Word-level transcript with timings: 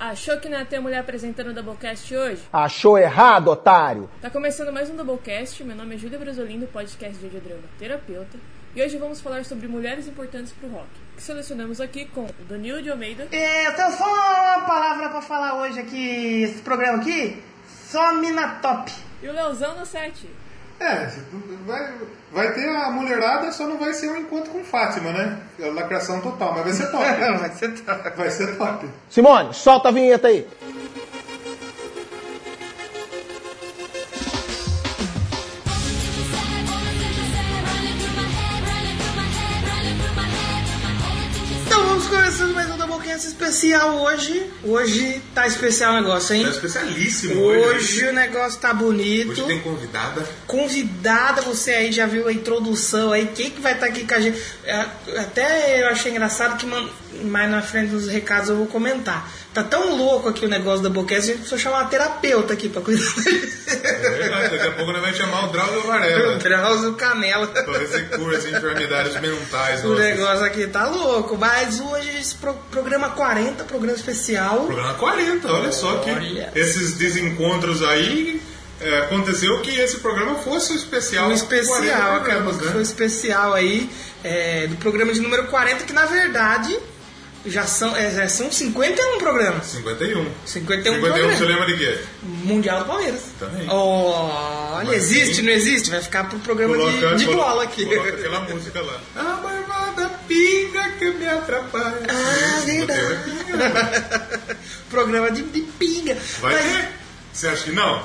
Achou 0.00 0.38
que 0.38 0.48
não 0.48 0.58
ia 0.58 0.64
ter 0.64 0.80
mulher 0.80 1.00
apresentando 1.00 1.48
o 1.48 1.52
Doublecast 1.52 2.16
hoje? 2.16 2.40
Achou 2.50 2.96
errado, 2.96 3.48
otário? 3.48 4.08
Tá 4.22 4.30
começando 4.30 4.72
mais 4.72 4.88
um 4.88 4.96
Doublecast. 4.96 5.62
Meu 5.62 5.76
nome 5.76 5.94
é 5.94 5.98
Júlia 5.98 6.18
Brasolino, 6.18 6.66
podcast 6.68 7.18
de 7.18 7.26
audiodrama 7.26 7.64
terapeuta. 7.78 8.38
E 8.74 8.82
hoje 8.82 8.96
vamos 8.96 9.20
falar 9.20 9.44
sobre 9.44 9.68
mulheres 9.68 10.08
importantes 10.08 10.54
pro 10.54 10.70
rock. 10.70 10.88
Que 11.14 11.22
selecionamos 11.22 11.82
aqui 11.82 12.06
com 12.06 12.22
o 12.22 12.44
Danilo 12.48 12.80
de 12.82 12.88
Almeida. 12.90 13.28
É, 13.30 13.66
eu 13.66 13.76
tenho 13.76 13.92
só 13.92 14.06
uma 14.06 14.64
palavra 14.64 15.10
pra 15.10 15.20
falar 15.20 15.60
hoje 15.60 15.78
aqui, 15.78 16.44
esse 16.44 16.62
programa 16.62 17.02
aqui. 17.02 17.42
Só 17.68 18.14
mina 18.14 18.58
top. 18.62 18.90
E 19.22 19.28
o 19.28 19.32
Leozão 19.34 19.78
no 19.78 19.84
set. 19.84 20.26
É, 20.80 21.10
vai, 21.66 21.92
vai 22.32 22.54
ter 22.54 22.66
a 22.66 22.90
mulherada, 22.90 23.52
só 23.52 23.66
não 23.66 23.76
vai 23.76 23.92
ser 23.92 24.08
um 24.08 24.16
encontro 24.16 24.50
com 24.50 24.64
Fátima, 24.64 25.12
né? 25.12 25.38
É 25.58 25.70
lacração 25.70 26.22
total, 26.22 26.54
mas 26.54 26.64
vai 26.64 26.72
ser 26.72 26.90
top. 26.90 27.04
vai 27.38 27.50
ser 27.50 27.68
top. 27.82 28.10
Vai 28.16 28.30
ser 28.30 28.56
top. 28.56 28.88
Simone, 29.10 29.52
solta 29.52 29.90
a 29.90 29.92
vinheta 29.92 30.28
aí. 30.28 30.48
Especial 43.26 43.96
hoje. 44.02 44.50
Hoje 44.64 45.20
tá 45.34 45.46
especial 45.46 45.92
o 45.92 45.96
negócio, 45.96 46.34
hein? 46.34 46.46
É 46.46 46.50
especialíssimo 46.50 47.40
hoje. 47.40 47.60
Hoje 47.68 48.06
o 48.08 48.12
negócio 48.12 48.60
tá 48.60 48.72
bonito. 48.74 49.30
Hoje 49.32 49.44
tem 49.44 49.60
convidada. 49.60 50.28
Convidada, 50.46 51.42
você 51.42 51.72
aí 51.72 51.92
já 51.92 52.06
viu 52.06 52.28
a 52.28 52.32
introdução 52.32 53.12
aí, 53.12 53.26
quem 53.34 53.50
que 53.50 53.60
vai 53.60 53.72
estar 53.74 53.86
aqui 53.86 54.06
com 54.06 54.14
a 54.14 54.20
gente? 54.20 54.40
É, 54.64 54.86
Até 55.18 55.82
eu 55.82 55.88
achei 55.88 56.10
engraçado 56.12 56.56
que 56.56 56.66
man- 56.66 56.88
mais 57.24 57.50
na 57.50 57.60
frente 57.62 57.90
dos 57.90 58.06
recados 58.08 58.48
eu 58.48 58.56
vou 58.56 58.66
comentar. 58.66 59.30
Tá 59.52 59.62
tão 59.64 59.96
louco 59.96 60.28
aqui 60.28 60.44
o 60.44 60.48
negócio 60.48 60.82
da 60.82 60.88
Boquete, 60.88 61.20
a 61.20 61.24
gente 61.24 61.38
precisa 61.38 61.58
chamar 61.60 61.78
uma 61.80 61.88
terapeuta 61.88 62.52
aqui 62.52 62.68
pra 62.68 62.80
cuidar 62.80 63.02
É 63.66 64.10
verdade, 64.10 64.56
daqui 64.56 64.68
a 64.68 64.70
pouco 64.72 64.92
nós 64.92 65.00
vamos 65.02 65.16
chamar 65.16 65.44
o 65.44 65.48
Drauzio 65.48 65.82
Varela. 65.82 66.36
Drauzio 66.38 66.94
Canela. 66.94 67.46
Pra 67.48 67.78
ver 67.78 67.88
se 67.88 68.00
cura 68.16 68.38
as 68.38 68.44
enfermidades 68.46 69.20
mentais. 69.20 69.84
O 69.84 69.88
nossas. 69.88 70.04
negócio 70.04 70.44
aqui 70.44 70.66
tá 70.68 70.86
louco, 70.88 71.36
mas 71.36 71.80
hoje 71.80 72.10
esse 72.20 72.34
pro- 72.36 72.54
programa 72.70 73.10
40, 73.10 73.64
programa 73.64 73.96
especial. 73.96 74.66
Programa 74.66 74.94
40, 74.94 75.52
olha 75.52 75.72
só 75.72 75.96
que 75.98 76.10
Olha. 76.10 76.52
esses 76.54 76.92
desencontros 76.94 77.82
aí. 77.82 78.40
é, 78.80 78.98
aconteceu 79.00 79.60
que 79.60 79.78
esse 79.78 79.98
programa 79.98 80.36
fosse 80.36 80.72
o 80.72 80.76
especial. 80.76 81.28
Um 81.28 81.32
especial, 81.32 81.76
40 81.76 82.16
acabou 82.16 82.54
que 82.54 82.64
né? 82.64 82.70
foi 82.70 82.80
um 82.80 82.82
especial 82.82 83.52
aí 83.52 83.90
é, 84.24 84.66
do 84.68 84.76
programa 84.76 85.12
de 85.12 85.20
número 85.20 85.48
40, 85.48 85.84
que 85.84 85.92
na 85.92 86.06
verdade 86.06 86.78
já 87.46 87.64
são, 87.66 87.96
é, 87.96 88.28
são 88.28 88.52
51 88.52 89.18
programas. 89.18 89.66
51. 89.66 90.24
51 90.24 90.30
51 90.46 91.00
programas. 91.00 91.38
você 91.38 91.44
lembra 91.44 91.66
de 91.66 91.76
quê? 91.76 91.98
Mundial 92.22 92.80
do 92.80 92.84
Palmeiras. 92.86 93.20
Também. 93.38 93.66
Olha, 93.68 94.84
Mas 94.86 94.96
existe, 94.96 95.36
sim. 95.36 95.42
não 95.42 95.52
existe? 95.52 95.90
Vai 95.90 96.02
ficar 96.02 96.24
pro 96.28 96.38
programa 96.40 96.76
de, 96.76 96.82
Coloca- 96.82 97.16
de 97.16 97.24
colo- 97.24 97.36
bola 97.38 97.62
aqui. 97.64 97.86
Coloca 97.86 98.08
aquela 98.10 98.40
música 98.40 98.82
lá. 98.82 99.00
A 99.16 99.22
barbada 99.36 100.10
pinga 100.28 100.88
que 100.98 101.10
me 101.12 101.26
atrapalha. 101.28 102.00
Ah, 102.08 102.56
Botei 102.60 102.78
verdade. 102.78 103.02
uma 103.04 103.70
pinga. 103.70 104.48
programa 104.90 105.30
de, 105.30 105.42
de 105.42 105.60
pinga. 105.62 106.16
Vai 106.40 106.54
Mas- 106.54 106.64
ter? 106.64 106.88
Você 107.32 107.46
acha 107.48 107.64
que 107.64 107.72
não? 107.72 108.02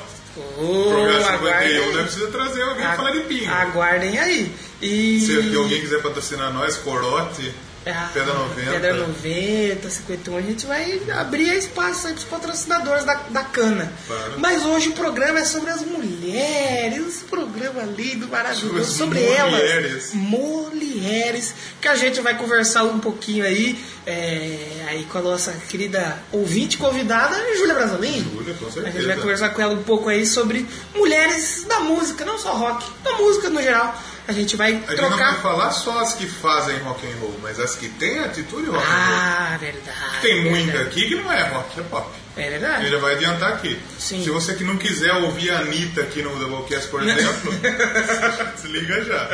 Ô, 0.57 0.89
Programa 0.89 1.19
51, 1.23 1.33
aguardem, 1.33 1.91
não 1.93 1.99
é 1.99 2.03
preciso 2.03 2.27
trazer 2.27 2.61
alguém 2.61 2.75
pra 2.81 2.87
Ag- 2.89 2.97
falar 2.97 3.11
de 3.11 3.19
pinga. 3.21 3.51
aguardem 3.51 4.19
aí. 4.19 4.51
E... 4.81 5.19
Se 5.21 5.55
alguém 5.55 5.79
quiser 5.81 6.01
patrocinar 6.01 6.53
nós, 6.53 6.75
Corote, 6.77 7.53
Ah, 7.87 8.09
Pedra 8.13 8.33
90. 8.33 8.71
Pedra 8.71 8.93
90, 8.95 9.89
51, 9.89 10.37
a 10.37 10.41
gente 10.41 10.65
vai 10.65 11.01
abrir 11.11 11.49
espaço 11.55 12.07
aí 12.07 12.13
pros 12.13 12.25
patrocinadores 12.25 13.03
da, 13.05 13.13
da 13.29 13.43
cana. 13.43 13.93
Claro. 14.07 14.33
Mas 14.39 14.65
hoje 14.65 14.89
o 14.89 14.93
programa 14.93 15.39
é 15.39 15.45
sobre 15.45 15.69
as 15.69 15.81
mulheres, 15.81 17.07
esse 17.07 17.25
programa 17.25 17.83
lindo, 17.83 18.27
maravilhoso, 18.27 18.91
Sobre 18.91 19.19
sobre, 19.19 19.33
as 19.33 19.37
elas. 19.39 19.51
mulheres. 19.53 20.13
Mulheres. 20.13 21.53
Que 21.79 21.87
a 21.87 21.95
gente 21.95 22.21
vai 22.21 22.35
conversar 22.37 22.83
um 22.85 22.99
pouquinho 22.99 23.45
aí, 23.45 23.77
é, 24.05 24.85
aí 24.89 25.03
com 25.05 25.17
a 25.19 25.21
nossa 25.21 25.51
querida 25.69 26.17
ouvinte 26.31 26.77
convidada, 26.77 27.35
Júlia 27.55 27.73
Brasolini. 27.75 28.21
Júlia, 28.33 28.53
com 28.55 28.65
A 28.65 28.69
gente 28.69 28.81
vai 28.81 28.91
certeza. 28.93 29.21
conversar 29.21 29.49
com 29.49 29.61
ela 29.61 29.73
um 29.73 29.83
pouco 29.83 30.09
aí 30.09 30.25
sobre 30.25 30.65
mulheres 30.95 31.65
da 31.67 31.81
música, 31.81 32.25
não 32.25 32.37
só 32.39 32.53
rock, 32.53 32.85
da 33.03 33.13
música 33.13 33.49
no 33.49 33.61
geral. 33.61 33.95
A 34.27 34.31
gente 34.31 34.55
vai 34.55 34.71
A 34.71 34.75
gente 34.75 34.87
não 35.01 35.09
trocar. 35.09 35.33
vai 35.33 35.41
falar 35.41 35.71
só 35.71 35.99
as 35.99 36.13
que 36.13 36.25
fazem 36.27 36.77
rock 36.79 37.05
and 37.05 37.15
roll, 37.19 37.35
mas 37.43 37.59
as 37.59 37.75
que 37.75 37.87
têm 37.89 38.19
atitude 38.19 38.67
rock 38.69 38.83
and 38.83 38.89
Ah, 38.89 39.57
verdade. 39.59 39.97
roll. 40.11 40.21
Tem 40.21 40.49
muita 40.49 40.71
verdade. 40.71 40.89
aqui 40.89 41.07
que 41.09 41.15
não 41.15 41.31
é 41.31 41.43
rock, 41.43 41.79
é 41.79 41.83
pop. 41.83 42.09
É 42.37 42.47
A 42.47 42.49
verdade. 42.49 42.89
já 42.89 42.97
vai 42.97 43.13
adiantar 43.13 43.53
aqui. 43.53 43.79
Sim. 43.99 44.23
Se 44.23 44.29
você 44.29 44.55
que 44.55 44.63
não 44.63 44.77
quiser 44.77 45.13
ouvir 45.13 45.51
a 45.51 45.59
Anitta 45.59 46.01
aqui 46.01 46.21
no 46.21 46.35
Doublecast, 46.37 46.89
por 46.89 47.01
exemplo, 47.03 47.53
se 48.57 48.67
liga 48.67 49.03
já. 49.05 49.29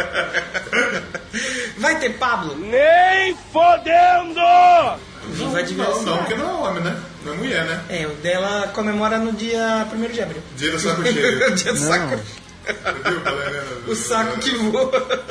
Vai 1.78 1.97
ter 2.00 2.12
Pablo? 2.12 2.56
Nem 2.57 3.35
fodendo! 3.51 4.40
Viva 5.30 5.50
a 5.50 5.62
Não, 5.62 5.63
diversão. 5.63 6.03
não, 6.03 6.18
porque 6.18 6.35
não 6.35 6.50
é 6.50 6.53
homem, 6.69 6.84
né? 6.84 6.97
Não 7.24 7.34
é 7.34 7.38
mulher, 7.38 7.63
né? 7.66 7.81
É, 7.90 8.07
o 8.07 8.09
dela 8.16 8.68
comemora 8.74 9.18
no 9.19 9.31
dia 9.34 9.88
1 9.94 10.12
de 10.12 10.22
abril. 10.22 10.41
Dia 10.57 10.72
do 10.72 10.80
saco 10.80 11.03
cheio. 11.03 11.53
dia 11.56 11.74
do 11.74 11.80
saco. 11.80 12.19
O 13.88 13.96
saco 13.96 14.40
que 14.40 14.52
voa. 14.52 15.28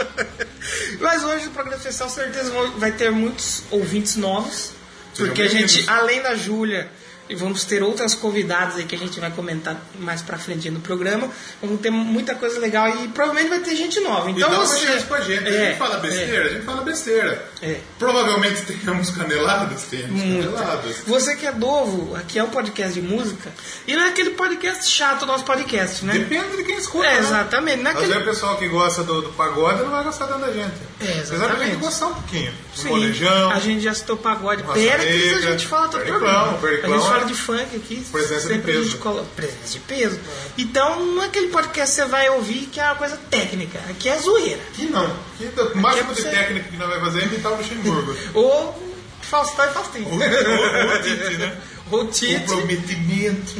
Mas 1.00 1.24
hoje 1.24 1.46
o 1.46 1.50
programa 1.50 1.76
especial 1.76 2.08
certeza 2.08 2.52
vai 2.76 2.92
ter 2.92 3.10
muitos 3.10 3.62
ouvintes 3.70 4.16
novos. 4.16 4.72
Porque 5.16 5.42
a 5.42 5.48
gente, 5.48 5.88
além 5.88 6.22
da 6.22 6.34
Júlia, 6.34 6.90
e 7.30 7.34
vamos 7.36 7.64
ter 7.64 7.82
outras 7.82 8.14
convidadas 8.14 8.76
aí 8.76 8.84
que 8.84 8.94
a 8.94 8.98
gente 8.98 9.18
vai 9.20 9.30
comentar 9.30 9.80
mais 9.98 10.20
pra 10.20 10.36
frente 10.36 10.68
no 10.68 10.80
programa. 10.80 11.28
Vamos 11.62 11.80
ter 11.80 11.88
muita 11.90 12.34
coisa 12.34 12.58
legal 12.58 12.88
e 12.88 13.08
provavelmente 13.08 13.48
vai 13.48 13.60
ter 13.60 13.76
gente 13.76 14.00
nova. 14.00 14.28
E 14.28 14.32
Então 14.32 14.50
dá 14.50 14.56
uma 14.58 14.66
você. 14.66 14.86
chance 14.86 15.04
pra 15.06 15.20
gente. 15.20 15.46
a 15.46 15.50
É, 15.50 15.66
gente 15.68 15.78
fala 15.78 15.96
besteira, 15.98 16.44
a 16.44 16.48
gente 16.52 16.64
fala 16.64 16.82
besteira. 16.82 17.50
É. 17.62 17.76
Provavelmente 17.98 18.62
tenhamos 18.62 19.10
caneladas, 19.10 19.82
temos 19.84 20.10
Muita. 20.22 20.48
caneladas. 20.52 20.96
Você 21.06 21.36
que 21.36 21.46
é 21.46 21.52
novo, 21.52 22.16
aqui 22.16 22.38
é 22.38 22.42
um 22.44 22.50
podcast 22.50 22.94
de 23.00 23.06
música. 23.06 23.48
E 23.86 23.94
não 23.94 24.02
é 24.04 24.08
aquele 24.08 24.30
podcast 24.30 24.90
chato 24.90 25.24
nosso 25.24 25.44
podcast, 25.44 26.04
né? 26.04 26.14
Depende 26.14 26.56
de 26.56 26.64
quem 26.64 26.76
escuta. 26.78 27.06
É, 27.06 27.12
né? 27.12 27.18
exatamente. 27.20 27.82
Não 27.82 27.90
é 27.92 27.94
Às 27.94 28.10
o 28.10 28.24
pessoal 28.24 28.56
que 28.56 28.66
gosta 28.68 29.04
do, 29.04 29.22
do 29.22 29.28
pagode 29.34 29.82
não 29.82 29.90
vai 29.90 30.02
gostar 30.02 30.26
tanto 30.26 30.40
da 30.40 30.52
gente. 30.52 30.74
É, 31.00 31.04
Apesar 31.04 31.22
de 31.28 31.34
exatamente. 31.34 31.76
gostar 31.76 32.06
um 32.08 32.14
pouquinho. 32.14 32.50
Um 32.52 32.76
Sim, 32.76 32.88
molejão, 32.88 33.50
a 33.50 33.58
gente 33.60 33.80
já 33.82 33.94
citou 33.94 34.16
pagode. 34.16 34.62
Raça 34.62 34.74
Pericles 34.74 35.46
a 35.46 35.50
gente 35.52 35.66
fala 35.66 35.88
todo 35.88 36.00
Periclão, 36.00 36.30
a 36.30 36.98
gente 36.98 37.19
é 37.19 37.19
fala 37.20 37.32
de 37.32 37.34
funk 37.34 37.76
aqui. 37.76 38.06
presença 38.12 38.48
de 38.48 38.54
sempre 38.54 38.72
a 38.72 38.74
peso. 38.74 38.90
gente 38.90 39.28
Presença 39.36 39.72
de 39.72 39.78
peso. 39.80 40.20
Então 40.58 41.04
não 41.06 41.22
é 41.22 41.26
aquele 41.26 41.48
podcast 41.48 41.94
que 41.96 42.02
você 42.02 42.08
vai 42.08 42.28
ouvir 42.30 42.66
que 42.72 42.80
é 42.80 42.84
uma 42.84 42.94
coisa 42.96 43.16
técnica. 43.30 43.78
Aqui 43.90 44.08
é 44.08 44.18
zoeira. 44.18 44.60
Aqui 44.72 44.86
não. 44.86 45.04
Aqui, 45.06 45.50
o 45.74 45.78
máximo 45.78 46.10
é 46.10 46.14
de 46.14 46.22
você- 46.22 46.30
técnica 46.30 46.68
que 46.68 46.76
nós 46.76 46.88
vamos 46.88 47.04
fazer 47.04 47.22
é 47.22 47.26
imitar 47.26 47.52
o 47.52 47.56
Luxemburgo. 47.56 48.16
Ou 48.34 48.90
Faustão 49.22 49.64
e 49.64 49.72
Faustinho. 49.72 50.06
ou, 50.08 50.12
ou, 50.14 50.92
ou 50.92 51.02
Tite, 51.02 51.36
né? 51.36 51.56
Ou 51.90 52.00
O 52.02 52.06
Tite. 52.08 52.44
prometimento. 52.46 53.52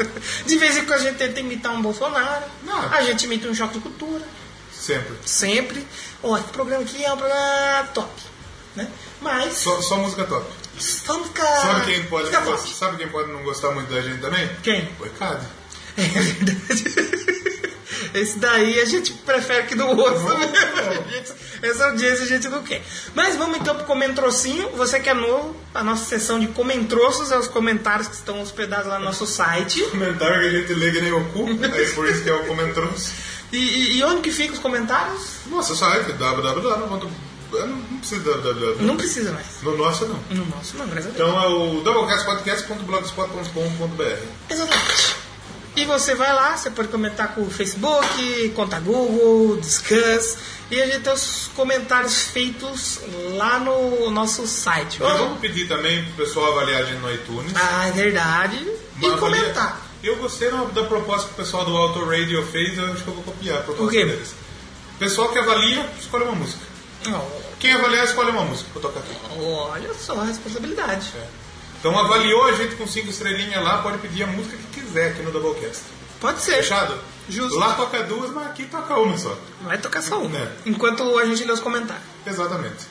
De 0.46 0.56
vez 0.58 0.76
em 0.76 0.84
quando 0.84 1.00
a 1.00 1.02
gente 1.04 1.16
tenta 1.16 1.40
imitar 1.40 1.72
um 1.72 1.82
Bolsonaro. 1.82 2.44
Não. 2.64 2.78
A 2.92 3.02
gente 3.02 3.24
imita 3.24 3.48
um 3.48 3.54
choque 3.54 3.74
de 3.74 3.80
cultura. 3.80 4.22
Sempre. 4.72 5.14
Sempre. 5.26 5.86
Ó, 6.22 6.36
esse 6.36 6.46
programa 6.48 6.82
aqui 6.82 7.04
é 7.04 7.12
um 7.12 7.16
programa 7.16 7.88
top. 7.94 8.10
Né? 8.76 8.88
Mas. 9.20 9.54
Só, 9.54 9.80
só 9.82 9.96
música 9.96 10.24
top. 10.24 10.46
Vamos. 11.06 11.28
Sabe 11.62 11.84
quem, 11.86 12.04
pode 12.04 12.30
não 12.30 12.44
gostar, 12.44 12.68
sabe 12.74 12.96
quem 12.98 13.08
pode 13.08 13.30
não 13.32 13.42
gostar 13.42 13.70
muito 13.72 13.92
da 13.92 14.00
gente 14.00 14.20
também? 14.20 14.48
Quem? 14.62 14.88
O. 15.00 15.04
É 15.04 16.02
verdade. 16.02 16.58
Esse 18.14 18.38
daí 18.38 18.80
a 18.80 18.84
gente 18.84 19.12
prefere 19.12 19.66
que 19.66 19.74
não 19.74 19.94
ouça. 19.96 20.34
né? 20.38 20.46
A 21.08 21.12
gente- 21.12 21.32
Essa 21.60 21.86
audiência 21.86 22.24
a 22.24 22.28
gente 22.28 22.48
não 22.48 22.62
quer. 22.62 22.82
Mas 23.14 23.36
vamos 23.36 23.58
então 23.58 23.74
pro 23.76 23.84
comentrocinho. 23.84 24.70
Você 24.76 24.98
que 25.00 25.08
é 25.10 25.14
novo, 25.14 25.54
a 25.74 25.82
nossa 25.84 26.04
sessão 26.04 26.38
de 26.40 26.46
comentroços 26.48 27.30
é 27.32 27.38
os 27.38 27.48
comentários 27.48 28.08
que 28.08 28.14
estão 28.14 28.40
hospedados 28.40 28.86
lá 28.86 28.98
no 28.98 29.04
nosso 29.04 29.26
site. 29.26 29.82
Comentário 29.84 30.40
que 30.40 30.46
a 30.46 30.50
gente 30.60 30.74
lê 30.74 30.90
que 30.92 31.00
nem 31.00 31.12
o 31.12 31.24
cu, 31.26 31.46
aí 31.74 31.90
por 31.92 32.08
isso 32.08 32.22
que 32.22 32.30
é 32.30 32.34
o 32.34 32.44
comentroso. 32.46 33.10
E, 33.52 33.56
e- 33.58 33.98
e 33.98 34.04
onde 34.04 34.22
que 34.22 34.30
ficam 34.32 34.54
os 34.54 34.60
comentários? 34.60 35.22
Nossa 35.46 35.74
site, 35.74 36.12
www. 36.12 37.10
Eu 37.52 37.66
Não 37.66 37.98
precisa. 38.96 39.30
Não 39.30 39.32
mais. 39.34 39.46
No 39.62 39.76
nosso 39.76 40.06
não. 40.06 40.18
No 40.30 40.46
nosso 40.46 40.76
não, 40.76 40.86
graças 40.86 41.10
a 41.10 41.14
Deus. 41.14 41.28
Então 41.28 41.42
é 41.42 41.46
o 41.48 41.80
doublecastpodcast.blogspot.com.br. 41.82 44.26
Exatamente. 44.50 45.16
E 45.76 45.84
você 45.84 46.14
vai 46.14 46.32
lá, 46.32 46.56
você 46.56 46.70
pode 46.70 46.88
comentar 46.88 47.34
com 47.34 47.42
o 47.42 47.50
Facebook, 47.50 48.48
conta 48.56 48.80
Google, 48.80 49.58
Discuss. 49.60 50.38
E 50.70 50.82
a 50.82 50.86
gente 50.86 51.00
tem 51.00 51.12
os 51.12 51.50
comentários 51.54 52.18
feitos 52.22 53.00
lá 53.36 53.58
no 53.60 54.10
nosso 54.10 54.46
site. 54.46 55.00
Nós 55.00 55.18
vamos 55.18 55.38
pedir 55.38 55.66
também 55.68 56.04
pro 56.04 56.24
pessoal 56.26 56.52
avaliar 56.52 56.82
a 56.82 56.84
gente 56.84 56.98
no 57.00 57.10
iTunes. 57.12 57.52
Ah, 57.54 57.86
é 57.88 57.92
verdade. 57.92 58.56
E 59.00 59.06
Uma 59.06 59.14
avalia- 59.14 59.40
comentar. 59.40 59.80
Eu 60.02 60.16
gostei 60.16 60.50
da 60.50 60.64
da 60.64 60.84
proposta 60.84 61.28
que 61.28 61.34
o 61.34 61.36
pessoal 61.36 61.64
do 61.64 61.74
Auto 61.76 62.04
Radio 62.04 62.44
fez, 62.46 62.76
eu 62.76 62.84
acho 62.92 63.02
que 63.02 63.08
eu 63.08 63.14
vou 63.14 63.22
copiar 63.24 63.58
a 63.58 63.62
proposta 63.62 63.86
O 63.86 63.90
quê? 63.90 64.04
deles. 64.04 64.34
O 64.94 64.98
pessoal 64.98 65.28
que 65.30 65.38
avalia, 65.38 65.88
escolhe 65.98 66.24
uma 66.24 66.34
música. 66.34 66.60
Oh, 67.14 67.56
Quem 67.58 67.72
avaliar, 67.72 68.04
escolhe 68.04 68.30
uma 68.30 68.42
música 68.42 68.68
pra 68.72 68.82
tocar 68.82 69.00
aqui. 69.00 69.16
olha 69.40 69.94
só 69.94 70.18
a 70.20 70.24
responsabilidade. 70.24 71.12
Então 71.80 71.96
avaliou 71.98 72.44
a 72.44 72.52
gente 72.52 72.74
com 72.76 72.86
cinco 72.86 73.08
estrelinhas 73.08 73.62
lá, 73.62 73.78
pode 73.82 73.98
pedir 73.98 74.24
a 74.24 74.26
música 74.26 74.56
que 74.56 74.80
quiser 74.80 75.10
aqui 75.12 75.22
no 75.22 75.30
Doublecast. 75.30 75.82
Pode 76.20 76.40
ser. 76.40 76.56
Fechado? 76.56 76.98
Justo. 77.28 77.56
Lá 77.58 77.74
toca 77.74 78.02
duas, 78.02 78.30
mas 78.32 78.46
aqui 78.48 78.64
toca 78.64 78.94
uma 78.98 79.16
só. 79.16 79.36
Vai 79.62 79.78
tocar 79.78 80.02
só 80.02 80.18
uma. 80.20 80.36
É. 80.36 80.52
Enquanto 80.66 81.16
a 81.18 81.24
gente 81.24 81.44
lê 81.44 81.52
os 81.52 81.60
comentários. 81.60 82.04
Exatamente. 82.26 82.86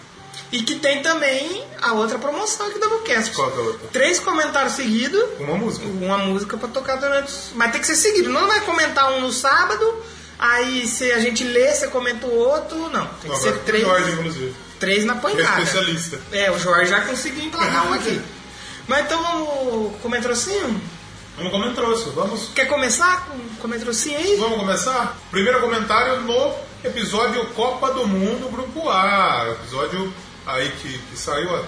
E 0.52 0.62
que 0.64 0.76
tem 0.80 1.02
também 1.02 1.66
a 1.82 1.92
outra 1.94 2.18
promoção 2.18 2.68
aqui 2.68 2.80
do 2.80 2.88
Doublecast. 2.88 3.34
Qual 3.36 3.52
que 3.52 3.58
é 3.58 3.62
a 3.62 3.66
outra? 3.66 3.88
Três 3.92 4.20
comentários 4.22 4.74
seguidos, 4.74 5.22
Uma 5.40 5.58
música. 5.58 5.86
uma 5.86 6.18
música 6.20 6.56
pra 6.56 6.70
tocar 6.70 6.96
durante. 6.96 7.34
Mas 7.56 7.72
tem 7.74 7.82
que 7.82 7.88
ser 7.88 7.96
seguido. 7.96 8.30
Não 8.30 8.48
vai 8.48 8.62
comentar 8.62 9.12
um 9.12 9.20
no 9.22 9.34
sábado, 9.34 10.02
aí 10.38 10.88
se 10.88 11.12
a 11.12 11.20
gente 11.20 11.44
lê, 11.44 11.74
você 11.74 11.88
comenta 11.88 12.26
o 12.28 12.36
outro. 12.36 12.90
Não. 12.90 13.06
Tem 13.06 13.20
que 13.22 13.26
Agora 13.28 13.42
ser 13.42 13.54
com 13.60 13.66
três, 13.66 13.84
Jorge, 13.84 14.12
inclusive. 14.12 14.56
três 14.80 15.06
na 15.06 15.14
é 15.16 15.20
pancada. 15.20 15.62
especialista. 15.62 16.20
É, 16.32 16.52
o 16.52 16.60
Jorge 16.60 16.90
já 16.90 17.02
conseguiu 17.02 17.44
emplacar 17.46 17.88
um 17.88 17.94
aqui. 17.94 18.22
Mas 18.88 19.06
então 19.06 19.22
vamos 19.22 19.96
com 20.02 20.08
o 20.08 20.12
metrocinho? 20.12 20.82
Vamos 21.38 21.76
trouxe. 21.76 22.10
Vamos, 22.10 22.50
Quer 22.56 22.66
começar 22.66 23.28
com, 23.28 23.38
com 23.60 23.68
o 23.68 23.70
metrocinho 23.70 24.18
aí? 24.18 24.36
vamos 24.38 24.58
começar? 24.58 25.18
Primeiro 25.30 25.60
comentário 25.60 26.22
no 26.22 26.56
episódio 26.84 27.46
Copa 27.48 27.92
do 27.92 28.08
Mundo 28.08 28.50
Grupo 28.50 28.90
A. 28.90 29.48
Episódio 29.52 30.12
aí 30.46 30.72
que, 30.82 30.98
que 30.98 31.18
saiu 31.18 31.56
há 31.56 31.64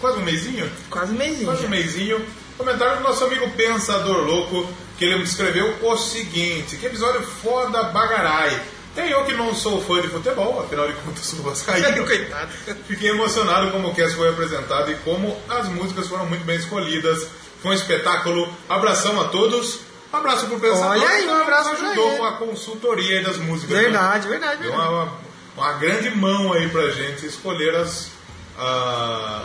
quase 0.00 0.18
um 0.18 0.22
mêsinho. 0.24 0.70
Quase 0.90 1.12
um 1.12 1.16
mêsinho. 1.16 1.44
Quase 1.44 1.60
um 1.60 1.64
já. 1.64 1.68
mêsinho. 1.68 2.26
Comentário 2.58 2.96
do 2.98 3.02
nosso 3.02 3.24
amigo 3.24 3.48
Pensador 3.50 4.24
Louco, 4.24 4.68
que 4.98 5.04
ele 5.04 5.16
me 5.16 5.24
escreveu 5.24 5.76
o 5.82 5.96
seguinte: 5.96 6.76
Que 6.76 6.86
episódio 6.86 7.22
foda 7.22 7.84
bagarai. 7.84 8.60
Tem 8.94 9.10
eu 9.10 9.24
que 9.24 9.32
não 9.34 9.52
sou 9.52 9.82
fã 9.82 10.00
de 10.00 10.08
futebol, 10.08 10.60
afinal 10.60 10.86
de 10.86 10.92
contas 10.94 11.26
sou 11.26 11.42
vascaíno. 11.42 11.88
Coitado. 12.06 12.52
Fiquei 12.86 13.10
emocionado 13.10 13.72
como 13.72 13.88
o 13.88 13.94
cast 13.94 14.14
foi 14.16 14.28
apresentado 14.28 14.90
e 14.92 14.94
como 14.96 15.36
as 15.48 15.68
músicas 15.68 16.06
foram 16.06 16.26
muito 16.26 16.44
bem 16.44 16.56
escolhidas. 16.56 17.26
Foi 17.60 17.72
um 17.72 17.74
espetáculo. 17.74 18.48
Abração 18.68 19.20
a 19.20 19.24
todos. 19.28 19.80
Um 20.12 20.16
abraço 20.16 20.46
pro 20.46 20.60
Pensador. 20.60 20.90
Olha 20.90 21.08
aí, 21.08 21.22
que 21.24 21.28
um 21.28 21.42
abraço 21.42 21.70
ajudou 21.70 22.18
com 22.18 22.24
a 22.24 22.32
consultoria 22.34 23.20
das 23.22 23.36
músicas. 23.38 23.76
Verdade, 23.76 24.28
né? 24.28 24.30
verdade, 24.30 24.62
Deu 24.62 24.70
verdade. 24.70 24.92
uma, 24.92 25.12
uma 25.56 25.72
grande 25.72 26.10
mão 26.10 26.52
aí 26.52 26.68
pra 26.68 26.88
gente 26.90 27.26
escolher 27.26 27.74
as, 27.74 28.10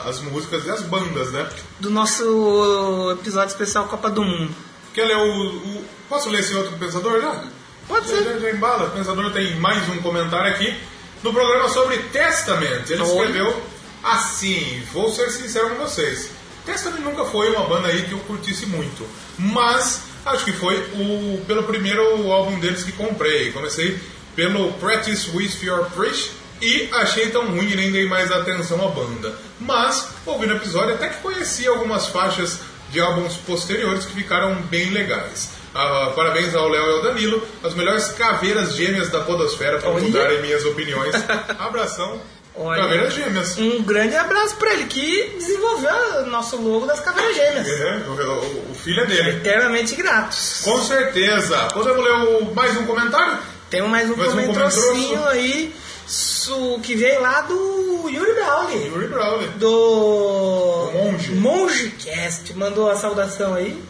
as 0.05 0.19
músicas 0.21 0.67
e 0.67 0.69
as 0.69 0.83
bandas, 0.83 1.31
né? 1.31 1.49
Do 1.79 1.89
nosso 1.89 3.17
episódio 3.19 3.49
especial 3.49 3.87
Copa 3.87 4.11
do 4.11 4.21
Mundo. 4.21 4.68
Quer 4.93 5.05
ler 5.05 5.17
o, 5.17 5.47
o- 5.55 5.85
Posso 6.07 6.29
ler 6.29 6.39
esse 6.39 6.53
outro 6.55 6.71
do 6.71 6.77
Pensador 6.77 7.21
já? 7.21 7.43
Pode 7.87 8.07
ser. 8.07 8.23
Já, 8.23 8.39
já 8.39 8.51
embala. 8.51 8.87
O 8.87 8.91
Pensador 8.91 9.31
tem 9.31 9.55
mais 9.57 9.87
um 9.89 9.97
comentário 10.01 10.51
aqui 10.51 10.75
no 11.23 11.31
programa 11.33 11.69
sobre 11.69 11.97
Testament. 11.97 12.89
Ele 12.89 13.03
escreveu 13.03 13.61
assim: 14.03 14.83
vou 14.91 15.11
ser 15.13 15.29
sincero 15.31 15.69
com 15.71 15.75
vocês. 15.83 16.31
Testament 16.65 17.01
nunca 17.01 17.25
foi 17.25 17.49
uma 17.55 17.65
banda 17.67 17.87
aí 17.89 18.03
que 18.03 18.11
eu 18.11 18.19
curtisse 18.19 18.65
muito, 18.65 19.05
mas 19.37 20.01
acho 20.25 20.45
que 20.45 20.53
foi 20.53 20.77
o 20.95 21.43
pelo 21.47 21.63
primeiro 21.63 22.31
álbum 22.31 22.59
deles 22.59 22.83
que 22.83 22.91
comprei. 22.91 23.51
Comecei 23.51 23.99
pelo 24.35 24.73
Practice 24.73 25.29
With 25.35 25.57
Your 25.63 25.85
Preach 25.91 26.31
e 26.61 26.89
achei 26.91 27.29
tão 27.29 27.45
ruim 27.51 27.71
e 27.71 27.75
nem 27.75 27.91
dei 27.91 28.07
mais 28.07 28.31
atenção 28.31 28.85
à 28.85 28.91
banda. 28.91 29.33
Mas, 29.59 30.09
ouvindo 30.25 30.53
o 30.53 30.57
episódio, 30.57 30.93
até 30.95 31.09
que 31.09 31.21
conheci 31.21 31.67
algumas 31.67 32.07
faixas 32.07 32.59
de 32.91 32.99
álbuns 32.99 33.35
posteriores 33.37 34.05
que 34.05 34.13
ficaram 34.13 34.55
bem 34.63 34.89
legais. 34.91 35.49
Ah, 35.73 36.11
parabéns 36.15 36.55
ao 36.55 36.67
Léo 36.67 36.83
e 36.83 36.91
ao 36.93 37.01
Danilo, 37.03 37.47
as 37.63 37.73
melhores 37.75 38.07
caveiras 38.09 38.75
gêmeas 38.75 39.09
da 39.09 39.19
podosfera 39.21 39.77
para 39.79 39.91
mudarem 39.91 40.41
minhas 40.41 40.65
opiniões. 40.65 41.13
Abração, 41.59 42.19
Olha. 42.55 42.81
caveiras 42.81 43.13
gêmeas. 43.13 43.57
Um 43.57 43.83
grande 43.83 44.15
abraço 44.15 44.55
pra 44.55 44.73
ele 44.73 44.85
que 44.85 45.35
desenvolveu 45.37 46.23
o 46.23 46.25
nosso 46.25 46.57
logo 46.57 46.87
das 46.87 46.99
caveiras 46.99 47.35
gêmeas. 47.35 47.67
É, 47.67 47.97
o, 48.07 48.71
o- 48.71 48.75
filho 48.75 49.01
é 49.01 49.05
dele. 49.05 49.29
Eternamente 49.29 49.93
gratos. 49.95 50.61
Com 50.63 50.81
certeza. 50.83 51.55
Podemos 51.73 52.03
ler 52.03 52.13
o- 52.13 52.55
mais 52.55 52.75
um 52.77 52.85
comentário? 52.87 53.37
Tem 53.69 53.81
mais 53.83 54.09
um 54.09 54.15
Mais 54.15 54.33
um 54.33 55.27
aí 55.27 55.71
su- 56.09 56.79
que 56.81 56.95
veio 56.95 57.21
lá 57.21 57.41
do 57.41 58.09
Yuri 58.09 58.33
Brawley. 58.33 58.87
Yuri 58.87 59.07
Brawley. 59.07 59.47
Do 59.49 60.89
Monge. 60.93 61.31
Mongecast. 61.33 62.53
Mandou 62.55 62.89
a 62.89 62.95
saudação 62.95 63.53
aí, 63.53 63.81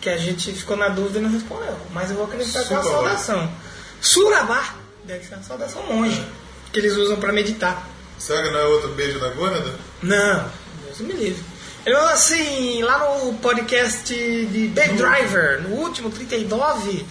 que 0.00 0.08
a 0.08 0.16
gente 0.16 0.52
ficou 0.52 0.76
na 0.76 0.88
dúvida 0.88 1.18
e 1.18 1.22
não 1.22 1.30
respondeu. 1.30 1.76
Mas 1.92 2.10
eu 2.10 2.16
vou 2.16 2.24
acreditar 2.26 2.64
com 2.64 2.76
a 2.76 2.82
Surabá. 2.82 2.90
saudação. 2.90 3.52
Surabá. 4.00 4.74
Deve 5.04 5.24
ser 5.26 5.34
uma 5.34 5.42
saudação 5.44 5.82
monge. 5.86 6.24
Que 6.72 6.78
eles 6.80 6.96
usam 6.96 7.16
pra 7.16 7.32
meditar. 7.32 7.86
Será 8.18 8.42
que 8.42 8.50
não 8.50 8.58
é 8.58 8.64
outro 8.64 8.88
beijo 8.94 9.20
da 9.20 9.28
Gônada? 9.30 9.74
Não, 10.02 10.50
Deus 10.84 10.98
me 11.00 11.12
livre. 11.12 11.44
Ele 11.84 11.94
falou 11.94 12.10
assim, 12.10 12.82
lá 12.82 12.98
no 12.98 13.34
podcast 13.34 14.12
de 14.12 14.68
Baby 14.74 14.94
Driver, 14.94 15.62
no 15.62 15.76
último 15.76 16.10
39, 16.10 17.06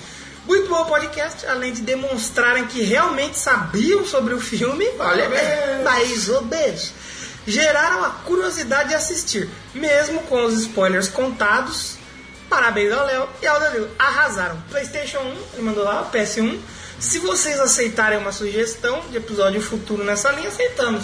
muito 0.47 0.69
bom 0.69 0.85
podcast, 0.85 1.45
além 1.47 1.73
de 1.73 1.81
demonstrarem 1.81 2.67
que 2.67 2.81
realmente 2.81 3.37
sabiam 3.37 4.05
sobre 4.05 4.33
o 4.33 4.39
filme, 4.39 4.85
olha, 4.99 5.29
Parabéns. 5.29 5.83
mais 5.83 6.29
ou 6.29 6.41
menos, 6.43 6.91
geraram 7.47 8.03
a 8.03 8.09
curiosidade 8.09 8.89
de 8.89 8.95
assistir, 8.95 9.49
mesmo 9.73 10.21
com 10.23 10.45
os 10.45 10.53
spoilers 10.61 11.07
contados. 11.07 11.97
Parabéns 12.49 12.91
ao 12.91 13.05
Léo 13.05 13.29
e 13.41 13.47
ao 13.47 13.59
Danilo. 13.59 13.89
Arrasaram. 13.97 14.61
PlayStation 14.69 15.19
1, 15.19 15.35
ele 15.53 15.61
mandou 15.63 15.83
lá, 15.83 16.01
o 16.01 16.11
PS1. 16.11 16.59
Se 16.99 17.19
vocês 17.19 17.59
aceitarem 17.59 18.17
uma 18.19 18.31
sugestão 18.31 19.01
de 19.09 19.17
episódio 19.17 19.61
futuro 19.61 20.03
nessa 20.03 20.31
linha, 20.31 20.47
aceitamos. 20.47 21.03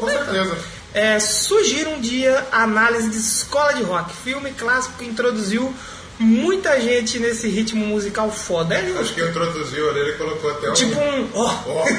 Com 0.00 0.08
certeza. 0.08 0.58
É, 0.94 1.20
sugiro 1.20 1.90
um 1.90 2.00
dia 2.00 2.46
a 2.50 2.62
análise 2.62 3.10
de 3.10 3.18
Escola 3.18 3.74
de 3.74 3.82
Rock, 3.82 4.14
filme 4.16 4.50
clássico 4.52 4.96
que 4.96 5.04
introduziu 5.04 5.74
muita 6.18 6.80
gente 6.80 7.18
nesse 7.18 7.48
ritmo 7.48 7.84
musical 7.86 8.30
foda. 8.30 8.74
É 8.74 8.78
Acho 8.80 8.94
justo. 8.94 9.14
que 9.14 9.20
introduziu 9.22 9.90
ali, 9.90 10.00
ele 10.00 10.12
colocou 10.12 10.50
até 10.50 10.70
um. 10.70 10.72
Tipo 10.72 10.98
um. 11.00 11.28
Ó. 11.34 11.62
Ó. 11.66 11.84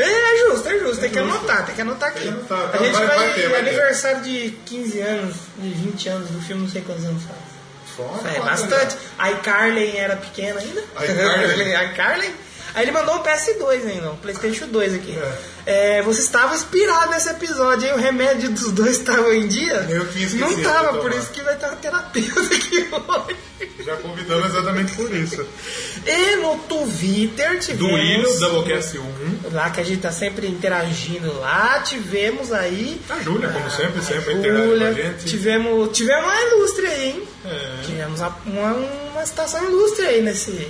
É 0.00 0.38
justo, 0.48 0.68
é 0.68 0.78
justo. 0.78 1.00
Tem 1.00 1.10
que 1.10 1.18
justo. 1.18 1.34
anotar, 1.38 1.66
tem 1.66 1.74
que 1.74 1.80
anotar 1.80 2.08
aqui. 2.10 2.20
Tem 2.20 2.28
que 2.32 2.38
anotar. 2.38 2.58
A 2.60 2.66
Então 2.68 2.84
gente 2.84 2.92
vai- 2.94 3.06
vai, 3.08 3.34
ter, 3.34 3.48
vai 3.48 3.62
ter. 3.64 3.68
aniversário 3.70 4.22
de 4.22 4.50
15 4.64 5.00
anos, 5.00 5.36
de 5.58 5.68
20 5.70 6.08
anos 6.08 6.30
do 6.30 6.40
filme, 6.40 6.62
não 6.62 6.70
sei 6.70 6.82
quantos 6.82 7.04
anos 7.04 7.22
faz. 7.24 7.38
Foda, 7.96 8.30
É, 8.30 8.38
bastante. 8.38 8.94
né? 8.94 9.00
A 9.18 9.30
iCarly 9.32 9.96
era 9.96 10.14
pequena 10.14 10.60
ainda. 10.60 10.84
A 10.94 11.84
iCarly. 11.84 12.30
Aí 12.74 12.84
ele 12.84 12.92
mandou 12.92 13.16
um 13.16 13.22
PS2 13.22 13.86
ainda, 13.86 14.10
um 14.10 14.16
PlayStation 14.16 14.66
2 14.68 14.94
aqui. 14.94 15.18
É, 15.66 16.02
você 16.02 16.20
estava 16.20 16.54
inspirado 16.54 17.10
nesse 17.10 17.28
episódio, 17.28 17.86
hein? 17.88 17.94
O 17.94 17.98
remédio 17.98 18.50
dos 18.50 18.70
dois 18.72 18.98
estava 18.98 19.34
em 19.34 19.46
dia? 19.48 19.86
Eu 19.88 20.04
esquecido 20.04 20.40
Não 20.40 20.54
de 20.54 20.62
tava, 20.62 20.88
tomar. 20.88 21.00
por 21.02 21.12
isso 21.12 21.30
que 21.30 21.42
vai 21.42 21.56
ter 21.56 21.66
uma 21.66 21.76
terapeuta 21.76 22.40
aqui 22.54 22.88
hoje. 22.90 23.36
Já 23.84 23.96
convidamos 23.96 24.46
exatamente 24.46 24.92
por 24.94 25.12
isso. 25.14 25.46
E 26.06 26.36
no 26.36 26.56
Twitter 26.58 27.54
Do 27.54 27.60
tivemos. 27.60 28.00
hino, 28.00 28.38
Doublecast 28.40 28.98
1. 28.98 29.04
Lá 29.52 29.70
que 29.70 29.80
a 29.80 29.84
gente 29.84 30.00
tá 30.02 30.12
sempre 30.12 30.46
interagindo 30.46 31.32
lá, 31.40 31.80
tivemos 31.80 32.52
aí. 32.52 33.00
A 33.08 33.18
Júlia, 33.20 33.48
como 33.48 33.70
sempre, 33.70 33.98
a 33.98 34.02
sempre 34.02 34.34
interage 34.34 34.78
com 34.78 34.84
a 34.84 34.92
gente. 34.92 35.24
Tivemos, 35.24 35.96
tivemos 35.96 36.24
uma 36.24 36.40
ilustre 36.42 36.86
aí, 36.86 37.08
hein? 37.08 37.22
É. 37.44 37.82
Tivemos 37.84 38.20
uma, 38.20 38.36
uma, 38.46 38.72
uma 39.12 39.26
citação 39.26 39.64
ilustre 39.64 40.06
aí 40.06 40.22
nesse, 40.22 40.68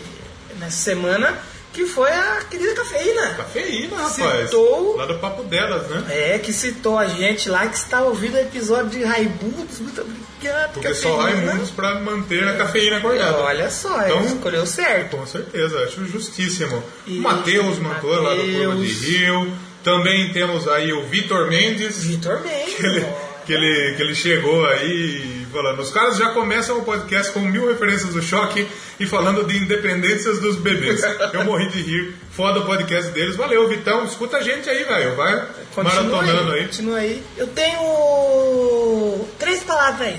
nessa 0.59 0.77
semana, 0.77 1.37
que 1.73 1.87
foi 1.87 2.11
a 2.11 2.41
querida 2.51 2.75
Cafeína. 2.75 3.35
Cafeína, 3.35 3.97
rapaz. 3.97 4.45
Citou- 4.47 4.97
Lá 4.97 5.07
do 5.07 5.19
papo 5.19 5.43
delas, 5.45 5.87
né? 5.89 6.05
É, 6.11 6.39
que 6.39 6.53
citou 6.53 6.99
a 6.99 7.07
gente 7.07 7.49
lá, 7.49 7.67
que 7.67 7.77
está 7.77 8.03
ouvindo 8.03 8.35
o 8.35 8.41
episódio 8.41 8.91
de 8.91 9.05
Raimundos. 9.05 9.79
Muito 9.81 10.01
obrigado, 10.01 10.73
Porque 10.73 10.95
só 10.95 11.21
há 11.21 11.31
imundos 11.31 11.71
pra 11.71 11.97
manter 12.01 12.47
a 12.49 12.57
cafeína 12.57 12.97
acordada. 12.99 13.39
Olha 13.39 13.71
só, 13.71 14.03
Então- 14.03 14.19
ele 14.19 14.27
escolheu 14.27 14.67
certo. 14.67 15.17
Com 15.17 15.27
certeza, 15.27 15.79
acho 15.85 16.05
justíssimo. 16.07 16.83
E- 17.07 17.19
O 17.19 17.23
Matheus 17.23 17.79
mandou 17.79 18.23
lá 18.23 18.35
do 18.35 18.43
Curva 18.43 18.77
de. 18.77 18.87
Rio. 18.87 19.53
Também 19.85 20.33
temos 20.33 20.67
aí 20.69 20.93
o 20.93 21.03
Vitor 21.07 21.49
Mendes. 21.49 22.03
Vitor 22.05 22.41
Mendes. 22.43 22.75
que 22.75 22.85
ele, 22.87 23.07
que, 23.47 23.53
ele, 23.53 23.95
que 23.97 24.03
ele 24.03 24.15
chegou 24.15 24.67
aí 24.67 25.38
falando. 25.49 25.81
Os 25.81 25.91
caras 25.91 26.17
já 26.17 26.31
começam 26.31 26.79
o 26.79 26.85
podcast 26.85 27.33
com 27.33 27.41
mil 27.41 27.69
referências 27.69 28.13
do 28.13 28.23
choque 28.23 28.67
e 28.99 29.07
falando 29.07 29.45
de 29.45 29.57
independências 29.59 30.41
dos 30.41 30.57
bebês. 30.57 31.01
Eu 31.33 31.45
morri 31.45 31.69
de 31.69 31.83
rir. 31.83 32.15
Foda 32.31 32.61
o 32.61 32.67
podcast 32.67 33.11
deles. 33.13 33.37
Valeu, 33.37 33.69
Vitão. 33.69 34.05
Escuta 34.05 34.39
a 34.39 34.43
gente 34.43 34.69
aí, 34.69 34.85
velho. 34.85 35.17
Vai 35.17 35.49
maratonando 35.77 36.53
aí. 36.53 36.67
Continua 36.67 36.99
aí. 36.99 37.23
Eu 37.37 37.47
tenho 37.49 39.25
três 39.39 39.63
palavras. 39.65 40.17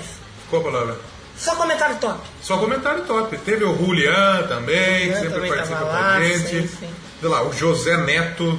Qual 0.48 0.62
palavra? 0.62 0.96
Só 1.36 1.54
comentário 1.56 1.96
top. 1.96 2.20
Só 2.42 2.58
comentário 2.58 3.02
top. 3.04 3.36
Teve 3.38 3.64
o 3.64 3.74
Julian 3.74 4.42
também, 4.46 4.76
que 4.76 5.04
Julian 5.06 5.20
sempre 5.20 5.34
também 5.34 5.50
participa 5.50 5.80
com 5.80 5.96
a 5.96 6.20
gente. 6.20 6.48
sim, 6.48 6.68
sim. 6.68 6.90
Sei 7.20 7.28
lá, 7.28 7.42
o 7.42 7.52
José 7.52 7.96
Neto. 7.96 8.58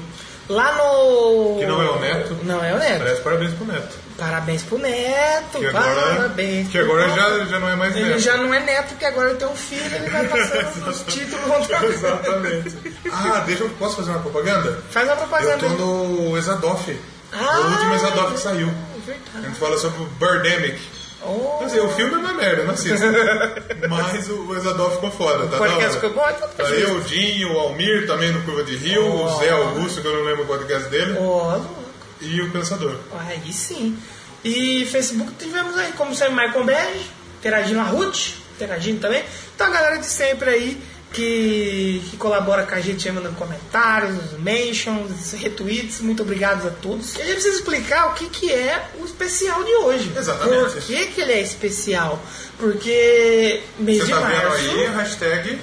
Lá 0.50 0.72
no. 0.74 1.60
Que 1.60 1.66
não 1.66 1.82
é 1.82 1.90
o 1.90 2.00
Neto. 2.00 2.38
Não 2.44 2.64
é 2.64 2.74
o 2.74 2.78
Neto. 2.80 2.98
Parece 3.00 3.22
parabéns 3.22 3.54
pro 3.54 3.66
Neto. 3.66 3.96
Parabéns 4.22 4.62
pro 4.62 4.78
Neto. 4.78 5.58
Que 5.58 5.66
agora, 5.66 6.02
parabéns. 6.16 6.68
que 6.70 6.78
agora 6.78 7.10
já, 7.10 7.46
já 7.46 7.60
não 7.60 7.68
é 7.70 7.76
mais 7.76 7.96
Ele 7.96 8.06
Neto. 8.10 8.20
já 8.20 8.38
não 8.38 8.54
é 8.54 8.60
neto, 8.60 8.90
porque 8.90 9.06
agora 9.06 9.30
ele 9.32 9.40
tem 9.40 9.48
um 9.48 9.56
filho 9.56 9.96
ele 9.96 10.10
vai 10.12 10.28
passando 10.28 10.86
os 10.90 11.02
títulos. 11.02 11.70
Exatamente. 11.90 12.78
Ah, 13.12 13.44
deixa 13.48 13.64
eu. 13.64 13.70
Posso 13.72 13.96
fazer 13.96 14.12
uma 14.12 14.20
propaganda? 14.20 14.80
Faz 14.92 15.08
uma 15.08 15.14
Eu 15.14 15.18
propaganda. 15.18 15.58
tô 15.58 15.70
no 15.70 16.38
Exadoff. 16.38 17.00
Ah, 17.34 17.60
o 17.62 17.72
último 17.72 17.96
Exadoff 17.96 18.34
que 18.34 18.40
saiu. 18.40 18.68
é 18.68 19.00
verdade. 19.08 19.30
A 19.34 19.42
gente 19.42 19.60
fala 19.60 19.78
sobre 19.80 20.04
o 20.04 20.06
Birdemic. 20.06 20.80
Oh. 21.24 21.58
Quer 21.60 21.66
dizer, 21.66 21.82
o 21.82 21.90
filme 21.90 22.14
é 22.14 22.18
uma 22.18 22.34
merda, 22.34 22.64
não 22.64 22.74
assista. 22.76 23.06
Mas 23.90 24.28
o 24.30 24.56
Exadol 24.56 24.92
ficou 24.92 25.12
foda, 25.12 25.48
tá 25.48 25.56
O 25.56 25.60
podcast 25.60 25.94
ficou 25.96 26.14
bom, 26.14 26.28
então 26.30 26.48
tá 26.50 26.64
eu, 26.64 26.98
o 26.98 27.02
Dinho, 27.02 27.54
o 27.54 27.60
Almir 27.60 28.06
também 28.08 28.32
no 28.32 28.42
Curva 28.44 28.64
de 28.64 28.76
Rio, 28.76 29.06
o 29.24 29.40
Zé 29.40 29.50
Augusto, 29.52 30.02
que 30.02 30.08
eu 30.08 30.16
não 30.16 30.24
lembro 30.24 30.44
o 30.44 30.48
podcast 30.48 30.90
dele, 30.90 31.14
louco. 31.14 31.81
E 32.22 32.42
o 32.42 32.52
Pensador. 32.52 32.96
Aí 33.20 33.52
sim. 33.52 33.98
E 34.44 34.86
Facebook 34.86 35.32
tivemos 35.38 35.78
aí, 35.78 35.92
como 35.94 36.16
sempre, 36.16 36.34
Michael 36.34 36.64
Berg, 36.64 37.02
interagindo 37.40 37.80
a 37.80 37.84
Ruth, 37.84 38.34
interagindo 38.56 39.00
também. 39.00 39.24
Então 39.56 39.68
a 39.68 39.70
galera 39.70 39.98
de 39.98 40.06
sempre 40.06 40.50
aí 40.50 40.82
que, 41.14 42.02
que 42.10 42.18
colabora 42.18 42.64
com 42.64 42.74
a 42.74 42.80
gente 42.80 43.08
aí, 43.08 43.14
mandando 43.14 43.36
comentários, 43.36 44.32
mentions, 44.40 45.34
retweets, 45.34 46.00
muito 46.02 46.24
obrigado 46.24 46.68
a 46.68 46.72
todos. 46.72 47.16
E 47.16 47.22
a 47.22 47.26
gente 47.26 47.34
precisa 47.34 47.58
explicar 47.58 48.12
o 48.12 48.14
que, 48.14 48.30
que 48.30 48.52
é 48.52 48.88
o 49.00 49.06
especial 49.06 49.64
de 49.64 49.74
hoje. 49.76 50.12
Exatamente. 50.16 50.74
Por 50.74 50.82
que, 50.82 51.08
que 51.08 51.22
ele 51.22 51.34
é 51.34 51.42
especial? 51.42 52.20
Porque 52.58 53.62
mês 53.78 54.00
Você 54.00 54.06
de 54.06 54.12
tá 54.12 54.22
março. 54.22 54.58
vendo 54.58 54.80
aí, 54.80 54.88
hashtag 54.88 55.60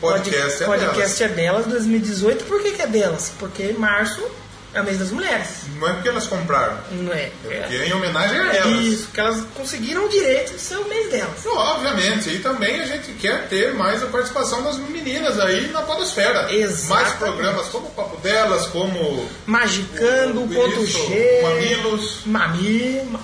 podcast 0.00 0.62
é 0.62 0.66
podcast 0.66 1.22
é 1.22 1.28
delas 1.28 1.66
2018. 1.66 2.44
Por 2.44 2.62
que, 2.62 2.72
que 2.72 2.82
é 2.82 2.86
delas? 2.86 3.32
Porque 3.38 3.72
março 3.72 4.20
é 4.74 4.80
o 4.80 4.84
mês 4.84 4.98
das 4.98 5.10
mulheres. 5.10 5.48
Não 5.78 5.88
é 5.88 5.92
porque 5.94 6.08
elas 6.08 6.26
compraram, 6.26 6.78
Não 6.92 7.12
é? 7.12 7.24
é 7.24 7.32
porque 7.42 7.76
é 7.76 7.88
em 7.88 7.92
homenagem 7.92 8.38
a 8.38 8.54
elas. 8.54 8.84
Isso, 8.84 9.08
que 9.12 9.20
elas 9.20 9.44
conseguiram 9.54 10.04
o 10.06 10.08
direito 10.08 10.52
de 10.54 10.60
ser 10.60 10.76
o 10.76 10.88
mês 10.88 11.10
delas. 11.10 11.44
Obviamente, 11.46 12.30
e 12.30 12.38
também 12.38 12.80
a 12.80 12.86
gente 12.86 13.12
quer 13.12 13.48
ter 13.48 13.74
mais 13.74 14.02
a 14.02 14.06
participação 14.06 14.62
das 14.62 14.76
meninas 14.78 15.38
aí 15.38 15.68
na 15.68 15.82
podosfera. 15.82 16.52
Exatamente. 16.52 16.86
Mais 16.88 17.14
programas 17.14 17.68
como 17.68 17.86
o 17.86 17.90
Papo 17.90 18.16
Delas, 18.20 18.66
como 18.66 19.28
Magicando, 19.46 20.40
ponto 20.42 20.82
Isso, 20.84 21.06
G. 21.08 21.40
Mamilos. 21.42 22.18
Mamilo. 22.26 23.20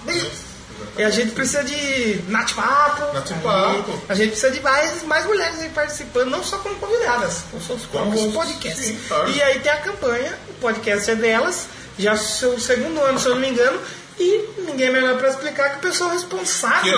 E 0.98 1.04
a 1.04 1.10
gente 1.10 1.30
precisa 1.30 1.62
de 1.62 2.22
Nath 2.28 2.54
Papo. 2.54 3.12
Nath 3.14 3.30
aí 3.32 3.38
Papo. 3.40 4.02
A 4.08 4.14
gente 4.14 4.30
precisa 4.30 4.50
de 4.50 4.60
mais, 4.60 5.02
mais 5.04 5.24
mulheres 5.26 5.60
aí 5.60 5.68
participando, 5.70 6.28
não 6.28 6.42
só 6.42 6.58
como 6.58 6.74
convidadas, 6.74 7.44
como, 7.50 7.62
como, 7.64 7.78
Como 7.88 8.04
como 8.12 8.30
hosts, 8.30 8.34
podcast. 8.34 8.84
sim, 8.84 8.98
claro. 9.06 9.30
E 9.30 9.40
aí 9.40 9.60
tem 9.60 9.70
a 9.70 9.76
campanha, 9.76 10.36
o 10.48 10.54
podcast 10.54 11.10
é 11.10 11.14
delas, 11.14 11.68
já 11.98 12.16
seu 12.16 12.58
segundo 12.58 13.00
ano, 13.00 13.18
se 13.18 13.26
eu 13.26 13.34
não 13.34 13.40
me 13.40 13.48
engano. 13.48 13.80
E 14.20 14.62
ninguém 14.66 14.90
melhor 14.90 15.16
para 15.16 15.28
explicar 15.28 15.70
que 15.70 15.76
o 15.76 15.80
pessoal 15.90 16.10
responsável 16.10 16.92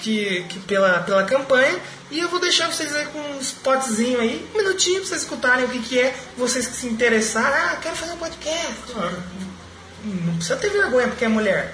Que 0.00 0.44
que, 0.48 0.58
pela, 0.60 0.98
pela 1.00 1.22
campanha. 1.22 1.78
E 2.10 2.18
eu 2.18 2.28
vou 2.28 2.40
deixar 2.40 2.66
vocês 2.66 2.92
aí 2.96 3.06
com 3.06 3.20
um 3.20 3.38
spotzinho 3.38 4.20
aí, 4.20 4.44
um 4.52 4.58
minutinho 4.58 4.98
pra 4.98 5.08
vocês 5.08 5.22
escutarem 5.22 5.64
o 5.66 5.68
que, 5.68 5.78
que 5.78 6.00
é. 6.00 6.12
Vocês 6.36 6.66
que 6.66 6.74
se 6.74 6.86
interessaram, 6.88 7.54
ah, 7.54 7.76
quero 7.80 7.94
fazer 7.94 8.14
um 8.14 8.16
podcast. 8.16 8.74
Claro. 8.92 9.22
Não 10.04 10.34
precisa 10.34 10.56
ter 10.56 10.70
vergonha 10.70 11.06
porque 11.06 11.24
é 11.24 11.28
mulher. 11.28 11.72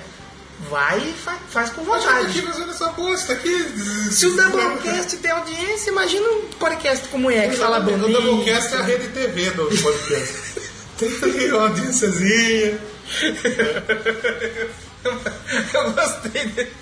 Vai 0.71 0.99
e 1.01 1.13
fa- 1.13 1.39
faz 1.51 1.71
com 1.71 1.83
A 1.93 1.99
gente 1.99 2.09
aqui 2.09 2.41
vontade. 2.41 2.43
fazendo 2.43 2.71
essa 2.73 2.89
bosta 2.89 3.33
aqui. 3.35 4.11
Se 4.11 4.27
o 4.27 4.37
Doublecast 4.37 5.17
tem 5.19 5.31
audiência, 5.31 5.91
imagina 5.91 6.27
um 6.29 6.43
podcast 6.59 7.07
como 7.09 7.31
é, 7.31 7.47
que 7.49 7.57
fala 7.57 7.79
O 7.79 7.83
bonito. 7.83 8.09
Doublecast 8.23 8.75
é 8.75 8.79
a 8.79 8.83
rede 8.83 9.09
TV 9.09 9.51
do 9.51 9.67
podcast. 9.67 10.35
Tem 10.97 11.53
uma 11.53 11.65
audiênciazinha. 11.69 12.79
Eu 15.75 15.93
gostei 15.93 16.47
dele. 16.47 16.73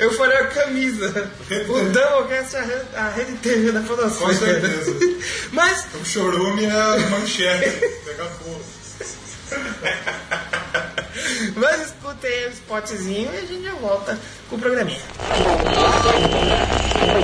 Eu 0.00 0.12
falei 0.14 0.38
a 0.38 0.46
camisa. 0.46 1.30
O 1.68 1.80
Doublecast 1.90 2.56
é 2.56 2.84
a 2.96 3.10
rede, 3.10 3.32
TV 3.34 3.70
da 3.70 3.80
Com 3.80 3.86
Podosfera. 3.88 4.34
certeza. 4.34 4.96
Mas 5.52 5.84
O 6.00 6.04
chorume 6.04 6.64
é 6.64 6.70
a 6.70 6.96
manchete. 7.10 7.70
Pega 8.04 8.24
fogo. 8.24 8.64
Mas 11.56 11.90
escutem 11.90 12.46
o 12.46 12.50
spotzinho 12.50 13.34
e 13.34 13.38
a 13.38 13.44
gente 13.44 13.64
já 13.64 13.74
volta 13.74 14.18
com 14.48 14.56
o 14.56 14.58
programinha. 14.58 15.00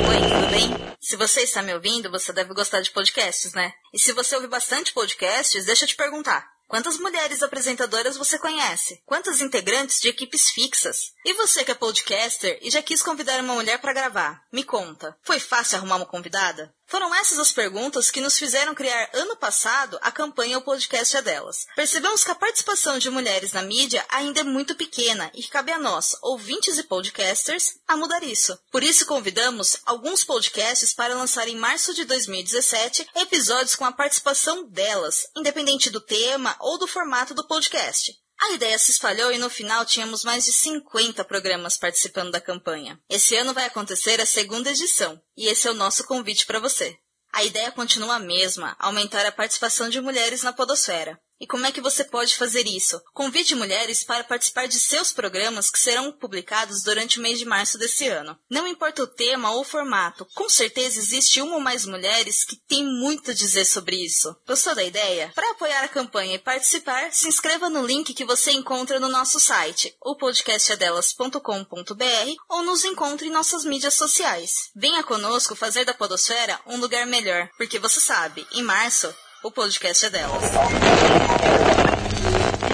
Oi, 0.09 0.21
tudo 0.29 0.50
bem? 0.50 0.97
Se 1.00 1.17
você 1.17 1.43
está 1.43 1.62
me 1.62 1.75
ouvindo, 1.75 2.11
você 2.11 2.33
deve 2.33 2.52
gostar 2.55 2.81
de 2.81 2.90
podcasts, 2.90 3.52
né? 3.52 3.73
E 3.93 3.99
se 3.99 4.12
você 4.12 4.35
ouve 4.35 4.47
bastante 4.47 4.93
podcasts, 4.93 5.64
deixa 5.64 5.85
eu 5.85 5.88
te 5.88 5.97
perguntar. 5.97 6.49
Quantas 6.69 6.99
mulheres 6.99 7.43
apresentadoras 7.43 8.17
você 8.17 8.38
conhece? 8.38 9.02
Quantas 9.05 9.40
integrantes 9.40 10.00
de 10.00 10.09
equipes 10.09 10.50
fixas? 10.50 11.12
E 11.25 11.35
você 11.35 11.64
que 11.64 11.73
é 11.73 11.75
podcaster 11.75 12.61
e 12.62 12.71
já 12.71 12.81
quis 12.81 13.02
convidar 13.02 13.40
uma 13.40 13.55
mulher 13.55 13.81
para 13.81 13.93
gravar? 13.93 14.45
Me 14.52 14.62
conta, 14.62 15.17
foi 15.23 15.40
fácil 15.40 15.79
arrumar 15.79 15.97
uma 15.97 16.07
convidada? 16.07 16.73
Foram 16.91 17.15
essas 17.15 17.39
as 17.39 17.53
perguntas 17.53 18.11
que 18.11 18.21
nos 18.21 18.37
fizeram 18.37 18.75
criar 18.75 19.11
ano 19.13 19.37
passado 19.37 19.97
a 20.03 20.11
campanha 20.11 20.59
O 20.59 20.63
Podcast 20.63 21.17
é 21.17 21.23
Delas. 21.23 21.69
Percebemos 21.77 22.25
que 22.25 22.33
a 22.33 22.35
participação 22.35 22.99
de 22.99 23.09
mulheres 23.09 23.53
na 23.53 23.63
mídia 23.63 24.05
ainda 24.09 24.41
é 24.41 24.45
muito 24.45 24.75
pequena 24.75 25.31
e 25.33 25.41
que 25.41 25.51
cabe 25.51 25.71
a 25.71 25.79
nós, 25.79 26.17
ouvintes 26.21 26.79
e 26.79 26.83
podcasters, 26.83 27.79
a 27.87 27.97
mudar 27.97 28.25
isso. 28.25 28.59
Por 28.73 28.83
isso 28.83 29.07
convidamos 29.07 29.77
alguns 29.87 30.25
podcasts 30.25 30.93
para 30.93 31.15
lançar 31.15 31.47
em 31.47 31.57
março 31.57 31.95
de 31.95 32.05
2017 32.05 33.09
episódios 33.15 33.77
com 33.77 33.85
a 33.85 33.93
participação 33.93 34.67
delas, 34.67 35.29
independente 35.37 35.91
do 35.91 36.01
tema 36.01 36.57
ou 36.59 36.77
do 36.77 36.89
formato 36.89 37.33
do 37.35 37.47
podcast. 37.47 38.20
A 38.43 38.53
ideia 38.53 38.79
se 38.79 38.91
espalhou 38.91 39.31
e 39.31 39.39
no 39.39 39.51
final 39.51 39.85
tínhamos 39.85 40.25
mais 40.25 40.47
de 40.47 40.53
50 40.53 41.23
programas 41.25 41.77
participando 41.77 42.31
da 42.31 42.41
campanha. 42.41 42.99
Esse 43.09 43.37
ano 43.37 43.53
vai 43.53 43.67
acontecer 43.67 44.19
a 44.19 44.25
segunda 44.25 44.71
edição 44.71 45.21
e 45.37 45.47
esse 45.47 45.69
é 45.69 45.71
o 45.71 45.75
nosso 45.75 46.05
convite 46.05 46.47
para 46.47 46.59
você. 46.59 46.97
A 47.33 47.45
ideia 47.45 47.71
continua 47.71 48.17
a 48.17 48.19
mesma, 48.19 48.75
aumentar 48.79 49.27
a 49.27 49.33
participação 49.33 49.91
de 49.91 50.01
mulheres 50.01 50.43
na 50.43 50.55
podosfera. 50.55 51.21
E 51.41 51.47
como 51.47 51.65
é 51.65 51.73
que 51.73 51.81
você 51.81 52.05
pode 52.05 52.37
fazer 52.37 52.67
isso? 52.67 53.01
Convide 53.15 53.55
mulheres 53.55 54.05
para 54.05 54.23
participar 54.23 54.69
de 54.69 54.79
seus 54.79 55.11
programas 55.11 55.71
que 55.71 55.79
serão 55.79 56.13
publicados 56.13 56.83
durante 56.83 57.19
o 57.19 57.23
mês 57.23 57.39
de 57.39 57.47
março 57.47 57.79
desse 57.79 58.07
ano. 58.09 58.39
Não 58.51 58.67
importa 58.67 59.03
o 59.03 59.07
tema 59.07 59.51
ou 59.53 59.63
o 59.63 59.65
formato, 59.65 60.27
com 60.35 60.51
certeza 60.51 60.99
existe 60.99 61.41
uma 61.41 61.55
ou 61.55 61.61
mais 61.61 61.87
mulheres 61.87 62.45
que 62.45 62.57
têm 62.69 62.85
muito 62.85 63.31
a 63.31 63.35
dizer 63.35 63.65
sobre 63.65 63.97
isso. 63.97 64.37
Gostou 64.47 64.75
da 64.75 64.83
ideia? 64.83 65.33
Para 65.35 65.53
apoiar 65.53 65.83
a 65.83 65.89
campanha 65.89 66.35
e 66.35 66.39
participar, 66.39 67.11
se 67.11 67.27
inscreva 67.27 67.71
no 67.71 67.87
link 67.87 68.13
que 68.13 68.25
você 68.25 68.53
encontra 68.53 69.01
no 69.01 69.09
nosso 69.09 69.41
site, 69.41 69.97
o 70.03 70.17
podcastadelas.com.br 70.17 72.35
ou 72.49 72.63
nos 72.63 72.85
encontre 72.85 73.29
em 73.29 73.33
nossas 73.33 73.65
mídias 73.65 73.95
sociais. 73.95 74.71
Venha 74.77 75.03
conosco 75.03 75.57
fazer 75.57 75.87
da 75.87 75.95
podosfera 75.95 76.61
um 76.67 76.77
lugar 76.77 77.07
melhor, 77.07 77.49
porque 77.57 77.79
você 77.79 78.01
sabe, 78.01 78.47
em 78.53 78.63
março, 78.63 79.15
o 79.43 79.51
podcast 79.51 80.07
é 80.07 80.11
delas. 80.11 80.43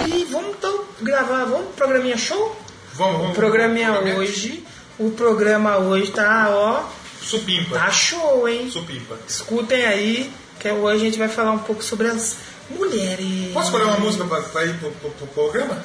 E 0.06 0.24
vamos 0.24 0.56
então 0.56 0.84
gravar, 1.00 1.44
vamos 1.44 1.66
pro 1.66 1.74
programinha 1.86 2.16
show? 2.16 2.56
Vamos, 2.94 3.18
vamos. 3.18 3.32
O 3.32 3.34
programinha 3.34 3.92
Programinha. 3.92 4.18
hoje, 4.18 4.64
o 4.98 5.10
programa 5.10 5.76
hoje 5.78 6.10
tá, 6.10 6.48
ó, 6.50 6.84
Supimpa. 7.22 7.78
tá 7.78 7.90
show, 7.90 8.48
hein? 8.48 8.70
Supimpa. 8.70 9.16
Escutem 9.28 9.84
aí, 9.84 10.32
que 10.58 10.70
hoje 10.70 10.96
a 10.96 11.04
gente 11.04 11.18
vai 11.18 11.28
falar 11.28 11.52
um 11.52 11.58
pouco 11.58 11.82
sobre 11.84 12.08
as 12.08 12.36
mulheres. 12.70 13.52
Posso 13.52 13.66
escolher 13.66 13.84
uma 13.84 13.98
música 13.98 14.24
pra, 14.24 14.40
pra 14.42 14.64
ir 14.64 14.78
pro, 14.78 14.90
pro, 14.92 15.10
pro 15.10 15.26
programa? 15.28 15.82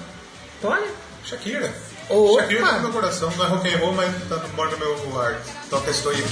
Olha, 0.63 0.87
Shakira. 1.25 1.73
Opa. 2.09 2.41
Shakira 2.41 2.65
tá 2.65 2.71
no 2.73 2.81
meu 2.81 2.91
coração. 2.91 3.31
Não 3.37 3.45
é 3.45 3.47
rock 3.47 3.73
and 3.73 3.77
roll, 3.77 3.93
mas 3.93 4.13
tá 4.27 4.37
no 4.37 4.49
mora 4.49 4.71
no 4.71 4.77
meu 4.77 5.15
heart. 5.15 5.39
Toca 5.69 5.91
Estou 5.91 6.11
aqui. 6.11 6.23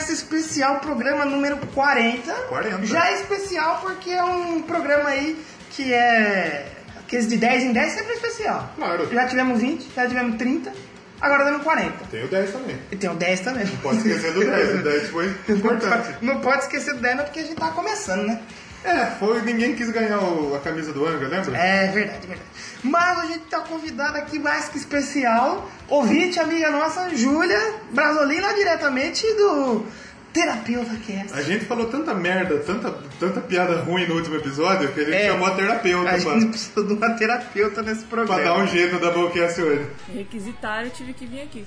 Doublecast 0.00 0.12
especial, 0.12 0.80
programa 0.80 1.24
número 1.24 1.58
40. 1.74 2.32
40. 2.32 2.86
Já 2.86 3.10
é 3.10 3.14
especial 3.14 3.80
porque 3.82 4.10
é 4.10 4.22
um 4.24 4.62
programa 4.62 5.10
aí 5.10 5.38
que 5.70 5.92
é. 5.92 6.72
Aqueles 6.98 7.28
de 7.28 7.36
10 7.36 7.64
em 7.64 7.72
10 7.72 7.92
sempre 7.92 8.12
é 8.12 8.14
especial. 8.14 8.72
Claro. 8.76 9.08
Já 9.12 9.26
tivemos 9.26 9.60
20, 9.60 9.88
já 9.94 10.06
tivemos 10.06 10.36
30, 10.36 10.72
agora 11.20 11.44
dando 11.44 11.64
40. 11.64 12.04
Tem 12.10 12.24
o 12.24 12.28
10 12.28 12.52
também. 12.52 12.78
E 12.90 12.96
tem 12.96 13.10
o 13.10 13.14
10 13.14 13.40
também. 13.40 13.66
Pode 13.82 13.98
esquecer 13.98 14.32
do 14.32 14.44
10, 14.44 14.80
o 14.80 14.82
10 14.82 15.08
foi 15.08 15.36
importante. 15.48 16.16
Não 16.22 16.40
pode 16.40 16.62
esquecer 16.62 16.94
do 16.94 17.00
10 17.00 17.16
não, 17.18 17.24
porque 17.24 17.40
a 17.40 17.42
gente 17.42 17.56
tá 17.56 17.68
começando, 17.68 18.26
né? 18.26 18.40
É, 18.82 19.06
foi 19.18 19.42
ninguém 19.42 19.74
quis 19.76 19.90
ganhar 19.90 20.18
o- 20.20 20.54
a 20.54 20.58
camisa 20.60 20.92
do 20.92 21.06
Anga, 21.06 21.28
lembra? 21.28 21.56
É 21.56 21.88
verdade, 21.88 22.26
verdade. 22.26 22.50
Mas 22.82 23.18
a 23.18 23.26
gente 23.26 23.40
tá 23.40 23.60
convidado 23.60 24.16
aqui 24.16 24.38
mais 24.38 24.68
que 24.70 24.78
especial, 24.78 25.70
ouvinte, 25.88 26.40
amiga 26.40 26.70
nossa, 26.70 27.14
Júlia 27.14 27.74
Brasolina, 27.92 28.54
diretamente 28.54 29.22
do 29.34 29.84
Terapeuta 30.32 30.94
Cast. 31.06 31.34
A 31.34 31.42
gente 31.42 31.66
falou 31.66 31.88
tanta 31.88 32.14
merda, 32.14 32.58
tanta, 32.60 32.90
tanta 33.18 33.40
piada 33.42 33.80
ruim 33.82 34.06
no 34.08 34.14
último 34.14 34.36
episódio 34.36 34.90
que 34.92 35.00
a 35.00 35.04
gente 35.04 35.14
É. 35.16 35.26
chamou 35.28 35.48
a 35.48 35.54
terapeuta 35.56 36.08
A 36.08 36.18
pra, 36.18 36.18
gente 36.40 36.46
precisa 36.50 36.82
de 36.84 36.92
uma 36.94 37.10
terapeuta 37.10 37.82
nesse 37.82 38.04
pra 38.04 38.24
programa. 38.24 38.42
dar 38.44 38.58
um 38.62 38.66
jeito 38.66 38.98
da 38.98 39.10
Bowcast 39.10 39.60
hoje. 39.60 39.86
Requisitaram, 40.14 40.84
eu 40.84 40.90
tive 40.90 41.12
que 41.12 41.26
vir 41.26 41.42
aqui. 41.42 41.66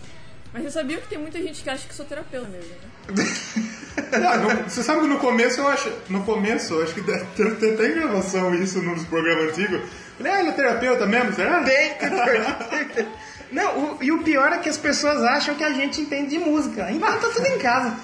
Mas 0.51 0.63
você 0.63 0.71
sabia 0.71 0.97
que 0.97 1.07
tem 1.07 1.17
muita 1.19 1.39
gente 1.41 1.61
que 1.61 1.69
acha 1.69 1.87
que 1.87 1.93
sou 1.93 2.05
terapeuta 2.05 2.47
mesmo, 2.47 2.69
né? 2.69 3.23
No- 3.95 4.63
você 4.69 4.81
sabe 4.83 5.01
que 5.01 5.07
no 5.07 5.17
começo 5.19 5.59
eu 5.61 5.67
acho. 5.67 5.91
No 6.09 6.23
começo, 6.23 6.81
acho 6.81 6.93
que 6.93 7.01
deve 7.01 7.25
ter 7.35 7.55
tem 7.55 7.73
até 7.73 7.87
gravação 7.89 8.53
isso 8.55 8.81
nos 8.81 9.03
programas 9.05 9.49
antigos. 9.51 9.81
Falei, 10.17 10.31
ah, 10.31 10.39
ele 10.39 10.49
é 10.49 10.53
terapeuta 10.53 11.05
mesmo, 11.05 11.33
será? 11.33 11.61
Tem, 11.65 11.93
tem. 11.95 13.07
Não, 13.51 13.77
o- 13.77 13.97
e 14.03 14.11
o 14.11 14.23
pior 14.23 14.51
é 14.51 14.57
que 14.57 14.67
as 14.69 14.77
pessoas 14.77 15.21
acham 15.23 15.53
que 15.53 15.63
a 15.63 15.71
gente 15.73 16.01
entende 16.01 16.31
de 16.31 16.39
música. 16.39 16.89
Então 16.91 17.07
tá 17.19 17.29
tudo 17.29 17.45
em 17.45 17.59
casa. 17.59 17.95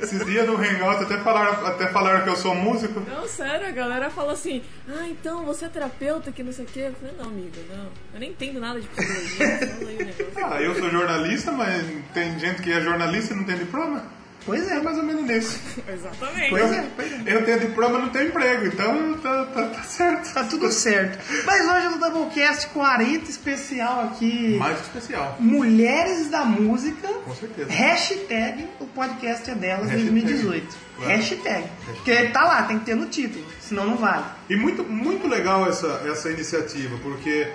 Esses 0.00 0.24
dias 0.24 0.46
no 0.46 0.56
Hangout 0.56 1.02
até 1.02 1.18
falaram, 1.18 1.66
até 1.66 1.88
falaram 1.88 2.22
que 2.22 2.28
eu 2.30 2.36
sou 2.36 2.54
músico. 2.54 3.00
Não, 3.08 3.26
sério, 3.26 3.66
a 3.66 3.70
galera 3.72 4.10
fala 4.10 4.32
assim, 4.34 4.62
ah, 4.88 5.06
então 5.08 5.44
você 5.44 5.64
é 5.64 5.68
terapeuta 5.68 6.30
que 6.30 6.42
não 6.44 6.52
sei 6.52 6.64
o 6.64 6.68
quê. 6.68 6.80
Eu 6.88 6.92
falei, 6.94 7.14
não, 7.18 7.26
amigo, 7.26 7.56
não. 7.68 7.86
Eu 8.14 8.20
nem 8.20 8.30
entendo 8.30 8.60
nada 8.60 8.80
de 8.80 8.86
psicologia. 8.86 10.14
Ah, 10.36 10.62
eu 10.62 10.74
sou 10.76 10.88
jornalista, 10.90 11.50
mas 11.52 11.84
tem 12.14 12.38
gente 12.38 12.62
que 12.62 12.70
é 12.72 12.80
jornalista 12.80 13.34
e 13.34 13.36
não 13.36 13.44
tem 13.44 13.56
diploma. 13.56 14.04
Pois 14.48 14.66
É 14.66 14.80
mais 14.80 14.96
ou 14.96 15.02
menos 15.02 15.24
nisso. 15.24 15.60
Exatamente. 15.86 16.48
Pois 16.48 16.72
é, 16.72 16.88
pois 16.96 17.12
é. 17.12 17.22
Eu 17.26 17.44
tenho 17.44 17.60
diploma 17.60 17.98
não 17.98 18.08
tenho 18.08 18.28
emprego, 18.28 18.66
então 18.66 19.18
tá, 19.18 19.44
tá, 19.44 19.62
tá 19.68 19.82
certo. 19.82 20.32
Tá 20.32 20.44
tudo 20.44 20.72
certo. 20.72 21.18
Mas 21.44 21.68
hoje 21.68 21.86
é 21.86 21.90
o 21.90 21.98
Doublecast 21.98 22.68
40 22.68 23.30
especial 23.30 24.04
aqui. 24.04 24.56
Mais 24.56 24.80
especial. 24.80 25.36
Mulheres 25.38 26.30
da 26.30 26.44
Música. 26.44 27.08
Com 27.08 27.34
certeza. 27.34 27.70
Hashtag 27.70 28.66
o 28.80 28.86
podcast 28.86 29.50
é 29.50 29.54
delas 29.54 29.90
Hashtag. 29.90 30.10
2018. 30.10 30.76
Claro. 30.96 31.12
Hashtag. 31.12 31.68
Porque 31.84 32.24
tá 32.28 32.44
lá, 32.44 32.62
tem 32.62 32.78
que 32.78 32.86
ter 32.86 32.96
no 32.96 33.06
título, 33.06 33.44
senão 33.60 33.86
não 33.86 33.96
vale. 33.96 34.24
E 34.48 34.56
muito, 34.56 34.82
muito 34.82 35.28
legal 35.28 35.68
essa, 35.68 36.02
essa 36.10 36.30
iniciativa, 36.30 36.96
porque 37.02 37.46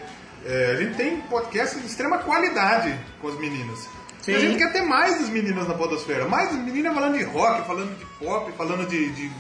é, 0.46 0.72
a 0.72 0.76
gente 0.76 0.96
tem 0.96 1.22
podcasts 1.22 1.80
de 1.80 1.88
extrema 1.88 2.20
qualidade 2.20 2.98
com 3.22 3.30
as 3.30 3.40
meninas. 3.40 3.90
E 4.28 4.36
a 4.36 4.40
Sim. 4.40 4.48
gente 4.48 4.58
quer 4.58 4.72
ter 4.72 4.82
mais 4.82 5.20
das 5.20 5.30
meninas 5.30 5.68
na 5.68 5.74
podosfera. 5.74 6.26
Mais 6.26 6.52
meninas 6.54 6.94
falando 6.94 7.18
de 7.18 7.24
rock, 7.24 7.68
falando 7.68 7.98
de 7.98 8.06
pop, 8.20 8.52
falando 8.58 8.88
de, 8.88 9.10
de 9.12 9.32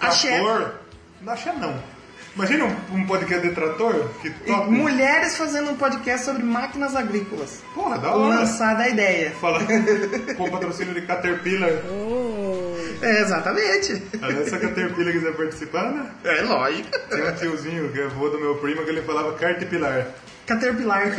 Axé. 0.00 0.40
trator. 0.40 0.74
Não 1.22 1.32
axé 1.32 1.52
não. 1.52 1.94
Imagina 2.34 2.64
um, 2.64 2.96
um 2.96 3.06
podcast 3.06 3.46
de 3.46 3.54
trator 3.54 4.08
que 4.20 4.28
top. 4.30 4.68
mulheres 4.68 5.36
fazendo 5.36 5.70
um 5.70 5.76
podcast 5.76 6.26
sobre 6.26 6.42
máquinas 6.42 6.96
agrícolas. 6.96 7.62
Porra, 7.72 7.96
da 7.96 8.10
hora. 8.10 8.40
Lançada 8.40 8.82
a 8.82 8.88
ideia. 8.88 9.30
Fala 9.40 9.60
com 10.36 10.50
patrocínio 10.50 10.92
de 10.94 11.02
Caterpillar. 11.02 11.70
Oh, 11.88 12.74
É, 13.02 13.20
exatamente. 13.20 14.02
Aliás, 14.20 14.48
se 14.48 14.54
a 14.56 14.58
Caterpillar 14.58 15.12
quiser 15.12 15.32
participar, 15.36 15.92
né? 15.92 16.10
É 16.24 16.42
lógico. 16.42 16.88
Tem 17.08 17.22
um 17.28 17.34
tiozinho 17.36 17.92
que 17.92 18.00
é 18.00 18.04
avô 18.06 18.28
do 18.28 18.40
meu 18.40 18.56
primo 18.56 18.82
que 18.82 18.90
ele 18.90 19.02
falava 19.02 19.32
Caterpillar. 19.34 20.08
Caterpillar. 20.46 21.12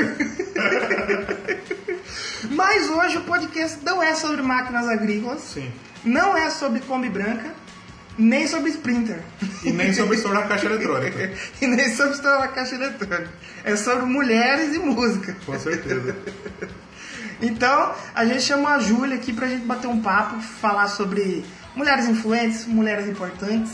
Mas 2.52 2.90
hoje 2.90 3.18
o 3.18 3.22
podcast 3.22 3.84
não 3.84 4.02
é 4.02 4.16
sobre 4.16 4.42
máquinas 4.42 4.88
agrícolas, 4.88 5.42
Sim. 5.42 5.72
não 6.04 6.38
é 6.38 6.50
sobre 6.50 6.80
Kombi 6.82 7.10
Branca, 7.10 7.52
nem 8.18 8.48
sobre 8.48 8.70
Sprinter. 8.70 9.20
E 9.64 9.72
nem 9.72 9.94
sobre 9.94 10.16
estourar 10.16 10.48
caixa 10.48 10.68
eletrônica. 10.68 11.32
e 11.62 11.68
nem 11.68 11.94
sobre 11.96 12.14
estourar 12.14 12.44
a 12.44 12.48
caixa 12.48 12.76
eletrônica. 12.76 13.32
É 13.64 13.76
sobre 13.76 14.06
mulheres 14.06 14.76
e 14.76 14.80
música. 14.80 15.36
Com 15.46 15.60
certeza. 15.60 16.16
Então, 17.42 17.94
a 18.14 18.26
gente 18.26 18.44
chamou 18.44 18.68
a 18.68 18.80
Júlia 18.80 19.18
aqui 19.18 19.34
pra 19.34 19.48
gente 19.48 19.66
bater 19.66 19.88
um 19.88 20.02
papo, 20.02 20.40
falar 20.40 20.88
sobre 20.88 21.44
mulheres 21.76 22.08
influentes, 22.08 22.66
mulheres 22.66 23.08
importantes, 23.08 23.72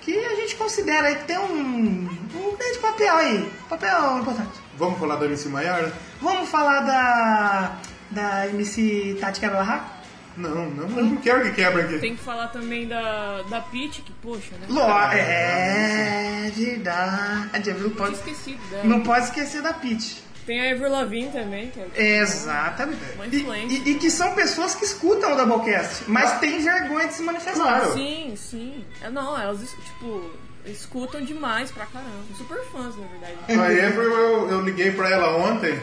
que 0.00 0.12
a 0.12 0.34
gente 0.36 0.56
considera 0.56 1.08
aí 1.08 1.16
que 1.16 1.24
tem 1.24 1.38
um, 1.38 2.08
um 2.34 2.56
grande 2.56 2.78
papel 2.80 3.14
aí, 3.14 3.52
papel 3.68 4.18
importante. 4.18 4.65
Vamos 4.78 4.98
falar 4.98 5.16
da 5.16 5.26
MC 5.26 5.48
Maiara? 5.48 5.92
Vamos 6.20 6.48
falar 6.48 6.80
da, 6.80 7.76
da 8.10 8.46
MC 8.48 9.16
Tati 9.20 9.40
Quebra 9.40 9.58
Barraco? 9.58 9.96
Não, 10.36 10.50
não, 10.70 10.98
eu 10.98 11.04
não 11.06 11.16
quero 11.16 11.44
que 11.44 11.52
quebra 11.52 11.82
aqui. 11.84 11.98
tem 11.98 12.14
que 12.14 12.22
falar 12.22 12.48
também 12.48 12.86
da, 12.86 13.40
da 13.48 13.60
Peach, 13.62 14.02
que 14.02 14.12
poxa, 14.20 14.54
né? 14.60 14.66
Ló, 14.68 14.86
é 15.12 16.50
verdade, 16.54 17.72
viu? 17.72 17.84
Eu 17.86 17.90
tinha 17.90 17.96
Pode, 17.96 18.14
esquecido 18.16 18.70
dela. 18.70 18.84
não 18.84 19.00
pode 19.00 19.24
esquecer 19.26 19.62
da 19.62 19.72
Peach. 19.72 20.24
Tem 20.44 20.60
a 20.60 20.66
Ever 20.70 20.90
Lavigne 20.90 21.32
também, 21.32 21.70
que 21.70 21.80
é 21.80 22.18
Exatamente. 22.18 23.00
Uma 23.16 23.26
E, 23.26 23.40
influência. 23.40 23.76
e- 23.78 23.90
e 23.90 23.94
que 23.94 24.10
são 24.10 24.32
pessoas 24.34 24.74
que 24.76 24.84
escutam 24.84 25.32
o 25.32 25.36
Doublecast, 25.36 26.04
mas 26.06 26.38
têm 26.38 26.60
vergonha 26.60 27.08
de 27.08 27.14
se 27.14 27.22
manifestar. 27.22 27.54
Claro. 27.64 27.94
Sim, 27.94 28.34
sim. 28.36 28.84
É, 29.02 29.08
Não, 29.10 29.40
elas, 29.40 29.60
tipo, 29.70 30.30
escutam 30.66 31.20
demais 31.22 31.70
pra 31.70 31.86
caramba. 31.86 32.10
Super 32.36 32.58
fãs, 32.72 32.94
na 32.96 33.06
verdade. 33.06 33.34
A 33.60 33.72
Ever, 33.72 34.04
eu, 34.04 34.50
eu 34.50 34.60
liguei 34.60 34.90
pra 34.92 35.10
ela 35.10 35.36
ontem. 35.36 35.78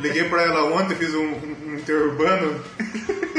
Liguei 0.00 0.24
pra 0.24 0.42
ela 0.42 0.64
ontem, 0.74 0.94
fiz 0.96 1.14
um, 1.14 1.26
um, 1.26 1.74
interurbano. 1.74 2.58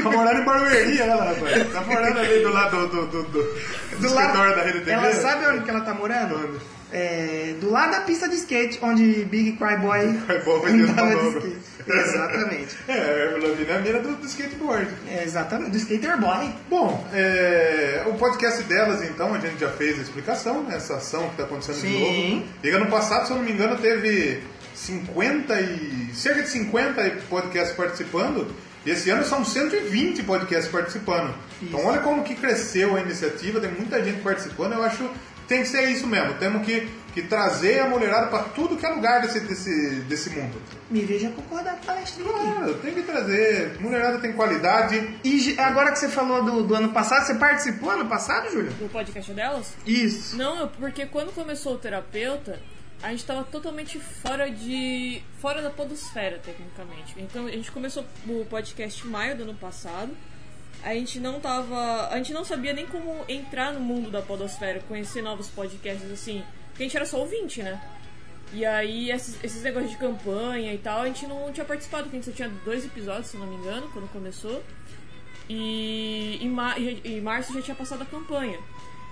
Tá 0.01 0.09
morando 0.11 0.41
em 0.41 0.45
Barueri, 0.45 0.99
ela, 1.01 1.23
rapaz. 1.33 1.71
Tá 1.73 1.81
morando 1.81 2.19
ali 2.19 2.43
do 2.43 2.53
lado 2.53 2.87
do, 2.87 2.87
do, 2.87 3.07
do, 3.07 3.23
do, 3.23 3.43
do 3.99 4.07
Do 4.07 4.13
lado- 4.13 4.55
da 4.55 4.61
Rede 4.63 4.79
TV. 4.79 4.91
Ela 4.91 5.11
sabe 5.13 5.47
onde 5.47 5.63
que 5.63 5.69
ela 5.69 5.81
tá 5.81 5.93
morando? 5.93 6.35
Onde? 6.35 6.59
É, 6.91 7.55
do 7.59 7.71
lado 7.71 7.91
da 7.91 8.01
pista 8.01 8.29
de 8.29 8.35
skate, 8.35 8.79
onde 8.81 9.25
Big 9.25 9.53
Cry 9.53 9.75
Boy 9.77 10.13
Cry 10.27 10.39
Boy 10.45 10.71
andava 10.71 11.15
de 11.15 11.27
skate. 11.29 11.74
Exatamente. 11.93 12.75
É, 12.87 12.93
a 12.93 12.97
Ever 12.97 13.41
Lavigne 13.43 13.71
é 13.71 13.75
a 13.75 13.79
mina 13.79 13.99
do, 13.99 14.15
do 14.15 14.25
skateboard. 14.25 14.87
É, 15.07 15.23
exatamente, 15.23 15.71
do 15.71 15.77
Skater 15.77 16.19
Boy. 16.19 16.49
Bom, 16.69 17.07
é, 17.13 18.03
o 18.07 18.13
podcast 18.15 18.63
delas, 18.63 19.03
então, 19.03 19.33
a 19.33 19.39
gente 19.39 19.59
já 19.59 19.69
fez 19.69 19.99
a 19.99 20.01
explicação, 20.01 20.63
né, 20.63 20.75
essa 20.77 20.95
ação 20.95 21.25
que 21.25 21.31
está 21.31 21.43
acontecendo 21.43 21.75
de 21.75 21.81
Sim. 21.81 22.35
novo. 22.35 22.47
E 22.63 22.69
ano 22.69 22.87
passado, 22.87 23.27
se 23.27 23.31
eu 23.31 23.37
não 23.37 23.43
me 23.43 23.51
engano, 23.51 23.77
teve 23.77 24.41
50 24.73 25.61
e. 25.61 26.09
cerca 26.13 26.41
de 26.41 26.49
50 26.49 27.01
podcasts 27.29 27.75
participando. 27.75 28.47
E 28.85 28.91
esse 28.91 29.09
ano 29.09 29.23
são 29.25 29.43
120 29.43 30.21
podcasts 30.23 30.71
participando. 30.71 31.33
Então 31.61 31.83
olha 31.85 32.01
como 32.01 32.23
que 32.23 32.35
cresceu 32.35 32.95
a 32.95 33.01
iniciativa, 33.01 33.59
tem 33.59 33.71
muita 33.71 34.03
gente 34.03 34.21
participando, 34.21 34.73
eu 34.73 34.83
acho 34.83 35.09
tem 35.47 35.61
que 35.61 35.67
ser 35.67 35.89
isso 35.89 36.07
mesmo. 36.07 36.33
Temos 36.35 36.65
que, 36.65 36.87
que 37.13 37.21
trazer 37.23 37.79
a 37.79 37.87
mulherada 37.87 38.27
para 38.27 38.43
tudo 38.43 38.75
que 38.75 38.85
é 38.85 38.89
lugar 38.89 39.21
desse, 39.21 39.39
desse, 39.41 39.95
desse 40.01 40.29
mundo. 40.31 40.61
Me 40.89 41.01
veja 41.01 41.29
concordar 41.29 41.75
com 41.75 41.91
a 41.91 41.93
palestrinha. 41.93 42.29
Claro, 42.29 42.73
tem 42.75 42.93
que 42.93 43.01
trazer. 43.03 43.79
Mulherada 43.79 44.19
tem 44.19 44.33
qualidade. 44.33 45.19
E 45.23 45.55
agora 45.59 45.91
que 45.91 45.99
você 45.99 46.09
falou 46.09 46.43
do, 46.43 46.63
do 46.63 46.75
ano 46.75 46.89
passado, 46.89 47.25
você 47.25 47.35
participou 47.35 47.91
ano 47.91 48.07
passado, 48.07 48.51
Júlio? 48.51 48.71
O 48.81 48.89
podcast 48.89 49.31
delas? 49.33 49.73
Isso. 49.85 50.35
Não, 50.35 50.67
porque 50.67 51.05
quando 51.05 51.33
começou 51.33 51.75
o 51.75 51.77
terapeuta, 51.77 52.59
a 53.01 53.11
gente 53.11 53.25
tava 53.25 53.43
totalmente 53.43 53.99
fora 53.99 54.49
de. 54.49 55.21
fora 55.39 55.61
da 55.61 55.69
podosfera, 55.69 56.39
tecnicamente. 56.39 57.13
Então 57.17 57.45
a 57.45 57.51
gente 57.51 57.71
começou 57.71 58.05
o 58.27 58.45
podcast 58.45 59.05
em 59.05 59.09
maio 59.09 59.37
do 59.37 59.43
ano 59.43 59.53
passado. 59.55 60.11
A 60.83 60.93
gente 60.93 61.19
não 61.19 61.39
tava. 61.39 62.09
A 62.09 62.17
gente 62.17 62.31
não 62.33 62.45
sabia 62.45 62.73
nem 62.73 62.85
como 62.85 63.23
entrar 63.27 63.73
no 63.73 63.79
mundo 63.79 64.11
da 64.11 64.21
podosfera, 64.21 64.79
conhecer 64.87 65.21
novos 65.21 65.47
podcasts 65.49 66.11
assim. 66.11 66.43
Porque 66.69 66.83
a 66.83 66.85
gente 66.85 66.95
era 66.97 67.05
só 67.05 67.19
ouvinte, 67.19 67.63
né? 67.63 67.81
E 68.53 68.63
aí, 68.63 69.11
esses, 69.11 69.43
esses 69.43 69.63
negócios 69.63 69.91
de 69.91 69.97
campanha 69.97 70.73
e 70.73 70.77
tal, 70.77 71.01
a 71.01 71.07
gente 71.07 71.25
não 71.25 71.51
tinha 71.51 71.65
participado, 71.65 72.03
porque 72.03 72.17
a 72.17 72.19
gente 72.21 72.29
só 72.29 72.35
tinha 72.35 72.49
dois 72.63 72.85
episódios, 72.85 73.27
se 73.27 73.37
não 73.37 73.47
me 73.47 73.55
engano, 73.55 73.89
quando 73.91 74.07
começou. 74.11 74.63
E 75.49 76.39
em, 76.41 76.51
em 77.03 77.21
março 77.21 77.53
já 77.53 77.61
tinha 77.61 77.75
passado 77.75 78.01
a 78.03 78.05
campanha. 78.05 78.59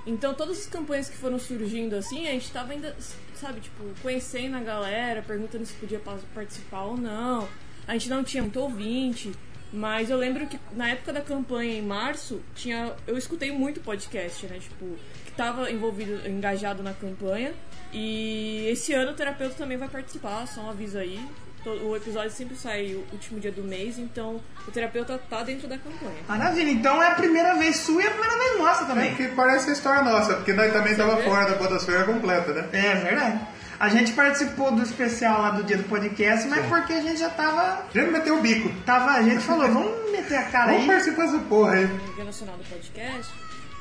Então, 0.06 0.34
todas 0.34 0.60
as 0.60 0.65
campanhas 0.67 1.10
que 1.10 1.15
foram 1.17 1.39
surgindo 1.39 1.95
assim, 1.95 2.28
a 2.28 2.32
gente 2.32 2.52
tava 2.52 2.73
ainda, 2.73 2.95
sabe, 3.36 3.62
tipo, 3.62 3.84
conhecendo 4.02 4.58
a 4.58 4.60
galera, 4.60 5.21
perguntando 5.21 5.65
se 5.65 5.73
podia 5.73 5.99
pa- 5.99 6.17
participar 6.34 6.84
ou 6.84 6.97
não. 6.97 7.47
A 7.88 7.93
gente 7.93 8.10
não 8.10 8.23
tinha 8.23 8.43
muito 8.43 8.60
ouvinte. 8.60 9.32
Mas 9.76 10.12
eu 10.12 10.18
lembro 10.18 10.46
que 10.46 10.60
na 10.74 10.90
época 10.90 11.12
da 11.12 11.22
campanha, 11.22 11.74
em 11.74 11.82
março, 11.82 12.40
tinha. 12.54 12.94
Eu 13.08 13.18
escutei 13.18 13.52
muito 13.52 13.80
podcast, 13.82 14.46
né? 14.46 14.60
Tipo, 14.60 14.96
que 15.26 15.32
tava 15.32 15.72
envolvido, 15.72 16.30
engajado 16.30 16.84
na 16.84 16.94
campanha. 16.94 17.52
E 17.92 18.68
esse 18.70 18.94
ano 18.94 19.12
o 19.12 19.16
terapeuta 19.16 19.56
também 19.56 19.78
vai 19.78 19.88
participar, 19.88 20.46
só 20.48 20.62
um 20.62 20.70
aviso 20.70 20.98
aí. 21.00 21.20
O 21.66 21.96
episódio 21.96 22.30
sempre 22.32 22.58
sai 22.58 22.94
o 22.94 23.06
último 23.14 23.40
dia 23.40 23.52
do 23.52 23.64
mês, 23.64 23.98
então 23.98 24.42
o 24.68 24.72
terapeuta 24.72 25.18
tá 25.30 25.44
dentro 25.44 25.66
da 25.68 25.78
campanha. 25.78 26.18
Maravilha, 26.28 26.70
então 26.70 27.02
é 27.02 27.08
a 27.08 27.16
primeira 27.16 27.56
vez 27.56 27.78
sua 27.78 28.04
e 28.04 28.06
a 28.08 28.12
primeira 28.12 28.38
vez 28.38 28.60
nossa 28.60 28.84
É 28.84 28.88
também. 28.88 29.16
que 29.16 29.30
parece 29.30 29.70
a 29.70 29.74
história 29.74 30.04
nossa, 30.04 30.34
porque 30.36 30.52
nós 30.52 30.74
também 30.74 30.92
estava 30.92 31.16
vê? 31.16 31.24
fora 31.24 31.50
da 31.50 31.56
podosfera 31.56 32.04
completa, 32.04 32.52
né? 32.54 32.68
É 32.74 32.96
verdade. 32.96 33.48
A 33.80 33.90
gente 33.90 34.14
participou 34.14 34.72
do 34.72 34.82
especial 34.84 35.42
lá 35.42 35.52
do 35.52 35.64
dia 35.64 35.78
do 35.78 35.84
podcast, 35.84 36.48
mas 36.48 36.66
porque 36.68 36.94
a 36.94 37.02
gente 37.02 37.20
já 37.20 37.30
tava. 37.30 37.86
Gente 37.94 38.12
meteu 38.12 38.38
o 38.38 38.42
bico. 38.42 38.70
tava 38.86 39.12
a 39.12 39.22
gente 39.24 39.44
falou, 39.44 39.68
vamos 39.68 40.12
meter 40.12 40.38
a 40.38 40.44
cara 40.44 40.66
Vamos 40.68 40.82
aí. 40.82 40.88
participar 40.88 41.26
dessa 41.26 41.40
porra 41.40 41.72
aí. 41.74 41.86
no 41.88 42.14
Dia 42.16 42.24
Nacional 42.24 42.58
do 42.58 42.64
Podcast, 42.64 43.34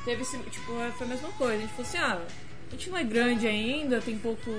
teve 0.05 0.21
esse, 0.21 0.37
tipo, 0.37 0.73
foi 0.97 1.07
a 1.07 1.09
mesma 1.09 1.29
coisa. 1.29 1.53
A 1.53 1.57
gente 1.57 1.69
falou 1.73 1.87
assim, 1.87 1.97
ah, 1.97 2.19
a 2.73 2.75
gente 2.75 2.89
não 2.89 2.97
é 2.97 3.03
grande 3.03 3.47
ainda, 3.47 4.01
tem 4.01 4.17
pouco, 4.17 4.49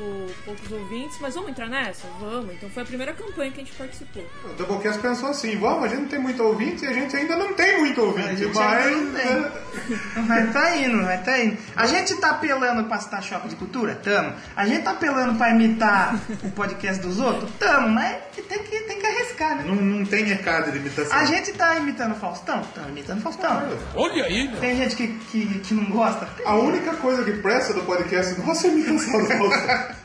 poucos 0.44 0.70
ouvintes, 0.70 1.18
mas 1.20 1.34
vamos 1.34 1.50
entrar 1.50 1.68
nessa? 1.68 2.06
Vamos. 2.20 2.54
Então 2.54 2.70
foi 2.70 2.84
a 2.84 2.86
primeira 2.86 3.12
campanha 3.12 3.50
que 3.50 3.60
a 3.60 3.64
gente 3.64 3.76
participou. 3.76 4.24
O 4.44 4.54
Doublecast 4.54 5.00
pensou 5.02 5.30
assim, 5.30 5.58
vamos, 5.58 5.84
a 5.84 5.88
gente 5.88 6.02
não 6.02 6.08
tem 6.08 6.20
muito 6.20 6.40
ouvinte 6.40 6.84
e 6.84 6.86
a 6.86 6.92
gente 6.92 7.16
ainda 7.16 7.36
não 7.36 7.54
tem 7.54 7.80
muito 7.80 8.00
A 8.00 8.04
ouvinte, 8.04 8.36
gente 8.36 8.54
mas... 8.54 8.86
ainda 8.86 9.00
não 9.00 9.14
tem. 9.14 9.64
Vai 10.28 10.52
tá 10.52 10.76
indo, 10.76 11.02
vai 11.02 11.22
tá 11.22 11.38
indo. 11.38 11.58
A 11.74 11.86
gente 11.86 12.14
tá 12.16 12.30
apelando 12.30 12.84
pra 12.84 12.98
citar 12.98 13.22
choque 13.22 13.48
de 13.48 13.56
cultura? 13.56 13.96
Tamo. 13.96 14.32
A 14.54 14.64
gente 14.66 14.82
tá 14.82 14.92
apelando 14.92 15.36
pra 15.36 15.50
imitar 15.50 16.14
o 16.42 16.50
podcast 16.52 17.02
dos 17.02 17.18
outros? 17.18 17.50
Tamo, 17.58 17.88
mas 17.88 18.16
tem 18.48 18.62
que, 18.62 18.80
tem 18.80 19.00
que 19.00 19.06
arriscar, 19.06 19.56
né? 19.56 19.64
Não, 19.66 19.74
não 19.74 20.04
tem 20.04 20.24
mercado 20.24 20.70
de 20.70 20.78
imitação. 20.78 21.16
A 21.16 21.24
gente 21.24 21.52
tá 21.52 21.76
imitando 21.76 22.12
o 22.12 22.14
Faustão? 22.14 22.62
Tamo 22.74 22.88
imitando 22.90 23.18
o 23.18 23.22
Faustão. 23.22 23.62
Olha 23.94 24.24
aí, 24.24 24.48
Tem 24.60 24.76
gente 24.76 24.94
que, 24.94 25.08
que, 25.08 25.58
que 25.60 25.74
não 25.74 25.86
gosta? 25.86 26.26
Tem. 26.26 26.46
A 26.46 26.54
única 26.54 26.94
coisa 26.94 27.24
que 27.24 27.32
presta 27.32 27.74
do 27.74 27.82
podcast 27.82 28.03
nossa 28.46 28.66
é 28.66 28.70
a 28.70 28.72
imitação 28.74 29.20
do 29.20 29.26
Faustão. 29.26 29.96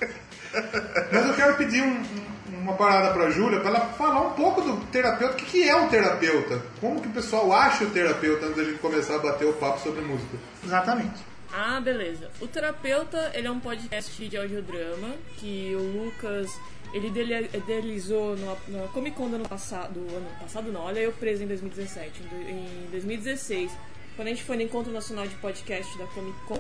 Mas 1.12 1.26
eu 1.28 1.34
quero 1.36 1.56
pedir 1.58 1.82
um- 1.84 2.02
um- 2.02 2.30
uma 2.62 2.74
parada 2.74 3.14
pra 3.14 3.30
Júlia, 3.30 3.60
pra 3.60 3.70
ela 3.70 3.80
falar 3.94 4.22
um 4.22 4.32
pouco 4.34 4.62
do 4.62 4.78
terapeuta. 4.88 5.34
O 5.34 5.38
que, 5.38 5.46
que 5.46 5.70
é 5.70 5.76
um 5.76 5.88
terapeuta? 5.90 6.62
Como 6.82 7.02
que 7.02 7.08
o 7.08 7.12
pessoal 7.12 7.52
acha 7.54 7.84
o 7.86 7.90
terapeuta 7.90 8.46
antes 8.48 8.58
da 8.58 8.64
gente 8.64 8.80
começar 8.80 9.16
a 9.16 9.20
bater 9.20 9.46
o 9.46 9.54
papo 9.54 9.80
sobre 9.82 10.02
música? 10.02 10.38
Exatamente. 10.64 11.20
Ah, 11.52 11.80
beleza. 11.82 12.30
O 12.40 12.46
Terapeuta, 12.48 13.32
ele 13.34 13.48
é 13.48 13.52
um 13.52 13.60
podcast 13.60 14.24
de 14.30 14.38
audiodrama 14.38 15.16
que 15.38 15.76
o 15.76 16.04
Lucas, 16.04 16.48
ele 16.94 17.08
idealizou 17.08 18.38
no, 18.38 18.56
na 18.68 18.88
Comic 18.90 19.18
Con 19.18 19.30
do 19.30 19.36
ano 19.38 19.50
passado, 19.50 19.94
do 19.94 20.16
ano 20.16 20.28
passado 20.40 20.72
não, 20.72 20.82
olha 20.82 21.00
eu 21.00 21.12
preso 21.12 21.42
em 21.44 21.48
2017. 21.48 22.22
Em, 22.22 22.28
do- 22.28 22.50
em 22.52 22.88
2016, 22.92 23.72
quando 24.16 24.28
a 24.28 24.32
gente 24.32 24.44
foi 24.44 24.58
no 24.58 24.62
Encontro 24.62 24.92
Nacional 24.94 25.26
de 25.28 25.34
Podcast 25.36 25.98
da 25.98 26.06
Comic 26.08 26.38
Con, 26.48 26.60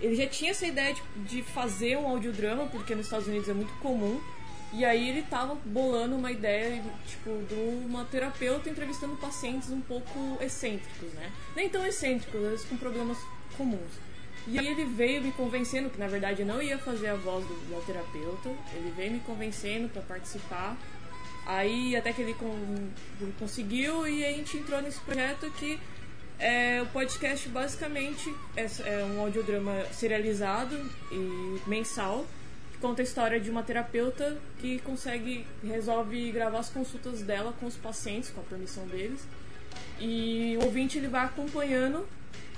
ele 0.00 0.14
já 0.14 0.26
tinha 0.26 0.50
essa 0.50 0.66
ideia 0.66 0.94
de, 0.94 1.02
de 1.24 1.42
fazer 1.42 1.96
um 1.96 2.06
audiodrama, 2.08 2.66
porque 2.66 2.94
nos 2.94 3.06
Estados 3.06 3.26
Unidos 3.26 3.48
é 3.48 3.52
muito 3.52 3.72
comum, 3.80 4.20
e 4.72 4.84
aí 4.84 5.08
ele 5.08 5.22
tava 5.22 5.54
bolando 5.64 6.14
uma 6.14 6.30
ideia, 6.30 6.82
tipo, 7.06 7.30
de 7.48 7.54
uma 7.86 8.04
terapeuta 8.04 8.68
entrevistando 8.68 9.16
pacientes 9.16 9.70
um 9.70 9.80
pouco 9.80 10.36
excêntricos, 10.42 11.10
né? 11.14 11.32
Nem 11.56 11.68
tão 11.68 11.86
excêntricos, 11.86 12.40
vezes 12.40 12.66
com 12.66 12.76
problemas 12.76 13.16
comuns. 13.56 13.92
E 14.46 14.58
aí 14.58 14.66
ele 14.66 14.84
veio 14.84 15.22
me 15.22 15.32
convencendo, 15.32 15.90
que 15.90 15.98
na 15.98 16.06
verdade 16.06 16.42
eu 16.42 16.46
não 16.46 16.62
ia 16.62 16.78
fazer 16.78 17.08
a 17.08 17.14
voz 17.14 17.44
do, 17.46 17.54
do 17.54 17.86
terapeuta, 17.86 18.50
ele 18.74 18.92
veio 18.96 19.12
me 19.12 19.20
convencendo 19.20 19.88
para 19.88 20.02
participar. 20.02 20.76
Aí 21.46 21.96
até 21.96 22.12
que 22.12 22.20
ele, 22.20 22.34
con- 22.34 22.90
ele 23.20 23.34
conseguiu 23.38 24.06
e 24.06 24.24
a 24.24 24.32
gente 24.32 24.58
entrou 24.58 24.82
nesse 24.82 25.00
projeto 25.00 25.50
que 25.52 25.78
é, 26.38 26.80
o 26.82 26.86
podcast 26.86 27.48
basicamente 27.48 28.32
é, 28.56 28.64
é 28.64 29.04
um 29.04 29.20
audiodrama 29.20 29.84
serializado 29.92 30.76
e 31.10 31.60
mensal 31.66 32.24
que 32.72 32.78
conta 32.78 33.02
a 33.02 33.04
história 33.04 33.40
de 33.40 33.50
uma 33.50 33.62
terapeuta 33.62 34.38
que 34.58 34.78
consegue, 34.80 35.44
resolve 35.64 36.30
gravar 36.30 36.60
as 36.60 36.70
consultas 36.70 37.22
dela 37.22 37.52
com 37.58 37.66
os 37.66 37.74
pacientes, 37.74 38.30
com 38.30 38.40
a 38.40 38.44
permissão 38.44 38.86
deles. 38.86 39.26
E 39.98 40.56
o 40.60 40.66
ouvinte 40.66 40.98
ele 40.98 41.08
vai 41.08 41.24
acompanhando 41.24 42.06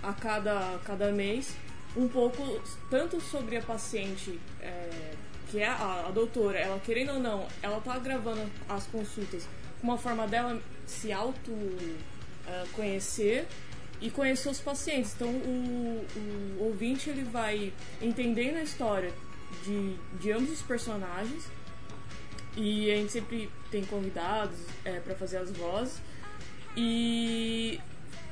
a 0.03 0.13
cada, 0.13 0.75
a 0.75 0.79
cada 0.85 1.11
mês 1.11 1.57
um 1.97 2.07
pouco, 2.07 2.63
tanto 2.91 3.21
sobre 3.21 3.57
a 3.57 3.63
paciente, 3.63 4.39
é, 4.61 5.13
que 5.51 5.59
é 5.59 5.67
a, 5.67 6.05
a 6.07 6.11
doutora, 6.11 6.59
ela 6.59 6.79
querendo 6.81 7.15
ou 7.15 7.19
não, 7.19 7.47
ela 7.63 7.81
tá 7.81 7.99
gravando 7.99 8.43
as 8.69 8.87
consultas 8.87 9.49
com 9.81 9.89
uma 9.89 9.99
forma 9.99 10.29
dela 10.29 10.61
se 10.87 11.11
auto 11.11 11.51
é, 12.47 12.65
conhecer 12.73 13.47
e 14.01 14.11
conhecer 14.11 14.49
os 14.49 14.61
pacientes. 14.61 15.15
Então 15.15 15.29
o, 15.29 16.07
o 16.59 16.65
ouvinte 16.65 17.11
ele 17.11 17.25
vai 17.25 17.73
entendendo 18.01 18.57
a 18.57 18.63
história 18.63 19.13
de, 19.65 19.97
de 20.19 20.33
ambos 20.33 20.51
os 20.51 20.63
personagens 20.63 21.45
e 22.57 22.91
a 22.91 22.97
gente 22.97 23.13
sempre 23.13 23.51
tem 23.71 23.85
convidados 23.85 24.59
é, 24.85 24.99
para 25.01 25.15
fazer 25.15 25.39
as 25.39 25.51
vozes. 25.51 26.01
E 26.77 27.81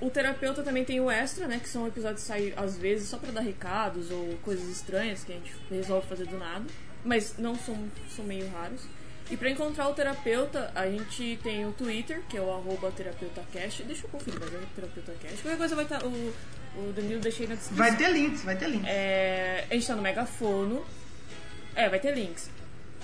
o 0.00 0.10
terapeuta 0.10 0.62
também 0.62 0.84
tem 0.84 1.00
o 1.00 1.10
extra, 1.10 1.46
né? 1.46 1.58
Que 1.58 1.68
são 1.68 1.86
episódios 1.86 2.22
que 2.22 2.28
saem 2.28 2.52
às 2.56 2.76
vezes 2.76 3.08
só 3.08 3.18
pra 3.18 3.30
dar 3.30 3.40
recados 3.40 4.10
ou 4.10 4.36
coisas 4.42 4.68
estranhas 4.68 5.24
que 5.24 5.32
a 5.32 5.36
gente 5.36 5.52
resolve 5.70 6.06
fazer 6.06 6.26
do 6.26 6.38
nada. 6.38 6.64
Mas 7.04 7.36
não 7.38 7.56
são, 7.56 7.76
são 8.14 8.24
meio 8.24 8.48
raros. 8.50 8.82
E 9.30 9.36
pra 9.36 9.50
encontrar 9.50 9.88
o 9.88 9.94
terapeuta, 9.94 10.72
a 10.74 10.88
gente 10.88 11.38
tem 11.42 11.66
o 11.66 11.72
Twitter, 11.72 12.22
que 12.28 12.36
é 12.36 12.40
o 12.40 12.50
arroba 12.50 12.90
terapeutacast. 12.90 13.82
Deixa 13.82 14.06
eu 14.06 14.10
conferir, 14.10 14.40
mas 14.40 14.54
é 14.54 14.60
terapeutacast. 14.74 15.42
Qualquer 15.42 15.58
coisa 15.58 15.76
vai 15.76 15.84
estar. 15.84 16.02
o, 16.02 16.34
o 16.76 16.92
Danilo 16.94 17.20
deixei 17.20 17.46
na 17.46 17.54
descrição. 17.54 17.76
Vai 17.76 17.96
ter 17.96 18.10
links, 18.10 18.42
vai 18.42 18.56
ter 18.56 18.68
links. 18.68 18.88
É, 18.88 19.66
a 19.70 19.74
gente 19.74 19.86
tá 19.86 19.96
no 19.96 20.02
Megafono. 20.02 20.84
É, 21.74 21.88
vai 21.88 22.00
ter 22.00 22.14
links. 22.14 22.50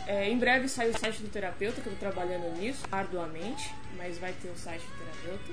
É, 0.07 0.29
em 0.29 0.39
breve 0.39 0.69
sai 0.69 0.91
o 0.91 0.99
site 0.99 1.23
do 1.23 1.29
terapeuta, 1.29 1.81
que 1.81 1.87
eu 1.87 1.93
tô 1.93 1.99
trabalhando 1.99 2.59
nisso, 2.59 2.83
arduamente, 2.91 3.71
mas 3.97 4.19
vai 4.19 4.33
ter 4.33 4.49
o 4.49 4.57
site 4.57 4.83
do 4.83 4.93
terapeuta. 4.99 5.53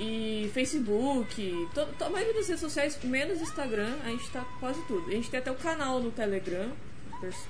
E 0.00 0.50
Facebook, 0.52 1.68
to, 1.74 1.86
to, 1.86 2.04
a 2.04 2.10
maioria 2.10 2.34
das 2.34 2.48
redes 2.48 2.60
sociais, 2.60 2.98
menos 3.04 3.40
Instagram, 3.40 3.94
a 4.04 4.08
gente 4.08 4.28
tá 4.30 4.44
quase 4.58 4.80
tudo. 4.86 5.08
A 5.08 5.12
gente 5.12 5.30
tem 5.30 5.38
até 5.38 5.50
o 5.50 5.54
canal 5.54 6.00
no 6.00 6.10
Telegram, 6.10 6.72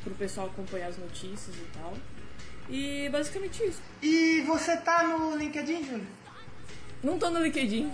pro 0.05 0.15
pessoal 0.15 0.49
acompanhar 0.49 0.89
as 0.89 0.99
notícias 0.99 1.57
e 1.57 1.67
tal. 1.73 1.95
E 2.69 3.09
basicamente 3.11 3.63
isso. 3.65 3.83
E 4.03 4.43
você 4.47 4.77
tá 4.79 5.03
no 5.05 5.37
LinkedIn, 5.37 5.85
Júlio? 5.85 6.07
Não 7.03 7.19
tô 7.19 7.31
no 7.31 7.41
LinkedIn. 7.41 7.91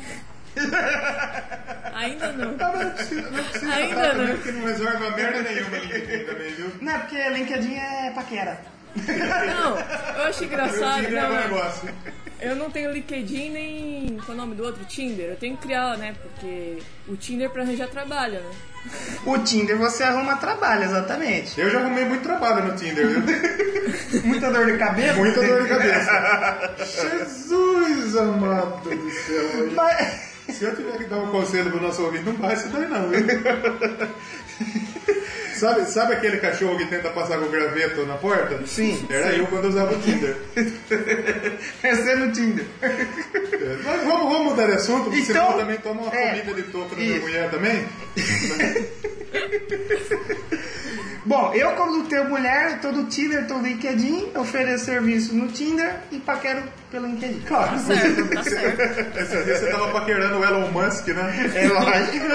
Ainda 1.95 2.33
não. 2.33 2.53
Não 2.57 2.91
precisa, 2.91 3.31
não 3.31 3.45
precisa 3.45 3.73
Ainda 3.75 3.95
falar 3.95 4.15
não. 4.15 4.27
também, 4.27 4.43
que 4.43 4.53
não 4.53 4.65
resolve 4.67 5.11
merda 5.17 5.43
nenhuma 5.43 5.77
LinkedIn 5.79 6.25
também, 6.25 6.55
viu? 6.55 6.73
Não, 6.81 6.93
é 6.93 6.99
porque 6.99 7.29
LinkedIn 7.29 7.75
é 7.75 8.11
paquera. 8.15 8.61
Não, 8.97 9.79
eu 10.17 10.29
acho 10.29 10.45
engraçado. 10.45 11.05
É 11.07 11.11
não, 11.11 11.31
um 11.31 11.39
é. 11.39 11.43
negócio. 11.45 11.89
Eu 12.41 12.55
não 12.57 12.71
tenho 12.71 12.93
LinkedIn 12.93 13.51
nem. 13.51 14.17
Qual 14.25 14.31
é 14.31 14.33
o 14.33 14.37
nome 14.43 14.55
do 14.55 14.63
outro? 14.65 14.85
Tinder. 14.85 15.31
Eu 15.31 15.37
tenho 15.37 15.57
que 15.57 15.63
criar, 15.63 15.97
né? 15.99 16.15
Porque 16.23 16.79
o 17.09 17.17
Tinder 17.17 17.47
é 17.47 17.49
pra 17.51 17.63
arranjar 17.63 17.89
trabalho, 17.89 18.35
né? 18.41 18.51
O 19.27 19.37
Tinder 19.39 19.77
você 19.77 20.05
arruma 20.05 20.37
trabalho, 20.37 20.85
exatamente. 20.85 21.61
Eu 21.61 21.69
já 21.69 21.81
arrumei 21.81 22.05
muito 22.05 22.23
trabalho 22.23 22.65
no 22.65 22.77
Tinder, 22.77 23.09
viu? 23.09 23.23
Muita 24.25 24.51
dor 24.53 24.67
de 24.67 24.79
cabeça. 24.79 25.15
Muita 25.15 25.43
dor 25.43 25.63
de 25.63 25.69
cabeça. 25.69 26.75
Jesus 26.85 28.17
amado 28.17 28.89
do 28.89 29.11
céu. 29.11 29.71
Mas- 29.75 30.29
Se 30.49 30.65
eu 30.65 30.75
tiver 30.75 30.97
que 30.97 31.05
dar 31.05 31.19
um 31.19 31.31
conselho 31.31 31.71
pro 31.71 31.83
nosso 31.83 32.03
ouvinte, 32.05 32.25
não 32.25 32.33
vai 32.35 32.57
se 32.57 32.69
daí 32.69 32.87
não, 32.89 33.09
viu? 33.11 33.21
Sabe, 35.59 35.85
sabe 35.87 36.13
aquele 36.15 36.37
cachorro 36.37 36.77
que 36.79 36.87
tenta 36.87 37.11
passar 37.11 37.37
com 37.39 37.47
o 37.47 37.49
graveto 37.49 38.07
na 38.07 38.15
porta? 38.15 38.61
Sim. 38.65 39.05
Era 39.11 39.33
eu 39.35 39.45
quando 39.49 39.65
usava 39.67 39.93
o 39.93 39.99
Tinder. 40.01 40.37
Esse 41.83 42.11
é 42.11 42.15
no 42.17 42.31
Tinder. 42.33 42.65
É, 42.81 42.89
Mas 43.85 44.05
vamos, 44.05 44.33
vamos 44.33 44.51
mudar 44.53 44.67
de 44.67 44.73
assunto, 44.75 45.05
porque 45.05 45.19
Então, 45.19 45.35
senão 45.35 45.51
eu 45.51 45.59
também 45.59 45.77
toma 45.79 46.03
uma 46.03 46.15
é, 46.15 46.29
comida 46.31 46.55
de 46.55 46.63
topo 46.71 46.95
da 46.95 47.03
minha 47.03 47.19
mulher 47.21 47.51
também. 47.51 47.85
Bom, 51.29 51.53
eu 51.55 51.73
como 51.73 52.05
tenho 52.05 52.27
mulher, 52.31 52.81
tô 52.81 52.91
no 52.91 53.05
Tinder, 53.05 53.47
tô 53.47 53.55
no 53.59 53.63
LinkedIn, 53.63 54.31
ofereço 54.35 54.87
serviço 54.87 55.35
no 55.35 55.47
Tinder 55.49 55.97
e 56.11 56.19
paquero 56.19 56.63
pelo 56.91 57.07
LinkedIn. 57.07 57.41
Claro. 57.41 57.73
Tá 57.73 57.79
certo, 57.79 58.29
tá 58.29 58.43
certo. 58.43 58.81
Esse 59.19 59.45
dia 59.45 59.59
você 59.59 59.71
tava 59.71 59.89
paquerando 59.93 60.39
o 60.39 60.45
Elon 60.45 60.69
Musk, 60.71 61.09
né? 61.09 61.51
É 61.55 61.69
lógico. 61.69 62.27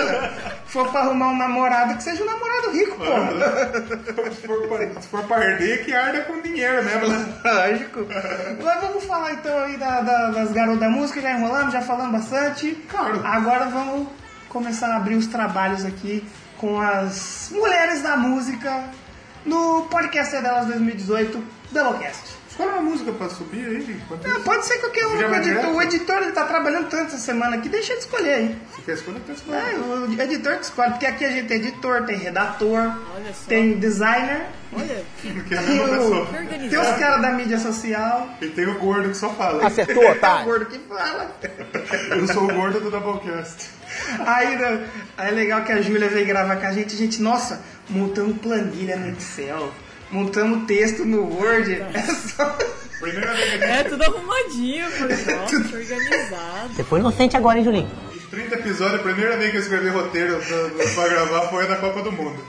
Se 0.67 0.71
for 0.73 0.91
pra 0.91 1.01
arrumar 1.01 1.29
um 1.29 1.37
namorado, 1.37 1.95
que 1.97 2.03
seja 2.03 2.21
um 2.21 2.25
namorado 2.27 2.69
rico, 2.71 2.95
pô. 2.97 4.31
Se 4.31 4.45
for, 4.47 4.67
pra, 4.67 5.01
se 5.01 5.07
for 5.07 5.23
pra 5.23 5.37
arder, 5.37 5.83
que 5.85 5.91
arda 5.93 6.21
com 6.21 6.39
dinheiro 6.41 6.83
mesmo, 6.83 7.07
né? 7.07 7.25
Lógico. 7.43 8.05
Mas 8.63 8.81
vamos 8.81 9.03
falar 9.05 9.33
então 9.33 9.57
aí 9.57 9.75
da- 9.75 10.01
da- 10.01 10.29
das 10.29 10.51
garotas 10.51 10.79
da 10.81 10.89
música, 10.89 11.19
já 11.19 11.31
enrolamos, 11.31 11.73
já 11.73 11.81
falamos 11.81 12.11
bastante. 12.11 12.77
Claro. 12.89 13.21
Agora 13.25 13.65
vamos 13.65 14.07
começar 14.49 14.87
a 14.89 14.97
abrir 14.97 15.15
os 15.15 15.25
trabalhos 15.25 15.83
aqui 15.83 16.23
com 16.63 16.79
as 16.79 17.49
mulheres 17.51 18.01
da 18.01 18.15
música 18.15 18.89
no 19.45 19.81
podcast 19.91 20.31
delas 20.41 20.65
2018, 20.67 21.43
Doublecast. 21.73 22.42
Escolhe 22.53 22.69
uma 22.69 22.81
música 22.83 23.11
pra 23.13 23.29
subir 23.29 23.65
aí. 23.65 23.79
isso. 23.79 24.41
pode 24.45 24.65
ser 24.67 24.77
qualquer 24.77 25.07
um. 25.07 25.17
O 25.17 25.35
editor, 25.35 25.75
o 25.75 25.81
editor 25.81 26.17
ele 26.17 26.31
tá 26.33 26.45
trabalhando 26.45 26.87
tanto 26.87 27.07
essa 27.07 27.17
semana 27.17 27.55
aqui, 27.55 27.67
deixa 27.67 27.93
ele 27.93 27.99
escolher 28.01 28.33
aí. 28.35 28.55
Se 28.75 28.81
quer 28.83 28.91
escolher, 28.93 29.19
tá 29.21 29.31
É, 29.31 29.35
escolhendo. 29.35 30.15
o 30.15 30.21
editor 30.21 30.57
que 30.57 30.65
escolhe, 30.65 30.91
porque 30.91 31.05
aqui 31.07 31.25
a 31.25 31.31
gente 31.31 31.47
tem 31.47 31.57
editor, 31.57 32.03
tem 32.03 32.15
redator, 32.15 32.93
tem 33.47 33.79
designer, 33.79 34.45
Olha, 34.71 35.03
Que 35.19 35.29
é 35.55 35.57
tem, 35.57 35.79
o, 35.81 36.69
tem 36.69 36.79
os 36.79 36.97
caras 36.99 37.23
da 37.23 37.31
mídia 37.31 37.57
social, 37.57 38.29
E 38.39 38.47
tem 38.49 38.67
o 38.67 38.77
gordo 38.77 39.09
que 39.09 39.17
só 39.17 39.31
fala. 39.31 39.65
Acertou, 39.65 40.03
é 40.05 40.11
o 40.11 40.43
gordo 40.45 40.67
que 40.67 40.77
fala. 40.77 41.35
Eu 42.15 42.27
sou 42.27 42.43
o 42.43 42.53
gordo 42.53 42.79
do 42.81 42.91
Doublecast. 42.91 43.67
Aí, 44.27 44.55
né, 44.57 44.87
aí 45.17 45.29
é 45.29 45.31
legal 45.31 45.63
que 45.63 45.71
a 45.71 45.81
Júlia 45.81 46.07
veio 46.07 46.27
gravar 46.27 46.57
com 46.57 46.67
a 46.67 46.71
gente. 46.71 46.93
A 46.93 46.97
gente, 46.97 47.19
nossa, 47.19 47.63
montamos 47.89 48.37
planilha 48.37 48.95
no 48.95 49.09
Excel, 49.09 49.71
montamos 50.13 50.65
texto 50.65 51.03
no 51.03 51.23
Word. 51.23 51.73
É 51.73 52.01
só... 52.01 52.57
Primeira 52.99 53.33
vez 53.33 53.49
que 53.59 53.65
a 53.65 53.67
É 53.67 53.83
tudo 53.83 54.03
arrumadinho, 54.03 54.89
falei, 54.91 55.17
nossa, 55.17 55.55
organizado. 55.55 56.73
Você 56.73 56.83
foi 56.83 56.99
inocente 56.99 57.35
agora, 57.35 57.57
hein, 57.57 57.65
Julinho? 57.65 57.89
gente 58.13 58.27
30 58.27 58.55
episódios, 58.55 58.99
a 58.99 59.03
primeira 59.03 59.37
vez 59.37 59.51
que 59.51 59.57
eu 59.57 59.61
escrevi 59.61 59.89
roteiro 59.89 60.39
pra, 60.39 60.87
pra 60.93 61.07
gravar 61.09 61.41
foi 61.49 61.67
na 61.67 61.75
Copa 61.75 62.01
do 62.01 62.11
Mundo. 62.11 62.39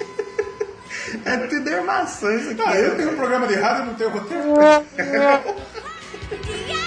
É 1.24 1.36
tudo 1.36 1.74
armação 1.74 2.36
isso 2.36 2.50
aqui. 2.50 2.62
Ah, 2.64 2.76
eu 2.76 2.96
tenho 2.96 3.12
um 3.12 3.16
programa 3.16 3.46
de 3.46 3.54
rádio 3.54 3.84
e 3.84 3.86
não 3.86 3.94
tenho 3.94 4.10
roteiro. 4.10 4.44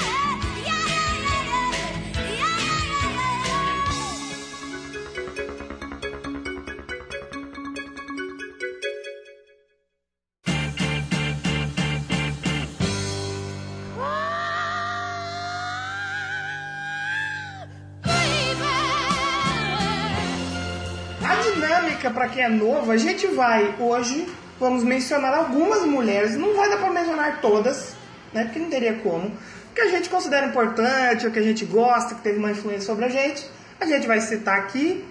quem 22.38 22.43
é 22.43 22.50
novo, 22.50 22.91
a 22.91 22.97
gente 22.97 23.26
vai 23.26 23.73
hoje, 23.80 24.28
vamos 24.60 24.84
mencionar 24.84 25.34
algumas 25.34 25.84
mulheres, 25.84 26.38
não 26.38 26.56
vai 26.56 26.69
dar 26.69 26.78
pra 26.78 26.91
mencionar 26.91 27.41
todas, 27.41 27.95
né? 28.32 28.43
Porque 28.43 28.60
não 28.60 28.69
teria 28.69 28.93
como. 29.00 29.30
O 29.30 29.73
que 29.73 29.82
a 29.82 29.88
gente 29.88 30.08
considera 30.08 30.45
importante, 30.45 31.26
o 31.26 31.32
que 31.32 31.39
a 31.39 31.41
gente 31.41 31.65
gosta, 31.65 32.13
que 32.13 32.21
teve 32.21 32.38
uma 32.38 32.52
influência 32.52 32.86
sobre 32.86 33.06
a 33.06 33.10
gente, 33.10 33.43
a 33.82 33.86
gente 33.88 34.06
vai 34.06 34.21
citar 34.21 34.60
aqui. 34.60 35.04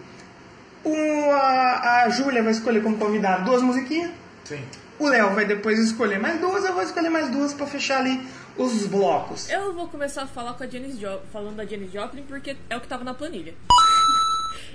O, 0.84 0.94
a 1.32 2.04
a 2.04 2.08
Júlia 2.10 2.44
vai 2.44 2.52
escolher 2.52 2.80
como 2.80 2.96
convidado 2.96 3.44
duas 3.44 3.60
musiquinhas. 3.60 4.12
Sim. 4.44 4.62
O 4.96 5.08
Léo 5.08 5.34
vai 5.34 5.44
depois 5.44 5.80
escolher 5.80 6.20
mais 6.20 6.40
duas, 6.40 6.64
eu 6.64 6.74
vou 6.74 6.82
escolher 6.84 7.10
mais 7.10 7.28
duas 7.28 7.52
pra 7.52 7.66
fechar 7.66 7.98
ali 7.98 8.20
os 8.56 8.86
blocos. 8.86 9.50
Eu 9.50 9.74
vou 9.74 9.88
começar 9.88 10.22
a 10.22 10.26
falar 10.28 10.54
com 10.54 10.62
a 10.62 10.66
Janis 10.68 10.96
Joplin, 10.96 11.28
falando 11.32 11.56
da 11.56 11.64
Janis 11.66 11.90
Joplin, 11.92 12.22
porque 12.22 12.56
é 12.70 12.76
o 12.76 12.80
que 12.80 12.86
tava 12.86 13.02
na 13.02 13.14
planilha. 13.14 13.52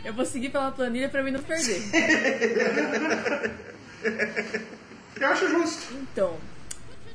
Eu 0.04 0.14
vou 0.14 0.26
seguir 0.26 0.50
pela 0.50 0.72
planilha 0.72 1.10
pra 1.10 1.24
mim 1.24 1.32
não 1.32 1.42
perder. 1.42 1.82
Eu 5.20 5.28
acho 5.28 5.48
justo. 5.50 5.94
Então, 5.94 6.38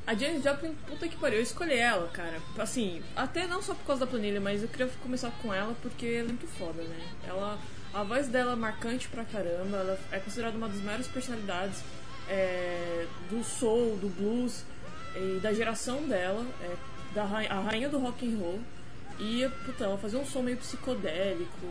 a 0.07 0.15
Janis 0.15 0.45
Joplin, 0.45 0.73
puta 0.87 1.09
que 1.09 1.17
pariu, 1.17 1.39
eu 1.39 1.43
escolhi 1.43 1.75
ela, 1.75 2.07
cara. 2.09 2.41
Assim, 2.57 3.03
até 3.17 3.49
não 3.49 3.61
só 3.61 3.75
por 3.75 3.85
causa 3.85 4.07
da 4.07 4.11
planilha, 4.11 4.41
mas 4.41 4.63
eu 4.63 4.69
queria 4.69 4.87
começar 5.03 5.33
com 5.43 5.53
ela 5.53 5.75
porque 5.83 6.07
ela 6.07 6.29
é 6.29 6.33
muito 6.33 6.47
foda, 6.47 6.81
né? 6.85 7.09
Ela, 7.27 7.59
a 7.93 8.05
voz 8.05 8.29
dela 8.29 8.53
é 8.53 8.57
marcante 8.57 9.09
pra 9.09 9.25
caramba, 9.25 9.79
ela 9.79 9.99
é 10.13 10.21
considerada 10.21 10.57
uma 10.57 10.69
das 10.69 10.81
maiores 10.81 11.09
personalidades 11.09 11.83
é, 12.29 13.07
do 13.29 13.43
soul, 13.43 13.97
do 13.97 14.09
blues 14.09 14.65
e 15.17 15.41
da 15.41 15.53
geração 15.53 16.03
dela, 16.03 16.47
é, 16.63 16.77
da 17.13 17.25
a 17.25 17.61
rainha 17.61 17.89
do 17.89 17.99
rock 17.99 18.25
and 18.25 18.39
roll. 18.39 18.61
E, 19.19 19.49
puta, 19.65 19.85
ela 19.85 19.99
fazia 19.99 20.19
um 20.19 20.27
som 20.27 20.43
meio 20.43 20.57
psicodélico, 20.59 21.67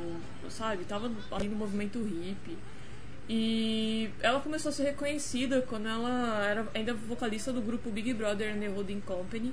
sabe? 0.49 0.84
Tava 0.86 1.12
ali 1.31 1.47
no 1.47 1.55
movimento 1.55 2.01
hippie. 2.01 2.58
E 3.27 4.10
ela 4.21 4.39
começou 4.39 4.69
a 4.69 4.71
ser 4.71 4.84
reconhecida 4.84 5.62
quando 5.62 5.88
ela 5.88 6.45
era 6.45 6.67
ainda 6.73 6.93
vocalista 6.93 7.51
do 7.51 7.62
grupo 7.62 7.89
Big 7.89 8.13
Brother 8.13 8.53
and 8.53 8.60
the 8.60 8.67
Holding 8.67 9.01
Company, 9.01 9.51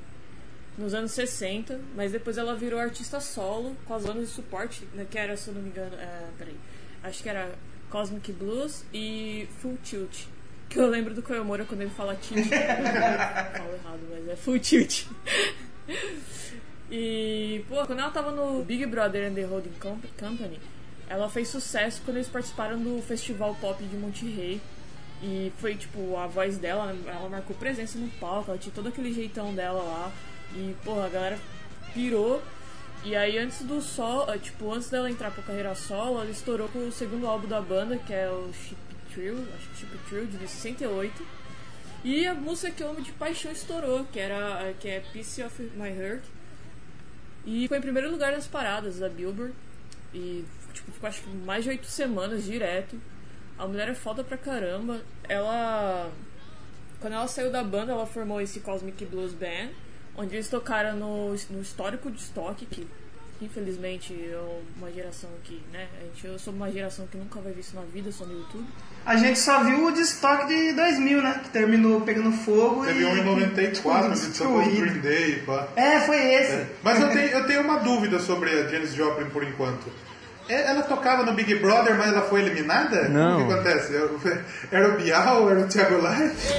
nos 0.77 0.93
anos 0.95 1.13
60, 1.13 1.81
mas 1.95 2.13
depois 2.13 2.37
ela 2.37 2.55
virou 2.55 2.79
artista 2.79 3.21
solo 3.21 3.77
com 3.87 3.95
as 3.95 4.05
bandas 4.05 4.29
de 4.29 4.35
suporte, 4.35 4.87
né, 4.95 5.07
que 5.11 5.19
era, 5.19 5.37
se 5.37 5.49
eu 5.49 5.55
não 5.55 5.63
me 5.63 5.71
engano, 5.71 5.95
é, 5.97 6.29
peraí, 6.37 6.57
acho 7.03 7.23
que 7.23 7.29
era 7.29 7.55
Cosmic 7.91 8.33
Blues 8.33 8.85
e 8.93 9.49
Full 9.61 9.79
Tilt. 9.83 10.25
Que 10.69 10.79
eu 10.79 10.87
lembro 10.87 11.13
do 11.15 11.23
Koyomura 11.23 11.67
quando 11.67 11.83
ele 11.83 11.91
fala 11.91 12.17
tilt. 12.17 12.49
Falo 12.49 13.75
errado, 13.75 14.01
mas 14.11 14.29
é 14.29 14.37
Full 14.37 14.59
Tilt. 14.59 15.05
E, 16.95 17.65
pô, 17.71 17.87
quando 17.87 18.01
ela 18.01 18.11
tava 18.11 18.31
no 18.31 18.63
Big 18.63 18.85
Brother 18.85 19.31
and 19.31 19.35
the 19.35 19.45
Holding 19.45 19.73
Com- 19.81 19.99
Company, 20.21 20.61
ela 21.09 21.27
fez 21.31 21.49
sucesso 21.49 22.03
quando 22.05 22.19
eles 22.19 22.29
participaram 22.29 22.79
do 22.79 23.01
Festival 23.01 23.57
Pop 23.59 23.83
de 23.83 23.97
Monterrey. 23.97 24.61
E 25.23 25.51
foi, 25.57 25.75
tipo, 25.75 26.19
a 26.19 26.27
voz 26.27 26.59
dela, 26.59 26.95
ela 27.07 27.29
marcou 27.31 27.57
presença 27.57 27.97
no 27.97 28.09
palco, 28.21 28.51
ela 28.51 28.59
tinha 28.59 28.75
todo 28.75 28.89
aquele 28.89 29.11
jeitão 29.13 29.55
dela 29.55 29.83
lá. 29.83 30.13
E, 30.55 30.75
porra, 30.85 31.07
a 31.07 31.09
galera 31.09 31.39
pirou. 31.95 32.43
E 33.05 33.17
aí, 33.17 33.39
antes 33.39 33.63
do 33.63 33.81
sol, 33.81 34.31
eh, 34.31 34.37
tipo, 34.39 34.71
antes 34.71 34.91
dela 34.91 35.11
entrar 35.11 35.31
pra 35.31 35.43
carreira 35.43 35.75
solo, 35.75 36.21
ela 36.21 36.31
estourou 36.31 36.69
com 36.69 36.81
o 36.87 36.93
segundo 36.93 37.27
álbum 37.27 37.49
da 37.49 37.61
banda, 37.61 37.97
que 37.97 38.13
é 38.13 38.29
o 38.29 38.51
Chip 38.53 38.77
Trill, 39.15 39.39
acho 39.57 39.69
que 39.71 39.77
Chip 39.79 39.99
Trill, 40.09 40.27
de 40.27 40.39
68. 40.47 41.27
E 42.05 42.27
a 42.27 42.35
música 42.35 42.71
que 42.71 42.83
eu 42.83 42.91
amo 42.91 43.01
de 43.01 43.13
paixão 43.13 43.51
estourou, 43.51 44.05
que 44.13 44.21
era 44.21 44.61
eh, 44.69 44.75
que 44.79 44.89
é 44.89 45.01
Piece 45.13 45.43
of 45.43 45.63
My 45.75 45.89
Heart. 45.89 46.23
E 47.45 47.67
foi 47.69 47.79
em 47.79 47.81
primeiro 47.81 48.11
lugar 48.11 48.33
nas 48.33 48.47
paradas 48.47 48.99
da 48.99 49.09
Billboard. 49.09 49.55
E 50.15 50.45
tipo, 50.73 50.93
ficou 50.93 51.09
acho 51.09 51.23
que 51.23 51.29
mais 51.29 51.65
de 51.65 51.71
oito 51.71 51.87
semanas 51.87 52.45
direto. 52.45 53.01
A 53.59 53.67
mulher 53.67 53.89
é 53.89 53.95
foda 53.95 54.23
pra 54.25 54.37
caramba. 54.37 55.01
Ela. 55.29 56.11
Quando 57.01 57.15
ela 57.15 57.27
saiu 57.27 57.51
da 57.51 57.65
banda, 57.65 57.93
ela 57.93 58.07
formou 58.07 58.41
esse 58.41 58.61
Cosmic 58.61 59.05
Blues 59.07 59.33
Band, 59.33 59.71
onde 60.17 60.37
eles 60.37 60.49
tocaram 60.49 60.97
no, 60.97 61.35
no 61.51 61.61
histórico 61.61 62.11
de 62.11 62.21
estoque, 62.21 62.65
que 62.65 62.87
infelizmente 63.45 64.13
é 64.15 64.41
uma 64.77 64.91
geração 64.91 65.29
que, 65.45 65.61
né? 65.73 65.87
A 66.01 66.05
gente, 66.05 66.27
eu 66.27 66.39
sou 66.39 66.53
uma 66.53 66.71
geração 66.71 67.07
que 67.07 67.17
nunca 67.17 67.41
vai 67.41 67.53
ver 67.53 67.61
isso 67.61 67.75
na 67.75 67.83
vida, 67.83 68.11
só 68.13 68.25
no 68.25 68.33
YouTube. 68.33 68.67
A 69.05 69.17
gente 69.17 69.39
só 69.39 69.63
viu 69.65 69.87
o 69.87 69.93
de 69.93 70.01
estoque 70.01 70.47
de 70.47 70.73
2000, 70.73 71.23
né? 71.23 71.41
Que 71.43 71.51
terminou 71.51 72.01
pegando 72.03 72.33
fogo 72.33 72.85
Teve 72.85 73.03
e... 73.03 73.05
um 73.05 73.17
em 73.17 73.25
94, 73.25 74.13
que 74.13 74.39
tocou 74.39 74.59
o 74.59 74.63
destruído. 74.63 74.81
Green 74.81 75.01
Day, 75.01 75.43
pá. 75.47 75.69
É, 75.77 76.01
foi 76.01 76.17
esse. 76.35 76.67
Mas 76.83 77.01
eu 77.01 77.09
tenho, 77.11 77.29
eu 77.31 77.47
tenho 77.47 77.61
uma 77.63 77.79
dúvida 77.79 78.19
sobre 78.19 78.51
a 78.51 78.69
Janis 78.69 78.95
Joplin 78.95 79.29
por 79.31 79.43
enquanto. 79.43 79.91
É- 80.49 80.71
Ela 80.71 80.83
tocava 80.83 81.25
no 81.25 81.33
Big 81.33 81.55
Brother, 81.57 81.97
mas 81.97 82.09
ela 82.09 82.23
foi 82.23 82.41
eliminada? 82.43 83.09
Não. 83.09 83.43
O 83.43 83.47
que 83.47 83.53
acontece? 83.53 83.93
Era 84.71 84.89
o 84.89 84.97
Bial? 84.97 85.51
Era 85.51 85.61
o 85.61 85.69
Thiago 85.69 85.97
Life? 85.97 86.53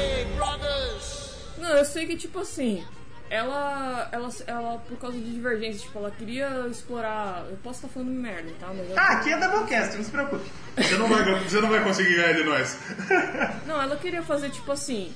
Não, 1.57 1.69
eu 1.69 1.85
sei 1.85 2.05
que, 2.05 2.15
tipo 2.17 2.39
assim, 2.39 2.83
ela, 3.29 4.09
ela, 4.11 4.29
ela, 4.45 4.77
por 4.87 4.97
causa 4.97 5.17
de 5.17 5.33
divergência, 5.33 5.81
tipo, 5.81 5.97
ela 5.97 6.11
queria 6.11 6.67
explorar. 6.69 7.45
Eu 7.49 7.57
posso 7.57 7.79
estar 7.79 7.87
falando 7.87 8.11
merda, 8.11 8.51
tá? 8.59 8.67
Mas 8.67 8.89
ela, 8.91 9.01
Ah, 9.01 9.13
aqui 9.13 9.31
é 9.31 9.37
Doublecast, 9.39 9.97
não 9.97 10.03
se 10.03 10.11
preocupe. 10.11 10.51
Você 10.77 10.95
não 10.97 11.07
vai, 11.07 11.39
você 11.43 11.61
não 11.61 11.69
vai 11.69 11.83
conseguir 11.83 12.15
ganhar 12.15 12.33
de 12.33 12.43
nós. 12.43 12.77
Não, 13.67 13.81
ela 13.81 13.95
queria 13.95 14.21
fazer 14.23 14.49
tipo 14.49 14.71
assim. 14.71 15.13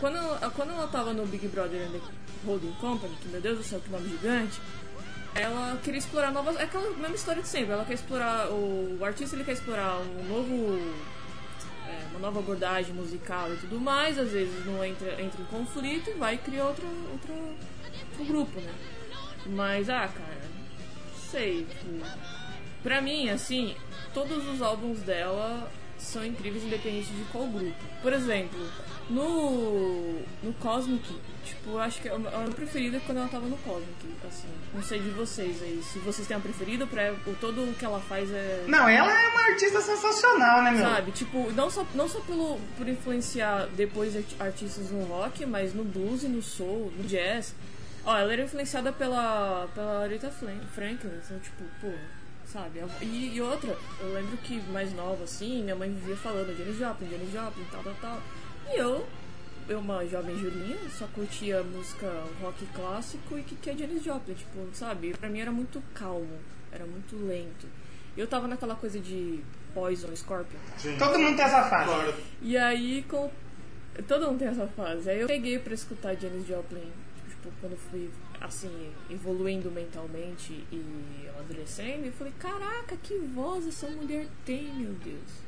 Quando 0.00 0.16
ela, 0.16 0.52
quando 0.54 0.70
ela 0.72 0.86
tava 0.88 1.12
no 1.12 1.26
Big 1.26 1.46
Brother 1.48 1.80
and 1.86 1.92
the 1.92 2.00
Holding 2.46 2.72
Company, 2.80 3.16
que 3.20 3.28
meu 3.28 3.40
Deus 3.40 3.58
do 3.58 3.64
céu, 3.64 3.80
que 3.80 3.90
nome 3.90 4.08
gigante, 4.08 4.60
ela 5.34 5.78
queria 5.82 5.98
explorar 5.98 6.30
novas. 6.32 6.56
É 6.56 6.64
aquela 6.64 6.90
mesma 6.90 7.14
história 7.14 7.42
de 7.42 7.48
sempre. 7.48 7.72
Ela 7.72 7.84
quer 7.84 7.94
explorar. 7.94 8.48
O, 8.48 8.98
o 9.00 9.04
artista 9.04 9.34
ele 9.36 9.44
quer 9.44 9.52
explorar 9.52 9.98
um 9.98 10.24
novo. 10.28 10.92
É, 11.92 12.06
uma 12.10 12.20
nova 12.20 12.38
abordagem 12.40 12.94
musical 12.94 13.52
e 13.52 13.56
tudo 13.56 13.78
mais. 13.80 14.18
Às 14.18 14.30
vezes 14.30 14.64
não 14.64 14.84
entra, 14.84 15.20
entra 15.20 15.40
em 15.40 15.44
conflito 15.46 16.10
e 16.10 16.14
vai 16.14 16.38
criar 16.38 16.66
outra, 16.66 16.86
outra, 17.12 17.34
outro 17.34 18.24
grupo, 18.24 18.60
né? 18.60 18.72
Mas, 19.46 19.90
ah, 19.90 20.08
cara, 20.08 20.40
sei. 21.30 21.66
Pra 22.82 23.00
mim, 23.00 23.28
assim, 23.28 23.76
todos 24.14 24.46
os 24.48 24.62
álbuns 24.62 25.00
dela 25.00 25.70
são 25.98 26.24
incríveis, 26.24 26.64
independente 26.64 27.12
de 27.12 27.24
qual 27.30 27.46
grupo. 27.46 27.84
Por 28.02 28.12
exemplo, 28.12 28.58
no, 29.10 30.20
no 30.42 30.52
Cosmic, 30.60 31.02
tipo, 31.44 31.70
eu 31.70 31.78
acho 31.80 32.00
que 32.00 32.08
a 32.08 32.14
a 32.14 32.18
minha 32.18 32.50
preferida 32.54 32.96
é 32.96 33.00
quando 33.00 33.18
ela 33.18 33.28
tava 33.28 33.46
no 33.46 33.56
Cosmic, 33.58 34.06
assim. 34.26 34.48
Não 34.74 34.82
sei 34.82 35.00
de 35.00 35.10
vocês 35.10 35.62
aí, 35.62 35.82
se 35.82 35.98
vocês 36.00 36.26
têm 36.26 36.36
uma 36.36 36.42
preferida, 36.42 36.86
pra, 36.86 37.12
o, 37.26 37.34
todo 37.40 37.62
o 37.62 37.74
que 37.74 37.84
ela 37.84 38.00
faz 38.00 38.30
é. 38.30 38.64
Não, 38.66 38.88
ela 38.88 39.12
é 39.12 39.28
uma 39.28 39.42
artista 39.50 39.80
sensacional, 39.80 40.62
né, 40.62 40.70
meu? 40.72 40.80
Sabe, 40.84 41.12
tipo, 41.12 41.50
não 41.52 41.70
só, 41.70 41.86
não 41.94 42.08
só 42.08 42.20
pelo, 42.20 42.58
por 42.76 42.88
influenciar 42.88 43.66
depois 43.76 44.16
arti- 44.16 44.36
artistas 44.40 44.90
no 44.90 45.04
rock, 45.04 45.44
mas 45.46 45.74
no 45.74 45.84
blues 45.84 46.22
e 46.24 46.28
no 46.28 46.42
soul, 46.42 46.92
no 46.96 47.04
jazz. 47.04 47.54
Ó, 48.04 48.16
ela 48.16 48.32
era 48.32 48.42
influenciada 48.42 48.92
pela, 48.92 49.68
pela 49.74 50.02
Aretha 50.02 50.30
Franklin, 50.30 51.10
então, 51.24 51.38
tipo, 51.38 51.62
pô, 51.80 51.92
sabe? 52.46 52.80
E, 53.00 53.32
e 53.36 53.40
outra, 53.40 53.76
eu 54.00 54.12
lembro 54.12 54.36
que 54.38 54.60
mais 54.72 54.92
nova, 54.92 55.22
assim, 55.22 55.62
minha 55.62 55.76
mãe 55.76 55.88
vivia 55.88 56.16
falando 56.16 56.56
Janis 56.58 56.78
Joplin, 56.78 57.08
Janis 57.10 57.30
Joplin, 57.30 57.64
tal, 57.70 57.82
tal, 57.84 57.94
tal. 58.00 58.22
E 58.70 58.78
eu, 58.78 59.06
eu 59.68 59.78
uma 59.78 60.06
jovem 60.06 60.38
Julinha, 60.38 60.78
só 60.98 61.06
curtia 61.08 61.62
música 61.62 62.06
rock 62.40 62.64
clássico 62.74 63.38
e 63.38 63.42
que, 63.42 63.56
que 63.56 63.70
é 63.70 63.76
Janis 63.76 64.02
Joplin, 64.02 64.34
tipo, 64.34 64.68
sabe? 64.72 65.14
Pra 65.14 65.28
mim 65.28 65.40
era 65.40 65.52
muito 65.52 65.82
calmo, 65.94 66.38
era 66.70 66.84
muito 66.86 67.16
lento. 67.16 67.66
Eu 68.16 68.26
tava 68.26 68.46
naquela 68.46 68.74
coisa 68.74 68.98
de 68.98 69.40
Poison, 69.72 70.14
Scorpion. 70.14 70.58
Todo 70.98 71.18
mundo 71.18 71.36
tem 71.36 71.44
essa 71.44 71.64
fase. 71.64 71.90
Claro. 71.90 72.14
E 72.42 72.56
aí, 72.58 73.04
com... 73.08 73.30
todo 74.06 74.26
mundo 74.26 74.38
tem 74.38 74.48
essa 74.48 74.66
fase. 74.68 75.08
Aí 75.08 75.20
eu 75.20 75.26
peguei 75.26 75.58
pra 75.58 75.72
escutar 75.72 76.14
Janis 76.14 76.46
Joplin, 76.46 76.92
tipo, 77.28 77.48
quando 77.60 77.72
eu 77.72 77.78
fui, 77.78 78.10
assim, 78.40 78.92
evoluindo 79.08 79.70
mentalmente 79.70 80.52
e 80.70 81.28
amadurecendo. 81.30 82.06
E 82.06 82.10
falei, 82.10 82.34
caraca, 82.38 82.96
que 83.02 83.16
voz 83.18 83.66
essa 83.66 83.88
mulher 83.88 84.26
tem, 84.44 84.64
meu 84.74 84.92
Deus. 84.92 85.42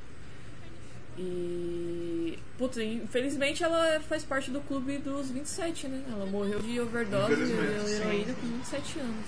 E. 1.19 2.39
Putz, 2.59 2.77
infelizmente 2.79 3.63
ela 3.65 4.01
faz 4.09 4.23
parte 4.25 4.51
do 4.51 4.61
clube 4.61 4.99
dos 4.99 5.31
27, 5.31 5.89
né? 5.89 6.03
Ela 6.13 6.27
morreu 6.27 6.61
de 6.61 6.81
overdose 6.81 7.35
de 7.35 7.53
heroína 7.53 8.35
com 8.41 8.47
27 8.59 8.99
anos. 9.01 9.27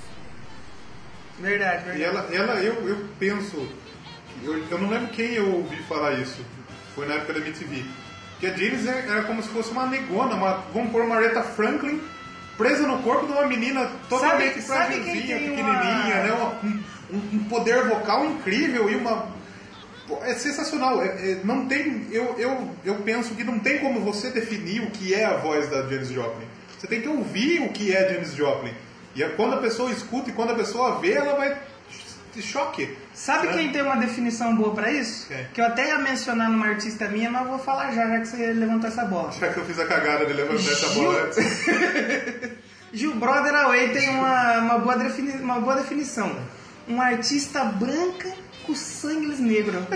Verdade, 1.41 1.85
verdade. 1.85 1.99
E 2.01 2.05
ela, 2.05 2.21
ela 2.33 2.63
eu, 2.63 2.89
eu 2.89 3.05
penso, 3.19 3.69
eu, 4.43 4.65
eu 4.71 4.79
não 4.79 4.89
lembro 4.89 5.09
quem 5.09 5.33
eu 5.35 5.55
ouvi 5.57 5.77
falar 5.89 6.15
isso, 6.21 6.41
foi 6.95 7.07
na 7.07 7.15
época 7.15 7.35
da 7.35 7.41
MTV, 7.41 7.85
que 8.41 8.47
a 8.47 8.51
Janis 8.57 8.87
é- 8.87 9.07
era 9.09 9.25
como 9.25 9.43
se 9.43 9.49
fosse 9.51 9.71
uma 9.71 9.87
negona, 9.87 10.35
uma, 10.35 10.55
vamos 10.73 10.93
pôr 10.93 11.03
uma 11.03 11.17
Aretha 11.17 11.43
Franklin 11.43 12.01
presa 12.57 12.87
no 12.87 13.03
corpo 13.03 13.27
de 13.27 13.33
uma 13.33 13.47
menina 13.47 13.91
totalmente 14.09 14.55
tem 14.55 15.03
pequenininha, 15.03 15.63
uma- 15.63 16.23
né? 16.23 16.33
Uma- 16.33 16.61
um, 17.13 17.37
um 17.37 17.45
poder 17.51 17.85
vocal 17.89 18.25
incrível 18.25 18.89
e 18.91 18.95
uma... 18.97 19.27
É 20.23 20.35
sensacional, 20.35 21.03
é- 21.03 21.07
é- 21.33 21.41
não 21.43 21.67
tem, 21.67 22.07
eu, 22.13 22.35
eu, 22.39 22.71
eu 22.85 22.95
penso 22.97 23.35
que 23.35 23.43
não 23.43 23.59
tem 23.59 23.79
como 23.81 24.01
você 24.01 24.31
definir 24.31 24.83
o 24.83 24.91
que 24.91 25.13
é 25.15 25.25
a 25.25 25.37
voz 25.37 25.69
da 25.69 25.83
Janis 25.83 26.09
Joplin. 26.11 26.47
Você 26.79 26.87
tem 26.87 27.01
que 27.01 27.09
ouvir 27.09 27.63
o 27.63 27.71
que 27.71 27.95
é 27.95 28.13
Janis 28.13 28.33
Joplin. 28.35 28.73
E 29.15 29.23
é 29.23 29.29
quando 29.31 29.55
a 29.55 29.59
pessoa 29.59 29.91
escuta 29.91 30.31
e 30.31 30.33
quando 30.33 30.51
a 30.53 30.55
pessoa 30.55 31.01
vê, 31.01 31.13
ela 31.13 31.35
vai 31.35 31.57
te 32.33 32.43
choque. 32.43 32.95
Sabe 33.15 33.47
né? 33.47 33.55
quem 33.55 33.73
tem 33.73 33.81
uma 33.83 33.97
definição 33.97 34.55
boa 34.55 34.75
pra 34.75 34.93
isso? 34.93 35.27
Quem? 35.27 35.47
Que 35.55 35.61
eu 35.61 35.65
até 35.67 35.89
ia 35.89 35.99
mencionar 35.99 36.51
numa 36.51 36.67
artista 36.67 37.09
minha, 37.09 37.31
mas 37.31 37.47
vou 37.49 37.59
falar 37.59 37.91
já, 37.93 38.07
já 38.07 38.21
que 38.21 38.29
você 38.29 38.53
levantou 38.53 38.89
essa 38.89 39.05
bola. 39.07 39.33
Já 39.33 39.49
que 39.49 39.57
eu 39.59 39.65
fiz 39.65 39.79
a 39.81 39.87
cagada 39.87 40.27
de 40.27 40.35
levantar 40.35 40.71
essa 40.71 40.89
bola 40.91 41.23
antes. 41.25 41.37
Gil 42.93 43.15
Brother 43.17 43.55
Away 43.55 43.89
tem 43.89 44.09
uma, 44.11 44.59
uma, 44.59 44.79
boa 44.79 44.97
defini- 44.97 45.43
uma 45.43 45.61
boa 45.61 45.77
definição. 45.77 46.35
Uma 46.87 47.07
artista 47.07 47.65
branca 47.65 48.29
com 48.67 48.75
sangue 48.75 49.27
negro. 49.41 49.87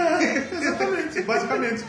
Exatamente, 0.52 1.22
basicamente. 1.26 1.84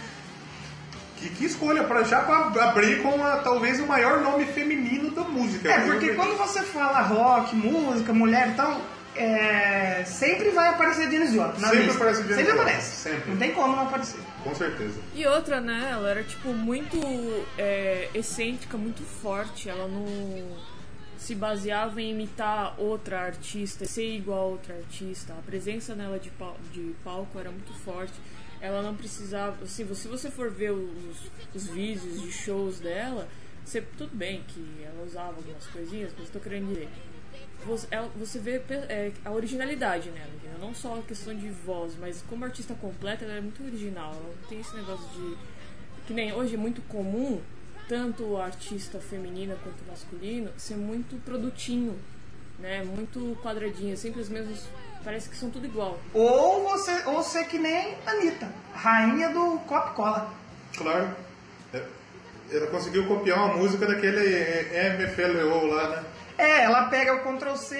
Que, 1.17 1.29
que 1.29 1.45
escolha 1.45 1.83
para 1.83 2.03
já 2.03 2.21
pra 2.21 2.69
abrir 2.69 3.01
com 3.03 3.23
a, 3.23 3.37
talvez 3.37 3.79
o 3.79 3.85
maior 3.85 4.21
nome 4.21 4.45
feminino 4.45 5.11
da 5.11 5.21
música. 5.23 5.71
É, 5.71 5.81
porque 5.81 6.13
quando 6.15 6.35
você 6.35 6.63
fala 6.63 7.01
rock, 7.01 7.55
música, 7.55 8.11
mulher 8.11 8.49
e 8.49 8.53
tal, 8.55 8.81
é, 9.15 10.03
sempre 10.05 10.49
vai 10.49 10.69
aparecer 10.69 11.11
Janis 11.11 11.31
Joplin 11.33 11.61
na 11.61 11.67
Sempre 11.67 11.83
lista. 11.83 11.97
aparece 11.97 12.21
Janis 12.21 12.35
Sempre 12.37 12.51
Joplin, 12.51 12.61
aparece. 12.69 12.95
sempre. 12.95 13.29
Não 13.31 13.37
tem 13.37 13.51
como 13.51 13.75
não 13.75 13.83
aparecer. 13.83 14.19
Com 14.43 14.55
certeza. 14.55 14.99
E 15.13 15.25
outra, 15.27 15.61
né? 15.61 15.89
Ela 15.91 16.09
era, 16.09 16.23
tipo, 16.23 16.49
muito 16.53 16.97
é, 17.55 18.09
excêntrica, 18.15 18.75
muito 18.75 19.03
forte. 19.03 19.69
Ela 19.69 19.87
não 19.87 20.05
se 21.21 21.35
baseava 21.35 22.01
em 22.01 22.09
imitar 22.09 22.73
outra 22.79 23.19
artista, 23.21 23.85
ser 23.85 24.15
igual 24.15 24.39
a 24.39 24.45
outra 24.45 24.73
artista. 24.75 25.33
A 25.33 25.41
presença 25.43 25.93
nela 25.93 26.17
de, 26.17 26.31
pal- 26.31 26.57
de 26.73 26.95
palco 27.03 27.37
era 27.37 27.51
muito 27.51 27.71
forte. 27.75 28.13
Ela 28.59 28.81
não 28.81 28.95
precisava. 28.95 29.63
Assim, 29.63 29.85
se 29.93 30.07
você 30.07 30.31
for 30.31 30.49
ver 30.49 30.71
os, 30.71 31.29
os 31.53 31.67
vídeos 31.67 32.19
de 32.23 32.31
shows 32.31 32.79
dela, 32.79 33.27
você, 33.63 33.81
tudo 33.81 34.15
bem 34.15 34.43
que 34.47 34.83
ela 34.83 35.05
usava 35.05 35.37
algumas 35.37 35.67
coisinhas, 35.67 36.11
mas 36.17 36.27
tô 36.29 36.39
querendo 36.39 36.69
dizer. 36.69 36.89
Você, 37.67 37.87
você 38.15 38.39
vê 38.39 38.59
é, 38.89 39.11
a 39.23 39.29
originalidade 39.31 40.09
nela, 40.09 40.31
entendeu? 40.35 40.57
Não 40.59 40.73
só 40.73 40.97
a 40.97 41.03
questão 41.03 41.35
de 41.35 41.49
voz, 41.49 41.93
mas 41.99 42.23
como 42.27 42.43
artista 42.45 42.73
completa, 42.73 43.25
ela 43.25 43.35
é 43.35 43.41
muito 43.41 43.63
original. 43.63 44.11
Ela 44.15 44.23
não 44.41 44.47
tem 44.49 44.59
esse 44.59 44.75
negócio 44.75 45.07
de. 45.09 45.37
Que 46.07 46.13
nem 46.15 46.33
hoje 46.33 46.55
é 46.55 46.57
muito 46.57 46.81
comum, 46.87 47.39
tanto 47.91 48.23
o 48.23 48.41
artista 48.41 49.01
feminina 49.01 49.57
quanto 49.61 49.83
masculino, 49.85 50.49
ser 50.55 50.77
muito 50.77 51.17
produtinho, 51.25 51.99
né? 52.57 52.81
Muito 52.85 53.37
quadradinho, 53.43 53.97
sempre 53.97 54.21
os 54.21 54.29
mesmos. 54.29 54.63
Parece 55.03 55.27
que 55.27 55.35
são 55.35 55.49
tudo 55.49 55.65
igual. 55.65 55.99
Ou 56.13 56.69
você 56.69 57.03
ou 57.05 57.21
ser 57.21 57.43
que 57.47 57.59
nem 57.59 57.97
Anitta, 58.07 58.47
rainha 58.73 59.27
do 59.33 59.59
Coca-Cola. 59.67 60.33
Claro. 60.77 61.13
É, 61.73 61.83
Ela 62.49 62.67
conseguiu 62.67 63.05
copiar 63.09 63.39
uma 63.39 63.57
música 63.57 63.85
daquele 63.85 64.35
é, 64.35 64.97
MFLO 64.97 65.65
lá, 65.65 65.89
né? 65.89 66.05
É, 66.37 66.63
ela 66.63 66.85
pega 66.85 67.13
o 67.13 67.19
Ctrl 67.19 67.55
C 67.57 67.75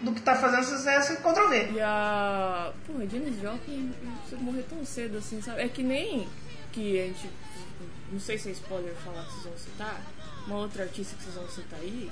do 0.00 0.12
que 0.12 0.20
tá 0.20 0.36
fazendo 0.36 0.62
sucesso 0.62 1.14
e 1.14 1.16
Ctrl 1.16 1.48
V. 1.48 1.70
E 1.72 1.80
a. 1.80 2.72
Pô, 2.86 2.92
a 3.02 3.06
Janis 3.06 3.40
Joplin 3.40 3.92
você 4.24 4.36
morrer 4.36 4.62
tão 4.68 4.84
cedo 4.84 5.18
assim, 5.18 5.42
sabe? 5.42 5.62
É 5.62 5.68
que 5.68 5.82
nem 5.82 6.28
que 6.70 7.00
a 7.00 7.06
gente. 7.06 7.30
Não 8.10 8.20
sei 8.20 8.38
se 8.38 8.48
é 8.48 8.52
spoiler 8.52 8.94
falar 8.96 9.24
que 9.24 9.32
vocês 9.32 9.44
vão 9.44 9.58
citar. 9.58 10.00
Uma 10.46 10.56
outra 10.58 10.84
artista 10.84 11.16
que 11.16 11.24
vocês 11.24 11.34
vão 11.34 11.48
citar 11.48 11.80
aí. 11.80 12.10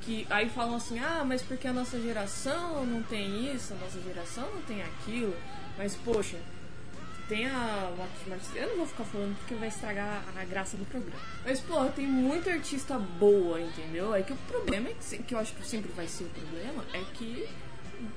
Que 0.00 0.26
aí 0.30 0.48
falam 0.48 0.76
assim, 0.76 0.98
ah, 0.98 1.24
mas 1.26 1.42
porque 1.42 1.66
a 1.66 1.72
nossa 1.72 2.00
geração 2.00 2.84
não 2.84 3.02
tem 3.02 3.54
isso, 3.54 3.72
a 3.72 3.76
nossa 3.76 4.00
geração 4.00 4.48
não 4.54 4.62
tem 4.62 4.82
aquilo. 4.82 5.34
Mas 5.78 5.96
poxa, 5.96 6.38
tem 7.28 7.46
a 7.46 7.90
Marques. 7.96 8.54
Eu 8.54 8.68
não 8.68 8.76
vou 8.78 8.86
ficar 8.86 9.04
falando 9.04 9.36
porque 9.38 9.54
vai 9.54 9.68
estragar 9.68 10.22
a 10.36 10.44
graça 10.44 10.76
do 10.76 10.84
programa. 10.84 11.18
Mas, 11.44 11.60
pô, 11.60 11.84
tem 11.86 12.06
muita 12.06 12.50
artista 12.50 12.98
boa, 12.98 13.60
entendeu? 13.60 14.14
É 14.14 14.22
que 14.22 14.32
o 14.32 14.36
problema 14.36 14.88
é 14.90 14.94
que, 14.94 15.22
que 15.22 15.34
eu 15.34 15.38
acho 15.38 15.54
que 15.54 15.66
sempre 15.66 15.90
vai 15.92 16.06
ser 16.06 16.24
o 16.24 16.28
problema 16.28 16.84
é 16.92 17.02
que 17.14 17.48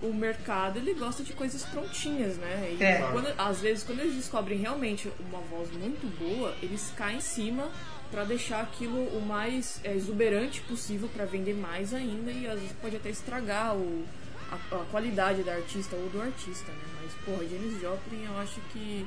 o 0.01 0.13
mercado 0.13 0.77
ele 0.79 0.93
gosta 0.93 1.23
de 1.23 1.33
coisas 1.33 1.63
prontinhas, 1.63 2.35
né? 2.37 2.75
E 2.79 2.83
É. 2.83 3.07
quando- 3.11 3.33
às 3.37 3.59
vezes 3.61 3.83
quando 3.83 3.99
eles 3.99 4.15
descobrem 4.15 4.57
realmente 4.59 5.11
uma 5.19 5.39
voz 5.41 5.71
muito 5.71 6.07
boa, 6.19 6.53
eles 6.61 6.91
caem 6.95 7.17
em 7.17 7.21
cima 7.21 7.69
pra 8.11 8.23
deixar 8.23 8.61
aquilo 8.61 8.97
o 9.17 9.21
mais 9.21 9.79
é, 9.83 9.93
exuberante 9.95 10.61
possível 10.61 11.09
pra 11.09 11.25
vender 11.25 11.53
mais 11.53 11.93
ainda 11.93 12.31
e 12.31 12.47
às 12.47 12.59
vezes 12.59 12.75
pode 12.81 12.95
até 12.95 13.09
estragar 13.09 13.75
o, 13.75 14.05
a, 14.51 14.75
a 14.75 14.85
qualidade 14.91 15.43
da 15.43 15.53
artista 15.55 15.95
ou 15.95 16.07
do 16.09 16.21
artista, 16.21 16.71
né? 16.71 16.83
Mas 17.03 17.13
porra, 17.25 17.45
Janis 17.47 17.81
Joplin 17.81 18.23
eu 18.25 18.37
acho 18.37 18.61
que 18.71 19.05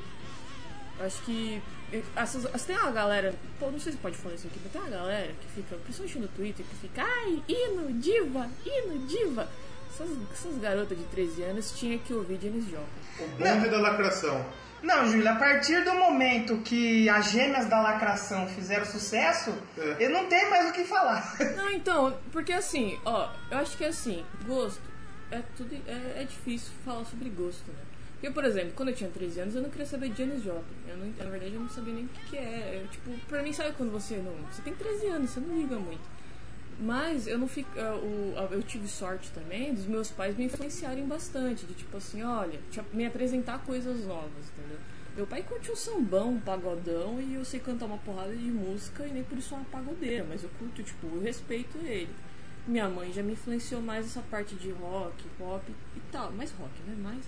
acho 1.01 1.23
que 1.23 1.63
essas- 2.15 2.63
tem 2.67 2.77
uma 2.77 2.91
galera, 2.91 3.35
pô, 3.59 3.71
não 3.71 3.81
sei 3.81 3.93
se 3.93 3.99
pode 3.99 4.17
falar 4.19 4.35
isso 4.35 4.47
aqui, 4.47 4.61
mas 4.63 4.71
tem 4.71 4.81
uma 4.83 4.91
galera 4.91 5.33
que 5.41 5.47
fica, 5.63 5.77
principalmente 5.77 6.19
no 6.19 6.29
Twitter, 6.29 6.67
que 6.67 6.75
fica, 6.77 7.03
ai, 7.03 7.43
hino, 7.49 7.91
diva, 7.99 8.51
hino, 8.67 9.07
diva. 9.07 9.49
Essas, 10.03 10.17
essas 10.33 10.59
garotas 10.61 10.97
de 10.97 11.05
13 11.05 11.43
anos 11.43 11.73
tinham 11.73 11.99
que 11.99 12.13
ouvir 12.15 12.39
Janis 12.41 12.65
Joplin. 12.65 13.25
O 13.25 13.29
bonde 13.39 13.69
da 13.69 13.79
lacração. 13.81 14.45
Não, 14.83 15.07
Júlia, 15.07 15.33
a 15.33 15.37
partir 15.37 15.85
do 15.85 15.93
momento 15.95 16.57
que 16.59 17.07
as 17.09 17.31
gêmeas 17.31 17.67
da 17.67 17.83
lacração 17.83 18.49
fizeram 18.49 18.87
sucesso, 18.87 19.53
É. 19.77 19.97
eu 20.01 20.11
não 20.11 20.27
tenho 20.27 20.49
mais 20.49 20.71
o 20.71 20.73
que 20.73 20.85
falar. 20.85 21.37
Não, 21.55 21.71
então, 21.71 22.17
porque 22.33 22.51
assim, 22.53 22.99
ó, 23.05 23.29
eu 23.51 23.59
acho 23.59 23.77
que 23.77 23.85
assim, 23.85 24.25
gosto 24.47 24.81
é 25.31 25.43
tudo 25.57 25.75
é, 25.87 26.23
é 26.23 26.25
difícil 26.25 26.71
falar 26.85 27.05
sobre 27.05 27.29
gosto, 27.29 27.67
né? 27.69 27.79
Porque, 28.15 28.31
por 28.35 28.45
exemplo, 28.45 28.73
quando 28.75 28.91
eu 28.91 28.95
tinha 28.95 29.09
13 29.09 29.41
anos, 29.41 29.55
eu 29.55 29.63
não 29.63 29.71
queria 29.71 29.87
saber 29.87 30.11
de 30.11 30.19
Janis 30.19 30.43
Joplin. 30.43 30.77
Eu 30.89 30.97
não, 30.99 31.07
na 31.07 31.31
verdade, 31.31 31.55
eu 31.55 31.61
não 31.61 31.69
sabia 31.71 31.95
nem 31.95 32.05
o 32.05 32.09
que, 32.09 32.21
que 32.31 32.37
é. 32.37 32.83
Eu, 32.83 32.89
tipo, 32.89 33.11
pra 33.27 33.43
mim, 33.43 33.51
sabe 33.53 33.73
quando 33.79 33.91
você 33.91 34.17
não. 34.17 34.35
Você 34.53 34.61
tem 34.61 34.75
13 34.75 35.07
anos, 35.07 35.31
você 35.31 35.41
não 35.41 35.57
liga 35.57 35.77
muito. 35.77 36.03
Mas 36.81 37.27
eu 37.27 37.39
não 37.39 37.47
fico. 37.47 37.71
Eu, 37.79 38.63
tive 38.63 38.89
sorte 38.89 39.31
também 39.33 39.75
dos 39.75 39.85
meus 39.85 40.11
pais 40.11 40.35
me 40.37 40.45
influenciarem 40.45 41.07
bastante. 41.07 41.67
De 41.67 41.75
tipo 41.75 41.97
assim, 41.97 42.23
olha, 42.23 42.59
me 42.93 43.05
apresentar 43.05 43.59
coisas 43.59 44.07
novas, 44.07 44.49
entendeu? 44.57 44.79
Meu 45.15 45.27
pai 45.27 45.43
curte 45.43 45.71
um 45.71 45.77
sambão, 45.77 46.31
um 46.31 46.41
pagodão 46.41 47.21
e 47.21 47.35
eu 47.35 47.45
sei 47.45 47.61
cantar 47.61 47.85
uma 47.85 47.99
porrada 47.99 48.35
de 48.35 48.51
música 48.51 49.07
e 49.07 49.13
nem 49.13 49.23
por 49.23 49.37
isso 49.37 49.51
sou 49.51 49.59
uma 49.59 49.67
pagodeira, 49.67 50.25
mas 50.27 50.43
eu 50.43 50.49
curto, 50.59 50.83
tipo, 50.83 51.07
eu 51.09 51.21
respeito 51.21 51.77
ele. 51.85 52.15
Minha 52.67 52.89
mãe 52.89 53.13
já 53.13 53.23
me 53.23 53.33
influenciou 53.33 53.83
mais 53.83 54.07
essa 54.07 54.23
parte 54.23 54.55
de 54.55 54.71
rock, 54.71 55.23
pop 55.37 55.63
e 55.97 56.01
tal, 56.13 56.33
mais 56.33 56.51
rock, 56.53 56.71
né? 56.87 56.97
Mais. 57.03 57.25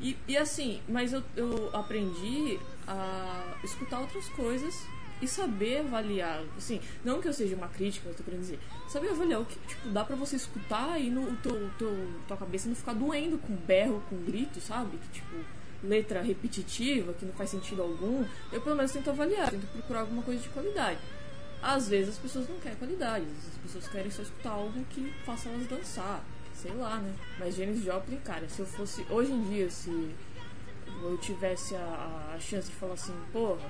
E, 0.00 0.16
e 0.28 0.36
assim, 0.38 0.80
mas 0.88 1.12
eu, 1.12 1.22
eu 1.34 1.70
aprendi 1.74 2.58
a 2.86 3.58
escutar 3.64 4.00
outras 4.00 4.28
coisas 4.30 4.74
e 5.20 5.26
saber 5.26 5.78
avaliar. 5.78 6.42
Assim, 6.56 6.80
não 7.04 7.20
que 7.20 7.28
eu 7.28 7.32
seja 7.32 7.56
uma 7.56 7.68
crítica, 7.68 8.08
eu 8.08 8.14
tô 8.14 8.22
querendo 8.22 8.40
dizer. 8.40 8.58
Saber 8.88 9.10
avaliar 9.10 9.40
o 9.40 9.44
que, 9.44 9.58
tipo, 9.66 9.88
dá 9.88 10.04
pra 10.04 10.16
você 10.16 10.36
escutar 10.36 11.00
e 11.00 11.10
no, 11.10 11.22
o 11.22 11.36
teu, 11.36 11.70
teu, 11.78 12.08
tua 12.28 12.36
cabeça 12.36 12.68
não 12.68 12.76
ficar 12.76 12.92
doendo 12.92 13.38
com 13.38 13.54
berro, 13.54 14.02
com 14.08 14.16
grito, 14.24 14.60
sabe? 14.60 14.96
Que 14.98 15.20
tipo, 15.20 15.36
letra 15.82 16.22
repetitiva, 16.22 17.12
que 17.12 17.24
não 17.24 17.32
faz 17.32 17.50
sentido 17.50 17.82
algum. 17.82 18.24
Eu 18.52 18.60
pelo 18.60 18.76
menos 18.76 18.92
tento 18.92 19.10
avaliar, 19.10 19.50
tento 19.50 19.66
procurar 19.72 20.00
alguma 20.00 20.22
coisa 20.22 20.40
de 20.40 20.48
qualidade. 20.48 21.00
Às 21.62 21.88
vezes 21.88 22.10
as 22.10 22.18
pessoas 22.18 22.48
não 22.48 22.58
querem 22.58 22.76
qualidade, 22.76 23.24
às 23.24 23.32
vezes 23.32 23.48
as 23.54 23.58
pessoas 23.58 23.88
querem 23.88 24.10
só 24.10 24.22
escutar 24.22 24.50
algo 24.50 24.84
que 24.90 25.12
faça 25.24 25.48
elas 25.48 25.66
dançar. 25.66 26.22
Sei 26.54 26.72
lá, 26.72 26.96
né? 26.98 27.14
Mas 27.38 27.54
Janis 27.54 27.82
Joplin, 27.82 28.16
cara, 28.18 28.48
se 28.48 28.60
eu 28.60 28.66
fosse. 28.66 29.04
Hoje 29.10 29.30
em 29.30 29.42
dia, 29.42 29.70
se 29.70 29.90
eu 31.02 31.18
tivesse 31.18 31.74
a, 31.76 32.32
a 32.34 32.40
chance 32.40 32.70
de 32.70 32.74
falar 32.76 32.94
assim, 32.94 33.12
porra, 33.30 33.68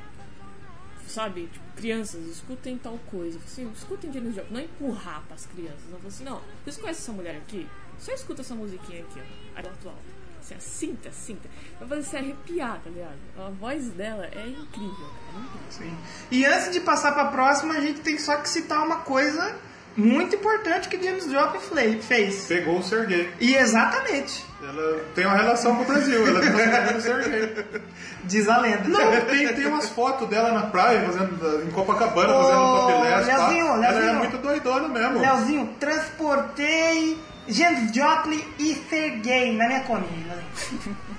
sabe, 1.09 1.49
tipo, 1.53 1.65
crianças, 1.77 2.27
escutem 2.27 2.79
tal 2.79 2.99
coisa. 3.11 3.39
Assim, 3.45 3.71
escutem 3.73 4.13
Janis 4.13 4.35
Joplin, 4.35 4.55
não 4.55 4.61
empurrar 4.61 5.23
pras 5.27 5.47
crianças. 5.47 5.85
Não 5.91 5.99
assim, 6.07 6.25
não, 6.25 6.41
vocês 6.65 6.77
conhecem 6.77 7.03
essa 7.03 7.13
mulher 7.13 7.37
aqui? 7.37 7.69
Só 7.99 8.13
escuta 8.13 8.43
essa 8.43 8.55
musiquinha 8.55 9.03
aqui, 9.03 9.21
ó. 9.21 9.59
Aí 9.59 9.67
atual. 9.67 9.97
Assim, 10.41 10.55
a 10.55 10.61
cinta, 10.61 11.11
cinta. 11.11 11.49
Vai 11.81 11.89
fazer 11.89 12.03
você 12.03 12.17
arrepiar, 12.19 12.81
tá 12.83 12.91
ligado? 12.91 13.17
A 13.37 13.51
voz 13.51 13.89
dela 13.91 14.27
é 14.27 14.47
incrível, 14.47 14.95
cara. 14.95 15.45
Incrível. 15.45 15.71
Sim. 15.71 15.99
E 16.31 16.45
antes 16.45 16.71
de 16.71 16.81
passar 16.81 17.13
pra 17.13 17.27
próxima, 17.27 17.75
a 17.75 17.81
gente 17.81 18.01
tem 18.01 18.19
só 18.19 18.37
que 18.37 18.49
citar 18.49 18.85
uma 18.85 18.99
coisa 19.01 19.59
muito 19.97 20.37
importante 20.37 20.89
que 20.89 21.03
James 21.03 21.31
Joplin 21.31 21.61
fle- 21.61 21.99
fez. 22.03 22.45
Pegou 22.47 22.79
o 22.79 22.83
Sergei. 22.83 23.31
E 23.41 23.55
exatamente, 23.55 24.45
Ela 24.63 25.01
tem 25.15 25.27
uma 25.27 25.37
relação 25.37 25.77
com 25.77 25.83
o 25.83 25.87
Brasil, 25.87 26.27
ela 26.27 26.41
tem 26.41 26.97
o 26.97 27.01
Sergei. 27.01 27.65
diz 28.25 28.49
a 28.49 28.59
lenda. 28.59 28.89
Não, 28.89 29.21
tem, 29.23 29.49
tem 29.55 29.67
umas 29.67 29.89
fotos 29.89 30.29
dela 30.29 30.53
na 30.53 30.63
praia, 30.67 31.03
fazendo, 31.07 31.63
em 31.67 31.71
Copacabana, 31.71 32.35
fazendo 32.35 32.59
topless. 32.59 33.31
pá. 33.31 33.37
Leozinho, 33.49 33.67
Ela 33.67 33.87
é 33.87 33.91
Leozinho. 33.93 34.15
muito 34.19 34.37
doidona 34.39 34.89
mesmo. 34.89 35.19
Leozinho, 35.21 35.69
transportei 35.81 37.19
James 37.49 37.93
Joplin 37.95 38.45
e 38.59 38.75
Sergei 38.91 39.57
na 39.57 39.67
minha 39.69 39.81
colinha. 39.81 40.37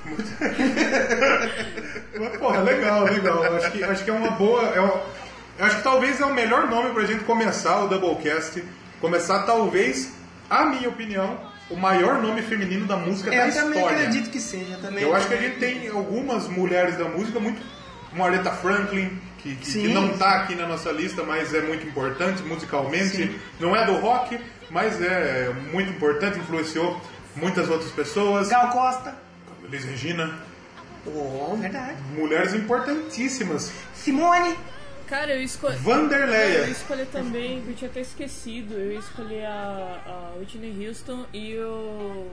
Mas, 2.19 2.38
Porra, 2.38 2.61
legal, 2.61 3.03
legal. 3.03 3.43
Acho 3.55 3.71
que, 3.71 3.84
acho 3.84 4.03
que 4.03 4.09
é 4.09 4.13
uma 4.13 4.32
boa. 4.32 4.63
É 4.75 4.80
uma- 4.80 5.01
eu 5.58 5.66
acho 5.66 5.78
que 5.78 5.84
talvez 5.84 6.20
é 6.20 6.26
o 6.26 6.34
melhor 6.34 6.68
nome 6.68 6.91
pra 6.91 7.03
gente 7.05 7.24
começar 7.24 7.84
o 7.84 7.88
Doublecast. 7.88 8.64
Começar, 9.01 9.43
talvez, 9.43 10.12
a 10.49 10.66
minha 10.66 10.89
opinião, 10.89 11.39
o 11.70 11.76
maior 11.76 12.22
nome 12.22 12.41
feminino 12.41 12.86
da 12.86 12.95
música 12.97 13.30
da 13.30 13.36
Eu 13.38 13.47
história. 13.49 13.70
também 13.70 13.86
acredito 13.86 14.30
que 14.30 14.39
seja. 14.39 14.78
Também 14.78 15.03
Eu 15.03 15.14
acho 15.16 15.28
que 15.28 15.34
a 15.34 15.38
gente 15.38 15.60
tem 15.60 15.88
algumas 15.89 16.47
mulheres 16.47 16.97
da 16.97 17.05
música 17.05 17.39
muito. 17.39 17.62
Aretha 18.20 18.49
Franklin, 18.51 19.10
que, 19.38 19.49
que- 19.49 19.55
que 19.58 19.72
Sim. 19.72 19.93
não 19.93 20.18
tá 20.18 20.38
aqui 20.41 20.55
na 20.55 20.66
nossa 20.66 20.91
lista, 20.91 21.22
mas 21.24 21.53
é 21.53 21.62
muito 21.62 21.86
importante 21.86 22.41
musicalmente. 22.41 23.39
Não 23.60 23.76
é 23.76 23.86
do 23.86 23.93
rock, 23.97 24.39
mas 24.72 24.99
é 24.99 25.53
muito 25.72 25.91
importante, 25.91 26.39
influenciou 26.39 26.99
muitas 27.36 27.70
outras 27.70 27.91
pessoas. 27.91 28.49
Gal 28.49 28.70
Costa. 28.70 29.14
Elis 29.64 29.86
Regina, 29.86 30.34
Oh, 31.05 31.55
verdade. 31.58 31.93
mulheres 32.16 32.55
importantíssimas. 32.55 33.72
Simone. 33.93 34.55
Cara, 35.08 35.34
eu 35.36 35.41
escolhi. 35.41 35.76
Eu 35.76 35.82
Vanderleia. 35.82 36.60
ia 36.66 36.70
escolher 36.70 37.08
também, 37.08 37.62
que 37.62 37.70
eu 37.70 37.76
tinha 37.76 37.89
até 37.89 38.01
esquecido. 38.01 38.74
Eu 38.74 38.91
ia 38.91 38.99
escolher 38.99 39.45
a, 39.45 40.01
a 40.05 40.38
Whitney 40.39 40.88
Houston 40.88 41.26
e 41.34 41.55
o. 41.58 42.28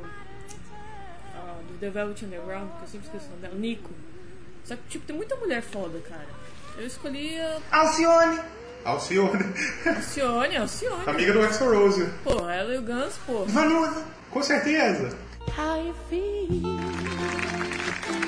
a, 1.37 1.61
do 1.68 1.79
The 1.79 1.91
Velvet 1.91 2.25
Underground, 2.25 2.68
que 2.79 2.83
eu 2.83 2.89
sempre 2.89 3.07
esqueço 3.07 3.27
o 3.27 3.31
nome 3.31 3.43
dela, 3.43 3.55
Nico. 3.55 3.91
Só 4.64 4.75
que, 4.77 4.83
tipo, 4.89 5.07
tem 5.07 5.14
muita 5.14 5.37
mulher 5.37 5.62
foda, 5.62 6.01
cara. 6.01 6.27
Eu 6.77 6.87
escolhi 6.87 7.39
a 7.41 7.61
Alcione. 7.70 8.41
Alcione, 8.85 9.55
Alcione, 9.87 10.57
Alcione. 10.57 11.03
amiga 11.07 11.33
do 11.33 11.41
Axl 11.43 11.64
Rose. 11.72 12.07
Pô, 12.22 12.49
ela 12.51 12.75
e 12.75 12.79
o 12.79 12.83
Guns, 12.83 13.14
pô. 13.25 13.45
Vanusa. 13.47 14.05
Com 14.31 14.43
certeza. 14.43 15.16
Eu 15.57 15.95
vou 18.12 18.24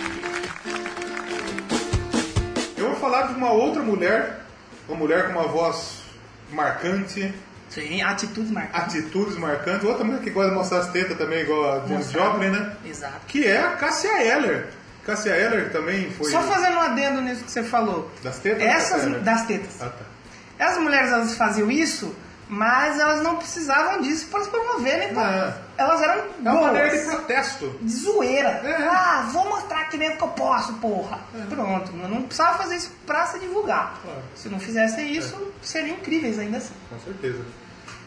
falar 3.06 3.28
de 3.28 3.34
uma 3.34 3.52
outra 3.52 3.82
mulher, 3.82 4.40
uma 4.88 4.98
mulher 4.98 5.26
com 5.26 5.38
uma 5.38 5.46
voz 5.46 6.02
marcante, 6.50 7.32
Sim, 7.68 8.02
atitudes 8.02 8.50
marcadas. 8.50 8.94
atitudes 8.94 9.36
marcantes, 9.36 9.84
outra 9.86 10.04
mulher 10.04 10.20
que 10.20 10.30
gosta 10.30 10.50
de 10.50 10.56
mostrar 10.56 10.78
as 10.78 10.88
tetas 10.90 11.16
também, 11.16 11.40
igual 11.42 11.78
a 11.78 11.86
Mostrar. 11.86 12.24
Joplin, 12.24 12.50
né? 12.50 12.76
Exato. 12.84 13.20
Que 13.28 13.46
é 13.46 13.60
a 13.60 13.70
Cássia 13.72 14.22
Eller. 14.22 14.68
Cássia 15.04 15.30
Eller 15.30 15.70
também 15.70 16.10
foi. 16.10 16.30
Só 16.30 16.42
fazendo 16.42 16.76
um 16.76 16.80
adendo 16.80 17.20
nisso 17.20 17.44
que 17.44 17.50
você 17.50 17.62
falou. 17.62 18.10
Das 18.24 18.38
tetas? 18.38 18.58
da 18.58 18.64
Essas 18.64 19.22
das 19.22 19.46
tetas. 19.46 19.80
Ah, 19.80 19.90
tá. 19.90 20.64
As 20.66 20.78
mulheres 20.78 21.12
elas 21.12 21.36
faziam 21.36 21.70
isso, 21.70 22.14
mas 22.48 22.98
elas 23.00 23.22
não 23.22 23.36
precisavam 23.36 24.00
disso 24.02 24.26
para 24.28 24.44
se 24.44 24.50
promoverem. 24.50 25.08
pô. 25.08 25.20
Não. 25.20 25.54
Elas 25.78 26.00
eram 26.00 26.24
É 26.44 26.50
uma 26.50 26.62
maneira 26.62 26.96
de 26.96 27.04
protesto. 27.04 27.76
de 27.82 27.92
zoeira. 27.92 28.48
É. 28.64 28.88
Ah, 28.88 29.28
vou 29.32 29.48
mostrar 29.48 29.80
aqui 29.80 29.98
mesmo 29.98 30.16
que 30.16 30.22
eu 30.24 30.28
posso, 30.28 30.72
porra. 30.74 31.18
Pronto, 31.48 31.90
eu 32.00 32.08
não 32.08 32.22
precisava 32.22 32.56
fazer 32.58 32.76
isso 32.76 32.92
pra 33.06 33.26
se 33.26 33.38
divulgar. 33.38 33.98
Claro. 34.02 34.22
Se 34.34 34.48
não 34.48 34.58
fizessem 34.60 35.12
isso, 35.12 35.36
seriam 35.60 35.96
incríveis 35.96 36.38
ainda 36.38 36.58
assim. 36.58 36.74
Com 36.88 36.98
certeza. 37.00 37.40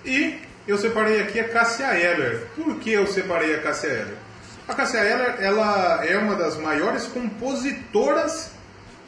E 0.06 0.40
eu 0.68 0.78
separei 0.78 1.22
aqui 1.22 1.40
a 1.40 1.50
Cássia 1.50 1.94
Eller. 2.00 2.48
Por 2.56 2.76
que 2.80 2.92
eu 2.92 3.06
separei 3.08 3.56
a 3.56 3.62
Cássia 3.62 3.88
Eller? 3.88 4.18
A 4.68 4.74
Cássia 4.74 5.00
Eller 5.00 5.36
ela 5.44 6.04
é 6.06 6.18
uma 6.18 6.36
das 6.36 6.58
maiores 6.58 7.04
compositoras 7.06 8.52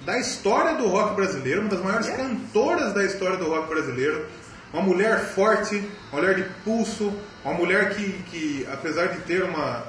da 0.06 0.18
história 0.18 0.74
do 0.76 0.88
rock 0.88 1.16
brasileiro, 1.16 1.62
uma 1.62 1.70
das 1.70 1.82
maiores 1.84 2.10
cantoras 2.10 2.94
da 2.94 3.04
história 3.06 3.38
do 3.38 3.48
rock 3.50 3.68
brasileiro. 3.70 4.26
Uma 4.74 4.82
mulher 4.82 5.19
forte, 5.19 5.84
uma 6.11 6.22
mulher 6.22 6.36
de 6.36 6.43
pulso, 6.63 7.13
uma 7.43 7.53
mulher 7.53 7.95
que, 7.95 8.11
que 8.30 8.67
apesar 8.72 9.07
de 9.07 9.22
ter 9.22 9.43
uma 9.43 9.84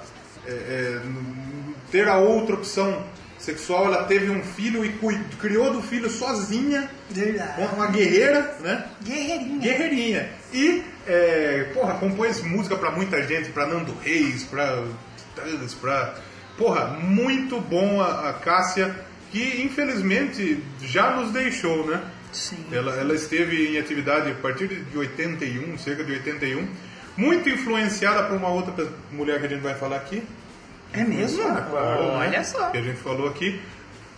é, 0.46 0.50
é, 0.50 1.00
ter 1.90 2.08
a 2.08 2.16
outra 2.16 2.56
opção 2.56 3.04
sexual, 3.38 3.86
ela 3.86 4.04
teve 4.04 4.30
um 4.30 4.42
filho 4.42 4.84
e 4.84 4.92
criou 5.38 5.72
do 5.72 5.82
filho 5.82 6.08
sozinha, 6.08 6.88
uma, 7.58 7.86
guerreira, 7.88 8.56
né? 8.60 8.86
Guerreirinha. 9.02 9.60
Guerreirinha. 9.60 10.30
E, 10.52 10.82
é, 11.06 11.70
porra, 11.74 11.94
compôs 11.94 12.40
música 12.42 12.76
pra 12.76 12.90
muita 12.92 13.22
gente, 13.26 13.50
pra 13.50 13.66
Nando 13.66 13.94
Reis, 14.02 14.44
pra. 14.44 14.84
Porra, 16.56 16.86
muito 17.00 17.60
bom 17.60 18.00
a, 18.00 18.30
a 18.30 18.32
Cássia, 18.34 18.94
que 19.30 19.62
infelizmente 19.62 20.62
já 20.80 21.16
nos 21.16 21.32
deixou, 21.32 21.86
né? 21.86 22.00
Sim. 22.32 22.64
Ela, 22.72 22.94
ela 22.96 23.14
esteve 23.14 23.74
em 23.74 23.78
atividade 23.78 24.30
a 24.30 24.34
partir 24.34 24.68
de 24.68 24.96
81, 24.98 25.76
cerca 25.78 26.02
de 26.02 26.12
81, 26.12 26.66
muito 27.16 27.48
influenciada 27.48 28.24
por 28.24 28.36
uma 28.36 28.48
outra 28.48 28.88
mulher 29.10 29.38
que 29.40 29.46
a 29.46 29.48
gente 29.48 29.60
vai 29.62 29.74
falar 29.74 29.96
aqui, 29.96 30.22
É 30.92 31.04
mesmo? 31.04 31.42
ah, 31.46 31.66
claro, 31.70 32.02
Olha 32.04 32.30
né? 32.30 32.42
só. 32.44 32.70
Que 32.70 32.78
a 32.78 32.82
gente 32.82 32.98
falou 33.00 33.28
aqui. 33.28 33.60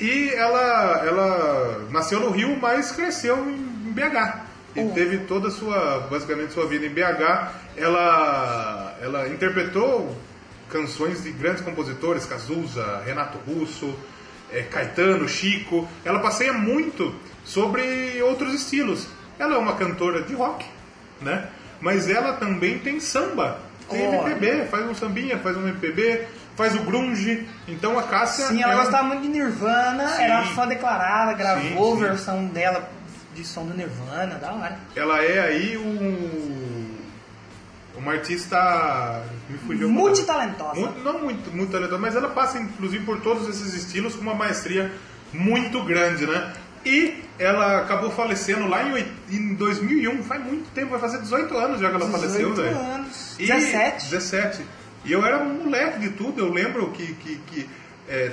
E 0.00 0.30
ela, 0.34 1.02
ela 1.06 1.88
nasceu 1.90 2.20
no 2.20 2.30
Rio, 2.30 2.56
mas 2.60 2.92
cresceu 2.92 3.36
em 3.48 3.92
BH. 3.92 4.44
E 4.76 4.80
Oh. 4.80 4.90
teve 4.90 5.18
toda 5.18 5.48
a 5.48 5.50
sua, 5.52 6.00
basicamente, 6.10 6.52
sua 6.52 6.66
vida 6.66 6.84
em 6.84 6.88
BH. 6.90 7.52
Ela, 7.76 8.96
ela 9.00 9.28
interpretou 9.28 10.16
canções 10.68 11.22
de 11.22 11.30
grandes 11.30 11.62
compositores, 11.62 12.26
Cazuza, 12.26 13.00
Renato 13.06 13.38
Russo, 13.46 13.94
eh, 14.54 14.62
Caetano, 14.62 15.28
Chico. 15.28 15.86
Ela 16.04 16.20
passeia 16.20 16.52
muito 16.52 17.14
sobre 17.44 18.22
outros 18.22 18.54
estilos. 18.54 19.06
Ela 19.38 19.56
é 19.56 19.58
uma 19.58 19.74
cantora 19.74 20.22
de 20.22 20.34
rock, 20.34 20.64
né? 21.20 21.48
Mas 21.80 22.08
ela 22.08 22.34
também 22.34 22.78
tem 22.78 22.98
samba, 23.00 23.58
tem 23.90 24.06
Olha. 24.06 24.30
MPB, 24.32 24.66
faz 24.70 24.86
um 24.88 24.94
sambinha, 24.94 25.38
faz 25.38 25.56
um 25.56 25.68
MPB, 25.68 26.26
faz 26.56 26.74
o 26.74 26.78
grunge. 26.78 27.46
Então 27.68 27.98
a 27.98 28.04
Cássia 28.04 28.46
Sim, 28.46 28.62
ela 28.62 28.72
é 28.72 28.76
um- 28.76 28.80
gostava 28.80 29.02
muito 29.08 29.22
de 29.22 29.28
Nirvana, 29.28 30.08
Sim. 30.08 30.22
era 30.22 30.42
fã 30.44 30.66
declarada, 30.66 31.34
gravou 31.34 31.92
Sim, 31.96 31.98
sim. 32.02 32.08
versão 32.08 32.46
dela 32.46 32.88
de 33.34 33.44
som 33.44 33.66
do 33.66 33.74
Nirvana, 33.74 34.36
da 34.36 34.52
hora. 34.52 34.78
ela 34.94 35.20
é 35.22 35.40
aí 35.40 35.76
um 35.76 36.63
uma 38.04 38.12
artista 38.12 39.22
me 39.48 39.58
fugiu 39.58 39.88
Multitalentosa. 39.88 40.78
Muito, 40.80 41.00
não 41.00 41.18
muito, 41.20 41.50
muito 41.56 41.70
talentosa, 41.72 41.98
mas 42.00 42.14
ela 42.14 42.28
passa 42.28 42.58
inclusive 42.58 43.04
por 43.04 43.20
todos 43.20 43.48
esses 43.48 43.74
estilos 43.74 44.14
com 44.14 44.20
uma 44.22 44.34
maestria 44.34 44.92
muito 45.32 45.82
grande, 45.82 46.26
né? 46.26 46.52
E 46.84 47.22
ela 47.38 47.80
acabou 47.80 48.10
falecendo 48.10 48.68
lá 48.68 48.82
em, 48.86 49.06
em 49.30 49.54
2001, 49.54 50.22
faz 50.22 50.44
muito 50.44 50.70
tempo, 50.74 50.90
vai 50.90 51.00
fazer 51.00 51.18
18 51.22 51.56
anos 51.56 51.80
já 51.80 51.88
que 51.90 51.96
ela 51.96 52.10
faleceu, 52.10 52.50
18 52.50 52.62
velho. 52.62 52.76
anos. 52.78 53.34
E- 53.40 53.46
17. 53.46 54.04
17. 54.10 54.62
E 55.06 55.12
eu 55.12 55.24
era 55.24 55.38
um 55.38 55.64
moleque 55.64 55.98
de 55.98 56.10
tudo, 56.10 56.40
eu 56.40 56.52
lembro 56.52 56.90
que, 56.90 57.06
que, 57.14 57.36
que, 57.46 57.68
é, 58.08 58.32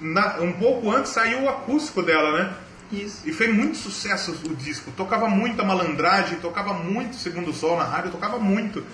na- 0.00 0.36
um 0.40 0.52
pouco 0.52 0.90
antes 0.90 1.12
saiu 1.12 1.42
o 1.42 1.48
acústico 1.48 2.02
dela, 2.02 2.32
né? 2.38 2.52
Isso. 2.92 3.22
E 3.28 3.32
fez 3.32 3.52
muito 3.54 3.76
sucesso 3.76 4.32
o 4.44 4.54
disco. 4.54 4.90
Tocava 4.92 5.28
muita 5.28 5.64
malandragem, 5.64 6.38
tocava 6.38 6.72
muito 6.74 7.16
Segundo 7.16 7.52
Sol 7.52 7.76
na 7.76 7.84
rádio, 7.84 8.10
tocava 8.12 8.38
muito. 8.38 8.84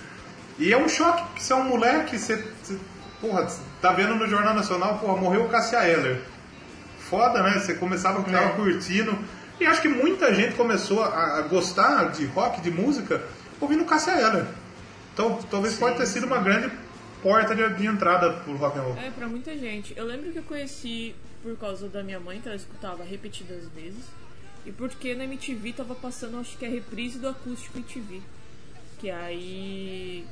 E 0.57 0.71
é 0.73 0.77
um 0.77 0.87
choque, 0.89 1.23
que 1.35 1.43
você 1.43 1.53
é 1.53 1.55
um 1.55 1.63
moleque, 1.65 2.17
você, 2.17 2.43
você 2.61 2.77
porra, 3.21 3.47
tá 3.81 3.91
vendo 3.91 4.15
no 4.15 4.27
Jornal 4.27 4.53
Nacional, 4.53 4.97
porra, 4.99 5.15
morreu 5.19 5.45
o 5.45 5.49
Cassia 5.49 5.87
Eller. 5.87 6.21
Foda, 6.99 7.41
né? 7.43 7.59
Você 7.59 7.75
começava, 7.75 8.21
tava 8.23 8.45
É. 8.45 8.49
curtindo. 8.49 9.17
E 9.59 9.65
acho 9.65 9.81
que 9.81 9.87
muita 9.87 10.33
gente 10.33 10.55
começou 10.55 11.03
a, 11.03 11.37
a 11.37 11.41
gostar 11.41 12.05
de 12.11 12.25
rock, 12.25 12.61
de 12.61 12.71
música, 12.71 13.21
ouvindo 13.61 13.85
Cassia 13.85 14.13
Eller. 14.13 14.45
Então, 15.13 15.37
talvez 15.49 15.75
pode 15.75 15.97
ter 15.97 16.07
sido 16.07 16.25
uma 16.25 16.39
grande 16.39 16.71
porta 17.21 17.55
de, 17.55 17.67
de 17.75 17.85
entrada 17.85 18.31
pro 18.33 18.55
rock 18.57 18.77
and 18.77 18.81
roll. 18.81 18.97
É, 18.97 19.11
pra 19.11 19.27
muita 19.27 19.55
gente. 19.57 19.93
Eu 19.95 20.05
lembro 20.05 20.31
que 20.31 20.39
eu 20.39 20.43
conheci 20.43 21.15
por 21.43 21.57
causa 21.57 21.89
da 21.89 22.01
minha 22.01 22.19
mãe, 22.19 22.39
que 22.39 22.47
ela 22.47 22.55
escutava 22.55 23.03
repetidas 23.03 23.67
vezes. 23.75 24.05
E 24.65 24.71
porque 24.71 25.13
na 25.13 25.25
MTV 25.25 25.73
tava 25.73 25.93
passando, 25.93 26.39
acho 26.39 26.57
que 26.57 26.63
é 26.63 26.69
a 26.69 26.71
reprise 26.71 27.19
do 27.19 27.27
acústico 27.27 27.77
MTV. 27.77 28.21
Que 28.99 29.11
aí. 29.11 30.25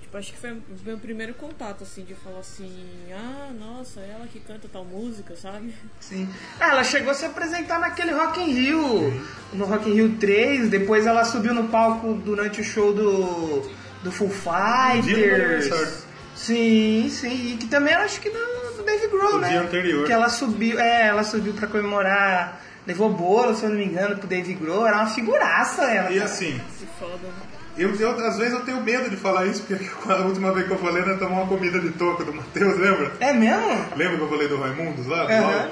Tipo, 0.00 0.18
acho 0.18 0.32
que 0.32 0.38
foi 0.38 0.50
o 0.50 0.62
meu 0.84 0.98
primeiro 0.98 1.32
contato, 1.34 1.84
assim, 1.84 2.02
de 2.04 2.14
falar 2.16 2.40
assim: 2.40 2.84
ah, 3.12 3.52
nossa, 3.56 4.00
ela 4.00 4.26
que 4.26 4.40
canta 4.40 4.68
tal 4.70 4.84
música, 4.84 5.36
sabe? 5.36 5.72
Sim. 6.00 6.28
Ah, 6.58 6.70
ela 6.70 6.82
chegou 6.82 7.12
a 7.12 7.14
se 7.14 7.24
apresentar 7.24 7.78
naquele 7.78 8.10
Rock 8.10 8.40
in 8.40 8.52
Rio, 8.52 9.22
no 9.52 9.64
Rock 9.64 9.88
in 9.88 9.94
Rio 9.94 10.16
3, 10.18 10.68
depois 10.68 11.06
ela 11.06 11.24
subiu 11.24 11.54
no 11.54 11.68
palco 11.68 12.14
durante 12.14 12.60
o 12.60 12.64
show 12.64 12.92
do, 12.92 13.70
do 14.02 14.10
Full 14.10 14.30
Fighters. 14.30 16.04
Sim, 16.34 17.08
sim, 17.10 17.52
e 17.52 17.56
que 17.56 17.66
também 17.66 17.92
era, 17.94 18.04
acho 18.04 18.20
que 18.20 18.30
do, 18.30 18.76
do 18.76 18.82
Dave 18.82 19.08
Grohl, 19.08 19.32
Do 19.32 19.40
né? 19.40 19.48
dia 19.50 19.60
anterior. 19.62 20.06
Que 20.06 20.12
ela 20.12 20.28
subiu, 20.28 20.78
é, 20.78 21.06
ela 21.08 21.24
subiu 21.24 21.52
pra 21.52 21.66
comemorar, 21.66 22.60
levou 22.86 23.10
bolo, 23.10 23.54
se 23.54 23.64
eu 23.64 23.70
não 23.70 23.76
me 23.76 23.84
engano, 23.84 24.16
pro 24.16 24.26
Dave 24.26 24.54
Grohl, 24.54 24.86
era 24.86 24.96
uma 24.96 25.06
figuraça 25.06 25.84
ela. 25.84 26.10
E 26.10 26.14
cara. 26.14 26.24
assim, 26.24 26.60
Que 26.78 26.86
foda, 26.98 27.16
né? 27.22 27.32
Eu, 27.76 27.94
eu, 27.94 28.10
às 28.26 28.36
vezes 28.36 28.52
eu 28.52 28.60
tenho 28.66 28.82
medo 28.82 29.08
de 29.08 29.16
falar 29.16 29.46
isso, 29.46 29.62
porque 29.62 29.82
a 30.10 30.16
última 30.16 30.52
vez 30.52 30.66
que 30.66 30.72
eu 30.72 30.78
falei, 30.78 31.02
nós 31.04 31.18
tomamos 31.18 31.38
uma 31.38 31.46
comida 31.46 31.80
de 31.80 31.90
toca 31.92 32.24
do 32.24 32.32
Matheus, 32.32 32.78
lembra? 32.78 33.12
É 33.20 33.32
mesmo? 33.32 33.86
Lembra 33.96 34.16
que 34.16 34.22
eu 34.22 34.28
falei 34.28 34.48
do 34.48 34.58
Raimundos 34.58 35.06
lá? 35.06 35.22
Lauro? 35.24 35.70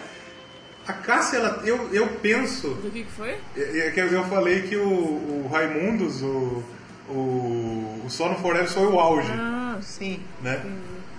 A 0.87 0.93
Cássia, 0.95 1.37
ela, 1.37 1.61
eu, 1.65 1.89
eu 1.93 2.07
penso. 2.23 2.69
Do 2.69 2.91
que 2.91 3.05
que 3.05 3.11
foi? 3.13 3.37
É, 3.57 3.87
é 3.87 3.91
que 3.91 4.01
eu 4.01 4.25
falei 4.25 4.63
que 4.63 4.77
o, 4.77 4.89
o 4.89 5.51
Raimundos, 5.53 6.23
o, 6.23 6.63
o, 7.11 8.03
o 8.05 8.11
Sono 8.11 8.35
Forever 8.37 8.69
foi 8.69 8.87
o 8.87 8.99
auge, 9.01 9.31
Ah, 9.33 9.77
Sim. 9.81 10.21
né? 10.43 10.61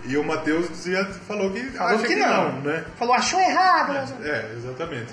E 0.05 0.17
o 0.17 0.23
Matheus 0.23 0.67
dizia, 0.69 1.05
falou 1.27 1.51
que 1.51 1.61
Falou 1.71 1.95
acha 1.95 2.07
que 2.07 2.13
que, 2.15 2.19
não. 2.19 2.51
não, 2.53 2.61
né? 2.61 2.83
Falou, 2.97 3.13
achou 3.13 3.39
errado. 3.39 3.93
É, 4.23 4.51
exatamente. 4.57 5.09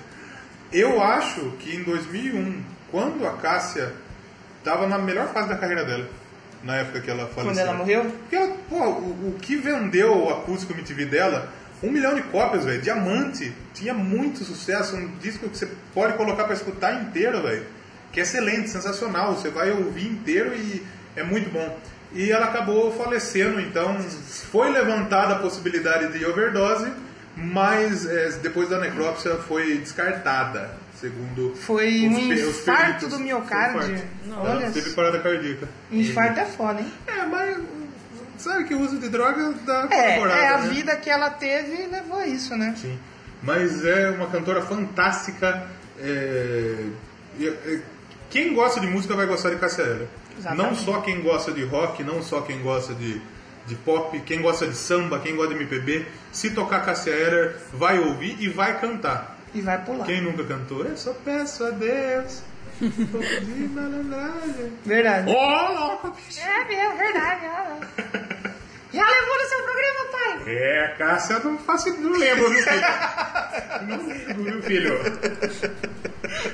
Eu 0.73 1.03
acho 1.03 1.41
que 1.59 1.77
em 1.77 1.83
2001, 1.83 2.63
quando 2.91 3.27
a 3.27 3.33
Cássia 3.33 3.93
estava 4.59 4.87
na 4.87 4.99
melhor 4.99 5.29
fase 5.29 5.49
da 5.49 5.57
carreira 5.57 5.85
dela, 5.85 6.09
na 6.65 6.77
época 6.77 7.01
que 7.01 7.11
ela 7.11 7.27
faleceu. 7.27 7.45
Quando 7.45 7.59
ela 7.59 7.75
morreu? 7.75 8.05
Porque 8.05 8.37
ela, 8.37 8.55
pô, 8.69 8.77
o, 8.77 9.35
o 9.37 9.39
que 9.41 9.57
vendeu 9.57 10.17
o 10.17 10.31
acústico 10.31 10.73
MTV 10.73 11.05
dela, 11.07 11.49
um 11.83 11.91
milhão 11.91 12.15
de 12.15 12.23
cópias, 12.23 12.65
velho. 12.65 12.81
Diamante, 12.81 13.53
tinha 13.75 13.93
muito 13.95 14.43
sucesso, 14.43 14.97
um 14.97 15.07
disco 15.19 15.49
que 15.49 15.57
você 15.57 15.69
pode 15.95 16.15
colocar 16.15 16.45
pra 16.45 16.55
escutar 16.55 17.03
inteiro, 17.03 17.43
velho. 17.43 17.65
Que 18.19 18.23
é 18.23 18.25
excelente, 18.25 18.69
sensacional. 18.69 19.35
Você 19.37 19.49
vai 19.49 19.71
ouvir 19.71 20.09
inteiro 20.09 20.53
e 20.53 20.85
é 21.15 21.23
muito 21.23 21.51
bom. 21.51 21.79
E 22.13 22.33
ela 22.33 22.47
acabou 22.47 22.93
falecendo, 22.93 23.61
então 23.61 23.97
foi 24.51 24.73
levantada 24.73 25.35
a 25.35 25.39
possibilidade 25.39 26.19
de 26.19 26.27
overdose, 26.27 26.91
mas 27.37 28.07
é, 28.07 28.31
depois 28.43 28.69
da 28.69 28.81
necrópsia 28.81 29.37
foi 29.37 29.79
descartada, 29.79 30.71
segundo 30.99 31.55
Foi 31.55 32.09
os 32.09 32.17
um 32.17 32.33
os 32.33 32.59
infarto 32.59 33.07
do 33.09 33.21
miocárdio. 33.21 34.03
Não, 34.27 34.41
Ela 34.45 34.57
olha 34.57 34.71
teve 34.73 34.91
parada 34.95 35.21
cardíaca. 35.21 35.69
Infarto 35.93 36.41
é 36.41 36.45
foda, 36.47 36.81
hein? 36.81 36.93
É, 37.07 37.25
mas 37.25 37.57
sabe 38.39 38.65
que 38.65 38.75
o 38.75 38.81
uso 38.81 38.99
de 38.99 39.09
droga 39.11 39.55
dá 39.65 39.87
É, 39.93 40.15
temporada, 40.15 40.41
é 40.41 40.49
a 40.49 40.59
né? 40.59 40.69
vida 40.71 40.97
que 40.97 41.09
ela 41.09 41.31
teve 41.31 41.87
levou 41.87 42.19
a 42.19 42.27
isso, 42.27 42.57
né? 42.57 42.75
Sim. 42.81 42.99
Mas 43.43 43.85
é 43.85 44.11
uma 44.11 44.27
cantora 44.27 44.63
fantástica. 44.63 45.69
é, 46.01 46.85
é, 47.41 47.81
Quem 48.31 48.55
gosta 48.55 48.81
de 48.81 48.87
música 48.87 49.15
vai 49.15 49.27
gostar 49.27 49.51
de 49.51 49.57
Cássia 49.57 49.83
Eller. 49.83 50.09
Não 50.55 50.75
só 50.75 51.01
quem 51.01 51.21
gosta 51.23 51.51
de 51.53 51.65
rock, 51.65 52.05
não 52.05 52.23
só 52.23 52.41
quem 52.43 52.61
gosta 52.63 52.95
de, 52.95 53.21
de 53.67 53.75
pop, 53.77 54.21
quem 54.21 54.43
gosta 54.43 54.67
de 54.67 54.77
samba, 54.77 55.19
quem 55.19 55.35
gosta 55.35 55.55
de 55.55 55.61
MPB. 55.61 56.07
Se 56.31 56.51
tocar 56.51 56.85
Cássia 56.85 57.11
Eller, 57.11 57.57
vai 57.73 57.99
ouvir 57.99 58.37
e 58.39 58.49
vai 58.49 58.79
cantar. 58.81 59.39
E 59.55 59.61
vai 59.63 59.83
pular. 59.83 60.05
Quem 60.05 60.21
nunca 60.21 60.45
cantou? 60.45 60.85
Eu 60.85 60.97
só 60.97 61.13
peço 61.25 61.65
a 61.65 61.71
Deus. 61.71 62.43
um 62.83 62.91
pouco 63.07 63.27
de 63.27 63.69
malandragem. 63.69 64.73
Verdade. 64.85 65.33
Ó, 65.35 65.73
louco, 65.73 66.11
bicho. 66.11 66.41
É 66.41 66.65
mesmo, 66.65 66.97
verdade. 66.97 67.47
Já 68.93 69.05
levou 69.05 69.37
no 69.37 69.49
seu 69.49 69.63
programa, 69.65 70.11
pai? 70.13 70.55
É, 70.55 70.95
Cássia, 70.99 71.39
não 71.41 71.59
faço, 71.59 71.91
não 72.01 72.13
lembro, 72.13 72.51
viu, 72.51 72.63
filho? 72.63 72.81
Não 73.89 74.07
lembro, 74.07 74.43
viu, 74.43 74.63
filho? 74.63 74.99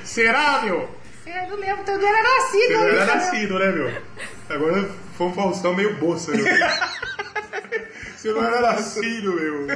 Será, 0.03 0.61
meu? 0.63 0.89
É, 1.25 1.47
não 1.47 1.57
lembro, 1.57 1.83
teu 1.83 1.95
era 1.95 2.23
nascido. 2.23 2.67
Você 2.67 2.77
não 2.77 2.83
era 2.83 3.05
nascido, 3.05 3.59
né, 3.59 3.71
meu? 3.71 4.01
Agora 4.49 4.89
foi 5.17 5.27
um 5.27 5.33
Faustão 5.33 5.73
meio 5.73 5.95
bolsa, 5.95 6.31
meu. 6.31 6.45
Você 8.15 8.31
não 8.31 8.43
era 8.43 8.61
nascido, 8.61 9.33
meu. 9.33 9.67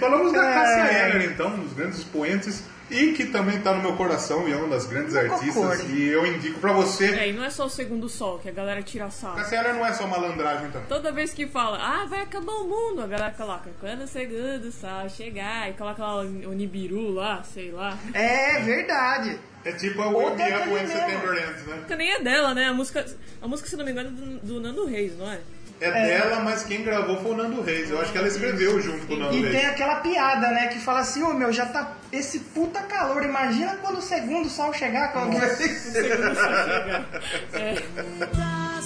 Falamos 0.00 0.32
da 0.32 0.42
Cássia 0.42 0.98
É. 0.98 1.10
Eller, 1.10 1.30
então, 1.30 1.48
um 1.48 1.60
dos 1.60 1.72
grandes 1.74 1.98
expoentes, 1.98 2.62
e 2.90 3.12
que 3.12 3.26
também 3.26 3.60
tá 3.60 3.74
no 3.74 3.82
meu 3.82 3.94
coração 3.96 4.48
e 4.48 4.52
é 4.52 4.56
uma 4.56 4.68
das 4.68 4.86
grandes 4.86 5.14
Nunca 5.14 5.32
artistas. 5.34 5.54
concordo. 5.54 5.90
E 5.90 6.08
eu 6.08 6.26
indico 6.26 6.58
pra 6.60 6.72
você. 6.72 7.06
É, 7.14 7.28
e 7.28 7.32
não 7.32 7.44
é 7.44 7.50
só 7.50 7.66
o 7.66 7.70
segundo 7.70 8.08
sol 8.08 8.38
que 8.38 8.48
a 8.48 8.52
galera 8.52 8.82
tira 8.82 9.10
sarro. 9.10 9.36
Cássia 9.36 9.56
Eller 9.58 9.74
não 9.74 9.84
é 9.86 9.92
só 9.92 10.06
malandragem 10.06 10.70
também. 10.70 10.88
Toda 10.88 11.12
vez 11.12 11.32
que 11.32 11.46
fala, 11.46 11.78
ah, 11.78 12.06
vai 12.06 12.22
acabar 12.22 12.52
o 12.52 12.64
mundo, 12.64 13.02
a 13.02 13.06
galera 13.06 13.32
coloca, 13.32 13.70
quando 13.80 14.02
o 14.02 14.06
segundo 14.06 14.70
sol 14.72 15.08
chegar, 15.08 15.70
e 15.70 15.74
coloca 15.74 16.02
lá 16.02 16.20
o 16.20 16.52
Nibiru 16.52 17.10
lá, 17.10 17.42
sei 17.42 17.70
lá. 17.70 17.98
É 18.14 18.60
verdade. 18.60 19.38
É 19.64 19.72
tipo 19.72 20.00
a 20.00 20.06
Outra 20.06 20.44
We 20.44 20.56
Up 20.56 20.68
coisa 20.68 20.74
When 20.74 20.86
mesmo. 20.86 21.00
September 21.00 21.48
Ends, 21.48 21.66
né? 21.66 21.76
Porque 21.78 21.96
nem 21.96 22.10
é 22.12 22.20
dela, 22.22 22.54
né? 22.54 22.66
A 22.66 22.72
música, 22.72 23.04
a 23.42 23.48
música 23.48 23.68
se 23.68 23.76
não 23.76 23.84
me 23.84 23.90
engano, 23.90 24.08
é 24.08 24.12
do, 24.12 24.38
do 24.54 24.60
Nando 24.60 24.86
Reis, 24.86 25.16
não 25.18 25.30
é? 25.30 25.40
É, 25.80 25.90
dela, 25.90 26.40
mas 26.40 26.64
quem 26.64 26.82
gravou 26.82 27.20
foi 27.22 27.30
o 27.32 27.36
Nando 27.36 27.62
Reis. 27.62 27.90
Eu 27.90 28.00
acho 28.00 28.10
que 28.10 28.18
ela 28.18 28.26
escreveu 28.26 28.80
junto 28.80 29.06
com 29.06 29.14
o 29.14 29.16
Nando 29.18 29.34
E 29.34 29.42
Reis. 29.42 29.54
tem 29.54 29.66
aquela 29.66 29.96
piada, 29.96 30.50
né? 30.50 30.66
Que 30.68 30.80
fala 30.80 31.00
assim, 31.00 31.22
ô 31.22 31.32
meu, 31.34 31.52
já 31.52 31.66
tá 31.66 31.92
esse 32.12 32.40
puta 32.40 32.80
calor. 32.82 33.22
Imagina 33.22 33.76
quando 33.80 33.98
o 33.98 34.02
segundo 34.02 34.48
sol 34.48 34.72
chegar, 34.72 35.12
que 35.12 35.18
vai 35.18 35.50
ser? 35.50 35.68
Segundo 35.68 36.34
sol 36.34 36.44
chegar. 36.44 37.08
É. 37.54 38.78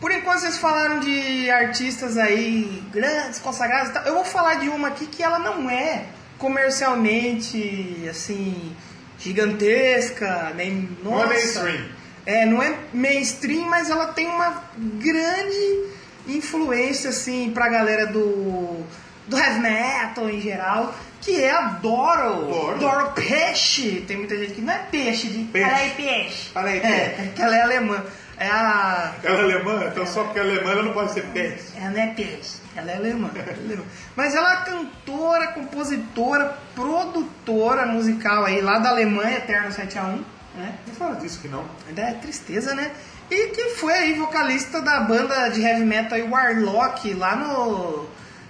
Por 0.00 0.12
enquanto 0.12 0.40
vocês 0.40 0.58
falaram 0.58 1.00
de 1.00 1.50
artistas 1.50 2.16
aí 2.16 2.82
grandes, 2.92 3.40
consagrados 3.40 3.90
e 3.90 3.92
tal. 3.94 4.04
Eu 4.04 4.14
vou 4.14 4.24
falar 4.24 4.56
de 4.56 4.68
uma 4.68 4.88
aqui 4.88 5.06
que 5.06 5.22
ela 5.22 5.38
não 5.38 5.68
é 5.70 6.06
comercialmente, 6.38 8.06
assim, 8.08 8.74
gigantesca, 9.18 10.52
nem... 10.54 10.88
Não 11.02 11.12
é 11.12 11.24
nossa. 11.24 11.28
mainstream. 11.28 11.84
É, 12.26 12.44
não 12.44 12.62
é 12.62 12.74
mainstream, 12.92 13.68
mas 13.68 13.88
ela 13.88 14.08
tem 14.08 14.26
uma 14.26 14.64
grande 14.76 15.84
influência, 16.26 17.10
assim, 17.10 17.50
pra 17.52 17.68
galera 17.68 18.06
do, 18.06 18.84
do 19.28 19.38
heavy 19.38 19.60
metal 19.60 20.28
em 20.28 20.40
geral, 20.40 20.94
que 21.20 21.42
é 21.42 21.50
a 21.50 21.62
Doro. 21.68 22.46
Doro. 22.46 22.78
Doro 22.78 23.12
Peixe. 23.12 24.04
Tem 24.06 24.16
muita 24.16 24.36
gente 24.36 24.54
que 24.54 24.60
não 24.60 24.72
é 24.72 24.78
peixe, 24.90 25.28
de 25.28 25.44
Peixe. 25.44 25.68
Ela 25.68 25.80
é 25.82 25.88
peixe. 25.90 26.50
Fala 26.52 26.68
aí, 26.68 26.78
É, 26.78 27.30
que 27.34 27.42
ela 27.42 27.56
é 27.56 27.62
alemã. 27.62 28.04
É 28.38 28.48
a... 28.48 29.14
Ela 29.22 29.38
é 29.38 29.42
alemã, 29.42 29.88
então 29.90 30.06
só 30.06 30.24
porque 30.24 30.38
ela 30.38 30.50
é 30.50 30.56
alemã 30.56 30.72
ela 30.72 30.82
não 30.82 30.92
pode 30.92 31.12
ser 31.12 31.24
peixe. 31.26 31.72
Ela 31.76 31.90
não 31.90 32.00
é 32.00 32.06
peixe, 32.08 32.58
ela 32.76 32.90
é 32.92 32.96
alemã. 32.96 33.30
ela 33.34 33.50
é 33.50 33.54
alemã. 33.54 33.84
Mas 34.14 34.34
ela 34.34 34.52
é 34.52 34.64
cantora, 34.64 35.48
compositora, 35.48 36.56
produtora 36.74 37.86
musical 37.86 38.44
aí, 38.44 38.60
lá 38.60 38.78
da 38.78 38.90
Alemanha, 38.90 39.38
Eterno 39.38 39.68
7x1, 39.70 40.22
né? 40.56 40.78
Não 40.86 40.94
fala 40.94 41.16
disso 41.16 41.40
que 41.40 41.48
não. 41.48 41.64
Ainda 41.88 42.02
é 42.02 42.12
tristeza, 42.14 42.74
né? 42.74 42.90
E 43.30 43.48
que 43.48 43.70
foi 43.70 43.92
aí 43.92 44.14
vocalista 44.14 44.80
da 44.80 45.00
banda 45.00 45.48
de 45.48 45.60
heavy 45.60 45.84
metal 45.84 46.18
Warlock, 46.30 47.12
lá, 47.14 47.34
no, 47.34 48.06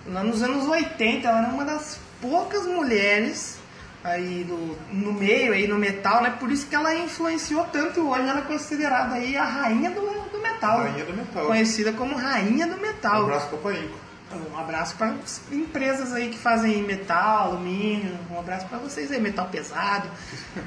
lá 0.06 0.22
nos 0.22 0.42
anos 0.42 0.66
80. 0.68 1.26
Ela 1.26 1.38
era 1.38 1.48
uma 1.48 1.64
das 1.64 1.98
poucas 2.20 2.66
mulheres 2.66 3.56
aí 4.04 4.44
do, 4.44 4.76
no 4.92 5.12
meio, 5.12 5.52
aí 5.52 5.66
no 5.66 5.76
metal, 5.76 6.22
né? 6.22 6.34
Por 6.38 6.50
isso 6.52 6.66
que 6.66 6.76
ela 6.76 6.94
influenciou 6.94 7.64
tanto 7.72 8.08
hoje 8.08 8.28
ela 8.28 8.40
é 8.40 8.42
considerada 8.42 9.14
aí 9.14 9.36
a 9.36 9.44
rainha 9.44 9.90
do, 9.90 10.00
do 10.30 10.38
metal. 10.40 10.78
Rainha 10.78 11.04
do 11.04 11.12
metal. 11.14 11.46
Conhecida 11.46 11.92
como 11.92 12.14
rainha 12.14 12.66
do 12.66 12.76
Um 12.76 12.80
metal. 12.80 13.22
abraço 13.22 13.48
pro 13.48 13.58
Painco. 13.58 14.05
Um 14.32 14.58
abraço 14.58 14.96
para 14.96 15.10
as 15.10 15.40
empresas 15.52 16.12
aí 16.12 16.30
que 16.30 16.38
fazem 16.38 16.82
metal, 16.82 17.52
alumínio. 17.52 18.18
Um 18.30 18.38
abraço 18.38 18.66
para 18.66 18.78
vocês 18.78 19.12
aí, 19.12 19.20
metal 19.20 19.46
pesado. 19.46 20.08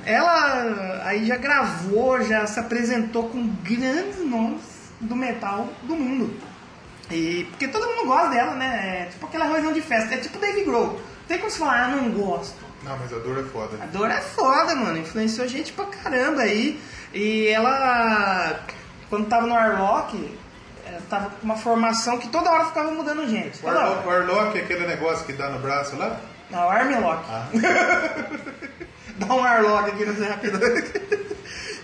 Ela 0.06 1.02
aí 1.04 1.26
já 1.26 1.36
gravou, 1.36 2.24
já 2.24 2.48
se 2.48 2.60
apresentou 2.60 3.28
com 3.28 3.48
grandes 3.64 4.20
nomes 4.26 4.62
do 5.02 5.16
metal 5.16 5.68
do 5.84 5.96
mundo. 5.96 6.34
E 7.12 7.46
porque 7.50 7.68
todo 7.68 7.86
mundo 7.86 8.08
gosta 8.08 8.30
dela, 8.30 8.56
né? 8.56 9.04
É 9.04 9.06
tipo 9.10 9.26
aquela 9.26 9.46
reunião 9.46 9.74
de 9.74 9.82
festa. 9.82 10.16
É 10.16 10.18
tipo 10.18 10.40
Dave 10.40 10.64
Grohl. 10.64 11.00
Tem 11.28 11.38
como 11.38 11.52
se 11.52 11.60
falar, 11.60 11.84
ah, 11.84 11.88
não 11.90 12.12
gosto. 12.12 12.70
Não, 12.84 12.98
mas 12.98 13.12
a 13.12 13.20
dor 13.20 13.38
é 13.40 13.44
foda. 13.44 13.84
A 13.84 13.86
Dora 13.88 14.14
é 14.14 14.22
foda, 14.22 14.76
mano. 14.76 14.98
Influenciou 14.98 15.48
gente 15.48 15.74
pra 15.74 15.86
caramba 15.86 16.44
aí. 16.44 16.80
E 17.14 17.48
ela, 17.48 18.62
quando 19.10 19.28
tava 19.28 19.46
no 19.46 19.56
Arlock, 19.56 20.38
tava 21.10 21.30
com 21.30 21.44
uma 21.44 21.56
formação 21.58 22.18
que 22.18 22.28
toda 22.30 22.52
hora 22.52 22.66
ficava 22.66 22.92
mudando 22.92 23.28
gente. 23.28 23.64
O 23.64 23.68
o 23.68 24.10
Arlock 24.10 24.58
é 24.58 24.62
aquele 24.62 24.88
negócio 24.88 25.26
que 25.26 25.34
dá 25.34 25.50
no 25.50 25.60
braço 25.60 25.96
lá? 25.96 26.20
Não, 26.50 26.66
o 26.66 26.70
Armlock. 26.70 27.24
Ah. 27.30 27.48
Dá 29.18 29.34
um 29.36 29.44
Arlock 29.44 29.90
aqui 29.90 30.06
no 30.06 30.14
Zé 30.14 30.28
Rapidão. 30.28 30.60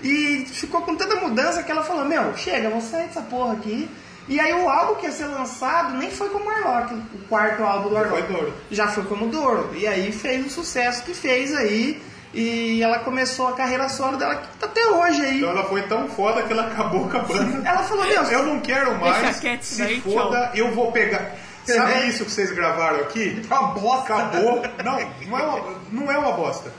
E 0.01 0.45
ficou 0.45 0.82
com 0.84 0.95
tanta 0.95 1.16
mudança 1.16 1.63
que 1.63 1.72
ela 1.72 1.84
falou, 1.84 2.05
meu, 2.05 2.36
chega, 2.38 2.70
vou 2.70 2.80
sair 2.80 3.07
dessa 3.07 3.22
porra 3.22 3.53
aqui. 3.53 3.89
E 4.28 4.39
aí 4.39 4.53
o 4.53 4.70
álbum 4.70 4.95
que 4.95 5.05
ia 5.05 5.11
ser 5.11 5.26
lançado 5.26 5.97
nem 5.97 6.09
foi 6.09 6.30
como 6.30 6.49
Arlock, 6.49 6.93
o 6.93 7.28
quarto 7.28 7.63
álbum 7.63 7.89
do 7.89 7.97
Arlock. 7.97 8.53
Já 8.72 8.88
foi 8.88 9.03
como 9.05 9.28
Doro. 9.28 9.72
E 9.76 9.86
aí 9.88 10.11
fez 10.11 10.45
o 10.45 10.49
sucesso 10.49 11.03
que 11.03 11.13
fez 11.13 11.53
aí. 11.55 12.01
E 12.36 12.83
ela 12.83 12.99
começou 12.99 13.47
a 13.47 13.53
carreira 13.53 13.88
solo 13.88 14.17
dela 14.17 14.36
que 14.36 14.47
tá 14.59 14.65
até 14.65 14.86
hoje 14.88 15.21
aí. 15.25 15.38
Então 15.38 15.49
ela 15.51 15.63
foi 15.63 15.81
tão 15.83 16.07
foda 16.09 16.43
que 16.43 16.51
ela 16.51 16.67
acabou 16.67 17.07
com 17.09 17.17
a 17.17 17.21
banda. 17.21 17.67
Ela 17.67 17.83
falou, 17.83 18.05
meu, 18.05 18.23
Eu 18.23 18.43
não 18.45 18.59
quero 18.59 18.99
mais. 18.99 19.39
quieto 19.39 19.63
Se 19.63 19.81
daí, 19.81 20.01
foda, 20.01 20.51
eu 20.53 20.71
vou 20.73 20.91
pegar. 20.91 21.31
Sabe 21.65 21.93
É. 21.93 22.05
isso 22.07 22.25
que 22.25 22.31
vocês 22.31 22.51
gravaram 22.51 22.99
aqui? 22.99 23.41
uma 23.49 23.61
bosta. 23.69 24.13
Acabou. 24.15 24.61
Não, 24.83 24.99
não 25.29 25.39
é 25.39 25.43
uma, 25.43 25.73
não 25.91 26.11
é 26.11 26.17
uma 26.17 26.31
bosta. 26.33 26.71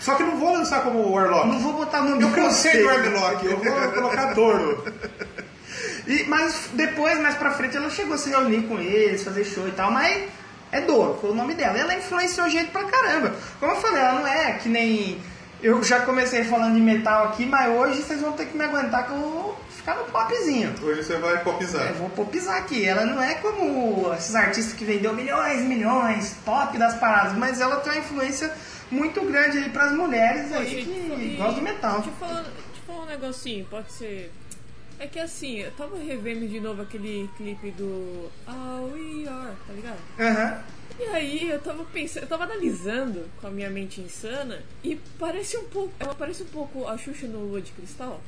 Só 0.00 0.14
que 0.16 0.22
não 0.22 0.36
vou 0.36 0.52
lançar 0.52 0.82
como 0.82 1.10
Warlock. 1.12 1.46
Não 1.48 1.60
vou 1.60 1.72
botar 1.74 2.02
nome 2.02 2.22
Eu 2.22 2.30
cansei 2.32 2.82
do 2.82 2.88
vocês. 2.88 3.06
Armlock, 3.06 3.46
eu 3.46 3.56
vou 3.56 3.92
colocar 3.92 4.34
Doro. 4.34 4.84
E, 6.06 6.24
mas 6.26 6.70
depois, 6.72 7.20
mais 7.20 7.34
pra 7.34 7.50
frente, 7.50 7.76
ela 7.76 7.90
chegou 7.90 8.14
a 8.14 8.18
se 8.18 8.30
reunir 8.30 8.62
com 8.62 8.78
eles, 8.78 9.22
fazer 9.22 9.44
show 9.44 9.68
e 9.68 9.72
tal, 9.72 9.90
mas 9.90 10.22
é 10.72 10.80
Doro, 10.82 11.18
foi 11.20 11.30
o 11.30 11.34
nome 11.34 11.54
dela. 11.54 11.78
Ela 11.78 11.94
influenciou 11.94 12.48
gente 12.48 12.70
pra 12.70 12.84
caramba. 12.84 13.34
Como 13.60 13.72
eu 13.72 13.76
falei, 13.80 14.00
ela 14.02 14.20
não 14.20 14.26
é 14.26 14.52
que 14.54 14.68
nem. 14.68 15.18
Eu 15.60 15.82
já 15.82 16.00
comecei 16.00 16.44
falando 16.44 16.74
de 16.74 16.80
metal 16.80 17.24
aqui, 17.26 17.44
mas 17.44 17.68
hoje 17.76 18.02
vocês 18.02 18.20
vão 18.20 18.32
ter 18.32 18.46
que 18.46 18.56
me 18.56 18.64
aguentar 18.64 19.06
que 19.06 19.12
eu 19.12 19.18
vou 19.18 19.56
ficar 19.70 19.96
no 19.96 20.04
popzinho. 20.04 20.72
Hoje 20.82 21.02
você 21.02 21.16
vai 21.16 21.34
Eu 21.34 21.40
popizar. 21.40 21.92
vou 21.94 22.08
popizar 22.10 22.56
aqui. 22.58 22.84
Ela 22.86 23.04
não 23.04 23.20
é 23.20 23.34
como 23.34 24.12
esses 24.14 24.36
artistas 24.36 24.72
que 24.74 24.84
vendeu 24.84 25.12
milhões 25.14 25.60
e 25.60 25.64
milhões, 25.64 26.36
top 26.44 26.78
das 26.78 26.94
paradas, 26.98 27.32
mas 27.36 27.60
ela 27.60 27.76
tem 27.80 27.92
uma 27.92 27.98
influência 27.98 28.52
muito 28.88 29.20
grande 29.22 29.58
aí 29.58 29.68
pras 29.70 29.90
mulheres 29.92 30.52
aí 30.52 30.64
Poxa, 30.64 30.74
que 30.76 30.80
e- 30.80 31.36
gostam 31.36 31.54
de 31.56 31.60
metal. 31.62 32.04
Falar 32.20 32.44
um 33.02 33.06
negocinho, 33.06 33.66
pode 33.68 33.90
ser. 33.92 34.30
É 35.00 35.06
que 35.06 35.18
assim, 35.20 35.58
eu 35.58 35.70
tava 35.72 35.96
revendo 35.98 36.46
de 36.48 36.58
novo 36.60 36.82
aquele 36.82 37.30
clipe 37.36 37.70
do 37.72 38.28
All 38.46 38.90
We 38.92 39.28
Are, 39.28 39.54
tá 39.66 39.72
ligado? 39.72 39.98
Aham. 40.18 40.62
E 40.98 41.02
aí 41.04 41.48
eu 41.48 41.60
tava 41.60 41.84
pensando, 41.84 42.24
eu 42.24 42.28
tava 42.28 42.44
analisando 42.44 43.24
com 43.40 43.46
a 43.46 43.50
minha 43.50 43.70
mente 43.70 44.00
insana 44.00 44.60
e 44.82 44.96
parece 45.18 45.56
um 45.56 45.64
pouco. 45.64 45.92
Ela 46.00 46.14
parece 46.14 46.42
um 46.42 46.46
pouco 46.46 46.88
a 46.88 46.98
Xuxa 46.98 47.28
no 47.28 47.38
Lua 47.44 47.60
de 47.60 47.70
Cristal. 47.70 48.20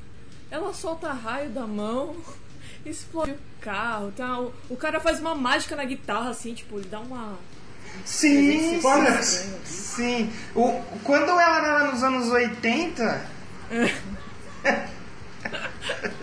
Ela 0.50 0.72
solta 0.72 1.12
raio 1.12 1.50
da 1.50 1.66
mão, 1.66 2.14
explode 2.86 3.32
o 3.32 3.38
carro, 3.60 4.12
tá? 4.16 4.38
o, 4.38 4.52
o 4.68 4.76
cara 4.76 5.00
faz 5.00 5.18
uma 5.18 5.34
mágica 5.34 5.74
na 5.74 5.84
guitarra, 5.84 6.30
assim, 6.30 6.54
tipo, 6.54 6.78
ele 6.78 6.88
dá 6.88 7.00
uma. 7.00 7.36
Sim, 8.04 8.76
Esse 8.76 8.86
olha, 8.86 9.18
estranho. 9.18 9.60
sim. 9.64 10.32
O, 10.54 10.80
quando 11.02 11.28
ela 11.30 11.56
era 11.58 11.90
nos 11.90 12.02
anos 12.04 12.28
80, 12.28 13.26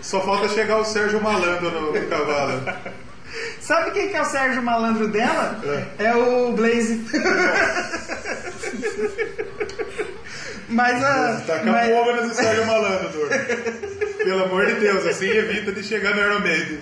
Só 0.00 0.20
falta 0.20 0.48
chegar 0.48 0.78
o 0.78 0.84
Sérgio 0.84 1.20
Malandro 1.20 1.70
no, 1.70 1.92
no 1.92 2.06
cavalo. 2.08 2.62
sabe 3.60 3.90
quem 3.90 4.08
que 4.08 4.16
é 4.16 4.22
o 4.22 4.24
Sérgio 4.24 4.62
Malandro 4.62 5.08
dela? 5.08 5.60
É, 5.98 6.14
o 6.14 6.52
Blaze. 6.52 7.04
mas 10.68 11.02
a. 11.04 11.42
Tá 11.46 11.58
com 11.60 11.70
a 11.70 11.80
porra 11.80 12.22
nesse 12.22 12.34
Sérgio 12.36 12.66
Malandro, 12.66 13.08
Dor. 13.10 13.28
Pelo 14.16 14.44
amor 14.44 14.66
de 14.66 14.74
Deus, 14.74 15.06
assim 15.06 15.28
evita 15.28 15.72
de 15.72 15.82
chegar 15.82 16.14
no 16.14 16.22
Iron 16.22 16.40
Maiden. 16.40 16.80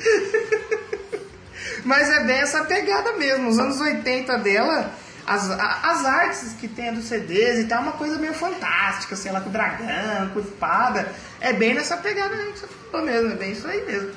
Mas 1.85 2.11
é 2.11 2.25
bem 2.25 2.39
essa 2.39 2.65
pegada 2.65 3.13
mesmo. 3.13 3.49
Os 3.49 3.59
anos 3.59 3.81
80 3.81 4.39
dela, 4.39 4.91
as, 5.27 5.51
as 5.51 6.05
artes 6.05 6.53
que 6.61 6.69
tem 6.69 6.95
dos 6.95 7.07
CDs 7.07 7.59
e 7.61 7.65
tal, 7.65 7.79
é 7.79 7.83
uma 7.83 7.93
coisa 7.93 8.17
meio 8.19 8.35
fantástica, 8.35 9.17
sei 9.17 9.33
lá, 9.33 9.41
com 9.41 9.51
dragão, 9.51 10.29
com 10.33 10.41
espada. 10.41 11.09
É 11.41 11.53
bem 11.53 11.75
nessa 11.75 11.97
pegada 11.97 12.35
mesmo 12.37 12.53
que 12.53 12.59
você 12.61 12.67
falou 12.91 13.07
mesmo, 13.07 13.33
é 13.33 13.35
bem 13.35 13.53
isso 13.53 13.67
aí 13.67 13.85
mesmo. 13.85 14.11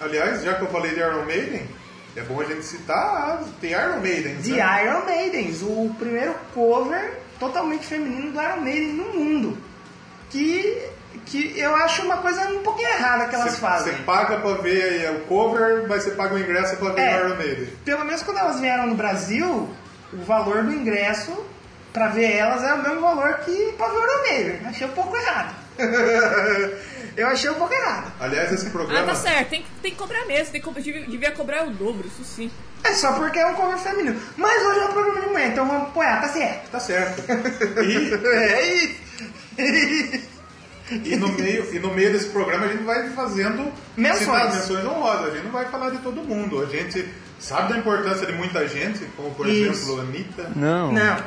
Aliás, 0.00 0.42
já 0.42 0.54
que 0.54 0.62
eu 0.62 0.68
falei 0.68 0.92
de 0.92 1.00
Iron 1.00 1.24
Maiden, 1.24 1.66
é 2.14 2.22
bom 2.22 2.40
a 2.40 2.44
gente 2.44 2.64
citar 2.64 3.40
tem 3.60 3.72
Iron 3.72 4.00
Maiden. 4.00 4.36
The 4.42 4.50
né? 4.50 4.84
Iron 4.84 5.04
Maidens, 5.04 5.62
o 5.62 5.94
primeiro 5.98 6.34
cover 6.54 7.18
totalmente 7.40 7.86
feminino 7.86 8.30
do 8.32 8.40
Iron 8.40 8.60
Maiden 8.60 8.92
no 8.94 9.04
mundo. 9.14 9.58
Que, 10.30 10.88
que 11.24 11.58
eu 11.58 11.74
acho 11.76 12.02
uma 12.02 12.18
coisa 12.18 12.48
um 12.50 12.62
pouquinho 12.62 12.88
errada 12.88 13.26
que 13.26 13.34
elas 13.34 13.52
Você 13.52 13.60
fazem. 13.60 13.92
você 13.94 14.02
paga 14.02 14.38
pra 14.40 14.52
ver 14.54 15.10
o 15.12 15.20
cover, 15.26 15.86
mas 15.88 16.02
você 16.02 16.10
paga 16.10 16.34
o 16.34 16.38
ingresso 16.38 16.76
pra 16.76 16.90
ver 16.90 17.00
É. 17.00 17.16
o 17.16 17.26
Iron 17.26 17.36
Maiden. 17.36 17.68
Pelo 17.84 18.04
menos 18.04 18.22
quando 18.22 18.38
elas 18.38 18.60
vieram 18.60 18.86
no 18.88 18.94
Brasil, 18.96 19.68
o 20.12 20.18
valor 20.24 20.62
do 20.64 20.72
ingresso 20.72 21.32
pra 21.92 22.08
ver 22.08 22.32
elas 22.32 22.62
era 22.62 22.74
o 22.76 22.82
mesmo 22.82 23.00
valor 23.00 23.34
que 23.38 23.72
pra 23.76 23.88
ver 23.88 23.96
o 23.96 24.22
Maiden. 24.28 24.60
Achei 24.66 24.86
um 24.86 24.90
pouco 24.92 25.16
errado. 25.16 25.54
eu 27.16 27.26
achei 27.28 27.50
um 27.50 27.54
pouco 27.54 27.72
errado. 27.74 28.12
Aliás, 28.20 28.52
esse 28.52 28.66
Ah, 28.66 28.70
programa. 28.70 29.06
tá 29.06 29.14
certo, 29.14 29.48
tem, 29.50 29.62
que- 29.62 29.68
tem 29.82 29.90
que 29.92 29.96
cobrar 29.96 30.24
mesmo, 30.26 30.52
tem 30.52 30.60
que, 30.62 30.80
devia, 30.80 31.06
devia 31.06 31.30
cobrar 31.32 31.66
o 31.66 31.70
dobro, 31.70 32.06
isso 32.06 32.24
sim. 32.24 32.50
É 32.84 32.92
só 32.94 33.12
porque 33.14 33.38
é 33.38 33.46
um 33.46 33.54
cover 33.54 33.78
feminino. 33.78 34.20
Mas 34.36 34.62
hoje 34.64 34.80
é 34.80 34.84
um 34.84 34.92
programa 34.92 35.20
de 35.20 35.26
mulher, 35.28 35.48
então 35.48 35.66
vamos 35.66 35.88
apoiar, 35.88 36.20
tá 36.20 36.28
certo. 36.28 36.70
Tá 36.70 36.80
certo. 36.80 37.22
E, 37.82 38.26
É 38.26 38.74
isso. 38.74 40.26
e, 41.04 41.16
no 41.16 41.28
meio, 41.32 41.74
e 41.74 41.78
no 41.80 41.92
meio 41.94 42.12
desse 42.12 42.28
programa 42.28 42.66
a 42.66 42.68
gente 42.68 42.84
vai 42.84 43.08
fazendo 43.10 43.72
Menções. 43.96 44.54
menções 44.54 44.84
honrosas. 44.84 45.28
A 45.28 45.34
gente 45.34 45.44
não 45.44 45.50
vai 45.52 45.64
falar 45.66 45.90
de 45.90 45.98
todo 45.98 46.22
mundo. 46.22 46.62
A 46.62 46.66
gente 46.66 47.08
sabe 47.38 47.72
da 47.72 47.78
importância 47.78 48.26
de 48.26 48.32
muita 48.32 48.66
gente, 48.66 49.04
como 49.16 49.32
por 49.34 49.46
Isso. 49.46 49.70
exemplo 49.70 50.00
a 50.00 50.02
Anitta. 50.02 50.50
Não. 50.56 50.92
Não. 50.92 51.16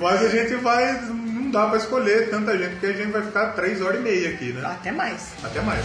Mas 0.00 0.22
a 0.22 0.28
gente 0.28 0.54
vai. 0.56 1.00
Não 1.02 1.50
dá 1.50 1.66
pra 1.68 1.78
escolher 1.78 2.30
tanta 2.30 2.56
gente, 2.56 2.70
porque 2.72 2.86
a 2.86 2.92
gente 2.92 3.10
vai 3.10 3.22
ficar 3.22 3.52
três 3.52 3.82
horas 3.82 4.00
e 4.00 4.02
meia 4.02 4.30
aqui, 4.30 4.52
né? 4.52 4.62
Até 4.64 4.92
mais. 4.92 5.32
Até 5.42 5.60
mais. 5.60 5.84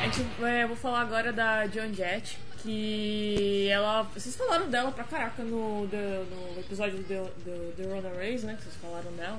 A 0.00 0.04
gente, 0.04 0.26
é, 0.42 0.62
eu 0.64 0.68
vou 0.68 0.76
falar 0.76 1.00
agora 1.02 1.32
da 1.32 1.66
John 1.66 1.92
Jett, 1.92 2.38
que 2.62 3.68
ela. 3.70 4.02
Vocês 4.14 4.34
falaram 4.36 4.68
dela 4.68 4.90
pra 4.92 5.04
caraca 5.04 5.42
no, 5.42 5.86
the- 5.88 6.24
no 6.54 6.60
episódio 6.60 6.98
do, 6.98 7.74
do 7.76 7.88
Rona 7.94 8.10
Race, 8.16 8.44
né? 8.44 8.56
Que 8.56 8.62
vocês 8.64 8.76
falaram 8.80 9.10
dela. 9.12 9.38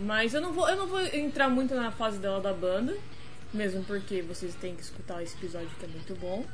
Mas 0.00 0.34
eu 0.34 0.40
não, 0.40 0.52
vou, 0.52 0.68
eu 0.68 0.76
não 0.76 0.86
vou 0.86 1.00
entrar 1.06 1.48
muito 1.48 1.74
na 1.74 1.90
fase 1.92 2.18
dela 2.18 2.40
da 2.40 2.52
banda, 2.52 2.96
mesmo 3.52 3.84
porque 3.84 4.22
vocês 4.22 4.54
têm 4.56 4.74
que 4.74 4.82
escutar 4.82 5.22
esse 5.22 5.36
episódio 5.36 5.68
que 5.78 5.84
é 5.84 5.88
muito 5.88 6.14
bom. 6.16 6.44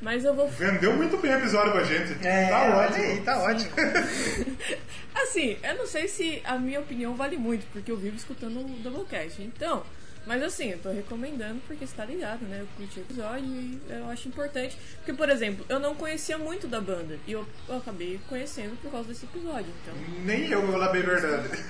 Mas 0.00 0.24
eu 0.24 0.34
vou. 0.34 0.48
Vendeu 0.48 0.94
muito 0.96 1.16
bem 1.18 1.32
o 1.32 1.38
episódio 1.38 1.72
pra 1.72 1.84
gente. 1.84 2.26
É, 2.26 2.48
tá 2.48 2.76
ótimo. 2.76 3.04
aí, 3.04 3.20
tá 3.22 3.38
ótimo. 3.42 3.70
Assim, 5.14 5.56
eu 5.62 5.76
não 5.76 5.86
sei 5.86 6.08
se 6.08 6.42
a 6.44 6.58
minha 6.58 6.80
opinião 6.80 7.14
vale 7.14 7.36
muito, 7.36 7.64
porque 7.72 7.90
eu 7.90 7.96
vivo 7.96 8.16
escutando 8.16 8.60
o 8.60 8.64
Doublecast. 8.82 9.40
Então, 9.40 9.84
mas 10.26 10.42
assim, 10.42 10.70
eu 10.70 10.78
tô 10.78 10.90
recomendando 10.90 11.60
porque 11.66 11.86
você 11.86 11.94
tá 11.96 12.04
ligado, 12.04 12.42
né? 12.42 12.58
Eu 12.60 12.68
curti 12.76 13.00
o 13.00 13.02
episódio 13.02 13.44
e 13.46 13.80
eu 13.88 14.08
acho 14.10 14.28
importante. 14.28 14.76
Porque, 14.98 15.12
por 15.12 15.28
exemplo, 15.28 15.64
eu 15.68 15.78
não 15.80 15.94
conhecia 15.94 16.38
muito 16.38 16.66
da 16.68 16.80
banda 16.80 17.18
e 17.26 17.32
eu, 17.32 17.46
eu 17.68 17.76
acabei 17.78 18.20
conhecendo 18.28 18.76
por 18.80 18.90
causa 18.90 19.08
desse 19.08 19.24
episódio. 19.24 19.72
Então, 19.82 19.94
Nem 20.24 20.48
eu 20.50 20.62
vou 20.62 20.72
falar 20.72 20.88
bem 20.88 21.02
a 21.02 21.06
verdade. 21.06 21.64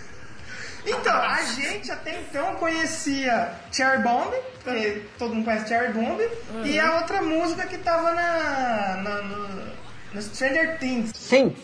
Então, 0.84 1.14
a 1.14 1.42
gente 1.44 1.92
até 1.92 2.20
então 2.20 2.57
conhecia 2.57 3.55
Cherry 3.70 4.03
Bomb, 4.03 4.32
que 4.64 5.03
todo 5.16 5.32
mundo 5.34 5.44
conhece 5.44 5.68
Cherry 5.68 5.92
Bomb, 5.92 6.20
e 6.64 6.78
a 6.78 6.96
outra 7.00 7.22
música 7.22 7.66
que 7.68 7.78
tava 7.78 8.12
na, 8.12 8.96
na, 9.03 9.22
no, 9.22 9.72
no 10.12 10.20
Stranger 10.22 10.78
Things. 10.80 11.12
Sim. 11.14 11.55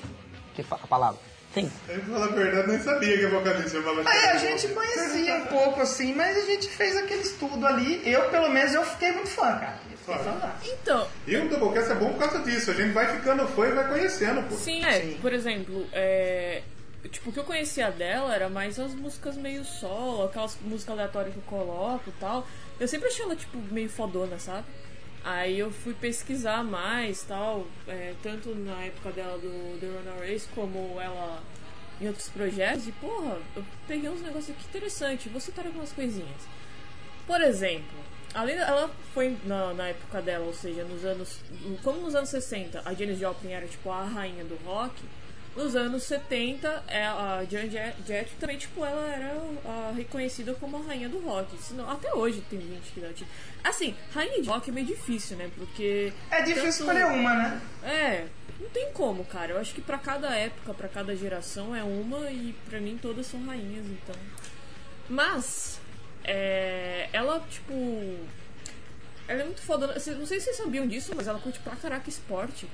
Que 0.55 0.63
fa- 0.63 0.79
a 0.83 0.87
palavra. 0.87 1.21
Sim. 1.55 1.71
Eu 1.89 2.03
vou 2.03 2.15
falar 2.15 2.27
a 2.27 2.37
verdade, 2.37 2.69
nem 2.69 2.79
sabia 2.81 3.19
que 3.19 3.25
a 3.25 3.29
vocalista 3.31 3.79
Aí 4.07 4.29
a 4.29 4.37
gente 4.37 4.69
conhecia 4.69 5.35
um 5.35 5.47
pouco 5.47 5.81
assim, 5.81 6.15
mas 6.15 6.37
a 6.37 6.47
gente 6.47 6.69
fez 6.69 6.97
aquele 6.97 7.23
estudo 7.23 7.67
ali. 7.67 8.03
Eu, 8.05 8.29
pelo 8.31 8.51
menos, 8.51 8.75
eu 8.75 8.85
fiquei 8.85 9.13
muito 9.13 9.31
fã, 9.31 9.59
cara. 9.59 9.79
Claro. 10.09 10.53
então 10.65 11.07
E 11.27 11.37
o 11.37 11.49
Doublecast 11.51 11.93
é 11.93 11.95
bom 11.95 12.13
por 12.13 12.19
causa 12.21 12.39
disso. 12.39 12.71
A 12.71 12.75
gente 12.75 12.93
vai 12.93 13.15
ficando 13.15 13.47
fã 13.49 13.67
e 13.67 13.73
vai 13.73 13.89
conhecendo, 13.89 14.43
pô. 14.49 14.57
sim, 14.57 14.83
é, 14.85 15.01
Sim. 15.01 15.19
por 15.21 15.33
exemplo, 15.33 15.87
é. 15.93 16.63
Tipo, 17.11 17.31
o 17.31 17.33
que 17.33 17.39
eu 17.39 17.45
conhecia 17.45 17.91
dela 17.91 18.35
era 18.35 18.49
mais 18.49 18.79
as 18.79 18.93
músicas 18.93 19.37
meio 19.37 19.65
solo, 19.65 20.25
aquelas 20.25 20.59
músicas 20.63 20.95
aleatórias 20.95 21.33
que 21.33 21.39
eu 21.39 21.45
coloco 21.45 22.09
e 22.09 22.13
tal. 22.13 22.47
Eu 22.81 22.89
sempre 22.89 23.09
achei 23.09 23.25
ela, 23.25 23.37
tipo, 23.37 23.57
meio 23.71 23.89
fodona, 23.89 24.39
sabe? 24.39 24.65
Aí 25.29 25.59
eu 25.59 25.71
fui 25.71 25.93
pesquisar 25.93 26.65
mais 26.65 27.23
tal, 27.23 27.67
é, 27.87 28.15
tanto 28.23 28.55
na 28.55 28.85
época 28.85 29.13
dela 29.13 29.37
do 29.37 29.79
The 29.79 30.27
Race, 30.27 30.49
como 30.55 30.99
ela 30.99 31.43
em 32.01 32.09
outros 32.09 32.31
projetos. 32.31 32.89
E, 32.89 32.93
porra, 32.93 33.39
eu 33.55 33.63
peguei 33.87 34.09
uns 34.09 34.23
negócios 34.23 34.57
aqui 34.57 34.65
interessantes. 34.67 35.31
Vou 35.31 35.39
citar 35.39 35.67
algumas 35.67 35.93
coisinhas. 35.93 36.41
Por 37.27 37.43
exemplo, 37.43 37.99
além 38.33 38.57
ela 38.57 38.91
foi 39.13 39.37
na, 39.45 39.75
na 39.75 39.89
época 39.89 40.23
dela, 40.23 40.47
ou 40.47 40.55
seja, 40.55 40.83
nos 40.85 41.05
anos. 41.05 41.41
Como 41.85 42.01
nos 42.01 42.15
anos 42.15 42.31
60 42.31 42.81
a 42.83 42.95
Janis 42.95 43.19
Joplin 43.19 43.53
era 43.53 43.67
tipo 43.67 43.91
a 43.91 44.05
rainha 44.05 44.45
do 44.45 44.57
rock, 44.65 44.95
nos 45.57 45.75
anos 45.75 46.05
70 46.05 46.85
é, 46.87 47.05
a 47.05 47.45
Jan 47.49 47.69
Jett 47.69 48.31
também, 48.39 48.57
tipo, 48.57 48.85
ela 48.85 49.07
era 49.09 49.37
ah, 49.65 49.93
reconhecida 49.97 50.55
como 50.55 50.77
a 50.77 50.81
rainha 50.83 51.09
do 51.09 51.19
rock. 51.19 51.57
Senão, 51.63 51.91
até 51.91 52.13
hoje 52.15 52.43
tem 52.49 52.61
gente 52.61 52.93
que 52.93 53.01
dá 53.01 53.13
tipo. 53.13 53.31
Assim, 53.65 53.95
rainha 54.15 54.41
de 54.41 54.49
rock 54.49 54.71
é 54.71 54.73
meio 54.73 54.87
difícil, 54.87 55.37
né? 55.37 55.51
Porque. 55.57 56.13
É 56.31 56.43
difícil 56.43 56.69
escolher 56.69 57.07
uma, 57.07 57.35
né? 57.35 57.63
É, 57.83 58.27
não 58.61 58.69
tem 58.69 58.93
como, 58.93 59.25
cara. 59.25 59.53
Eu 59.53 59.59
acho 59.59 59.75
que 59.75 59.81
pra 59.81 59.99
cada 59.99 60.35
época, 60.35 60.75
pra 60.75 60.89
cada 60.89 61.15
geração 61.17 61.75
é 61.75 61.83
uma 61.83 62.31
e 62.31 62.55
pra 62.69 62.81
mim 62.81 62.99
todas 63.01 63.27
são 63.27 63.45
rainhas, 63.45 63.87
então. 63.87 64.17
Mas, 65.09 65.81
é, 66.25 67.09
ela, 67.13 67.41
tipo. 67.51 67.75
Ela 69.27 69.43
é 69.43 69.45
muito 69.45 69.61
foda. 69.61 69.87
Não 69.89 70.27
sei 70.27 70.41
se 70.41 70.47
vocês 70.47 70.57
sabiam 70.57 70.87
disso, 70.87 71.13
mas 71.17 71.27
ela 71.27 71.39
curte 71.39 71.59
pra 71.61 71.77
caraca 71.77 72.09
esporte. 72.09 72.69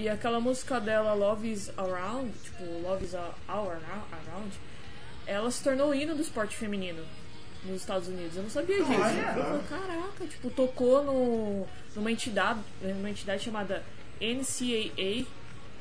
E 0.00 0.08
aquela 0.08 0.40
música 0.40 0.80
dela, 0.80 1.12
Love 1.12 1.52
is 1.52 1.70
Around, 1.76 2.32
tipo, 2.42 2.64
Love 2.82 3.04
is 3.04 3.14
All 3.14 3.36
Around, 3.70 4.50
ela 5.26 5.50
se 5.50 5.62
tornou 5.62 5.90
o 5.90 5.94
hino 5.94 6.14
do 6.14 6.22
esporte 6.22 6.56
feminino 6.56 7.04
nos 7.62 7.82
Estados 7.82 8.08
Unidos. 8.08 8.34
Eu 8.34 8.44
não 8.44 8.48
sabia 8.48 8.78
disso. 8.78 8.98
Olha. 8.98 9.20
Eu 9.36 9.44
falei, 9.44 9.62
caraca, 9.68 10.26
tipo, 10.26 10.48
tocou 10.48 11.04
no, 11.04 11.66
numa 11.94 12.10
entidade, 12.10 12.60
numa 12.80 13.10
entidade 13.10 13.44
chamada 13.44 13.84
NCAA, 14.18 15.26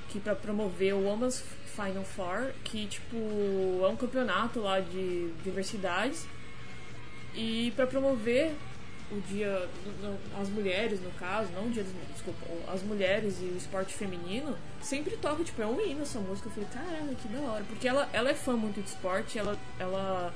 que 0.10 0.20
pra 0.22 0.36
promover 0.36 0.96
o 0.96 1.06
Women's 1.06 1.42
Final 1.74 2.04
Four, 2.04 2.52
que 2.66 2.88
tipo 2.88 3.16
é 3.16 3.88
um 3.88 3.96
campeonato 3.96 4.60
lá 4.60 4.82
de 4.82 5.32
diversidades. 5.46 6.28
E 7.34 7.72
pra 7.74 7.88
promover 7.88 8.54
o 9.12 9.20
dia. 9.22 9.68
As 10.40 10.50
mulheres, 10.50 11.02
no 11.02 11.12
caso, 11.12 11.50
não 11.54 11.68
o 11.68 11.70
dia 11.70 11.84
das 11.84 11.92
mulheres, 11.92 12.14
desculpa. 12.14 12.46
As 12.72 12.82
mulheres 12.84 13.38
e 13.42 13.46
o 13.46 13.58
esporte 13.58 13.94
feminino 13.94 14.56
sempre 14.82 15.18
toca, 15.18 15.44
tipo, 15.44 15.62
é 15.62 15.66
um 15.66 15.80
hino 15.82 16.02
essa 16.02 16.20
música. 16.20 16.48
Eu 16.50 16.54
falei, 16.54 16.70
caramba, 16.72 17.14
que 17.16 17.28
da 17.28 17.40
hora. 17.40 17.64
Porque 17.68 17.88
ela, 17.88 18.08
ela 18.14 18.30
é 18.30 18.36
fã 18.36 18.54
muito 18.54 18.82
de 18.82 18.90
esporte, 18.90 19.38
ela, 19.38 19.58
ela 19.80 20.34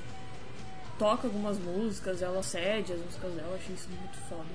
toca 0.97 1.27
algumas 1.27 1.57
músicas, 1.57 2.21
ela 2.21 2.41
cede 2.43 2.93
as 2.93 2.99
músicas 2.99 3.33
dela, 3.33 3.49
eu 3.49 3.55
achei 3.55 3.75
isso 3.75 3.89
muito 3.89 4.17
foda. 4.29 4.45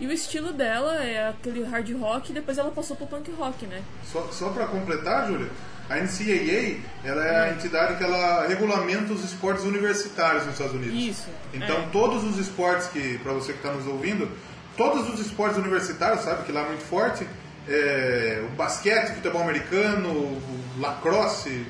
E 0.00 0.06
o 0.06 0.12
estilo 0.12 0.52
dela 0.52 1.02
é 1.04 1.28
aquele 1.28 1.62
hard 1.62 1.90
rock 2.00 2.30
e 2.30 2.34
depois 2.34 2.58
ela 2.58 2.70
passou 2.70 2.96
pro 2.96 3.06
punk 3.06 3.30
rock, 3.32 3.66
né? 3.66 3.82
Só, 4.04 4.26
só 4.32 4.50
para 4.50 4.66
completar, 4.66 5.28
Júlia, 5.28 5.50
a 5.92 5.96
NCAA 6.02 6.80
ela 7.04 7.24
é 7.24 7.48
a 7.48 7.52
entidade 7.52 7.96
que 7.96 8.04
ela 8.04 8.46
regulamenta 8.46 9.12
os 9.12 9.24
esportes 9.24 9.64
universitários 9.64 10.44
nos 10.44 10.54
Estados 10.54 10.74
Unidos. 10.74 10.94
Isso, 10.94 11.28
Então 11.52 11.76
é. 11.76 11.88
todos 11.92 12.24
os 12.24 12.38
esportes 12.38 12.86
que, 12.88 13.18
para 13.18 13.32
você 13.32 13.52
que 13.52 13.58
está 13.58 13.72
nos 13.72 13.86
ouvindo, 13.86 14.28
todos 14.76 15.08
os 15.12 15.20
esportes 15.20 15.58
universitários, 15.58 16.22
sabe 16.22 16.44
que 16.44 16.52
lá 16.52 16.62
é 16.62 16.68
muito 16.68 16.84
forte, 16.84 17.26
é, 17.68 18.42
o 18.50 18.56
basquete, 18.56 19.14
futebol 19.14 19.42
americano, 19.42 20.08
o 20.10 20.40
lacrosse, 20.80 21.66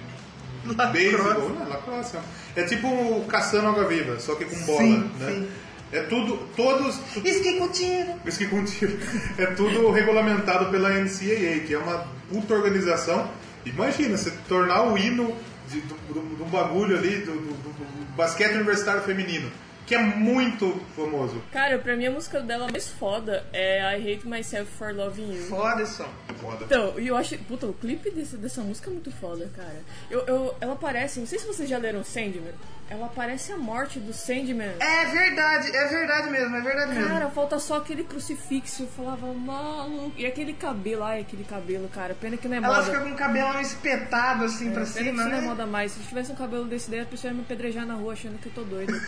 beisebol, 0.93 1.51
não, 1.51 1.69
lacrosse, 1.69 2.17
é 2.55 2.63
tipo 2.65 2.87
o 2.87 3.25
caçando 3.27 3.69
água-viva, 3.69 4.19
só 4.21 4.35
que 4.35 4.45
com 4.45 4.57
bola, 4.65 4.79
Sim, 4.79 5.11
né? 5.19 5.27
sim. 5.31 5.49
É 5.93 6.01
tudo, 6.05 6.39
todos, 6.57 6.99
Esqui 7.23 7.59
com 7.59 7.69
tiro. 7.69 8.15
isso 8.25 8.39
que 8.39 8.47
contigo. 8.47 8.97
É 9.37 9.45
tudo 9.47 9.91
regulamentado 9.91 10.71
pela 10.71 10.89
NCAA, 10.89 11.67
que 11.67 11.75
é 11.75 11.79
uma 11.79 12.07
puta 12.31 12.55
organização. 12.55 13.29
Imagina, 13.65 14.17
você 14.17 14.31
tornar 14.49 14.83
o 14.85 14.99
hino 14.99 15.37
de, 15.69 15.81
do, 15.81 16.45
bagulho 16.47 16.97
ali, 16.99 17.17
do- 17.19 17.33
do- 17.33 17.53
do 17.53 18.17
basquete 18.17 18.55
universitário 18.55 19.03
feminino, 19.03 19.51
que 19.87 19.95
é 19.95 19.99
muito 19.99 20.81
famoso. 20.97 21.43
Cara, 21.53 21.79
pra 21.79 21.97
mim 21.97 22.07
a 22.07 22.11
música 22.11 22.41
dela 22.41 22.69
mais 22.71 22.89
foda 22.89 23.45
é 23.53 23.81
I 23.99 24.15
Hate 24.15 24.27
Myself 24.27 24.71
for 24.73 24.95
Loving 24.95 25.33
You. 25.35 25.43
Foda 25.49 25.85
só. 25.87 26.09
Foda. 26.41 26.65
Então, 26.65 26.99
e 26.99 27.09
eu 27.09 27.17
acho. 27.17 27.37
Puta, 27.39 27.67
o 27.67 27.73
clipe 27.75 28.11
desse, 28.11 28.37
dessa 28.37 28.61
música 28.63 28.91
é 28.91 28.93
muito 28.93 29.11
foda, 29.11 29.51
cara. 29.57 29.83
Eu, 30.11 30.21
eu, 30.27 30.57
ela 30.61 30.75
aparece, 30.75 31.21
não 31.21 31.27
sei 31.27 31.39
se 31.39 31.47
vocês 31.47 31.69
já 31.69 31.79
leram 31.79 32.05
Sandman. 32.05 32.53
Ela 32.91 33.07
aparece 33.07 33.51
a 33.53 33.57
morte 33.57 33.99
do 33.99 34.13
Sandman. 34.13 34.75
É 34.79 35.07
verdade, 35.07 35.75
é 35.75 35.87
verdade 35.89 36.29
mesmo, 36.31 36.57
é 36.57 36.61
verdade 36.61 36.93
mesmo. 36.95 37.09
Cara, 37.09 37.31
falta 37.31 37.59
só 37.59 37.79
aquele 37.79 38.05
crucifixo. 38.05 38.83
Eu 38.83 38.89
falava, 38.89 39.33
maluco. 39.33 40.13
E 40.17 40.27
aquele 40.27 40.53
cabelo, 40.53 41.03
ai, 41.03 41.21
aquele 41.21 41.45
cabelo, 41.45 41.89
cara. 41.89 42.15
Pena 42.15 42.37
que 42.37 42.47
não 42.47 42.57
é 42.57 42.59
Ela 42.59 42.69
moda. 42.69 42.85
fica 42.85 43.01
com 43.01 43.11
o 43.11 43.17
cabelão 43.17 43.61
espetado 43.61 44.45
assim 44.45 44.73
pra 44.73 44.83
Pena 44.83 44.87
que 44.87 44.93
cima, 44.93 45.23
isso 45.23 45.31
não 45.31 45.39
é 45.39 45.41
né? 45.41 45.47
moda 45.47 45.67
mais. 45.67 45.93
Se 45.93 46.01
tivesse 46.01 46.33
um 46.33 46.35
cabelo 46.37 46.67
desse 46.67 46.91
daí, 46.91 47.01
a 47.01 47.07
pessoa 47.07 47.31
ia 47.31 47.35
me 47.37 47.43
apedrejar 47.43 47.87
na 47.87 47.95
rua 47.95 48.13
achando 48.13 48.39
que 48.39 48.47
eu 48.49 48.53
tô 48.53 48.63
doido. 48.63 48.93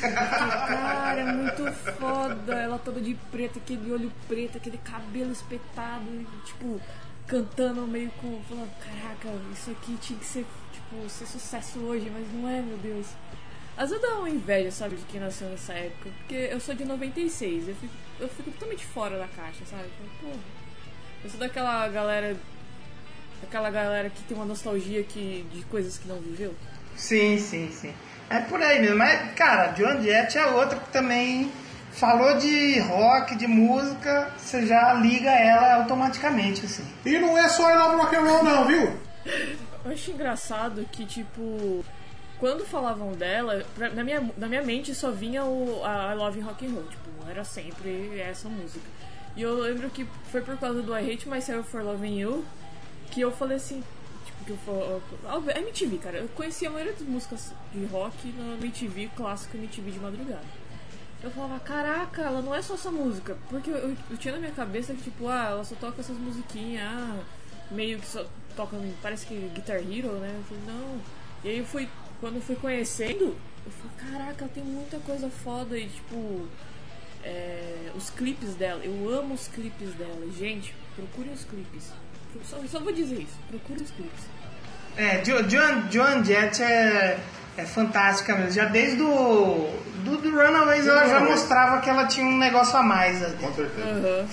Cara, 0.00 1.20
é 1.20 1.32
muito 1.32 1.72
foda. 1.98 2.54
Ela 2.54 2.78
toda 2.78 3.00
de 3.00 3.14
preto, 3.30 3.58
aquele 3.58 3.90
olho 3.92 4.12
preto, 4.28 4.58
aquele 4.58 4.78
cabelo 4.78 5.32
espetado, 5.32 6.04
tipo, 6.44 6.80
cantando 7.26 7.86
meio 7.86 8.10
com. 8.20 8.40
Falando, 8.48 8.70
caraca, 8.78 9.28
isso 9.52 9.70
aqui 9.70 9.96
tinha 10.00 10.18
que 10.18 10.24
ser, 10.24 10.46
tipo, 10.72 11.08
ser 11.08 11.26
sucesso 11.26 11.78
hoje, 11.80 12.10
mas 12.12 12.26
não 12.32 12.48
é, 12.48 12.60
meu 12.60 12.76
Deus. 12.78 13.06
Às 13.76 13.90
vezes 13.90 14.02
dá 14.02 14.18
uma 14.18 14.30
inveja, 14.30 14.70
sabe, 14.70 14.96
de 14.96 15.04
quem 15.04 15.20
nasceu 15.20 15.48
nessa 15.50 15.74
época. 15.74 16.10
Porque 16.18 16.34
eu 16.34 16.58
sou 16.60 16.74
de 16.74 16.84
96, 16.84 17.68
eu 17.68 17.74
fico, 17.74 17.94
eu 18.20 18.28
fico 18.28 18.50
totalmente 18.52 18.86
fora 18.86 19.18
da 19.18 19.28
caixa, 19.28 19.64
sabe? 19.66 19.84
Pô, 20.20 20.28
eu 21.22 21.30
sou 21.30 21.38
daquela 21.38 21.86
galera. 21.88 22.36
Aquela 23.42 23.70
galera 23.70 24.08
que 24.08 24.22
tem 24.22 24.34
uma 24.34 24.46
nostalgia 24.46 25.02
que, 25.02 25.46
de 25.52 25.62
coisas 25.64 25.98
que 25.98 26.08
não 26.08 26.18
viveu. 26.20 26.54
Sim, 26.96 27.38
sim, 27.38 27.70
sim. 27.70 27.92
É 28.30 28.40
por 28.40 28.60
aí 28.62 28.80
mesmo. 28.80 28.96
Mas, 28.96 29.32
cara, 29.34 29.68
John 29.68 30.00
Jett 30.02 30.36
é 30.36 30.46
outra 30.46 30.78
que 30.78 30.90
também 30.90 31.50
falou 31.92 32.36
de 32.38 32.78
rock, 32.80 33.36
de 33.36 33.46
música, 33.46 34.30
você 34.36 34.66
já 34.66 34.92
liga 34.94 35.30
ela 35.30 35.76
automaticamente, 35.76 36.66
assim. 36.66 36.84
E 37.04 37.18
não 37.18 37.38
é 37.38 37.48
só 37.48 37.70
I 37.70 37.76
Love 37.78 37.96
Rock 37.96 38.16
and 38.16 38.20
Roll 38.22 38.42
não, 38.44 38.64
viu? 38.66 39.00
Eu 39.84 39.92
acho 39.92 40.10
engraçado 40.10 40.86
que, 40.92 41.06
tipo, 41.06 41.84
quando 42.38 42.66
falavam 42.66 43.12
dela, 43.12 43.64
pra- 43.74 43.90
na, 43.90 44.02
minha, 44.04 44.28
na 44.36 44.46
minha 44.48 44.62
mente 44.62 44.94
só 44.94 45.10
vinha 45.10 45.44
o 45.44 45.82
a 45.84 46.12
I 46.12 46.16
Love 46.16 46.40
Rock 46.40 46.66
and 46.66 46.70
Roll, 46.72 46.84
tipo, 46.84 47.08
era 47.30 47.44
sempre 47.44 48.20
essa 48.20 48.48
música. 48.48 48.84
E 49.36 49.42
eu 49.42 49.54
lembro 49.54 49.88
que 49.90 50.06
foi 50.32 50.40
por 50.40 50.56
causa 50.58 50.82
do 50.82 50.92
I 50.98 51.12
Hate 51.12 51.28
Myself 51.28 51.70
for 51.70 51.82
Loving 51.82 52.18
You 52.18 52.44
que 53.10 53.20
eu 53.20 53.30
falei 53.32 53.56
assim, 53.58 53.82
que 54.46 54.52
eu 54.52 54.56
falei, 54.58 55.54
a 55.56 55.58
MTV, 55.60 55.98
cara, 55.98 56.18
eu 56.18 56.28
conhecia 56.28 56.68
a 56.68 56.72
maioria 56.72 56.92
das 56.94 57.02
músicas 57.02 57.52
de 57.72 57.84
rock 57.86 58.28
na 58.32 58.54
MTV, 58.54 59.10
clássico 59.16 59.56
MTV 59.56 59.90
de 59.90 59.98
madrugada. 59.98 60.44
Eu 61.22 61.30
falava, 61.30 61.58
caraca, 61.60 62.22
ela 62.22 62.40
não 62.40 62.54
é 62.54 62.62
só 62.62 62.74
essa 62.74 62.90
música. 62.90 63.36
Porque 63.48 63.70
eu, 63.70 63.74
eu- 63.76 63.96
eu 64.10 64.16
tinha 64.16 64.34
na 64.34 64.40
minha 64.40 64.52
cabeça 64.52 64.94
que, 64.94 65.02
tipo, 65.02 65.28
ah, 65.28 65.46
ela 65.50 65.64
só 65.64 65.74
toca 65.74 66.00
essas 66.00 66.16
musiquinhas, 66.16 66.84
ah, 66.86 67.18
meio 67.70 67.98
que 67.98 68.06
só 68.06 68.24
toca, 68.54 68.76
parece 69.02 69.26
que 69.26 69.34
Guitar 69.54 69.78
Hero, 69.78 70.12
né? 70.18 70.32
Eu 70.36 70.44
falei, 70.44 70.62
não. 70.66 71.00
E 71.42 71.48
aí 71.48 71.58
eu 71.58 71.64
fui, 71.66 71.88
quando 72.20 72.36
eu 72.36 72.42
fui 72.42 72.54
conhecendo, 72.56 73.36
eu 73.64 73.72
falei, 73.72 74.12
caraca, 74.12 74.44
ela 74.44 74.52
tem 74.54 74.62
muita 74.62 74.98
coisa 75.00 75.28
foda 75.28 75.76
e, 75.76 75.88
tipo, 75.88 76.46
é, 77.24 77.90
os 77.96 78.10
clipes 78.10 78.54
dela, 78.54 78.84
eu 78.84 79.08
amo 79.10 79.34
os 79.34 79.48
clipes 79.48 79.92
dela. 79.94 80.30
Gente, 80.38 80.74
procurem 80.94 81.32
os 81.32 81.44
clipes. 81.44 81.90
Só, 82.44 82.56
só 82.70 82.78
vou 82.80 82.92
dizer 82.92 83.16
isso, 83.20 83.36
procurem 83.48 83.82
os 83.82 83.90
clipes. 83.90 84.24
É, 84.96 85.18
Jo- 85.18 85.48
Joan, 85.48 85.90
Joan 85.90 86.24
Jett 86.24 86.62
é, 86.62 87.18
é 87.56 87.64
fantástica 87.64 88.34
mesmo. 88.34 88.52
Já 88.52 88.64
desde 88.66 89.02
o 89.02 89.70
do, 90.04 90.16
do 90.18 90.30
Runaways 90.30 90.86
ela 90.86 91.06
já 91.06 91.18
Runaways. 91.18 91.40
mostrava 91.40 91.80
que 91.80 91.90
ela 91.90 92.06
tinha 92.06 92.26
um 92.26 92.38
negócio 92.38 92.76
a 92.76 92.82
mais 92.82 93.22
ali. 93.22 93.36
Com 93.38 93.52
certeza. 93.54 94.26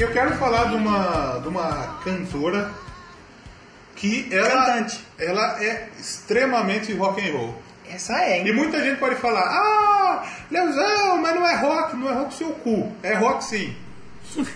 Fantástico. 0.00 0.02
Eu 0.02 0.12
quero 0.12 0.36
falar 0.36 0.64
de 0.70 0.76
uma, 0.76 1.38
de 1.40 1.48
uma 1.48 2.00
cantora 2.02 2.72
que 3.96 4.28
ela, 4.32 4.66
Cantante. 4.66 5.06
ela 5.18 5.62
é 5.62 5.88
extremamente 5.98 6.92
rock 6.94 7.20
and 7.20 7.32
roll. 7.32 7.54
Essa 7.88 8.14
é, 8.22 8.38
E 8.44 8.48
hein? 8.48 8.54
muita 8.54 8.82
gente 8.82 8.98
pode 8.98 9.16
falar, 9.16 9.42
ah, 9.42 10.24
Leozão, 10.50 11.18
mas 11.20 11.34
não 11.34 11.46
é 11.46 11.56
rock, 11.56 11.96
não 11.96 12.08
é 12.08 12.14
rock 12.14 12.34
seu 12.34 12.50
cu. 12.50 12.92
É 13.02 13.14
rock 13.14 13.44
sim. 13.44 13.76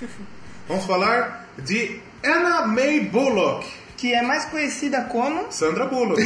Vamos 0.69 0.87
falar 0.87 1.47
de 1.59 2.01
Anna 2.25 2.67
May 2.67 3.01
Bullock. 3.01 3.84
Que 3.97 4.13
é 4.13 4.23
mais 4.23 4.45
conhecida 4.47 5.03
como. 5.03 5.47
Sandra 5.51 5.87
Bullock. 5.87 6.21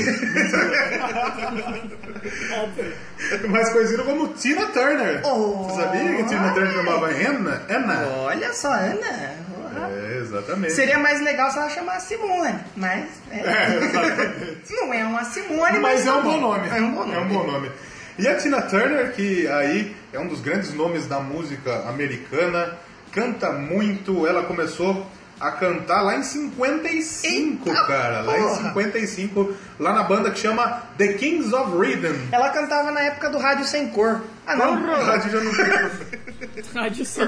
Mais 3.48 3.68
conhecida 3.70 4.02
como 4.04 4.28
Tina 4.28 4.66
Turner. 4.66 5.20
Oh. 5.24 5.64
Você 5.64 5.82
sabia 5.82 6.16
que 6.16 6.24
Tina 6.24 6.52
Turner 6.52 6.72
chamava 6.72 7.06
Anna? 7.08 7.62
Anna. 7.68 8.06
Olha 8.24 8.52
só. 8.52 8.70
Porra. 8.70 9.88
É, 9.90 10.18
exatamente. 10.18 10.72
Seria 10.72 10.98
mais 10.98 11.20
legal 11.20 11.50
se 11.50 11.58
ela 11.58 11.68
chamasse 11.68 12.08
Simone, 12.08 12.58
mas. 12.76 13.04
é, 13.30 13.38
É, 13.38 14.54
não 14.70 14.92
é 14.94 15.04
uma 15.04 15.24
Simone, 15.24 15.78
Mas 15.78 16.02
é 16.02 16.04
tá 16.04 16.16
um 16.16 16.22
bom 16.22 16.40
nome. 16.40 16.68
É 16.68 16.80
um 16.80 16.92
bom 16.92 17.00
nome. 17.06 17.14
É 17.14 17.18
um 17.20 17.28
bom 17.28 17.46
nome. 17.46 17.70
E 18.18 18.26
a 18.26 18.34
Tina 18.36 18.62
Turner, 18.62 19.12
que 19.12 19.46
aí 19.46 19.94
é 20.12 20.18
um 20.18 20.26
dos 20.26 20.40
grandes 20.40 20.72
nomes 20.74 21.06
da 21.06 21.20
música 21.20 21.88
americana, 21.88 22.76
canta 23.12 23.52
muito. 23.52 24.26
Ela 24.26 24.42
começou 24.42 25.06
a 25.40 25.52
cantar 25.52 26.02
lá 26.02 26.16
em 26.16 26.22
55, 26.22 27.68
Eita 27.68 27.84
cara. 27.86 28.20
Lá 28.22 28.38
em 28.38 28.42
porra. 28.42 28.68
55, 28.68 29.54
lá 29.78 29.92
na 29.92 30.02
banda 30.02 30.30
que 30.30 30.38
chama 30.38 30.82
The 30.96 31.14
Kings 31.14 31.54
of 31.54 31.76
Rhythm. 31.76 32.28
Ela 32.32 32.50
cantava 32.50 32.90
na 32.90 33.00
época 33.00 33.30
do 33.30 33.38
Rádio 33.38 33.64
Sem 33.64 33.88
Cor. 33.88 34.20
Ah, 34.46 34.56
não. 34.56 34.74
Rádio 35.04 35.30
já 35.30 35.40
não 35.40 35.52
tem. 35.52 36.72
Rádio 36.74 37.06
Sul. 37.06 37.26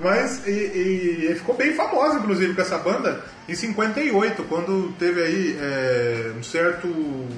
Mas 0.00 0.46
e, 0.46 1.30
e 1.30 1.34
ficou 1.36 1.54
bem 1.56 1.74
famosa, 1.74 2.18
inclusive, 2.18 2.54
com 2.54 2.60
essa 2.60 2.76
banda 2.78 3.24
em 3.48 3.54
58, 3.54 4.42
quando 4.44 4.92
teve 4.98 5.22
aí 5.22 5.56
é, 5.58 6.32
um 6.38 6.42
certo 6.42 6.86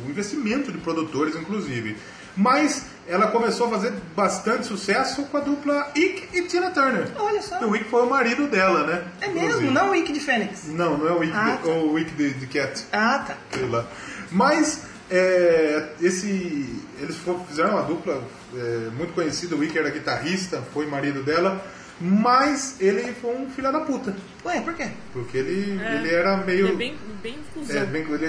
investimento 0.09 0.73
de 0.73 0.79
produtores, 0.79 1.37
inclusive. 1.37 1.97
Mas 2.39 2.85
ela 3.09 3.27
começou 3.33 3.67
a 3.67 3.71
fazer 3.71 3.93
bastante 4.15 4.65
sucesso 4.67 5.25
com 5.25 5.37
a 5.39 5.41
dupla 5.41 5.91
Ike 5.97 6.29
e 6.39 6.43
Tina 6.47 6.71
Turner. 6.71 7.09
Olha 7.19 7.43
só. 7.43 7.59
O 7.67 7.75
Ike 7.75 7.91
foi 7.91 8.03
o 8.03 8.09
marido 8.09 8.47
dela, 8.47 8.87
né? 8.87 9.05
É 9.21 9.27
Inclusive. 9.27 9.55
mesmo, 9.57 9.71
não 9.73 9.91
o 9.91 9.95
Ike 9.97 10.13
de 10.13 10.21
Fênix. 10.21 10.67
Não, 10.69 10.97
não 10.97 11.09
é 11.09 11.13
o 11.13 11.25
Ike, 11.25 11.33
Ah, 11.37 11.57
de, 11.61 11.63
tá. 11.69 11.69
o 11.75 11.99
Ike 11.99 12.11
de, 12.13 12.35
de 12.35 12.47
Cat 12.47 12.85
Ah, 12.93 13.25
tá. 13.27 13.37
sei 13.53 13.67
lá. 13.67 13.85
Mas 14.31 14.83
é, 15.11 15.89
esse, 16.01 16.81
eles 17.01 17.17
fizeram 17.49 17.71
uma 17.73 17.83
dupla 17.83 18.23
é, 18.55 18.91
muito 18.97 19.13
conhecida, 19.15 19.57
o 19.57 19.59
Wicker 19.59 19.81
era 19.83 19.91
guitarrista, 19.91 20.63
foi 20.73 20.87
marido 20.87 21.23
dela, 21.25 21.61
mas 22.01 22.77
ele 22.81 23.13
foi 23.15 23.35
um 23.37 23.51
filho 23.51 23.73
da 23.73 23.81
puta. 23.81 24.15
Ué, 24.45 24.61
por 24.61 24.75
quê? 24.75 24.89
Porque 25.13 25.39
ele, 25.39 25.79
É, 25.83 25.97
ele 25.97 26.15
era 26.15 26.37
meio. 26.39 26.67
Ele 26.67 26.73
é 26.73 26.77
bem, 26.77 26.97
bem 27.23 27.39
cuzão. 27.53 27.77
É, 27.83 27.85
bem, 27.87 28.03
ele 28.03 28.27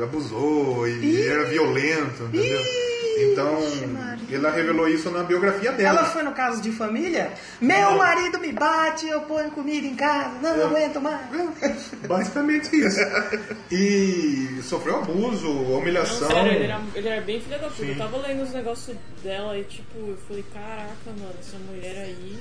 é, 0.00 0.02
abusou 0.04 0.88
e 0.88 1.22
era 1.26 1.44
violento, 1.44 2.24
entendeu? 2.24 2.60
Então, 3.14 3.58
ela 4.32 4.50
revelou 4.50 4.88
isso 4.88 5.10
na 5.10 5.22
biografia 5.22 5.70
dela. 5.72 5.98
Ela 6.00 6.08
foi 6.08 6.22
no 6.22 6.32
caso 6.32 6.62
de 6.62 6.72
família? 6.72 7.30
Meu 7.60 7.92
marido 7.98 8.40
me 8.40 8.50
bate, 8.52 9.06
eu 9.06 9.20
ponho 9.20 9.50
comida 9.50 9.86
em 9.86 9.94
casa, 9.94 10.30
não 10.40 10.50
É. 10.62 10.64
aguento 10.64 10.98
mais. 11.00 11.26
Basicamente 12.08 12.74
isso. 12.74 12.98
E 13.70 14.60
sofreu 14.62 14.96
abuso, 14.96 15.46
Não, 15.46 15.78
humilhação. 15.78 16.26
sério, 16.28 16.52
ele 16.52 16.64
era, 16.64 16.80
ele 16.94 17.08
era 17.08 17.20
bem 17.20 17.38
filha 17.40 17.58
da 17.58 17.68
puta. 17.68 17.84
Eu 17.84 17.96
tava 17.98 18.16
lendo 18.16 18.42
os 18.44 18.52
negócios 18.52 18.96
dela 19.22 19.58
e, 19.58 19.64
tipo, 19.64 19.98
eu 19.98 20.16
falei, 20.26 20.44
caraca, 20.52 20.94
mano, 21.06 21.34
essa 21.38 21.58
mulher 21.70 21.96
aí. 22.06 22.38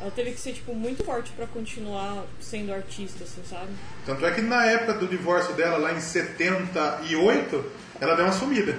Ela 0.00 0.10
teve 0.10 0.32
que 0.32 0.40
ser, 0.40 0.52
tipo, 0.52 0.74
muito 0.74 1.02
forte 1.04 1.32
pra 1.32 1.46
continuar 1.46 2.24
sendo 2.40 2.72
artista, 2.72 3.24
assim, 3.24 3.42
sabe? 3.48 3.70
Tanto 4.04 4.26
é 4.26 4.30
que 4.30 4.42
na 4.42 4.64
época 4.66 4.94
do 4.94 5.06
divórcio 5.06 5.54
dela, 5.54 5.78
lá 5.78 5.92
em 5.92 6.00
78, 6.00 7.64
ela 8.00 8.14
deu 8.14 8.26
uma 8.26 8.32
sumida. 8.32 8.78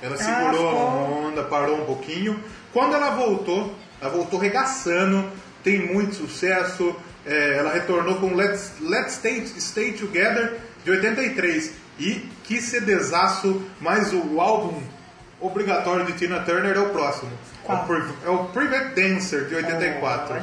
Ela 0.00 0.16
segurou 0.16 0.70
ficou. 0.70 0.78
a 0.78 0.84
onda, 1.28 1.42
parou 1.44 1.82
um 1.82 1.84
pouquinho. 1.84 2.42
Quando 2.72 2.94
ela 2.94 3.10
voltou, 3.10 3.74
ela 4.00 4.10
voltou 4.10 4.38
regaçando, 4.38 5.28
tem 5.64 5.92
muito 5.92 6.14
sucesso. 6.14 6.94
É, 7.26 7.58
ela 7.58 7.72
retornou 7.72 8.16
com 8.16 8.34
Let's, 8.34 8.74
Let's 8.80 9.14
Stay, 9.14 9.46
Stay 9.46 9.92
Together 9.92 10.58
de 10.84 10.90
83. 10.90 11.72
E 11.98 12.28
que 12.44 12.60
CDzaço, 12.60 13.62
mas 13.80 14.12
o 14.12 14.40
álbum 14.40 14.82
obrigatório 15.46 16.06
de 16.06 16.12
Tina 16.14 16.40
Turner 16.40 16.76
é 16.76 16.80
o 16.80 16.90
próximo. 16.90 17.30
É 17.32 17.66
Qual? 17.66 17.86
é 18.24 18.30
o 18.30 18.44
Private 18.46 18.94
Dancer 18.94 19.44
de 19.46 19.54
84 19.56 20.34
Olha. 20.34 20.42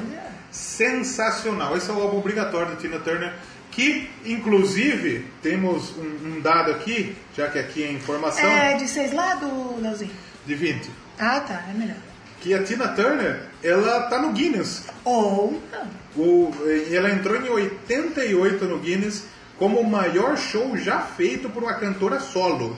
sensacional. 0.52 1.76
Esse 1.78 1.90
é 1.90 1.94
o 1.94 2.02
álbum 2.02 2.18
obrigatório 2.20 2.72
da 2.72 2.76
Tina 2.76 3.00
Turner, 3.00 3.34
que 3.72 4.10
inclusive 4.26 5.26
temos 5.42 5.96
um, 5.98 6.36
um 6.38 6.42
dado 6.42 6.72
aqui, 6.72 7.16
já 7.36 7.48
que 7.50 7.60
aqui 7.60 7.84
é 7.84 7.92
informação, 7.92 8.46
É 8.46 8.76
de 8.76 8.88
seis 8.88 9.14
lados, 9.14 9.50
Leozinho? 9.82 10.12
de 10.46 10.56
20, 10.56 10.90
Ah, 11.20 11.40
tá, 11.42 11.64
é 11.70 11.74
melhor. 11.78 11.98
que 12.42 12.54
a 12.54 12.64
Tina 12.64 12.88
Turner, 12.90 13.42
ela 13.64 14.04
tá 14.04 14.20
no 14.20 14.32
Guinness. 14.32 14.86
Ou 15.04 15.62
não. 15.72 16.00
O, 16.16 16.52
ela 16.92 17.12
entrou 17.12 17.36
em 17.38 17.48
88 17.50 18.66
no 18.66 18.80
Guinness 18.80 19.26
como 19.58 19.80
o 19.80 19.88
maior 19.90 20.38
show 20.38 20.76
já 20.78 21.00
feito 21.02 21.50
por 21.50 21.62
uma 21.64 21.74
cantora 21.76 22.20
solo. 22.20 22.76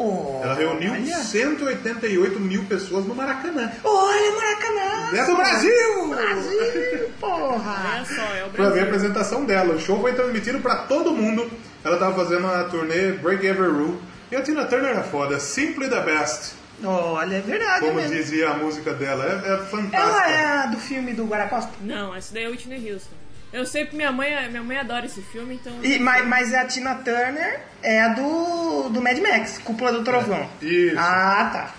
Olha. 0.00 0.44
Ela 0.44 0.54
reuniu 0.54 0.94
188 1.24 2.40
mil 2.40 2.64
pessoas 2.64 3.04
no 3.04 3.14
Maracanã. 3.14 3.70
Olha, 3.84 4.32
Maracanã! 4.36 5.18
É 5.18 5.26
do 5.26 5.36
Brasil! 5.36 6.08
Brasil, 6.08 7.10
porra! 7.20 7.94
Olha 7.96 8.04
só, 8.04 8.34
é 8.34 8.44
o 8.44 8.50
Pra 8.50 8.64
ver 8.64 8.68
a 8.68 8.70
Brasil. 8.70 8.82
apresentação 8.84 9.44
dela. 9.44 9.74
O 9.74 9.80
show 9.80 10.00
foi 10.00 10.12
transmitido 10.14 10.58
pra 10.60 10.76
todo 10.76 11.12
mundo. 11.12 11.50
Ela 11.84 11.96
tava 11.98 12.14
fazendo 12.24 12.46
a 12.46 12.64
turnê 12.64 13.12
Break 13.12 13.46
Every 13.46 13.70
Rule. 13.70 14.00
E 14.30 14.36
a 14.36 14.42
Tina 14.42 14.64
Turner 14.64 14.90
era 14.90 15.02
foda. 15.02 15.38
Simply 15.40 15.88
the 15.88 16.00
best. 16.00 16.52
Olha, 16.82 17.36
é 17.36 17.40
verdade 17.40 17.80
Como 17.80 17.94
mesmo. 17.96 18.14
dizia 18.16 18.50
a 18.50 18.54
música 18.54 18.94
dela. 18.94 19.24
É, 19.44 19.52
é 19.54 19.56
fantástica. 19.66 19.96
Ela 19.98 20.30
é 20.30 20.44
a 20.46 20.66
do 20.66 20.78
filme 20.78 21.12
do 21.12 21.26
Guaracosta? 21.26 21.70
Não, 21.82 22.14
essa 22.14 22.32
daí 22.32 22.44
é 22.44 22.48
Whitney 22.48 22.90
Houston. 22.92 23.14
Eu 23.52 23.66
sei 23.66 23.84
que 23.86 23.96
minha 23.96 24.12
mãe, 24.12 24.30
minha 24.48 24.62
mãe 24.62 24.78
adora 24.78 25.06
esse 25.06 25.20
filme, 25.22 25.54
então. 25.56 25.72
E, 25.82 25.98
mas, 25.98 26.26
mas 26.26 26.54
a 26.54 26.64
Tina 26.66 26.94
Turner 26.96 27.60
é 27.82 28.00
a 28.02 28.08
do, 28.08 28.88
do 28.90 29.02
Mad 29.02 29.18
Max, 29.18 29.58
Cúpula 29.58 29.92
do 29.92 30.04
Trovão. 30.04 30.48
Isso. 30.62 30.96
Ah, 30.98 31.50
tá. 31.52 31.74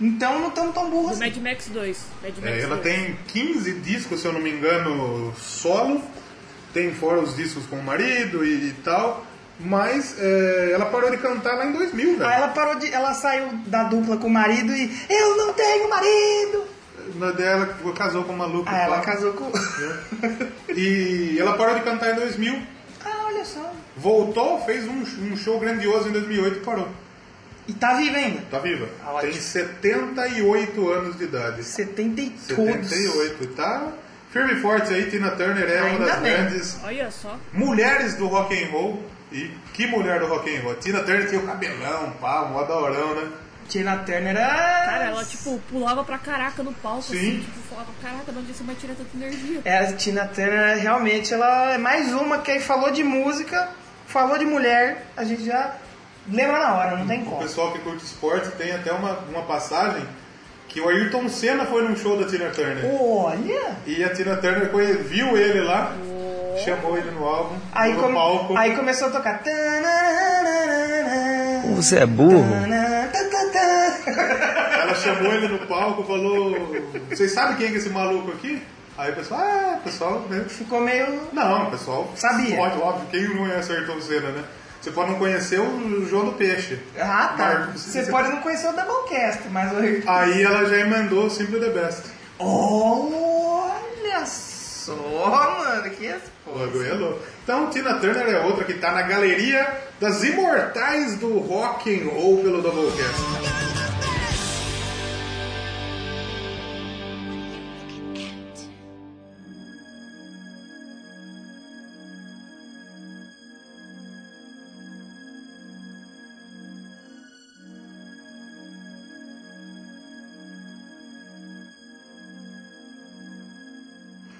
Então 0.00 0.38
não 0.40 0.48
estamos 0.48 0.74
tão 0.74 0.88
burros 0.90 1.18
Do 1.18 1.24
assim. 1.24 1.40
Mad 1.40 1.52
Max 1.52 1.68
2. 1.68 2.06
Mad 2.22 2.34
Max 2.38 2.46
É, 2.46 2.60
ela 2.62 2.76
2. 2.76 2.82
tem 2.82 3.18
15 3.28 3.72
discos, 3.80 4.20
se 4.20 4.26
eu 4.26 4.32
não 4.32 4.40
me 4.40 4.50
engano, 4.50 5.34
solo. 5.36 6.00
Tem 6.72 6.92
fora 6.94 7.20
os 7.20 7.34
discos 7.36 7.66
com 7.66 7.76
o 7.76 7.82
marido 7.82 8.44
e, 8.44 8.68
e 8.68 8.72
tal. 8.84 9.24
Mas 9.58 10.16
é, 10.20 10.70
ela 10.72 10.86
parou 10.86 11.10
de 11.10 11.16
cantar 11.16 11.54
lá 11.56 11.66
em 11.66 11.72
2000, 11.72 12.18
velho. 12.18 12.26
Aí 12.26 12.36
ela 12.36 12.48
parou 12.48 12.76
de. 12.78 12.92
Ela 12.92 13.14
saiu 13.14 13.48
da 13.66 13.84
dupla 13.84 14.16
com 14.18 14.26
o 14.26 14.30
marido 14.30 14.72
e. 14.74 14.94
Eu 15.08 15.36
não 15.38 15.54
tenho 15.54 15.88
marido! 15.88 16.75
Na 17.14 17.30
dela, 17.30 17.76
casou 17.96 18.24
com 18.24 18.32
o 18.32 18.36
maluco. 18.36 18.68
Aí 18.68 18.80
ela 18.80 19.00
casou 19.00 19.32
com. 19.34 19.50
E 20.74 21.36
ela 21.38 21.56
parou 21.56 21.74
de 21.76 21.82
cantar 21.82 22.12
em 22.12 22.16
2000. 22.16 22.60
ah, 23.04 23.24
olha 23.26 23.44
só. 23.44 23.72
Voltou, 23.96 24.60
fez 24.66 24.84
um, 24.86 25.02
um 25.32 25.36
show 25.36 25.58
grandioso 25.58 26.08
em 26.08 26.12
2008 26.12 26.56
e 26.58 26.60
parou. 26.60 26.88
E 27.68 27.72
tá 27.72 27.94
viva 27.94 28.16
ainda. 28.16 28.42
Tá 28.50 28.58
viva. 28.58 28.88
Ah. 29.04 29.18
Tem 29.20 29.32
78 29.32 30.88
anos 30.92 31.16
de 31.16 31.24
idade. 31.24 31.64
70 31.64 32.20
e 32.20 32.30
todos. 32.30 32.88
78. 32.88 33.44
E 33.44 33.46
tá 33.48 33.88
firme 34.30 34.52
e 34.52 34.56
forte 34.60 34.92
aí. 34.92 35.10
Tina 35.10 35.30
Turner 35.32 35.68
é 35.68 35.80
uma 35.82 35.90
Ainda 35.90 36.04
das 36.06 36.18
bem. 36.20 36.32
grandes 36.32 36.78
Olha 36.84 37.10
só. 37.10 37.36
mulheres 37.52 38.14
do 38.14 38.26
rock 38.26 38.54
and 38.62 38.68
roll. 38.70 39.02
E 39.32 39.50
que 39.72 39.86
mulher 39.86 40.20
do 40.20 40.26
rock 40.26 40.54
and 40.54 40.60
roll. 40.62 40.74
Tina 40.76 41.00
Turner 41.02 41.28
tinha 41.28 41.40
o 41.40 41.46
cabelão, 41.46 42.12
pá, 42.20 42.42
um 42.44 42.58
adorão, 42.58 43.14
né? 43.16 43.28
Tina 43.68 43.96
Turner 43.98 44.36
é. 44.36 44.84
Cara, 44.86 45.04
ela, 45.06 45.24
tipo, 45.24 45.58
pulava 45.70 46.04
pra 46.04 46.18
caraca 46.18 46.62
no 46.62 46.72
palco, 46.74 47.02
Sim. 47.02 47.16
assim, 47.16 47.40
tipo, 47.40 47.58
falava, 47.68 47.88
caraca, 48.02 48.32
de 48.32 48.38
onde 48.38 48.52
você 48.54 48.64
vai 48.64 48.74
tirar 48.74 48.94
tanta 48.94 49.16
energia? 49.16 49.60
É, 49.64 49.78
a 49.78 49.92
Tina 49.92 50.26
Turner 50.26 50.78
realmente 50.78 51.32
ela 51.34 51.74
é 51.74 51.78
mais 51.78 52.12
uma 52.12 52.38
que 52.38 52.50
aí 52.52 52.60
falou 52.60 52.90
de 52.90 53.02
música, 53.04 53.68
falou 54.06 54.38
de 54.38 54.44
mulher, 54.44 55.06
a 55.16 55.24
gente 55.24 55.44
já 55.44 55.74
lembra 56.30 56.58
na 56.58 56.74
hora, 56.76 56.96
não 56.96 57.06
tem 57.06 57.22
O 57.22 57.24
como. 57.26 57.42
pessoal 57.42 57.72
que 57.72 57.78
curte 57.80 58.04
esporte 58.04 58.48
tem 58.52 58.72
até 58.72 58.92
uma, 58.92 59.12
uma 59.30 59.42
passagem 59.42 60.02
que 60.68 60.80
o 60.80 60.88
Ayrton 60.88 61.28
Senna 61.28 61.64
foi 61.66 61.82
num 61.88 61.96
show 61.96 62.18
da 62.18 62.26
Tina 62.28 62.50
Turner. 62.50 62.84
Olha! 63.00 63.76
E 63.86 64.02
a 64.04 64.12
Tina 64.12 64.36
Turner 64.36 64.70
viu 65.04 65.36
ele 65.36 65.60
lá, 65.62 65.92
chamou 66.64 66.96
ele 66.98 67.10
no 67.12 67.24
álbum, 67.24 67.56
Aí, 67.72 67.92
no 67.94 68.00
come- 68.02 68.14
palco. 68.14 68.56
aí 68.56 68.74
começou 68.76 69.08
a 69.08 69.10
tocar. 69.12 69.40
Você 71.76 71.98
é 71.98 72.06
burro? 72.06 72.44
Ela 74.82 74.94
chamou 74.94 75.32
ele 75.32 75.48
no 75.48 75.58
palco 75.66 76.02
e 76.02 76.06
falou: 76.06 76.76
Vocês 77.10 77.32
sabem 77.32 77.56
quem 77.56 77.66
é 77.68 77.70
esse 77.72 77.88
maluco 77.90 78.32
aqui? 78.32 78.62
Aí 78.98 79.12
o 79.12 79.14
pessoal, 79.14 79.40
ah, 79.42 79.76
o 79.78 79.82
pessoal, 79.82 80.20
né? 80.30 80.44
Ficou 80.48 80.80
meio. 80.80 81.20
Não, 81.32 81.68
o 81.68 81.70
pessoal 81.70 82.10
Sabia. 82.16 82.58
Óbvio, 82.58 82.82
óbvio, 82.82 83.06
quem 83.10 83.28
não 83.28 83.36
conhece 83.46 83.72
Ayrton 83.72 84.00
Senna, 84.00 84.30
né? 84.30 84.42
Você 84.80 84.90
pode 84.90 85.10
não 85.10 85.18
conhecer 85.18 85.60
o 85.60 86.06
João 86.08 86.24
do 86.26 86.32
Peixe. 86.32 86.78
Ah, 86.98 87.34
tá. 87.36 87.68
Mas- 87.72 87.80
Você 87.82 88.04
pode 88.04 88.28
não 88.30 88.38
conhecer 88.38 88.68
o 88.68 88.72
Doublecast, 88.72 89.42
mas 89.50 89.72
o. 89.72 89.76
Aí 90.10 90.42
ela 90.42 90.64
já 90.66 90.78
emendou 90.78 91.28
Simple 91.28 91.60
the 91.60 91.70
Best. 91.70 92.04
Olha 92.38 94.24
só, 94.24 94.55
mano, 94.94 95.90
que 95.90 96.06
bagulho 96.58 96.84
é. 96.84 97.18
Então, 97.42 97.70
Tina 97.70 97.94
Turner 97.94 98.28
é 98.28 98.40
outra 98.44 98.64
que 98.64 98.74
tá 98.74 98.92
na 98.92 99.02
galeria 99.02 99.66
das 100.00 100.22
imortais 100.22 101.16
do 101.16 101.38
rock 101.38 101.90
and 101.90 102.08
roll 102.08 102.42
pelo 102.42 102.62
Doublecast. 102.62 104.05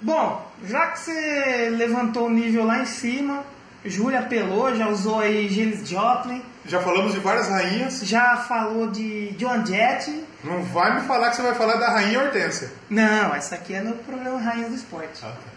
Bom, 0.07 0.47
já 0.65 0.87
que 0.87 1.01
você 1.01 1.69
levantou 1.77 2.27
o 2.27 2.31
nível 2.31 2.65
lá 2.65 2.79
em 2.79 2.87
cima, 2.87 3.43
Júlia 3.85 4.21
apelou, 4.21 4.73
já 4.73 4.89
usou 4.89 5.19
aí 5.19 5.49
Janis 5.49 5.87
Joplin, 5.89 6.41
Já 6.65 6.81
falamos 6.81 7.13
de 7.13 7.19
várias 7.19 7.49
rainhas. 7.49 8.03
já 8.05 8.37
falou 8.37 8.87
de 8.89 9.31
John 9.33 9.67
Jett. 9.67 10.23
Não 10.45 10.63
vai 10.63 10.95
me 10.95 11.01
falar 11.09 11.31
que 11.31 11.35
você 11.37 11.43
vai 11.43 11.57
falar 11.57 11.75
da 11.75 11.91
rainha 11.91 12.21
Hortência. 12.23 12.71
Não, 12.89 13.35
essa 13.35 13.57
aqui 13.57 13.75
é 13.75 13.81
no 13.81 13.95
programa 13.97 14.39
Rainhas 14.39 14.69
do 14.69 14.77
Esporte. 14.77 15.21
Ah, 15.25 15.27
tá. 15.33 15.51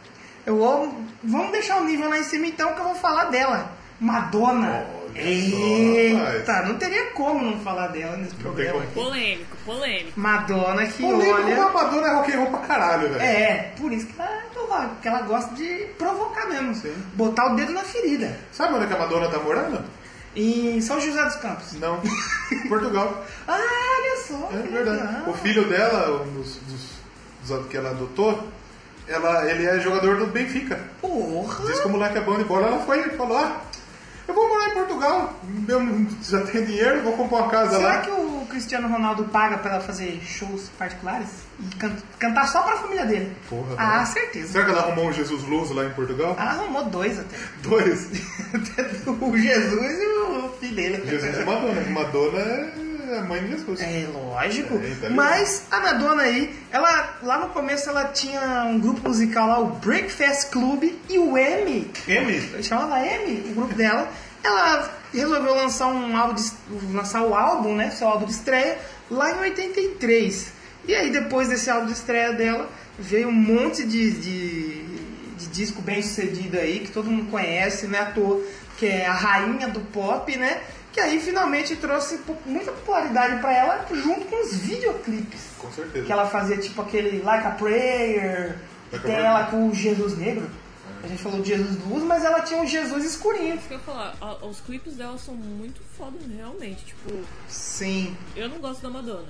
Eu 0.48 0.58
vou. 0.58 0.96
Vamos 1.24 1.52
deixar 1.52 1.78
o 1.78 1.86
nível 1.86 2.10
lá 2.10 2.18
em 2.18 2.24
cima 2.24 2.48
então 2.48 2.74
que 2.74 2.80
eu 2.80 2.86
vou 2.86 2.96
falar 2.96 3.26
dela. 3.26 3.70
Madonna. 4.00 4.68
Olha 4.68 4.99
Eita, 5.16 6.64
não 6.64 6.78
teria 6.78 7.08
como 7.12 7.44
não 7.44 7.60
falar 7.60 7.88
dela 7.88 8.18
nesse 8.18 8.36
programa 8.36 8.84
aqui. 8.84 8.94
Polêmico, 8.94 9.58
polêmico. 9.66 10.20
Madonna 10.20 10.86
que 10.86 11.04
Polêmico, 11.04 11.42
olha. 11.42 11.64
a 11.66 11.70
Madonna 11.72 12.08
é 12.08 12.14
rock 12.16 12.32
and 12.34 12.38
roll 12.38 12.50
pra 12.52 12.60
caralho, 12.60 13.10
velho. 13.10 13.22
É, 13.22 13.74
por 13.78 13.92
isso 13.92 14.08
que 14.08 14.20
ela 14.20 14.30
é 14.30 14.50
porque 14.88 15.08
ela 15.08 15.22
gosta 15.22 15.56
de 15.56 15.88
provocar 15.98 16.48
mesmo. 16.48 16.76
Sim. 16.76 16.94
Botar 17.14 17.52
o 17.52 17.56
dedo 17.56 17.74
na 17.74 17.82
ferida. 17.82 18.38
Sabe 18.52 18.74
onde 18.74 18.86
é 18.86 18.88
que 18.88 18.94
a 18.94 19.00
Madonna 19.00 19.30
tá 19.30 19.40
morando? 19.40 19.84
Em 20.36 20.80
São 20.82 21.02
José 21.02 21.24
dos 21.24 21.36
Campos. 21.38 21.74
Não. 21.74 22.00
Portugal. 22.68 23.26
Ah, 23.48 23.58
olha 23.60 24.18
só. 24.22 24.50
É 24.54 24.62
que 24.62 24.68
verdade. 24.70 24.98
legal. 25.02 25.30
O 25.30 25.34
filho 25.34 25.68
dela, 25.68 26.22
um 26.22 26.34
dos, 26.34 26.58
dos, 26.58 27.50
dos 27.50 27.68
que 27.68 27.78
ela 27.78 27.90
adotou, 27.90 28.48
ela, 29.08 29.50
ele 29.50 29.66
é 29.66 29.80
jogador 29.80 30.18
do 30.18 30.28
Benfica. 30.28 30.80
Porra. 31.02 31.66
Diz 31.66 31.80
que 31.80 31.88
o 31.88 31.90
moleque 31.90 32.20
é 32.20 32.22
bom 32.22 32.38
de 32.38 32.44
bola. 32.44 32.68
Ela 32.68 32.80
foi 32.86 33.00
e 33.00 33.18
falou: 33.18 33.38
ah, 33.38 33.62
Eu 34.30 34.36
vou 34.36 34.48
morar 34.48 34.68
em 34.68 34.74
Portugal, 34.76 35.34
eu 35.68 36.08
já 36.22 36.42
tenho 36.42 36.64
dinheiro, 36.68 37.02
vou 37.02 37.14
comprar 37.14 37.38
uma 37.40 37.50
casa 37.50 37.78
Será 37.78 37.96
lá. 37.96 38.02
que 38.02 38.12
o 38.12 38.46
Cristiano 38.48 38.88
Ronaldo 38.88 39.24
paga 39.26 39.58
pra 39.58 39.72
ela 39.72 39.82
fazer 39.82 40.22
shows 40.24 40.70
particulares? 40.78 41.30
E 41.60 41.76
can- 41.78 41.96
cantar 42.20 42.48
só 42.48 42.62
pra 42.62 42.78
família 42.78 43.08
dele? 43.08 43.36
Porra, 43.50 43.74
ah, 43.76 44.06
certeza. 44.06 44.52
Será 44.52 44.66
que 44.66 44.72
ela 44.72 44.82
arrumou 44.82 45.08
um 45.08 45.12
Jesus 45.14 45.42
Luz 45.46 45.72
lá 45.72 45.84
em 45.86 45.90
Portugal? 45.94 46.36
Ela 46.40 46.52
arrumou 46.52 46.86
dois 46.86 47.18
até. 47.20 47.36
Dois. 47.64 48.08
o 49.20 49.36
Jesus 49.38 50.00
e 50.00 50.06
o 50.06 50.50
filho 50.60 50.76
dele. 50.76 51.04
Jesus 51.10 51.38
e 51.40 51.44
Madonna. 51.44 51.82
Madonna 51.90 52.40
é 52.40 52.89
a 53.18 53.22
mãe 53.24 53.42
de 53.44 53.50
Jesus. 53.50 53.82
É 53.82 54.08
lógico. 54.12 54.76
É, 54.76 54.96
tá. 55.02 55.10
Mas 55.10 55.66
a 55.72 55.80
Madonna 55.80 56.24
aí, 56.24 56.54
ela 56.72 57.18
lá 57.24 57.40
no 57.40 57.50
começo 57.50 57.90
ela 57.90 58.06
tinha 58.06 58.66
um 58.66 58.80
grupo 58.80 59.08
musical 59.08 59.48
lá, 59.48 59.60
o 59.60 59.68
Breakfast 59.68 60.50
Club 60.52 60.84
e 61.10 61.18
o 61.20 61.38
M. 61.38 61.92
M? 62.08 62.64
Chamava 62.64 63.00
M, 63.06 63.52
o 63.52 63.56
grupo 63.56 63.74
dela. 63.74 64.08
Ela 64.44 64.90
resolveu 65.14 65.54
lançar 65.56 65.88
um 65.88 66.16
álbum, 66.16 66.36
de- 66.36 66.52
lançar 66.94 67.24
o 67.24 67.34
álbum, 67.36 67.76
né? 67.76 67.90
Seu 67.92 68.08
álbum 68.08 68.26
de 68.26 68.32
estreia 68.32 68.78
lá 69.12 69.32
em 69.32 69.40
83. 69.40 70.54
E 70.88 70.96
aí 70.96 71.10
depois 71.12 71.50
desse 71.50 71.70
álbum 71.70 71.88
de 71.88 71.94
estreia 71.94 72.32
dela 72.34 72.70
veio 72.98 73.28
um 73.28 73.34
monte 73.34 73.84
de, 73.86 74.12
de, 74.12 74.84
de 75.38 75.48
disco 75.48 75.82
bem 75.82 76.02
sucedido 76.02 76.58
aí 76.58 76.80
que 76.80 76.92
todo 76.92 77.10
mundo 77.10 77.30
conhece, 77.30 77.88
né? 77.88 78.00
À 78.00 78.06
toa, 78.06 78.42
que 78.78 78.86
é 78.86 79.06
a 79.06 79.14
rainha 79.14 79.68
do 79.68 79.82
pop, 79.82 80.36
né? 80.38 80.62
Que 81.00 81.06
aí 81.06 81.20
finalmente 81.22 81.78
trouxe 81.78 82.20
muita 82.46 82.74
popularidade 82.74 83.40
pra 83.40 83.54
ela 83.56 83.86
junto 83.90 84.26
com 84.26 84.44
os 84.44 84.54
videoclipes. 84.58 85.40
Com 85.58 85.72
certeza. 85.72 86.06
Que 86.06 86.12
ela 86.12 86.26
fazia 86.28 86.58
tipo 86.58 86.82
aquele 86.82 87.22
Like 87.22 87.48
a 87.48 87.52
Prayer, 87.52 88.48
Like 88.92 88.96
a 88.96 89.00
tem 89.00 89.00
Prayer. 89.00 89.24
ela 89.26 89.46
com 89.46 89.70
o 89.70 89.74
Jesus 89.74 90.18
Negro. 90.18 90.50
A 91.02 91.08
gente 91.08 91.24
falou 91.24 91.42
de 91.42 91.48
Jesus 91.56 91.78
Luz, 91.86 92.04
mas 92.04 92.26
ela 92.26 92.42
tinha 92.42 92.62
um 92.62 92.68
Jesus 92.68 93.06
escurinho. 93.06 93.56
Isso 93.56 93.68
que 93.70 93.74
eu 93.76 93.78
ia 93.78 93.84
falar, 93.86 94.14
a- 94.20 94.46
os 94.46 94.60
clipes 94.60 94.96
dela 94.98 95.18
são 95.18 95.34
muito 95.34 95.80
foda 95.98 96.18
realmente. 96.36 96.84
Tipo, 96.84 97.18
Sim. 97.48 98.18
eu 98.36 98.50
não 98.50 98.58
gosto 98.58 98.82
da 98.82 98.90
Madonna. 98.90 99.28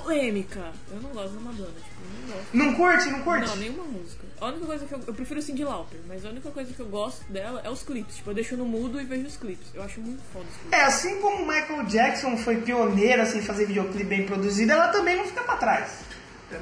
Polêmica! 0.00 0.72
Eu 0.92 1.00
não 1.00 1.10
gosto 1.10 1.34
da 1.34 1.40
Madonna, 1.40 1.68
tipo, 1.76 2.02
eu 2.02 2.20
não 2.20 2.34
gosto. 2.36 2.46
Não 2.52 2.74
curte? 2.74 3.10
Não 3.10 3.20
curte? 3.22 3.48
Não, 3.48 3.56
nenhuma 3.56 3.84
música. 3.84 4.24
A 4.40 4.46
única 4.46 4.66
coisa 4.66 4.86
que 4.86 4.92
eu. 4.94 5.00
Eu 5.06 5.14
prefiro 5.14 5.40
Cindy 5.42 5.64
Lauper, 5.64 5.98
mas 6.08 6.24
a 6.24 6.28
única 6.30 6.50
coisa 6.50 6.72
que 6.72 6.80
eu 6.80 6.86
gosto 6.86 7.24
dela 7.32 7.60
é 7.64 7.70
os 7.70 7.82
clipes. 7.82 8.16
Tipo, 8.16 8.30
eu 8.30 8.34
deixo 8.34 8.56
no 8.56 8.64
mudo 8.64 9.00
e 9.00 9.04
vejo 9.04 9.26
os 9.26 9.36
clipes. 9.36 9.68
Eu 9.74 9.82
acho 9.82 10.00
muito 10.00 10.22
foda 10.32 10.46
os 10.50 10.56
clipes. 10.56 10.78
É, 10.78 10.82
assim 10.84 11.20
como 11.20 11.42
o 11.44 11.46
Michael 11.46 11.84
Jackson 11.84 12.36
foi 12.36 12.56
pioneira 12.56 13.22
assim, 13.22 13.38
em 13.38 13.42
fazer 13.42 13.66
videoclipe 13.66 14.04
bem 14.04 14.26
produzido, 14.26 14.72
ela 14.72 14.88
também 14.88 15.16
não 15.16 15.24
fica 15.24 15.42
pra 15.42 15.56
trás. 15.56 15.90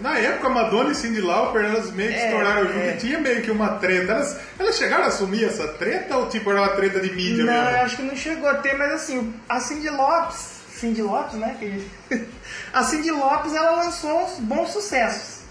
Na 0.00 0.16
época, 0.16 0.48
Madonna 0.48 0.92
e 0.92 0.94
Cindy 0.94 1.20
Lauper, 1.20 1.64
elas 1.64 1.90
meio 1.90 2.10
que 2.10 2.14
É, 2.18 2.24
estouraram 2.26 2.66
junto 2.66 2.78
é. 2.78 2.94
e 2.94 2.96
tinha 2.98 3.18
meio 3.18 3.42
que 3.42 3.50
uma 3.50 3.74
treta. 3.78 4.12
Elas, 4.12 4.40
elas 4.58 4.76
chegaram 4.76 5.04
a 5.04 5.08
assumir 5.08 5.44
essa 5.44 5.68
treta 5.68 6.16
ou 6.16 6.28
tipo 6.28 6.50
era 6.50 6.60
uma 6.62 6.68
treta 6.70 7.00
de 7.00 7.12
mídia 7.12 7.44
não, 7.44 7.52
eu 7.52 7.64
mesmo? 7.64 7.78
acho 7.82 7.96
que 7.96 8.02
não 8.02 8.16
chegou 8.16 8.48
a 8.48 8.54
ter, 8.54 8.74
mas 8.78 8.92
assim, 8.92 9.34
a 9.48 9.60
Cindy 9.60 9.90
Lopes, 9.90 10.61
Cindy 10.82 11.00
Lopes, 11.02 11.34
né? 11.34 11.56
que- 11.60 11.88
a 12.74 12.82
Cindy 12.82 13.10
Lopes, 13.12 13.54
ela 13.54 13.70
lançou 13.84 14.24
uns 14.24 14.38
bons 14.40 14.70
sucessos. 14.70 15.42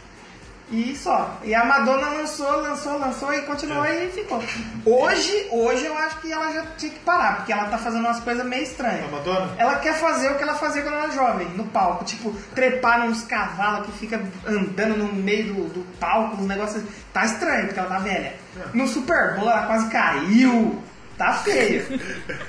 E 0.69 0.95
só. 0.95 1.37
E 1.43 1.53
a 1.53 1.65
Madonna 1.65 2.09
lançou, 2.11 2.49
lançou, 2.61 2.97
lançou 2.97 3.33
e 3.33 3.41
continuou 3.41 3.83
É. 3.83 4.05
e 4.05 4.09
ficou. 4.11 4.41
Hoje, 4.85 5.47
hoje 5.51 5.85
eu 5.85 5.97
acho 5.97 6.19
que 6.21 6.31
ela 6.31 6.49
já 6.53 6.65
tinha 6.77 6.91
que 6.93 6.99
parar, 6.99 7.37
porque 7.37 7.51
ela 7.51 7.65
tá 7.65 7.77
fazendo 7.77 8.05
umas 8.05 8.21
coisas 8.21 8.45
meio 8.45 8.63
estranhas. 8.63 9.03
A 9.03 9.07
Madonna? 9.09 9.53
Ela 9.57 9.75
quer 9.79 9.95
fazer 9.95 10.31
o 10.31 10.35
que 10.37 10.43
ela 10.43 10.53
fazia 10.55 10.81
quando 10.81 10.95
era 10.95 11.11
jovem, 11.11 11.47
no 11.49 11.65
palco. 11.65 12.05
Tipo, 12.05 12.33
trepar 12.55 13.05
nos 13.05 13.21
cavalos 13.23 13.85
que 13.87 13.91
fica 13.99 14.21
andando 14.47 14.95
no 14.97 15.11
meio 15.13 15.53
do, 15.53 15.63
do 15.73 15.83
palco, 15.99 16.37
os 16.41 16.47
negócios. 16.47 16.83
Tá 17.11 17.25
estranho, 17.25 17.65
porque 17.65 17.79
ela 17.79 17.89
tá 17.89 17.99
velha. 17.99 18.33
No 18.73 18.87
Super 18.87 19.35
Bowl 19.35 19.49
ela 19.49 19.65
quase 19.67 19.89
caiu. 19.89 20.81
Tá 21.17 21.33
feio. 21.33 21.85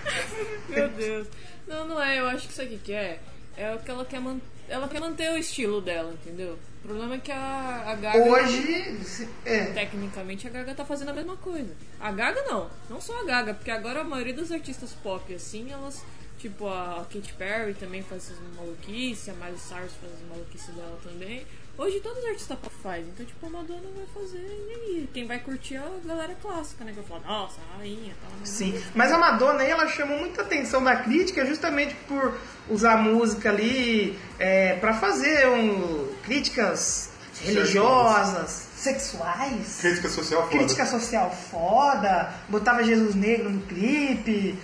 Meu 0.71 0.89
Deus. 0.91 1.27
Não, 1.73 1.87
não 1.87 2.03
é. 2.03 2.21
Eu 2.21 2.29
acho 2.29 2.47
que 2.47 2.53
isso 2.53 2.63
aqui 2.63 2.79
que 2.79 2.93
é. 2.93 3.19
É 3.57 3.75
o 3.75 3.79
que 3.79 3.91
ela 3.91 4.05
quer 4.05 4.21
manter. 4.21 4.45
Ela 4.69 4.89
quer 4.89 5.01
manter 5.01 5.31
o 5.33 5.39
estilo 5.39 5.81
dela, 5.81 6.13
entendeu? 6.13 6.59
O 6.85 6.89
problema 6.89 7.15
é 7.15 7.19
que 7.19 7.33
a, 7.33 7.85
a 7.87 7.95
Gaga. 7.95 8.19
Hoje. 8.19 9.29
É. 9.45 9.67
Tecnicamente 9.73 10.47
a 10.47 10.51
Gaga 10.51 10.75
tá 10.75 10.85
fazendo 10.85 11.11
a 11.11 11.15
mesma 11.15 11.37
coisa. 11.37 11.75
A 12.01 12.13
Gaga 12.13 12.43
não, 12.43 12.71
não 12.89 13.01
só 13.01 13.21
a 13.21 13.25
Gaga, 13.25 13.55
porque 13.55 13.71
agora 13.71 14.01
a 14.01 14.05
maioria 14.05 14.35
dos 14.35 14.53
artistas 14.53 14.93
pop, 15.03 15.35
assim, 15.35 15.73
elas. 15.73 16.05
Tipo, 16.39 16.67
a 16.67 17.07
Katy 17.13 17.35
Perry 17.35 17.73
também 17.75 18.03
faz 18.03 18.25
essas 18.25 18.39
maluquices, 18.57 19.29
a 19.29 19.33
Miley 19.35 19.59
Cyrus 19.59 19.93
faz 20.01 20.13
as 20.13 20.29
maluquices 20.29 20.75
dela 20.75 20.99
também. 21.05 21.47
Hoje 21.79 22.01
todos 22.01 22.19
os 22.19 22.25
artistas 22.29 22.59
pop 22.59 22.73
fazem, 22.83 23.07
então 23.15 23.25
tipo, 23.25 23.47
a 23.47 23.49
Madonna 23.49 23.81
vai 23.97 24.05
fazer 24.15 24.39
e 24.39 24.75
aí? 24.75 25.09
Quem 25.13 25.27
vai 25.27 25.39
curtir 25.41 25.77
é 25.77 25.79
a 25.79 26.07
galera 26.07 26.37
clássica, 26.41 26.85
né? 26.85 26.93
Que 26.93 27.01
vai 27.01 27.19
falar, 27.21 27.35
nossa, 27.41 27.57
a 27.75 27.79
rainha 27.79 28.15
tal. 28.21 28.31
mas- 28.39 28.49
Sim, 28.49 28.83
mas 28.95 29.11
a 29.11 29.19
Madonna 29.19 29.63
aí, 29.63 29.71
ela 29.71 29.89
chamou 29.89 30.19
muita 30.19 30.43
atenção 30.43 30.85
da 30.85 30.97
crítica 30.97 31.47
justamente 31.47 31.95
por 32.07 32.35
usar 32.69 32.99
música 32.99 33.49
ali 33.49 34.19
é, 34.39 34.77
para 34.77 34.93
fazer 34.95 35.49
um, 35.49 36.09
críticas 36.23 37.11
religiosas, 37.43 38.69
sexuais, 38.77 39.79
Crítica 39.81 40.09
social 40.11 40.43
foda. 40.43 40.57
crítica 40.57 40.87
social 40.87 41.31
foda, 41.31 42.33
botava 42.49 42.85
Jesus 42.85 43.15
negro 43.15 43.49
no 43.51 43.63
clipe, 43.63 44.57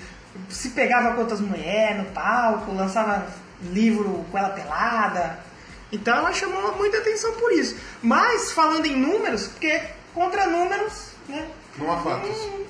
se 0.51 0.71
pegava 0.71 1.15
com 1.15 1.23
outras 1.23 1.41
mulheres 1.41 1.99
no 1.99 2.05
palco, 2.13 2.73
lançava 2.73 3.27
livro 3.73 4.25
com 4.31 4.39
ela 4.39 4.51
pelada. 4.51 5.48
Então 5.93 6.17
ela 6.17 6.33
chamou 6.33 6.75
muita 6.77 6.99
atenção 6.99 7.33
por 7.33 7.51
isso. 7.53 7.77
Mas 8.03 8.53
falando 8.53 8.87
em 8.87 8.97
números, 8.97 9.47
porque 9.49 9.81
contra 10.15 10.47
números, 10.47 11.11
né? 11.29 11.49
Não 11.79 11.93
há 11.93 11.97
fatos. 12.03 12.37
Hum, 12.37 12.65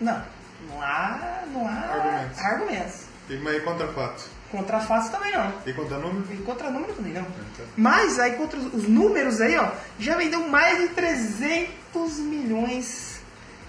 Não, 0.00 0.22
não 0.68 0.82
há, 0.82 1.42
não 1.52 1.66
há 1.66 1.70
Argumentos. 1.70 2.38
argumentos. 2.38 2.94
E, 3.30 3.34
mas 3.36 3.62
contra 3.62 3.88
fatos? 3.88 4.24
Contra 4.50 4.80
fatos 4.80 5.08
também 5.10 5.30
não. 5.32 5.52
E 5.64 5.72
contra 5.72 5.96
número? 5.98 6.26
E 6.32 6.36
contra 6.38 6.70
número 6.70 6.92
também 6.92 7.12
não. 7.12 7.24
Mas 7.76 8.18
aí 8.18 8.32
contra 8.32 8.58
os 8.58 8.74
os 8.74 8.88
números 8.88 9.40
aí, 9.40 9.56
ó, 9.56 9.70
já 9.98 10.16
vendeu 10.16 10.40
mais 10.48 10.78
de 10.80 10.88
300 10.88 12.18
milhões 12.18 13.20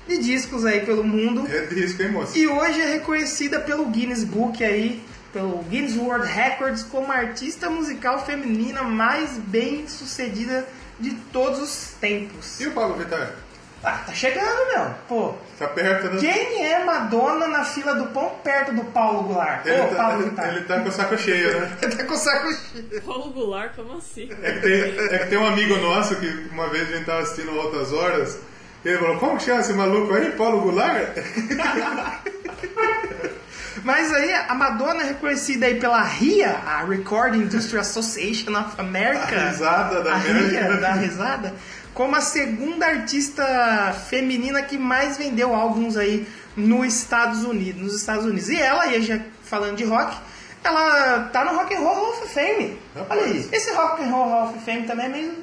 de 0.08 0.18
discos 0.18 0.66
aí 0.66 0.84
pelo 0.84 1.04
mundo. 1.04 1.48
É 1.48 1.66
disco, 1.68 2.02
hein, 2.02 2.12
moça? 2.12 2.38
E 2.38 2.48
hoje 2.48 2.82
é 2.82 2.94
reconhecida 2.94 3.60
pelo 3.60 3.86
Guinness 3.86 4.24
Book 4.24 4.64
aí, 4.64 5.04
pelo 5.34 5.58
Guinness 5.64 5.96
World 5.98 6.28
Records, 6.28 6.84
como 6.84 7.12
a 7.12 7.16
artista 7.16 7.70
musical 7.70 8.24
feminina 8.26 8.84
mais 8.84 9.32
bem 9.38 9.88
sucedida 9.88 10.66
de 11.00 11.12
todos 11.32 11.60
os 11.62 11.94
tempos. 12.00 12.60
E 12.60 12.68
o 12.68 12.72
Pablo 12.72 12.96
Vittar? 12.96 13.32
Ah, 13.84 14.04
tá 14.06 14.14
chegando, 14.14 14.68
meu. 14.74 14.94
Pô, 15.08 15.34
Tá 15.58 15.68
perto, 15.68 16.08
né? 16.08 16.20
quem 16.20 16.66
é 16.68 16.84
Madonna 16.86 17.48
na 17.48 17.64
fila 17.64 17.96
do 17.96 18.08
pão 18.08 18.30
perto 18.44 18.72
do 18.74 18.84
Paulo 18.86 19.24
Goulart? 19.24 19.66
Ele, 19.66 19.82
Ô, 19.82 19.88
tá, 19.88 19.96
Paulo 19.96 20.24
Vittar. 20.24 20.50
ele 20.50 20.62
tá 20.66 20.80
com 20.82 20.90
o 20.90 20.92
saco 20.92 21.18
cheio, 21.18 21.62
né? 21.62 21.78
Ele 21.82 21.96
tá 21.96 22.04
com 22.04 22.14
o 22.14 22.18
saco 22.18 22.48
cheio. 22.54 23.02
Paulo 23.02 23.32
Goulart, 23.32 23.76
como 23.76 23.98
assim? 23.98 24.30
É 24.44 24.52
que, 24.52 24.60
tem, 24.60 25.16
é 25.16 25.18
que 25.20 25.26
tem 25.30 25.38
um 25.40 25.48
amigo 25.48 25.76
nosso 25.78 26.16
que 26.18 26.28
uma 26.52 26.68
vez 26.70 26.90
a 26.92 26.96
gente 26.96 27.06
tava 27.06 27.22
assistindo 27.22 27.60
Altas 27.60 27.92
Horas. 27.92 28.38
E 28.86 28.90
ele 28.90 28.98
falou: 29.00 29.18
Como 29.18 29.38
que 29.38 29.44
chama 29.44 29.62
esse 29.62 29.74
maluco 29.74 30.14
aí? 30.14 30.32
Paulo 30.32 30.62
Goulart? 30.62 31.18
Mas 33.84 34.14
aí, 34.14 34.34
a 34.34 34.54
Madonna 34.54 35.02
é 35.02 35.08
reconhecida 35.08 35.66
aí 35.66 35.80
pela 35.80 36.02
RIA, 36.02 36.60
a 36.66 36.84
Recording 36.84 37.40
Industry 37.40 37.80
Association 37.80 38.58
of 38.58 38.80
America. 38.80 39.36
A 39.36 39.50
risada 39.50 40.02
da 40.02 40.12
a 40.12 40.16
América. 40.16 40.62
RIA, 40.62 40.78
da 40.78 40.94
risada. 40.94 41.54
Como 41.94 42.16
a 42.16 42.22
segunda 42.22 42.86
artista 42.86 43.96
feminina 44.10 44.62
que 44.62 44.78
mais 44.78 45.18
vendeu 45.18 45.54
álbuns 45.54 45.98
aí 45.98 46.28
nos 46.56 46.96
Estados 46.96 47.44
Unidos. 47.44 47.82
Nos 47.82 47.96
Estados 47.96 48.26
Unidos. 48.26 48.50
E 48.50 48.60
ela, 48.60 48.84
aí 48.84 49.02
já 49.02 49.20
falando 49.44 49.76
de 49.76 49.84
rock, 49.84 50.16
ela 50.64 51.30
tá 51.34 51.44
no 51.44 51.56
Rock 51.56 51.74
and 51.74 51.80
Roll 51.80 51.96
Hall 51.96 52.12
of 52.12 52.34
Fame. 52.34 52.80
Rapaz. 52.96 53.22
Olha 53.22 53.32
aí. 53.32 53.50
Esse 53.52 53.74
Rock 53.74 54.04
and 54.04 54.10
Roll 54.10 54.30
Hall 54.30 54.50
of 54.50 54.66
Fame 54.66 54.84
também 54.84 55.06
é 55.08 55.10
meio 55.10 55.34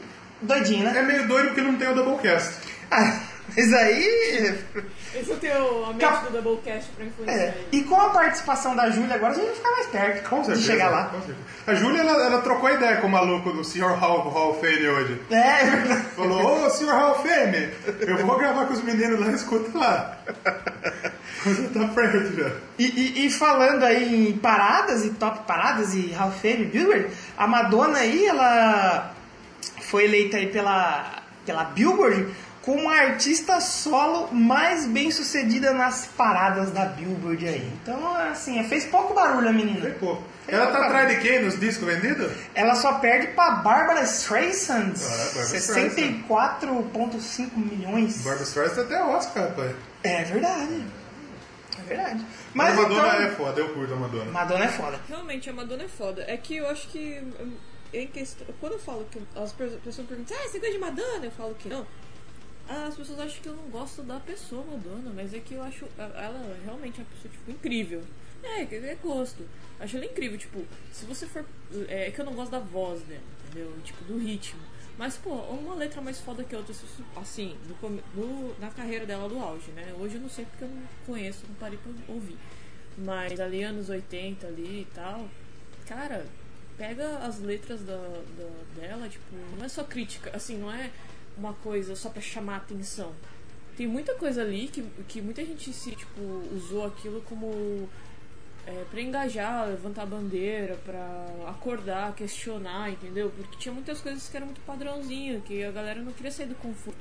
doidinho, 0.42 0.84
né? 0.84 0.98
É 0.98 1.02
meio 1.02 1.26
doido 1.26 1.48
porque 1.48 1.60
não 1.60 1.76
tem 1.76 1.88
o 1.88 1.94
Doublecast. 1.94 2.54
Ah, 2.90 3.18
mas 3.54 3.72
aí 3.72 4.58
Esse 5.14 5.30
é 5.30 5.34
o 5.34 5.38
teu 5.38 5.84
amigo 5.86 5.98
Cap- 6.00 6.26
do 6.30 6.42
Doublecast 6.42 6.90
pra 6.90 7.04
influenciar 7.04 7.36
É, 7.38 7.54
e 7.72 7.82
com 7.82 8.00
a 8.00 8.10
participação 8.10 8.76
da 8.76 8.90
Júlia 8.90 9.14
agora 9.14 9.32
a 9.32 9.34
gente 9.36 9.46
vai 9.46 9.54
ficar 9.54 9.70
mais 9.70 9.86
perto 9.86 10.28
Com 10.28 10.40
de 10.40 10.46
certeza. 10.46 10.66
chegar 10.66 10.90
lá. 10.90 11.12
A 11.66 11.74
Júlia, 11.74 12.00
ela, 12.00 12.24
ela 12.24 12.42
trocou 12.42 12.70
ideia 12.70 12.96
com 12.98 13.06
o 13.06 13.10
maluco 13.10 13.52
do 13.52 13.64
Sr. 13.64 13.94
Hall, 13.98 14.28
Hall 14.28 14.60
Fame 14.60 14.86
hoje. 14.88 15.20
É, 15.30 15.36
é 15.62 15.64
verdade. 15.70 16.02
Falou, 16.16 16.66
ô 16.66 16.70
Sr. 16.70 16.90
Hall 16.90 17.14
Fame, 17.22 17.70
eu 18.00 18.26
vou 18.26 18.38
gravar 18.38 18.66
com 18.66 18.72
os 18.74 18.82
meninos 18.82 19.18
lá, 19.20 19.32
escuta 19.32 19.78
lá. 19.78 20.18
Já 21.46 21.68
tá 21.80 21.88
perto 21.94 22.36
já. 22.36 22.50
E, 22.78 22.84
e- 22.84 23.26
e 23.26 23.30
falando 23.30 23.84
aí 23.84 24.28
em 24.30 24.32
paradas 24.38 25.04
e 25.04 25.10
top 25.10 25.40
paradas 25.46 25.94
e 25.94 26.12
Hall 26.12 26.32
Fame, 26.32 26.64
Billboard, 26.66 27.06
a 27.36 27.46
Madonna 27.46 27.98
aí, 28.00 28.26
ela 28.26 29.14
foi 29.82 30.04
eleita 30.04 30.36
aí 30.36 30.46
pela, 30.48 31.22
pela 31.46 31.64
Billboard 31.64 32.28
como 32.68 32.86
a 32.90 32.96
artista 32.96 33.58
solo 33.62 34.28
mais 34.30 34.84
bem 34.86 35.10
sucedida 35.10 35.72
nas 35.72 36.04
paradas 36.04 36.70
da 36.70 36.84
Billboard 36.84 37.48
aí. 37.48 37.72
Então, 37.82 38.14
assim, 38.14 38.62
fez 38.68 38.84
pouco 38.84 39.14
barulho 39.14 39.48
a 39.48 39.52
menina. 39.54 39.88
Pô, 39.98 40.18
ela 40.46 40.66
tá 40.66 40.84
atrás 40.84 41.08
de 41.08 41.16
quem 41.22 41.42
nos 41.42 41.58
discos 41.58 41.86
vendidos? 41.86 42.30
Ela 42.54 42.74
só 42.74 42.98
perde 42.98 43.28
pra 43.28 43.52
Barbara 43.52 44.02
Streisand, 44.02 44.92
Ah, 45.02 45.30
Barbra 45.34 45.44
64,5 45.44 47.56
milhões. 47.56 48.18
Barbara 48.22 48.44
Streisand 48.44 48.82
até 48.82 49.02
Oscar, 49.02 49.48
rapaz. 49.48 49.74
É 50.04 50.24
verdade. 50.24 50.84
É 51.78 51.82
verdade. 51.88 52.26
Mas 52.54 52.74
Mas 52.74 52.78
a 52.78 52.82
Madonna 52.82 53.08
então, 53.08 53.22
é 53.22 53.30
foda, 53.30 53.60
eu 53.60 53.68
curto 53.74 53.92
a 53.94 53.96
Madonna. 53.96 54.30
Madonna 54.30 54.64
é 54.64 54.68
foda. 54.68 55.00
Realmente, 55.08 55.48
a 55.48 55.52
Madonna 55.52 55.84
é 55.84 55.88
foda. 55.88 56.24
É 56.28 56.36
que 56.36 56.56
eu 56.56 56.68
acho 56.68 56.88
que. 56.88 57.20
hum, 57.40 57.52
Em 57.92 58.06
questão, 58.06 58.46
quando 58.60 58.74
eu 58.74 58.78
falo 58.78 59.06
que 59.10 59.18
as 59.34 59.52
pe- 59.52 59.64
pessoas 59.82 60.06
perguntam, 60.06 60.36
ah, 60.38 60.46
você 60.48 60.58
gosta 60.58 60.72
de 60.74 60.78
Madonna? 60.78 61.24
Eu 61.24 61.30
falo 61.30 61.54
que 61.58 61.68
não. 61.70 61.86
As 62.68 62.94
pessoas 62.94 63.18
acham 63.20 63.42
que 63.42 63.48
eu 63.48 63.56
não 63.56 63.70
gosto 63.70 64.02
da 64.02 64.20
pessoa 64.20 64.62
Madonna, 64.64 65.10
mas 65.14 65.32
é 65.32 65.40
que 65.40 65.54
eu 65.54 65.62
acho 65.62 65.86
ela 65.96 66.56
realmente 66.64 67.00
é 67.00 67.02
uma 67.02 67.10
pessoa, 67.10 67.32
tipo, 67.32 67.50
incrível. 67.50 68.02
É, 68.42 68.62
é 68.62 68.94
gosto. 69.02 69.48
Acho 69.80 69.96
ela 69.96 70.04
incrível, 70.06 70.36
tipo, 70.38 70.64
se 70.92 71.04
você 71.06 71.26
for. 71.26 71.44
É 71.88 72.10
que 72.10 72.20
eu 72.20 72.24
não 72.24 72.34
gosto 72.34 72.50
da 72.50 72.58
voz 72.60 73.00
dela, 73.02 73.22
entendeu? 73.46 73.72
Tipo, 73.84 74.04
do 74.04 74.18
ritmo. 74.18 74.60
Mas, 74.98 75.16
pô, 75.16 75.30
uma 75.30 75.74
letra 75.76 76.00
mais 76.00 76.18
foda 76.20 76.42
que 76.44 76.54
a 76.54 76.58
outra, 76.58 76.74
assim, 77.16 77.56
no- 78.14 78.54
na 78.58 78.68
carreira 78.68 79.06
dela 79.06 79.28
do 79.28 79.38
auge, 79.38 79.70
né? 79.70 79.94
Hoje 79.98 80.16
eu 80.16 80.20
não 80.20 80.28
sei 80.28 80.44
porque 80.44 80.64
eu 80.64 80.68
não 80.68 80.82
conheço, 81.06 81.44
não 81.48 81.54
parei 81.54 81.78
pra 81.78 81.92
ouvir. 82.14 82.36
Mas 82.98 83.38
ali 83.38 83.62
anos 83.62 83.88
80 83.88 84.48
ali 84.48 84.82
e 84.82 84.88
tal, 84.92 85.28
cara, 85.86 86.26
pega 86.76 87.18
as 87.18 87.38
letras 87.38 87.80
da, 87.82 87.96
da- 87.96 88.80
dela, 88.80 89.08
tipo, 89.08 89.24
não 89.56 89.64
é 89.64 89.68
só 89.68 89.84
crítica, 89.84 90.32
assim, 90.34 90.58
não 90.58 90.70
é 90.72 90.90
uma 91.38 91.52
coisa 91.54 91.94
só 91.96 92.08
pra 92.08 92.20
chamar 92.20 92.56
atenção. 92.56 93.12
Tem 93.76 93.86
muita 93.86 94.14
coisa 94.14 94.42
ali 94.42 94.68
que, 94.68 94.82
que 95.06 95.22
muita 95.22 95.44
gente 95.44 95.72
se, 95.72 95.92
tipo, 95.92 96.20
usou 96.54 96.84
aquilo 96.86 97.20
como 97.22 97.88
é, 98.66 98.84
pra 98.90 99.00
engajar, 99.00 99.66
levantar 99.68 100.02
a 100.02 100.06
bandeira, 100.06 100.76
pra 100.84 101.26
acordar, 101.48 102.12
questionar, 102.14 102.90
entendeu? 102.90 103.32
Porque 103.36 103.56
tinha 103.56 103.72
muitas 103.72 104.00
coisas 104.00 104.28
que 104.28 104.36
eram 104.36 104.46
muito 104.46 104.60
padrãozinho, 104.62 105.40
que 105.42 105.62
a 105.64 105.70
galera 105.70 106.00
não 106.02 106.12
queria 106.12 106.32
sair 106.32 106.46
do 106.46 106.56
conforto. 106.56 106.98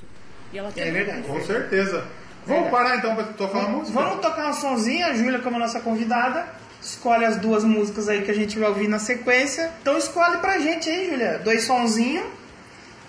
E 0.53 0.57
ela 0.57 0.71
também- 0.71 0.91
verdade. 0.91 1.27
Com 1.27 1.41
certeza. 1.43 2.05
Vamos 2.45 2.69
parar 2.71 2.95
então 2.97 3.13
pra 3.15 3.25
tocar 3.25 3.57
uma 3.59 3.69
música? 3.69 3.99
Vamos 3.99 4.21
tocar 4.21 4.49
um 4.49 4.53
sonzinho, 4.53 5.05
a 5.05 5.13
Júlia 5.13 5.39
como 5.39 5.59
nossa 5.59 5.81
convidada. 5.81 6.47
Escolhe 6.81 7.25
as 7.25 7.35
duas 7.37 7.63
músicas 7.65 8.07
aí 8.07 8.23
que 8.23 8.31
a 8.31 8.33
gente 8.33 8.57
vai 8.57 8.69
ouvir 8.69 8.87
na 8.87 8.99
sequência. 8.99 9.73
Então 9.81 9.97
escolhe 9.97 10.37
pra 10.37 10.57
gente 10.59 10.87
aí, 10.89 11.09
Júlia. 11.09 11.39
Dois 11.39 11.63
sonzinhos. 11.63 12.25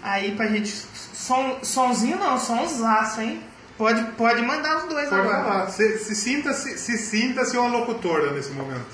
Aí 0.03 0.33
pra 0.35 0.47
gente. 0.49 0.72
Som, 1.19 1.59
sonzinho 1.64 2.16
não, 2.16 2.39
sonsaço, 2.39 3.21
hein? 3.21 3.43
Pode, 3.77 4.03
pode 4.12 4.41
mandar 4.41 4.79
os 4.79 4.85
dois 4.85 5.09
Pode 5.09 5.21
agora. 5.21 5.43
falar. 5.43 5.66
Se, 5.69 5.99
se 5.99 6.14
sinta-se 6.14 6.79
se 6.79 6.97
sinta-se 6.97 7.57
uma 7.57 7.69
locutora 7.77 8.31
nesse 8.31 8.51
momento. 8.53 8.87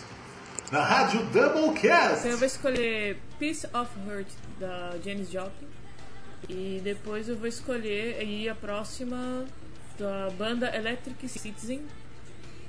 Na 0.72 0.82
rádio 0.82 1.22
Doublecast. 1.26 2.20
Então 2.20 2.30
eu 2.30 2.38
vou 2.38 2.46
escolher 2.46 3.20
Piece 3.38 3.66
of 3.66 3.90
Hurt 4.06 4.26
da 4.58 4.94
Janis 5.04 5.30
Joplin. 5.30 5.68
E 6.48 6.80
depois 6.82 7.28
eu 7.28 7.36
vou 7.36 7.46
escolher 7.46 8.16
aí 8.18 8.48
a 8.48 8.54
próxima 8.54 9.44
da 9.98 10.30
banda 10.30 10.74
Electric 10.74 11.28
Citizen, 11.28 11.82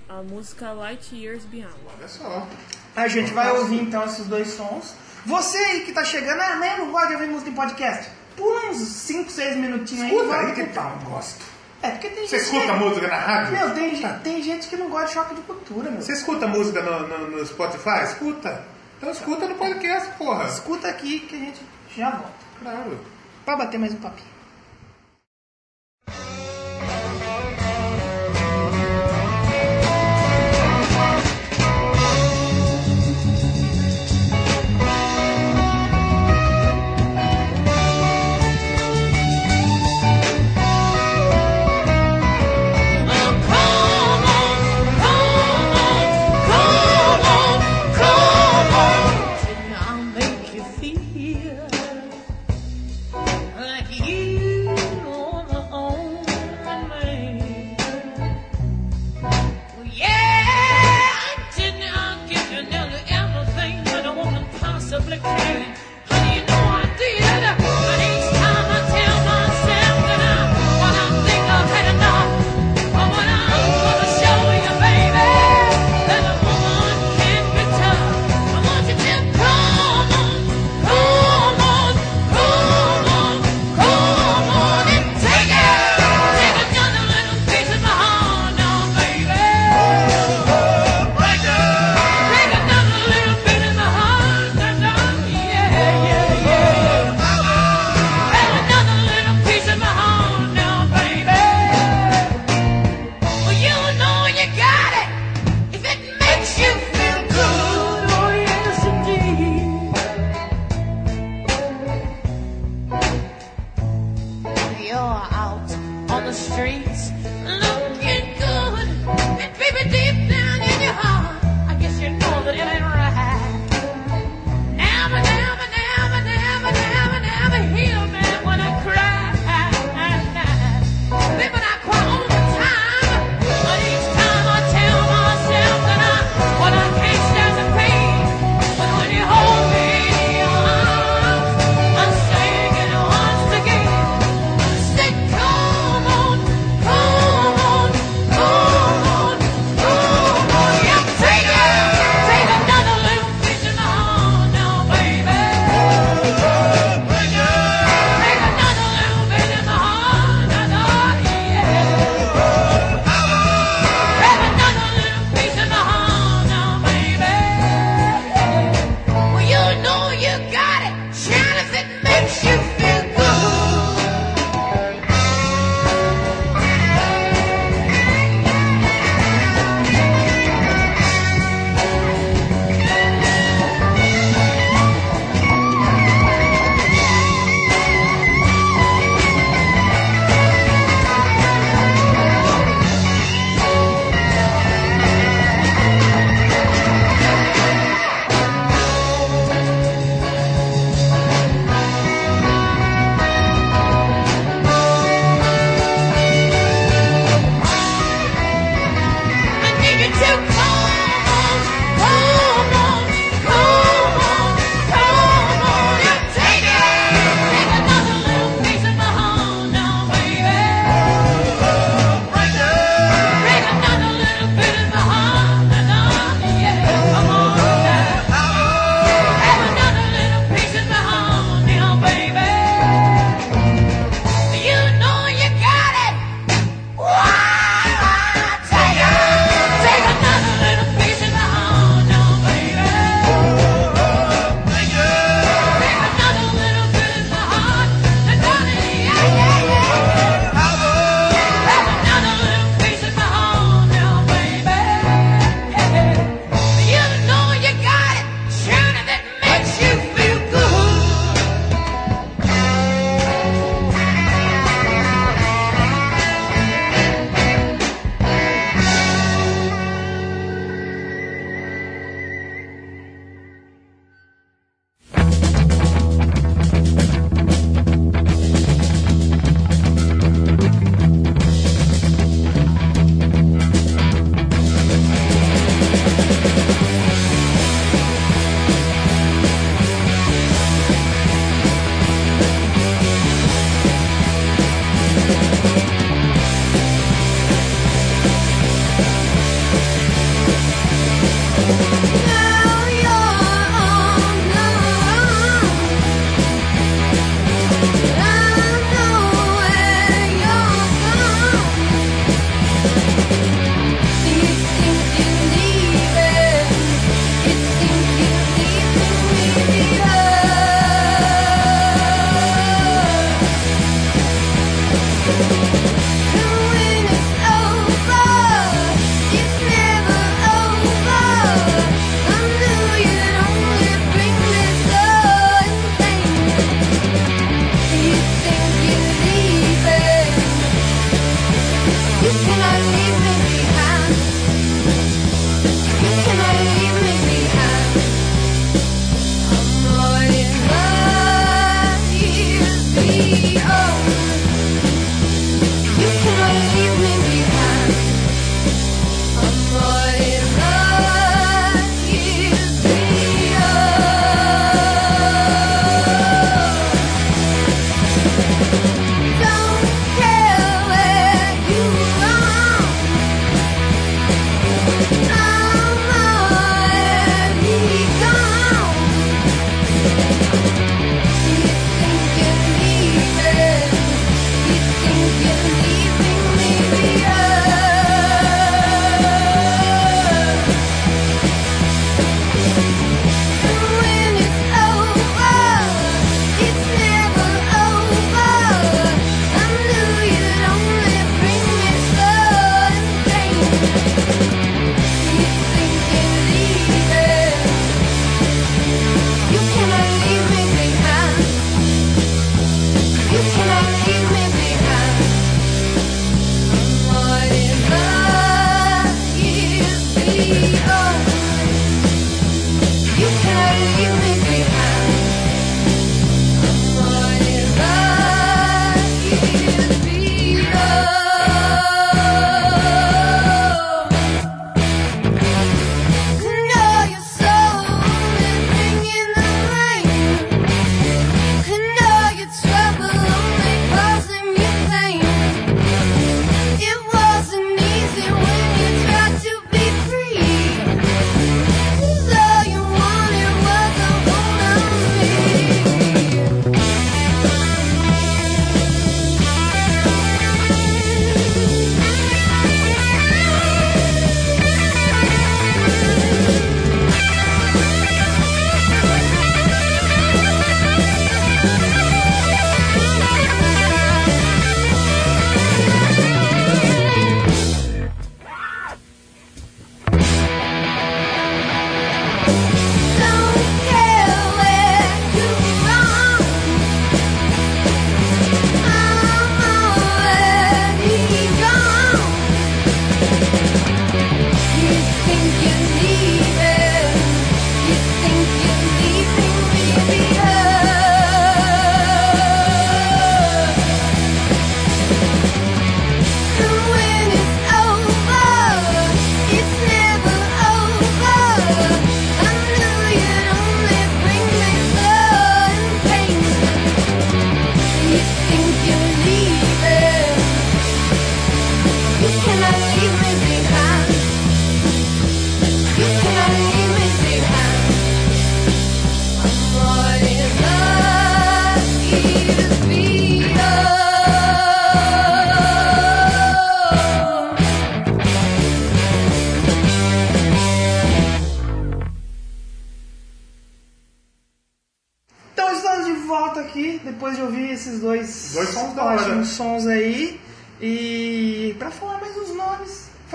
a 0.10 0.22
música 0.22 0.74
Light 0.74 1.16
Years 1.16 1.46
Beyond. 1.46 1.76
Olha 1.98 2.08
só. 2.10 2.46
A 2.94 3.08
gente 3.08 3.32
vai 3.34 3.50
ouvir 3.58 3.82
então 3.82 4.04
esses 4.04 4.28
dois 4.28 4.50
sons. 4.50 4.94
Você 5.26 5.58
aí 5.58 5.86
que 5.86 5.94
tá 5.94 6.04
chegando, 6.04 6.42
ah, 6.42 6.58
né, 6.58 6.76
não 6.78 6.92
gosta 6.92 7.08
de 7.08 7.14
ouvir 7.14 7.28
música 7.28 7.50
em 7.50 7.56
podcast? 7.56 8.12
Pula 8.36 8.70
uns 8.70 8.78
5, 8.78 9.32
6 9.32 9.56
minutinhos 9.58 10.04
aí. 10.04 10.12
e 10.12 10.16
Escuta 10.16 10.36
aí 10.38 10.52
que 10.54 10.64
tal, 10.68 10.92
papo. 10.92 11.10
gosto. 11.10 11.46
É, 11.82 11.90
porque 11.92 12.10
tem 12.10 12.28
Você 12.28 12.38
gente. 12.40 12.46
escuta 12.56 12.74
que- 12.74 12.80
música 12.80 13.08
na 13.08 13.18
rádio? 13.20 13.52
Meu, 13.54 13.74
tem, 13.76 13.96
gente- 13.96 14.20
tem 14.22 14.42
gente 14.44 14.68
que 14.68 14.76
não 14.76 14.90
gosta 14.90 15.08
de 15.08 15.14
choque 15.14 15.36
de 15.36 15.42
cultura, 15.42 15.92
meu. 15.92 16.02
Você 16.02 16.14
escuta 16.14 16.48
música 16.48 16.82
no, 16.82 17.08
no- 17.08 17.32
no 17.32 17.46
Spotify? 17.46 18.04
Escuta. 18.04 18.64
Então 18.98 19.12
escuta 19.12 19.48
no 19.48 19.56
podcast, 19.56 20.10
porra. 20.18 20.46
Escuta 20.46 20.88
aqui 20.88 21.20
que 21.20 21.36
a 21.36 21.40
gente 21.40 21.62
já 21.96 22.10
volta. 22.12 22.34
Claro. 22.62 23.00
Pra 23.46 23.56
bater 23.56 23.78
mais 23.80 23.94
um 23.94 23.98
papinho. 23.98 24.28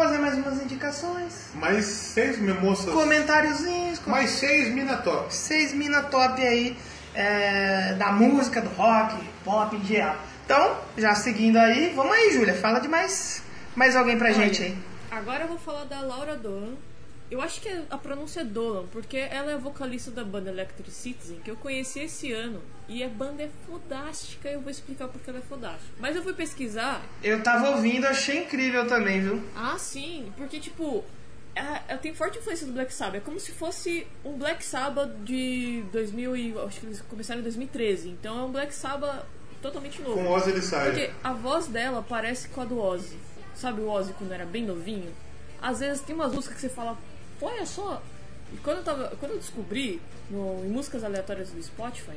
Fazer 0.00 0.18
mais 0.18 0.34
umas 0.38 0.62
indicações, 0.62 1.32
Mais 1.54 1.84
seis 1.84 2.38
moças. 2.60 2.92
comentáriozinhos, 2.92 3.98
com 3.98 4.10
Mais 4.10 4.30
seis 4.30 4.72
mina 4.74 4.96
top. 4.96 5.34
seis 5.34 5.72
mina 5.74 6.02
top 6.02 6.40
aí 6.40 6.76
é, 7.14 7.94
da 7.94 8.10
música, 8.12 8.60
do 8.60 8.68
rock, 8.70 9.14
pop 9.44 9.76
em 9.76 9.84
geral. 9.84 10.16
Então, 10.44 10.76
já 10.96 11.14
seguindo 11.14 11.56
aí, 11.58 11.92
vamos 11.94 12.12
aí, 12.12 12.32
Júlia, 12.32 12.54
fala 12.54 12.80
de 12.80 12.88
mais, 12.88 13.42
mais 13.76 13.94
alguém 13.94 14.16
pra 14.18 14.32
gente 14.32 14.62
aí. 14.62 14.76
Agora 15.10 15.42
eu 15.44 15.48
vou 15.48 15.58
falar 15.58 15.84
da 15.84 16.00
Laura 16.00 16.34
Dolan. 16.36 16.74
Eu 17.30 17.40
acho 17.40 17.60
que 17.60 17.68
a 17.88 17.96
pronúncia 17.96 18.40
é 18.40 18.44
Dolan, 18.44 18.86
porque 18.90 19.16
ela 19.16 19.52
é 19.52 19.54
a 19.54 19.58
vocalista 19.58 20.10
da 20.10 20.24
banda 20.24 20.50
Electric 20.50 20.90
Citizen, 20.90 21.38
que 21.44 21.50
eu 21.50 21.56
conheci 21.56 22.00
esse 22.00 22.32
ano. 22.32 22.60
E 22.88 23.04
a 23.04 23.08
banda 23.08 23.44
é 23.44 23.50
fodástica, 23.68 24.48
eu 24.48 24.60
vou 24.60 24.70
explicar 24.70 25.06
porque 25.06 25.30
ela 25.30 25.38
é 25.38 25.42
fodástica. 25.42 25.92
Mas 26.00 26.16
eu 26.16 26.24
fui 26.24 26.32
pesquisar. 26.32 27.00
Eu 27.22 27.40
tava 27.40 27.70
ouvindo, 27.70 28.04
achei 28.04 28.38
incrível 28.38 28.84
também, 28.88 29.20
viu? 29.20 29.42
Ah, 29.54 29.78
sim, 29.78 30.32
porque 30.36 30.58
tipo. 30.58 31.04
Ela, 31.54 31.84
ela 31.88 31.98
tem 31.98 32.14
forte 32.14 32.38
influência 32.38 32.66
do 32.66 32.72
Black 32.72 32.92
Sabbath. 32.92 33.16
É 33.16 33.20
como 33.20 33.38
se 33.38 33.52
fosse 33.52 34.06
um 34.24 34.36
Black 34.36 34.64
Sabbath 34.64 35.10
de 35.22 35.84
2000 35.92 36.36
e. 36.36 36.58
Acho 36.58 36.80
que 36.80 36.86
eles 36.86 37.00
começaram 37.02 37.40
em 37.40 37.44
2013. 37.44 38.08
Então 38.08 38.40
é 38.40 38.42
um 38.42 38.50
Black 38.50 38.74
Sabbath 38.74 39.24
totalmente 39.62 40.02
novo. 40.02 40.16
Com 40.16 40.28
Ozzy 40.30 40.50
ele 40.50 40.62
sai. 40.62 40.86
Porque 40.86 41.10
a 41.22 41.32
voz 41.32 41.68
dela 41.68 42.04
parece 42.08 42.48
com 42.48 42.60
a 42.60 42.64
do 42.64 42.80
Ozzy. 42.80 43.18
Sabe 43.54 43.80
o 43.80 43.88
Ozzy 43.88 44.14
quando 44.14 44.32
era 44.32 44.44
bem 44.44 44.64
novinho? 44.64 45.12
Às 45.62 45.80
vezes 45.80 46.00
tem 46.00 46.14
umas 46.14 46.32
músicas 46.32 46.56
que 46.56 46.62
você 46.62 46.68
fala, 46.70 46.96
olha 47.42 47.66
só. 47.66 48.02
E 48.52 48.56
quando 48.58 48.78
eu, 48.78 48.84
tava, 48.84 49.16
quando 49.18 49.32
eu 49.32 49.38
descobri 49.38 50.00
no, 50.28 50.64
em 50.64 50.68
músicas 50.68 51.04
aleatórias 51.04 51.50
do 51.50 51.62
Spotify, 51.62 52.16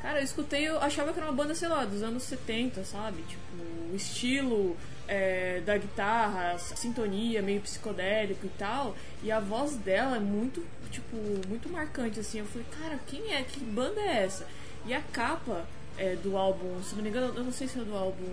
cara, 0.00 0.20
eu 0.20 0.24
escutei, 0.24 0.66
eu 0.66 0.80
achava 0.80 1.12
que 1.12 1.18
era 1.18 1.28
uma 1.28 1.36
banda, 1.36 1.54
sei 1.54 1.68
lá, 1.68 1.84
dos 1.84 2.02
anos 2.02 2.22
70, 2.22 2.84
sabe? 2.84 3.22
Tipo, 3.22 3.62
o 3.92 3.94
estilo 3.94 4.76
é, 5.06 5.60
da 5.60 5.76
guitarra, 5.76 6.52
a 6.52 6.58
sintonia 6.58 7.42
meio 7.42 7.60
psicodélico 7.60 8.46
e 8.46 8.50
tal. 8.50 8.96
E 9.22 9.30
a 9.30 9.40
voz 9.40 9.76
dela 9.76 10.16
é 10.16 10.20
muito, 10.20 10.64
tipo, 10.90 11.16
muito 11.48 11.68
marcante, 11.68 12.18
assim. 12.20 12.38
Eu 12.38 12.46
falei, 12.46 12.66
cara, 12.80 12.98
quem 13.06 13.34
é? 13.34 13.42
Que 13.42 13.60
banda 13.60 14.00
é 14.00 14.24
essa? 14.24 14.46
E 14.86 14.94
a 14.94 15.00
capa 15.00 15.66
é, 15.98 16.16
do 16.16 16.36
álbum, 16.36 16.82
se 16.82 16.94
não 16.94 17.02
me 17.02 17.10
engano, 17.10 17.34
eu 17.36 17.44
não 17.44 17.52
sei 17.52 17.68
se 17.68 17.78
é 17.78 17.84
do 17.84 17.94
álbum 17.94 18.26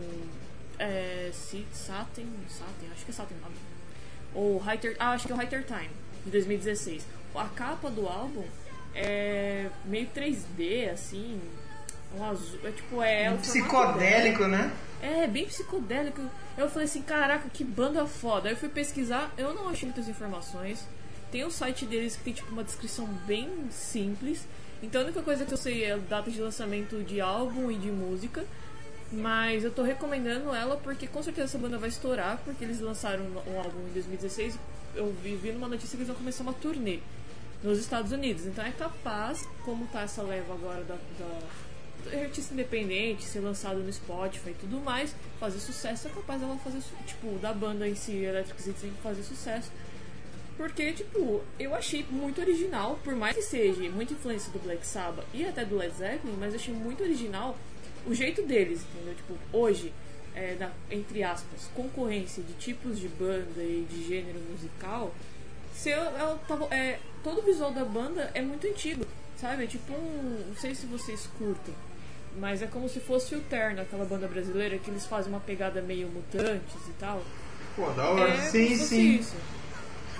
é, 0.79 1.29
Satin, 1.33 2.27
Satin, 2.47 2.87
acho 2.93 3.05
que 3.05 3.11
é 3.11 3.13
Satin 3.13 3.33
o 3.33 3.41
nome. 3.41 3.68
Ou 4.33 4.57
Higher, 4.59 4.95
ah, 4.99 5.11
acho 5.11 5.27
que 5.27 5.33
é 5.33 5.35
o 5.35 5.39
Higher 5.39 5.63
Time, 5.65 5.89
de 6.25 6.31
2016. 6.31 7.05
A 7.35 7.45
capa 7.45 7.89
do 7.89 8.07
álbum 8.07 8.43
é 8.93 9.67
meio 9.85 10.07
3D, 10.07 10.91
assim, 10.91 11.39
um 12.17 12.23
azul, 12.23 12.59
é 12.63 12.71
tipo, 12.71 13.01
é... 13.01 13.31
o 13.31 13.37
formato 13.37 13.47
Psicodélico, 13.47 14.47
né? 14.47 14.71
é, 15.01 15.27
bem 15.27 15.45
psicodélico. 15.45 16.21
Eu 16.57 16.69
falei 16.69 16.85
assim, 16.85 17.01
caraca, 17.01 17.49
que 17.49 17.63
banda 17.63 18.05
foda. 18.05 18.49
Aí 18.49 18.53
eu 18.53 18.57
fui 18.57 18.69
pesquisar, 18.69 19.31
eu 19.37 19.53
não 19.53 19.69
achei 19.69 19.87
muitas 19.87 20.07
informações. 20.07 20.85
Tem 21.31 21.43
o 21.43 21.51
site 21.51 21.85
deles 21.85 22.15
que 22.15 22.23
tem 22.23 22.33
tipo 22.33 22.51
uma 22.51 22.63
descrição 22.63 23.05
bem 23.25 23.49
simples. 23.71 24.45
Então 24.81 25.01
a 25.01 25.03
única 25.05 25.21
coisa 25.21 25.45
que 25.45 25.53
eu 25.53 25.57
sei 25.57 25.83
é 25.83 25.93
a 25.93 25.97
data 25.97 26.29
de 26.29 26.41
lançamento 26.41 27.03
de 27.03 27.21
álbum 27.21 27.71
e 27.71 27.75
de 27.75 27.91
música. 27.91 28.43
Mas 29.11 29.63
eu 29.63 29.71
tô 29.71 29.81
recomendando 29.81 30.53
ela 30.53 30.77
porque 30.77 31.07
com 31.07 31.23
certeza 31.23 31.45
essa 31.45 31.57
banda 31.57 31.77
vai 31.77 31.89
estourar, 31.89 32.39
porque 32.45 32.63
eles 32.63 32.79
lançaram 32.79 33.23
um 33.23 33.57
álbum 33.57 33.79
em 33.89 33.93
2016. 33.93 34.57
Eu 34.95 35.13
vi, 35.23 35.35
vi 35.35 35.51
numa 35.51 35.67
notícia 35.67 35.91
que 35.91 35.97
eles 35.97 36.07
vão 36.07 36.15
começar 36.15 36.43
uma 36.43 36.53
turnê 36.53 36.99
nos 37.63 37.79
Estados 37.79 38.11
Unidos. 38.11 38.45
Então 38.45 38.63
é 38.63 38.71
capaz, 38.71 39.47
como 39.63 39.87
tá 39.87 40.01
essa 40.01 40.21
leva 40.21 40.53
agora 40.53 40.83
da, 40.83 40.95
da 41.17 42.19
artista 42.21 42.53
independente, 42.53 43.23
ser 43.23 43.39
lançado 43.39 43.79
no 43.79 43.91
Spotify 43.91 44.51
e 44.51 44.53
tudo 44.53 44.79
mais, 44.79 45.13
fazer 45.39 45.59
sucesso, 45.59 46.07
é 46.07 46.11
capaz 46.11 46.39
dela 46.39 46.55
fazer, 46.63 46.81
tipo, 47.05 47.37
da 47.39 47.53
banda 47.53 47.87
em 47.87 47.95
si, 47.95 48.13
Electric 48.13 48.61
Citizen, 48.61 48.91
fazer 49.03 49.23
sucesso. 49.23 49.71
Porque, 50.55 50.91
tipo, 50.91 51.41
eu 51.57 51.73
achei 51.73 52.05
muito 52.09 52.41
original, 52.41 52.99
por 53.03 53.15
mais 53.15 53.35
que 53.35 53.41
seja 53.41 53.81
muita 53.89 54.13
influência 54.13 54.51
do 54.51 54.59
Black 54.59 54.85
Sabbath 54.85 55.25
e 55.33 55.45
até 55.45 55.63
do 55.63 55.77
Led 55.77 55.93
Zeppelin, 55.95 56.35
mas 56.37 56.53
achei 56.53 56.73
muito 56.73 57.01
original 57.01 57.57
o 58.05 58.13
jeito 58.13 58.41
deles, 58.43 58.81
entendeu? 58.93 59.15
Tipo, 59.15 59.33
hoje, 59.51 59.93
é, 60.35 60.55
na- 60.59 60.71
entre 60.91 61.23
aspas, 61.23 61.69
concorrência 61.75 62.41
de 62.43 62.53
tipos 62.53 62.99
de 62.99 63.07
banda 63.07 63.61
e 63.61 63.85
de 63.89 64.07
gênero 64.07 64.39
musical, 64.51 65.13
se 65.73 65.89
eu, 65.89 65.99
ela 66.01 66.39
tava, 66.47 66.65
é, 66.73 66.99
todo 67.23 67.39
o 67.39 67.43
visual 67.43 67.71
da 67.71 67.85
banda 67.85 68.29
é 68.33 68.41
muito 68.41 68.67
antigo, 68.67 69.05
sabe? 69.37 69.63
É 69.63 69.67
tipo 69.67 69.93
um. 69.93 70.45
Não 70.49 70.55
sei 70.55 70.75
se 70.75 70.85
vocês 70.85 71.27
curtem, 71.37 71.73
mas 72.37 72.61
é 72.61 72.67
como 72.67 72.87
se 72.89 72.99
fosse 72.99 73.35
o 73.35 73.41
Terno, 73.41 73.81
aquela 73.81 74.05
banda 74.05 74.27
brasileira 74.27 74.77
que 74.77 74.89
eles 74.89 75.05
fazem 75.05 75.31
uma 75.31 75.39
pegada 75.39 75.81
meio 75.81 76.07
mutantes 76.09 76.75
e 76.87 76.91
tal. 76.99 77.21
Pô, 77.75 77.89
da 77.91 78.09
hora. 78.09 78.33
É, 78.33 78.37
Sim, 78.49 78.75
sim. 78.75 79.15
Isso. 79.19 79.35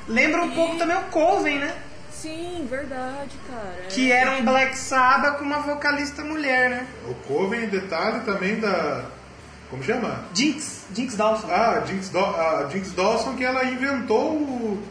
Lembra 0.08 0.42
um 0.44 0.52
pouco 0.52 0.78
também 0.78 0.96
o 0.98 1.04
Coven, 1.10 1.60
né? 1.60 1.84
Sim, 2.12 2.68
verdade, 2.70 3.32
cara. 3.48 3.76
é. 3.84 3.88
Que 3.90 4.12
era 4.12 4.32
um 4.32 4.44
Black 4.46 4.78
Sabbath 4.78 5.38
com 5.38 5.46
uma 5.46 5.60
vocalista 5.60 6.24
mulher, 6.24 6.70
né? 6.70 6.88
O 7.08 7.14
Coven, 7.28 7.68
detalhe 7.68 8.22
também 8.22 8.60
da. 8.60 9.06
Como 9.70 9.84
chama? 9.84 10.26
Jinx, 10.34 10.86
Jinx 10.94 11.16
Dawson. 11.16 11.48
Ah, 11.50 11.84
Jinx, 11.86 12.10
Daw- 12.10 12.36
a 12.36 12.68
Jinx 12.70 12.92
Dawson 12.94 13.36
que 13.36 13.44
ela 13.46 13.64
inventou 13.66 14.32
o, 14.34 14.84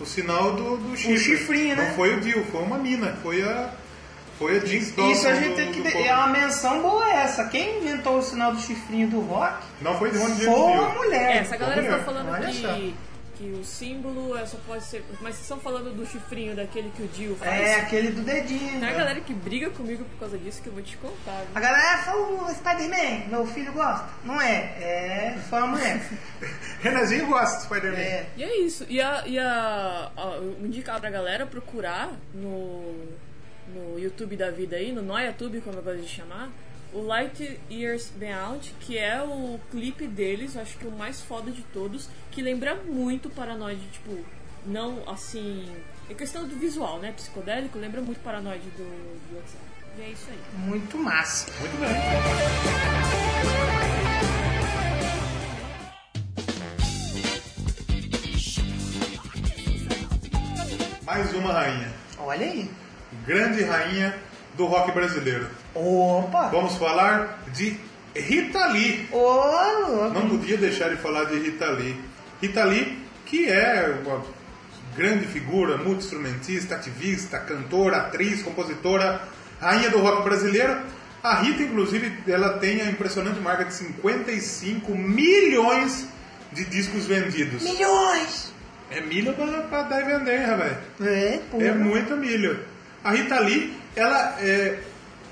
o 0.00 0.04
sinal 0.04 0.52
do, 0.56 0.76
do 0.76 0.96
chifre. 0.96 1.18
chifrinho, 1.18 1.76
né? 1.76 1.86
Não 1.88 1.94
foi 1.94 2.16
o 2.16 2.20
Dio, 2.20 2.44
foi 2.46 2.62
uma 2.62 2.76
mina. 2.76 3.16
Foi 3.22 3.40
a, 3.42 3.70
foi 4.36 4.56
a 4.56 4.60
Jinx 4.60 4.90
Dawson. 4.90 5.12
Isso 5.12 5.28
a 5.28 5.34
gente 5.34 5.50
do- 5.50 5.54
tem 5.56 5.70
que. 5.72 5.80
do. 5.82 5.88
É 5.98 6.12
uma 6.16 6.26
menção 6.26 6.82
boa 6.82 7.08
essa. 7.12 7.44
Quem 7.44 7.78
inventou 7.78 8.18
o 8.18 8.22
sinal 8.22 8.52
do 8.52 8.60
chifrinho 8.60 9.06
do 9.08 9.20
rock 9.20 9.56
Não 9.80 9.96
foi 9.96 10.10
de 10.10 10.18
Ron 10.18 10.26
James 10.30 10.44
foi 10.44 10.54
uma 10.54 10.86
Dio. 10.90 10.94
mulher. 10.98 11.30
É, 11.30 11.38
essa 11.38 11.56
galera 11.56 11.82
fica 11.82 11.98
falando 12.00 12.30
Olha 12.32 12.52
só. 12.52 12.76
Que, 13.44 13.60
o 13.60 13.64
símbolo 13.64 14.36
é, 14.36 14.46
só 14.46 14.56
pode 14.66 14.84
ser. 14.84 15.04
Mas 15.20 15.34
vocês 15.34 15.42
estão 15.42 15.60
falando 15.60 15.94
do 15.94 16.06
chifrinho 16.06 16.56
daquele 16.56 16.90
que 16.90 17.02
o 17.02 17.08
Dio 17.08 17.36
faz. 17.36 17.60
É, 17.60 17.74
aquele 17.76 18.10
do 18.10 18.22
dedinho. 18.22 18.80
Tem 18.80 18.88
a 18.88 18.92
galera 18.92 19.20
que 19.20 19.34
briga 19.34 19.70
comigo 19.70 20.04
por 20.04 20.20
causa 20.20 20.38
disso 20.38 20.62
que 20.62 20.68
eu 20.68 20.72
vou 20.72 20.82
te 20.82 20.96
contar. 20.96 21.40
viu? 21.40 21.48
A 21.54 21.60
galera 21.60 21.98
fala, 21.98 22.20
o 22.20 22.54
Spider-Man, 22.54 23.28
meu 23.28 23.46
filho 23.46 23.72
gosta. 23.72 24.08
Não 24.24 24.40
é, 24.40 24.56
é 24.80 25.38
só 25.48 25.58
a 25.58 25.66
mulher. 25.66 26.00
Renazinho 26.80 27.26
gosta 27.26 27.58
de 27.58 27.62
Spider-Man. 27.64 27.98
É. 27.98 28.26
E 28.36 28.44
é 28.44 28.60
isso. 28.60 28.86
E 28.88 29.00
a. 29.00 29.24
E 29.26 29.38
a, 29.38 30.10
a 30.16 30.22
eu 30.36 30.56
indicar 30.64 31.00
pra 31.00 31.10
galera 31.10 31.46
procurar 31.46 32.12
no, 32.32 32.94
no 33.68 33.98
YouTube 33.98 34.36
da 34.36 34.50
vida 34.50 34.76
aí, 34.76 34.92
no 34.92 35.02
NoiaTube, 35.02 35.60
como 35.60 35.78
eu 35.78 35.82
gosto 35.82 36.00
de 36.00 36.08
chamar, 36.08 36.50
o 36.94 37.02
Light 37.02 37.60
Years 37.68 38.12
Beyond, 38.16 38.72
que 38.78 38.96
é 38.96 39.20
o 39.20 39.58
clipe 39.70 40.06
deles, 40.06 40.56
acho 40.56 40.78
que 40.78 40.86
o 40.86 40.92
mais 40.92 41.20
foda 41.20 41.50
de 41.50 41.62
todos, 41.62 42.08
que 42.30 42.40
lembra 42.40 42.76
muito 42.76 43.28
Paranoid, 43.28 43.80
tipo, 43.90 44.24
não 44.64 45.02
assim. 45.08 45.68
É 46.08 46.14
questão 46.14 46.46
do 46.46 46.56
visual, 46.56 47.00
né? 47.00 47.12
Psicodélico, 47.12 47.78
lembra 47.78 48.00
muito 48.00 48.20
Paranoid 48.20 48.62
do, 48.70 48.84
do 48.84 49.36
WhatsApp. 49.36 49.64
E 49.98 50.02
é 50.02 50.08
isso 50.10 50.26
aí. 50.30 50.38
Muito 50.58 50.96
massa. 50.96 51.50
Muito 51.60 51.76
bem. 51.80 51.90
Mais 61.04 61.34
uma 61.34 61.52
rainha. 61.52 61.92
Olha 62.18 62.46
aí. 62.46 62.70
Grande 63.26 63.62
rainha 63.64 64.14
do 64.56 64.66
rock 64.66 64.92
brasileiro. 64.92 65.46
Opa! 65.74 66.48
Vamos 66.48 66.76
falar 66.76 67.42
de 67.52 67.76
Rita 68.14 68.66
Lee. 68.66 69.08
Louco. 69.12 70.14
Não 70.14 70.28
podia 70.28 70.56
deixar 70.56 70.90
de 70.90 70.96
falar 70.96 71.24
de 71.24 71.38
Rita 71.38 71.66
Lee. 71.70 72.00
Rita 72.40 72.64
Lee, 72.64 72.98
que 73.26 73.50
é 73.50 73.98
uma 74.04 74.22
grande 74.96 75.26
figura, 75.26 75.76
multi-instrumentista, 75.76 76.76
ativista, 76.76 77.38
cantora, 77.38 77.96
atriz, 77.98 78.42
compositora, 78.42 79.20
rainha 79.60 79.90
do 79.90 79.98
rock 79.98 80.22
brasileiro. 80.22 80.78
A 81.22 81.36
Rita, 81.36 81.62
inclusive, 81.62 82.12
ela 82.28 82.58
tem 82.58 82.82
a 82.82 82.90
impressionante 82.90 83.40
marca 83.40 83.64
de 83.64 83.74
55 83.74 84.94
milhões 84.94 86.06
de 86.52 86.64
discos 86.66 87.06
vendidos. 87.06 87.62
Milhões! 87.62 88.52
É 88.90 89.00
milho 89.00 89.32
pra, 89.32 89.46
pra 89.62 89.82
dar 89.82 90.02
e 90.02 90.04
vender, 90.04 90.44
rapaz? 90.44 90.76
É, 91.00 91.40
pô. 91.50 91.60
É 91.60 91.72
muito 91.72 92.16
milho. 92.16 92.60
A 93.02 93.10
Rita 93.10 93.40
Lee, 93.40 93.76
ela 93.96 94.36
é, 94.40 94.78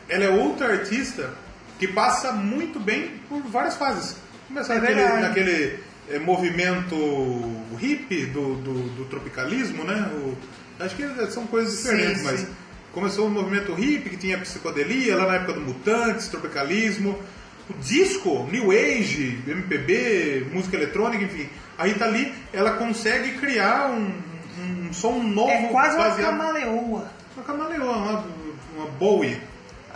ela 0.08 0.24
é 0.24 0.28
outra 0.30 0.68
artista 0.72 1.30
que 1.78 1.88
passa 1.88 2.32
muito 2.32 2.78
bem 2.78 3.20
por 3.28 3.42
várias 3.42 3.76
fases. 3.76 4.16
Começar 4.48 4.74
É 4.76 4.78
naquele, 4.80 5.20
naquele 5.20 5.78
é, 6.10 6.18
movimento 6.18 6.96
hippie 7.78 8.26
do, 8.26 8.54
do, 8.56 8.74
do 8.90 9.04
tropicalismo, 9.06 9.84
né? 9.84 10.10
O- 10.14 10.36
acho 10.82 10.94
que 10.96 11.26
são 11.30 11.46
coisas 11.46 11.74
Sim, 11.74 11.90
diferentes, 11.96 12.22
mas 12.22 12.40
sim. 12.40 12.48
começou 12.92 13.26
o 13.26 13.30
movimento 13.30 13.72
hippie 13.74 14.10
que 14.10 14.16
tinha 14.16 14.38
psicodelia, 14.38 15.16
lá 15.16 15.26
na 15.26 15.34
época 15.36 15.54
do 15.54 15.60
Mutantes, 15.60 16.28
tropicalismo. 16.28 17.18
O 17.70 17.74
disco, 17.74 18.46
New 18.50 18.70
Age, 18.72 19.38
MPB, 19.46 20.48
música 20.52 20.76
eletrônica, 20.76 21.24
enfim. 21.24 21.48
A 21.78 21.84
Rita 21.86 22.06
Lee, 22.06 22.32
ela 22.52 22.72
consegue 22.72 23.38
criar 23.38 23.88
um, 23.90 24.12
um 24.58 24.92
som 24.92 25.20
novo 25.22 25.50
É 25.50 25.68
quase 25.68 25.96
uma 25.96 26.08
baseado... 26.08 26.30
camaleoa. 26.36 27.10
Uma 27.36 27.44
camaleoa, 27.44 27.96
uma, 27.96 28.24
uma 28.76 28.86
Bowie. 28.86 29.40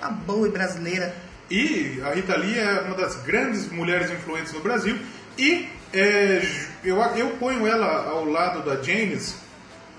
A 0.00 0.08
boa 0.10 0.48
brasileira. 0.48 1.14
E 1.50 2.00
a 2.04 2.12
Rita 2.14 2.36
Lee 2.36 2.58
é 2.58 2.80
uma 2.82 2.94
das 2.94 3.16
grandes 3.16 3.70
mulheres 3.70 4.10
influentes 4.10 4.52
no 4.52 4.60
Brasil. 4.60 4.98
E 5.38 5.68
é, 5.92 6.42
eu, 6.84 6.96
eu 7.16 7.30
ponho 7.38 7.66
ela 7.66 8.08
ao 8.08 8.24
lado 8.24 8.62
da 8.62 8.82
James 8.82 9.36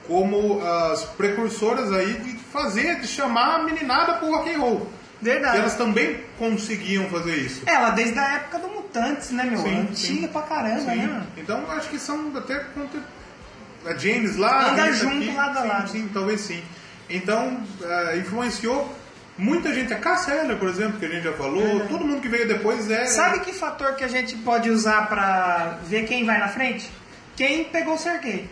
como 0.08 0.62
as 0.62 1.04
precursoras 1.04 1.92
aí 1.92 2.14
de 2.14 2.38
fazer, 2.38 3.00
de 3.00 3.08
chamar 3.08 3.56
a 3.56 3.64
meninada 3.64 4.14
pro 4.14 4.32
rock 4.32 4.50
and 4.54 4.60
roll. 4.60 4.90
Verdade. 5.22 5.58
E 5.58 5.60
elas 5.62 5.76
também 5.76 6.20
conseguiam 6.38 7.10
fazer 7.10 7.36
isso. 7.38 7.64
Ela, 7.66 7.90
desde 7.90 8.18
a 8.20 8.36
época 8.36 8.60
do 8.60 8.68
Mutantes, 8.68 9.32
né, 9.32 9.44
meu? 9.46 9.60
Sim, 9.60 9.80
Antiga 9.80 9.96
sim. 9.96 10.28
pra 10.28 10.42
caramba, 10.44 10.92
Sim. 10.92 11.08
né? 11.08 11.24
Então 11.36 11.62
eu 11.62 11.72
acho 11.72 11.90
que 11.90 11.98
são 12.00 12.32
até 12.38 12.64
a 13.86 13.94
James 13.96 14.36
lá. 14.38 14.72
Anda 14.72 14.92
junto 14.94 15.18
aqui, 15.18 15.36
lado 15.36 15.58
a 15.58 15.62
sim, 15.62 15.68
lado. 15.68 15.90
Sim, 15.90 16.10
talvez 16.14 16.42
sim. 16.42 16.64
Então 17.10 17.62
eh, 17.84 18.18
influenciou 18.18 18.94
muita 19.38 19.74
gente. 19.74 19.94
A 19.94 20.00
Eller, 20.32 20.58
por 20.58 20.68
exemplo, 20.70 21.00
que 21.00 21.06
a 21.06 21.10
gente 21.10 21.24
já 21.24 21.34
falou. 21.34 21.82
Todo 21.88 22.04
mundo 22.04 22.22
que 22.22 22.28
veio 22.28 22.48
depois 22.48 22.90
é. 22.90 23.06
Sabe 23.06 23.40
que 23.42 23.54
fator 23.54 23.96
que 23.96 24.04
a 24.04 24.08
gente 24.08 24.36
pode 24.38 24.70
usar 24.70 25.08
pra 25.08 25.78
ver 25.86 26.06
quem 26.06 26.26
vai 26.26 26.40
na 26.40 26.48
frente? 26.48 26.90
Quem 27.36 27.66
pegou 27.66 27.94
o 27.94 27.98
Sergei. 27.98 28.50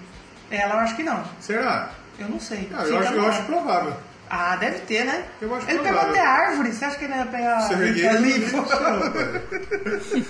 Ela 0.52 0.76
eu 0.76 0.80
acho 0.80 0.96
que 0.96 1.04
não. 1.04 1.24
Será? 1.40 1.90
Eu 2.20 2.30
não 2.30 2.40
sei. 2.40 2.70
Ah, 2.74 2.84
eu, 2.84 3.00
acho, 3.00 3.14
eu 3.14 3.28
acho 3.28 3.44
provável. 3.44 3.94
Ah, 4.30 4.56
deve 4.56 4.80
ter, 4.80 5.06
né? 5.06 5.26
Eu 5.42 5.54
acho 5.54 5.70
ele 5.70 5.80
pegou 5.80 6.02
até 6.02 6.20
árvore. 6.20 6.72
Você 6.72 6.86
acha 6.86 6.98
que 6.98 7.06
ele 7.06 7.14
ia 7.14 7.26
pegar 7.26 7.62
Serguei, 7.62 8.08
ali? 8.08 8.40
não 8.40 8.66
sei, 8.66 8.78
rapaz. 8.78 10.26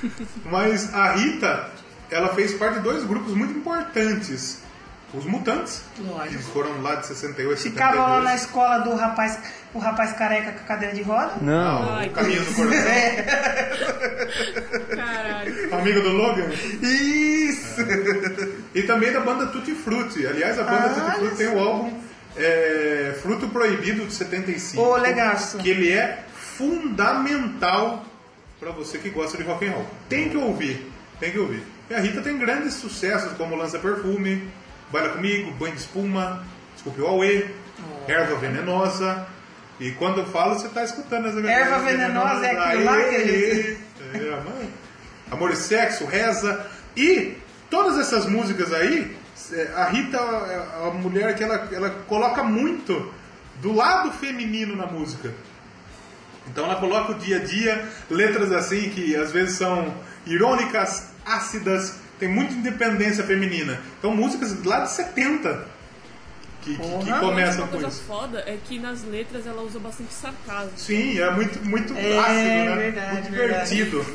Mas 0.46 0.94
a 0.94 1.12
Rita, 1.12 1.70
ela 2.10 2.30
fez 2.34 2.54
parte 2.54 2.76
de 2.76 2.82
dois 2.82 3.04
grupos 3.04 3.34
muito 3.34 3.58
importantes. 3.58 4.62
Os 5.14 5.24
Mutantes, 5.26 5.82
Lógico. 6.00 6.38
que 6.38 6.44
foram 6.52 6.82
lá 6.82 6.96
de 6.96 7.08
68, 7.08 7.62
Ficava 7.62 7.96
lá 7.96 8.02
72. 8.22 8.24
na 8.26 8.36
escola 8.36 8.78
do 8.80 8.94
rapaz, 8.96 9.40
o 9.74 9.80
rapaz 9.80 10.12
careca 10.14 10.52
com 10.52 10.60
a 10.60 10.64
cadeira 10.68 10.94
de 10.94 11.02
roda. 11.04 11.34
Não, 11.42 11.94
Ai, 11.96 12.08
o 12.08 12.12
caminho 12.12 12.44
do 12.44 12.54
coração. 12.54 12.84
Caralho. 14.96 15.74
Amigo 15.76 16.02
do 16.02 16.10
Logan. 16.10 16.50
Isso! 16.82 17.82
E 18.74 18.82
também 18.84 19.12
da 19.14 19.22
banda 19.22 19.48
Tutti 19.48 19.74
Frutti. 19.74 20.26
Aliás, 20.28 20.60
a 20.60 20.64
banda 20.64 20.88
Ah, 20.88 20.90
Tutti 20.90 21.12
Frutti 21.20 21.36
tem 21.38 21.48
o 21.48 21.60
álbum 21.60 21.94
é, 22.36 23.16
Fruto 23.22 23.48
Proibido 23.50 24.06
de 24.06 24.14
75. 24.14 24.82
Ô, 24.82 24.98
legaço. 24.98 25.58
Que 25.60 25.70
ele 25.70 25.92
é 25.94 26.24
fundamental 26.36 28.04
pra 28.60 28.72
você 28.72 28.98
que 28.98 29.10
gosta 29.10 29.38
de 29.38 29.44
rock 29.44 29.66
and 29.68 29.72
roll. 29.72 29.86
Tem 30.10 30.28
que 30.30 30.36
ouvir, 30.38 30.92
tem 31.20 31.32
que 31.32 31.40
ouvir. 31.40 31.64
E 31.90 31.94
a 31.94 32.00
Rita 32.00 32.22
tem 32.22 32.38
grandes 32.38 32.74
sucessos 32.74 33.32
como 33.38 33.56
Lança 33.56 33.80
Perfume, 33.80 34.50
Baila 34.92 35.10
Comigo, 35.10 35.52
Banho 35.52 35.74
de 35.74 35.80
Espuma, 35.82 36.44
Desculpe 36.74 37.02
o 37.02 37.08
Aue, 37.08 37.50
Erva 38.08 38.36
Venenosa. 38.36 39.28
E 39.80 39.92
quando 39.92 40.20
eu 40.22 40.26
falo, 40.28 40.56
você 40.56 40.70
tá 40.70 40.84
escutando 40.84 41.28
as 41.28 41.36
Erva 41.36 41.80
Venenosa 41.80 42.46
é 42.46 42.52
aquilo 42.58 42.86
lá 42.86 42.98
que 42.98 43.16
a 43.16 43.20
gente- 43.28 43.78
é, 44.14 44.34
amor. 44.34 44.66
Amor 45.32 45.52
e 45.52 45.56
Sexo, 45.56 46.06
Reza. 46.06 46.66
E 46.96 47.36
todas 47.70 47.98
essas 48.00 48.26
músicas 48.26 48.72
aí, 48.72 49.18
é, 49.52 49.72
a 49.76 49.86
Rita 49.86 50.18
é 50.18 50.88
a 50.88 50.92
mulher 50.94 51.36
que 51.36 51.44
ela, 51.44 51.68
ela 51.72 51.90
coloca 52.08 52.44
muito 52.44 53.12
do 53.62 53.74
lado 53.74 54.12
feminino 54.12 54.76
na 54.76 54.86
música. 54.86 55.34
Então 56.48 56.66
ela 56.66 56.76
coloca 56.76 57.12
o 57.14 57.16
dia 57.16 57.38
a 57.38 57.44
dia, 57.44 57.90
letras 58.10 58.52
assim 58.52 58.90
que 58.90 59.16
às 59.16 59.32
vezes 59.32 59.58
são 59.58 59.94
irônicas, 60.28 61.08
ácidas, 61.26 61.96
tem 62.20 62.30
muita 62.30 62.54
independência 62.54 63.24
feminina. 63.24 63.80
Então 64.00 64.16
músicas 64.16 64.64
lá 64.64 64.80
de 64.82 64.92
70 64.92 65.76
que, 66.62 66.76
que, 66.76 66.82
que 66.82 66.90
Porra. 67.06 67.20
começam 67.20 67.58
Uma 67.60 67.68
com 67.68 67.74
coisa 67.74 67.88
isso. 67.90 68.04
foda 68.08 68.40
é 68.40 68.58
que 68.66 68.80
nas 68.80 69.04
letras 69.04 69.46
ela 69.46 69.62
usa 69.62 69.78
bastante 69.80 70.12
sarcasmo. 70.14 70.72
Sim, 70.76 71.20
é 71.20 71.30
muito, 71.30 71.64
muito 71.64 71.94
É, 71.96 72.18
ácido, 72.18 72.36
né? 72.40 72.76
verdade, 72.76 73.14
muito 73.14 73.32
verdade. 73.32 73.76
divertido. 73.76 74.06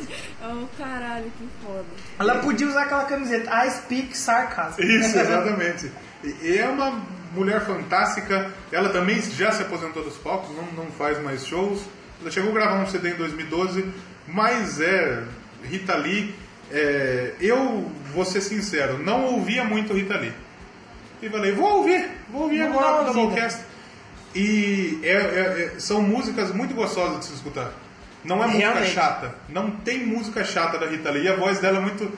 Oh, 0.42 0.66
caralho, 0.76 1.30
que 1.38 1.48
foda. 1.64 1.84
Ela 2.18 2.38
podia 2.40 2.66
usar 2.66 2.82
aquela 2.82 3.04
camiseta 3.04 3.64
I 3.66 3.70
speak 3.70 4.16
sarcasm. 4.16 4.82
Isso, 4.82 5.14
exatamente. 5.18 5.92
E 6.24 6.36
e 6.42 6.58
é 6.58 6.68
uma 6.68 7.00
mulher 7.32 7.64
fantástica. 7.64 8.50
Ela 8.72 8.88
também 8.88 9.22
já 9.22 9.52
se 9.52 9.62
aposentou 9.62 10.02
dos 10.02 10.16
palcos, 10.16 10.54
não, 10.56 10.64
não 10.84 10.90
faz 10.90 11.22
mais 11.22 11.46
shows. 11.46 11.80
Ela 12.20 12.32
chegou 12.32 12.50
a 12.50 12.54
gravar 12.54 12.82
um 12.82 12.86
CD 12.88 13.10
em 13.10 13.14
2012, 13.14 13.84
mas 14.26 14.80
é 14.80 15.22
Rita 15.62 15.94
Lee. 15.96 16.34
É, 16.70 17.34
eu 17.40 17.90
vou 18.14 18.24
ser 18.24 18.40
sincero, 18.40 18.98
não 18.98 19.34
ouvia 19.34 19.64
muito 19.64 19.92
Rita 19.92 20.16
Lee. 20.16 20.32
E 21.22 21.28
falei, 21.28 21.52
vou 21.52 21.78
ouvir, 21.78 22.10
vou 22.30 22.42
ouvir 22.42 22.62
agora 22.62 23.02
uma 23.02 23.10
o. 23.10 23.14
Doublecast. 23.14 23.64
E 24.34 25.00
é- 25.02 25.08
é- 25.10 25.72
é- 25.76 25.80
são 25.80 26.00
músicas 26.00 26.52
muito 26.54 26.72
gostosas 26.74 27.18
de 27.20 27.24
se 27.26 27.34
escutar. 27.34 27.72
Não 28.24 28.42
é 28.42 28.46
música 28.46 28.58
Realmente. 28.68 28.92
chata. 28.92 29.34
Não 29.48 29.70
tem 29.70 30.06
música 30.06 30.44
chata 30.44 30.78
da 30.78 30.86
Rita 30.86 31.10
Lee. 31.10 31.24
E 31.24 31.28
a 31.28 31.36
voz 31.36 31.58
dela 31.58 31.78
é 31.78 31.80
muito, 31.80 32.10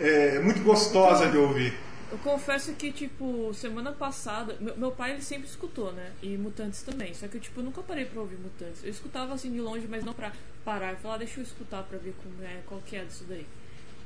é, 0.00 0.38
muito 0.40 0.60
gostosa 0.62 1.28
de 1.28 1.36
ouvir. 1.36 1.72
Eu 2.10 2.18
confesso 2.18 2.72
que, 2.72 2.90
tipo, 2.90 3.54
semana 3.54 3.92
passada, 3.92 4.56
meu, 4.60 4.76
meu 4.76 4.90
pai 4.90 5.12
ele 5.12 5.22
sempre 5.22 5.46
escutou, 5.46 5.92
né? 5.92 6.10
E 6.20 6.36
Mutantes 6.36 6.82
também. 6.82 7.14
Só 7.14 7.28
que 7.28 7.36
eu, 7.36 7.40
tipo, 7.40 7.62
nunca 7.62 7.80
parei 7.82 8.04
pra 8.04 8.20
ouvir 8.20 8.36
Mutantes. 8.36 8.82
Eu 8.82 8.90
escutava 8.90 9.32
assim 9.34 9.52
de 9.52 9.60
longe, 9.60 9.86
mas 9.88 10.02
não 10.04 10.12
pra 10.12 10.32
parar 10.64 10.94
e 10.94 10.96
falar, 10.96 11.14
"Ah, 11.14 11.18
deixa 11.18 11.38
eu 11.38 11.44
escutar 11.44 11.84
pra 11.84 11.98
ver 11.98 12.14
como 12.22 12.42
é, 12.44 12.56
qual 12.66 12.80
que 12.84 12.96
é 12.96 13.04
disso 13.04 13.24
daí. 13.28 13.46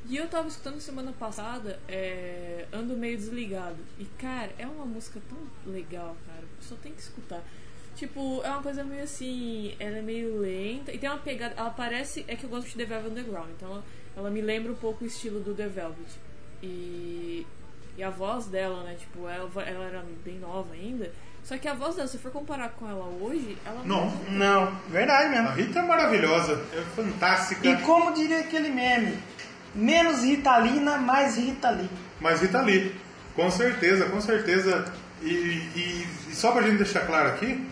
E 0.07 0.17
eu 0.17 0.29
tava 0.29 0.49
escutando 0.49 0.81
semana 0.81 1.13
passada, 1.13 1.79
é, 1.89 2.67
Ando 2.73 2.97
Meio 2.97 3.17
Desligado. 3.17 3.79
E, 3.99 4.05
cara, 4.19 4.51
é 4.59 4.67
uma 4.67 4.85
música 4.85 5.21
tão 5.29 5.39
legal, 5.73 6.15
cara. 6.27 6.45
Só 6.61 6.75
tem 6.77 6.93
que 6.93 7.01
escutar. 7.01 7.43
Tipo, 7.97 8.43
é 8.45 8.51
uma 8.51 8.63
coisa 8.63 8.85
meio 8.85 9.05
assim, 9.05 9.75
ela 9.79 9.99
é 9.99 10.03
meio 10.03 10.41
lenta. 10.41 10.93
E 10.93 10.99
tem 10.99 11.09
uma 11.09 11.19
pegada, 11.19 11.55
ela 11.57 11.71
parece, 11.71 12.25
é 12.29 12.37
que 12.37 12.45
eu 12.45 12.51
gosto 12.51 12.69
de 12.69 12.77
The 12.77 12.85
Velvet 12.85 13.13
Underground. 13.13 13.51
Então 13.57 13.71
ela, 13.71 13.85
ela 14.17 14.31
me 14.31 14.41
lembra 14.41 14.73
um 14.73 14.77
pouco 14.77 15.05
o 15.05 15.07
estilo 15.07 15.41
do 15.41 15.55
The 15.55 15.69
Velvet. 15.69 16.11
E, 16.63 17.47
e 17.97 18.03
a 18.03 18.11
voz 18.11 18.47
dela, 18.47 18.83
né, 18.83 18.97
tipo, 18.99 19.29
ela, 19.29 19.49
ela 19.63 19.85
era 19.85 20.05
bem 20.25 20.39
nova 20.39 20.75
ainda. 20.75 21.13
Só 21.45 21.57
que 21.59 21.69
a 21.69 21.75
voz 21.75 21.95
dela, 21.95 22.09
se 22.09 22.19
for 22.19 22.33
comparar 22.33 22.71
com 22.71 22.89
ela 22.89 23.05
hoje, 23.21 23.57
ela 23.65 23.83
Não. 23.85 24.11
Não, 24.31 24.75
verdade 24.89 25.27
A 25.27 25.29
mesmo. 25.29 25.51
Rita 25.51 25.79
é 25.79 25.83
maravilhosa, 25.83 26.61
é 26.73 26.81
fantástica. 26.97 27.69
E 27.69 27.83
como 27.83 28.13
diria 28.15 28.41
aquele 28.41 28.71
meme, 28.71 29.19
menos 29.75 30.23
Ritalina, 30.23 30.97
mais 30.99 31.37
Rita 31.37 31.71
Lee. 31.71 31.89
Mas 32.21 32.41
Rita 32.41 32.61
Lee, 32.63 32.95
com 33.35 33.51
certeza, 33.51 34.07
com 34.07 34.21
certeza. 34.21 34.85
E, 35.23 35.27
e- 35.29 36.07
e 36.31 36.35
só 36.35 36.53
pra 36.53 36.63
gente 36.63 36.77
deixar 36.79 37.01
claro 37.07 37.29
aqui, 37.29 37.65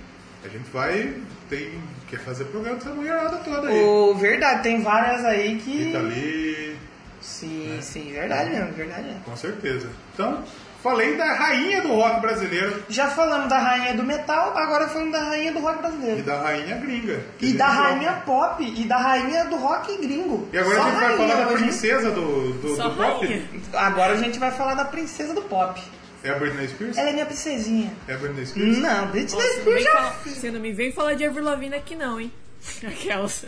a 0.45 0.49
gente 0.49 0.69
vai. 0.73 1.15
Tem, 1.51 1.71
quer 2.09 2.19
fazer 2.21 2.45
programa 2.47 2.77
dessa 2.79 2.91
mulherada 2.95 3.37
toda 3.39 3.69
aí. 3.69 3.83
Ô, 3.85 4.15
verdade, 4.15 4.63
tem 4.63 4.81
várias 4.83 5.25
aí 5.25 5.59
que. 5.59 5.85
Rita 5.85 5.99
Lee, 5.99 6.77
Sim, 7.21 7.79
sim, 7.83 8.11
verdade 8.13 8.51
mesmo, 8.51 8.73
verdade 8.73 9.03
mesmo. 9.07 9.21
com 9.21 9.37
certeza. 9.37 9.89
Então, 10.15 10.43
falei 10.83 11.17
da 11.17 11.33
rainha 11.35 11.81
do 11.83 11.89
rock 11.95 12.21
brasileiro 12.21 12.83
Já 12.89 13.09
falamos 13.09 13.49
da 13.49 13.59
rainha 13.59 13.95
do 13.95 14.03
metal, 14.03 14.57
agora 14.57 14.89
falamos 14.89 15.13
da 15.13 15.23
rainha 15.25 15.53
do 15.53 15.61
rock 15.61 15.79
e 15.79 15.83
brasileiro. 15.83 16.23
da 16.23 16.41
rainha 16.43 16.77
gringa. 16.79 17.21
E 17.41 17.53
da 17.53 17.69
rainha 17.69 18.13
pop, 18.27 18.63
e 18.65 18.85
da 18.85 18.97
rainha 18.99 19.45
do 19.45 19.57
rock 19.57 19.97
gringo. 19.99 20.49
E 20.53 20.59
agora 20.59 20.77
Só 20.77 20.83
a 20.83 20.91
gente 20.91 21.01
vai 21.01 21.17
falar 21.17 21.35
da 21.45 21.47
princesa 21.53 22.11
do, 22.11 22.53
do, 22.55 22.77
Só 22.77 22.89
do 22.89 22.97
pop. 22.97 23.49
Agora 23.75 24.13
a 24.15 24.17
gente 24.17 24.39
vai 24.39 24.51
falar 24.51 24.75
da 24.75 24.85
princesa 24.85 25.33
do 25.35 25.43
pop. 25.43 25.81
É 26.25 26.31
a 26.31 26.35
Britney 26.39 26.69
Spears? 26.69 26.97
Ela 26.97 27.11
é 27.11 27.13
minha 27.13 27.27
princesinha. 27.27 27.93
É 28.07 28.15
a 28.15 28.17
Britney 28.17 28.47
Spears? 28.47 28.79
Não, 28.79 29.07
Britney 29.09 29.35
Nossa, 29.35 29.47
não 29.55 29.61
Spears 29.61 29.83
já 29.85 29.91
falar- 29.93 30.17
você 30.25 30.51
não 30.53 30.61
me 30.61 30.73
vem 30.73 30.93
falar 30.93 31.15
de 31.15 31.25
Avril 31.25 31.45
Lavigne 31.45 31.75
aqui 31.75 31.97
não, 31.97 32.21
hein? 32.21 32.33
Aquelas. 32.87 33.45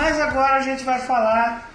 Mas 0.00 0.18
agora 0.18 0.54
a 0.56 0.62
gente 0.62 0.82
vai 0.82 0.98
falar. 1.00 1.70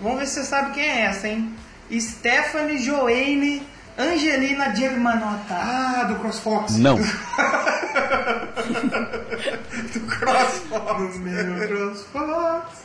Vamos 0.00 0.20
ver 0.20 0.26
se 0.26 0.34
você 0.34 0.44
sabe 0.44 0.70
quem 0.74 0.84
é 0.84 1.00
essa, 1.06 1.26
hein? 1.26 1.52
Stephanie 1.90 2.78
Joanne 2.78 3.66
Angelina 3.98 4.72
Germanotta. 4.74 5.54
Ah, 5.54 6.04
do 6.04 6.14
CrossFox. 6.20 6.78
Não. 6.78 6.96
do 9.92 10.00
CrossFox. 10.06 11.18
Meu 11.18 11.68
CrossFox. 11.68 12.83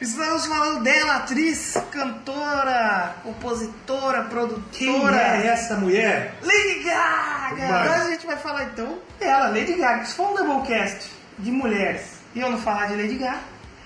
Estamos 0.00 0.46
falando 0.46 0.82
dela, 0.82 1.16
atriz, 1.16 1.76
cantora, 1.90 3.14
compositora, 3.22 4.20
Quem 4.22 4.30
produtora. 4.30 5.16
é 5.16 5.46
essa 5.48 5.76
mulher? 5.76 6.34
Lady 6.42 6.82
Gaga! 6.84 7.56
Mas- 7.68 7.70
Agora 7.70 8.02
a 8.04 8.10
gente 8.10 8.26
vai 8.26 8.36
falar 8.36 8.64
então 8.64 8.98
dela, 9.18 9.48
Lady 9.48 9.74
Gaga. 9.74 10.04
Se 10.04 10.14
for 10.14 10.30
um 10.30 10.34
Doublecast 10.34 11.10
de 11.38 11.50
mulheres 11.50 12.02
e 12.34 12.40
eu 12.40 12.50
não 12.50 12.58
falar 12.58 12.86
de 12.88 12.96
Lady 12.96 13.14
Gaga, 13.16 13.38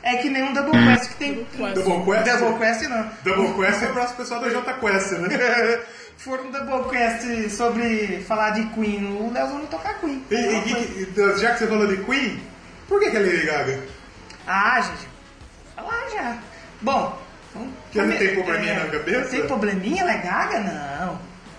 é 0.02 0.16
que 0.16 0.28
nem 0.30 0.42
um 0.44 0.52
Doublecast 0.52 1.08
que 1.10 1.14
tem. 1.16 1.34
Double 1.34 2.04
Quest? 2.24 2.38
Doublecast 2.38 2.86
não. 2.88 3.10
Double 3.22 3.54
Quest 3.66 3.82
é 3.82 3.86
para 3.86 4.04
o 4.04 4.12
pessoal 4.14 4.40
da 4.40 4.48
J 4.48 4.72
Quest, 4.74 5.12
né? 5.12 5.28
For 6.16 6.38
um 6.40 6.50
Doublecast 6.50 7.48
sobre 7.50 8.22
falar 8.28 8.50
de 8.50 8.64
Queen, 8.74 9.06
o 9.18 9.30
Leozão 9.32 9.58
não 9.58 9.66
tocar 9.66 9.94
Queen. 10.00 10.22
E- 10.30 10.34
e- 10.34 11.08
e- 11.16 11.38
já 11.38 11.52
que 11.52 11.60
você 11.60 11.66
falou 11.66 11.86
de 11.86 11.96
Queen, 12.04 12.42
por 12.90 12.98
que, 12.98 13.08
que 13.08 13.16
é 13.16 13.20
Lady 13.20 13.46
Gaga? 13.46 13.80
Ah, 14.48 14.80
gente, 14.80 15.08
vou 15.76 15.86
falar 15.86 16.10
já. 16.10 16.38
Bom, 16.80 17.22
vamos 17.54 17.70
Que 17.92 18.00
ela 18.00 18.16
tem 18.16 18.34
probleminha 18.34 18.74
na 18.80 18.90
cabeça? 18.90 19.30
Tem 19.30 19.46
probleminha? 19.46 20.02
Ela 20.02 20.12
é 20.12 20.18
gaga? 20.18 20.58
Não. 20.58 21.08
Vou 21.10 21.18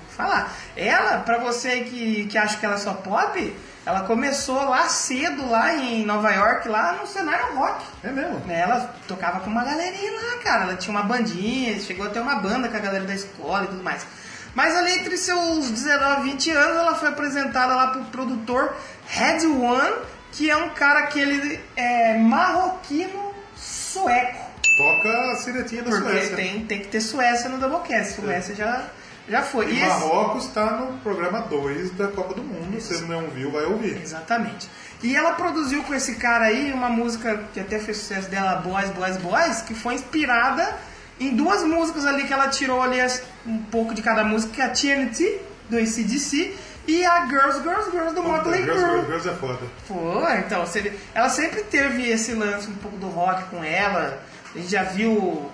falar. 0.09 0.53
Ela, 0.75 1.19
pra 1.19 1.37
você 1.37 1.85
que, 1.85 2.25
que 2.25 2.37
acha 2.37 2.57
que 2.57 2.65
ela 2.65 2.75
é 2.75 2.79
só 2.79 2.93
pop, 2.95 3.55
ela 3.85 4.01
começou 4.01 4.61
lá 4.65 4.89
cedo, 4.89 5.49
lá 5.49 5.73
em 5.73 6.05
Nova 6.05 6.29
York, 6.31 6.67
lá 6.67 6.97
no 6.99 7.07
cenário 7.07 7.55
rock. 7.55 7.81
É 8.03 8.11
mesmo? 8.11 8.43
Ela 8.51 8.93
tocava 9.07 9.39
com 9.39 9.49
uma 9.49 9.63
galerinha 9.63 10.11
lá, 10.11 10.37
cara. 10.43 10.63
Ela 10.63 10.75
tinha 10.75 10.93
uma 10.93 11.03
bandinha, 11.03 11.79
chegou 11.79 12.05
a 12.05 12.09
ter 12.09 12.19
uma 12.19 12.35
banda 12.35 12.67
com 12.67 12.75
a 12.75 12.79
galera 12.81 13.05
da 13.05 13.15
escola 13.15 13.63
e 13.63 13.67
tudo 13.67 13.83
mais. 13.83 14.05
Mas 14.53 14.75
ali 14.75 14.91
entre 14.99 15.15
seus 15.15 15.71
19 15.71 16.27
e 16.27 16.31
20 16.31 16.51
anos, 16.51 16.77
ela 16.77 16.95
foi 16.95 17.07
apresentada 17.07 17.73
lá 17.73 17.87
pro 17.87 18.03
produtor 18.05 18.75
Red 19.07 19.45
One, 19.47 19.93
que 20.31 20.49
é 20.49 20.55
um 20.57 20.69
cara 20.69 21.07
que 21.07 21.19
ele 21.19 21.59
é 21.75 22.17
marroquino 22.17 23.33
sueco. 23.55 24.51
Toca 24.77 25.31
a 25.31 25.35
siretinha 25.35 25.83
da 25.83 25.89
Porque 25.91 26.09
Suécia. 26.09 26.35
tem, 26.35 26.65
tem 26.65 26.79
que 26.79 26.87
ter 26.87 27.01
Suécia 27.01 27.49
no 27.49 27.57
Doublecast. 27.57 28.13
Suécia 28.21 28.55
já, 28.55 28.85
já 29.27 29.41
foi. 29.41 29.65
E 29.67 29.73
E 29.73 29.77
esse- 29.79 29.87
Marrocos 29.87 30.45
está 30.45 30.71
no 30.77 30.97
programa 30.99 31.41
2 31.41 31.91
da 31.91 32.07
Copa 32.07 32.33
do 32.33 32.41
Mundo. 32.43 32.79
Se 32.79 32.95
você 32.95 33.03
não 33.05 33.27
viu, 33.27 33.51
vai 33.51 33.65
ouvir. 33.65 34.01
Exatamente. 34.01 34.69
E 35.03 35.15
ela 35.15 35.33
produziu 35.33 35.83
com 35.83 35.93
esse 35.93 36.15
cara 36.15 36.45
aí 36.45 36.71
uma 36.71 36.89
música 36.89 37.43
que 37.53 37.59
até 37.59 37.79
fez 37.79 37.97
sucesso 37.97 38.29
dela, 38.29 38.55
Boys, 38.55 38.89
Boys, 38.91 39.17
Boys, 39.17 39.61
que 39.61 39.73
foi 39.73 39.95
inspirada 39.95 40.77
em 41.19 41.35
duas 41.35 41.63
músicas 41.63 42.05
ali 42.05 42.23
que 42.25 42.33
ela 42.33 42.47
tirou 42.47 42.81
ali 42.81 42.97
um 43.45 43.57
pouco 43.63 43.93
de 43.93 44.01
cada 44.01 44.23
música, 44.23 44.53
que 44.53 44.61
é 44.61 44.65
a 44.65 44.69
TNT, 44.69 45.41
do 45.69 45.77
ACDC, 45.77 46.55
e 46.87 47.05
a 47.05 47.25
Girls, 47.27 47.61
Girls, 47.63 47.91
Girls, 47.91 48.15
do 48.15 48.23
Motley 48.23 48.63
Girls, 48.63 48.83
Crue. 48.83 49.01
Girls, 49.05 49.07
Girls 49.23 49.29
é 49.29 49.33
foda. 49.33 49.59
Pô, 49.87 50.27
então, 50.39 50.65
você- 50.65 50.93
ela 51.13 51.29
sempre 51.29 51.61
teve 51.63 52.09
esse 52.09 52.33
lance 52.33 52.69
um 52.69 52.75
pouco 52.75 52.97
do 52.97 53.07
rock 53.07 53.43
com 53.45 53.63
ela. 53.63 54.19
A 54.53 54.57
gente 54.57 54.69
já 54.71 54.83
viu 54.83 55.49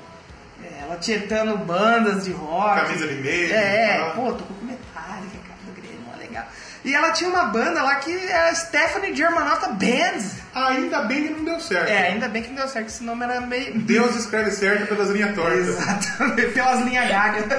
é, 0.64 0.82
ela 0.84 0.96
tietando 0.98 1.56
bandas 1.58 2.24
de 2.24 2.32
rock. 2.32 2.82
Camisa 2.82 3.08
de 3.08 3.16
meio, 3.16 3.54
É, 3.54 3.98
tá? 4.00 4.10
pô, 4.16 4.32
tocou 4.34 4.58
com 4.58 4.66
Metallica, 4.66 5.38
cara, 5.48 5.60
do 5.66 5.72
Grêmio, 5.80 6.00
ó, 6.14 6.18
legal. 6.18 6.46
E 6.88 6.96
ela 6.96 7.12
tinha 7.12 7.30
uma 7.30 7.44
banda 7.44 7.84
lá 7.84 7.96
que 7.96 8.10
é 8.16 8.48
a 8.48 8.56
Stephanie 8.56 9.14
Germanotta 9.14 9.68
Band. 9.74 10.24
Ainda 10.56 11.02
bem 11.02 11.28
que 11.28 11.34
não 11.34 11.44
deu 11.44 11.60
certo. 11.60 11.90
É, 11.90 12.08
ainda 12.08 12.30
bem 12.30 12.42
que 12.42 12.48
não 12.48 12.56
deu 12.56 12.68
certo, 12.70 12.88
esse 12.88 13.04
nome 13.04 13.26
era 13.26 13.42
meio... 13.42 13.78
Deus 13.80 14.16
escreve 14.16 14.52
certo 14.52 14.88
pelas 14.88 15.10
linhas 15.10 15.36
tortas. 15.36 15.68
Exatamente, 15.68 16.48
pelas 16.56 16.86
linhas 16.86 17.10
gagas. 17.10 17.44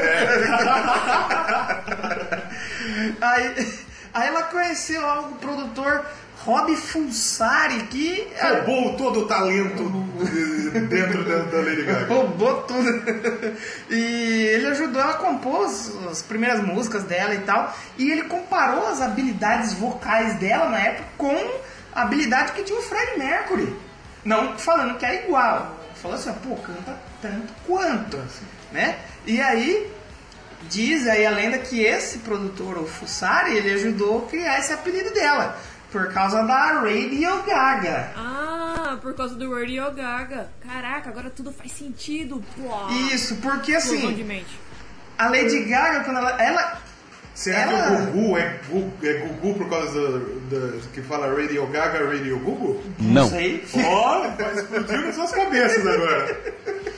aí, 3.21 3.69
aí 4.15 4.29
ela 4.29 4.45
conheceu 4.45 5.03
lá 5.03 5.21
o 5.21 5.35
produtor 5.35 6.07
Rob 6.45 6.75
Fulsari, 6.77 7.83
que 7.85 8.29
Roubou 8.41 8.97
todo 8.97 9.21
o 9.21 9.27
talento 9.27 9.83
dentro 10.89 11.25
da, 11.25 11.39
da 11.39 11.59
Lady 11.59 11.83
Gaga. 11.83 12.07
roubou 12.07 12.63
tudo. 12.63 12.89
e 13.91 14.47
ele 14.55 14.67
ajudou 14.69 15.03
ela 15.03 15.13
a 15.13 15.17
compor 15.17 15.67
as, 15.67 15.93
as 16.11 16.23
primeiras 16.23 16.63
músicas 16.63 17.05
dela 17.05 17.35
e 17.35 17.41
tal. 17.41 17.77
E 17.97 18.11
ele 18.11 18.25
comparou 18.25 18.87
as 18.87 19.01
habilidades 19.01 19.75
vocais 19.75 20.39
dela 20.39 20.69
na 20.69 20.79
época 20.79 21.09
com 21.19 21.61
a 21.93 22.03
habilidade 22.03 22.53
que 22.53 22.63
tinha 22.63 22.79
o 22.79 22.83
Fred 22.83 23.19
Mercury. 23.19 23.75
Não 24.25 24.57
falando 24.59 24.97
que 24.97 25.07
é 25.07 25.25
igual. 25.25 25.77
Falou 25.97 26.17
assim, 26.17 26.33
pô, 26.35 26.55
canta 26.57 26.97
tanto 27.21 27.53
quanto. 27.67 28.19
Né? 28.71 28.99
E 29.27 29.41
aí, 29.41 29.91
diz 30.69 31.09
aí 31.09 31.27
a 31.27 31.31
lenda 31.31 31.59
que 31.59 31.81
esse 31.81 32.19
produtor, 32.19 32.79
o 32.79 32.87
Fussari, 32.87 33.57
ele 33.57 33.73
ajudou 33.73 34.25
a 34.25 34.29
criar 34.29 34.59
esse 34.61 34.73
apelido 34.73 35.13
dela. 35.13 35.59
Por 35.91 36.13
causa 36.13 36.43
da 36.43 36.81
Radio 36.83 37.43
Gaga. 37.47 38.11
Ah, 38.17 38.99
por 39.01 39.15
causa 39.15 39.35
do 39.35 39.55
Radio 39.55 39.91
Gaga. 39.93 40.49
Caraca, 40.67 41.09
agora 41.11 41.31
tudo 41.31 41.51
faz 41.53 41.73
sentido. 41.73 42.43
Pô. 42.57 42.89
Isso, 43.13 43.37
porque 43.37 43.75
assim, 43.75 44.13
de 44.15 44.23
mente. 44.25 44.59
a 45.17 45.29
Lady 45.29 45.61
Gaga, 45.65 46.01
quando 46.05 46.19
ela. 46.19 46.43
ela 46.43 46.79
Será 47.35 47.61
ela- 47.61 47.87
que 47.97 48.03
o 48.03 48.07
Gugu 48.13 48.37
é, 48.37 48.61
Gu- 48.69 48.93
é 49.01 49.13
Gugu 49.15 49.55
por 49.59 49.71
causa 49.71 49.93
do, 49.93 50.41
do- 50.51 50.89
que 50.93 51.01
fala 51.03 51.33
Radio 51.35 51.67
Gaga, 51.69 52.05
Radio 52.05 52.37
Gugu? 52.41 52.83
Não 52.99 53.29
sei. 53.29 53.65
Ó, 53.87 54.27
explodiu 54.57 55.03
nas 55.03 55.15
suas 55.15 55.31
cabeças 55.31 55.87
agora. 55.87 56.41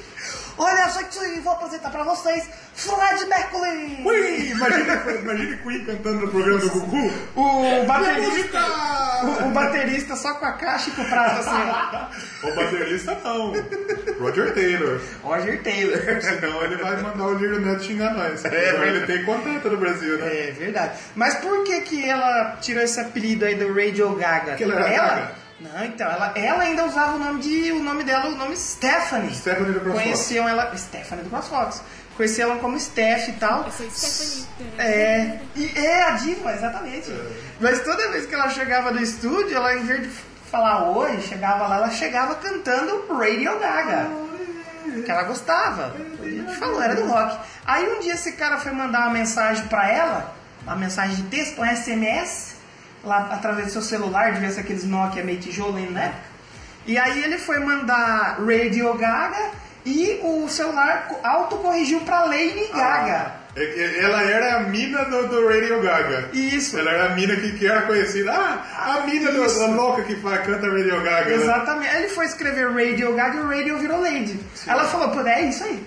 Olha, 0.63 0.91
gente, 0.91 1.41
vou 1.41 1.55
apresentar 1.55 1.89
pra 1.89 2.05
vocês 2.05 2.47
Fred 2.75 3.25
Mercury! 3.25 4.03
Ui, 4.05 4.51
imagina, 4.51 4.95
imagina 5.19 5.57
Queen 5.57 5.85
cantando 5.87 6.27
no 6.27 6.29
programa 6.29 6.61
do 6.61 6.71
Gugu. 6.71 7.13
O 7.35 7.87
baterista. 7.87 8.59
O, 9.25 9.49
o 9.49 9.51
baterista 9.53 10.17
só 10.17 10.35
com 10.35 10.45
a 10.45 10.53
caixa 10.53 10.91
e 10.91 10.93
com 10.93 11.01
o 11.01 11.09
prato 11.09 11.41
assim. 11.41 12.47
O 12.47 12.55
baterista 12.55 13.19
não. 13.25 13.55
Roger 14.21 14.53
Taylor. 14.53 15.01
Roger 15.23 15.63
Taylor. 15.63 16.21
Senão 16.21 16.63
ele 16.63 16.77
vai 16.77 17.03
mandar 17.03 17.25
o 17.25 17.35
Little 17.39 17.61
Neto 17.61 17.83
xingar 17.83 18.13
nós. 18.13 18.45
Então 18.45 18.85
ele 18.85 19.07
tem 19.07 19.25
contato 19.25 19.71
no 19.71 19.79
Brasil, 19.79 20.19
né? 20.19 20.49
É 20.49 20.51
verdade. 20.53 20.99
Mas 21.15 21.37
por 21.37 21.65
que 21.65 21.81
que 21.81 22.07
ela 22.07 22.59
tirou 22.61 22.83
esse 22.83 23.01
apelido 23.01 23.47
aí 23.47 23.55
do 23.55 23.73
Radio 23.73 24.15
Gaga? 24.15 24.51
Porque 24.51 24.65
ela 24.65 24.75
era 24.75 24.89
Gaga? 24.91 25.40
Não, 25.61 25.85
então, 25.85 26.11
ela, 26.11 26.33
ela 26.35 26.63
ainda 26.63 26.87
usava 26.87 27.17
o 27.17 27.19
nome 27.19 27.43
de. 27.43 27.73
o 27.73 27.83
nome 27.83 28.03
dela, 28.03 28.29
o 28.29 28.37
nome 28.37 28.57
Stephanie. 28.57 29.35
Stephanie 29.35 29.73
do 29.73 29.81
CrossFox. 29.81 30.03
Conheciam 30.03 30.49
ela. 30.49 30.77
Stephanie 30.77 31.25
do 31.25 31.31
CrossFox. 31.31 31.83
Conheciam 32.17 32.51
ela 32.51 32.61
como 32.61 32.81
Steph 32.81 33.29
e 33.29 33.33
tal. 33.33 33.65
Eu 33.65 33.71
sou 33.71 33.91
Stephanie. 33.91 34.47
É, 34.79 35.39
e 35.55 35.73
é 35.77 36.03
a 36.05 36.11
diva, 36.13 36.53
exatamente. 36.55 37.13
Mas 37.61 37.83
toda 37.85 38.11
vez 38.11 38.25
que 38.25 38.35
ela 38.35 38.49
chegava 38.49 38.91
no 38.91 39.03
estúdio, 39.03 39.55
ela 39.55 39.77
em 39.77 39.85
vez 39.85 40.03
de 40.03 40.09
falar 40.51 40.91
oi, 40.91 41.21
chegava 41.21 41.67
lá, 41.69 41.77
ela 41.77 41.91
chegava 41.91 42.35
cantando 42.37 43.07
Radio 43.09 43.59
Gaga. 43.59 44.09
Que 45.05 45.11
ela 45.11 45.23
gostava. 45.25 45.95
A 46.21 46.25
gente 46.29 46.57
falou, 46.57 46.83
era 46.83 46.95
do 46.95 47.07
rock. 47.07 47.39
Aí 47.67 47.87
um 47.89 48.01
dia 48.01 48.15
esse 48.15 48.33
cara 48.33 48.59
foi 48.59 48.73
mandar 48.73 49.03
uma 49.03 49.11
mensagem 49.11 49.67
pra 49.69 49.89
ela, 49.89 50.35
uma 50.63 50.75
mensagem 50.75 51.17
de 51.17 51.23
texto, 51.25 51.61
um 51.61 51.65
SMS, 51.65 52.50
lá 53.05 53.29
através 53.33 53.67
do 53.69 53.73
seu 53.73 53.83
celular, 53.83 54.33
devia 54.33 54.51
ser 54.51 54.61
aqueles 54.61 54.85
Nokia 54.85 55.23
meio 55.25 55.39
tijolo 55.39 55.77
ainda 55.77 55.91
na 55.93 56.03
época. 56.05 56.21
E 56.87 56.99
aí 56.99 57.23
ele 57.23 57.39
foi 57.39 57.59
mandar 57.61 58.39
Radio 58.41 58.95
Gaga 58.95 59.51
e 59.85 60.21
o 60.23 60.49
celular 60.49 61.07
co- 61.09 61.21
autocorrigiu 61.23 62.01
pra 62.01 62.25
Lady 62.25 62.69
Gaga. 62.75 63.41
É 63.57 63.67
que 63.67 63.99
Ela 63.99 64.23
era 64.23 64.57
a 64.57 64.61
mina 64.61 65.05
do, 65.07 65.27
do 65.29 65.49
Radio 65.49 65.83
Gaga. 65.83 66.29
Isso. 66.33 66.79
Ela 66.79 66.91
era 66.93 67.05
a 67.07 67.09
mina 67.17 67.35
que, 67.37 67.53
que 67.59 67.67
era 67.67 67.83
conhecida. 67.83 68.33
Ah, 68.33 68.95
a 68.99 69.07
mina 69.07 69.33
do, 69.33 69.59
da 69.59 69.67
louca 69.67 70.03
que 70.03 70.15
faz, 70.17 70.47
canta 70.47 70.69
Radio 70.69 71.03
Gaga. 71.03 71.31
né? 71.31 71.35
Exatamente. 71.35 71.95
Aí 71.95 72.03
ele 72.05 72.09
foi 72.15 72.27
escrever 72.27 72.71
Radio 72.73 73.13
Gaga 73.15 73.37
e 73.37 73.41
o 73.41 73.49
Radio 73.49 73.79
virou 73.79 74.01
Lady. 74.01 74.39
Ela 74.67 74.85
falou, 74.85 75.11
pô, 75.11 75.21
é 75.27 75.43
isso 75.43 75.65
aí. 75.65 75.83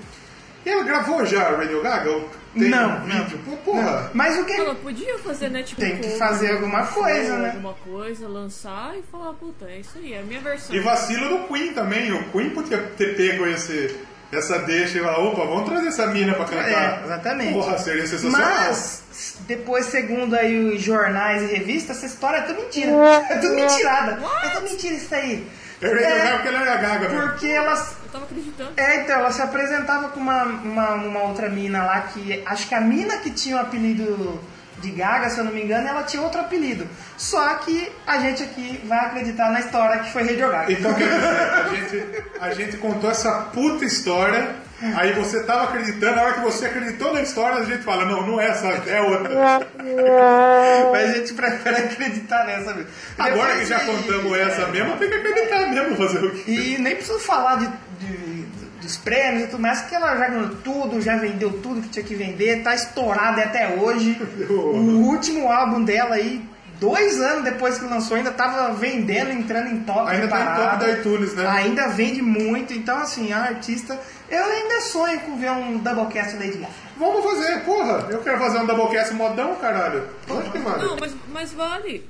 E 0.65 0.69
ela 0.69 0.83
gravou 0.83 1.25
já 1.25 1.49
Radio 1.51 1.81
Gaga? 1.81 2.21
Tem 2.53 2.69
Não, 2.69 2.97
um 2.97 3.01
vídeo? 3.01 3.39
Pô, 3.45 3.57
porra. 3.57 3.81
Não. 3.81 4.09
Mas 4.13 4.37
o 4.37 4.45
que. 4.45 4.53
Ela 4.53 4.75
podia 4.75 5.17
fazer, 5.19 5.49
né? 5.49 5.63
Tipo, 5.63 5.81
Tem 5.81 5.97
que 5.97 6.09
fazer 6.17 6.51
alguma 6.51 6.85
coisa, 6.85 7.37
né? 7.37 7.49
Alguma 7.49 7.73
coisa, 7.73 8.27
lançar 8.27 8.95
e 8.97 9.01
falar, 9.11 9.33
puta, 9.33 9.65
é 9.65 9.79
isso 9.79 9.97
aí, 9.97 10.13
é 10.13 10.19
a 10.19 10.23
minha 10.23 10.39
versão. 10.39 10.75
E 10.75 10.79
vacilo 10.79 11.29
do 11.29 11.47
Queen 11.47 11.73
também. 11.73 12.11
O 12.11 12.23
Queen 12.31 12.51
podia 12.51 12.77
ter 12.77 13.15
pego 13.17 13.47
esse, 13.47 13.95
essa 14.31 14.59
deixa 14.59 14.99
e 14.99 15.01
falar, 15.01 15.19
opa, 15.19 15.45
vamos 15.45 15.67
trazer 15.67 15.87
essa 15.87 16.05
mina 16.07 16.33
pra 16.35 16.45
cantar. 16.45 17.01
É, 17.01 17.05
exatamente. 17.05 17.53
Porra, 17.53 17.77
seria 17.79 18.05
sensacional. 18.05 18.41
Mas, 18.41 19.03
depois, 19.47 19.87
segundo 19.87 20.35
aí 20.35 20.75
os 20.75 20.81
jornais 20.81 21.41
e 21.43 21.55
revistas, 21.55 21.97
essa 21.97 22.05
história 22.05 22.37
é 22.37 22.41
tudo 22.41 22.61
mentira. 22.61 22.91
É 23.29 23.37
tudo 23.37 23.55
mentirada. 23.55 24.19
É 24.43 24.49
tudo 24.49 24.69
mentira 24.69 24.93
isso 24.93 25.15
aí. 25.15 25.47
Eu 25.81 25.97
É, 25.97 26.33
porque 26.33 26.47
ela 26.47 26.61
era 26.61 26.75
gaga 26.77 27.09
mesmo. 27.09 27.27
Porque 27.29 27.47
elas 27.47 28.02
tava 28.13 28.25
acreditando. 28.25 28.71
É, 28.77 29.01
então, 29.01 29.15
ela 29.15 29.31
se 29.31 29.41
apresentava 29.41 30.09
com 30.09 30.19
uma, 30.19 30.43
uma, 30.43 30.93
uma 30.93 31.23
outra 31.23 31.49
mina 31.49 31.83
lá 31.83 32.01
que. 32.01 32.43
Acho 32.45 32.67
que 32.67 32.75
a 32.75 32.81
mina 32.81 33.17
que 33.17 33.31
tinha 33.31 33.57
o 33.57 33.59
apelido 33.59 34.39
de 34.79 34.91
Gaga, 34.91 35.29
se 35.29 35.39
eu 35.39 35.45
não 35.45 35.51
me 35.51 35.63
engano, 35.63 35.87
ela 35.87 36.03
tinha 36.03 36.21
outro 36.21 36.41
apelido. 36.41 36.87
Só 37.17 37.55
que 37.55 37.91
a 38.05 38.19
gente 38.19 38.43
aqui 38.43 38.81
vai 38.85 38.99
acreditar 38.99 39.49
na 39.49 39.61
história 39.61 39.99
que 39.99 40.11
foi 40.11 40.23
Radio 40.23 40.49
Gaga. 40.49 40.71
Então, 40.71 40.93
quer 40.93 41.05
dizer, 41.05 41.29
a 41.31 41.69
gente, 41.69 42.23
a 42.39 42.53
gente 42.53 42.77
contou 42.77 43.09
essa 43.09 43.31
puta 43.53 43.85
história, 43.85 44.55
aí 44.95 45.13
você 45.13 45.43
tava 45.43 45.63
acreditando, 45.63 46.17
na 46.17 46.23
hora 46.23 46.33
que 46.33 46.41
você 46.41 46.65
acreditou 46.65 47.13
na 47.13 47.21
história, 47.21 47.59
a 47.59 47.65
gente 47.65 47.83
fala, 47.83 48.03
não, 48.05 48.27
não 48.27 48.41
é 48.41 48.49
essa, 48.49 48.67
é 48.67 49.01
outra. 49.01 49.33
Mas 50.91 51.09
a 51.09 51.13
gente 51.13 51.33
prefere 51.33 51.77
acreditar 51.77 52.45
nessa 52.45 52.73
mesmo. 52.73 52.89
Agora 53.17 53.57
que 53.57 53.65
já 53.65 53.79
contamos 53.79 54.37
essa 54.37 54.67
mesmo, 54.67 54.97
tem 54.97 55.07
que 55.07 55.15
acreditar 55.15 55.69
mesmo 55.69 55.95
fazer 55.95 56.25
o 56.25 56.31
quê? 56.31 56.51
E 56.51 56.77
nem 56.77 56.95
preciso 56.95 57.19
falar 57.19 57.55
de, 57.55 57.69
de- 58.03 58.63
dos 58.81 58.97
prêmios 58.97 59.43
e 59.43 59.47
tudo 59.47 59.61
mais, 59.61 59.81
que 59.83 59.95
ela 59.95 60.15
já 60.17 60.27
ganhou 60.27 60.49
tudo, 60.63 61.01
já 61.01 61.15
vendeu 61.15 61.61
tudo 61.61 61.81
que 61.81 61.89
tinha 61.89 62.03
que 62.03 62.15
vender, 62.15 62.63
tá 62.63 62.75
estourada 62.75 63.41
até 63.43 63.75
hoje. 63.79 64.19
O 64.49 65.05
último 65.07 65.49
álbum 65.49 65.83
dela 65.83 66.15
aí, 66.15 66.43
dois 66.81 67.21
anos 67.21 67.45
depois 67.45 67.77
que 67.79 67.85
lançou, 67.85 68.17
ainda 68.17 68.31
tava 68.31 68.73
vendendo, 68.73 69.31
entrando 69.31 69.69
em 69.69 69.79
top 69.83 70.09
Ainda 70.11 70.27
tá 70.27 70.41
em 70.41 70.55
top 70.57 70.77
da 70.85 70.91
iTunes, 70.99 71.33
né? 71.33 71.47
Ainda 71.47 71.87
vende 71.87 72.21
muito, 72.21 72.73
então 72.73 72.97
assim, 72.97 73.31
a 73.31 73.39
artista. 73.43 73.97
Eu 74.29 74.43
ainda 74.43 74.81
sonho 74.81 75.19
com 75.21 75.37
ver 75.37 75.51
um 75.51 75.77
Doublecast 75.77 76.35
Lady 76.35 76.57
Gaga. 76.57 76.73
Vamos 76.97 77.23
fazer, 77.23 77.61
porra. 77.61 78.07
Eu 78.09 78.19
quero 78.19 78.37
fazer 78.37 78.57
um 78.59 78.65
Doublecast 78.65 79.13
modão, 79.13 79.55
caralho. 79.55 80.03
Lógico 80.27 80.51
que 80.51 80.59
vale. 80.59 80.83
Não, 80.83 80.97
mas, 80.99 81.15
mas 81.31 81.53
vale. 81.53 82.09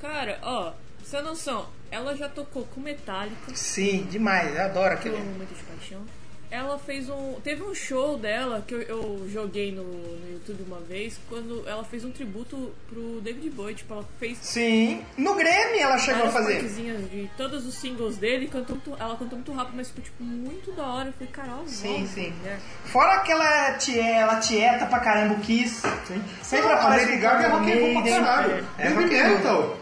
Cara, 0.00 0.38
ó, 0.42 0.72
sem 1.04 1.22
noção. 1.22 1.66
Ela 1.92 2.16
já 2.16 2.28
tocou 2.28 2.64
com 2.74 2.80
Metallica. 2.80 3.54
Sim, 3.54 4.06
demais. 4.10 4.54
Eu 4.56 4.62
adoro 4.62 4.94
aquilo. 4.94 5.14
eu 5.16 5.20
amo 5.20 5.30
muito 5.32 5.54
de 5.54 5.62
paixão. 5.62 6.00
Ela 6.50 6.78
fez 6.78 7.08
um. 7.08 7.40
Teve 7.42 7.62
um 7.62 7.74
show 7.74 8.18
dela 8.18 8.62
que 8.68 8.74
eu, 8.74 8.82
eu 8.82 9.26
joguei 9.32 9.72
no, 9.72 9.84
no 9.84 10.32
YouTube 10.32 10.62
uma 10.66 10.80
vez, 10.80 11.18
quando 11.26 11.66
ela 11.66 11.82
fez 11.82 12.04
um 12.04 12.10
tributo 12.10 12.74
pro 12.90 13.22
David 13.22 13.48
Bowie. 13.48 13.74
Tipo, 13.74 13.94
ela 13.94 14.04
fez 14.20 14.36
Sim. 14.42 15.02
No 15.16 15.34
Grêmio 15.34 15.80
ela 15.80 15.96
chegou 15.96 16.26
a 16.26 16.30
fazer. 16.30 16.62
de 16.62 17.30
todos 17.38 17.64
os 17.66 17.74
singles 17.76 18.18
dele. 18.18 18.48
Cantou 18.48 18.76
muito- 18.76 19.00
ela 19.02 19.16
cantou 19.16 19.38
muito 19.38 19.50
rápido, 19.54 19.76
mas 19.76 19.88
ficou 19.88 20.04
tipo, 20.04 20.22
muito 20.22 20.72
da 20.72 20.82
hora. 20.86 21.08
Eu 21.08 21.12
falei, 21.14 21.28
caralho, 21.32 21.66
Sim, 21.68 22.00
nossa, 22.02 22.12
sim. 22.12 22.30
mulher. 22.38 22.58
Fora 22.84 23.14
aquela 23.14 23.72
tie, 23.78 23.98
ela 23.98 24.36
tieta 24.38 24.84
pra 24.84 25.00
caramba, 25.00 25.34
o 25.36 25.40
Kiss. 25.40 25.80
Sempre 26.42 26.70
a 26.70 26.76
com 26.76 26.88
Gaga 27.18 27.46
é 27.46 27.48
rock 27.48 27.72
and 27.72 27.76
roll 27.76 27.92
pra 27.92 28.02
Maiden. 28.02 28.12
caralho. 28.12 28.66
É 28.78 28.88
roll. 28.88 29.06
Metal. 29.06 29.81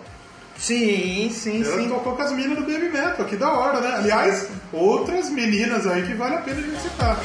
Sim, 0.60 1.30
sim, 1.30 1.64
Ela 1.64 1.78
sim. 1.78 1.88
tocou 1.88 2.14
com 2.14 2.22
as 2.22 2.32
minas 2.32 2.58
do 2.58 2.66
Baby 2.66 2.90
Metal, 2.90 3.24
que 3.24 3.34
da 3.34 3.50
hora, 3.50 3.80
né? 3.80 3.94
Aliás, 3.96 4.46
outras 4.70 5.30
meninas 5.30 5.86
aí 5.86 6.06
que 6.06 6.12
vale 6.14 6.34
a 6.34 6.42
pena 6.42 6.58
a 6.58 6.62
gente 6.62 6.82
citar. 6.82 7.16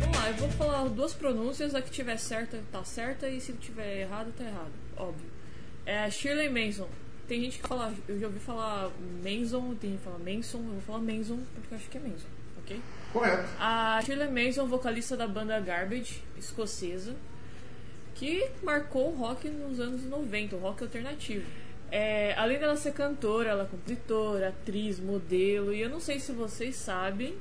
Vamos 0.00 0.16
lá, 0.16 0.28
eu 0.28 0.34
vou 0.34 0.48
falar 0.50 0.88
duas 0.88 1.12
pronúncias. 1.12 1.74
A 1.74 1.82
que 1.82 1.90
tiver 1.90 2.16
certa, 2.16 2.60
tá 2.70 2.84
certa. 2.84 3.28
E 3.28 3.40
se 3.40 3.52
tiver 3.54 4.02
errado, 4.02 4.32
tá 4.36 4.44
errado. 4.44 4.72
Óbvio. 4.96 5.26
É 5.84 6.08
Shirley 6.10 6.48
Manson. 6.48 6.88
Tem 7.26 7.40
gente 7.40 7.58
que 7.58 7.66
fala, 7.66 7.92
eu 8.06 8.20
já 8.20 8.26
ouvi 8.26 8.38
falar 8.38 8.90
Manson, 9.22 9.74
tem 9.80 9.90
gente 9.90 9.98
que 9.98 10.04
fala 10.04 10.18
Manson. 10.18 10.58
Eu 10.58 10.64
vou 10.64 10.80
falar 10.82 10.98
Manson 10.98 11.40
porque 11.54 11.74
eu 11.74 11.78
acho 11.78 11.88
que 11.88 11.98
é 11.98 12.00
Manson, 12.00 12.28
ok? 12.58 12.80
Correto. 13.14 13.48
A 13.60 14.02
Shirley 14.04 14.28
Manson, 14.28 14.66
vocalista 14.66 15.16
da 15.16 15.28
banda 15.28 15.60
Garbage, 15.60 16.20
escocesa, 16.36 17.14
que 18.16 18.50
marcou 18.60 19.12
o 19.12 19.16
rock 19.16 19.48
nos 19.48 19.78
anos 19.78 20.02
90, 20.02 20.56
o 20.56 20.58
rock 20.58 20.82
alternativo. 20.82 21.46
É, 21.92 22.34
além 22.36 22.58
dela 22.58 22.76
ser 22.76 22.92
cantora, 22.92 23.50
ela 23.50 23.62
é 23.62 23.66
compositora, 23.66 24.48
atriz, 24.48 24.98
modelo, 24.98 25.72
e 25.72 25.80
eu 25.80 25.88
não 25.88 26.00
sei 26.00 26.18
se 26.18 26.32
vocês 26.32 26.74
sabem, 26.74 27.38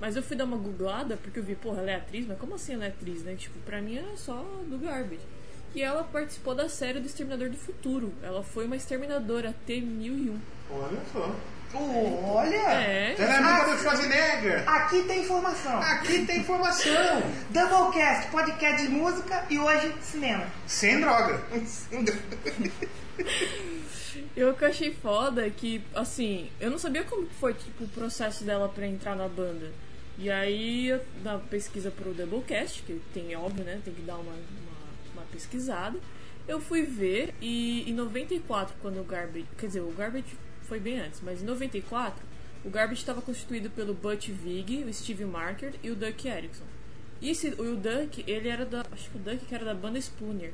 mas 0.00 0.14
eu 0.14 0.22
fui 0.22 0.36
dar 0.36 0.44
uma 0.44 0.56
googlada 0.56 1.16
porque 1.16 1.40
eu 1.40 1.42
vi, 1.42 1.56
porra, 1.56 1.80
ela 1.80 1.90
é 1.90 1.96
atriz, 1.96 2.24
mas 2.24 2.38
como 2.38 2.54
assim 2.54 2.74
ela 2.74 2.84
é 2.84 2.88
atriz, 2.88 3.24
né? 3.24 3.34
Tipo, 3.34 3.58
pra 3.66 3.82
mim 3.82 3.96
era 3.96 4.16
só 4.16 4.36
do 4.68 4.78
Garbage. 4.78 5.26
E 5.74 5.82
ela 5.82 6.04
participou 6.04 6.54
da 6.54 6.68
série 6.68 7.00
do 7.00 7.06
Exterminador 7.06 7.48
do 7.48 7.56
Futuro. 7.56 8.12
Ela 8.22 8.44
foi 8.44 8.66
uma 8.66 8.76
exterminadora 8.76 9.54
T-1001. 9.66 10.38
Olha 10.70 11.00
só. 11.12 11.34
Olha! 11.72 12.56
É. 12.56 13.14
Ela 13.18 13.34
é 13.34 13.36
amiga 13.38 13.70
do 13.76 13.78
Schwarzenegger. 13.80 14.68
Aqui 14.68 15.02
tem 15.04 15.20
informação. 15.20 15.78
Aqui 15.78 16.26
tem 16.26 16.40
informação. 16.40 17.22
Doublecast, 17.50 18.30
podcast 18.30 18.82
de 18.82 18.88
música 18.88 19.44
e 19.48 19.58
hoje 19.58 19.94
cinema. 20.02 20.46
Sem 20.66 21.00
droga. 21.00 21.40
Eu 24.36 24.54
que 24.54 24.64
achei 24.64 24.92
foda 24.94 25.46
é 25.46 25.50
que, 25.50 25.82
assim, 25.94 26.50
eu 26.60 26.70
não 26.70 26.78
sabia 26.78 27.04
como 27.04 27.26
foi 27.38 27.54
tipo, 27.54 27.84
o 27.84 27.88
processo 27.88 28.44
dela 28.44 28.68
pra 28.68 28.86
entrar 28.86 29.14
na 29.14 29.28
banda. 29.28 29.70
E 30.18 30.30
aí, 30.30 30.88
eu- 30.88 31.00
na 31.22 31.38
pesquisa 31.38 31.90
pro 31.90 32.12
Doublecast, 32.12 32.82
que 32.82 33.00
tem, 33.14 33.34
óbvio, 33.36 33.64
né? 33.64 33.80
Tem 33.84 33.94
que 33.94 34.02
dar 34.02 34.14
uma, 34.16 34.32
uma, 34.32 35.12
uma 35.14 35.22
pesquisada. 35.32 35.98
Eu 36.48 36.60
fui 36.60 36.82
ver 36.82 37.34
e 37.40 37.88
em 37.88 37.94
94, 37.94 38.74
quando 38.82 39.00
o 39.00 39.04
Garbage. 39.04 39.46
Quer 39.56 39.66
dizer, 39.66 39.80
o 39.80 39.92
Garbage 39.92 40.24
foi 40.70 40.78
bem 40.78 41.00
antes, 41.00 41.20
mas 41.20 41.42
em 41.42 41.44
94, 41.44 42.24
o 42.64 42.70
Garbage 42.70 43.00
estava 43.00 43.20
constituído 43.20 43.68
pelo 43.70 43.92
Butch 43.92 44.28
Vig, 44.28 44.84
o 44.84 44.94
Steve 44.94 45.24
Marker 45.24 45.74
e 45.82 45.90
o 45.90 45.96
Duck 45.96 46.28
Erickson. 46.28 46.62
E 47.20 47.28
esse, 47.30 47.48
o 47.48 47.74
Duck, 47.74 48.22
ele 48.24 48.48
era 48.48 48.64
da. 48.64 48.84
Acho 48.92 49.10
que 49.10 49.16
o 49.16 49.20
Duck 49.20 49.52
era 49.52 49.64
da 49.64 49.74
banda 49.74 49.98
Spooner. 50.00 50.52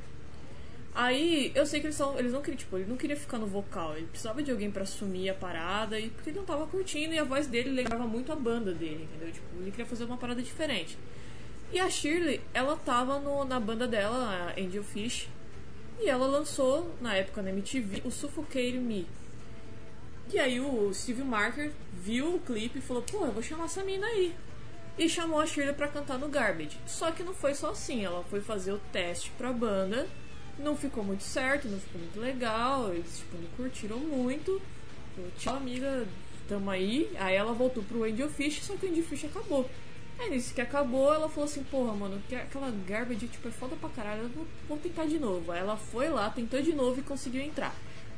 Aí, 0.95 1.51
eu 1.53 1.67
sei 1.67 1.79
que 1.79 1.85
eles, 1.85 1.95
são, 1.95 2.17
eles 2.17 2.33
não 2.33 2.41
queriam, 2.41 2.57
tipo, 2.57 2.75
ele 2.77 2.89
não 2.89 2.97
queria 2.97 3.15
ficar 3.15 3.37
no 3.37 3.45
vocal, 3.45 3.95
ele 3.95 4.07
precisava 4.07 4.41
de 4.41 4.49
alguém 4.49 4.71
pra 4.71 4.81
assumir 4.81 5.29
a 5.29 5.33
parada, 5.35 5.99
e 5.99 6.09
porque 6.09 6.31
ele 6.31 6.39
não 6.39 6.45
tava 6.45 6.65
curtindo 6.65 7.13
e 7.13 7.19
a 7.19 7.23
voz 7.23 7.45
dele 7.45 7.69
lembrava 7.69 8.07
muito 8.07 8.31
a 8.31 8.35
banda 8.35 8.73
dele, 8.73 9.03
entendeu? 9.07 9.31
Tipo, 9.31 9.45
ele 9.61 9.69
queria 9.69 9.85
fazer 9.85 10.05
uma 10.05 10.17
parada 10.17 10.41
diferente. 10.41 10.97
E 11.71 11.79
a 11.79 11.87
Shirley, 11.87 12.41
ela 12.51 12.75
tava 12.77 13.19
no- 13.19 13.45
na 13.45 13.59
banda 13.59 13.87
dela, 13.87 14.17
a 14.57 14.59
Angel 14.59 14.83
Fish, 14.83 15.29
e 16.01 16.09
ela 16.09 16.25
lançou, 16.25 16.91
na 16.99 17.13
época 17.13 17.43
na 17.43 17.51
MTV, 17.51 18.01
o 18.03 18.09
Suffocate 18.09 18.79
Me. 18.79 19.05
E 20.31 20.39
aí 20.39 20.59
o 20.59 20.93
Steve 20.93 21.23
Marker 21.23 21.71
viu 21.93 22.35
o 22.35 22.39
clipe 22.39 22.79
e 22.79 22.81
falou, 22.81 23.01
pô, 23.03 23.25
eu 23.25 23.31
vou 23.31 23.41
chamar 23.41 23.65
essa 23.65 23.83
mina 23.83 24.05
aí. 24.05 24.35
E 24.97 25.07
chamou 25.07 25.39
a 25.39 25.45
Shirley 25.45 25.73
pra 25.73 25.87
cantar 25.87 26.17
no 26.17 26.27
Garbage. 26.27 26.77
Só 26.85 27.11
que 27.11 27.23
não 27.23 27.33
foi 27.33 27.53
só 27.53 27.69
assim, 27.69 28.03
ela 28.03 28.23
foi 28.25 28.41
fazer 28.41 28.73
o 28.73 28.81
teste 28.91 29.31
pra 29.37 29.53
banda, 29.53 30.07
não 30.59 30.75
ficou 30.75 31.03
muito 31.03 31.23
certo, 31.23 31.67
não 31.67 31.79
ficou 31.79 32.01
muito 32.01 32.19
legal, 32.19 32.93
eles 32.93 33.19
tipo, 33.19 33.37
não 33.37 33.47
curtiram 33.51 33.97
muito. 33.99 34.61
Falou, 35.15 35.31
tchau 35.37 35.55
amiga, 35.55 36.05
tamo 36.49 36.69
aí. 36.69 37.09
Aí 37.19 37.35
ela 37.35 37.53
voltou 37.53 37.83
pro 37.83 38.03
Angel 38.03 38.29
Fish, 38.29 38.63
só 38.63 38.75
que 38.75 38.85
o 38.85 38.89
Angel 38.89 39.03
Fish 39.03 39.25
acabou. 39.25 39.69
Aí 40.19 40.31
nisso 40.31 40.53
que 40.53 40.61
acabou, 40.61 41.13
ela 41.13 41.29
falou 41.29 41.45
assim, 41.45 41.63
porra, 41.63 41.93
mano, 41.93 42.21
que 42.27 42.35
aquela 42.35 42.71
garbage 42.87 43.27
tipo, 43.27 43.47
é 43.47 43.51
foda 43.51 43.75
pra 43.75 43.89
caralho, 43.89 44.23
eu 44.23 44.29
vou, 44.29 44.47
vou 44.67 44.77
tentar 44.77 45.05
de 45.05 45.19
novo. 45.19 45.51
Aí 45.51 45.59
ela 45.59 45.77
foi 45.77 46.09
lá, 46.09 46.29
tentou 46.29 46.61
de 46.61 46.73
novo 46.73 46.99
e 46.99 47.03
conseguiu 47.03 47.41
entrar. 47.41 47.73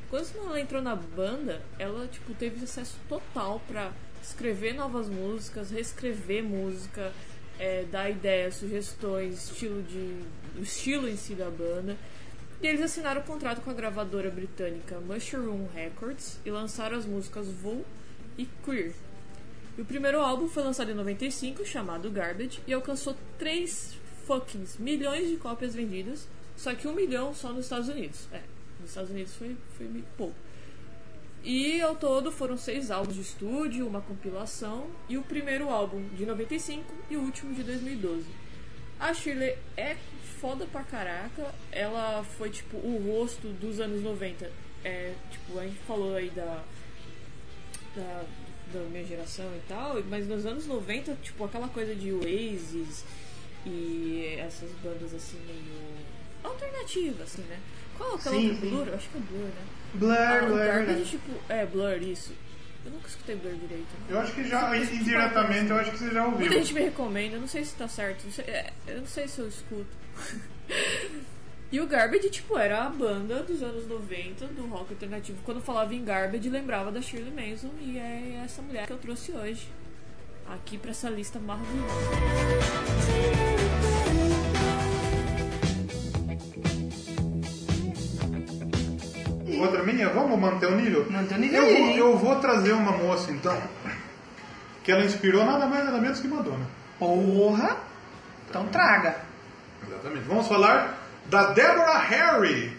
Quando 0.09 0.27
ela 0.37 0.59
entrou 0.59 0.81
na 0.81 0.95
banda, 0.95 1.61
ela 1.77 2.07
tipo, 2.07 2.33
teve 2.33 2.63
acesso 2.63 2.97
total 3.07 3.61
pra 3.67 3.91
escrever 4.23 4.73
novas 4.73 5.07
músicas, 5.07 5.69
reescrever 5.69 6.43
música, 6.43 7.13
é, 7.59 7.85
dar 7.91 8.09
ideias, 8.09 8.55
sugestões, 8.55 9.51
estilo 9.51 9.83
de. 9.83 10.23
o 10.57 10.63
estilo 10.63 11.07
em 11.07 11.15
si 11.15 11.35
da 11.35 11.49
banda. 11.49 11.95
E 12.61 12.67
eles 12.67 12.81
assinaram 12.81 13.21
o 13.21 13.23
contrato 13.23 13.61
com 13.61 13.69
a 13.69 13.73
gravadora 13.73 14.29
britânica 14.29 14.99
Mushroom 14.99 15.67
Records 15.73 16.39
e 16.45 16.51
lançaram 16.51 16.97
as 16.97 17.05
músicas 17.05 17.47
Voo 17.47 17.85
e 18.37 18.47
Queer. 18.65 18.93
E 19.77 19.81
o 19.81 19.85
primeiro 19.85 20.19
álbum 20.19 20.49
foi 20.49 20.63
lançado 20.63 20.91
em 20.91 20.93
95, 20.93 21.65
chamado 21.65 22.11
Garbage, 22.11 22.59
e 22.67 22.73
alcançou 22.73 23.15
3 23.37 23.95
fucking 24.25 24.65
milhões 24.77 25.29
de 25.29 25.37
cópias 25.37 25.73
vendidas, 25.73 26.27
só 26.57 26.75
que 26.75 26.87
um 26.87 26.93
milhão 26.93 27.33
só 27.33 27.53
nos 27.53 27.65
Estados 27.65 27.87
Unidos. 27.87 28.27
É, 28.33 28.41
nos 28.79 28.89
Estados 28.89 29.11
Unidos 29.11 29.35
foi, 29.35 29.55
foi 29.77 29.87
meio 29.87 30.05
pouco. 30.17 30.35
E 31.43 31.81
ao 31.81 31.95
todo 31.95 32.31
foram 32.31 32.57
seis 32.57 32.91
álbuns 32.91 33.15
de 33.15 33.21
estúdio, 33.21 33.87
uma 33.87 34.01
compilação, 34.01 34.87
e 35.07 35.17
o 35.17 35.23
primeiro 35.23 35.69
álbum 35.69 36.05
de 36.09 36.25
95 36.25 36.93
e 37.09 37.15
o 37.15 37.21
último 37.21 37.53
de 37.53 37.63
2012. 37.63 38.25
A 38.99 39.13
Shirley 39.13 39.57
é 39.77 39.95
foda 40.41 40.65
pra 40.65 40.83
caraca. 40.83 41.53
Ela 41.71 42.23
foi 42.23 42.49
tipo 42.49 42.75
o 42.77 43.01
rosto 43.07 43.47
dos 43.53 43.79
anos 43.79 44.01
90. 44.01 44.51
É, 44.83 45.13
tipo, 45.31 45.57
a 45.57 45.63
gente 45.63 45.79
falou 45.79 46.15
aí 46.15 46.29
da, 46.29 46.63
da, 47.95 48.23
da 48.73 48.79
minha 48.89 49.05
geração 49.05 49.45
e 49.55 49.61
tal, 49.67 50.01
mas 50.09 50.27
nos 50.27 50.45
anos 50.45 50.67
90, 50.67 51.15
tipo, 51.21 51.43
aquela 51.45 51.69
coisa 51.69 51.95
de 51.95 52.11
Oasis 52.11 53.05
e 53.65 54.35
essas 54.39 54.71
bandas 54.83 55.13
assim 55.13 55.37
meio 55.45 56.09
alternativas, 56.43 57.21
assim, 57.21 57.41
né? 57.43 57.59
Qual 57.99 58.11
é 58.11 58.15
aquela 58.15 58.35
Sim, 58.35 58.49
outra? 58.49 58.61
sim. 58.61 58.69
Blur? 58.71 58.93
Acho 58.95 59.09
que 59.09 59.17
é 59.17 59.21
Blur, 59.21 59.43
né? 59.45 59.63
Blur, 59.93 60.11
Ah, 60.17 60.39
o 60.41 60.45
Blur, 60.47 60.57
Garbage, 60.57 60.99
né? 60.99 61.05
tipo, 61.05 61.31
é, 61.53 61.65
Blur, 61.67 62.01
isso. 62.01 62.33
Eu 62.85 62.91
nunca 62.91 63.07
escutei 63.09 63.35
Blur 63.35 63.51
direito. 63.53 63.87
né? 63.91 64.05
Eu 64.09 64.19
acho 64.19 64.33
que 64.33 64.47
já, 64.47 64.75
indiretamente, 64.77 65.69
eu 65.69 65.77
acho 65.77 65.91
que 65.91 65.97
você 65.99 66.09
já 66.11 66.25
ouviu. 66.25 66.39
Muita 66.39 66.55
gente 66.55 66.73
me 66.73 66.81
recomenda, 66.81 67.35
eu 67.35 67.41
não 67.41 67.47
sei 67.47 67.63
se 67.63 67.75
tá 67.75 67.87
certo, 67.87 68.23
não 68.25 68.31
sei- 68.31 68.45
é, 68.45 68.71
eu 68.87 68.99
não 69.01 69.07
sei 69.07 69.27
se 69.27 69.39
eu 69.39 69.47
escuto. 69.47 69.85
e 71.71 71.79
o 71.81 71.85
Garbage, 71.87 72.29
tipo, 72.29 72.57
era 72.57 72.85
a 72.85 72.89
banda 72.89 73.43
dos 73.43 73.61
anos 73.61 73.85
90 73.87 74.47
do 74.47 74.65
rock 74.67 74.93
alternativo. 74.93 75.37
Quando 75.43 75.57
eu 75.57 75.63
falava 75.63 75.93
em 75.93 76.03
Garbage, 76.03 76.49
lembrava 76.49 76.91
da 76.91 77.01
Shirley 77.01 77.31
Manson 77.31 77.69
e 77.81 77.97
é 77.99 78.41
essa 78.45 78.61
mulher 78.61 78.87
que 78.87 78.93
eu 78.93 78.97
trouxe 78.97 79.31
hoje. 79.33 79.67
Aqui 80.47 80.77
pra 80.79 80.91
essa 80.91 81.09
lista 81.09 81.37
maravilhosa. 81.37 81.89
Outra 89.59 89.83
minha, 89.83 90.09
vamos 90.09 90.39
manter 90.39 90.67
o 90.67 90.75
nível? 90.75 91.05
Manter 91.09 91.35
o 91.35 91.37
nível 91.39 91.61
eu 91.61 91.67
aí, 91.67 91.97
vou, 91.97 91.97
eu 91.97 92.17
vou 92.17 92.35
trazer 92.37 92.71
uma 92.71 92.93
moça 92.93 93.31
então, 93.31 93.57
que 94.83 94.91
ela 94.91 95.03
inspirou 95.03 95.45
nada 95.45 95.65
mais 95.65 95.85
nada 95.85 95.99
menos 95.99 96.19
que 96.19 96.27
Madonna. 96.27 96.65
Porra! 96.97 97.77
Então 98.49 98.65
traga. 98.67 99.17
Exatamente. 99.87 100.23
Vamos 100.27 100.47
falar 100.47 100.97
da 101.25 101.51
Deborah 101.51 101.99
Harry, 101.99 102.77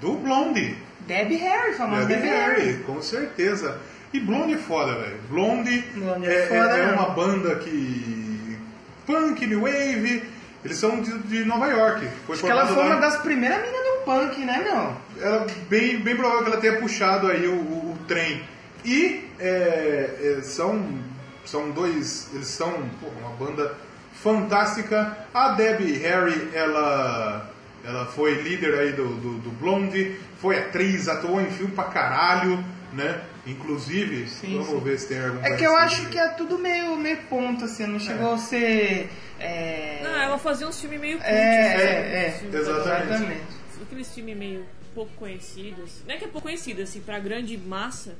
do 0.00 0.14
Blondie. 0.14 0.76
Debbie 1.00 1.36
Harry, 1.36 1.72
famosa 1.74 2.06
Debbie 2.06 2.22
Debbie 2.22 2.36
Harry. 2.36 2.64
Harry, 2.66 2.82
com 2.84 3.00
certeza. 3.00 3.78
E 4.12 4.20
Blondie 4.20 4.54
é 4.54 4.58
foda, 4.58 4.94
velho. 4.94 5.18
Blondie, 5.28 5.80
Blondie 5.94 6.28
é, 6.28 6.44
é 6.44 6.46
foda, 6.46 6.76
é 6.76 6.92
uma 6.92 7.10
banda 7.10 7.56
que. 7.56 8.58
punk, 9.06 9.46
new 9.46 9.62
wave. 9.62 10.22
Eles 10.68 10.78
são 10.78 11.00
de, 11.00 11.18
de 11.20 11.44
Nova 11.44 11.66
York. 11.66 12.06
Foi 12.26 12.34
Acho 12.36 12.44
que 12.44 12.50
ela 12.50 12.66
foi 12.66 12.84
uma 12.84 12.96
das 12.96 13.16
primeiras 13.22 13.58
meninas 13.60 13.84
do 13.84 14.04
punk, 14.04 14.44
né, 14.44 14.60
meu? 14.64 14.96
ela 15.26 15.46
bem, 15.68 15.98
bem 15.98 16.14
provável 16.16 16.44
que 16.44 16.50
ela 16.52 16.60
tenha 16.60 16.76
puxado 16.78 17.26
aí 17.26 17.46
o, 17.46 17.52
o- 17.54 17.92
o 17.92 17.98
trem. 18.06 18.42
E 18.84 19.24
é, 19.40 20.36
é, 20.38 20.42
são, 20.42 20.98
são 21.44 21.70
dois. 21.70 22.28
Eles 22.32 22.46
são 22.48 22.70
porra, 23.00 23.14
uma 23.20 23.30
banda 23.36 23.74
fantástica. 24.22 25.16
A 25.32 25.50
Debbie 25.50 25.92
Harry, 25.98 26.48
ela, 26.52 27.50
ela 27.84 28.06
foi 28.06 28.34
líder 28.42 28.74
aí 28.78 28.92
do, 28.92 29.06
do, 29.08 29.34
do 29.38 29.50
Blonde, 29.50 30.16
foi 30.40 30.58
atriz, 30.58 31.08
atuou 31.08 31.40
em 31.40 31.50
filme 31.50 31.72
pra 31.72 31.84
caralho, 31.84 32.62
né? 32.92 33.20
Inclusive, 33.46 34.24
vamos 34.42 34.66
sim. 34.68 34.80
ver 34.80 34.98
se 34.98 35.08
tem 35.08 35.24
algum 35.24 35.42
É 35.42 35.56
que 35.56 35.64
eu 35.64 35.74
acho 35.76 36.06
que 36.08 36.18
é 36.18 36.28
tudo 36.28 36.58
meio, 36.58 36.96
meio 36.96 37.16
ponto, 37.30 37.64
assim, 37.64 37.86
não 37.86 37.98
chegou 37.98 38.34
a 38.34 38.38
ser. 38.38 39.10
É, 39.40 40.00
Não, 40.02 40.16
ela 40.16 40.38
fazia 40.38 40.66
uns 40.66 40.80
filmes 40.80 41.00
meio 41.00 41.18
cult, 41.18 41.28
é, 41.30 41.70
sabe? 41.70 41.82
é, 41.82 41.86
é, 41.86 42.40
exatamente. 42.58 43.06
exatamente. 43.12 43.42
Aqueles 43.82 44.12
filmes 44.14 44.36
meio 44.36 44.66
pouco 44.94 45.12
conhecidos. 45.16 46.02
Não 46.06 46.14
é 46.14 46.18
que 46.18 46.24
é 46.24 46.28
pouco 46.28 46.42
conhecido, 46.48 46.82
assim, 46.82 47.00
pra 47.00 47.18
grande 47.18 47.56
massa. 47.56 48.14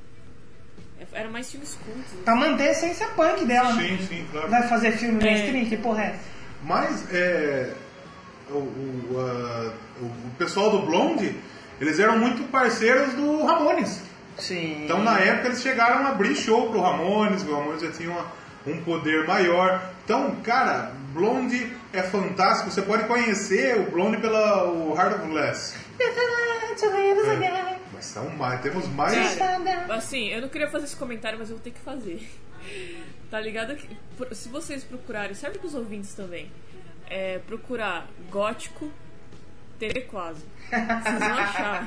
é- 1.00 1.06
Era 1.20 1.28
mais 1.28 1.50
filmes 1.50 1.76
cultos. 1.84 2.12
Pra 2.24 2.34
manter 2.36 2.68
a 2.68 2.70
essência 2.72 3.08
punk 3.08 3.44
dela. 3.44 3.72
né? 3.74 3.98
Sim, 3.98 4.06
sim, 4.06 4.26
claro. 4.30 4.48
Vai 4.48 4.68
fazer 4.68 4.92
filme 4.92 5.20
É. 5.26 5.30
mainstream? 5.32 5.64
Que 5.66 5.76
porra 5.76 6.02
é 6.04 6.06
essa? 6.10 6.20
Mas 6.62 7.12
é, 7.14 7.72
o, 8.50 8.54
o, 8.58 9.16
a- 9.20 9.72
o 10.00 10.10
pessoal 10.38 10.70
do 10.70 10.82
Blonde, 10.86 11.34
eles 11.80 11.98
eram 11.98 12.18
muito 12.18 12.42
parceiros 12.50 13.12
do 13.14 13.44
Ramones. 13.44 14.02
Sim. 14.38 14.84
Então 14.84 15.02
na 15.02 15.18
época 15.18 15.48
eles 15.48 15.60
chegaram 15.62 16.06
a 16.06 16.10
abrir 16.10 16.34
show 16.36 16.70
pro 16.70 16.80
Ramones, 16.80 17.42
o 17.42 17.52
Ramones 17.54 17.82
já 17.82 17.90
tinha 17.90 18.10
uma- 18.10 18.26
um 18.66 18.80
poder 18.82 19.26
maior. 19.26 19.82
Então, 20.04 20.36
cara, 20.44 20.92
Blonde 21.12 21.72
é 21.92 22.02
fantástico. 22.02 22.70
Você 22.70 22.82
pode 22.82 23.06
conhecer 23.06 23.78
o 23.78 23.90
Blonde 23.90 24.18
pela 24.18 24.64
o 24.70 24.94
Heart 24.96 25.18
of 25.18 25.28
Glass. 25.28 25.76
É. 26.00 27.78
Mas 27.92 28.04
são 28.04 28.28
mais, 28.30 28.60
temos 28.60 28.86
mais. 28.88 29.36
Cara, 29.36 29.94
assim, 29.94 30.28
eu 30.28 30.40
não 30.40 30.48
queria 30.48 30.68
fazer 30.68 30.84
esse 30.84 30.96
comentário, 30.96 31.38
mas 31.38 31.50
eu 31.50 31.56
vou 31.56 31.64
ter 31.64 31.70
que 31.70 31.80
fazer. 31.80 32.28
Tá 33.30 33.38
ligado? 33.38 33.76
que 33.76 33.86
Se 34.34 34.48
vocês 34.48 34.82
procurarem, 34.84 35.34
serve 35.34 35.58
pros 35.58 35.74
ouvintes 35.74 36.14
também. 36.14 36.50
É, 37.10 37.38
procurar 37.40 38.08
gótico 38.30 38.90
TV 39.78 40.00
quase. 40.02 40.42
Vocês 40.68 41.18
vão 41.18 41.38
achar. 41.38 41.86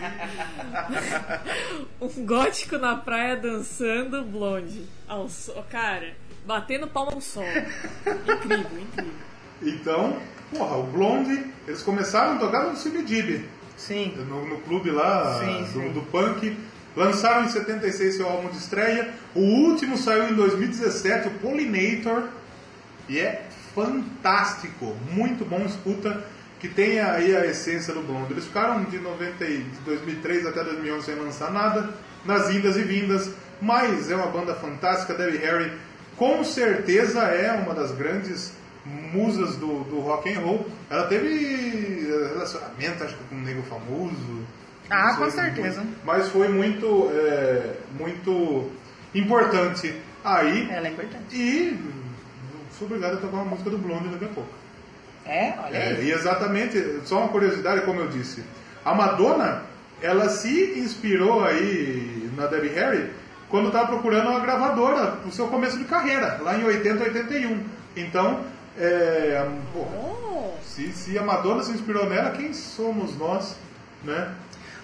um 1.99 2.25
gótico 2.25 2.77
na 2.77 2.95
praia 2.95 3.35
dançando 3.35 4.23
blonde. 4.23 4.87
Sol, 5.29 5.65
cara, 5.69 6.13
batendo 6.45 6.87
palma 6.87 7.11
no 7.11 7.21
sol. 7.21 7.43
Incrível, 7.45 8.79
incrível. 8.79 9.11
Então, 9.61 10.17
porra, 10.55 10.77
o 10.77 10.83
Blonde, 10.83 11.45
eles 11.67 11.81
começaram 11.81 12.35
a 12.35 12.39
tocar 12.39 12.65
no 12.65 12.75
CBGB. 12.77 13.45
Sim. 13.77 14.13
no, 14.29 14.45
no 14.47 14.57
clube 14.59 14.91
lá 14.91 15.39
Sim, 15.39 15.63
do, 15.63 15.67
sim. 15.71 15.91
do 15.91 16.01
punk. 16.03 16.55
Lançaram 16.95 17.45
em 17.45 17.49
76 17.49 18.15
seu 18.17 18.27
álbum 18.29 18.49
de 18.49 18.57
estreia. 18.57 19.11
O 19.33 19.39
último 19.39 19.97
saiu 19.97 20.29
em 20.29 20.35
2017, 20.35 21.29
o 21.29 21.31
Pollinator. 21.39 22.23
E 23.09 23.17
é 23.19 23.45
fantástico, 23.73 24.95
muito 25.11 25.45
bom, 25.45 25.63
escuta, 25.65 26.23
que 26.59 26.67
tem 26.67 26.99
aí 26.99 27.35
a 27.35 27.45
essência 27.45 27.93
do 27.93 28.01
Blonde. 28.01 28.33
Eles 28.33 28.45
ficaram 28.45 28.83
de, 28.83 28.99
90, 28.99 29.45
e- 29.45 29.63
de 29.63 29.79
2003 29.85 30.45
até 30.45 30.63
2011 30.63 31.05
sem 31.05 31.15
lançar 31.15 31.51
nada, 31.51 31.89
nas 32.25 32.49
indas 32.51 32.75
e 32.77 32.83
vindas, 32.83 33.31
mas 33.61 34.11
é 34.11 34.15
uma 34.15 34.27
banda 34.27 34.53
fantástica. 34.55 35.13
Debbie 35.13 35.37
Harry, 35.37 35.71
com 36.21 36.43
certeza, 36.43 37.19
é 37.21 37.51
uma 37.51 37.73
das 37.73 37.91
grandes 37.93 38.53
musas 38.85 39.55
do, 39.55 39.83
do 39.85 40.01
rock 40.01 40.31
and 40.31 40.39
roll. 40.39 40.67
Ela 40.87 41.07
teve 41.07 41.27
eh, 42.07 42.27
relacionamento, 42.33 43.03
acho 43.03 43.15
que 43.17 43.23
com 43.23 43.35
um 43.37 43.41
nego 43.41 43.63
famoso. 43.63 44.45
Ah, 44.87 45.15
com 45.15 45.31
certeza. 45.31 45.83
Mas 46.05 46.29
foi 46.29 46.47
muito, 46.47 47.09
é, 47.11 47.73
muito 47.97 48.69
importante 49.15 49.95
aí. 50.23 50.69
Ela 50.69 50.89
é 50.89 50.91
importante. 50.91 51.35
E 51.35 51.79
sou 52.77 52.85
obrigado 52.85 53.13
a 53.13 53.17
tocar 53.17 53.37
uma 53.37 53.45
música 53.45 53.71
do 53.71 53.79
Blonde 53.79 54.09
daqui 54.09 54.25
a 54.25 54.27
pouco. 54.27 54.49
É, 55.25 55.55
olha 55.57 55.75
É, 55.75 55.87
aí. 55.87 56.05
e 56.05 56.11
exatamente, 56.11 56.99
só 57.03 57.17
uma 57.17 57.29
curiosidade, 57.29 57.81
como 57.81 57.99
eu 57.99 58.09
disse, 58.09 58.43
a 58.85 58.93
Madonna, 58.93 59.63
ela 59.99 60.29
se 60.29 60.77
inspirou 60.77 61.43
aí 61.43 62.29
na 62.37 62.45
Debbie 62.45 62.75
Harry 62.75 63.09
quando 63.51 63.67
estava 63.67 63.87
procurando 63.87 64.29
uma 64.29 64.39
gravadora 64.39 65.11
pro 65.17 65.31
seu 65.31 65.47
começo 65.49 65.77
de 65.77 65.83
carreira, 65.83 66.39
lá 66.41 66.57
em 66.57 66.63
80, 66.63 67.03
81. 67.03 67.63
Então, 67.97 68.39
é, 68.79 69.45
pô, 69.73 69.85
se, 70.63 70.91
se 70.93 71.19
a 71.19 71.21
Madonna 71.21 71.61
se 71.61 71.71
inspirou 71.73 72.09
nela, 72.09 72.31
quem 72.31 72.53
somos 72.53 73.15
nós, 73.17 73.57
né? 74.05 74.31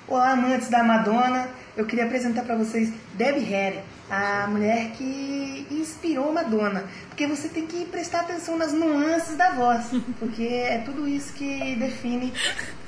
Olá, 0.06 0.32
amantes 0.32 0.68
da 0.68 0.84
Madonna. 0.84 1.48
Eu 1.78 1.86
queria 1.86 2.06
apresentar 2.06 2.44
pra 2.44 2.56
vocês 2.56 2.92
Debbie 3.14 3.40
Harry, 3.46 3.80
a 4.10 4.48
mulher 4.48 4.92
que 4.92 5.66
inspirou 5.72 6.34
Madonna. 6.34 6.84
Porque 7.08 7.26
você 7.26 7.48
tem 7.48 7.66
que 7.66 7.86
prestar 7.86 8.22
atenção 8.22 8.58
nas 8.58 8.74
nuances 8.74 9.38
da 9.38 9.52
voz, 9.52 9.92
porque 10.20 10.44
é 10.44 10.82
tudo 10.84 11.08
isso 11.08 11.32
que 11.34 11.76
define 11.76 12.34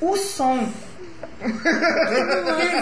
o 0.01 0.18
som. 0.18 0.68
Quem 1.39 1.53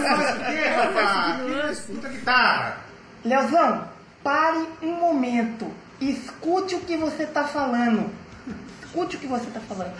gosta 0.01 0.33
de 0.33 0.45
quê, 0.45 0.67
rapaz? 0.67 1.41
Quem 1.41 1.71
escuta 1.71 2.09
guitarra? 2.09 2.86
Leozão, 3.27 3.87
pare 4.23 4.65
um 4.81 4.93
momento. 4.93 5.69
Escute 5.99 6.75
o 6.75 6.79
que 6.79 6.95
você 6.95 7.25
tá 7.25 7.43
falando. 7.43 8.09
Escute 8.83 9.17
o 9.17 9.19
que 9.19 9.27
você 9.27 9.49
tá 9.51 9.59
falando. 9.59 9.93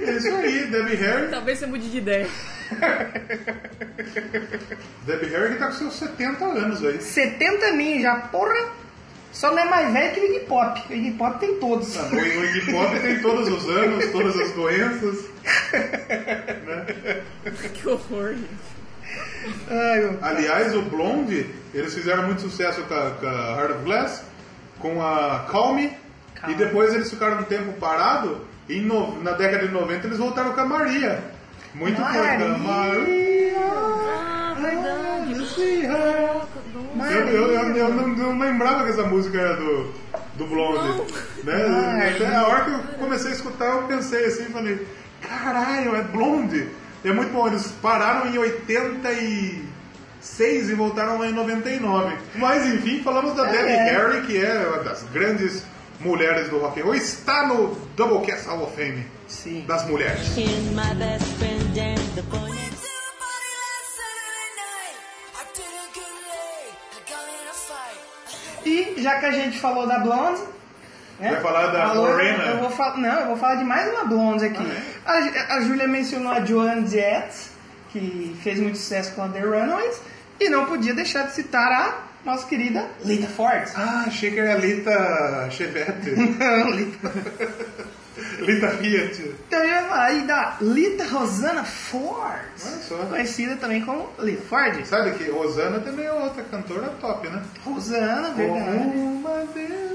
É 0.00 0.12
isso 0.12 0.34
aí, 0.34 0.66
Debbie 0.66 0.96
Harry. 0.96 1.30
Talvez 1.30 1.58
você 1.58 1.66
mude 1.66 1.90
de 1.90 1.98
ideia. 1.98 2.26
Debbie 5.04 5.26
Harry 5.26 5.52
que 5.52 5.58
tá 5.58 5.66
com 5.66 5.72
seus 5.72 5.94
70 5.94 6.44
anos 6.44 6.84
aí. 6.84 7.00
70 7.00 7.66
aninhos 7.66 8.02
já, 8.02 8.16
porra. 8.16 8.70
Só 9.32 9.50
não 9.50 9.58
é 9.58 9.64
mais 9.64 9.92
velho 9.92 10.14
que 10.14 10.20
o 10.20 10.24
Iggy 10.24 10.46
Pop. 10.46 10.80
O 10.88 10.92
Iggy 10.92 11.10
Pop 11.12 11.40
tem 11.40 11.58
todos. 11.58 11.96
O 11.96 12.16
Iggy 12.16 12.72
Pop 12.72 13.00
tem 13.00 13.20
todos 13.20 13.48
os 13.48 13.68
anos, 13.68 14.10
todas 14.10 14.38
as 14.38 14.52
doenças. 14.52 15.32
Que 17.74 17.88
horror. 17.88 18.36
Ai. 19.70 20.18
Aliás, 20.22 20.74
o 20.74 20.82
Blonde, 20.82 21.46
eles 21.74 21.94
fizeram 21.94 22.24
muito 22.24 22.42
sucesso 22.42 22.82
com 22.82 22.94
a, 22.94 23.10
com 23.12 23.26
a 23.26 23.56
Heart 23.60 23.70
of 23.72 23.84
Glass, 23.84 24.24
com 24.78 25.02
a 25.02 25.46
Calm 25.50 25.74
Me, 25.76 25.92
e 26.48 26.54
depois 26.54 26.92
eles 26.94 27.10
ficaram 27.10 27.38
um 27.40 27.44
tempo 27.44 27.72
parado, 27.74 28.40
e 28.68 28.78
em 28.78 28.82
no- 28.82 29.22
na 29.22 29.32
década 29.32 29.66
de 29.66 29.72
90 29.72 30.06
eles 30.06 30.18
voltaram 30.18 30.52
com 30.52 30.60
a 30.60 30.64
Maria. 30.66 31.22
Muito 31.74 32.00
Maria. 32.00 32.22
forte. 32.22 32.60
Maria. 32.60 33.56
Ah, 33.58 34.54
verdade. 34.60 35.34
Eu, 37.10 37.28
eu, 37.28 37.52
eu, 37.52 37.76
eu 37.76 37.88
não, 37.94 38.08
não 38.08 38.38
lembrava 38.38 38.84
que 38.84 38.90
essa 38.90 39.04
música 39.04 39.38
era 39.40 39.56
do, 39.56 39.92
do 40.36 40.46
Blonde. 40.46 41.02
Né? 41.44 42.12
Até 42.14 42.34
a 42.34 42.46
hora 42.46 42.64
que 42.64 42.70
eu 42.70 42.78
comecei 42.98 43.30
a 43.30 43.34
escutar, 43.34 43.66
eu 43.76 43.82
pensei 43.84 44.24
assim, 44.26 44.44
falei, 44.46 44.86
caralho, 45.20 45.96
é 45.96 46.02
Blonde. 46.02 46.68
É 47.04 47.12
muito 47.12 47.32
bom, 47.32 47.46
eles 47.48 47.66
pararam 47.82 48.28
em 48.32 48.38
86 48.38 50.70
e 50.70 50.74
voltaram 50.74 51.18
lá 51.18 51.26
em 51.26 51.32
99. 51.32 52.16
Mas 52.36 52.64
enfim, 52.66 53.02
falamos 53.02 53.34
da 53.34 53.44
Debbie 53.44 53.72
É. 53.72 53.90
Harry, 53.90 54.22
que 54.26 54.36
é 54.44 54.66
uma 54.68 54.82
das 54.84 55.02
grandes 55.12 55.64
mulheres 56.00 56.48
do 56.48 56.58
rock 56.58 56.80
and 56.80 56.84
roll, 56.84 56.94
está 56.94 57.46
no 57.46 57.74
Doublecast 57.96 58.46
Hall 58.48 58.62
of 58.64 58.74
Fame 58.76 59.04
Sim. 59.26 59.64
das 59.66 59.86
mulheres. 59.86 60.20
E 68.64 68.94
já 68.98 69.18
que 69.18 69.26
a 69.26 69.32
gente 69.32 69.58
falou 69.58 69.86
da 69.86 69.98
Blonde. 69.98 70.40
Né? 71.22 71.30
Vai 71.32 71.40
falar 71.40 71.66
da 71.68 71.92
Lorena? 71.92 72.44
Eu 72.44 72.58
vou 72.58 72.70
fa- 72.70 72.96
não, 72.96 73.20
eu 73.20 73.26
vou 73.26 73.36
falar 73.36 73.54
de 73.56 73.64
mais 73.64 73.90
uma 73.92 74.04
Blonde 74.04 74.44
aqui. 74.44 74.72
Ah, 75.06 75.18
a, 75.48 75.54
a 75.56 75.60
Júlia 75.60 75.86
mencionou 75.88 76.32
a 76.32 76.44
Joan 76.44 76.86
Jett, 76.86 77.32
que 77.90 78.36
fez 78.42 78.58
muito 78.58 78.76
sucesso 78.78 79.12
com 79.14 79.22
a 79.22 79.28
The 79.28 79.40
Runaways. 79.40 80.00
E 80.40 80.48
não 80.48 80.66
podia 80.66 80.92
deixar 80.94 81.26
de 81.26 81.32
citar 81.34 81.70
a 81.72 81.94
nossa 82.24 82.46
querida 82.46 82.84
Lita 83.04 83.28
Ford. 83.28 83.68
Ah, 83.76 84.04
achei 84.06 84.30
que 84.32 84.40
era 84.40 84.58
Lita 84.58 85.48
Chevette. 85.50 86.10
Não, 86.38 86.70
Lita. 86.70 87.12
Lita 88.40 88.68
Fiat. 88.70 89.34
Então 89.48 89.58
eu 89.60 89.68
ia 89.68 89.82
falar 89.84 90.04
aí 90.04 90.22
da 90.22 90.56
Lita 90.60 91.04
Rosanna 91.06 91.64
Ford. 91.64 92.40
Olha 92.64 92.76
só. 92.88 92.96
Conhecida 93.06 93.56
também 93.56 93.84
como 93.84 94.08
Lita 94.18 94.42
Ford. 94.48 94.84
Sabe 94.84 95.12
que 95.12 95.30
Rosana 95.30 95.80
também 95.80 96.06
é 96.06 96.12
outra 96.12 96.42
cantora 96.44 96.92
top, 97.00 97.28
né? 97.28 97.42
Rosana, 97.64 98.30
verdade. 98.30 98.96
Uma 98.98 99.44
deusa. 99.54 99.91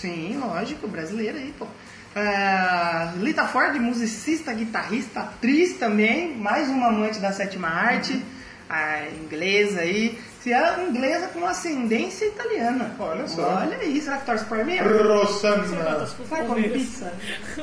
Sim, 0.00 0.38
lógico, 0.38 0.86
brasileira 0.86 1.38
aí, 1.38 1.54
pô. 1.58 1.66
Ah, 2.14 3.12
Lita 3.16 3.46
Ford, 3.46 3.74
musicista, 3.76 4.52
guitarrista, 4.52 5.20
atriz 5.20 5.74
também, 5.74 6.34
mais 6.34 6.68
uma 6.68 6.88
amante 6.88 7.18
da 7.18 7.32
sétima 7.32 7.68
arte, 7.68 8.22
a 8.68 9.06
inglesa 9.08 9.80
aí. 9.80 10.18
Se 10.40 10.52
é 10.52 10.86
inglesa 10.88 11.28
com 11.28 11.44
ascendência 11.44 12.26
italiana. 12.26 12.94
Olha 12.98 13.26
só. 13.26 13.56
Olha 13.56 13.78
aí, 13.78 14.00
será 14.00 14.18
que 14.18 14.26
torce 14.26 14.44
por 14.44 14.64
mim? 14.64 14.78
Rosana. 14.78 16.06
Vai 16.28 16.46
comer 16.46 16.72
pizza? 16.72 17.12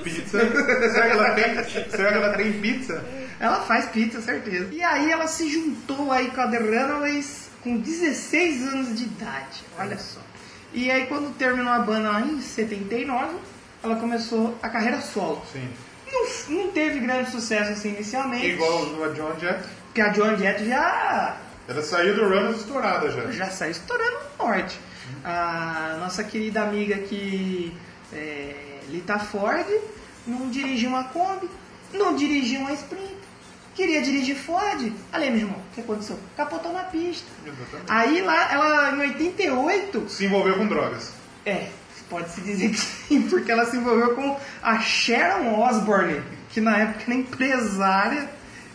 Pizza. 0.03 0.39
será, 0.91 1.05
que 1.07 1.11
ela 1.13 1.31
tem, 1.31 1.63
será 1.89 2.11
que 2.11 2.17
ela 2.17 2.33
tem 2.35 2.53
pizza? 2.53 3.03
Ela 3.39 3.61
faz 3.61 3.85
pizza, 3.85 4.21
certeza. 4.21 4.67
E 4.71 4.83
aí 4.83 5.11
ela 5.11 5.27
se 5.27 5.49
juntou 5.49 6.11
aí 6.11 6.29
com 6.31 6.41
a 6.41 6.47
The 6.47 6.57
Runaways 6.57 7.49
com 7.63 7.77
16 7.77 8.67
anos 8.67 8.97
de 8.97 9.05
idade. 9.05 9.63
Olha 9.79 9.97
só. 9.97 10.19
E 10.73 10.89
aí 10.89 11.05
quando 11.07 11.33
terminou 11.37 11.71
a 11.71 11.79
banda 11.79 12.11
lá 12.11 12.21
em 12.21 12.41
79, 12.41 13.35
ela 13.83 13.95
começou 13.97 14.57
a 14.61 14.69
carreira 14.69 14.99
solo. 15.01 15.41
Sim. 15.51 15.69
Não, 16.11 16.57
não 16.57 16.71
teve 16.71 16.99
grande 16.99 17.29
sucesso 17.31 17.71
assim 17.71 17.89
inicialmente. 17.89 18.45
Igual 18.47 19.03
a 19.03 19.09
John 19.09 19.39
Jett. 19.39 19.63
Porque 19.85 20.01
a 20.01 20.11
Joan 20.11 20.37
Jett 20.37 20.65
já, 20.65 21.37
Ela 21.67 21.81
saiu 21.83 22.15
do 22.15 22.23
Runners 22.23 22.57
estourada 22.57 23.09
já. 23.11 23.31
já 23.31 23.49
saiu 23.49 23.71
estourando 23.71 24.17
no 24.39 24.45
norte. 24.47 24.79
A 25.23 25.97
nossa 25.99 26.23
querida 26.23 26.63
amiga 26.63 26.95
aqui, 26.95 27.75
é, 28.11 28.79
Lita 28.89 29.19
Ford, 29.19 29.65
não 30.25 30.49
dirigiu 30.49 30.89
uma 30.89 31.03
Kombi, 31.05 31.49
não 31.93 32.15
dirigiu 32.15 32.61
uma 32.61 32.73
Sprint. 32.73 33.13
Queria 33.75 34.01
dirigir 34.01 34.35
Ford. 34.35 34.91
Olha 35.11 35.23
aí, 35.23 35.31
meu 35.31 35.39
irmão, 35.41 35.57
o 35.59 35.75
que 35.75 35.81
aconteceu? 35.81 36.19
Capotou 36.37 36.71
na 36.71 36.83
pista. 36.83 37.27
Exatamente. 37.45 37.85
Aí 37.91 38.21
lá, 38.21 38.51
ela 38.53 38.95
em 38.95 38.99
88, 39.09 40.09
Se 40.09 40.25
envolveu 40.25 40.55
com 40.57 40.67
drogas. 40.67 41.11
é, 41.45 41.69
pode-se 42.09 42.41
dizer 42.41 42.69
que 42.69 42.77
sim, 42.77 43.21
porque 43.29 43.51
ela 43.51 43.65
se 43.65 43.77
envolveu 43.77 44.13
com 44.15 44.39
a 44.61 44.79
Sharon 44.79 45.59
Osbourne, 45.59 46.21
que 46.49 46.61
na 46.61 46.77
época 46.77 47.03
era 47.05 47.13
empresária. 47.15 48.29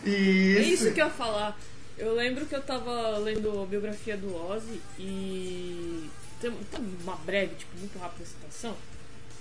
E 0.05 0.57
É 0.57 0.61
isso 0.61 0.91
que 0.91 0.99
eu 1.01 1.05
ia 1.05 1.11
falar. 1.11 1.57
Eu 1.97 2.13
lembro 2.15 2.45
que 2.45 2.55
eu 2.55 2.61
tava 2.61 3.17
lendo 3.19 3.61
a 3.61 3.65
biografia 3.65 4.15
do 4.15 4.33
Ozzy 4.33 4.81
e 4.97 6.09
tem, 6.41 6.51
tem 6.51 6.97
uma 7.03 7.15
breve, 7.25 7.55
tipo, 7.55 7.77
muito 7.77 7.97
rápida 7.99 8.25
citação. 8.25 8.75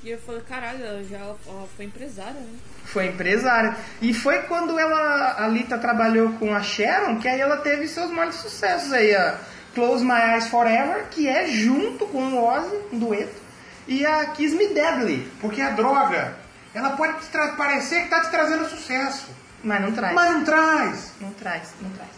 E 0.02 0.10
eu 0.10 0.18
falei, 0.18 0.40
caralho, 0.48 0.84
ela 0.84 1.02
já 1.04 1.18
ela 1.18 1.36
foi 1.76 1.84
empresária, 1.86 2.34
né? 2.34 2.58
Foi 2.84 3.06
empresária. 3.06 3.76
E 4.00 4.14
foi 4.14 4.42
quando 4.42 4.78
ela, 4.78 5.44
a 5.44 5.48
Lita 5.48 5.76
trabalhou 5.76 6.32
com 6.34 6.54
a 6.54 6.62
Sharon, 6.62 7.18
que 7.18 7.26
aí 7.28 7.40
ela 7.40 7.58
teve 7.58 7.88
seus 7.88 8.10
maiores 8.10 8.36
sucessos 8.36 8.92
aí, 8.92 9.14
a 9.14 9.38
Close 9.74 10.04
My 10.04 10.34
Eyes 10.34 10.46
Forever, 10.48 11.06
que 11.10 11.28
é 11.28 11.46
junto 11.48 12.06
com 12.06 12.22
o 12.22 12.44
Ozzy, 12.44 12.76
um 12.92 12.98
dueto, 12.98 13.40
e 13.86 14.06
a 14.06 14.26
Kiss 14.26 14.54
Me 14.54 14.68
Deadly, 14.68 15.30
Porque 15.40 15.60
a 15.60 15.70
droga, 15.70 16.36
ela 16.72 16.90
pode 16.90 17.14
parecer 17.56 18.04
que 18.04 18.08
tá 18.08 18.20
te 18.20 18.30
trazendo 18.30 18.68
sucesso. 18.68 19.26
mas 19.64 19.80
não 19.82 19.92
traz. 19.92 20.14
Mas 20.14 20.32
não 20.32 20.44
traz. 20.44 21.12
Não 21.20 21.32
traz, 21.32 21.74
não 21.82 21.90
traz. 21.90 22.10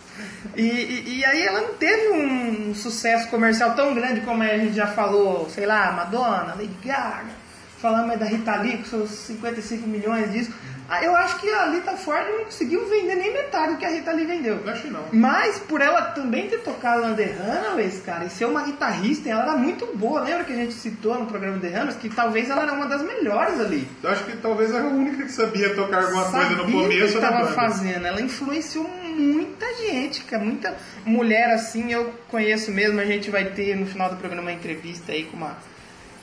E, 0.54 0.62
e, 0.62 1.18
e 1.18 1.24
aí 1.24 1.46
ela 1.46 1.62
não 1.62 1.74
teve 1.74 2.10
um 2.10 2.74
sucesso 2.74 3.28
comercial 3.28 3.74
tão 3.74 3.94
grande 3.94 4.20
como 4.20 4.42
a 4.42 4.58
gente 4.58 4.74
já 4.74 4.86
falou, 4.88 5.48
sei 5.48 5.64
lá, 5.64 5.92
Madonna, 5.92 6.54
Lady 6.54 6.76
Gaga, 6.84 7.39
falamos 7.80 8.10
aí 8.10 8.18
da 8.18 8.26
Rita 8.26 8.56
Lee 8.56 8.78
com 8.78 8.84
seus 8.84 9.10
55 9.10 9.86
milhões 9.88 10.30
disso. 10.32 10.52
Ah, 10.92 11.04
Eu 11.04 11.14
acho 11.14 11.38
que 11.38 11.48
a 11.48 11.66
Lita 11.66 11.92
Ford 11.92 12.26
não 12.28 12.44
conseguiu 12.46 12.84
vender 12.88 13.14
nem 13.14 13.32
metade 13.32 13.74
do 13.74 13.78
que 13.78 13.84
a 13.84 13.90
Rita 13.90 14.10
Lee 14.10 14.26
vendeu. 14.26 14.56
Eu 14.56 14.72
acho 14.72 14.82
que 14.82 14.90
não. 14.90 15.04
Mas 15.12 15.60
por 15.60 15.80
ela 15.80 16.02
também 16.06 16.48
ter 16.48 16.58
tocado 16.62 17.02
na 17.02 17.14
The 17.14 17.26
Runaways, 17.26 18.00
cara, 18.04 18.24
e 18.24 18.30
ser 18.30 18.46
uma 18.46 18.64
guitarrista, 18.64 19.28
ela 19.28 19.42
era 19.42 19.56
muito 19.56 19.86
boa. 19.96 20.20
Lembra 20.22 20.42
que 20.42 20.52
a 20.52 20.56
gente 20.56 20.74
citou 20.74 21.16
no 21.16 21.26
programa 21.26 21.58
The 21.60 21.68
Runaways 21.68 21.94
que 21.96 22.08
talvez 22.08 22.50
ela 22.50 22.62
era 22.62 22.72
uma 22.72 22.86
das 22.86 23.02
melhores 23.02 23.60
ali. 23.60 23.86
Eu 24.02 24.10
acho 24.10 24.24
que 24.24 24.36
talvez 24.38 24.74
era 24.74 24.82
a 24.82 24.88
única 24.88 25.22
que 25.22 25.30
sabia 25.30 25.72
tocar 25.76 26.02
alguma 26.02 26.24
coisa 26.24 26.50
no 26.50 26.56
Sabia 26.56 26.72
começo 26.82 27.12
que 27.12 27.24
estava 27.24 27.46
fazendo. 27.52 28.06
Ela 28.06 28.20
influenciou 28.20 28.90
muita 29.16 29.66
gente, 29.76 30.24
cara. 30.24 30.42
Muita 30.42 30.76
mulher 31.04 31.50
assim, 31.52 31.92
eu 31.92 32.12
conheço 32.26 32.72
mesmo. 32.72 33.00
A 33.00 33.04
gente 33.04 33.30
vai 33.30 33.44
ter 33.44 33.76
no 33.76 33.86
final 33.86 34.10
do 34.10 34.16
programa 34.16 34.42
uma 34.42 34.52
entrevista 34.52 35.12
aí 35.12 35.22
com 35.24 35.36
uma, 35.36 35.56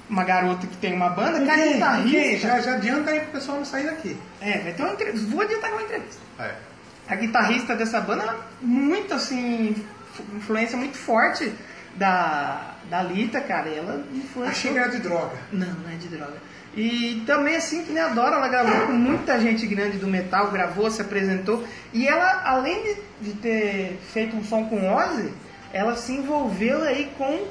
uma 0.10 0.24
garota 0.24 0.66
que 0.68 0.78
tem 0.78 0.94
uma 0.94 1.10
banda, 1.10 1.42
que 1.42 1.50
é 1.50 1.74
guitarrista. 1.74 2.48
Já, 2.48 2.60
já 2.62 2.74
adianta 2.76 3.12
aí 3.12 3.20
pro 3.22 3.32
pessoal 3.34 3.58
não 3.58 3.66
sair 3.66 3.86
daqui. 3.86 4.18
É, 4.42 4.60
vai 4.60 4.74
ter 4.74 4.84
uma 4.84 4.94
entrevista. 4.94 5.28
Vou 5.30 5.42
adiantar 5.42 5.72
uma 5.72 5.82
entrevista. 5.82 6.22
É. 6.40 6.56
A 7.10 7.16
guitarrista 7.16 7.76
dessa 7.76 8.02
banda, 8.02 8.24
é 8.24 8.36
muito 8.62 9.14
assim, 9.14 9.70
influ- 9.70 10.26
influência 10.38 10.78
muito 10.78 10.98
forte 10.98 11.54
da, 11.96 12.76
da 12.90 13.02
Lita, 13.04 13.40
cara. 13.42 13.70
Ela 13.70 14.04
influenciou. 14.14 14.46
Achei 14.48 14.72
que 14.74 14.78
era 14.78 14.90
de 14.90 15.00
droga. 15.00 15.36
Não, 15.52 15.68
não 15.68 15.90
é 15.92 15.96
de 15.96 16.08
droga. 16.08 16.34
E 16.76 17.24
também, 17.26 17.56
assim, 17.56 17.84
que 17.84 17.92
nem 17.92 18.04
adora, 18.04 18.36
ela 18.36 18.48
gravou 18.50 18.88
com 18.88 18.94
muita 18.94 19.40
gente 19.40 19.66
grande 19.66 19.98
do 19.98 20.06
metal, 20.08 20.52
gravou, 20.52 20.92
se 20.92 21.02
apresentou. 21.02 21.66
E 21.92 22.08
ela, 22.08 22.44
além 22.46 22.84
de, 22.84 23.30
de 23.30 23.34
ter 23.40 24.00
feito 24.14 24.36
um 24.36 24.44
som 24.44 24.66
com 24.66 24.94
Ozzy, 24.94 25.34
ela 25.74 25.96
se 25.96 26.12
envolveu 26.12 26.84
aí 26.84 27.12
com 27.18 27.48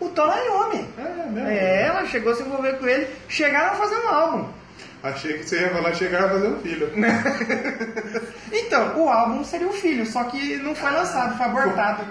o 0.00 0.08
Tony 0.08 0.32
Iommi. 0.46 0.88
É 0.98 1.30
mesmo? 1.32 1.48
É, 1.48 1.82
ela 1.82 2.06
chegou 2.06 2.32
a 2.32 2.36
se 2.36 2.42
envolver 2.42 2.78
com 2.78 2.86
ele, 2.88 3.06
chegaram 3.28 3.72
a 3.72 3.76
fazer 3.76 3.96
um 3.96 4.08
álbum. 4.08 4.48
Achei 5.02 5.38
que 5.38 5.44
você 5.48 5.60
ia 5.60 5.70
falar 5.70 5.94
chegar 5.94 6.24
a 6.24 6.28
fazer 6.30 6.48
um 6.48 6.60
filho. 6.60 6.90
Então, 8.52 8.98
o 9.02 9.08
álbum 9.08 9.44
seria 9.44 9.66
o 9.68 9.72
filho, 9.72 10.04
só 10.06 10.24
que 10.24 10.56
não 10.56 10.74
foi 10.74 10.90
lançado, 10.90 11.36
foi 11.36 11.46
abortado. 11.46 12.04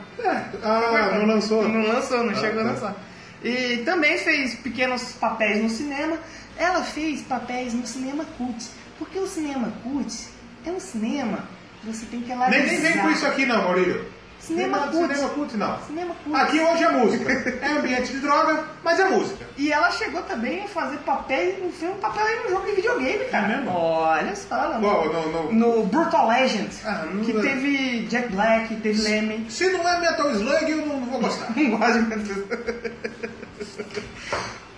Ah, 0.64 1.12
não 1.18 1.26
lançou? 1.26 1.68
Não 1.68 1.82
lançou, 1.88 2.24
não 2.24 2.32
Ah, 2.32 2.36
chegou 2.36 2.62
a 2.62 2.64
tá. 2.66 2.72
lançar. 2.72 2.96
E 3.44 3.78
também 3.86 4.18
fez 4.18 4.56
pequenos 4.56 5.14
papéis 5.14 5.62
no 5.62 5.70
cinema. 5.70 6.18
Ela 6.58 6.84
fez 6.84 7.22
papéis 7.22 7.74
no 7.74 7.86
cinema 7.86 8.26
cult. 8.38 8.70
Porque 8.98 9.18
o 9.20 9.28
cinema 9.28 9.72
cult 9.84 10.28
é 10.66 10.72
um 10.72 10.80
cinema 10.80 11.40
que 11.82 11.88
você 11.88 12.06
tem 12.06 12.22
que 12.22 12.32
analisar. 12.32 12.66
Nem, 12.66 12.80
nem 12.80 12.92
vem 12.94 13.02
com 13.02 13.10
isso 13.12 13.26
aqui 13.26 13.46
não, 13.46 13.64
Maurílio. 13.64 14.06
Cinema 14.40 14.80
cult. 14.88 15.14
Cinema 15.14 15.30
cult 15.30 15.58
não. 15.58 15.80
Cinema 15.86 16.16
cult. 16.24 16.36
Aqui 16.42 16.60
hoje 16.60 16.84
é 16.84 16.92
música. 16.92 17.32
É 17.62 17.72
ambiente 17.72 18.12
de 18.14 18.20
droga, 18.20 18.64
mas 18.84 19.00
é 19.00 19.06
música. 19.10 19.46
E 19.58 19.72
ela 19.72 19.92
chegou 19.92 20.22
também 20.24 20.64
a 20.64 20.68
fazer 20.68 20.98
papéis 20.98 21.62
no 21.64 21.72
filme, 21.72 21.96
papel 21.96 22.26
aí 22.26 22.40
no 22.44 22.50
jogo 22.50 22.66
de 22.66 22.72
videogame, 22.74 23.26
cara. 23.26 23.46
É 23.46 23.58
mesmo? 23.58 23.72
Olha 23.72 24.36
só, 24.36 24.74
no, 24.74 24.80
Qual? 24.82 25.06
No- 25.14 25.52
no- 25.52 25.52
no 25.54 25.86
Brutal 25.86 26.28
Legend, 26.30 26.70
Ah, 26.86 27.06
não- 27.12 27.24
que 27.24 27.34
teve 27.34 28.06
Jack 28.10 28.30
Black, 28.30 28.76
teve 28.78 29.02
Lemmy. 29.02 29.46
Se 29.50 29.70
não 29.72 29.88
é 29.88 30.00
Metal 30.00 30.32
Slug, 30.32 30.72
eu 30.72 30.78
não, 30.86 31.00
não 31.00 31.06
vou 31.08 31.20
gostar. 31.20 31.48
Não 31.56 31.78
gosto 31.78 32.02
de 32.04 33.30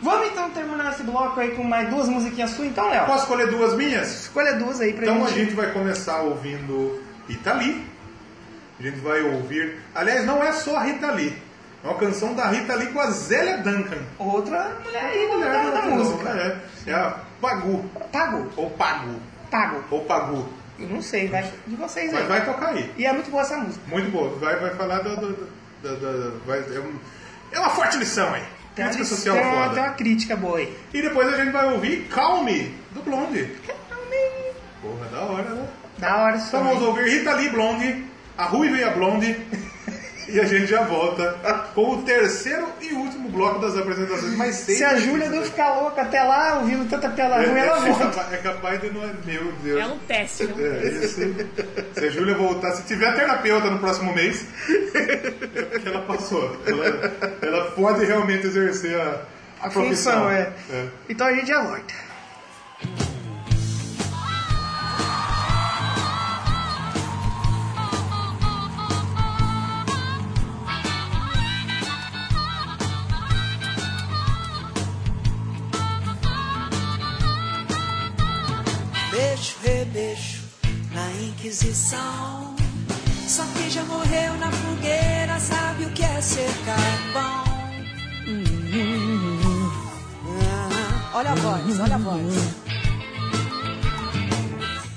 Vamos 0.02 0.28
então 0.30 0.50
terminar 0.50 0.92
esse 0.94 1.04
bloco 1.04 1.40
aí 1.40 1.52
com 1.52 1.64
mais 1.64 1.88
duas 1.90 2.10
musiquinhas 2.10 2.50
suas, 2.52 2.68
então, 2.70 2.90
Léo? 2.90 3.06
Posso 3.06 3.20
escolher 3.24 3.48
duas 3.52 3.76
minhas? 3.76 4.22
Escolha 4.22 4.56
duas 4.56 4.82
aí 4.82 4.94
pra 4.94 5.04
Então 5.04 5.24
a 5.24 5.28
gente. 5.28 5.40
gente 5.46 5.54
vai 5.54 5.72
começar 5.72 6.22
ouvindo 6.22 7.00
Rita 7.28 7.54
Lee. 7.54 7.86
A 8.82 8.84
gente 8.84 9.00
vai 9.00 9.22
ouvir. 9.22 9.78
Aliás, 9.94 10.26
não 10.26 10.44
é 10.44 10.52
só 10.54 10.76
a 10.78 10.82
Rita 10.84 11.12
Lee. 11.12 11.38
É 11.84 11.88
uma 11.88 11.98
canção 11.98 12.34
da 12.34 12.48
Rita 12.48 12.74
Lee 12.76 12.88
com 12.88 13.00
a 13.00 13.12
Zélia 13.12 13.58
Duncan. 13.60 14.00
Outra 14.18 14.76
mulher 14.84 15.04
aí 15.06 15.28
Mulher 15.28 15.52
da, 15.52 15.70
da 15.72 15.82
música. 15.84 16.30
É, 16.30 16.90
é 16.90 16.94
a 16.96 17.16
Pagu. 17.40 17.86
Pago. 18.12 18.52
Ou 18.58 18.70
Pagu. 18.72 19.16
Pago. 19.52 19.84
Ou 19.92 20.04
Pagu. 20.06 20.48
Eu 20.80 20.88
não 20.90 21.02
sei, 21.02 21.28
vai 21.28 21.44
de 21.68 21.76
vocês 21.76 22.12
Mas 22.12 22.22
aí. 22.24 22.28
vai 22.28 22.44
tocar 22.46 22.70
aí. 22.70 22.92
E 22.98 23.06
é 23.06 23.14
muito 23.14 23.30
boa 23.30 23.44
essa 23.44 23.58
música. 23.58 23.84
Muito 23.88 24.10
boa. 24.10 24.30
Vai, 24.40 24.56
vai 24.60 24.72
falar 24.76 25.00
do. 25.02 25.16
do, 25.16 25.28
do- 25.84 25.96
do- 25.98 26.42
vai- 26.46 26.60
é, 26.60 26.80
um- 26.80 27.00
é 27.52 27.60
uma 27.60 27.70
forte 27.70 27.98
lição 27.98 28.34
aí. 28.34 28.44
Tem 28.76 28.86
Crítica 28.86 29.06
social 29.06 29.36
tem 29.36 29.46
uma, 29.46 29.70
tem 29.70 29.84
uma 29.84 29.90
crítica 29.94 30.36
boa 30.36 30.58
aí. 30.58 30.76
E 30.94 31.02
depois 31.02 31.28
a 31.32 31.36
gente 31.38 31.52
vai 31.52 31.72
ouvir 31.72 32.08
Calm 32.10 32.46
Me, 32.46 32.74
do 32.92 33.02
Blonde. 33.04 33.50
Porra, 34.82 35.06
da 35.12 35.20
hora, 35.22 35.50
né? 35.50 35.68
Da 36.00 36.18
hora 36.18 36.38
Então 36.38 36.64
vamos 36.64 36.82
ouvir 36.82 37.08
Rita 37.10 37.34
Lee 37.36 37.50
Blonde, 37.50 38.06
a 38.42 38.46
Ruiva 38.46 38.78
e 38.78 38.84
a 38.84 38.92
Blonde. 38.92 39.36
e 40.28 40.40
a 40.40 40.46
gente 40.46 40.68
já 40.68 40.84
volta 40.84 41.36
com 41.76 41.96
o 41.96 42.02
terceiro 42.04 42.66
e 42.80 42.94
último 42.94 43.28
bloco 43.30 43.60
das 43.60 43.76
apresentações. 43.76 44.56
Seis 44.56 44.78
Se 44.78 44.84
a 44.84 44.96
Júlia 44.98 45.30
não 45.30 45.44
ficar 45.44 45.74
louca 45.82 46.04
até 46.04 46.24
lá, 46.24 46.60
ouvindo 46.60 46.90
tanta 46.90 47.10
pela 47.10 47.44
É, 47.44 47.48
ruim, 47.48 47.60
ela 47.60 47.78
é, 47.86 47.92
volta. 47.92 48.06
capaz- 48.08 48.34
é 48.34 48.38
capaz 48.38 48.82
de 48.82 48.90
não 48.92 49.04
é. 49.04 49.10
Meu 49.26 49.52
Deus. 49.64 49.80
É 49.82 49.86
um 49.88 49.98
teste, 50.00 50.44
é 50.44 50.46
um 50.46 50.60
É, 50.66 50.88
isso. 50.88 51.20
Se 51.94 52.06
a 52.06 52.10
Júlia 52.10 52.36
voltar, 52.36 52.72
se 52.72 52.84
tiver 52.84 53.14
terapeuta 53.14 53.70
no 53.70 53.80
próximo 53.80 54.14
mês, 54.14 54.46
é 54.96 55.32
porque 55.66 55.90
ela 55.90 56.02
passou. 56.04 56.56
Ela, 56.66 57.14
ela 57.42 57.72
pode 57.72 58.06
realmente 58.06 58.48
exercer 58.48 59.00
a, 59.02 59.22
a, 59.62 59.68
A 59.68 59.70
profissão. 59.70 60.14
função, 60.14 60.32
é. 60.32 60.50
É. 60.72 60.86
Então 61.10 61.28
a 61.28 61.34
gente 61.34 61.48
já 61.48 61.62
volta. 61.62 61.94
Beijo, 79.42 79.56
rebeixo 79.64 80.44
na 80.94 81.12
Inquisição. 81.24 82.56
Só 83.28 83.44
quem 83.58 83.72
já 83.72 83.84
morreu 83.86 84.38
na 84.38 84.52
fogueira 84.52 85.40
sabe 85.40 85.86
o 85.86 85.90
que 85.94 86.04
é 86.04 86.22
ser 86.22 86.52
carvão. 86.64 87.44
Ah, 90.44 91.12
olha 91.16 91.32
a 91.32 91.36
voz, 91.36 91.80
olha 91.80 91.96
a 91.96 91.98
voz. 91.98 92.36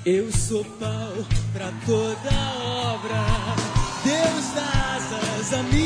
Eu 0.05 0.31
sou 0.31 0.63
pau 0.79 1.13
pra 1.51 1.71
toda 1.87 2.29
obra. 2.93 3.25
Deus 4.03 4.45
dá 4.53 4.95
asas 4.95 5.53
à 5.53 5.63
minha 5.63 5.84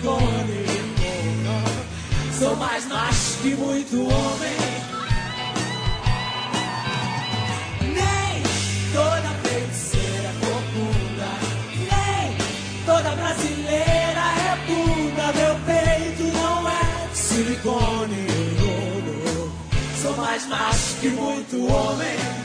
silicone 0.00 0.80
Sou 2.38 2.56
mais 2.56 2.86
macho 2.86 3.38
que 3.42 3.54
muito 3.54 3.96
homem. 4.00 4.56
Nem 7.82 8.42
toda 8.94 9.28
feiticeira 9.42 10.28
é 10.28 10.34
corcunda, 10.40 11.30
nem 11.76 12.36
toda 12.86 13.10
brasileira 13.14 14.24
é 14.40 14.56
bunda. 14.66 15.32
Meu 15.34 15.54
peito 15.66 16.22
não 16.32 16.66
é 16.66 17.08
de 17.12 17.18
silicone. 17.18 18.26
Sou 20.00 20.16
mais 20.16 20.46
macho 20.48 20.94
que 21.00 21.08
muito 21.10 21.66
homem. 21.70 22.39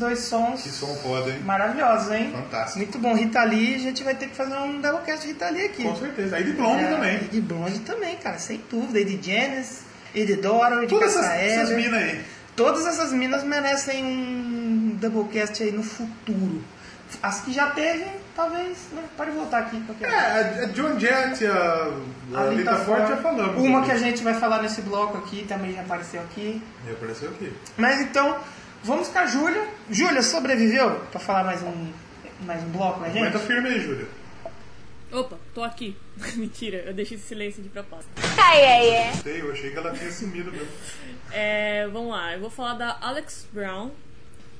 Dois 0.00 0.18
sons. 0.20 0.62
Que 0.62 0.70
som 0.70 0.92
foda, 0.96 1.30
hein? 1.30 1.38
Maravilhosos, 1.44 2.10
hein? 2.10 2.32
Fantástico. 2.32 2.78
Muito 2.78 2.98
bom. 2.98 3.14
Rita 3.14 3.44
Lee, 3.44 3.76
a 3.76 3.78
gente 3.78 4.02
vai 4.02 4.14
ter 4.14 4.26
que 4.28 4.34
fazer 4.34 4.56
um 4.56 4.80
Doublecast 4.80 5.22
de 5.22 5.28
Rita 5.28 5.48
Lee 5.50 5.66
aqui. 5.66 5.82
Com 5.84 5.94
certeza. 5.96 6.36
Aí 6.36 6.44
de 6.44 6.52
Blonde 6.52 6.84
É, 6.84 6.88
também. 6.90 7.16
E 7.16 7.28
de 7.28 7.40
Blonde 7.40 7.78
também, 7.80 8.16
cara, 8.16 8.38
sem 8.38 8.60
dúvida. 8.68 8.98
E 9.00 9.04
de 9.04 9.30
Janice, 9.30 9.82
e 10.14 10.24
de 10.24 10.36
Dora, 10.36 10.76
e 10.82 10.86
de 10.86 10.94
Todas 10.94 11.14
essas, 11.14 11.30
essas 11.30 11.70
minas 11.76 12.02
aí. 12.02 12.20
Todas 12.56 12.86
essas 12.86 13.12
minas 13.12 13.44
merecem 13.44 14.04
um 14.04 14.96
Doublecast 15.00 15.62
aí 15.62 15.70
no 15.70 15.82
futuro. 15.84 16.62
As 17.22 17.40
que 17.40 17.52
já 17.52 17.70
teve, 17.70 18.04
talvez, 18.36 18.78
né? 18.92 19.02
Pode 19.16 19.32
voltar 19.32 19.58
aqui. 19.58 19.80
Qualquer 19.80 20.08
É, 20.08 20.64
a 20.64 20.66
John 20.66 20.98
Jett, 20.98 21.44
a, 21.44 21.90
a 22.36 22.44
Lita 22.46 22.76
Ford 22.76 23.08
já 23.08 23.16
falamos. 23.16 23.60
Uma 23.62 23.82
que 23.84 23.90
a 23.90 23.96
gente 23.96 24.22
vai 24.22 24.34
falar 24.34 24.62
nesse 24.62 24.80
bloco 24.82 25.18
aqui, 25.18 25.44
também 25.48 25.74
já 25.74 25.80
apareceu 25.80 26.20
aqui. 26.20 26.62
E 26.86 26.92
apareceu 26.92 27.30
aqui. 27.30 27.52
Mas 27.76 28.00
então, 28.00 28.36
vamos 28.84 29.08
com 29.08 29.18
a 29.18 29.26
Júlia. 29.26 29.68
Júlia, 29.90 30.22
sobreviveu 30.22 31.00
pra 31.10 31.20
falar 31.20 31.44
mais 31.44 31.62
um, 31.62 31.92
mais 32.42 32.62
um 32.62 32.68
bloco, 32.70 33.00
né, 33.00 33.08
gente? 33.08 33.18
Aguenta 33.18 33.38
firme 33.38 33.68
aí, 33.68 33.80
Júlia. 33.80 34.08
Opa, 35.12 35.38
tô 35.54 35.62
aqui. 35.62 35.96
Mentira, 36.36 36.78
eu 36.78 36.94
deixei 36.94 37.16
esse 37.16 37.26
silêncio 37.26 37.62
de 37.62 37.68
propósito. 37.68 38.10
Ai, 38.38 38.64
ai, 38.64 38.96
ai. 38.96 39.14
Sei, 39.14 39.40
eu 39.40 39.50
achei 39.50 39.70
que 39.70 39.76
ela 39.76 39.92
tinha 39.92 40.10
sumido 40.10 40.52
mesmo. 40.52 40.68
É, 41.32 41.88
vamos 41.88 42.10
lá, 42.10 42.34
eu 42.34 42.40
vou 42.40 42.50
falar 42.50 42.74
da 42.74 42.96
Alex 43.00 43.46
Brown, 43.52 43.90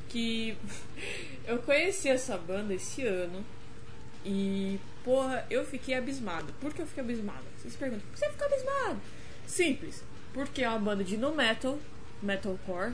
que 0.08 0.56
eu 1.46 1.58
conheci 1.58 2.08
essa 2.08 2.36
banda 2.36 2.74
esse 2.74 3.06
ano 3.06 3.44
e, 4.24 4.80
porra, 5.04 5.46
eu 5.48 5.64
fiquei 5.64 5.94
abismado. 5.94 6.52
Por 6.60 6.72
que 6.72 6.82
eu 6.82 6.86
fiquei 6.86 7.04
abismado? 7.04 7.44
Vocês 7.56 7.76
perguntam, 7.76 8.06
por 8.08 8.14
que 8.14 8.18
você 8.18 8.30
ficou 8.30 8.46
abismado? 8.46 9.00
Simples, 9.46 10.02
porque 10.32 10.62
é 10.62 10.68
uma 10.68 10.78
banda 10.78 11.04
de 11.04 11.16
no 11.16 11.34
metal, 11.34 11.78
metalcore, 12.22 12.92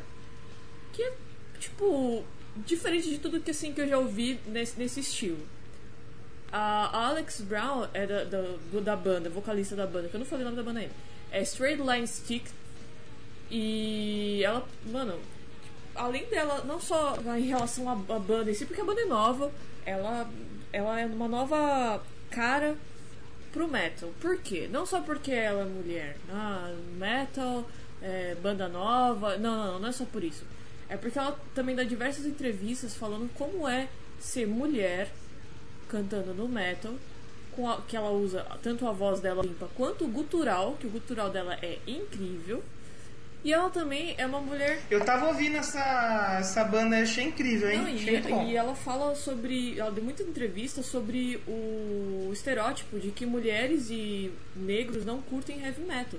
que 0.97 1.03
é, 1.03 1.13
tipo, 1.61 2.25
diferente 2.57 3.11
de 3.11 3.19
tudo 3.19 3.41
que, 3.41 3.51
assim, 3.51 3.73
que 3.73 3.83
eu 3.83 3.89
já 3.89 3.99
ouvi 3.99 4.41
nesse, 4.47 4.79
nesse 4.79 5.01
estilo. 5.01 5.47
A 6.51 7.09
Alex 7.09 7.43
Brown 7.43 7.87
é 7.93 8.07
da, 8.07 8.25
da, 8.25 8.81
da 8.81 8.97
banda, 8.97 9.29
vocalista 9.29 9.77
da 9.77 9.87
banda, 9.87 10.09
que 10.09 10.17
eu 10.17 10.21
não 10.21 10.27
falei 10.27 10.43
o 10.43 10.49
nome 10.49 10.57
da 10.57 10.63
banda 10.63 10.81
ainda. 10.81 10.95
É 11.31 11.43
Straight 11.43 11.83
Line 11.83 12.07
Stick. 12.07 12.47
E 13.51 14.43
ela, 14.43 14.67
mano, 14.87 15.21
além 15.95 16.25
dela, 16.27 16.65
não 16.65 16.81
só 16.81 17.17
em 17.37 17.47
relação 17.47 17.89
à, 17.91 17.93
à 17.93 18.19
banda 18.19 18.51
em 18.51 18.55
si, 18.55 18.65
porque 18.65 18.81
a 18.81 18.85
banda 18.85 19.03
é 19.03 19.05
nova, 19.05 19.53
ela, 19.85 20.31
ela 20.73 21.01
é 21.01 21.05
uma 21.05 21.29
nova 21.29 22.03
cara 22.31 22.77
pro 23.53 23.69
metal. 23.69 24.11
Por 24.21 24.39
quê? 24.39 24.67
Não 24.71 24.87
só 24.87 25.01
porque 25.03 25.31
ela 25.31 25.63
é 25.63 25.65
mulher. 25.67 26.17
Ah, 26.31 26.75
metal, 26.97 27.69
é, 28.01 28.35
banda 28.37 28.67
nova. 28.67 29.37
Não, 29.37 29.57
não, 29.57 29.73
não, 29.73 29.81
não 29.81 29.89
é 29.89 29.93
só 29.93 30.07
por 30.07 30.25
isso. 30.25 30.45
É 30.89 30.97
porque 30.97 31.19
ela 31.19 31.39
também 31.55 31.75
dá 31.75 31.83
diversas 31.83 32.25
entrevistas 32.27 32.95
falando 32.95 33.29
como 33.35 33.67
é 33.69 33.89
ser 34.21 34.47
mulher 34.47 35.09
cantando 35.89 36.33
no 36.35 36.49
metal, 36.49 36.95
com 37.53 37.69
a- 37.69 37.81
que 37.83 37.97
ela 37.97 38.11
usa 38.11 38.45
tanto 38.63 38.87
a 38.87 38.93
voz 38.93 39.21
dela 39.21 39.43
limpa 39.43 39.69
quanto 39.77 40.05
o 40.05 40.09
gutural, 40.09 40.77
que 40.79 40.87
o 40.87 40.91
gutural 40.91 41.31
dela 41.31 41.59
é 41.63 41.79
incrível. 41.87 42.63
E 43.45 43.53
ela 43.53 43.71
também 43.71 44.15
é 44.19 44.27
uma 44.27 44.41
mulher 44.41 44.83
Eu 44.91 45.05
tava 45.05 45.29
ouvindo 45.29 45.57
essa, 45.57 46.37
essa 46.41 46.65
banda, 46.65 46.97
achei 47.01 47.25
incrível, 47.25 47.71
hein? 47.71 47.79
não, 47.79 47.85
achei 47.87 48.09
e, 48.09 48.11
muito 48.13 48.29
bom. 48.29 48.45
e 48.49 48.57
ela 48.57 48.75
fala 48.75 49.15
sobre. 49.15 49.79
Ela 49.79 49.93
deu 49.93 50.03
muita 50.03 50.25
entrevista 50.25 50.83
sobre 50.83 51.41
o 51.47 52.31
estereótipo 52.33 52.99
de 52.99 53.11
que 53.13 53.25
mulheres 53.25 53.89
e 53.89 54.33
negros 54.57 55.05
não 55.05 55.21
curtem 55.23 55.63
heavy 55.65 55.83
metal. 55.83 56.19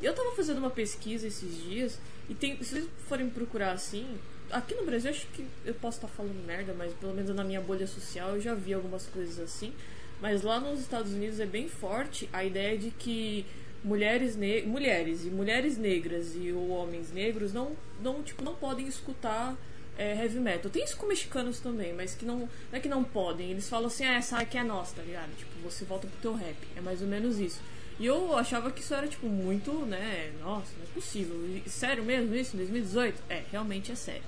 E 0.00 0.04
eu 0.04 0.14
tava 0.14 0.36
fazendo 0.36 0.58
uma 0.58 0.70
pesquisa 0.70 1.26
esses 1.26 1.60
dias, 1.64 1.98
e 2.28 2.34
tem, 2.34 2.56
se 2.62 2.70
vocês 2.70 2.88
forem 3.08 3.28
procurar 3.30 3.72
assim, 3.72 4.06
aqui 4.50 4.74
no 4.74 4.84
Brasil 4.84 5.10
acho 5.10 5.26
que 5.28 5.46
eu 5.64 5.74
posso 5.74 5.98
estar 5.98 6.08
falando 6.08 6.44
merda, 6.46 6.74
mas 6.76 6.92
pelo 6.94 7.14
menos 7.14 7.34
na 7.34 7.44
minha 7.44 7.60
bolha 7.60 7.86
social 7.86 8.34
eu 8.34 8.40
já 8.40 8.54
vi 8.54 8.74
algumas 8.74 9.06
coisas 9.06 9.38
assim. 9.38 9.72
Mas 10.20 10.42
lá 10.42 10.58
nos 10.58 10.80
Estados 10.80 11.12
Unidos 11.12 11.38
é 11.38 11.46
bem 11.46 11.68
forte 11.68 12.28
a 12.32 12.44
ideia 12.44 12.76
de 12.76 12.90
que 12.90 13.46
mulheres, 13.84 14.36
mulheres 14.66 15.24
e 15.24 15.30
mulheres 15.30 15.78
negras 15.78 16.34
e 16.34 16.52
ou 16.52 16.70
homens 16.70 17.12
negros 17.12 17.52
não, 17.52 17.76
não, 18.02 18.22
tipo, 18.22 18.42
não 18.42 18.54
podem 18.54 18.86
escutar 18.86 19.56
é, 19.96 20.14
heavy 20.16 20.40
metal. 20.40 20.70
Tem 20.70 20.84
isso 20.84 20.96
com 20.96 21.06
mexicanos 21.06 21.60
também, 21.60 21.92
mas 21.92 22.14
que 22.14 22.24
não, 22.24 22.40
não 22.40 22.48
é 22.72 22.80
que 22.80 22.88
não 22.88 23.04
podem. 23.04 23.50
Eles 23.50 23.68
falam 23.68 23.86
assim, 23.86 24.04
ah, 24.04 24.14
essa 24.14 24.38
aqui 24.38 24.58
é 24.58 24.64
nossa, 24.64 24.96
tá 24.96 25.02
ligado? 25.02 25.36
Tipo, 25.36 25.52
você 25.62 25.84
volta 25.84 26.06
pro 26.06 26.20
teu 26.20 26.34
rap. 26.34 26.56
É 26.76 26.80
mais 26.80 27.00
ou 27.00 27.08
menos 27.08 27.38
isso. 27.38 27.60
E 27.98 28.06
eu 28.06 28.36
achava 28.36 28.70
que 28.70 28.80
isso 28.80 28.94
era, 28.94 29.08
tipo, 29.08 29.26
muito, 29.26 29.72
né? 29.86 30.32
Nossa, 30.40 30.72
não 30.76 30.84
é 30.84 30.86
possível. 30.94 31.36
Sério 31.66 32.04
mesmo 32.04 32.34
isso? 32.34 32.54
Em 32.54 32.58
2018? 32.58 33.22
É, 33.28 33.42
realmente 33.50 33.90
é 33.90 33.94
sério. 33.96 34.22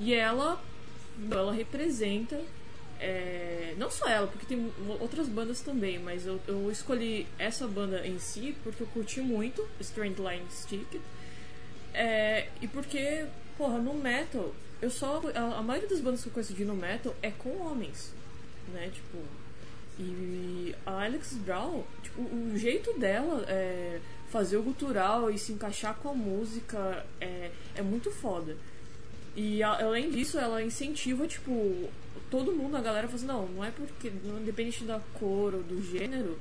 E 0.00 0.12
ela, 0.12 0.60
ela 1.30 1.52
representa. 1.52 2.40
é, 3.00 3.74
não 3.76 3.90
só 3.90 4.08
ela, 4.08 4.26
porque 4.26 4.46
tem 4.46 4.72
outras 5.00 5.28
bandas 5.28 5.60
também, 5.60 5.98
mas 5.98 6.26
eu, 6.26 6.40
eu 6.48 6.70
escolhi 6.70 7.26
essa 7.38 7.66
banda 7.68 8.06
em 8.06 8.18
si 8.18 8.56
porque 8.64 8.82
eu 8.82 8.86
curti 8.88 9.20
muito 9.20 9.66
Straight 9.80 10.20
Line 10.20 10.46
Stick. 10.50 11.00
É, 11.92 12.48
e 12.60 12.66
porque, 12.66 13.26
porra, 13.56 13.78
no 13.78 13.94
metal, 13.94 14.52
eu 14.82 14.90
só. 14.90 15.22
A, 15.34 15.58
a 15.58 15.62
maioria 15.62 15.88
das 15.88 16.00
bandas 16.00 16.22
que 16.22 16.28
eu 16.28 16.32
conheço 16.32 16.54
de 16.54 16.64
no 16.64 16.74
metal 16.74 17.14
é 17.22 17.30
com 17.30 17.50
homens. 17.62 18.12
Né? 18.72 18.90
Tipo. 18.92 19.18
E 19.96 20.74
a 20.84 21.04
Alex 21.04 21.34
Brown, 21.34 21.84
tipo, 22.14 22.34
o 22.54 22.58
jeito 22.58 22.98
dela 22.98 23.44
é, 23.48 24.00
fazer 24.30 24.56
o 24.56 24.62
gutural 24.62 25.30
e 25.30 25.38
se 25.38 25.52
encaixar 25.52 25.94
com 25.96 26.10
a 26.10 26.14
música 26.14 27.04
é, 27.20 27.50
é 27.74 27.82
muito 27.82 28.10
foda. 28.10 28.56
E 29.36 29.62
a- 29.62 29.80
além 29.84 30.10
disso, 30.10 30.38
ela 30.38 30.62
incentiva, 30.62 31.26
tipo, 31.26 31.88
todo 32.30 32.52
mundo, 32.52 32.76
a 32.76 32.80
galera 32.80 33.06
fala 33.08 33.16
assim, 33.16 33.26
não, 33.26 33.46
não 33.48 33.64
é 33.64 33.70
porque, 33.70 34.12
não, 34.24 34.40
independente 34.40 34.84
da 34.84 35.00
cor 35.14 35.54
ou 35.54 35.62
do 35.62 35.82
gênero, 35.82 36.38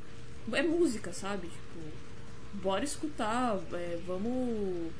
é 0.51 0.61
música, 0.61 1.11
sabe? 1.13 1.47
Tipo, 1.47 1.79
bora 2.61 2.83
escutar, 2.83 3.57
é, 3.73 3.99
vamos, 4.05 4.91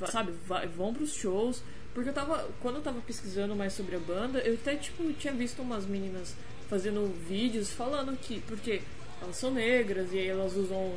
va- 0.00 0.06
sabe, 0.06 0.32
vai, 0.46 0.66
vão 0.66 0.94
pros 0.94 1.14
shows. 1.14 1.62
Porque 1.92 2.08
eu 2.08 2.14
tava, 2.14 2.48
quando 2.60 2.76
eu 2.76 2.82
tava 2.82 3.00
pesquisando 3.02 3.54
mais 3.54 3.72
sobre 3.72 3.94
a 3.94 4.00
banda, 4.00 4.40
eu 4.40 4.54
até, 4.54 4.74
tipo, 4.74 5.12
tinha 5.12 5.32
visto 5.32 5.62
umas 5.62 5.86
meninas 5.86 6.34
fazendo 6.68 7.06
vídeos 7.28 7.70
falando 7.70 8.16
que, 8.18 8.40
porque 8.48 8.80
elas 9.22 9.36
são 9.36 9.50
negras 9.50 10.12
e 10.12 10.26
elas 10.26 10.54
usam 10.56 10.92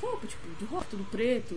roupa, 0.00 0.26
tipo, 0.26 0.48
de 0.58 0.64
rock, 0.64 0.86
tudo 0.90 1.04
preto, 1.10 1.54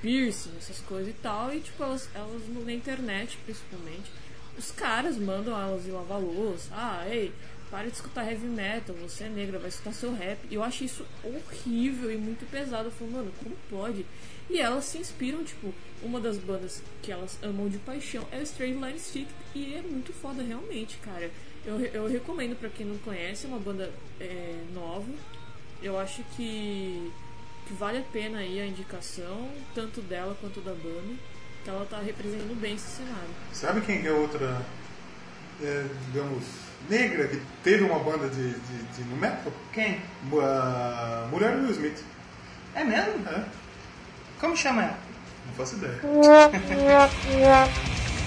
piercing, 0.00 0.52
essas 0.58 0.78
coisas 0.80 1.08
e 1.08 1.16
tal, 1.16 1.52
e 1.52 1.60
tipo, 1.60 1.82
elas, 1.82 2.08
elas 2.14 2.42
na 2.64 2.72
internet, 2.72 3.38
principalmente, 3.44 4.10
os 4.56 4.70
caras 4.70 5.16
mandam 5.16 5.60
elas 5.60 5.86
ir 5.86 5.90
lavar 5.90 6.20
louça, 6.20 6.68
ah, 6.72 7.04
ei, 7.08 7.32
para 7.70 7.88
de 7.88 7.94
escutar 7.94 8.26
heavy 8.26 8.46
metal, 8.46 8.96
você 8.96 9.24
é 9.24 9.28
negra, 9.28 9.58
vai 9.58 9.68
escutar 9.68 9.92
seu 9.92 10.14
rap. 10.14 10.38
E 10.50 10.54
eu 10.54 10.64
achei 10.64 10.86
isso 10.86 11.04
horrível 11.22 12.10
e 12.10 12.16
muito 12.16 12.50
pesado. 12.50 12.88
Eu 12.88 12.92
falei, 12.92 13.12
mano, 13.12 13.32
como 13.42 13.54
pode? 13.68 14.06
E 14.48 14.58
elas 14.58 14.86
se 14.86 14.98
inspiram, 14.98 15.44
tipo, 15.44 15.74
uma 16.02 16.18
das 16.18 16.38
bandas 16.38 16.82
que 17.02 17.12
elas 17.12 17.38
amam 17.42 17.68
de 17.68 17.78
paixão 17.78 18.26
é 18.32 18.38
o 18.38 18.42
Straight 18.42 18.74
Line 18.74 18.98
Stick 18.98 19.28
e 19.54 19.74
é 19.74 19.82
muito 19.82 20.12
foda 20.14 20.42
realmente, 20.42 20.96
cara. 20.98 21.30
Eu, 21.68 21.78
eu 21.92 22.08
recomendo 22.08 22.58
pra 22.58 22.70
quem 22.70 22.86
não 22.86 22.96
conhece, 22.96 23.44
é 23.44 23.48
uma 23.48 23.58
banda 23.58 23.92
é, 24.18 24.54
nova. 24.72 25.04
Eu 25.82 26.00
acho 26.00 26.22
que, 26.34 27.12
que 27.66 27.74
vale 27.74 27.98
a 27.98 28.02
pena 28.10 28.38
aí 28.38 28.58
a 28.58 28.66
indicação, 28.66 29.50
tanto 29.74 30.00
dela 30.00 30.34
quanto 30.40 30.62
da 30.62 30.72
banda, 30.72 31.14
que 31.62 31.68
ela 31.68 31.84
tá 31.84 31.98
representando 32.00 32.58
bem 32.58 32.74
esse 32.74 32.88
cenário. 32.96 33.28
Sabe 33.52 33.82
quem 33.82 34.00
que 34.00 34.08
é 34.08 34.12
outra, 34.12 34.62
é, 35.62 35.84
digamos, 36.06 36.42
negra 36.88 37.28
que 37.28 37.38
teve 37.62 37.84
uma 37.84 37.98
banda 37.98 38.30
de, 38.30 38.48
de, 38.50 38.82
de 38.84 39.02
no 39.04 39.18
metal? 39.18 39.52
Quem? 39.74 40.00
A 40.40 41.28
mulher 41.30 41.54
do 41.54 41.64
Will 41.64 41.72
Smith. 41.72 42.02
É 42.74 42.82
mesmo? 42.82 43.28
É, 43.28 43.44
Como 44.40 44.56
chama 44.56 44.84
ela? 44.84 44.98
não 45.46 45.52
faço 45.52 45.76
ideia. 45.76 46.00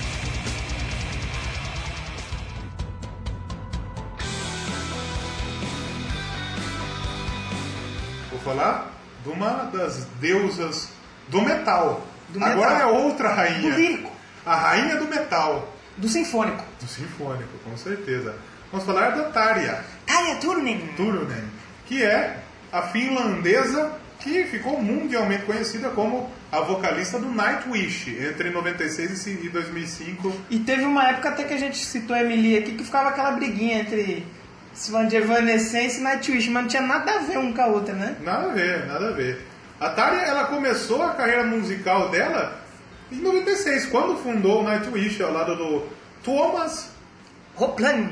falar 8.41 8.91
de 9.23 9.29
uma 9.29 9.69
das 9.71 10.05
deusas 10.19 10.89
do 11.27 11.41
metal. 11.41 12.05
Do 12.29 12.43
Agora 12.43 12.75
metal. 12.75 12.89
é 12.89 12.99
outra 12.99 13.33
rainha. 13.33 13.71
Do 13.71 13.77
lírico. 13.77 14.11
A 14.45 14.55
rainha 14.55 14.95
do 14.97 15.07
metal. 15.07 15.73
Do 15.97 16.07
Sinfônico. 16.07 16.63
Do 16.79 16.87
sinfônico, 16.87 17.49
com 17.63 17.77
certeza. 17.77 18.35
Vamos 18.71 18.85
falar 18.85 19.09
da 19.11 19.25
Tarja 19.25 19.83
Tarja 20.05 20.35
Turunen. 20.35 20.79
Turunen, 20.95 21.43
que 21.85 22.01
é 22.01 22.37
a 22.71 22.81
finlandesa 22.83 23.91
que 24.19 24.45
ficou 24.45 24.81
mundialmente 24.81 25.43
conhecida 25.43 25.89
como 25.89 26.29
a 26.51 26.59
vocalista 26.61 27.19
do 27.19 27.27
Nightwish 27.29 28.09
entre 28.23 28.49
96 28.49 29.27
e 29.27 29.49
2005. 29.49 30.33
E 30.49 30.59
teve 30.59 30.85
uma 30.85 31.09
época 31.09 31.29
até 31.29 31.43
que 31.43 31.53
a 31.53 31.57
gente 31.57 31.77
citou 31.77 32.15
a 32.15 32.21
Emily 32.21 32.57
aqui 32.57 32.73
que 32.73 32.83
ficava 32.83 33.09
aquela 33.09 33.31
briguinha 33.31 33.79
entre 33.81 34.25
Svan 34.73 35.07
de 35.07 35.15
Evanescence 35.17 35.99
e 35.99 36.03
Nightwish, 36.03 36.49
mas 36.49 36.63
não 36.63 36.69
tinha 36.69 36.81
nada 36.81 37.15
a 37.15 37.19
ver 37.19 37.37
um 37.37 37.53
com 37.53 37.61
a 37.61 37.67
outra, 37.67 37.93
né? 37.93 38.15
Nada 38.21 38.47
a 38.47 38.53
ver, 38.53 38.85
nada 38.87 39.09
a 39.09 39.11
ver. 39.11 39.45
A 39.79 39.89
Tarja, 39.89 40.21
ela 40.21 40.45
começou 40.45 41.01
a 41.01 41.13
carreira 41.13 41.43
musical 41.43 42.09
dela 42.09 42.61
em 43.11 43.17
96, 43.17 43.87
quando 43.87 44.17
fundou 44.17 44.61
o 44.61 44.63
Nightwish 44.63 45.21
ao 45.21 45.33
lado 45.33 45.55
do 45.55 45.87
Thomas... 46.23 46.89
Hoplan. 47.57 48.09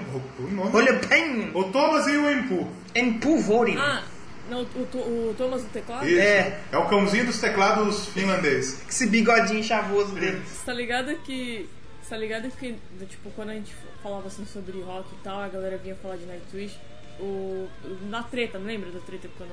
O, 1.53 1.63
Thomas 1.65 2.07
e 2.07 2.17
o 2.17 2.29
Empu. 2.29 2.67
Empu 2.93 3.37
Vorin. 3.37 3.77
Ah, 3.77 4.03
não, 4.49 4.63
o, 4.63 4.97
o, 4.97 5.29
o 5.29 5.35
Thomas 5.37 5.63
do 5.63 5.69
teclado? 5.69 6.07
Isso. 6.07 6.19
É. 6.19 6.59
é 6.71 6.77
o 6.77 6.85
cãozinho 6.87 7.25
dos 7.25 7.39
teclados 7.39 8.07
finlandês. 8.07 8.81
Esse 8.89 9.07
bigodinho 9.07 9.63
chavoso 9.63 10.13
dele. 10.13 10.41
Você 10.45 10.65
tá 10.65 10.73
ligado 10.73 11.15
que. 11.23 11.69
Tá 12.09 12.17
ligado 12.17 12.49
que, 12.51 12.75
tipo, 13.07 13.29
quando 13.31 13.49
a 13.49 13.53
gente 13.53 13.73
falava 14.01 14.27
assim 14.27 14.45
sobre 14.45 14.81
rock 14.81 15.07
e 15.13 15.23
tal, 15.23 15.39
a 15.41 15.47
galera 15.47 15.77
vinha 15.77 15.95
falar 15.95 16.17
de 16.17 16.25
Nightwish. 16.25 16.75
o, 17.19 17.67
na 18.09 18.23
treta, 18.23 18.57
não 18.57 18.65
lembra 18.65 18.89
da 18.91 18.99
treta 18.99 19.29
quando 19.37 19.51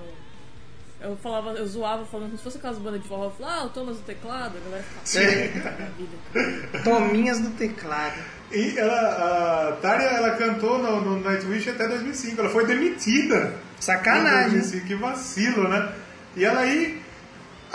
eu 0.99 1.15
falava, 1.19 1.51
eu 1.51 1.67
zoava 1.67 2.07
falando 2.07 2.29
como 2.29 2.39
se 2.39 2.45
fosse 2.45 2.57
aquelas 2.57 2.79
bandas 2.79 3.03
de 3.03 3.09
forró, 3.09 3.25
eu 3.25 3.31
falava, 3.31 3.61
ah, 3.61 3.67
o 3.67 3.69
Thomas 3.69 3.99
do 3.99 4.03
teclado, 4.03 4.57
a 4.57 4.61
galera 4.61 4.83
ficava, 4.83 5.53
"Puta 5.53 5.93
vida. 5.99 6.83
Tominhas 6.83 7.41
do 7.41 7.51
teclado. 7.51 8.19
E 8.51 8.79
ela, 8.79 9.69
a 9.69 9.73
Tária, 9.77 10.05
ela 10.07 10.31
cantou 10.37 10.79
no, 10.79 11.01
no 11.03 11.21
Nightwish 11.21 11.69
até 11.69 11.87
2005. 11.89 12.41
Ela 12.41 12.49
foi 12.51 12.65
demitida. 12.65 13.55
Sacanagem. 13.81 14.59
Em 14.59 14.61
2005, 14.61 14.87
que 14.87 14.95
vacilo, 14.95 15.69
né? 15.69 15.93
E 16.35 16.45
ela 16.45 16.61
aí, 16.61 17.03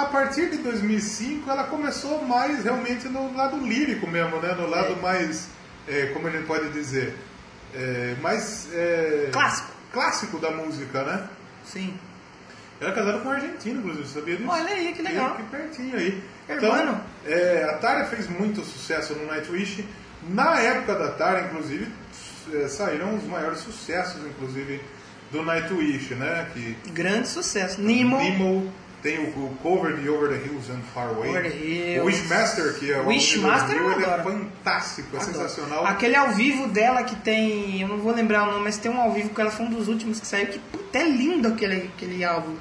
a 0.02 0.06
partir 0.06 0.50
de 0.50 0.58
2005, 0.58 1.50
ela 1.50 1.66
começou 1.66 2.24
mais 2.26 2.64
realmente 2.64 3.08
no 3.08 3.36
lado 3.36 3.58
lírico 3.58 4.08
mesmo, 4.08 4.38
né? 4.40 4.54
No 4.54 4.68
lado 4.68 4.96
mais, 5.02 5.48
é, 5.88 6.08
como 6.08 6.28
a 6.28 6.32
gente 6.32 6.46
pode 6.46 6.70
dizer, 6.70 7.16
é, 7.74 8.16
mais... 8.22 8.68
é, 8.74 9.30
Clássico. 9.32 9.72
Clássico 9.92 10.40
da 10.40 10.52
música, 10.52 11.04
né? 11.04 11.28
Sim. 11.66 11.94
Ela 12.80 12.92
é 12.92 12.96
casada 12.96 13.20
com 13.20 13.30
um 13.30 13.32
argentino, 13.32 13.80
inclusive, 13.80 14.08
sabia 14.08 14.38
disso? 14.38 14.50
Olha 14.50 14.74
aí, 14.74 14.94
que 14.94 15.02
legal. 15.04 15.32
Aqui 15.34 15.44
pertinho 15.44 15.96
aí. 15.96 16.24
Então, 16.50 17.02
é, 17.26 17.68
a 17.70 17.78
Tária 17.78 18.06
fez 18.06 18.28
muito 18.28 18.64
sucesso 18.64 19.14
no 19.14 19.28
Nightwish. 19.28 19.86
Na 20.30 20.60
época 20.60 20.96
da 20.96 21.12
Tária, 21.12 21.46
inclusive, 21.46 21.88
é, 22.54 22.68
saíram 22.68 23.16
os 23.16 23.24
maiores 23.26 23.60
sucessos, 23.60 24.26
inclusive, 24.26 24.82
do 25.32 25.44
Nightwish, 25.44 26.16
né? 26.16 26.48
Que 26.54 26.76
Grande 26.92 27.28
sucesso. 27.28 27.80
Nemo. 27.80 28.18
Nemo, 28.18 28.74
tem 29.02 29.18
o, 29.20 29.30
o 29.30 29.58
cover 29.62 29.96
de 29.98 30.08
Over 30.10 30.30
the 30.30 30.46
Hills 30.46 30.72
and 30.72 30.82
Far 30.94 31.10
Away. 31.10 31.30
Over 31.30 31.44
the 31.44 31.58
Hills. 31.58 32.02
O 32.02 32.06
Wishmaster, 32.06 32.74
que 32.76 32.92
é 32.92 33.00
o 33.00 33.08
Wishmaster 33.08 33.76
Hill, 33.76 33.92
ele 33.92 34.04
é 34.04 34.14
adoro. 34.14 34.24
fantástico, 34.40 35.16
é 35.16 35.20
Adoro. 35.20 35.34
sensacional. 35.34 35.86
Aquele 35.86 36.16
ao 36.16 36.30
vivo 36.32 36.68
dela 36.68 37.04
que 37.04 37.16
tem. 37.18 37.82
Eu 37.82 37.88
não 37.88 37.98
vou 37.98 38.14
lembrar 38.14 38.44
o 38.48 38.52
nome, 38.52 38.64
mas 38.66 38.78
tem 38.78 38.92
um 38.92 39.02
ao 39.02 39.12
vivo 39.12 39.30
que 39.30 39.42
ela 39.42 39.52
foi 39.52 39.66
um 39.66 39.70
dos 39.70 39.88
últimos 39.88 40.20
que 40.20 40.28
saiu. 40.28 40.48
Que 40.48 40.60
puta, 40.60 40.98
é 41.00 41.04
lindo 41.10 41.48
aquele, 41.48 41.90
aquele 41.96 42.24
álbum. 42.24 42.56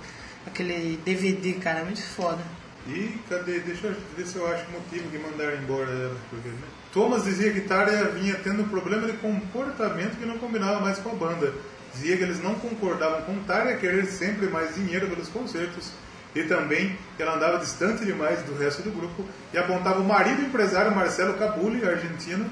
Aquele 0.46 0.98
DVD, 1.04 1.52
cara, 1.54 1.80
é 1.80 1.84
muito 1.84 2.02
foda. 2.02 2.42
E 2.86 3.14
cadê? 3.28 3.60
Deixa 3.60 3.88
eu 3.88 3.96
ver 4.16 4.26
se 4.26 4.36
eu 4.36 4.46
acho 4.46 4.64
o 4.68 4.72
motivo 4.72 5.08
de 5.10 5.18
mandar 5.18 5.54
embora 5.62 5.90
ela. 5.90 6.16
porque, 6.30 6.48
né? 6.48 6.54
Thomas 6.92 7.24
dizia 7.24 7.52
que 7.52 7.60
Tária 7.60 8.06
vinha 8.06 8.34
tendo 8.42 8.62
um 8.62 8.68
problema 8.68 9.06
de 9.06 9.12
comportamento 9.18 10.18
que 10.18 10.24
não 10.24 10.38
combinava 10.38 10.80
mais 10.80 10.98
com 10.98 11.10
a 11.10 11.14
banda. 11.14 11.52
Dizia 11.92 12.16
que 12.16 12.22
eles 12.22 12.42
não 12.42 12.54
concordavam 12.54 13.22
com 13.22 13.38
Tária 13.44 13.76
querer 13.76 14.06
sempre 14.06 14.46
mais 14.46 14.74
dinheiro 14.74 15.06
pelos 15.08 15.28
concertos 15.28 15.92
e 16.34 16.44
também 16.44 16.96
ela 17.18 17.34
andava 17.34 17.58
distante 17.58 18.04
demais 18.04 18.40
do 18.42 18.56
resto 18.56 18.82
do 18.82 18.90
grupo 18.90 19.24
e 19.52 19.58
apontava 19.58 20.00
o 20.00 20.04
marido 20.04 20.42
empresário 20.42 20.94
Marcelo 20.94 21.34
Cabuli, 21.34 21.84
argentino, 21.86 22.48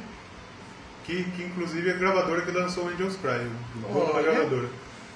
que, 1.04 1.24
que 1.24 1.42
inclusive 1.44 1.88
é 1.88 1.92
a 1.92 1.96
gravadora 1.96 2.42
que 2.42 2.50
lançou 2.50 2.84
o 2.84 2.88
Angels 2.88 3.16
Cry, 3.16 3.46
o 3.76 3.80
dono 3.92 4.06
da 4.06 4.12
Olha. 4.14 4.30
gravadora, 4.32 4.68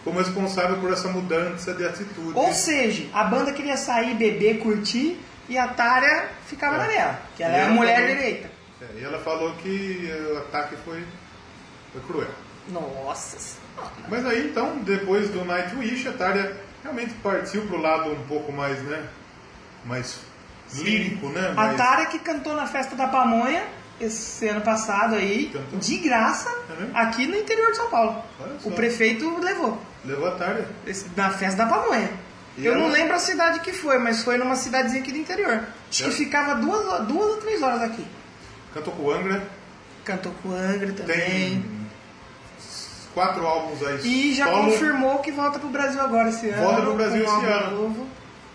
como 0.04 0.18
responsável 0.18 0.76
por 0.78 0.92
essa 0.92 1.08
mudança 1.08 1.74
de 1.74 1.84
atitude. 1.84 2.32
Ou 2.34 2.52
seja, 2.52 3.06
a 3.12 3.24
banda 3.24 3.52
queria 3.52 3.76
sair, 3.76 4.14
beber, 4.14 4.58
curtir 4.60 5.18
e 5.48 5.58
a 5.58 5.68
Tária 5.68 6.28
ficava 6.46 6.78
na 6.78 6.86
dela, 6.86 7.20
que 7.36 7.42
ela 7.42 7.52
E 7.52 7.56
é 7.56 7.60
a 7.60 7.64
ela 7.64 7.74
mulher 7.74 7.94
falou- 8.00 8.16
direita. 8.16 8.50
É, 8.80 9.00
e 9.00 9.04
ela 9.04 9.18
falou 9.20 9.52
que 9.56 10.10
o 10.32 10.38
ataque 10.38 10.76
foi, 10.84 11.04
foi 11.92 12.00
cruel. 12.06 12.30
Nossa. 12.68 13.56
Mas 14.08 14.24
aí 14.24 14.48
então, 14.48 14.78
depois 14.78 15.28
do 15.30 15.44
Nightwish, 15.44 16.08
a 16.08 16.12
Tária 16.12 16.56
realmente 16.82 17.14
partiu 17.22 17.62
pro 17.66 17.78
lado 17.78 18.10
um 18.12 18.22
pouco 18.26 18.52
mais, 18.52 18.80
né? 18.82 19.04
Mais 19.84 20.18
lírico, 20.74 21.28
né? 21.28 21.48
A 21.50 21.54
Mais... 21.54 21.76
Tária 21.76 22.06
que 22.06 22.18
cantou 22.18 22.54
na 22.54 22.66
festa 22.66 22.94
da 22.96 23.06
Pamonha 23.08 23.64
esse 24.00 24.48
ano 24.48 24.60
passado 24.62 25.14
aí, 25.14 25.50
Cantou? 25.52 25.78
de 25.78 25.96
graça, 25.98 26.50
mesmo? 26.78 26.96
aqui 26.96 27.26
no 27.26 27.36
interior 27.36 27.70
de 27.70 27.76
São 27.76 27.88
Paulo. 27.88 28.22
O 28.64 28.70
prefeito 28.72 29.38
levou. 29.38 29.80
Levou 30.04 30.26
a. 30.28 30.60
Esse- 30.86 31.06
Na 31.16 31.30
festa 31.30 31.64
da 31.64 31.66
Pamonha. 31.70 32.10
E 32.58 32.66
Eu 32.66 32.72
ela- 32.74 32.82
não 32.82 32.90
lembro 32.90 33.14
a 33.14 33.18
cidade 33.18 33.60
que 33.60 33.72
foi, 33.72 33.98
mas 33.98 34.22
foi 34.22 34.36
numa 34.36 34.56
cidadezinha 34.56 35.00
aqui 35.02 35.12
do 35.12 35.18
interior. 35.18 35.62
Acho 35.88 36.04
É? 36.04 36.08
que 36.08 36.12
ficava 36.14 36.54
duas, 36.56 37.06
duas 37.06 37.30
ou 37.30 37.36
três 37.38 37.62
horas 37.62 37.82
aqui. 37.82 38.04
Cantou 38.74 38.92
com 38.94 39.02
o 39.04 39.10
Angra. 39.12 39.42
Cantou 40.04 40.32
com 40.42 40.48
o 40.48 40.54
Angra 40.54 40.92
também. 40.92 41.16
Tem 41.16 41.81
quatro 43.14 43.46
álbuns 43.46 43.82
aí. 43.82 44.00
E 44.04 44.34
já 44.34 44.46
solo. 44.46 44.70
confirmou 44.70 45.18
que 45.18 45.32
volta 45.32 45.58
pro 45.58 45.68
Brasil 45.68 46.00
agora 46.00 46.28
esse 46.28 46.48
ano. 46.48 46.62
Volta 46.62 46.82
pro 46.82 46.94
Brasil 46.94 47.24
esse 47.24 47.46
ano. 47.46 47.80
novo. 47.82 48.06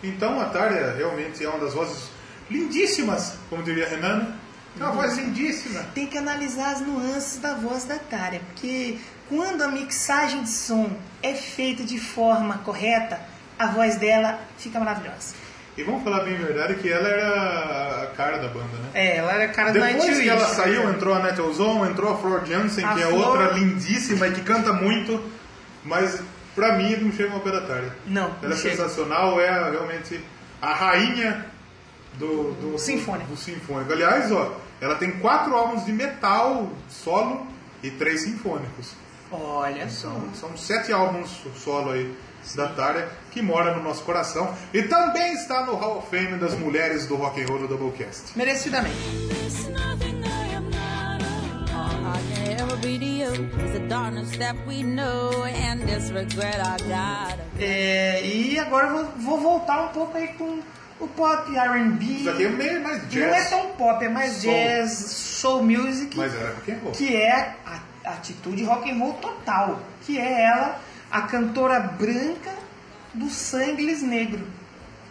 Então 0.04 0.40
a 0.40 0.46
Tária 0.46 0.94
realmente 0.96 1.44
é 1.44 1.50
uma 1.50 1.60
das 1.60 1.74
vozes 1.74 2.10
lindíssimas, 2.50 3.36
como 3.50 3.64
diria 3.64 3.88
Renan. 3.88 4.36
É 4.80 4.84
uma 4.84 4.92
voz 4.92 5.18
lindíssima. 5.18 5.84
Tem 5.96 6.06
que 6.06 6.18
analisar 6.18 6.74
as 6.74 6.82
nuances 6.82 7.40
da 7.40 7.56
voz 7.56 7.86
da 7.86 7.98
Tária, 7.98 8.42
porque 8.48 9.00
quando 9.28 9.64
a 9.64 9.68
mixagem 9.68 10.44
de 10.44 10.50
som 10.50 10.92
é 11.22 11.34
feita 11.34 11.84
de 11.84 12.00
forma 12.00 12.60
correta, 12.60 13.20
a 13.58 13.68
voz 13.68 13.96
dela 13.98 14.40
fica 14.58 14.80
maravilhosa. 14.80 15.34
E 15.78 15.84
vamos 15.84 16.04
falar 16.04 16.22
bem 16.22 16.36
a 16.36 16.40
verdade 16.40 16.76
que 16.76 16.92
ela 16.92 17.08
era 17.08 18.04
a 18.04 18.08
cara 18.08 18.38
da 18.38 18.48
banda, 18.48 18.78
né? 18.78 18.90
É, 18.96 19.18
ela 19.18 19.32
era 19.34 19.48
cara 19.50 19.70
do 19.72 19.74
Depois 19.74 19.94
Nightwish. 19.96 20.24
que 20.24 20.30
ela 20.30 20.48
saiu, 20.48 20.90
entrou 20.90 21.14
a 21.14 21.20
Natalie 21.20 21.54
Zone, 21.54 21.92
entrou 21.92 22.12
a 22.14 22.18
Flor 22.18 22.46
Jansen, 22.46 22.84
A 22.84 22.94
que 22.96 23.02
é 23.04 23.06
Flor- 23.06 23.28
outra 23.28 23.52
lindíssima 23.52 24.28
e 24.28 24.32
que 24.32 24.42
canta 24.42 24.74
muito, 24.74 25.24
mas 25.84 26.20
pra 26.56 26.74
mim 26.78 26.96
não 26.96 27.12
chega 27.12 27.30
uma 27.30 27.40
pé 27.42 27.52
da 27.52 27.62
tarde. 27.62 27.92
Não, 28.08 28.24
Ela 28.24 28.38
não 28.42 28.52
é 28.54 28.56
chega. 28.56 28.76
sensacional, 28.76 29.40
é 29.40 29.50
a- 29.50 29.70
realmente 29.70 30.20
a 30.60 30.74
rainha 30.74 31.46
do, 32.16 32.54
do, 32.54 32.80
Sinfônico. 32.80 33.28
do, 33.28 33.36
do 33.36 33.38
sinfônico. 33.40 33.94
Aliás, 33.94 34.32
ó, 34.32 34.58
ela 34.82 34.96
tem 34.96 35.12
quatro 35.20 35.56
álbuns 35.56 35.86
de 35.86 35.92
metal 35.94 36.72
solo 36.90 37.46
e 37.84 37.92
três 37.92 38.22
sinfônicos. 38.22 38.94
Olha 39.32 39.88
só. 39.90 40.10
São, 40.10 40.34
são 40.34 40.58
sete 40.58 40.92
álbuns 40.92 41.30
solo 41.56 41.92
aí 41.92 42.12
da 42.56 42.68
Tária, 42.70 43.08
que 43.32 43.42
mora 43.42 43.76
no 43.76 43.84
nosso 43.84 44.04
coração. 44.04 44.54
E 44.74 44.84
também 44.84 45.34
está 45.34 45.66
no 45.66 45.76
Hall 45.76 46.00
of 46.00 46.08
Fame 46.10 46.38
das 46.38 46.54
mulheres 46.58 47.06
do 47.08 47.16
rock 47.16 47.42
and 47.42 47.48
roll 47.48 47.60
do 47.60 47.68
Doublecast. 47.68 48.32
Merecidamente. 48.36 48.96
É, 57.60 58.22
e 58.26 58.60
agora 58.60 58.88
eu 58.88 58.94
vou, 58.94 59.06
vou 59.18 59.40
voltar 59.40 59.84
um 59.86 59.88
pouco 59.90 60.18
aí 60.18 60.28
com 60.30 60.60
o 61.00 61.08
pop 61.08 61.56
R&B. 61.56 62.06
Isso 62.06 62.30
aqui 62.30 62.46
é 62.46 62.50
meio 62.50 62.82
mais 62.84 63.02
Não 63.04 63.10
jazz. 63.10 63.46
é 63.46 63.50
tão 63.50 63.68
pop, 63.72 64.04
é 64.04 64.10
mais 64.10 64.34
Soul. 64.34 64.54
jazz, 64.54 64.92
soul 64.94 65.64
music. 65.64 66.18
Mas 66.18 66.34
era 66.36 66.50
rock 66.54 66.72
and 66.72 66.78
roll. 66.84 66.92
que 66.92 67.16
é 67.16 67.56
a, 67.66 67.80
a 68.06 68.10
atitude 68.14 68.64
rock 68.64 68.90
and 68.90 68.98
roll 68.98 69.14
total, 69.14 69.80
que 70.06 70.18
é 70.20 70.44
ela, 70.44 70.80
a 71.12 71.22
cantora 71.24 71.80
branca 71.80 72.52
do 73.14 73.30
sangue 73.30 73.86
negro, 74.04 74.46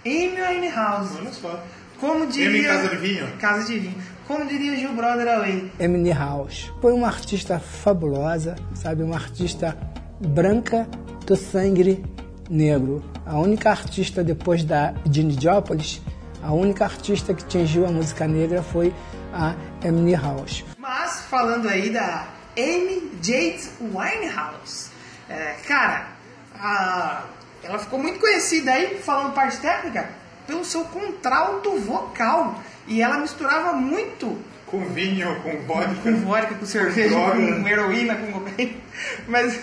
Amy 0.05 0.40
Winehouse. 0.40 1.16
Olha 1.18 1.32
só. 1.32 1.62
Como 1.98 2.27
diria 2.27 2.48
Amy 2.51 2.62
Casa 2.64 2.89
de 2.89 2.97
Vinho. 2.97 3.36
Casa 3.39 3.64
de 3.64 3.78
Vinho. 3.78 3.94
Como 4.27 4.44
diria 4.44 4.77
Gil 4.77 4.93
Brother 4.93 5.28
Away. 5.28 5.73
Emily 5.78 6.12
House 6.12 6.70
foi 6.81 6.93
uma 6.93 7.06
artista 7.06 7.59
fabulosa, 7.59 8.56
sabe, 8.74 9.02
uma 9.02 9.16
artista 9.16 9.77
branca 10.20 10.86
do 11.24 11.36
sangue 11.36 12.05
negro. 12.51 13.02
A 13.24 13.39
única 13.39 13.70
artista 13.70 14.23
depois 14.23 14.64
da 14.64 14.94
Jeanne 15.10 15.36
Joplin, 15.40 15.81
a 16.43 16.52
única 16.52 16.85
artista 16.85 17.32
que 17.35 17.44
atingiu 17.44 17.86
a 17.86 17.90
música 17.90 18.27
negra 18.27 18.62
foi 18.62 18.93
a 19.32 19.55
Emily 19.85 20.14
House. 20.14 20.64
Mas 20.78 21.23
falando 21.23 21.68
aí 21.68 21.90
da 21.90 22.28
Amy 22.56 23.10
Jade 23.23 23.68
Winehouse, 23.81 24.86
é, 25.28 25.55
cara, 25.66 26.07
a- 26.59 27.24
ela 27.62 27.78
ficou 27.78 27.98
muito 27.98 28.19
conhecida 28.20 28.73
aí, 28.73 28.98
falando 29.03 29.32
parte 29.35 29.59
técnica, 29.59 30.09
pelo 30.47 30.65
seu 30.65 30.85
contralto 30.85 31.77
vocal. 31.81 32.61
E 32.86 33.03
ela 33.03 33.19
misturava 33.19 33.73
muito 33.73 34.39
Com 34.66 34.85
vinho, 34.90 35.35
com 35.43 35.59
vodka. 35.66 35.94
com 36.03 36.16
vodka, 36.19 36.55
com 36.55 36.66
cerveja, 36.66 37.09
droga. 37.09 37.35
com 37.61 37.69
heroína, 37.69 38.15
com 38.15 38.32
cocaína. 38.32 38.74
Mas 39.27 39.59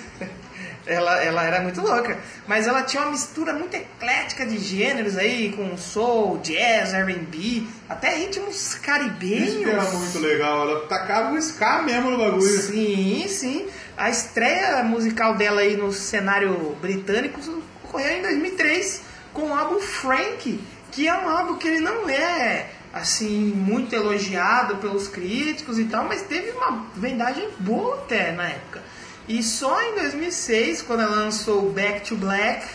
ela, 0.86 1.24
ela 1.24 1.44
era 1.46 1.62
muito 1.62 1.80
louca. 1.82 2.18
Mas 2.46 2.68
ela 2.68 2.82
tinha 2.84 3.02
uma 3.04 3.12
mistura 3.12 3.54
muito 3.54 3.74
eclética 3.74 4.46
de 4.46 4.58
gêneros 4.58 5.18
aí, 5.18 5.54
com 5.54 5.78
soul, 5.78 6.40
jazz, 6.40 6.94
R&B, 6.94 7.64
até 7.88 8.16
ritmos 8.18 8.76
caribenhos. 8.76 9.54
Isso 9.54 9.70
era 9.70 9.84
muito 9.84 10.20
legal. 10.20 10.68
Ela 10.70 10.86
tacava 10.88 11.32
o 11.34 11.38
ska 11.38 11.82
mesmo 11.84 12.12
no 12.12 12.18
bagulho. 12.18 12.42
Sim, 12.62 13.26
sim. 13.30 13.68
A 13.98 14.10
estreia 14.10 14.84
musical 14.84 15.36
dela 15.36 15.62
aí 15.62 15.78
no 15.78 15.92
cenário 15.92 16.76
britânico 16.82 17.40
ocorreu 17.84 18.18
em 18.18 18.22
2003 18.22 19.02
com 19.34 19.50
o 19.50 19.54
álbum 19.54 19.80
Frank, 19.80 20.60
que 20.92 21.08
é 21.08 21.14
um 21.14 21.30
álbum 21.30 21.56
que 21.56 21.68
ele 21.68 21.80
não 21.80 22.10
é 22.10 22.70
assim 22.92 23.52
muito 23.56 23.94
elogiado 23.94 24.78
pelos 24.78 25.08
críticos 25.08 25.80
e 25.80 25.86
tal, 25.86 26.06
mas 26.06 26.22
teve 26.24 26.52
uma 26.52 26.86
vendagem 26.96 27.50
boa 27.60 27.96
até 27.96 28.32
na 28.32 28.50
época. 28.50 28.82
E 29.28 29.42
só 29.42 29.82
em 29.82 29.96
2006, 29.96 30.82
quando 30.82 31.02
ela 31.02 31.16
lançou 31.16 31.72
Back 31.72 32.08
to 32.08 32.16
Black, 32.16 32.68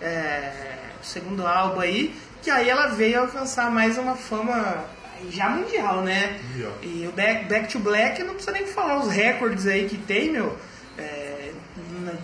é, 0.00 0.52
o 1.00 1.04
segundo 1.04 1.46
álbum 1.46 1.80
aí, 1.80 2.14
que 2.40 2.50
aí 2.50 2.68
ela 2.68 2.88
veio 2.88 3.20
alcançar 3.20 3.70
mais 3.70 3.98
uma 3.98 4.16
fama 4.16 4.84
já 5.30 5.48
mundial, 5.48 6.02
né? 6.02 6.40
Mundial. 6.50 6.72
E 6.82 7.06
o 7.06 7.12
Back, 7.12 7.44
Back 7.46 7.68
to 7.72 7.78
Black, 7.78 8.22
não 8.22 8.34
precisa 8.34 8.52
nem 8.52 8.66
falar 8.66 8.98
os 8.98 9.10
recordes 9.10 9.66
aí 9.66 9.88
que 9.88 9.96
tem, 9.96 10.30
meu. 10.30 10.56
É, 10.98 11.52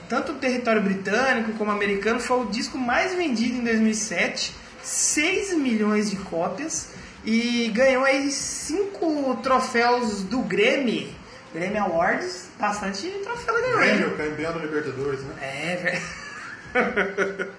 tanto 0.08 0.32
no 0.32 0.38
território 0.38 0.82
britânico 0.82 1.52
como 1.52 1.70
americano, 1.70 2.20
foi 2.20 2.40
o 2.40 2.46
disco 2.46 2.76
mais 2.76 3.14
vendido 3.14 3.56
em 3.56 3.64
2007, 3.64 4.54
6 4.82 5.54
milhões 5.54 6.10
de 6.10 6.16
cópias 6.16 6.90
e 7.24 7.70
ganhou 7.74 8.04
aí 8.04 8.30
cinco 8.30 9.36
troféus 9.42 10.22
do 10.22 10.40
Grammy, 10.40 11.14
Grammy 11.52 11.78
Awards, 11.78 12.48
bastante 12.58 13.08
troféu 13.22 13.54
Grammy. 13.54 13.76
Grêmio, 13.76 14.16
campeão 14.16 14.58
Libertadores, 14.58 15.20
né? 15.20 15.34
É, 15.40 15.76
velho. 15.76 17.48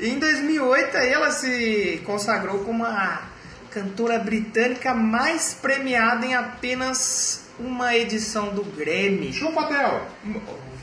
Em 0.00 0.18
2008 0.18 0.96
aí 0.96 1.12
ela 1.12 1.30
se 1.30 2.02
consagrou 2.04 2.60
como 2.64 2.84
a 2.84 3.22
cantora 3.72 4.18
britânica 4.18 4.94
mais 4.94 5.54
premiada 5.54 6.24
em 6.26 6.34
apenas 6.34 7.44
uma 7.58 7.94
edição 7.96 8.50
do 8.54 8.62
Grammy. 8.64 9.32
Chupatel! 9.32 10.06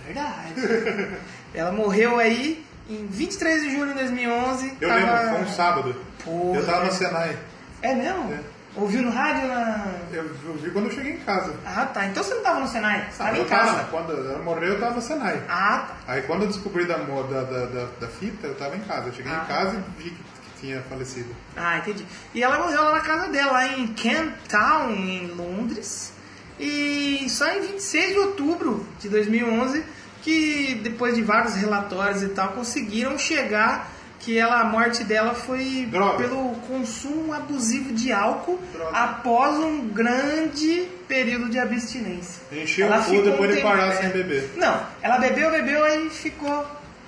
Verdade. 0.06 0.54
ela 1.54 1.72
morreu 1.72 2.18
aí 2.20 2.66
em 2.90 3.06
23 3.08 3.64
de 3.64 3.72
julho 3.72 3.94
de 3.94 4.00
2011. 4.00 4.78
Eu 4.82 4.88
tava- 4.90 5.00
lembro, 5.00 5.30
foi 5.36 5.42
um 5.44 5.48
sábado. 5.54 5.96
Porra. 6.24 6.60
Eu 6.60 6.66
tava 6.66 6.86
no 6.86 6.92
Senai. 6.92 7.38
É 7.82 7.94
mesmo? 7.94 8.34
É. 8.34 8.40
Ouviu 8.76 9.02
no 9.02 9.10
rádio? 9.12 9.48
Na... 9.48 9.88
Eu, 10.14 10.24
eu 10.46 10.54
vi 10.56 10.70
quando 10.72 10.86
eu 10.86 10.92
cheguei 10.92 11.14
em 11.14 11.18
casa. 11.18 11.54
Ah, 11.66 11.86
tá. 11.86 12.06
Então 12.06 12.24
você 12.24 12.34
não 12.36 12.44
tava 12.44 12.60
no 12.60 12.68
Senai, 12.68 13.08
você 13.12 13.18
tava 13.24 13.38
eu 13.38 13.44
em 13.44 13.48
casa. 13.48 13.72
tava, 13.74 13.84
quando 13.90 14.12
ela 14.14 14.40
morreu, 14.40 14.74
eu 14.74 14.80
tava 14.80 14.96
no 14.96 15.02
Senai. 15.02 15.42
Ah, 15.50 15.88
tá. 15.90 15.96
Aí 16.14 16.22
quando 16.22 16.44
eu 16.44 16.48
descobri 16.48 16.86
da, 16.86 16.98
da, 16.98 17.44
da, 17.44 17.88
da, 18.00 18.08
fita, 18.08 18.48
eu 18.48 18.56
tava 18.56 18.76
em 18.76 18.82
casa. 18.82 19.08
Eu 19.10 19.14
cheguei 19.14 19.32
Ah. 19.32 19.42
em 19.44 19.48
casa 19.48 19.76
e 19.76 20.04
vi 20.04 20.10
que 20.12 20.24
tinha 20.60 20.82
falecido. 20.84 21.36
Ah, 21.56 21.78
entendi. 21.78 22.06
E 22.34 22.44
ela 22.44 22.58
morreu 22.60 22.84
lá 22.84 22.94
na 22.94 23.02
casa 23.02 23.28
dela, 23.30 23.52
lá 23.54 23.68
em 23.68 23.88
Kent 23.88 24.34
Town, 24.48 24.92
em 24.92 25.28
Londres. 25.28 26.14
E 26.60 27.26
só 27.30 27.50
em 27.50 27.62
26 27.62 28.14
de 28.14 28.20
outubro 28.20 28.86
de 29.00 29.08
2011, 29.10 29.84
que 30.22 30.80
depois 30.84 31.16
de 31.16 31.22
vários 31.22 31.56
relatórios 31.56 32.22
e 32.22 32.30
tal, 32.30 32.50
conseguiram 32.50 33.18
chegar 33.18 33.90
que 34.20 34.38
ela, 34.38 34.60
a 34.60 34.66
morte 34.66 35.04
dela 35.04 35.34
foi 35.34 35.88
Droga. 35.90 36.18
pelo 36.18 36.56
consumo 36.68 37.34
abusivo 37.34 37.94
de 37.94 38.12
álcool 38.12 38.60
Droga. 38.74 38.92
após 38.98 39.56
um 39.58 39.88
grande 39.88 40.88
período 41.08 41.50
de 41.50 41.58
abstinência. 41.58 42.42
Encheu 42.52 42.88
Ela 42.88 42.98
o 42.98 43.00
cu 43.00 43.06
ficou 43.06 43.22
um 43.22 43.32
depois 43.32 43.56
de 43.56 43.62
parar 43.62 43.88
é. 43.88 43.92
sem 43.94 44.10
beber. 44.10 44.52
Não, 44.58 44.86
ela 45.02 45.18
bebeu, 45.18 45.50
bebeu, 45.50 45.84
aí 45.86 46.10
ficou 46.10 46.68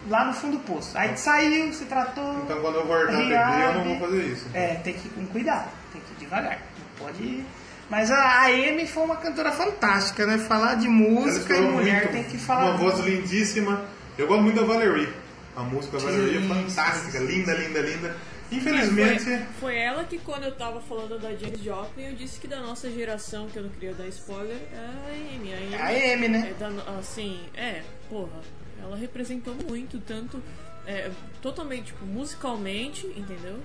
lá 0.10 0.26
no 0.26 0.34
fundo 0.34 0.58
do 0.58 0.64
poço. 0.64 0.98
Aí 0.98 1.16
saiu, 1.18 1.74
se 1.74 1.86
tratou. 1.86 2.42
Então 2.44 2.60
quando 2.62 2.76
eu 2.76 2.86
voltar 2.86 3.14
a 3.14 3.18
beber, 3.18 3.66
eu 3.66 3.74
não 3.74 3.84
vou 3.84 4.10
fazer 4.10 4.24
isso. 4.24 4.46
É, 4.54 4.76
tem 4.76 4.94
que 4.94 5.08
ir 5.08 5.12
com 5.12 5.26
cuidado, 5.28 5.70
tem 5.92 6.02
que 6.02 6.14
ir 6.14 6.26
devagar. 6.26 6.60
Não 6.78 7.06
pode 7.06 7.24
ir. 7.24 7.46
Mas 7.90 8.10
a 8.10 8.46
Amy 8.46 8.88
foi 8.88 9.04
uma 9.04 9.18
cantora 9.18 9.52
fantástica, 9.52 10.26
né? 10.26 10.38
Falar 10.38 10.76
de 10.76 10.88
música 10.88 11.58
e 11.58 11.62
mulher 11.62 12.04
muito, 12.04 12.12
tem 12.14 12.24
que 12.24 12.38
falar. 12.38 12.70
Uma 12.70 12.78
voz 12.78 13.00
lindíssima. 13.00 13.84
Eu 14.18 14.28
gosto 14.28 14.44
muito 14.44 14.60
da 14.62 14.66
Valerie. 14.66 15.10
A 15.58 15.62
música 15.62 15.98
da 15.98 16.06
Valerie 16.06 16.38
é 16.38 16.48
fantástica, 16.48 17.20
sim, 17.20 17.28
sim, 17.28 17.34
linda, 17.36 17.54
linda, 17.54 17.80
linda. 17.82 18.18
É, 18.52 18.56
Infelizmente, 18.56 19.24
Foi, 19.24 19.40
foi 19.60 19.78
ela 19.78 20.04
que 20.04 20.18
quando 20.20 20.44
eu 20.44 20.56
tava 20.56 20.82
falando 20.82 21.20
da 21.20 21.34
Janis 21.36 21.62
Joplin, 21.62 22.06
eu 22.06 22.16
disse 22.16 22.40
que 22.40 22.48
da 22.48 22.60
nossa 22.60 22.90
geração, 22.90 23.48
que 23.48 23.58
eu 23.58 23.64
não 23.64 23.70
queria 23.70 23.94
dar 23.94 24.08
spoiler, 24.08 24.58
é 24.74 24.78
a 24.78 25.36
Amy. 25.36 25.54
A 25.54 25.58
Amy, 25.58 25.76
A 25.76 26.14
Amy, 26.14 26.28
né? 26.28 26.52
É 26.52 26.54
da, 26.60 27.00
assim, 27.00 27.42
é, 27.56 27.82
porra, 28.10 28.42
ela 28.82 28.96
representou 28.98 29.54
muito, 29.56 30.00
tanto, 30.00 30.42
é, 30.86 31.12
totalmente, 31.42 31.86
tipo, 31.88 32.06
musicalmente, 32.06 33.06
entendeu? 33.08 33.60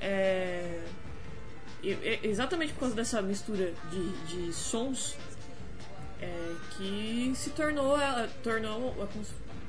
É, 0.00 0.80
exatamente 2.22 2.72
por 2.72 2.80
causa 2.80 2.94
dessa 2.94 3.20
mistura 3.20 3.72
de, 3.90 4.08
de 4.46 4.52
sons 4.52 5.16
é, 6.20 6.54
que 6.76 7.32
se 7.36 7.50
tornou, 7.50 8.00
ela 8.00 8.28
tornou, 8.42 8.94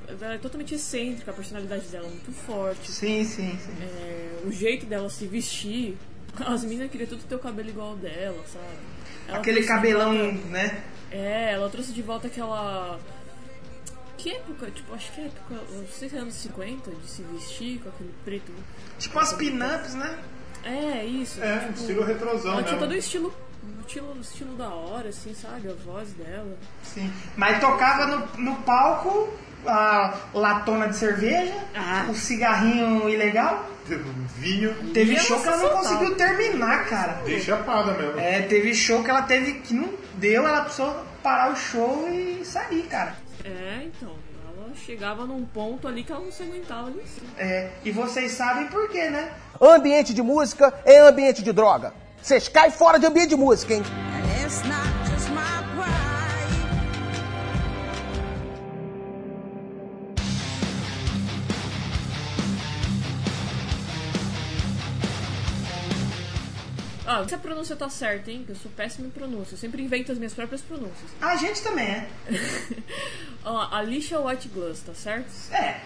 ela 0.08 0.34
é 0.36 0.38
totalmente 0.38 0.76
excêntrica, 0.76 1.32
a 1.32 1.34
personalidade 1.34 1.88
dela 1.88 2.06
é 2.08 2.10
muito 2.10 2.32
forte. 2.32 2.90
Sim, 2.92 3.24
sim, 3.26 3.58
sim. 3.58 3.74
É, 3.82 4.40
o 4.46 4.52
jeito 4.52 4.86
dela 4.86 5.10
se 5.10 5.26
vestir. 5.28 5.98
As 6.38 6.64
meninas 6.64 6.92
queriam 6.92 7.08
tudo 7.08 7.24
ter 7.24 7.36
o 7.36 7.40
cabelo 7.40 7.70
igual 7.70 7.96
dela, 7.96 8.44
sabe? 8.52 8.66
Ela 9.28 9.38
Aquele 9.40 9.64
cabelão, 9.64 10.14
volta- 10.14 10.48
né? 10.50 10.84
É, 11.12 11.54
ela 11.54 11.70
trouxe 11.70 11.92
de 11.94 12.02
volta 12.02 12.28
aquela. 12.28 13.00
Que 14.26 14.32
época? 14.32 14.72
Tipo, 14.72 14.96
acho 14.96 15.12
que 15.12 15.22
é 15.22 15.26
época. 15.26 15.54
Não 15.72 15.88
sei 15.88 16.10
se 16.10 16.16
é 16.16 16.20
anos 16.20 16.34
50, 16.34 16.90
de 16.90 17.08
se 17.08 17.22
vestir 17.32 17.80
com 17.80 17.90
aquele 17.90 18.12
preto. 18.24 18.52
Tipo 18.98 19.20
as 19.20 19.34
pin-ups, 19.34 19.94
né? 19.94 20.18
É, 20.64 21.06
isso. 21.06 21.44
É, 21.44 21.60
tipo, 21.60 21.74
estilo 21.74 22.04
retrosão 22.04 22.54
Ela 22.54 22.64
tinha 22.64 22.72
mesmo. 22.74 22.80
todo 22.88 22.92
o 22.92 22.98
estilo. 22.98 23.36
Estilo, 23.86 24.18
estilo 24.20 24.56
da 24.56 24.70
hora, 24.70 25.10
assim, 25.10 25.32
sabe? 25.36 25.70
A 25.70 25.74
voz 25.86 26.10
dela. 26.14 26.58
Sim. 26.82 27.14
Mas 27.36 27.60
tocava 27.60 28.08
no, 28.08 28.28
no 28.42 28.56
palco 28.64 29.32
a 29.68 30.12
latona 30.34 30.88
de 30.88 30.96
cerveja, 30.96 31.54
Ah. 31.76 32.08
o 32.10 32.16
cigarrinho 32.16 33.08
ilegal. 33.08 33.70
vinho, 34.40 34.74
Teve 34.92 35.14
E 35.14 35.20
show 35.20 35.40
que 35.40 35.48
ela 35.48 35.58
não 35.58 35.70
conseguiu 35.70 36.16
terminar, 36.16 36.86
cara. 36.88 37.22
de 37.24 37.40
chapada 37.40 37.94
mesmo. 37.94 38.20
É, 38.20 38.42
teve 38.42 38.74
show 38.74 39.04
que 39.04 39.10
ela 39.12 39.22
teve 39.22 39.60
que 39.60 39.76
não 39.76 39.94
deu, 40.16 40.48
ela 40.48 40.62
precisou 40.62 41.06
parar 41.22 41.52
o 41.52 41.56
show 41.56 42.10
e 42.10 42.44
sair, 42.44 42.84
cara. 42.90 43.16
É, 43.46 43.84
então. 43.84 44.14
Ela 44.58 44.74
chegava 44.76 45.26
num 45.26 45.46
ponto 45.46 45.88
ali 45.88 46.04
que 46.04 46.12
ela 46.12 46.22
não 46.22 46.32
se 46.32 46.44
aguentava 46.44 46.88
ali 46.88 47.02
em 47.02 47.08
cima. 47.08 47.28
É, 47.38 47.72
e 47.84 47.92
vocês 47.92 48.32
sabem 48.32 48.68
por 48.68 48.90
quê, 48.90 49.10
né? 49.10 49.32
Ambiente 49.62 50.14
de 50.14 50.22
música 50.22 50.74
é 50.86 51.00
ambiente 51.00 51.44
de 51.44 51.52
droga. 51.52 51.94
Vocês 52.22 52.48
caem 52.48 52.72
fora 52.72 52.98
de 52.98 53.06
ambiente 53.06 53.30
de 53.30 53.36
música, 53.36 53.74
hein? 53.74 53.84
Ah, 67.22 67.28
se 67.28 67.36
a 67.36 67.38
pronúncia 67.38 67.76
tá 67.76 67.90
certa, 67.90 68.32
hein? 68.32 68.44
Que 68.46 68.52
eu 68.52 68.56
sou 68.56 68.72
péssima 68.72 69.08
em 69.08 69.12
pronúncia. 69.12 69.56
Eu 69.56 69.58
sempre 69.58 69.82
invento 69.82 70.12
as 70.12 70.18
minhas 70.18 70.34
próprias 70.34 70.62
pronúncias. 70.62 71.12
A 71.22 71.36
gente 71.36 71.62
também 71.62 71.88
é. 71.88 72.08
Ó, 73.44 73.74
Alicia 73.76 74.20
White 74.20 74.50
Glass, 74.50 74.80
tá 74.80 74.94
certo? 74.94 75.32
É, 75.52 75.80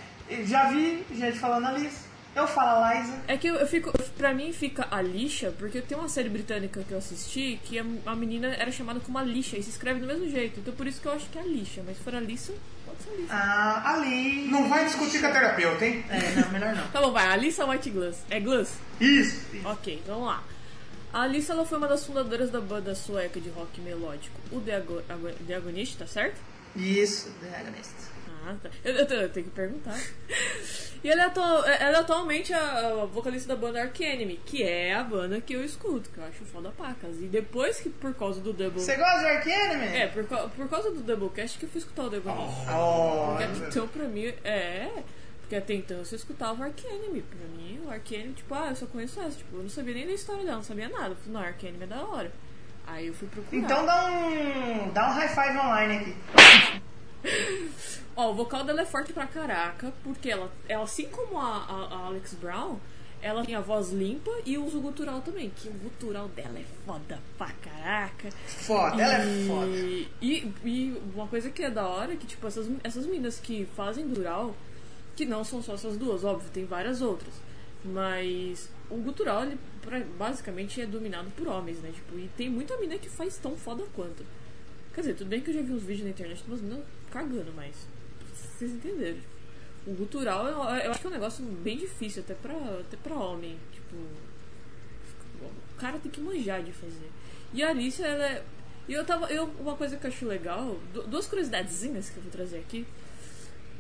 já 0.45 0.69
vi 0.69 1.05
gente 1.11 1.37
falando 1.37 1.67
Alice. 1.67 2.09
Eu 2.35 2.47
falo 2.47 2.83
a 2.83 2.93
Liza. 2.93 3.13
É 3.27 3.37
que 3.37 3.47
eu, 3.47 3.55
eu 3.55 3.67
fico. 3.67 3.91
Pra 4.17 4.33
mim 4.33 4.53
fica 4.53 4.87
Alicia, 4.91 5.51
porque 5.57 5.81
tem 5.81 5.97
uma 5.97 6.07
série 6.07 6.29
britânica 6.29 6.83
que 6.87 6.91
eu 6.91 6.97
assisti 6.97 7.59
que 7.63 7.79
a, 7.79 7.85
a 8.05 8.15
menina 8.15 8.47
era 8.47 8.71
chamada 8.71 8.99
como 8.99 9.17
Alicia 9.17 9.57
e 9.57 9.63
se 9.63 9.69
escreve 9.71 9.99
do 9.99 10.07
mesmo 10.07 10.29
jeito. 10.29 10.59
Então 10.59 10.73
por 10.73 10.85
isso 10.85 11.01
que 11.01 11.07
eu 11.07 11.13
acho 11.13 11.25
que 11.29 11.37
é 11.37 11.41
Alicia. 11.41 11.83
Mas 11.85 11.97
se 11.97 12.03
for 12.03 12.13
Alicia, 12.13 12.55
pode 12.85 13.01
ser 13.01 13.09
Alicia. 13.09 13.35
Ah, 13.35 13.93
ali. 13.93 14.47
Não 14.47 14.69
vai 14.69 14.85
discutir 14.85 15.19
com 15.19 15.27
a 15.27 15.31
terapeuta, 15.31 15.85
hein? 15.85 16.05
É, 16.09 16.39
não, 16.39 16.49
melhor 16.51 16.75
não. 16.75 16.87
Tá 16.89 17.01
bom, 17.01 17.11
vai. 17.11 17.27
Alicia 17.27 17.65
White 17.65 17.89
Glass. 17.89 18.17
É 18.29 18.39
Glass? 18.39 18.73
Isso. 19.01 19.45
Ok, 19.65 20.01
vamos 20.05 20.27
lá. 20.27 20.43
A 21.13 21.21
Alice 21.23 21.49
ela 21.49 21.65
foi 21.65 21.77
uma 21.77 21.87
das 21.87 22.05
fundadoras 22.05 22.49
da 22.51 22.61
banda 22.61 22.93
sueca 22.93 23.39
de 23.39 23.49
rock 23.49 23.81
melódico, 23.81 24.39
o 24.51 24.61
The, 24.61 24.75
Ago 24.75 25.01
Ago- 25.09 25.33
The 25.47 25.55
Agonist, 25.55 25.97
tá 25.97 26.05
certo? 26.07 26.39
Isso, 26.75 27.31
The 27.41 27.47
Agonist. 27.57 27.91
Ah, 28.45 28.55
tá. 28.61 28.69
Eu, 28.85 28.93
eu, 28.95 29.05
eu 29.21 29.29
tenho 29.29 29.45
que 29.47 29.51
perguntar. 29.51 29.99
E 31.03 31.09
ela 31.09 31.23
é, 31.23 31.25
atu- 31.25 31.39
ela 31.41 31.97
é 31.97 31.99
atualmente 31.99 32.53
a, 32.53 33.01
a 33.01 33.05
vocalista 33.05 33.49
da 33.49 33.55
banda 33.55 33.81
Ark 33.81 34.01
Enemy, 34.03 34.39
que 34.45 34.63
é 34.63 34.93
a 34.93 35.03
banda 35.03 35.41
que 35.41 35.53
eu 35.53 35.63
escuto, 35.63 36.09
que 36.09 36.17
eu 36.19 36.23
acho 36.25 36.45
foda 36.45 36.69
pacas. 36.71 37.17
E 37.19 37.25
depois 37.25 37.79
que, 37.79 37.89
por 37.89 38.13
causa 38.13 38.39
do 38.39 38.53
Double... 38.53 38.79
Você 38.81 38.95
gosta 38.95 39.19
de 39.19 39.25
Ark 39.25 39.49
Enemy? 39.49 39.85
É, 39.97 40.07
por, 40.07 40.23
por 40.25 40.69
causa 40.69 40.91
do 40.91 41.01
Doublecast 41.01 41.57
que 41.57 41.65
eu 41.65 41.69
fui 41.69 41.79
escutar 41.79 42.03
o 42.03 42.09
The 42.09 42.17
Agonist. 42.17 42.57
Oh, 42.73 43.35
Porque 43.37 43.65
então, 43.67 43.87
pra 43.87 44.03
mim, 44.05 44.25
é... 44.43 44.89
Porque 45.49 45.55
até 45.55 45.73
então 45.73 45.97
eu 45.97 46.05
só 46.05 46.15
escutava 46.15 46.61
o 46.61 46.63
Ark 46.63 46.85
Enemy. 46.85 47.23
Pra 47.23 47.47
mim, 47.57 47.81
o 47.83 47.89
Ark 47.89 48.13
Enemy, 48.13 48.33
tipo, 48.33 48.53
ah, 48.53 48.67
eu 48.69 48.75
só 48.75 48.85
conheço 48.85 49.19
essa. 49.19 49.35
Tipo, 49.35 49.55
eu 49.57 49.63
não 49.63 49.69
sabia 49.69 49.95
nem 49.95 50.05
da 50.05 50.13
história 50.13 50.43
dela, 50.43 50.57
não 50.57 50.63
sabia 50.63 50.87
nada. 50.89 51.09
Eu 51.09 51.15
falei, 51.15 51.33
não, 51.33 51.83
é 51.83 51.87
da 51.87 52.03
hora. 52.05 52.31
Aí 52.85 53.07
eu 53.07 53.13
fui 53.15 53.27
procurar. 53.27 53.57
Então 53.63 53.83
dá 53.83 54.11
um. 54.11 54.89
dá 54.93 55.09
um 55.09 55.13
high 55.13 55.27
five 55.27 55.57
online 55.57 55.97
aqui. 55.97 56.81
Ó, 58.15 58.29
o 58.31 58.35
vocal 58.35 58.63
dela 58.63 58.81
é 58.81 58.85
forte 58.85 59.11
pra 59.11 59.25
caraca, 59.25 59.91
porque 60.03 60.29
ela, 60.29 60.51
ela 60.67 60.83
assim 60.83 61.07
como 61.09 61.39
a, 61.39 61.57
a- 61.65 61.87
a 61.95 62.05
Alex 62.07 62.35
Brown, 62.35 62.77
ela 63.21 63.43
tem 63.43 63.55
a 63.55 63.59
voz 63.61 63.89
limpa 63.91 64.31
e 64.45 64.55
usa 64.57 64.77
o 64.77 64.81
gutural 64.81 65.21
também, 65.21 65.49
que 65.49 65.67
o 65.67 65.71
gutural 65.73 66.27
dela 66.29 66.59
é 66.59 66.65
foda 66.85 67.19
pra 67.37 67.49
caraca. 67.63 68.29
Foda, 68.45 69.01
ela 69.01 69.23
é 69.23 69.25
E- 69.25 69.47
foda. 69.47 69.77
E, 70.21 70.53
e 70.63 71.01
uma 71.15 71.27
coisa 71.27 71.49
que 71.49 71.63
é 71.63 71.69
da 71.71 71.87
hora 71.87 72.13
é 72.13 72.15
que, 72.17 72.27
tipo, 72.27 72.45
essas, 72.45 72.69
essas 72.83 73.05
meninas 73.05 73.39
que 73.39 73.67
fazem 73.75 74.07
gutural, 74.07 74.55
que 75.19 75.25
não 75.25 75.43
são 75.43 75.61
só 75.61 75.73
essas 75.73 75.97
duas, 75.97 76.23
óbvio, 76.23 76.49
tem 76.53 76.63
várias 76.65 77.01
outras. 77.01 77.33
Mas 77.83 78.69
o 78.89 78.95
gutural, 78.95 79.43
ele 79.43 79.57
pra- 79.81 79.99
basicamente 80.17 80.79
é 80.81 80.85
dominado 80.85 81.29
por 81.31 81.45
homens, 81.47 81.77
né? 81.79 81.91
Tipo, 81.93 82.17
e 82.17 82.29
tem 82.37 82.49
muita 82.49 82.77
mina 82.77 82.97
que 82.97 83.09
faz 83.09 83.37
tão 83.37 83.57
foda 83.57 83.83
quanto. 83.93 84.23
Quer 84.93 85.01
dizer, 85.01 85.15
tudo 85.15 85.27
bem 85.27 85.41
que 85.41 85.49
eu 85.49 85.53
já 85.55 85.61
vi 85.61 85.73
uns 85.73 85.83
vídeos 85.83 86.03
na 86.05 86.09
internet 86.11 86.41
de 86.41 86.47
umas 86.49 86.61
meninas 86.61 86.85
cagando, 87.11 87.51
mas 87.55 87.75
vocês 88.33 88.71
entenderam. 88.71 89.17
O 89.85 89.91
gutural 89.93 90.45
eu, 90.47 90.57
eu 90.85 90.91
acho 90.91 90.99
que 91.01 91.07
é 91.07 91.09
um 91.09 91.13
negócio 91.13 91.43
bem 91.43 91.77
difícil 91.77 92.21
até 92.23 92.33
pra, 92.33 92.53
até 92.79 92.95
pra 92.97 93.15
homem. 93.15 93.57
Tipo, 93.73 93.95
o 95.41 95.79
cara 95.79 95.99
tem 95.99 96.11
que 96.11 96.19
manjar 96.21 96.61
de 96.63 96.71
fazer. 96.71 97.09
E 97.53 97.63
a 97.63 97.69
Alice, 97.69 98.01
ela 98.01 98.25
é. 98.25 98.43
E 98.87 98.93
eu 98.93 99.05
tava. 99.05 99.27
Eu, 99.31 99.45
uma 99.59 99.75
coisa 99.75 99.95
que 99.97 100.05
eu 100.05 100.09
acho 100.11 100.25
legal, 100.25 100.77
du- 100.93 101.03
duas 101.03 101.27
curiosidadezinhas 101.27 102.09
que 102.09 102.17
eu 102.17 102.23
vou 102.23 102.31
trazer 102.31 102.57
aqui. 102.59 102.85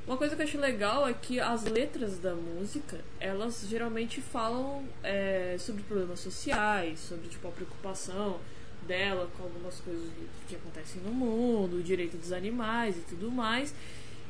Uma 0.09 0.17
coisa 0.17 0.35
que 0.35 0.41
eu 0.41 0.45
acho 0.47 0.57
legal 0.57 1.07
é 1.07 1.13
que 1.13 1.39
as 1.39 1.65
letras 1.65 2.17
da 2.17 2.33
música, 2.33 2.99
elas 3.19 3.63
geralmente 3.69 4.19
falam 4.19 4.83
é, 5.03 5.55
sobre 5.59 5.83
problemas 5.83 6.19
sociais, 6.19 6.97
sobre 6.99 7.27
tipo, 7.27 7.47
a 7.47 7.51
preocupação 7.51 8.39
dela 8.87 9.29
com 9.37 9.43
algumas 9.43 9.79
coisas 9.81 10.09
que 10.47 10.55
acontecem 10.55 10.99
no 11.03 11.11
mundo, 11.11 11.75
o 11.77 11.83
direito 11.83 12.17
dos 12.17 12.31
animais 12.31 12.97
e 12.97 13.01
tudo 13.01 13.29
mais, 13.29 13.71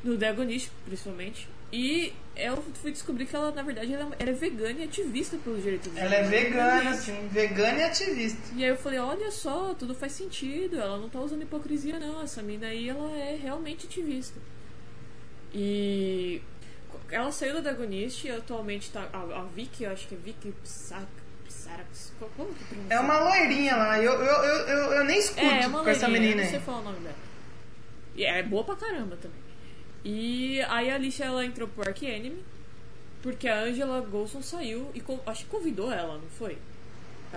no 0.04 0.18
The 0.18 0.28
Agonist, 0.28 0.70
principalmente. 0.84 1.48
E 1.72 2.12
eu 2.36 2.58
fui 2.74 2.92
descobrir 2.92 3.24
que 3.24 3.34
ela, 3.34 3.50
na 3.50 3.62
verdade, 3.62 3.94
ela 3.94 4.14
ela 4.18 4.30
é 4.30 4.34
vegana 4.34 4.80
e 4.80 4.84
ativista 4.84 5.38
pelos 5.38 5.62
direitos 5.62 5.88
dos 5.90 5.98
Ela 5.98 6.14
é 6.14 6.20
animais. 6.20 6.42
vegana, 6.42 6.80
Realmente. 6.80 7.02
sim, 7.04 7.28
vegana 7.28 7.78
e 7.78 7.82
ativista. 7.84 8.42
E 8.54 8.64
aí 8.64 8.68
eu 8.68 8.76
falei, 8.76 8.98
olha 8.98 9.30
só, 9.30 9.72
tudo 9.72 9.94
faz 9.94 10.12
sentido, 10.12 10.76
ela 10.78 10.98
não 10.98 11.08
tá 11.08 11.18
usando 11.20 11.40
hipocrisia 11.40 11.98
não, 11.98 12.20
essa 12.20 12.42
mina 12.42 12.66
aí 12.66 12.86
ela 12.86 13.10
é 13.16 13.34
realmente 13.42 13.86
ativista. 13.86 14.38
E 15.52 16.40
ela 17.10 17.30
saiu 17.32 17.54
da 17.54 17.60
Dagonist 17.70 18.24
e 18.26 18.30
atualmente 18.30 18.90
tá. 18.90 19.08
A, 19.12 19.18
a 19.40 19.44
Vicky, 19.54 19.84
eu 19.84 19.92
acho 19.92 20.06
que 20.08 20.14
é 20.14 20.18
Vicky. 20.18 20.54
Psarax. 20.62 22.12
qual- 22.18 22.30
Como 22.36 22.54
que 22.54 22.64
pronuncia? 22.64 22.94
É 22.94 23.00
uma 23.00 23.18
loirinha 23.20 23.76
lá, 23.76 24.00
eu, 24.00 24.12
eu, 24.12 24.20
eu, 24.44 24.66
eu, 24.68 24.92
eu 24.92 25.04
nem 25.04 25.18
escuto 25.18 25.40
É, 25.40 25.62
é 25.62 25.66
uma 25.66 25.82
com 25.82 25.88
essa 25.90 26.08
menina 26.08 26.40
eu 26.40 26.44
não 26.44 26.50
sei 26.50 26.60
falar 26.60 26.78
o 26.78 26.84
nome 26.84 27.00
dela. 27.00 27.14
E 28.14 28.24
é 28.24 28.42
boa 28.42 28.64
pra 28.64 28.76
caramba 28.76 29.16
também. 29.16 29.38
E 30.04 30.60
aí 30.62 30.90
a 30.90 30.94
Alicia 30.94 31.26
ela 31.26 31.44
entrou 31.44 31.68
pro 31.68 31.86
Ark 31.88 32.04
Enemy, 32.06 32.42
porque 33.22 33.46
a 33.48 33.60
Angela 33.62 34.00
Golson 34.00 34.40
saiu 34.42 34.90
e 34.94 35.02
acho 35.26 35.44
que 35.44 35.50
convidou 35.50 35.92
ela, 35.92 36.14
não 36.14 36.28
foi? 36.38 36.56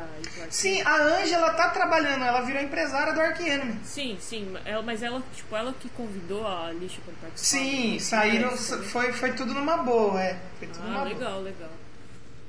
Ark 0.02 0.48
Sim, 0.50 0.82
a 0.82 0.96
Ângela 1.04 1.54
tá 1.54 1.70
trabalhando, 1.70 2.24
ela 2.24 2.42
virou 2.42 2.62
empresária 2.62 3.14
do 3.14 3.22
Ark 3.22 3.40
Enemy. 3.42 3.80
Sim, 3.84 4.18
sim, 4.20 4.54
ela, 4.66 4.82
mas 4.82 5.04
ela, 5.04 5.22
tipo, 5.36 5.56
ela 5.56 5.74
que 5.80 5.88
convidou 5.90 6.46
a 6.48 6.68
Alicia 6.68 7.02
pra 7.06 7.14
participar. 7.22 7.60
Sim, 7.62 8.00
saíram, 8.00 8.50
Ark 8.50 8.84
foi, 8.86 9.14
foi 9.14 9.34
tudo 9.34 9.54
numa 9.54 9.78
boa, 9.78 10.22
é. 10.22 10.40
Foi 10.60 10.68
tudo 10.68 10.82
Ah, 10.84 10.88
numa 10.88 11.00
boa. 11.00 11.10
legal, 11.10 11.42
legal. 11.42 11.70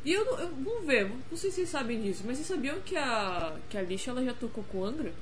E 0.05 0.12
eu, 0.12 0.25
eu 0.39 0.51
vamos 0.62 0.87
ver, 0.87 1.11
não 1.31 1.37
sei 1.37 1.51
se 1.51 1.57
vocês 1.57 1.69
sabem 1.71 2.01
disso, 2.03 2.23
mas 2.27 2.37
vocês 2.37 2.49
sabiam 2.49 2.79
que 2.81 2.97
a, 2.97 3.55
que 3.71 3.77
a 3.77 3.81
Alicia 3.81 4.11
ela 4.11 4.23
já 4.25 4.35
tocou 4.35 4.62
com 4.65 4.79
o 4.79 4.85
Angra? 4.85 5.12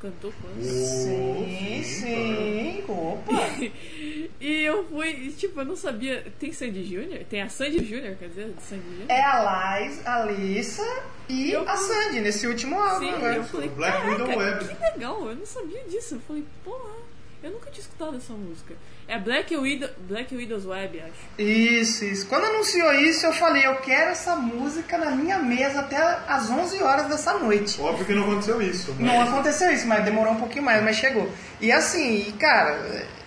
Cantou 0.00 0.32
com 0.32 0.48
o 0.48 0.50
Angra? 0.50 0.64
Sim, 0.64 1.82
sim, 1.84 2.84
opa. 2.88 3.32
e 4.40 4.62
eu 4.64 4.86
fui, 4.88 5.10
e, 5.10 5.32
tipo, 5.32 5.60
eu 5.60 5.64
não 5.66 5.76
sabia. 5.76 6.24
Tem 6.38 6.50
Sandy 6.52 6.84
Júnior? 6.84 7.22
Tem 7.28 7.42
a 7.42 7.50
Sandy 7.50 7.84
Júnior, 7.84 8.16
quer 8.16 8.30
dizer, 8.30 8.54
Sandy 8.66 8.82
Júnior? 8.82 9.10
É 9.10 9.22
a 9.22 9.78
Liz, 9.78 10.06
a 10.06 10.24
Lisa 10.24 11.02
e 11.28 11.50
Eu 11.50 11.68
a 11.68 11.76
Sandy 11.76 12.20
nesse 12.20 12.46
último 12.46 12.80
álbum. 12.80 13.06
Sim, 13.06 13.18
né? 13.18 13.36
eu 13.36 13.44
falei, 13.44 13.68
Black 13.68 14.06
Widow 14.06 14.38
Web. 14.38 14.68
que 14.68 14.82
legal, 14.82 15.28
eu 15.28 15.36
não 15.36 15.44
sabia 15.44 15.84
disso. 15.84 16.14
Eu 16.14 16.20
falei, 16.20 16.44
porra, 16.64 16.94
eu 17.42 17.50
nunca 17.50 17.70
tinha 17.70 17.80
escutado 17.82 18.16
essa 18.16 18.32
música. 18.32 18.74
É 19.08 19.18
Black, 19.18 19.56
Widow, 19.56 19.88
Black 20.08 20.34
Widow's 20.36 20.64
Web, 20.66 21.00
acho. 21.00 21.42
Isso, 21.42 22.04
isso. 22.04 22.26
Quando 22.28 22.44
anunciou 22.44 22.92
isso, 22.94 23.26
eu 23.26 23.32
falei, 23.32 23.66
eu 23.66 23.76
quero 23.76 24.10
essa 24.10 24.36
música 24.36 24.96
na 24.98 25.10
minha 25.10 25.38
mesa 25.38 25.80
até 25.80 25.96
às 26.28 26.48
11 26.48 26.80
horas 26.82 27.06
dessa 27.08 27.34
noite. 27.38 27.80
Óbvio 27.80 28.06
que 28.06 28.12
não 28.14 28.22
aconteceu 28.22 28.62
isso. 28.62 28.94
mas- 28.98 29.06
Não 29.12 29.20
aconteceu 29.22 29.70
isso, 29.72 29.86
mas 29.86 30.04
demorou 30.04 30.34
um 30.34 30.38
pouquinho 30.40 30.64
mais, 30.64 30.82
mas 30.84 30.96
chegou. 30.96 31.28
E 31.60 31.72
assim, 31.72 32.32
cara, 32.38 32.70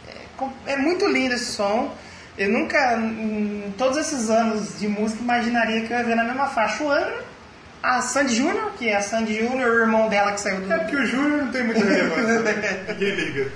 é, 0.07 0.71
é 0.73 0.77
muito 0.77 1.05
lindo 1.07 1.33
esse 1.33 1.51
som. 1.51 1.93
Eu 2.37 2.49
nunca, 2.49 2.95
em 2.97 3.73
todos 3.77 3.97
esses 3.97 4.29
anos 4.29 4.79
de 4.79 4.87
música, 4.87 5.21
imaginaria 5.21 5.81
que 5.85 5.91
eu 5.93 5.97
ia 5.97 6.03
ver 6.03 6.15
na 6.15 6.23
mesma 6.23 6.47
faixa 6.47 6.83
o 6.83 6.89
Angra, 6.89 7.23
a 7.83 8.01
Sandy 8.01 8.35
Júnior, 8.35 8.71
que 8.79 8.87
é 8.87 8.95
a 8.95 9.01
Sandy 9.01 9.39
Júnior, 9.39 9.69
o 9.69 9.79
irmão 9.81 10.07
dela 10.07 10.31
que 10.31 10.39
saiu 10.39 10.61
do. 10.61 10.71
É 10.71 10.77
porque 10.77 10.95
o 10.95 11.05
Júnior 11.05 11.43
não 11.43 11.51
tem 11.51 11.63
muita 11.65 11.83
relevância. 11.83 12.85
Ninguém 12.93 13.15
liga. 13.15 13.51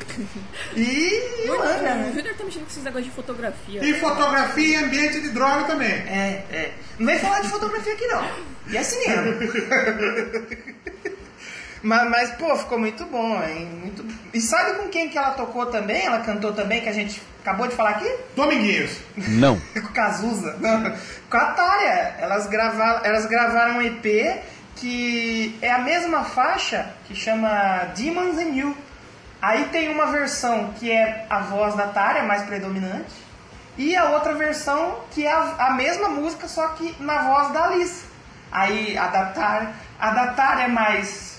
E 0.75 1.49
o 1.49 1.53
Angra, 1.53 1.93
O 1.93 1.97
né? 1.97 2.11
Júnior 2.13 2.35
tá 2.35 2.43
mexendo 2.43 2.63
com 2.63 2.69
esses 2.69 2.83
negócios 2.83 3.05
de 3.05 3.15
fotografia. 3.15 3.85
E 3.85 3.93
fotografia 3.93 4.81
e 4.81 4.83
ambiente 4.83 5.21
de 5.21 5.29
droga 5.29 5.63
também. 5.63 5.89
É, 5.89 6.43
é. 6.51 6.73
Não 6.99 7.07
vem 7.07 7.19
falar 7.19 7.39
de 7.39 7.47
fotografia 7.47 7.93
aqui 7.93 8.05
não. 8.07 8.29
E 8.67 8.75
é 8.75 8.83
cinema. 8.83 9.23
mas, 11.81 12.09
mas, 12.09 12.31
pô, 12.31 12.55
ficou 12.55 12.79
muito 12.79 13.05
bom, 13.05 13.41
hein? 13.43 13.65
Muito... 13.81 14.05
E 14.33 14.41
sabe 14.41 14.77
com 14.77 14.89
quem 14.89 15.09
que 15.09 15.17
ela 15.17 15.31
tocou 15.31 15.65
também? 15.67 16.05
Ela 16.05 16.19
cantou 16.19 16.53
também, 16.53 16.81
que 16.81 16.89
a 16.89 16.93
gente 16.93 17.21
acabou 17.41 17.67
de 17.67 17.75
falar 17.75 17.91
aqui? 17.91 18.11
Dominguinhos. 18.35 18.99
Não. 19.15 19.59
com 19.73 19.93
Cazuza. 19.93 20.57
com 21.29 21.37
a 21.37 21.45
Tária. 21.45 22.15
Elas 22.19 22.47
gravaram, 22.47 23.01
elas 23.03 23.25
gravaram 23.25 23.77
um 23.77 23.81
EP 23.81 24.43
que 24.75 25.57
é 25.61 25.71
a 25.71 25.79
mesma 25.79 26.23
faixa 26.23 26.93
que 27.05 27.15
chama 27.15 27.91
Demons 27.95 28.37
and 28.37 28.55
You. 28.55 28.77
Aí 29.41 29.65
tem 29.65 29.89
uma 29.89 30.07
versão 30.07 30.73
que 30.79 30.91
é 30.91 31.25
a 31.29 31.39
voz 31.39 31.75
da 31.75 31.87
Tária, 31.87 32.23
mais 32.23 32.43
predominante, 32.43 33.13
e 33.77 33.95
a 33.95 34.05
outra 34.09 34.33
versão 34.33 34.99
que 35.11 35.25
é 35.25 35.31
a, 35.31 35.67
a 35.67 35.73
mesma 35.73 36.09
música, 36.09 36.47
só 36.47 36.69
que 36.69 36.95
na 36.99 37.23
voz 37.23 37.53
da 37.53 37.65
Alice. 37.65 38.05
Aí 38.51 38.97
a 38.97 39.07
da 39.07 39.25
Tária, 39.27 39.69
a 39.99 40.09
da 40.11 40.27
Tária 40.27 40.63
é 40.63 40.67
mais 40.67 41.36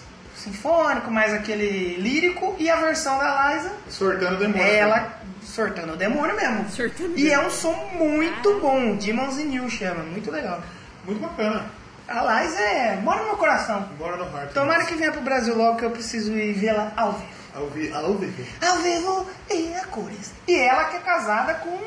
sinfônico, 0.49 1.11
mais 1.11 1.33
aquele 1.33 1.97
lírico, 1.97 2.57
e 2.59 2.69
a 2.71 2.77
versão 2.77 3.19
da 3.19 3.53
Liza 3.55 3.71
Sortando 3.89 4.39
demônio. 4.39 4.63
ela 4.63 5.19
sortando 5.43 5.95
o 5.95 5.97
demônio 5.97 6.37
mesmo. 6.37 6.69
Sortando 6.71 7.19
e 7.19 7.31
é 7.31 7.39
um 7.39 7.51
som 7.51 7.73
muito 7.95 8.61
bom. 8.61 8.97
Demons 8.97 9.39
in 9.39 9.55
You 9.55 9.69
chama. 9.71 10.03
Muito 10.03 10.31
legal. 10.31 10.63
Muito 11.05 11.21
bacana. 11.21 11.67
A 12.07 12.43
Liza 12.43 12.61
é. 12.61 12.97
mora 13.03 13.21
no 13.21 13.27
meu 13.27 13.37
coração. 13.37 13.89
Bora 13.99 14.17
no 14.17 14.25
Heart. 14.25 14.53
Tomara 14.53 14.85
que 14.85 14.95
venha 14.95 15.13
pro 15.13 15.21
Brasil 15.21 15.57
logo 15.57 15.79
que 15.79 15.85
eu 15.85 15.91
preciso 15.91 16.33
ir 16.33 16.55
vê-la 16.55 16.93
ao 16.97 17.13
vivo. 17.13 17.39
Ao, 17.55 17.67
vi... 17.69 17.93
Ao 17.93 18.15
vivo. 18.15 18.43
Ao 18.65 18.79
vivo 18.79 19.27
e 19.51 19.75
a 19.75 19.85
cores. 19.87 20.33
E 20.47 20.55
ela 20.55 20.85
que 20.85 20.97
é 20.97 21.01
casada 21.01 21.55
com 21.55 21.79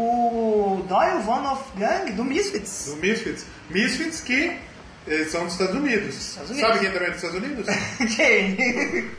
o 0.00 0.82
Doyle 0.88 1.20
Von 1.22 1.52
of 1.52 1.64
Gang 1.76 2.12
do 2.12 2.24
Misfits. 2.24 2.86
Do 2.86 2.96
Misfits. 2.96 3.44
Misfits 3.70 4.20
que 4.20 4.56
eh, 5.08 5.24
são 5.24 5.44
dos 5.44 5.52
Estados 5.52 5.74
Unidos. 5.74 6.14
Estados 6.14 6.50
Unidos. 6.50 6.68
Sabe 6.68 6.80
quem 6.80 6.90
também 6.90 7.08
é 7.08 7.10
dos 7.10 7.22
Estados 7.22 7.42
Unidos? 7.42 7.66
Quem? 8.16 9.10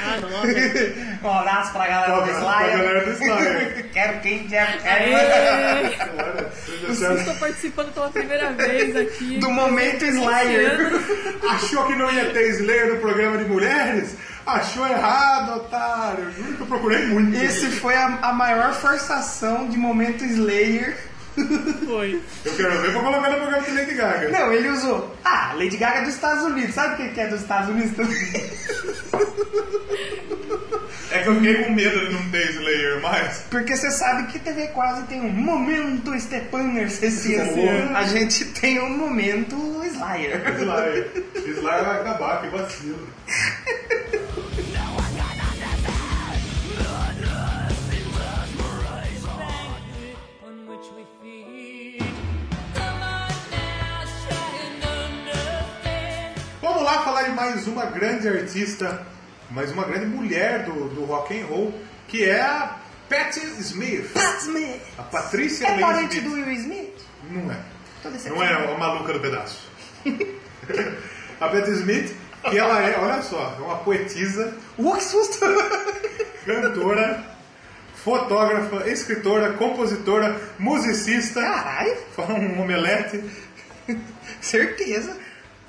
Ah, 0.00 0.18
não, 0.20 1.30
um 1.30 1.38
abraço 1.38 1.72
pra 1.72 1.86
galera 1.86 2.12
Um 2.12 2.16
do 2.16 2.22
abraço 2.22 2.44
pra 2.44 2.68
galera 2.68 3.04
do 3.04 3.12
Slayer. 3.12 3.90
Quero 3.92 4.20
quem 4.20 4.48
quer. 4.48 4.80
Aê! 4.84 5.90
Claro. 5.90 6.46
Vocês 6.88 7.18
estão 7.20 7.36
participando 7.36 7.92
pela 7.92 8.10
primeira 8.10 8.52
vez 8.52 8.96
aqui. 8.96 9.38
Do 9.38 9.50
momento 9.50 10.04
Slayer. 10.04 10.92
Achou 11.50 11.86
que 11.86 11.94
não 11.94 12.10
ia 12.10 12.30
ter 12.30 12.48
Slayer 12.52 12.94
no 12.94 13.00
programa 13.00 13.36
de 13.36 13.44
mulheres? 13.44 14.16
Achou 14.46 14.86
errado, 14.86 15.56
otário. 15.56 16.32
Juro 16.32 16.54
que 16.54 16.60
eu 16.62 16.66
procurei 16.66 17.06
muito. 17.06 17.36
Esse 17.36 17.66
foi 17.66 17.94
a, 17.94 18.18
a 18.22 18.32
maior 18.32 18.72
forçação 18.72 19.68
de 19.68 19.76
momento 19.76 20.24
Slayer. 20.24 20.96
Foi. 21.86 22.20
Eu 22.44 22.56
quero 22.56 22.78
ver 22.80 22.92
pra 22.92 23.00
colocar 23.00 23.30
no 23.30 23.36
programa 23.36 23.62
de 23.62 23.70
Lady 23.72 23.94
Gaga. 23.94 24.28
Não, 24.28 24.52
ele 24.52 24.68
usou. 24.68 25.16
Ah, 25.24 25.52
Lady 25.54 25.76
Gaga 25.76 25.98
é 25.98 26.04
dos 26.04 26.14
Estados 26.14 26.44
Unidos. 26.44 26.74
Sabe 26.74 27.02
o 27.02 27.12
que 27.12 27.20
é 27.20 27.26
dos 27.26 27.40
Estados 27.40 27.68
Unidos 27.70 27.96
também? 27.96 28.50
É 31.12 31.18
que 31.22 31.28
eu 31.28 31.34
fiquei 31.34 31.64
com 31.64 31.72
medo 31.72 32.06
de 32.06 32.14
não 32.14 32.30
ter 32.30 32.50
Slayer 32.50 33.02
mais. 33.02 33.44
Porque 33.50 33.76
você 33.76 33.90
sabe 33.90 34.32
que 34.32 34.38
TV 34.38 34.68
quase 34.68 35.02
tem 35.02 35.20
um 35.20 35.30
momento 35.30 36.18
Stepaners 36.18 37.02
esse 37.02 37.34
ano. 37.34 37.68
ano. 37.68 37.96
A 37.96 38.04
gente 38.04 38.46
tem 38.46 38.80
um 38.80 38.96
momento 38.96 39.56
Slayer. 39.84 40.42
Slayer. 40.58 41.10
Slayer 41.34 41.84
vai 41.84 42.00
acabar, 42.00 42.40
que 42.40 42.48
vacilo. 42.48 43.08
lá 56.92 57.02
falar 57.02 57.22
de 57.22 57.30
mais 57.30 57.66
uma 57.66 57.86
grande 57.86 58.28
artista, 58.28 59.06
mais 59.50 59.72
uma 59.72 59.84
grande 59.84 60.04
mulher 60.04 60.64
do, 60.64 60.90
do 60.90 61.04
rock 61.06 61.40
and 61.40 61.46
roll, 61.46 61.72
que 62.06 62.22
é 62.22 62.42
a 62.42 62.76
Patti 63.08 63.40
Smith. 63.60 64.12
Pat 64.12 64.40
Smith. 64.40 64.82
A 64.98 65.02
Patrícia 65.02 65.66
É 65.68 65.80
parente 65.80 66.20
do 66.20 66.32
Will 66.32 66.50
Smith? 66.52 66.92
Não 67.30 67.50
é. 67.50 67.56
Não 68.28 68.42
é 68.42 68.74
a 68.74 68.76
maluca 68.76 69.14
do 69.14 69.20
pedaço. 69.20 69.70
a 71.40 71.48
Patti 71.48 71.70
Smith, 71.70 72.14
que 72.50 72.58
ela 72.58 72.82
é, 72.82 72.98
olha 72.98 73.22
só, 73.22 73.56
é 73.58 73.62
uma 73.62 73.76
poetisa, 73.78 74.54
Uh, 74.76 74.94
que 74.94 75.04
susto! 75.04 75.38
cantora, 76.44 77.24
fotógrafa, 78.04 78.86
escritora, 78.90 79.54
compositora, 79.54 80.38
musicista, 80.58 81.40
Caralho, 81.40 81.96
fala 82.14 82.34
um 82.34 82.60
omelete. 82.60 83.24
certeza. 84.42 85.21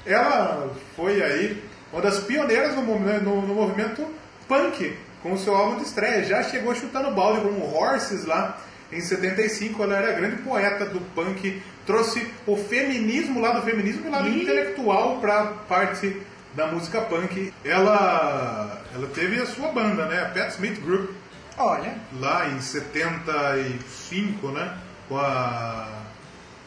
Ela 0.05 0.71
foi 0.95 1.21
aí 1.23 1.63
uma 1.91 2.01
das 2.01 2.19
pioneiras 2.19 2.75
no, 2.75 2.81
movi- 2.81 3.19
no- 3.23 3.41
no 3.41 3.53
movimento 3.55 4.05
punk, 4.47 4.97
com 5.21 5.33
o 5.33 5.37
seu 5.37 5.55
álbum 5.55 5.77
de 5.77 5.83
estreia. 5.83 6.23
Já 6.25 6.43
chegou 6.43 6.73
chutando 6.75 7.11
balde 7.11 7.41
com 7.41 7.75
Horses 7.75 8.25
lá 8.25 8.57
em 8.91 8.99
75. 9.01 9.81
Ela 9.83 9.97
era 9.97 10.11
grande 10.13 10.37
poeta 10.41 10.85
do 10.85 10.99
punk, 11.15 11.61
trouxe 11.85 12.27
o 12.45 12.55
feminismo 12.57 13.39
lá 13.39 13.51
do 13.51 13.61
feminismo 13.61 14.07
e 14.07 14.09
lado 14.09 14.27
intelectual 14.29 15.19
para 15.19 15.41
a 15.41 15.47
parte 15.47 16.21
da 16.55 16.67
música 16.67 17.01
punk. 17.01 17.53
Ela, 17.65 18.81
ela 18.93 19.07
teve 19.07 19.41
a 19.41 19.45
sua 19.45 19.69
banda, 19.69 20.05
né? 20.05 20.21
A 20.21 20.25
Pat 20.29 20.49
Smith 20.51 20.79
Group. 20.81 21.09
Olha. 21.57 21.95
lá 22.19 22.47
em 22.49 22.59
75, 22.59 24.47
né? 24.49 24.75
Com 25.07 25.17
a... 25.17 25.87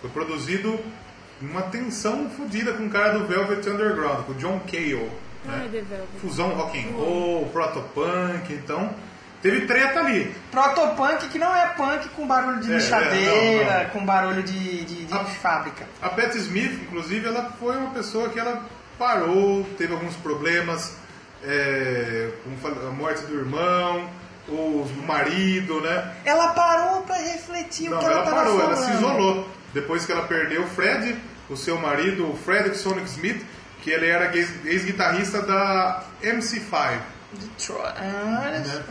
Foi 0.01 0.11
produzido 0.11 0.79
uma 1.41 1.63
tensão 1.63 2.31
fodida 2.31 2.73
com 2.73 2.87
o 2.87 2.91
cara 2.91 3.19
do 3.19 3.27
Velvet 3.27 3.69
Underground, 3.69 4.25
com 4.25 4.33
o 4.33 4.35
John 4.37 4.61
Cale. 4.71 5.11
Ai, 5.49 5.59
Né? 5.59 5.69
Velvet. 5.73 6.07
Fusão 6.21 6.49
rock 6.51 6.79
and 6.79 6.93
roll, 6.97 7.47
protopunk, 7.53 8.53
então 8.53 8.91
teve 9.43 9.67
treta 9.67 10.01
ali. 10.01 10.35
Protopunk 10.51 11.29
que 11.29 11.39
não 11.39 11.55
é 11.55 11.67
punk 11.69 12.09
com 12.11 12.27
barulho 12.27 12.61
de 12.61 12.73
É, 12.73 12.77
lixadeira, 12.77 13.31
é, 13.31 13.77
não, 13.79 13.83
não. 13.85 13.91
com 13.91 14.05
barulho 14.05 14.43
de, 14.43 14.85
de, 14.85 15.05
de 15.05 15.25
fábrica. 15.37 15.87
A 16.03 16.09
Patti 16.09 16.39
Smith, 16.39 16.73
inclusive, 16.83 17.27
ela 17.29 17.53
foi 17.61 17.77
uma 17.77 17.91
pessoa 17.91 18.29
que 18.31 18.39
ela 18.41 18.65
parou, 18.99 19.63
teve 19.79 19.93
alguns 19.93 20.17
problemas, 20.17 20.97
é, 21.45 22.31
como 22.43 22.89
a 22.89 22.91
morte 22.91 23.23
do 23.27 23.35
irmão, 23.37 24.09
o 24.49 24.87
marido, 25.07 25.81
né? 25.81 26.13
Ela 26.25 26.49
parou 26.49 27.03
pra 27.03 27.17
refletir 27.17 27.89
o 27.89 27.93
Não, 27.93 27.99
que 27.99 28.05
ela 28.05 28.15
ela 28.15 28.25
tava 28.25 28.37
parou, 28.37 28.59
falando. 28.59 28.73
ela 28.77 28.85
se 28.87 28.93
isolou. 28.97 29.49
Depois 29.77 30.07
que 30.07 30.13
ela 30.13 30.23
perdeu 30.27 30.63
o 30.63 30.67
Fred, 30.67 31.17
o 31.51 31.57
seu 31.57 31.77
marido, 31.79 32.31
o 32.33 32.35
Frederick 32.37 32.79
Sonic 32.79 33.07
Smith, 33.11 33.45
que 33.83 33.91
ele 33.91 34.07
era 34.07 34.35
ex- 34.35 34.65
ex-guitarrista 34.65 35.43
da 35.43 36.03
MC5. 36.23 36.99
Detroit. 37.33 37.95
Ah, 37.99 38.51
né? 38.65 38.83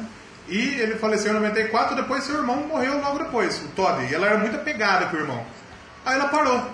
E 0.48 0.80
ele 0.80 0.94
faleceu 0.96 1.32
em 1.32 1.40
94, 1.40 1.96
depois 1.96 2.24
seu 2.24 2.36
irmão 2.36 2.58
morreu 2.68 3.00
logo 3.02 3.18
depois, 3.18 3.58
o 3.64 3.68
Todd. 3.70 4.06
E 4.06 4.14
ela 4.14 4.28
era 4.28 4.38
muito 4.38 4.56
apegada 4.56 5.08
com 5.08 5.18
o 5.18 5.20
irmão. 5.20 5.44
Aí 6.06 6.14
ela 6.16 6.28
parou. 6.30 6.70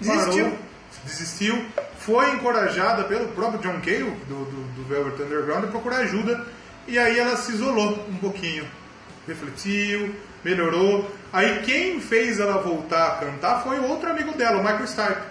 Desistiu. 0.00 0.44
Parou, 0.46 0.58
desistiu. 1.04 1.64
Foi 2.00 2.28
encorajada 2.32 3.04
pelo 3.04 3.28
próprio 3.28 3.60
John 3.60 3.80
Cale, 3.80 4.10
do, 4.28 4.44
do, 4.44 4.82
do 4.82 4.84
Velvet 4.88 5.22
Underground, 5.22 5.64
a 5.64 5.68
procurar 5.68 5.98
ajuda. 5.98 6.44
E 6.88 6.98
aí 6.98 7.16
ela 7.20 7.36
se 7.36 7.52
isolou 7.52 8.04
um 8.08 8.16
pouquinho. 8.16 8.66
Refletiu, 9.28 10.12
melhorou. 10.44 11.08
Aí 11.32 11.62
quem 11.62 12.00
fez 12.00 12.38
ela 12.38 12.58
voltar 12.58 13.06
a 13.06 13.10
cantar 13.16 13.62
foi 13.62 13.78
outro 13.80 14.10
amigo 14.10 14.32
dela, 14.32 14.58
o 14.58 14.64
Michael 14.64 14.86
Stipe. 14.86 15.22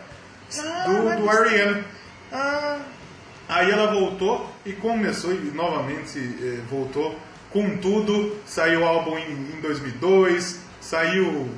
Ah, 0.60 0.84
do, 0.86 0.94
Michael 0.94 1.20
do 1.20 1.30
R.E.M. 1.30 1.84
Ah, 2.32 2.80
Aí 3.52 3.70
ela 3.70 3.92
voltou 3.92 4.50
e 4.66 4.72
começou 4.72 5.34
e 5.34 5.52
novamente 5.54 6.18
eh, 6.18 6.62
voltou 6.70 7.20
com 7.50 7.76
tudo. 7.78 8.38
Saiu 8.46 8.80
o 8.80 8.86
álbum 8.86 9.18
em, 9.18 9.34
em 9.34 9.62
2002, 9.62 10.60
saiu 10.80 11.50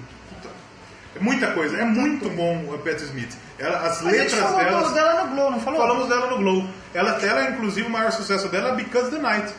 é 1.15 1.19
muita 1.19 1.51
coisa. 1.51 1.77
É 1.77 1.85
muito 1.85 2.27
bom 2.31 2.73
a 2.73 2.77
Patti 2.79 3.03
Smith. 3.03 3.37
Ela, 3.59 3.77
as 3.77 4.03
a 4.03 4.09
gente 4.09 4.11
letras 4.11 4.39
falou 4.39 4.63
delas. 4.63 4.93
dela 4.93 5.23
no 5.23 5.35
Glow, 5.35 5.51
não 5.51 5.59
falou? 5.59 5.79
Falamos 5.79 6.09
dela 6.09 6.27
no 6.31 6.37
Glow. 6.37 6.67
Ela, 6.95 7.11
ela 7.23 7.49
inclusive 7.51 7.87
o 7.87 7.91
maior 7.91 8.11
sucesso 8.11 8.49
dela 8.49 8.69
é 8.69 8.75
Because 8.75 9.11
the 9.11 9.19
Night. 9.19 9.53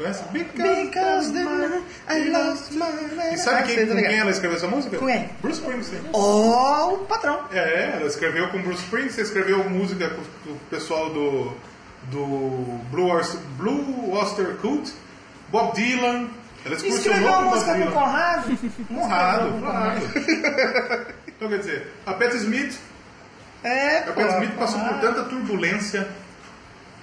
Conhece? 0.00 0.24
Because 0.32 1.32
the 1.32 1.44
night 1.44 1.84
I 2.08 2.28
lost 2.30 2.72
my 2.72 2.86
way. 3.16 3.34
E 3.34 3.36
sabe 3.36 3.58
Ah, 3.58 3.62
quem, 3.64 3.86
tá 3.86 3.94
com 3.94 4.00
quem 4.00 4.18
ela 4.18 4.30
escreveu 4.30 4.56
essa 4.56 4.66
música? 4.66 4.96
Com 4.96 5.06
quem? 5.06 5.28
Bruce 5.42 5.60
Springsteen. 5.60 6.02
Ó, 6.14 6.94
o 6.94 6.98
patrão. 7.04 7.40
É, 7.52 7.96
ela 7.96 8.06
escreveu 8.06 8.48
com 8.48 8.62
Bruce 8.62 8.82
Springsteen, 8.84 9.24
escreveu 9.26 9.68
música 9.68 10.08
com, 10.10 10.50
o 10.52 10.56
pessoal 10.70 11.10
do, 11.10 11.52
do 12.10 12.80
Blue, 12.90 13.08
Oyster, 13.10 13.38
Blue 13.58 14.10
Oyster 14.16 14.56
Cult, 14.62 14.90
Bob 15.50 15.74
Dylan. 15.74 16.28
Ela 16.64 16.74
Escreveu 16.76 17.28
uma 17.28 17.40
música 17.42 17.74
com. 17.84 17.90
Conrado. 17.92 18.50
Honrado, 18.90 19.34
Escreveu 19.34 19.50
com 19.52 19.54
o 19.54 19.68
honrado. 19.68 21.06
então 21.28 21.48
quer 21.48 21.58
dizer, 21.58 21.92
a 22.06 22.12
Patti 22.14 22.36
Smith, 22.36 22.78
É, 23.62 23.98
a 23.98 24.12
Patti 24.12 24.32
Smith 24.34 24.52
passou 24.58 24.78
por 24.80 24.88
Conrado. 24.88 25.00
tanta 25.06 25.22
turbulência, 25.28 26.08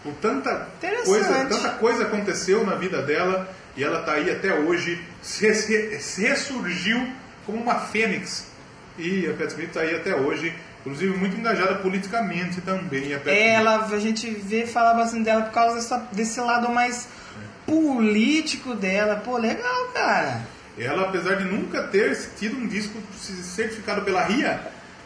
por 0.08 0.14
tanta 0.22 0.68
coisa, 1.06 1.28
tanta 1.50 1.70
coisa 1.78 2.04
aconteceu 2.04 2.66
na 2.66 2.76
vida 2.76 3.02
dela 3.02 3.48
e 3.76 3.84
ela 3.84 4.00
está 4.00 4.14
aí 4.14 4.30
até 4.32 4.54
hoje, 4.54 5.02
se, 5.22 5.54
se- 5.54 6.00
se 6.00 6.22
ressurgiu 6.28 7.08
como 7.46 7.62
uma 7.62 7.76
fênix. 7.76 8.46
E 8.98 9.28
a 9.28 9.34
Patti 9.34 9.52
Smith 9.54 9.68
está 9.68 9.82
aí 9.82 9.96
até 9.96 10.16
hoje, 10.16 10.54
inclusive 10.82 11.16
muito 11.18 11.38
engajada 11.38 11.76
politicamente 11.76 12.62
também. 12.62 13.14
A 13.14 13.18
Smith. 13.18 13.28
Ela, 13.28 13.86
a 13.86 14.00
gente 14.00 14.30
vê 14.32 14.66
falar 14.66 14.94
bastante 14.96 15.24
dela 15.26 15.44
por 15.44 15.52
causa 15.54 15.76
dessa- 15.76 16.08
desse 16.12 16.40
lado 16.40 16.70
mais 16.70 17.08
político 17.66 18.74
dela. 18.74 19.18
Pô, 19.18 19.38
legal, 19.38 19.86
cara. 19.94 20.42
Ela, 20.78 21.04
apesar 21.10 21.36
de 21.36 21.44
nunca 21.46 21.84
ter 21.84 22.18
tido 22.38 22.58
um 22.58 22.68
disco 22.68 22.98
certificado 23.22 24.02
pela 24.04 24.24
RIA, 24.24 24.60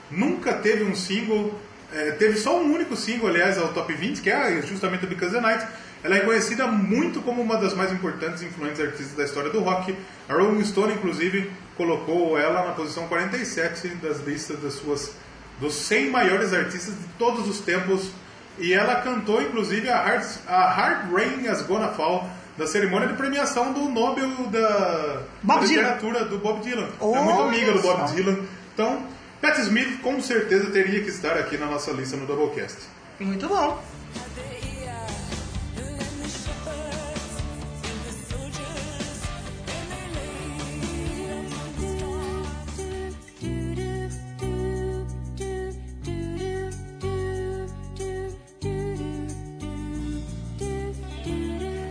nunca 0.10 0.54
teve 0.54 0.84
um 0.84 0.94
single, 0.96 1.60
eh, 1.94 2.12
teve 2.12 2.38
só 2.38 2.60
um 2.60 2.74
único 2.74 2.96
single, 2.96 3.30
aliás, 3.30 3.58
ao 3.58 3.70
Top 3.70 3.92
20, 3.94 4.22
que 4.22 4.30
é 4.30 4.62
justamente 4.62 5.06
o 5.06 5.08
Because 5.08 5.34
the 5.34 5.42
Night. 5.42 5.66
Ela 6.04 6.16
é 6.16 6.20
reconhecida 6.20 6.66
muito 6.68 7.22
como 7.22 7.42
uma 7.42 7.58
das 7.58 7.74
mais 7.74 7.92
importantes 7.92 8.42
e 8.42 8.46
influentes 8.46 8.80
artistas 8.80 9.16
da 9.16 9.24
história 9.24 9.50
do 9.52 9.60
rock. 9.60 9.96
A 10.28 10.34
Rolling 10.34 10.64
Stone, 10.66 10.94
inclusive, 10.94 11.52
colocou 11.78 12.38
ela 12.38 12.66
na 12.66 12.72
posição 12.72 13.08
47 13.08 13.90
das 14.02 14.20
listas 14.26 14.60
das 14.60 14.74
suas, 14.74 15.14
dos 15.60 15.74
100 15.76 16.10
maiores 16.10 16.54
artistas 16.54 16.96
de 16.96 17.06
todos 17.20 17.48
os 17.48 17.60
tempos. 17.60 18.10
E 18.58 18.74
ela 18.74 18.96
cantou, 19.02 19.42
inclusive, 19.42 19.90
a 19.90 20.02
Hard, 20.02 20.26
a 20.48 20.70
Hard 20.70 21.14
Rain 21.14 21.48
As 21.48 21.62
Gonna 21.62 21.90
Fall, 21.90 22.28
da 22.58 22.68
cerimônia 22.68 23.08
de 23.08 23.14
premiação 23.14 23.72
do 23.72 23.88
Nobel 23.90 24.30
da, 24.52 25.22
da 25.42 25.56
literatura 25.62 26.26
do 26.26 26.38
Bob 26.38 26.62
Dylan. 26.62 26.88
é 26.88 27.04
Olha 27.04 27.22
muito 27.22 27.42
amiga 27.44 27.72
do 27.74 27.82
Bob. 27.82 28.12
Dylan. 28.14 28.40
Então, 28.74 29.04
Pat 29.42 29.58
Smith 29.58 30.00
com 30.02 30.22
certeza 30.22 30.70
teria 30.70 31.02
que 31.04 31.10
estar 31.10 31.36
aqui 31.36 31.58
na 31.58 31.66
nossa 31.66 31.92
lista 31.92 32.16
no 32.16 32.28
Doublecast. 32.28 32.78
Muito 33.20 33.48
bom. 33.48 33.84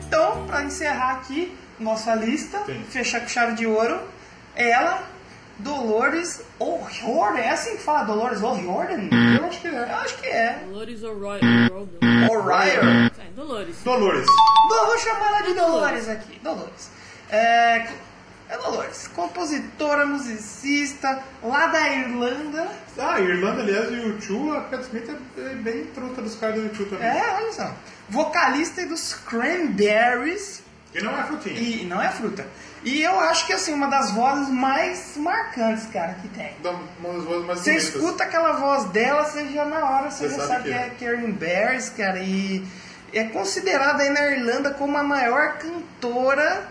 Então, 0.07 0.47
pra 0.47 0.63
encerrar 0.63 1.17
aqui 1.17 1.57
nossa 1.81 2.15
lista, 2.15 2.63
Sim. 2.67 2.85
fechar 2.91 3.21
com 3.21 3.29
chave 3.29 3.55
de 3.55 3.67
ouro, 3.67 4.01
ela, 4.55 5.03
Dolores 5.63 6.43
O'Riordan. 6.59 7.39
É 7.39 7.51
assim 7.51 7.77
que 7.77 7.83
fala 7.83 8.05
Dolores 8.05 8.43
O'Riordan? 8.43 9.09
Eu 9.39 9.47
acho 9.47 9.61
que 9.61 9.69
é. 9.69 9.73
Eu 9.73 9.97
acho 9.97 10.19
que 10.19 10.27
é. 10.27 10.63
Dolores 10.67 11.03
O'Riordan. 11.03 11.47
O'Riordan. 12.31 13.07
É, 13.19 13.31
Dolores. 13.35 13.77
Dolores. 13.83 14.27
Bom, 14.69 14.87
vou 14.87 14.99
chamar 14.99 15.29
ela 15.29 15.41
de 15.43 15.55
Dolores 15.55 16.09
aqui. 16.09 16.41
Dolores. 16.43 16.91
É, 17.31 17.87
é 18.49 18.59
Dolores, 18.59 19.09
compositora, 19.15 20.05
musicista, 20.05 21.23
lá 21.43 21.69
da 21.69 21.89
Irlanda. 21.89 22.69
Ah, 22.99 23.21
Irlanda, 23.21 23.63
aliás, 23.63 23.89
o 23.91 23.95
YouTube, 23.95 24.57
a 24.57 24.63
Pat 24.63 24.81
Smith 24.83 25.09
é 25.09 25.41
é 25.41 25.55
bem 25.55 25.87
truta 25.87 26.21
dos 26.21 26.35
caras 26.35 26.57
do 26.57 26.63
YouTube 26.63 26.91
também. 26.91 27.07
É, 27.07 27.35
olha 27.37 27.53
só. 27.53 27.73
Vocalista 28.09 28.85
dos 28.87 29.15
Cranberries. 29.15 30.63
E 30.95 31.01
não 31.03 31.19
é 31.19 31.23
frutinha. 31.23 31.59
E 31.61 31.85
não 31.85 32.03
é 32.03 32.09
fruta. 32.11 32.47
E 32.83 33.03
eu 33.03 33.21
acho 33.21 33.47
que 33.47 33.53
assim, 33.53 33.73
uma 33.75 33.87
das 33.89 34.11
vozes 34.13 34.49
mais 34.49 35.15
marcantes, 35.17 35.87
cara, 35.87 36.15
que 36.15 36.29
tem. 36.29 36.53
Dá 36.63 36.71
uma 36.99 37.13
das 37.15 37.25
vozes 37.25 37.47
mais 37.47 37.59
Você 37.61 37.71
bonitas. 37.73 37.95
escuta 37.95 38.25
aquela 38.25 38.53
voz 38.53 38.85
dela, 38.87 39.25
você 39.25 39.47
já 39.49 39.65
na 39.67 39.85
hora 39.89 40.11
você 40.11 40.29
Você 40.29 40.37
já 40.37 40.47
sabe 40.47 40.65
que 40.65 40.71
é. 40.73 40.87
é 40.87 40.91
Karen 40.99 41.31
Berries, 41.33 41.91
cara. 41.91 42.19
E 42.19 42.67
é 43.13 43.25
considerada 43.25 44.03
aí 44.03 44.11
na 44.11 44.27
Irlanda 44.31 44.71
como 44.73 44.97
a 44.97 45.03
maior 45.03 45.59
cantora 45.59 46.67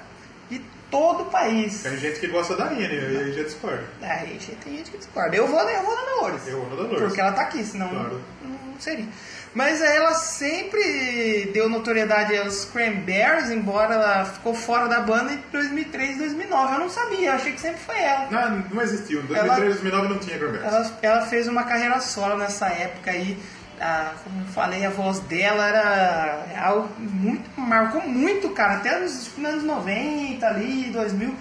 de 0.49 0.59
todo 0.89 1.23
o 1.23 1.25
país. 1.27 1.83
Tem 1.83 1.95
gente 1.97 2.19
que 2.19 2.27
gosta 2.27 2.55
da 2.57 2.65
Anne, 2.65 2.81
e 2.83 3.17
aí 3.17 3.31
já 3.33 3.43
discorda. 3.43 3.83
Aí 4.01 4.27
gente, 4.29 4.51
tem 4.63 4.77
gente 4.77 4.91
que 4.91 4.97
discorda. 4.97 5.35
Eu 5.35 5.47
vou, 5.47 5.59
eu 5.61 5.83
vou 5.83 5.95
na 5.95 6.01
Dolores. 6.01 6.47
Eu 6.47 6.59
vou 6.61 6.69
na 6.71 6.75
Dolores. 6.75 7.03
Porque 7.03 7.21
ela 7.21 7.31
tá 7.31 7.43
aqui, 7.43 7.63
senão 7.63 7.87
Claro. 7.89 8.21
não, 8.41 8.49
não 8.71 8.79
seria. 8.79 9.05
Mas 9.53 9.81
ela 9.81 10.13
sempre 10.13 11.49
deu 11.53 11.67
notoriedade 11.67 12.37
aos 12.37 12.65
Cranberries, 12.65 13.49
embora 13.49 13.95
ela 13.95 14.25
ficou 14.25 14.53
fora 14.53 14.87
da 14.87 15.01
banda 15.01 15.33
em 15.33 15.43
2003, 15.51 16.17
2009. 16.19 16.73
Eu 16.75 16.79
não 16.79 16.89
sabia, 16.89 17.29
eu 17.29 17.33
achei 17.33 17.53
que 17.53 17.59
sempre 17.59 17.81
foi 17.81 17.99
ela. 17.99 18.27
Não, 18.29 18.59
não 18.75 18.81
existiu. 18.81 19.21
Em 19.21 19.33
Ela- 19.33 19.55
2003, 19.55 19.73
2009 19.81 20.07
não 20.07 20.19
tinha 20.19 20.37
Cranberries. 20.37 20.67
Ela, 20.73 20.97
ela 21.01 21.21
fez 21.25 21.47
uma 21.47 21.63
carreira 21.63 21.99
solo 21.99 22.37
nessa 22.37 22.67
época 22.67 23.09
aí. 23.11 23.37
Ah, 23.81 24.11
como 24.23 24.41
eu 24.41 24.45
falei, 24.47 24.85
a 24.85 24.89
voz 24.89 25.19
dela 25.21 25.65
era 25.67 26.45
algo 26.63 26.89
muito. 26.99 27.49
marcou 27.59 28.01
muito, 28.01 28.49
cara. 28.49 28.73
Até 28.75 28.99
nos 28.99 29.29
anos 29.43 29.63
90 29.63 30.45
ali, 30.45 30.89
2000. 30.91 31.33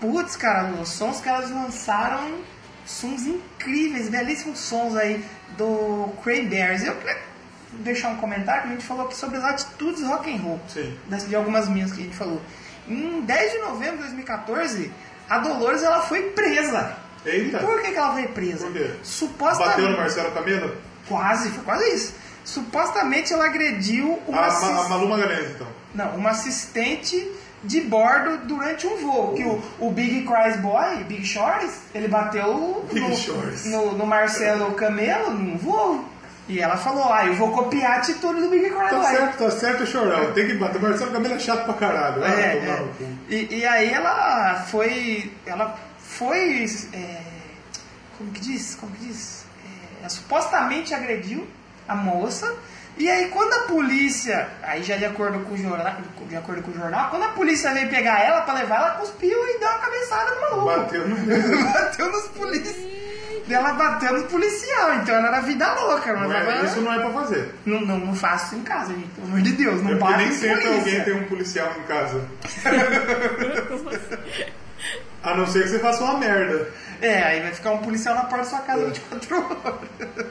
Putz, 0.00 0.36
cara, 0.36 0.68
os 0.80 0.88
sons 0.90 1.20
que 1.20 1.28
elas 1.28 1.50
lançaram, 1.50 2.38
sons 2.86 3.22
incríveis, 3.26 4.08
belíssimos 4.08 4.58
sons 4.60 4.94
aí 4.96 5.24
do 5.56 6.12
Cranberries. 6.22 6.84
Eu 6.84 6.96
deixar 7.72 8.08
um 8.10 8.16
comentário 8.16 8.62
que 8.62 8.68
a 8.68 8.72
gente 8.72 8.84
falou 8.84 9.06
aqui 9.06 9.16
sobre 9.16 9.38
as 9.38 9.44
atitudes 9.44 10.02
rock 10.02 10.30
and 10.34 10.38
roll. 10.42 10.60
Sim. 10.68 10.96
De 11.28 11.36
algumas 11.36 11.68
minhas 11.68 11.92
que 11.92 12.00
a 12.00 12.04
gente 12.04 12.16
falou. 12.16 12.40
Em 12.88 13.20
10 13.20 13.52
de 13.52 13.58
novembro 13.58 13.96
de 13.98 14.02
2014, 14.04 14.90
a 15.28 15.38
Dolores 15.38 15.82
ela 15.82 16.00
foi 16.02 16.22
presa. 16.30 16.96
Eita. 17.24 17.58
E 17.58 17.60
por 17.60 17.80
que, 17.82 17.90
que 17.92 17.96
ela 17.98 18.12
foi 18.14 18.26
presa? 18.28 18.66
Por 18.66 18.72
quê? 18.72 18.90
Supostamente. 19.02 19.76
Bateu 19.76 19.90
no 19.90 19.96
Marcelo 19.98 20.30
Camelo? 20.32 20.76
Quase, 21.08 21.50
foi 21.50 21.64
quase 21.64 21.94
isso. 21.94 22.14
Supostamente 22.44 23.32
ela 23.32 23.46
agrediu 23.46 24.18
uma, 24.26 24.40
A, 24.40 24.46
assis- 24.46 24.68
Ma- 24.68 24.84
a 24.84 24.88
Malu 24.88 25.08
Magalhães, 25.08 25.50
então. 25.50 25.66
não, 25.94 26.16
uma 26.16 26.30
assistente 26.30 27.30
de 27.62 27.80
bordo 27.82 28.38
durante 28.46 28.86
um 28.86 28.96
voo. 28.96 29.34
Que 29.34 29.44
o, 29.44 29.62
o 29.78 29.90
Big 29.92 30.26
Cries 30.26 30.56
Boy, 30.56 31.04
Big 31.04 31.24
Shores, 31.24 31.82
ele 31.94 32.08
bateu 32.08 32.84
Big 32.92 33.00
no, 33.66 33.70
no, 33.86 33.98
no 33.98 34.06
Marcelo 34.06 34.72
Camelo 34.72 35.30
num 35.32 35.56
voo. 35.58 36.04
E 36.50 36.58
ela 36.58 36.76
falou, 36.76 37.04
ah, 37.12 37.24
eu 37.24 37.34
vou 37.34 37.52
copiar 37.52 37.92
a 37.92 37.96
atitude 37.98 38.40
do 38.40 38.48
Big 38.50 38.68
Cries 38.70 38.90
Tá 38.90 39.04
certo, 39.04 39.38
tá 39.38 39.50
certo, 39.52 39.86
chorão. 39.86 40.32
Tem 40.32 40.48
que 40.48 40.54
bater. 40.54 40.82
Marcelo 40.82 41.12
Camelo 41.12 41.36
é 41.36 41.38
chato 41.38 41.64
pra 41.64 41.74
caralho. 41.74 42.24
Ah, 42.24 42.28
É, 42.28 42.56
é. 42.56 42.86
E, 43.28 43.58
e 43.58 43.64
aí 43.64 43.92
ela 43.92 44.64
foi. 44.68 45.32
Ela 45.46 45.78
foi. 46.00 46.66
é, 46.92 47.20
como 48.18 48.32
que 48.32 48.40
diz? 48.40 48.74
Como 48.74 48.90
que 48.96 49.06
diz? 49.06 49.44
É, 50.04 50.08
supostamente 50.08 50.92
agrediu 50.92 51.46
a 51.86 51.94
moça. 51.94 52.52
E 52.98 53.08
aí 53.08 53.28
quando 53.28 53.52
a 53.52 53.60
polícia, 53.68 54.48
aí 54.60 54.82
já 54.82 54.96
de 54.96 55.04
acordo 55.04 55.38
com 55.44 55.54
o 55.54 55.56
jornal, 55.56 55.98
de 56.28 56.36
acordo 56.36 56.62
com 56.62 56.72
o 56.72 56.74
jornal, 56.74 57.10
quando 57.10 57.22
a 57.22 57.28
polícia 57.28 57.72
veio 57.72 57.88
pegar 57.88 58.20
ela 58.24 58.40
pra 58.42 58.54
levar, 58.54 58.76
ela 58.76 58.90
cuspiu 58.96 59.38
e 59.48 59.58
deu 59.60 59.68
uma 59.68 59.78
cabeçada 59.78 60.34
no 60.34 60.40
maluco. 60.40 60.66
Bateu 60.66 61.08
no. 61.08 61.16
bateu 61.72 62.10
nos 62.10 62.26
policiais. 62.26 62.99
Ela 63.52 63.72
bateu 63.72 64.12
no 64.18 64.24
policial, 64.24 64.94
então 64.94 65.14
ela 65.14 65.28
era 65.28 65.40
vida 65.40 65.72
louca. 65.74 66.12
Não, 66.12 66.32
é- 66.32 66.64
isso 66.64 66.80
não 66.80 66.92
é 66.92 66.98
pra 66.98 67.10
fazer. 67.10 67.54
não, 67.66 67.80
não, 67.80 67.98
não 67.98 68.14
faço 68.14 68.54
em 68.54 68.62
casa, 68.62 68.92
gente. 68.94 69.08
Pelo 69.08 69.26
amor 69.26 69.40
de 69.40 69.52
Deus, 69.52 69.82
não 69.82 69.92
É 69.92 69.94
bate 69.96 70.18
nem 70.18 70.28
em 70.28 70.32
sempre 70.32 70.68
alguém 70.68 71.00
tem 71.04 71.14
um 71.14 71.24
policial 71.24 71.72
em 71.78 71.82
casa. 71.82 72.22
A 75.22 75.34
não 75.34 75.46
ser 75.46 75.64
que 75.64 75.68
você 75.68 75.78
faça 75.78 76.02
uma 76.02 76.18
merda. 76.18 76.68
É, 77.02 77.22
aí 77.22 77.40
vai 77.42 77.52
ficar 77.52 77.72
um 77.72 77.78
policial 77.78 78.14
na 78.14 78.22
porta 78.22 78.38
da 78.38 78.44
sua 78.50 78.58
casa 78.60 78.86
24 78.86 79.36
horas. 79.64 80.28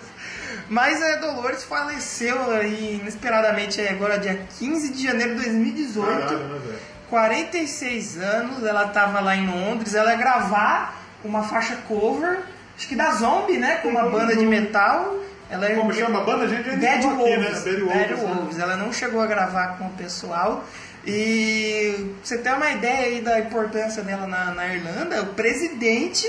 Mas 0.68 1.02
a 1.02 1.16
Dolores 1.18 1.64
faleceu 1.64 2.52
aí 2.52 3.00
inesperadamente 3.02 3.80
aí 3.82 3.90
agora 3.90 4.18
dia 4.18 4.40
15 4.58 4.92
de 4.92 5.04
janeiro 5.04 5.36
de 5.36 5.42
2018. 5.42 6.08
Caralho, 6.08 6.38
né, 6.40 6.60
velho? 6.66 6.80
46 7.10 8.18
anos, 8.18 8.64
ela 8.64 8.88
tava 8.88 9.20
lá 9.20 9.36
em 9.36 9.48
Londres, 9.48 9.94
ela 9.96 10.12
ia 10.12 10.18
gravar 10.18 10.96
uma 11.24 11.44
faixa 11.44 11.76
cover, 11.88 12.40
acho 12.80 12.88
que 12.88 12.96
da 12.96 13.12
Zombie, 13.12 13.58
né? 13.58 13.76
Com 13.78 13.90
uma 13.90 14.10
banda 14.10 14.36
de 14.36 14.46
metal. 14.46 15.20
Ela 15.52 15.68
é 15.68 15.76
Como 15.76 15.92
chama 15.94 16.22
a 16.22 16.24
banda? 16.24 16.46
A 16.46 16.48
gente 16.48 16.64
já 16.64 16.76
Dead 16.76 17.04
indicou 17.04 17.26
aqui, 17.26 17.36
Wolves. 17.36 17.66
né? 17.66 17.72
Dead 17.72 17.80
Wolves, 17.82 18.08
Dead 18.08 18.18
né? 18.18 18.34
Wolves. 18.34 18.60
Ela 18.60 18.76
não 18.78 18.94
chegou 18.94 19.22
a 19.22 19.26
gravar 19.28 19.78
com 19.78 19.86
o 19.88 19.90
pessoal. 19.92 20.64
E 21.06 22.14
você 22.24 22.38
ter 22.38 22.54
uma 22.54 22.70
ideia 22.72 23.08
aí 23.08 23.22
da 23.22 23.40
importância 23.40 24.04
dela 24.04 24.28
na, 24.28 24.52
na 24.52 24.74
Irlanda, 24.74 25.24
o 25.24 25.28
presidente 25.28 26.28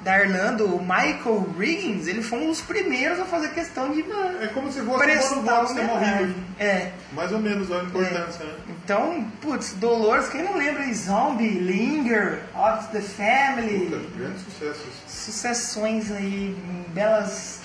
da 0.00 0.18
Irlanda, 0.20 0.64
o 0.64 0.80
Michael 0.82 1.46
Riggins, 1.56 2.08
ele 2.08 2.22
foi 2.22 2.40
um 2.40 2.48
dos 2.48 2.60
primeiros 2.60 3.20
a 3.20 3.24
fazer 3.24 3.50
questão 3.50 3.92
de 3.92 4.04
É 4.42 4.48
como 4.48 4.70
se 4.72 4.80
fosse 4.80 5.04
prestar 5.04 5.36
o 5.38 5.42
Vox 5.42 5.72
ter 5.72 5.80
homenagem. 5.82 6.10
morrido. 6.26 6.34
É. 6.58 6.90
Mais 7.12 7.30
ou 7.32 7.38
menos 7.38 7.70
a 7.70 7.76
importância, 7.84 8.44
né? 8.44 8.52
Então, 8.68 9.24
putz, 9.40 9.74
Dolores, 9.74 10.28
quem 10.28 10.42
não 10.42 10.56
lembra 10.56 10.82
aí? 10.82 10.92
Zombie, 10.92 11.48
Linger, 11.48 12.40
Off 12.54 12.88
the 12.90 13.00
Family, 13.00 13.86
Puta, 13.86 14.02
grandes 14.18 14.42
sucessos. 14.42 14.84
Sucessões 15.22 16.10
aí, 16.10 16.56
belas 16.88 17.60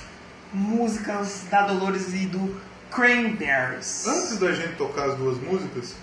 músicas 0.54 1.44
da 1.50 1.64
Dolores 1.64 2.14
e 2.14 2.26
do 2.28 2.60
Cranberries. 2.92 4.06
Antes 4.08 4.38
da 4.38 4.52
gente 4.54 4.76
tocar 4.76 5.10
as 5.10 5.16
duas 5.16 5.38
músicas, 5.40 5.96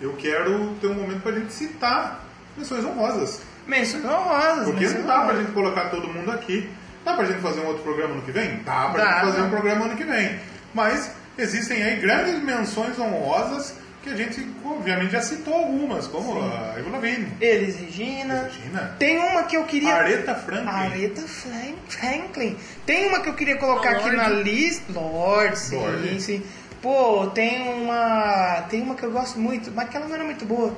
eu 0.00 0.14
quero 0.14 0.74
ter 0.80 0.88
um 0.88 0.94
momento 0.94 1.20
pra 1.22 1.32
gente 1.32 1.52
citar 1.52 2.24
menções 2.56 2.84
honrosas. 2.84 3.40
Menções 3.66 4.04
honrosas. 4.04 4.64
Porque 4.64 4.80
menções 4.80 5.00
não 5.00 5.06
dá 5.06 5.14
pra 5.14 5.22
honrosas. 5.24 5.40
gente 5.42 5.52
colocar 5.52 5.88
todo 5.90 6.08
mundo 6.08 6.30
aqui. 6.30 6.68
Dá 7.04 7.14
pra 7.14 7.24
gente 7.26 7.40
fazer 7.40 7.60
um 7.60 7.66
outro 7.66 7.82
programa 7.82 8.14
ano 8.14 8.22
que 8.22 8.32
vem? 8.32 8.62
Dá 8.64 8.88
pra 8.88 9.04
Dá, 9.04 9.10
gente 9.12 9.20
fazer 9.26 9.38
dá. 9.38 9.44
um 9.44 9.50
programa 9.50 9.84
ano 9.84 9.96
que 9.96 10.04
vem. 10.04 10.40
Mas 10.72 11.10
existem 11.36 11.82
aí 11.82 12.00
grandes 12.00 12.42
menções 12.42 12.98
honrosas 12.98 13.74
que 14.04 14.10
a 14.10 14.16
gente, 14.16 14.46
obviamente, 14.64 15.12
já 15.12 15.20
citou 15.22 15.54
algumas, 15.54 16.06
como 16.06 16.40
a 16.40 16.74
Eva 16.78 16.90
Lavigne. 16.90 17.26
Elis 17.40 17.76
Regina. 17.76 18.42
Regina. 18.44 18.94
Tem 18.98 19.18
uma 19.18 19.42
que 19.44 19.56
eu 19.56 19.64
queria. 19.64 19.94
Aretha 19.94 20.34
Franklin. 20.34 20.68
Aretha 20.68 21.22
Fran- 21.22 21.74
Franklin. 21.88 22.56
Tem 22.86 23.08
uma 23.08 23.20
que 23.20 23.28
eu 23.30 23.34
queria 23.34 23.56
colocar 23.56 23.88
A 23.88 23.92
aqui 23.92 24.02
Lorde. 24.10 24.16
na 24.16 24.28
lista. 24.28 24.92
Lorde, 24.92 25.58
sim, 25.58 25.76
Lorde. 25.76 26.20
sim. 26.22 26.42
Pô, 26.82 27.26
tem 27.28 27.72
uma. 27.82 28.62
Tem 28.68 28.82
uma 28.82 28.94
que 28.94 29.02
eu 29.04 29.10
gosto 29.10 29.38
muito, 29.38 29.72
mas 29.72 29.88
que 29.88 29.96
ela 29.96 30.06
não 30.06 30.14
era 30.14 30.24
muito 30.24 30.44
boa. 30.44 30.76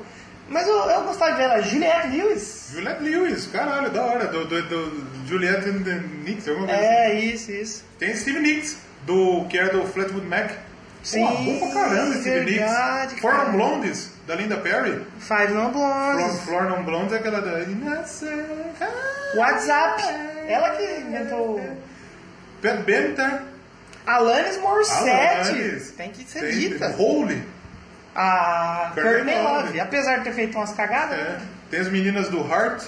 Mas 0.48 0.64
eu, 0.68 0.76
eu 0.76 1.02
gostava 1.02 1.32
de 1.32 1.38
ver 1.38 1.42
ela, 1.42 1.60
Juliette 1.60 2.08
Lewis. 2.16 2.68
Juliette 2.72 3.02
Lewis, 3.02 3.46
caralho, 3.48 3.90
da 3.90 4.02
hora. 4.04 4.26
Do, 4.28 4.44
do, 4.46 4.62
do 4.62 5.06
Juliette 5.26 5.68
and 5.68 5.82
the 5.82 6.00
Nicks, 6.24 6.46
alguma 6.46 6.68
coisa 6.68 6.80
assim. 6.80 6.88
É, 6.94 7.20
isso, 7.20 7.50
isso. 7.50 7.84
Tem 7.98 8.14
Steve 8.14 8.38
Nicks, 8.38 8.76
do, 9.04 9.44
que 9.50 9.58
era 9.58 9.76
do 9.76 9.84
Fleetwood 9.88 10.24
Mac. 10.26 10.52
Sim, 11.06 11.24
Pô, 11.24 11.36
bom 11.36 11.70
pra 11.70 11.82
caramba, 11.84 12.14
Steve 12.16 12.40
verdade. 12.40 13.20
Four. 13.20 13.32
Non 13.34 13.52
Blondes, 13.52 14.10
da 14.26 14.34
Linda 14.34 14.56
Perry. 14.56 15.06
Five 15.20 15.52
No 15.52 15.70
Flor, 15.70 16.16
Blondes. 16.16 16.40
Flor 16.42 16.62
Non 16.64 16.82
Blondes 16.82 17.12
é 17.12 17.16
aquela 17.18 17.40
da... 17.40 17.64
WhatsApp. 19.36 20.02
Ela 20.48 20.70
que 20.70 21.00
inventou. 21.00 21.60
Pat 22.62 22.78
Benatar. 22.84 23.42
Alanis 24.06 24.58
Morissette. 24.58 25.50
Alanis. 25.50 25.90
Tem 25.92 26.10
que 26.10 26.24
ser 26.24 26.40
Tem- 26.40 26.50
dita. 26.58 26.94
Holy. 26.98 27.42
A 28.14 28.92
Courtney 28.94 29.34
Love. 29.42 29.78
Apesar 29.80 30.18
de 30.18 30.24
ter 30.24 30.32
feito 30.32 30.56
umas 30.56 30.72
cagadas, 30.72 31.18
É. 31.18 31.22
né? 31.22 31.40
Tem 31.70 31.80
as 31.80 31.88
meninas 31.88 32.28
do 32.28 32.38
Heart. 32.40 32.82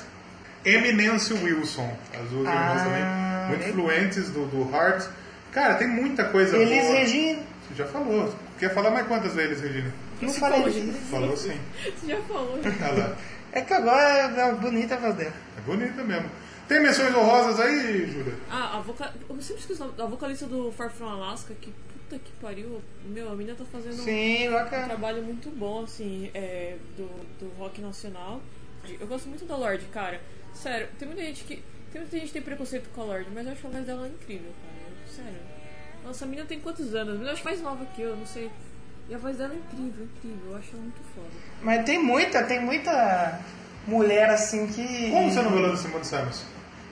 Eminence 0.64 1.32
Wilson. 1.32 1.88
As 2.20 2.28
duas 2.30 2.48
Ah, 2.48 2.52
irmãs 2.52 2.82
também. 2.82 3.04
Muito 3.48 3.60
legal. 3.60 3.68
influentes 3.68 4.30
do, 4.30 4.46
do 4.46 4.74
Heart. 4.74 5.06
Cara, 5.52 5.74
tem 5.74 5.86
muita 5.88 6.24
coisa 6.24 6.56
Elis 6.56 6.82
boa. 6.84 6.94
Regina. 6.98 7.38
Já 7.78 7.86
falou. 7.86 8.34
Quer 8.58 8.74
falar 8.74 8.90
mais 8.90 9.06
quantas 9.06 9.36
vezes, 9.36 9.60
Regina? 9.60 9.94
Não 10.20 10.28
Você 10.28 10.40
falei 10.40 10.92
falou 11.08 11.36
sim. 11.36 11.60
Você 11.84 12.06
já 12.10 12.20
falou. 12.22 12.58
Olha 12.58 13.04
lá. 13.04 13.16
É 13.52 13.60
que 13.60 13.72
agora 13.72 14.02
é 14.02 14.52
bonita 14.56 14.96
a 14.96 14.98
voz 14.98 15.14
dela. 15.14 15.32
É 15.56 15.60
bonita 15.60 16.02
mesmo. 16.02 16.28
Tem 16.66 16.80
menções 16.82 17.14
honrosas 17.14 17.60
aí, 17.60 18.10
Júlia? 18.10 18.34
Ah, 18.50 18.78
a 18.78 18.80
voca... 18.80 19.14
eu 19.30 19.40
sempre 19.40 19.60
esqueço. 19.62 19.94
A 19.96 20.06
vocalista 20.06 20.46
do 20.46 20.72
Far 20.72 20.90
From 20.90 21.06
Alaska, 21.06 21.54
que 21.54 21.70
puta 21.70 22.18
que 22.18 22.32
pariu. 22.42 22.82
Meu, 23.04 23.30
a 23.30 23.36
menina 23.36 23.56
tá 23.56 23.64
fazendo 23.64 23.94
Sim, 23.94 24.48
um 24.48 24.52
bacana. 24.54 24.86
trabalho 24.86 25.22
muito 25.22 25.48
bom, 25.48 25.84
assim, 25.84 26.32
é, 26.34 26.76
do, 26.96 27.06
do 27.38 27.48
rock 27.58 27.80
nacional. 27.80 28.40
Eu 29.00 29.06
gosto 29.06 29.28
muito 29.28 29.44
da 29.44 29.56
Lorde, 29.56 29.84
cara. 29.86 30.20
Sério, 30.52 30.88
tem 30.98 31.06
muita 31.06 31.22
gente 31.22 31.44
que. 31.44 31.62
Tem 31.92 32.00
muita 32.00 32.16
gente 32.18 32.26
que 32.26 32.32
tem 32.32 32.42
preconceito 32.42 32.90
com 32.92 33.02
a 33.02 33.04
Lorde, 33.04 33.30
mas 33.32 33.46
eu 33.46 33.52
acho 33.52 33.66
a 33.68 33.70
voz 33.70 33.86
dela 33.86 34.08
incrível, 34.08 34.50
cara. 34.64 34.96
Sério. 35.06 35.57
Nossa, 36.08 36.24
a 36.24 36.28
menina 36.28 36.46
tem 36.46 36.58
quantos 36.58 36.94
anos? 36.94 37.20
Eu 37.20 37.30
acho 37.32 37.44
mais 37.44 37.60
nova 37.60 37.84
que 37.94 38.00
eu, 38.02 38.16
não 38.16 38.26
sei. 38.26 38.50
E 39.08 39.14
a 39.14 39.18
voz 39.18 39.36
dela 39.36 39.52
é 39.52 39.56
incrível, 39.56 40.06
incrível. 40.16 40.52
Eu 40.52 40.56
acho 40.58 40.68
ela 40.72 40.82
muito 40.82 41.00
foda. 41.14 41.28
Mas 41.62 41.84
tem 41.84 42.02
muita, 42.02 42.42
tem 42.44 42.60
muita 42.60 43.38
mulher 43.86 44.30
assim 44.30 44.66
que. 44.66 45.10
Como 45.10 45.30
você 45.30 45.42
não 45.42 45.50
falou 45.50 45.70
da 45.70 45.76
Simone 45.76 46.04
Simons? 46.04 46.44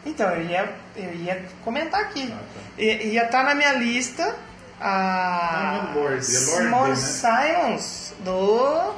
Então, 0.04 0.30
eu 0.30 0.42
ia, 0.42 0.74
eu 0.96 1.14
ia 1.14 1.44
comentar 1.64 2.00
aqui. 2.00 2.30
Ah, 2.32 2.36
tá. 2.38 2.82
I- 2.82 3.08
Ia 3.14 3.24
estar 3.24 3.42
na 3.44 3.54
minha 3.54 3.72
lista 3.72 4.36
a 4.80 5.88
Ah, 5.88 5.92
Lorde, 5.94 6.08
é 6.08 6.10
Lorde, 6.10 6.24
Simone 6.28 6.90
né? 6.90 6.96
Simons 6.96 8.14
do 8.20 8.94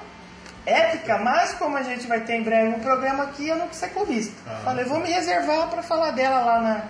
Épica, 0.66 1.18
mas 1.18 1.54
como 1.54 1.76
a 1.76 1.82
gente 1.82 2.06
vai 2.06 2.20
ter 2.20 2.34
em 2.34 2.42
breve 2.42 2.68
um 2.74 2.80
programa 2.80 3.22
aqui, 3.24 3.48
eu 3.48 3.56
não 3.56 3.68
quis 3.68 3.78
ser 3.78 3.88
clubista. 3.90 4.34
Ah, 4.46 4.60
Falei, 4.64 4.84
vou 4.84 4.98
me 5.00 5.10
reservar 5.10 5.68
para 5.68 5.82
falar 5.82 6.10
dela 6.10 6.40
lá, 6.44 6.60
na, 6.60 6.82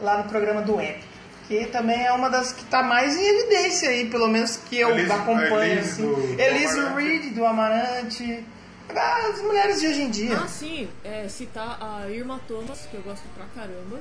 lá 0.00 0.18
no 0.22 0.24
programa 0.28 0.60
do 0.62 0.78
Épica. 0.80 1.15
Que 1.48 1.66
também 1.66 2.04
é 2.04 2.12
uma 2.12 2.28
das 2.28 2.52
que 2.52 2.62
está 2.62 2.82
mais 2.82 3.16
em 3.16 3.24
evidência 3.24 3.88
aí, 3.90 4.10
pelo 4.10 4.26
menos 4.28 4.56
que 4.56 4.78
eu 4.80 4.90
Elise- 4.90 5.12
acompanho. 5.12 5.54
a 5.58 5.66
Elise 5.66 5.88
assim. 5.90 6.02
do- 6.02 6.14
do 6.36 6.40
Elise. 6.42 6.80
Reed 6.94 7.34
do 7.34 7.44
Amarante. 7.46 8.44
As 8.88 9.40
mulheres 9.42 9.80
de 9.80 9.86
hoje 9.88 10.02
em 10.02 10.10
dia. 10.10 10.38
Ah, 10.42 10.48
sim, 10.48 10.88
é, 11.04 11.28
citar 11.28 11.78
a 11.80 12.08
Irma 12.10 12.40
Thomas, 12.48 12.86
que 12.90 12.96
eu 12.96 13.02
gosto 13.02 13.24
pra 13.36 13.44
caramba. 13.54 13.98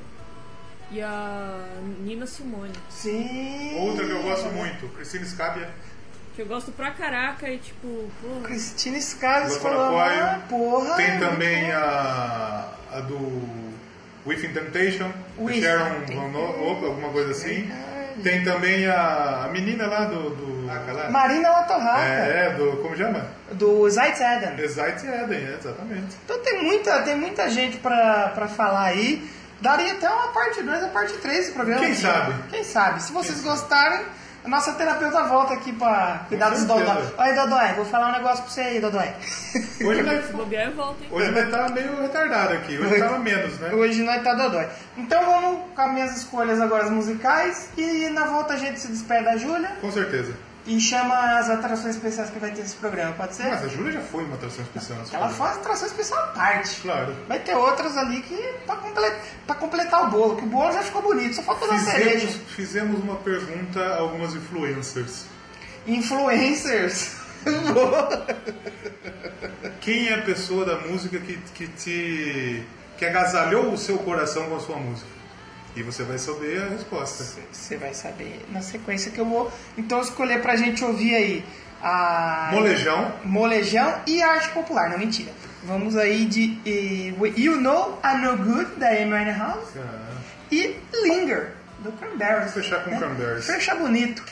E 0.92 1.02
a 1.02 1.66
Nina 2.02 2.28
Simone, 2.28 2.72
Sim. 2.90 3.76
Outra 3.80 4.06
que 4.06 4.12
eu 4.12 4.22
gosto 4.22 4.46
muito, 4.50 4.88
Cristina 4.90 5.26
Scabia. 5.26 5.70
que 6.36 6.42
eu 6.44 6.46
gosto 6.46 6.72
pra 6.72 6.92
caraca 6.92 7.50
e 7.50 7.58
tipo, 7.58 8.08
porra. 8.22 8.42
Cristina 8.44 9.00
do 9.02 9.60
falou, 9.60 9.98
ah, 10.00 10.40
porra. 10.48 10.96
Tem 10.96 11.18
também 11.20 11.72
a, 11.72 12.70
a 12.92 13.00
do 13.02 13.16
Within 14.26 14.54
Temptation, 14.54 15.12
Within 15.38 15.62
Sharon. 15.62 16.32
Van 16.32 16.40
alguma 16.40 17.10
coisa 17.10 17.32
assim. 17.32 17.64
Verdade. 17.64 17.96
Tem 18.24 18.44
também 18.44 18.88
a, 18.88 19.46
a 19.46 19.50
menina 19.50 19.88
lá 19.88 20.06
do. 20.06 20.30
do 20.30 20.72
aquela, 20.72 21.10
Marina 21.12 21.50
Latorraca, 21.50 22.06
é, 22.06 22.48
é, 22.48 22.50
do. 22.52 22.78
Como 22.78 22.96
chama? 22.96 23.26
do 23.52 23.90
Zayt 23.90 24.20
Eden. 24.20 24.64
Exite 24.64 25.08
Eden, 25.08 25.48
é, 25.48 25.58
exatamente. 25.60 26.16
Então 26.24 26.40
tem 26.40 26.64
muita, 26.64 27.02
tem 27.04 27.16
muita 27.16 27.50
gente 27.50 27.78
pra, 27.78 28.30
pra 28.30 28.48
falar 28.48 28.86
aí. 28.86 29.30
Daria 29.62 29.94
até 29.94 30.10
uma 30.10 30.28
parte 30.30 30.62
2 30.62 30.84
ou 30.84 30.90
parte 30.90 31.14
3 31.14 31.38
desse 31.38 31.52
programa. 31.52 31.82
Quem 31.82 31.96
sabe? 31.96 32.34
Quem 32.50 32.64
sabe? 32.64 33.02
Se 33.02 33.12
vocês 33.12 33.42
gostarem, 33.42 34.06
a 34.46 34.50
nossa 34.50 34.74
terapeuta 34.74 35.24
volta 35.24 35.54
aqui 35.54 35.74
pra 35.74 36.26
cuidar 36.28 36.50
dos. 36.50 36.64
Dodói. 36.66 37.04
Olha, 37.18 37.34
Dodói, 37.42 37.74
vou 37.74 37.86
falar 37.86 38.10
um 38.10 38.12
negócio 38.14 38.44
pra 38.44 38.52
você 38.54 38.62
aí, 38.62 38.80
Dodói. 38.80 39.10
Hoje 39.84 40.04
nós, 40.04 40.26
Se 40.26 40.34
bobear, 40.34 40.66
eu 40.70 40.76
volto, 40.76 41.02
hein? 41.04 41.10
hoje 41.12 41.32
nós 41.32 41.50
tá 41.50 41.70
meio 41.70 42.02
retardado 42.02 42.54
aqui, 42.54 42.78
hoje 42.78 43.00
tava 43.00 43.18
menos, 43.20 43.60
né? 43.60 43.74
Hoje 43.74 44.04
nós 44.04 44.24
tá 44.24 44.34
Dodói. 44.36 44.68
Então 44.98 45.26
vamos 45.26 45.60
com 45.76 45.82
as 45.82 45.92
minhas 45.92 46.18
escolhas 46.18 46.62
agora 46.62 46.84
as 46.86 46.92
musicais 46.92 47.70
e 47.78 48.10
na 48.10 48.26
volta 48.26 48.54
a 48.54 48.58
gente 48.58 48.80
se 48.80 48.88
despede 48.88 49.26
da 49.26 49.38
Júlia. 49.38 49.70
Com 49.82 49.92
certeza. 49.92 50.34
E 50.68 50.80
chama 50.80 51.38
as 51.38 51.48
atrações 51.50 51.96
especiais 51.96 52.30
que 52.32 52.40
vai 52.40 52.52
ter 52.52 52.62
esse 52.62 52.76
programa, 52.76 53.14
pode 53.14 53.36
ser? 53.36 53.50
Mas 53.50 53.64
a 53.64 53.68
Júlia 53.68 53.92
já 53.92 54.02
foi 54.02 54.24
uma 54.24 54.34
atração 54.36 54.64
especial 54.64 54.98
nesse 55.00 55.16
Ela 55.16 55.28
programa. 55.28 55.50
faz 55.54 55.62
atração 55.62 55.88
especial 55.88 56.24
à 56.24 56.28
parte. 56.28 56.82
Claro. 56.82 57.16
Vai 57.28 57.40
ter 57.40 57.56
outras 57.56 57.96
ali 57.98 58.22
que 58.22 58.36
pra, 58.66 58.78
pra 59.46 59.56
completar 59.56 60.08
o 60.08 60.10
bolo, 60.10 60.36
que 60.38 60.44
o 60.44 60.48
bolo 60.48 60.72
já 60.74 60.82
ficou 60.82 61.04
bonito, 61.04 61.36
só 61.36 61.44
falta 61.44 61.68
dar 61.68 61.80
cereja. 61.80 62.28
Fizemos, 62.28 62.52
fizemos 62.56 63.04
uma 63.04 63.16
pergunta 63.18 63.80
a 63.80 64.00
algumas 64.00 64.34
influencers. 64.34 65.26
Influencers. 65.86 67.12
Quem 69.82 70.08
é 70.08 70.16
a 70.16 70.22
pessoa 70.22 70.66
da 70.66 70.78
música 70.80 71.20
que, 71.20 71.38
que 71.54 71.68
te. 71.68 72.64
que 72.98 73.06
agasalhou 73.06 73.72
o 73.72 73.78
seu 73.78 74.00
coração 74.00 74.50
com 74.50 74.56
a 74.56 74.60
sua 74.60 74.78
música? 74.78 75.08
E 75.76 75.84
você 75.84 76.04
vai 76.04 76.18
saber 76.18 76.62
a 76.64 76.70
resposta. 76.70 77.24
Você 77.52 77.78
vai 77.78 77.94
saber 77.94 78.46
na 78.50 78.62
sequência 78.62 79.12
que 79.12 79.20
eu 79.20 79.26
vou 79.26 79.52
então 79.78 80.02
escolher 80.02 80.42
pra 80.42 80.56
gente 80.56 80.84
ouvir 80.84 81.16
aí 81.16 81.46
a 81.82 82.50
Molejão. 82.54 83.14
Molejão 83.24 84.02
e 84.08 84.22
a 84.22 84.32
arte 84.32 84.50
popular, 84.50 84.90
não 84.90 84.98
mentira. 84.98 85.32
Vamos 85.64 85.98
aí 85.98 86.26
de 86.26 86.58
eh, 86.66 87.14
You 87.38 87.60
Know 87.60 88.00
I 88.04 88.18
Know 88.22 88.38
Good 88.38 88.76
da 88.78 88.90
Amy 88.90 89.14
Winehouse 89.14 89.78
Ah, 89.78 90.14
e 90.52 90.78
Linger 91.04 91.54
do 91.80 91.92
Cranberries. 91.94 92.52
Vamos 92.52 92.54
fechar 92.54 92.84
com 92.84 92.92
né? 92.92 92.98
Cranberries. 92.98 93.46
Fecha 93.46 93.76
bonito. 93.76 94.24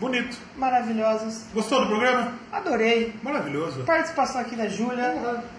Bonito. 0.00 0.36
maravilhosas, 0.56 1.44
Gostou 1.54 1.80
do 1.80 1.86
programa? 1.86 2.32
adorei. 2.52 3.14
Maravilhoso. 3.22 3.82
Participação 3.84 4.40
aqui 4.40 4.54
da 4.56 4.68
Júlia 4.68 5.14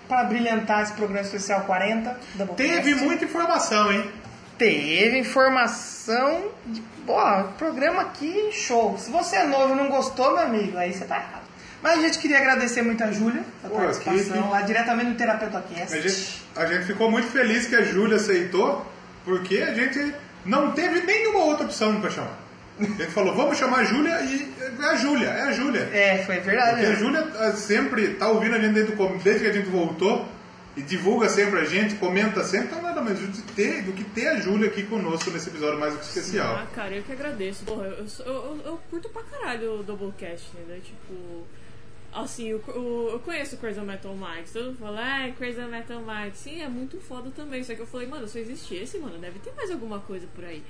para 0.07 0.23
brilhantar 0.25 0.83
esse 0.83 0.93
programa 0.93 1.21
especial 1.25 1.61
40 1.61 2.17
da 2.35 2.45
Teve 2.47 2.95
muita 2.95 3.25
informação, 3.25 3.91
hein? 3.91 4.09
Teve 4.57 5.19
informação 5.19 6.45
de. 6.65 6.81
Pô, 7.05 7.15
programa 7.57 8.01
aqui, 8.01 8.49
show. 8.51 8.97
Se 8.97 9.09
você 9.11 9.37
é 9.37 9.43
novo 9.45 9.73
e 9.73 9.77
não 9.77 9.87
gostou, 9.87 10.31
meu 10.35 10.39
amigo, 10.43 10.77
aí 10.77 10.91
você 10.93 11.05
tá 11.05 11.15
errado. 11.17 11.47
Mas 11.81 11.99
a 11.99 12.01
gente 12.01 12.17
queria 12.19 12.39
agradecer 12.39 12.81
muito 12.81 13.03
a 13.03 13.11
Júlia, 13.11 13.43
a 13.63 13.67
Pô, 13.69 13.75
participação 13.75 14.43
que- 14.43 14.49
lá 14.49 14.61
diretamente 14.63 15.11
no 15.11 15.15
Terapeuta 15.15 15.63
Cast. 15.73 15.95
A 15.95 16.01
gente, 16.01 16.41
a 16.55 16.65
gente 16.65 16.85
ficou 16.85 17.09
muito 17.09 17.27
feliz 17.27 17.67
que 17.67 17.75
a 17.75 17.83
Júlia 17.83 18.17
aceitou, 18.17 18.83
porque 19.23 19.59
a 19.59 19.73
gente 19.73 20.13
não 20.43 20.71
teve 20.71 21.01
nenhuma 21.01 21.39
outra 21.45 21.65
opção 21.65 22.01
pra 22.01 22.09
chamar. 22.09 22.33
A 22.79 22.83
gente 22.83 23.07
falou, 23.07 23.35
vamos 23.35 23.57
chamar 23.57 23.79
a 23.79 23.83
Júlia 23.83 24.21
e 24.21 24.53
é 24.79 24.85
a 24.85 24.95
Júlia, 24.95 25.27
é 25.27 25.41
a 25.41 25.51
Júlia. 25.51 25.89
É, 25.91 26.23
foi 26.23 26.39
verdade. 26.39 26.71
Porque 26.71 26.85
a 26.85 26.89
né? 26.89 26.95
Júlia 26.95 27.19
ah, 27.39 27.51
sempre 27.51 28.07
tá 28.15 28.29
ouvindo 28.29 28.55
a 28.55 28.59
gente 28.59 28.73
desde, 28.73 28.93
o 28.93 29.17
desde 29.17 29.43
que 29.43 29.49
a 29.49 29.53
gente 29.53 29.69
voltou 29.69 30.27
e 30.75 30.81
divulga 30.83 31.27
sempre 31.27 31.59
a 31.59 31.65
gente, 31.65 31.95
comenta 31.95 32.43
sempre, 32.43 32.67
então 32.67 32.81
nada 32.83 33.01
mais 33.01 33.19
justo 33.19 33.41
de 33.41 33.53
ter, 33.53 33.81
do 33.81 33.93
que 33.93 34.03
ter 34.03 34.27
a 34.27 34.39
Júlia 34.39 34.67
aqui 34.67 34.83
conosco 34.83 35.31
nesse 35.31 35.49
episódio 35.49 35.79
mais 35.79 35.93
do 35.93 35.99
que 35.99 36.05
especial. 36.05 36.55
Ah, 36.55 36.67
cara, 36.73 36.95
eu 36.95 37.03
que 37.03 37.11
agradeço. 37.11 37.65
Porra, 37.65 37.85
eu, 37.85 38.05
eu, 38.05 38.25
eu, 38.25 38.61
eu 38.63 38.79
curto 38.89 39.09
pra 39.09 39.23
caralho 39.23 39.79
o 39.79 39.83
Doublecast, 39.83 40.55
né? 40.67 40.79
Tipo. 40.83 41.45
Assim, 42.13 42.47
eu, 42.49 42.63
eu, 42.67 43.09
eu 43.13 43.19
conheço 43.19 43.55
o 43.55 43.57
Crazy 43.57 43.81
Metal 43.81 44.15
Mike. 44.15 44.51
Todo 44.51 44.65
mundo 44.65 44.77
fala, 44.79 44.99
ah, 45.01 45.31
Crazy 45.31 45.61
Metal 45.61 46.01
Mike. 46.01 46.37
Sim, 46.37 46.61
é 46.61 46.67
muito 46.67 46.99
foda 46.99 47.31
também. 47.35 47.63
Só 47.63 47.73
que 47.73 47.81
eu 47.81 47.87
falei, 47.87 48.07
mano, 48.07 48.27
só 48.27 48.39
existe 48.39 48.75
esse, 48.75 48.97
mano. 48.97 49.17
Deve 49.17 49.39
ter 49.39 49.51
mais 49.55 49.69
alguma 49.71 49.99
coisa 49.99 50.27
por 50.33 50.45
aí. 50.45 50.63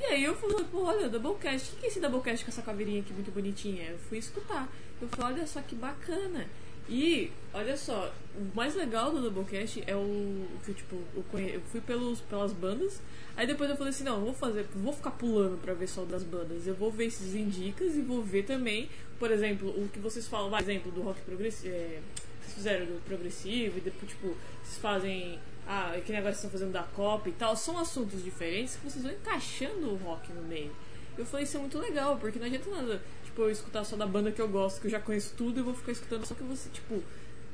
E 0.00 0.04
aí 0.04 0.24
eu 0.24 0.34
falei, 0.36 0.64
pô, 0.70 0.84
olha, 0.84 1.08
Doublecast. 1.08 1.72
O 1.74 1.76
que 1.78 1.86
é 1.86 1.88
esse 1.88 2.00
Doublecast 2.00 2.44
com 2.44 2.50
essa 2.50 2.62
caveirinha 2.62 3.00
aqui 3.00 3.12
muito 3.12 3.30
bonitinha? 3.32 3.90
Eu 3.90 3.98
fui 3.98 4.18
escutar. 4.18 4.68
Eu 5.00 5.08
falei, 5.08 5.36
olha 5.38 5.46
só 5.46 5.60
que 5.62 5.74
bacana. 5.74 6.46
E, 6.88 7.32
olha 7.52 7.76
só, 7.76 8.12
o 8.36 8.54
mais 8.56 8.74
legal 8.76 9.10
do 9.10 9.20
Doublecast 9.20 9.82
é 9.86 9.96
o 9.96 10.46
que, 10.64 10.72
tipo, 10.72 10.96
eu, 11.16 11.24
conhe- 11.32 11.56
eu 11.56 11.60
fui 11.62 11.80
pelos, 11.80 12.20
pelas 12.20 12.52
bandas, 12.52 13.00
aí 13.36 13.44
depois 13.44 13.68
eu 13.68 13.76
falei 13.76 13.90
assim, 13.90 14.04
não, 14.04 14.20
vou 14.20 14.32
fazer, 14.32 14.64
vou 14.72 14.92
ficar 14.92 15.10
pulando 15.10 15.60
pra 15.60 15.74
ver 15.74 15.88
só 15.88 16.02
o 16.02 16.06
das 16.06 16.22
bandas. 16.22 16.64
Eu 16.64 16.76
vou 16.76 16.92
ver 16.92 17.06
esses 17.06 17.34
indicas 17.34 17.96
e 17.96 18.00
vou 18.02 18.22
ver 18.22 18.44
também, 18.44 18.88
por 19.18 19.32
exemplo, 19.32 19.68
o 19.70 19.88
que 19.88 19.98
vocês 19.98 20.28
falam, 20.28 20.48
por 20.48 20.60
exemplo, 20.60 20.92
do 20.92 21.02
rock 21.02 21.20
progressivo, 21.22 21.74
é, 21.74 22.00
vocês 22.40 22.54
fizeram 22.54 22.86
do 22.86 23.04
progressivo 23.04 23.78
e 23.78 23.80
depois, 23.80 24.08
tipo, 24.12 24.28
vocês 24.62 24.78
fazem, 24.80 25.40
ah, 25.66 25.92
que 26.04 26.12
negócio 26.12 26.32
que 26.32 26.46
estão 26.46 26.50
fazendo 26.50 26.72
da 26.72 26.82
Copa 26.82 27.28
e 27.28 27.32
tal, 27.32 27.56
são 27.56 27.78
assuntos 27.78 28.22
diferentes 28.22 28.76
que 28.76 28.88
vocês 28.88 29.04
vão 29.04 29.12
encaixando 29.12 29.90
o 29.90 29.96
rock 29.96 30.32
no 30.32 30.42
meio. 30.42 30.70
Eu 31.18 31.24
falei, 31.24 31.44
isso 31.44 31.56
é 31.56 31.60
muito 31.60 31.78
legal, 31.78 32.16
porque 32.18 32.38
não 32.38 32.46
adianta 32.46 32.70
nada, 32.70 33.02
tipo, 33.24 33.42
eu 33.42 33.50
escutar 33.50 33.84
só 33.84 33.96
da 33.96 34.06
banda 34.06 34.30
que 34.30 34.40
eu 34.40 34.48
gosto, 34.48 34.80
que 34.80 34.86
eu 34.86 34.90
já 34.90 35.00
conheço 35.00 35.34
tudo, 35.36 35.58
e 35.58 35.62
vou 35.62 35.74
ficar 35.74 35.92
escutando 35.92 36.26
só 36.26 36.34
que 36.34 36.42
você, 36.42 36.68
tipo, 36.68 37.02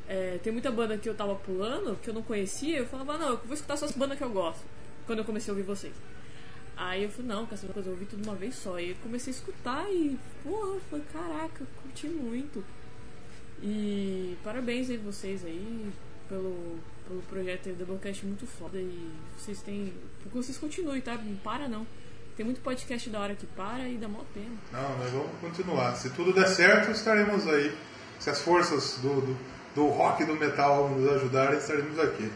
é, 0.09 0.39
tem 0.43 0.53
muita 0.53 0.71
banda 0.71 0.99
que 0.99 1.09
eu 1.09 1.15
tava 1.15 1.35
pulando, 1.37 1.97
que 2.03 2.11
eu 2.11 2.15
não 2.15 2.23
conhecia, 2.23 2.79
eu 2.79 2.87
falava, 2.87 3.17
não, 3.17 3.31
eu 3.31 3.37
vou 3.39 3.55
escutar 3.55 3.77
só 3.77 3.85
as 3.85 3.93
bandas 3.93 4.19
que 4.19 4.25
eu 4.25 4.31
gosto, 4.31 4.63
quando 5.07 5.21
eu 5.21 5.25
comecei 5.25 5.51
a 5.51 5.55
ouvir 5.55 5.65
vocês. 5.65 5.95
Aí 6.77 7.05
eu 7.05 7.11
falei, 7.11 7.29
não, 7.29 7.47
com 7.47 7.55
essa 7.55 7.67
coisa 7.69 7.89
eu 7.89 7.93
ouvi 7.93 8.07
tudo 8.07 8.25
uma 8.25 8.35
vez 8.35 8.55
só. 8.57 8.81
E 8.81 8.91
eu 8.91 8.97
comecei 8.97 9.33
a 9.33 9.37
escutar 9.37 9.93
e, 9.93 10.19
porra, 10.43 10.75
eu 10.75 10.81
falei, 10.91 11.05
caraca, 11.13 11.67
curti 11.83 12.09
muito. 12.09 12.65
E 13.63 14.37
parabéns 14.43 14.91
aí 14.91 14.97
vocês 14.97 15.45
aí 15.45 15.93
pelo, 16.29 16.81
pelo 17.07 17.23
projeto 17.23 17.69
aí 17.69 17.75
do 17.75 17.85
Doublecast 17.85 18.25
muito 18.27 18.47
foda. 18.47 18.79
E 18.79 19.11
vocês 19.37 19.61
têm. 19.63 19.93
Porque 20.23 20.37
vocês 20.37 20.59
continuem, 20.59 21.01
tá? 21.01 21.15
Não 21.17 21.37
para 21.37 21.69
não. 21.69 21.87
Tem 22.37 22.47
muito 22.47 22.61
podcast 22.63 23.11
da 23.11 23.21
hora 23.21 23.35
que 23.35 23.47
para 23.47 23.89
e 23.89 23.97
dá 23.97 24.09
mó 24.09 24.21
pena. 24.33 24.57
Não, 24.73 24.99
nós 24.99 25.11
vamos 25.11 25.39
continuar. 25.41 25.95
Se 25.97 26.11
tudo 26.11 26.33
der 26.33 26.49
certo, 26.49 26.91
estaremos 26.91 27.47
aí. 27.47 27.77
Se 28.19 28.31
as 28.31 28.41
forças 28.41 28.99
do, 29.03 29.21
do, 29.21 29.39
do 29.75 29.87
rock 29.89 30.23
e 30.23 30.27
do 30.27 30.35
metal 30.35 30.89
nos 30.89 31.11
ajudarem, 31.13 31.59
estaremos 31.59 31.99
aqui. 31.99 32.33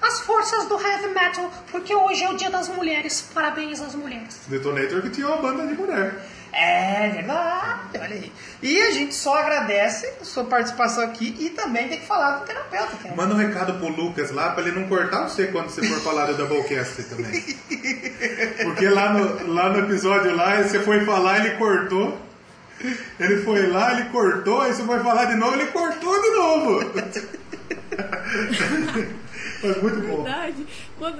As 0.00 0.20
forças 0.20 0.66
do 0.68 0.80
heavy 0.80 1.12
metal, 1.12 1.50
porque 1.70 1.94
hoje 1.94 2.24
é 2.24 2.30
o 2.30 2.36
dia 2.36 2.50
das 2.50 2.68
mulheres. 2.68 3.28
Parabéns 3.34 3.80
às 3.80 3.94
mulheres. 3.94 4.40
Detonator 4.46 5.02
que 5.02 5.10
tinha 5.10 5.26
uma 5.26 5.38
banda 5.38 5.66
de 5.66 5.74
mulher. 5.74 6.24
É 6.60 7.10
verdade, 7.10 7.98
olha 8.00 8.16
aí. 8.16 8.32
E 8.60 8.82
a 8.82 8.90
gente 8.90 9.14
só 9.14 9.36
agradece 9.36 10.12
a 10.20 10.24
sua 10.24 10.42
participação 10.42 11.04
aqui 11.04 11.36
e 11.38 11.50
também 11.50 11.88
tem 11.88 12.00
que 12.00 12.06
falar 12.06 12.38
do 12.38 12.46
terapeuta. 12.46 12.96
Que 12.96 13.06
é 13.06 13.14
Manda 13.14 13.32
um 13.32 13.36
recado 13.36 13.74
pro 13.74 13.86
Lucas 13.86 14.32
lá 14.32 14.50
pra 14.50 14.66
ele 14.66 14.72
não 14.72 14.88
cortar 14.88 15.28
você 15.28 15.46
quando 15.46 15.68
você 15.68 15.86
for 15.86 16.00
falar 16.00 16.26
do 16.26 16.36
Doublecast 16.36 17.04
também. 17.04 17.44
Porque 18.64 18.88
lá 18.88 19.12
no, 19.12 19.54
lá 19.54 19.70
no 19.70 19.78
episódio 19.78 20.34
lá, 20.34 20.60
você 20.60 20.80
foi 20.80 21.04
falar, 21.04 21.46
ele 21.46 21.56
cortou. 21.56 22.18
Ele 23.20 23.36
foi 23.42 23.68
lá, 23.68 23.92
ele 23.92 24.10
cortou, 24.10 24.60
aí 24.60 24.72
você 24.72 24.82
foi 24.82 24.98
falar 25.00 25.26
de 25.26 25.36
novo, 25.36 25.54
ele 25.54 25.66
cortou 25.66 26.20
de 26.20 26.30
novo. 26.30 26.80
Mas 29.62 29.82
muito 29.82 30.00
bom. 30.08 30.24
Verdade. 30.24 30.66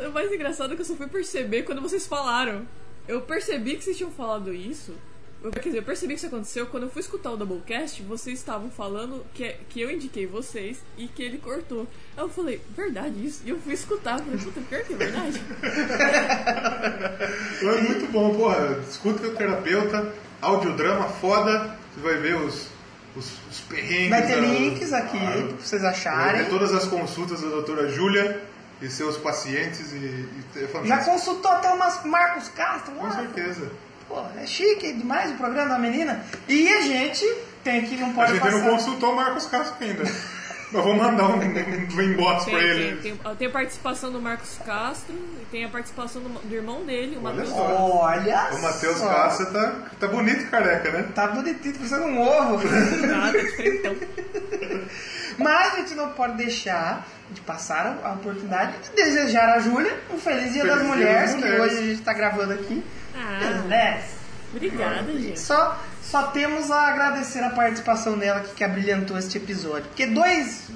O 0.08 0.10
mais 0.10 0.32
engraçado 0.32 0.72
é 0.72 0.76
que 0.76 0.82
eu 0.82 0.86
só 0.86 0.96
fui 0.96 1.06
perceber 1.06 1.62
quando 1.62 1.80
vocês 1.80 2.08
falaram. 2.08 2.66
Eu 3.06 3.20
percebi 3.22 3.76
que 3.76 3.84
vocês 3.84 3.96
tinham 3.96 4.10
falado 4.10 4.52
isso. 4.52 4.96
Eu, 5.42 5.50
quer 5.52 5.60
dizer, 5.60 5.78
eu 5.78 5.82
percebi 5.84 6.14
que 6.14 6.18
isso 6.18 6.26
aconteceu 6.26 6.66
quando 6.66 6.82
eu 6.84 6.90
fui 6.90 7.00
escutar 7.00 7.30
o 7.30 7.36
Doublecast. 7.36 8.02
Vocês 8.02 8.38
estavam 8.38 8.70
falando 8.70 9.24
que, 9.32 9.52
que 9.68 9.80
eu 9.80 9.90
indiquei 9.90 10.26
vocês 10.26 10.78
e 10.96 11.06
que 11.06 11.22
ele 11.22 11.38
cortou. 11.38 11.86
Aí 12.16 12.24
eu 12.24 12.28
falei, 12.28 12.60
verdade 12.76 13.24
isso? 13.24 13.42
E 13.44 13.50
eu 13.50 13.58
fui 13.60 13.72
escutar. 13.72 14.18
Falei, 14.18 14.36
puta, 14.36 14.60
pior 14.62 14.82
que 14.82 14.94
é 14.94 14.96
verdade. 14.96 15.40
Mas 17.62 17.82
muito 17.88 18.12
bom, 18.12 18.34
porra. 18.34 18.78
Escuta 18.88 19.26
o 19.26 19.34
terapeuta, 19.36 20.12
audiodrama 20.42 21.08
foda. 21.08 21.76
Você 21.94 22.00
vai 22.00 22.14
ver 22.16 22.34
os, 22.36 22.68
os, 23.16 23.32
os 23.50 23.60
perrengues. 23.68 24.10
Vai 24.10 24.26
ter 24.26 24.40
links 24.40 24.92
aqui 24.92 25.18
Claro. 25.18 25.48
pra 25.48 25.56
vocês 25.56 25.82
Vai 25.82 25.90
acharem. 25.92 26.44
ter 26.44 26.50
todas 26.50 26.72
as 26.74 26.84
consultas 26.86 27.40
da 27.42 27.48
doutora 27.48 27.88
Júlia 27.88 28.40
e 28.80 28.88
seus 28.88 29.16
pacientes 29.16 29.92
e, 29.92 29.96
e 29.96 30.28
é 30.56 30.84
Já 30.86 31.04
consultou 31.04 31.50
até 31.50 31.68
umas 31.70 32.04
Marcos 32.04 32.48
Castro 32.48 32.92
Com 32.94 33.02
lá. 33.04 33.10
certeza. 33.12 33.70
Pô, 34.08 34.22
é 34.40 34.46
chique 34.46 34.92
demais 34.94 35.30
o 35.32 35.34
programa 35.34 35.70
da 35.70 35.78
menina. 35.78 36.24
E 36.48 36.68
a 36.72 36.80
gente 36.80 37.24
tem 37.62 37.84
que 37.84 37.96
não 37.96 38.10
A 38.10 38.14
pode 38.14 38.32
gente 38.32 38.40
passar. 38.42 38.58
não 38.58 38.70
consultou 38.70 39.12
o 39.12 39.16
Marcos 39.16 39.46
Castro 39.46 39.74
ainda. 39.80 40.04
Mas 40.70 40.84
vou 40.84 40.94
mandar 40.94 41.30
um, 41.30 41.38
um 41.40 42.02
inbox 42.02 42.44
Tem, 42.44 42.52
pra 42.54 42.62
tem, 42.62 42.70
ele. 42.70 42.96
tem, 43.00 43.16
tem 43.38 43.48
a 43.48 43.50
participação 43.50 44.12
do 44.12 44.20
Marcos 44.20 44.58
Castro 44.66 45.14
e 45.14 45.46
tem 45.50 45.64
a 45.64 45.68
participação 45.70 46.20
do, 46.20 46.28
do 46.28 46.54
irmão 46.54 46.84
dele, 46.84 47.16
o 47.16 47.24
Olha 47.24 47.36
Matheus. 47.36 47.48
só. 47.48 48.00
Olha 48.02 48.48
O 48.52 48.60
Matheus. 48.60 49.00
Castro 49.00 49.46
tá, 49.50 49.72
tá 49.98 50.06
bonito 50.08 50.50
careca, 50.50 50.90
né? 50.90 51.08
Tá 51.14 51.28
bonitinho, 51.28 51.74
parecendo 51.74 52.04
um 52.04 52.20
ovo. 52.20 52.60
Nada, 53.06 53.42
diferentão. 53.42 53.96
Mas 55.38 55.72
a 55.72 55.76
gente 55.76 55.94
não 55.94 56.10
pode 56.10 56.36
deixar 56.36 57.06
de 57.30 57.40
passar 57.42 57.98
a 58.02 58.12
oportunidade 58.12 58.72
de 58.78 58.90
desejar 58.90 59.50
a 59.54 59.58
Júlia 59.60 59.96
um 60.10 60.18
feliz 60.18 60.52
dia 60.52 60.62
Feliz 60.62 60.76
das 60.76 60.78
Dia 60.84 60.88
mulheres, 60.94 61.30
das 61.32 61.34
que 61.34 61.48
Mulheres. 61.48 61.60
hoje 61.72 61.78
a 61.78 61.82
gente 61.86 62.02
tá 62.02 62.12
gravando 62.12 62.52
aqui. 62.54 62.82
Ah, 63.14 63.60
Mulheres. 63.62 64.04
obrigada, 64.52 65.12
gente. 65.12 65.38
Só, 65.40 65.78
só 66.02 66.22
temos 66.28 66.70
a 66.70 66.88
agradecer 66.88 67.40
a 67.44 67.50
participação 67.50 68.16
dela 68.18 68.40
que, 68.40 68.54
que 68.54 68.64
abrilhantou 68.64 69.18
este 69.18 69.36
episódio. 69.38 69.84
Porque 69.88 70.06
dois 70.06 70.68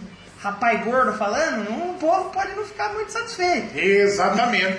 rapaz 0.42 0.84
gordo 0.84 1.12
falando, 1.16 1.68
não- 1.70 1.92
o 1.92 1.94
povo 1.94 2.30
pode 2.30 2.52
não 2.54 2.64
ficar 2.64 2.92
muito 2.92 3.10
satisfeito. 3.12 3.76
Exatamente. 3.78 4.76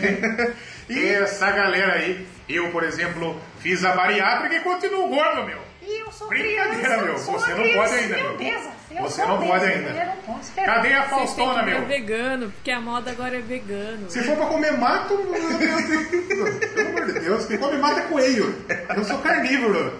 Essa 0.90 1.50
galera 1.52 1.94
aí, 1.94 2.28
eu, 2.50 2.70
por 2.72 2.84
exemplo, 2.84 3.40
fiz 3.60 3.84
a 3.86 3.94
bariátrica 3.94 4.56
e 4.56 4.60
continuo 4.60 5.08
gordo, 5.08 5.44
meu. 5.46 5.58
E 5.82 6.02
eu 6.02 6.12
sou 6.12 6.28
Brincadeira, 6.28 6.76
criança, 6.76 7.02
meu. 7.04 7.18
sou 7.18 7.34
Você 7.40 7.54
não 7.54 7.74
pode 7.74 7.94
ainda, 7.96 8.16
meu. 8.18 8.34
obesa. 8.34 8.70
Eu 8.96 9.04
Você 9.04 9.26
não 9.26 9.40
pode 9.40 9.66
ainda. 9.66 9.90
Eu 9.90 10.06
não 10.06 10.16
posso. 10.18 10.52
Cadê 10.54 10.94
a 10.94 11.04
Vocês 11.04 11.34
têm 11.34 11.46
Faustona, 11.46 11.64
que 11.64 11.70
meu? 11.70 11.86
vegano, 11.86 12.52
porque 12.52 12.72
a 12.72 12.80
moda 12.80 13.12
agora 13.12 13.38
é 13.38 13.42
vegano. 13.42 14.10
Se 14.10 14.22
for 14.24 14.36
pra 14.36 14.46
comer 14.46 14.78
mato, 14.78 15.18
meu 15.18 15.58
Deus, 15.58 16.60
pelo 16.74 16.90
amor 16.90 17.06
de 17.06 17.20
Deus, 17.20 17.46
quem 17.46 17.58
come 17.58 17.78
mato 17.78 18.00
é 18.00 18.04
coelho. 18.04 18.56
Eu 18.96 19.04
sou 19.04 19.18
carnívoro. 19.20 20.00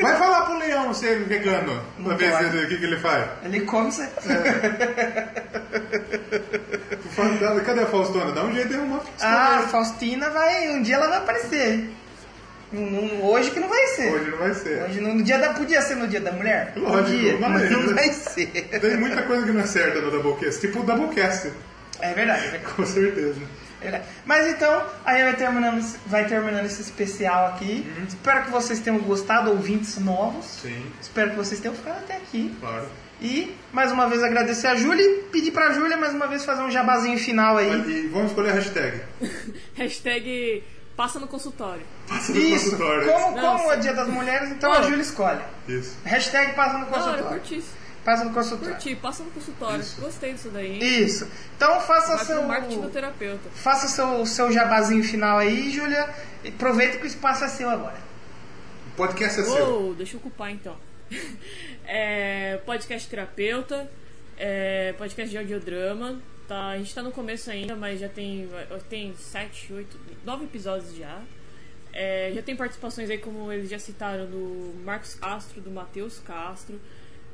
Vai 0.00 0.16
falar 0.16 0.46
pro 0.46 0.58
leão 0.58 0.92
ser 0.92 1.20
vegano, 1.24 1.80
pra 2.02 2.14
ver 2.16 2.64
o 2.64 2.68
que, 2.68 2.76
que 2.76 2.84
ele 2.84 2.96
faz. 2.98 3.24
Ele 3.44 3.60
come 3.60 3.90
você. 3.92 4.08
Fala, 7.10 7.60
Cadê 7.60 7.80
a 7.82 7.86
Faustona? 7.86 8.32
Dá 8.32 8.42
um 8.44 8.52
jeito 8.52 8.68
de 8.68 8.74
arrumar 8.74 8.96
a 8.96 9.00
Faustona. 9.00 9.32
Ah, 9.32 9.58
a 9.58 9.62
Faustina 9.68 10.30
vai. 10.30 10.68
Um 10.70 10.82
dia 10.82 10.96
ela 10.96 11.08
vai 11.08 11.18
aparecer. 11.18 11.90
Não- 12.72 13.24
hoje 13.24 13.50
que 13.50 13.60
não 13.60 13.68
vai 13.68 13.86
ser. 13.88 14.12
Hoje 14.12 14.30
não 14.30 14.38
vai 14.38 14.54
ser. 14.54 14.82
Hoje 14.84 15.00
no, 15.00 15.14
no 15.14 15.22
dia 15.22 15.38
da. 15.38 15.52
Podia 15.52 15.82
ser 15.82 15.96
no 15.96 16.06
dia 16.08 16.20
da 16.20 16.32
mulher? 16.32 16.72
Lógico, 16.76 17.02
Podia, 17.10 17.36
mas, 17.38 17.50
mas- 17.62 17.70
não 17.70 17.94
vai 17.94 18.08
ser. 18.12 18.46
Tem 18.46 18.96
muita 18.96 19.22
coisa 19.22 19.44
que 19.46 19.52
não 19.52 19.60
é 19.60 19.66
certa 19.66 20.00
no 20.00 20.10
Doublecast, 20.10 20.60
tipo 20.60 20.80
o 20.80 20.82
Doublecast, 20.82 21.52
É 22.00 22.12
verdade, 22.14 22.46
é 22.46 22.50
verdade. 22.50 22.74
com 22.74 22.86
certeza. 22.86 23.40
é 23.80 23.84
verdade. 23.84 24.04
Mas 24.24 24.46
então, 24.48 24.86
aí 25.04 25.22
vai 25.22 25.36
terminando, 25.36 25.98
vai 26.06 26.26
terminando 26.26 26.64
esse 26.64 26.80
especial 26.82 27.48
aqui. 27.48 27.86
Uhum. 27.98 28.04
Espero 28.08 28.44
que 28.44 28.50
vocês 28.50 28.80
tenham 28.80 28.98
gostado, 29.00 29.50
ouvintes 29.50 29.98
novos. 29.98 30.44
Sim, 30.46 30.82
Espero 31.00 31.30
que 31.30 31.36
vocês 31.36 31.60
tenham 31.60 31.74
ficado 31.74 31.98
até 31.98 32.16
aqui. 32.16 32.54
claro. 32.60 32.86
E 33.24 33.54
mais 33.72 33.92
uma 33.92 34.08
vez 34.08 34.20
agradecer 34.20 34.66
a 34.66 34.74
Júlia 34.74 35.00
e 35.04 35.18
pedir 35.30 35.52
pra 35.52 35.70
Júlia 35.72 35.96
mais 35.96 36.12
uma 36.12 36.26
vez 36.26 36.44
fazer 36.44 36.60
um 36.62 36.70
jabazinho 36.72 37.16
final 37.16 37.56
aí. 37.56 37.68
E 37.88 38.08
vamos 38.08 38.30
escolher 38.32 38.50
a 38.50 38.54
hashtag. 38.54 39.00
Hashtag 39.76 40.64
Passa 40.96 41.18
no 41.18 41.26
consultório. 41.26 41.82
Isso. 42.34 42.76
Como, 42.76 43.36
Não, 43.36 43.58
como 43.58 43.72
é 43.72 43.76
dia 43.76 43.94
das 43.94 44.08
mulheres, 44.08 44.50
então 44.50 44.70
Pô. 44.70 44.76
a 44.78 44.82
Júlia 44.82 45.00
escolhe. 45.02 45.40
Isso. 45.68 45.96
Hashtag 46.04 46.54
passa 46.54 46.78
no 46.78 46.84
Da 46.86 46.90
hora, 46.90 47.00
consultório. 47.02 47.28
curti 47.40 47.56
isso. 47.58 47.82
Passa 48.04 48.24
no 48.24 48.32
consultório. 48.34 48.74
Curti, 48.74 48.96
passa 48.96 49.22
no 49.22 49.30
consultório. 49.30 49.84
Gostei 50.00 50.32
disso 50.34 50.48
daí. 50.50 50.72
hein? 50.72 51.02
Isso. 51.04 51.28
Então 51.56 51.80
faça 51.80 52.16
Vai 52.16 52.24
seu. 52.24 52.38
pro 52.40 52.48
marketing 52.48 52.80
do 52.80 52.90
terapeuta. 52.90 53.48
Faça 53.54 53.86
seu, 53.88 54.26
seu 54.26 54.50
jabazinho 54.52 55.04
final 55.04 55.38
aí, 55.38 55.70
Júlia. 55.70 56.10
E 56.44 56.48
Aproveita 56.48 56.98
que 56.98 57.04
o 57.04 57.06
espaço 57.06 57.44
é 57.44 57.48
seu 57.48 57.70
agora. 57.70 57.96
O 58.92 58.96
podcast 58.96 59.40
é 59.40 59.44
seu. 59.44 59.64
Uou, 59.66 59.94
deixa 59.94 60.16
eu 60.16 60.20
ocupar 60.20 60.50
então. 60.50 60.76
É, 61.84 62.58
podcast 62.64 63.08
terapeuta, 63.08 63.90
é, 64.38 64.94
podcast 64.96 65.30
de 65.30 65.36
audiodrama. 65.36 66.20
Tá, 66.48 66.68
a 66.70 66.78
gente 66.78 66.94
tá 66.94 67.02
no 67.02 67.12
começo 67.12 67.50
ainda, 67.50 67.76
mas 67.76 68.00
já 68.00 68.08
tem, 68.08 68.48
tem 68.88 69.14
7, 69.14 69.72
8, 69.72 70.00
9 70.24 70.44
episódios 70.44 70.94
já. 70.96 71.22
É, 71.92 72.32
já 72.34 72.42
tem 72.42 72.56
participações 72.56 73.10
aí, 73.10 73.18
como 73.18 73.52
eles 73.52 73.68
já 73.70 73.78
citaram, 73.78 74.26
do 74.26 74.74
Marcos 74.84 75.14
Castro, 75.14 75.60
do 75.60 75.70
Matheus 75.70 76.18
Castro. 76.18 76.80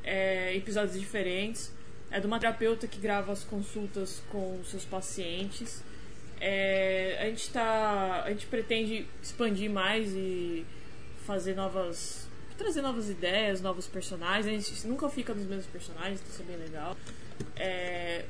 É, 0.04 0.54
episódios 0.56 0.98
diferentes. 0.98 1.72
É 2.10 2.20
de 2.20 2.26
uma 2.26 2.38
terapeuta 2.40 2.86
que 2.86 2.98
grava 2.98 3.32
as 3.32 3.44
consultas 3.44 4.22
com 4.30 4.60
seus 4.64 4.84
pacientes. 4.84 5.82
É, 6.40 7.18
a 7.20 7.24
gente 7.26 7.50
tá. 7.50 8.22
A 8.24 8.30
gente 8.30 8.46
pretende 8.46 9.06
expandir 9.22 9.70
mais 9.70 10.12
e 10.12 10.64
fazer 11.26 11.54
novas. 11.54 12.26
trazer 12.56 12.80
novas 12.82 13.10
ideias, 13.10 13.60
novos 13.60 13.86
personagens. 13.86 14.46
A 14.46 14.68
gente 14.68 14.86
nunca 14.86 15.08
fica 15.08 15.34
nos 15.34 15.46
mesmos 15.46 15.66
personagens, 15.66 16.22
isso 16.28 16.42
é 16.42 16.44
bem 16.44 16.56
legal. 16.56 16.96
É, 17.56 18.24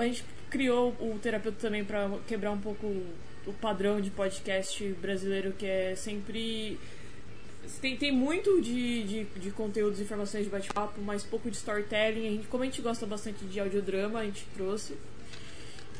a 0.00 0.06
gente 0.06 0.24
criou 0.48 0.90
o 1.00 1.18
terapeuta 1.20 1.58
também 1.60 1.84
para 1.84 2.10
quebrar 2.26 2.50
um 2.50 2.60
pouco 2.60 2.86
o 3.46 3.52
padrão 3.54 4.00
de 4.00 4.10
podcast 4.10 4.84
brasileiro 5.00 5.52
que 5.52 5.66
é 5.66 5.94
sempre 5.96 6.78
tem, 7.80 7.96
tem 7.96 8.12
muito 8.12 8.60
de, 8.60 9.04
de, 9.04 9.24
de 9.24 9.50
conteúdos 9.50 10.00
e 10.00 10.02
informações 10.02 10.44
de 10.44 10.50
bate-papo, 10.50 11.00
mas 11.00 11.22
pouco 11.22 11.50
de 11.50 11.56
storytelling. 11.56 12.26
A 12.26 12.30
gente, 12.30 12.48
como 12.48 12.62
a 12.62 12.66
gente 12.66 12.80
gosta 12.80 13.06
bastante 13.06 13.44
de 13.44 13.60
audiodrama, 13.60 14.20
a 14.20 14.24
gente 14.24 14.44
trouxe. 14.54 14.96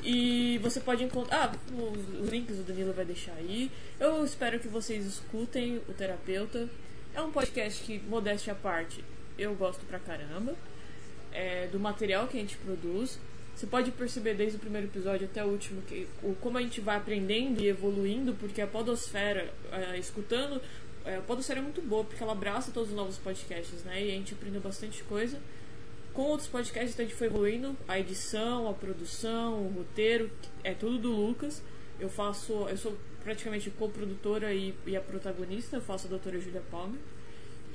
E 0.02 0.58
você 0.62 0.80
pode 0.80 1.04
encontrar. 1.04 1.52
Ah, 1.52 1.56
os, 1.72 2.20
os 2.20 2.28
links 2.30 2.58
o 2.58 2.62
Danilo 2.62 2.92
vai 2.92 3.04
deixar 3.04 3.34
aí. 3.34 3.70
Eu 3.98 4.24
espero 4.24 4.58
que 4.58 4.68
vocês 4.68 5.04
escutem 5.04 5.80
o 5.88 5.92
terapeuta. 5.92 6.68
É 7.14 7.20
um 7.20 7.30
podcast 7.30 7.82
que, 7.82 7.98
modéstia 7.98 8.52
à 8.52 8.56
parte, 8.56 9.04
eu 9.38 9.54
gosto 9.54 9.84
pra 9.86 9.98
caramba. 9.98 10.56
É, 11.32 11.68
do 11.68 11.78
material 11.78 12.26
que 12.26 12.36
a 12.36 12.40
gente 12.40 12.56
produz. 12.56 13.18
Você 13.60 13.66
pode 13.66 13.90
perceber 13.90 14.32
desde 14.32 14.56
o 14.56 14.58
primeiro 14.58 14.86
episódio 14.86 15.26
até 15.26 15.44
o 15.44 15.48
último 15.48 15.82
que, 15.82 16.08
o, 16.22 16.34
como 16.36 16.56
a 16.56 16.62
gente 16.62 16.80
vai 16.80 16.96
aprendendo 16.96 17.60
e 17.60 17.68
evoluindo, 17.68 18.32
porque 18.32 18.58
a 18.62 18.66
Podosfera, 18.66 19.52
é, 19.70 19.98
escutando, 19.98 20.62
é, 21.04 21.16
a 21.16 21.20
Podosfera 21.20 21.60
é 21.60 21.62
muito 21.62 21.82
boa, 21.82 22.02
porque 22.02 22.22
ela 22.22 22.32
abraça 22.32 22.70
todos 22.72 22.88
os 22.88 22.96
novos 22.96 23.18
podcasts, 23.18 23.84
né? 23.84 24.02
E 24.02 24.12
a 24.12 24.14
gente 24.14 24.32
aprendeu 24.32 24.62
bastante 24.62 25.04
coisa. 25.04 25.38
Com 26.14 26.22
outros 26.22 26.48
podcasts, 26.48 26.94
então 26.94 27.04
a 27.04 27.08
gente 27.08 27.18
foi 27.18 27.26
evoluindo 27.26 27.76
a 27.86 28.00
edição, 28.00 28.66
a 28.66 28.72
produção, 28.72 29.66
o 29.66 29.68
roteiro, 29.76 30.30
é 30.64 30.72
tudo 30.72 30.96
do 30.96 31.12
Lucas. 31.12 31.62
Eu 32.00 32.08
faço, 32.08 32.66
eu 32.66 32.78
sou 32.78 32.96
praticamente 33.22 33.68
co-produtora 33.72 34.54
e, 34.54 34.74
e 34.86 34.96
a 34.96 35.02
protagonista, 35.02 35.76
eu 35.76 35.82
faço 35.82 36.06
a 36.06 36.08
doutora 36.08 36.40
Julia 36.40 36.62
Palmer. 36.70 36.98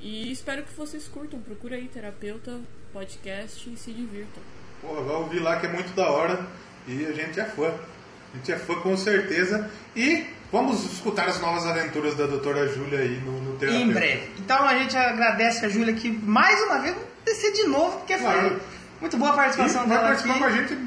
E 0.00 0.32
espero 0.32 0.64
que 0.64 0.74
vocês 0.74 1.06
curtam. 1.06 1.40
Procura 1.40 1.76
aí, 1.76 1.86
terapeuta, 1.86 2.60
podcast 2.92 3.70
e 3.70 3.76
se 3.76 3.92
divirtam. 3.92 4.42
Porra, 4.86 5.00
vai 5.02 5.16
ouvir 5.16 5.38
lá 5.40 5.56
que 5.56 5.66
é 5.66 5.68
muito 5.68 5.94
da 5.94 6.08
hora. 6.10 6.40
E 6.86 7.04
a 7.06 7.12
gente 7.12 7.38
é 7.40 7.44
fã. 7.44 7.68
A 7.68 8.36
gente 8.36 8.52
é 8.52 8.56
fã 8.56 8.74
com 8.76 8.96
certeza. 8.96 9.70
E 9.94 10.26
vamos 10.52 10.84
escutar 10.92 11.28
as 11.28 11.40
novas 11.40 11.66
aventuras 11.66 12.14
da 12.14 12.26
doutora 12.26 12.68
Júlia 12.68 13.00
aí 13.00 13.20
no, 13.24 13.32
no 13.40 13.56
terapeuta. 13.58 13.84
Em 13.86 13.92
breve. 13.92 14.30
Então 14.38 14.62
a 14.66 14.78
gente 14.78 14.96
agradece 14.96 15.64
a 15.66 15.68
Júlia 15.68 15.94
aqui 15.94 16.10
mais 16.22 16.60
uma 16.62 16.78
vez. 16.80 16.94
Vamos 16.94 17.08
descer 17.24 17.52
de 17.52 17.64
novo, 17.66 17.98
porque 17.98 18.16
Claro. 18.16 18.40
foi 18.50 18.60
muito 19.00 19.16
boa 19.16 19.30
a 19.32 19.34
participação 19.34 19.84
E 19.84 19.88
vai 19.88 19.96
dela 19.96 20.08
participar 20.08 20.34
aqui. 20.34 20.40
com 20.42 20.46
a 20.46 20.50
gente 20.52 20.78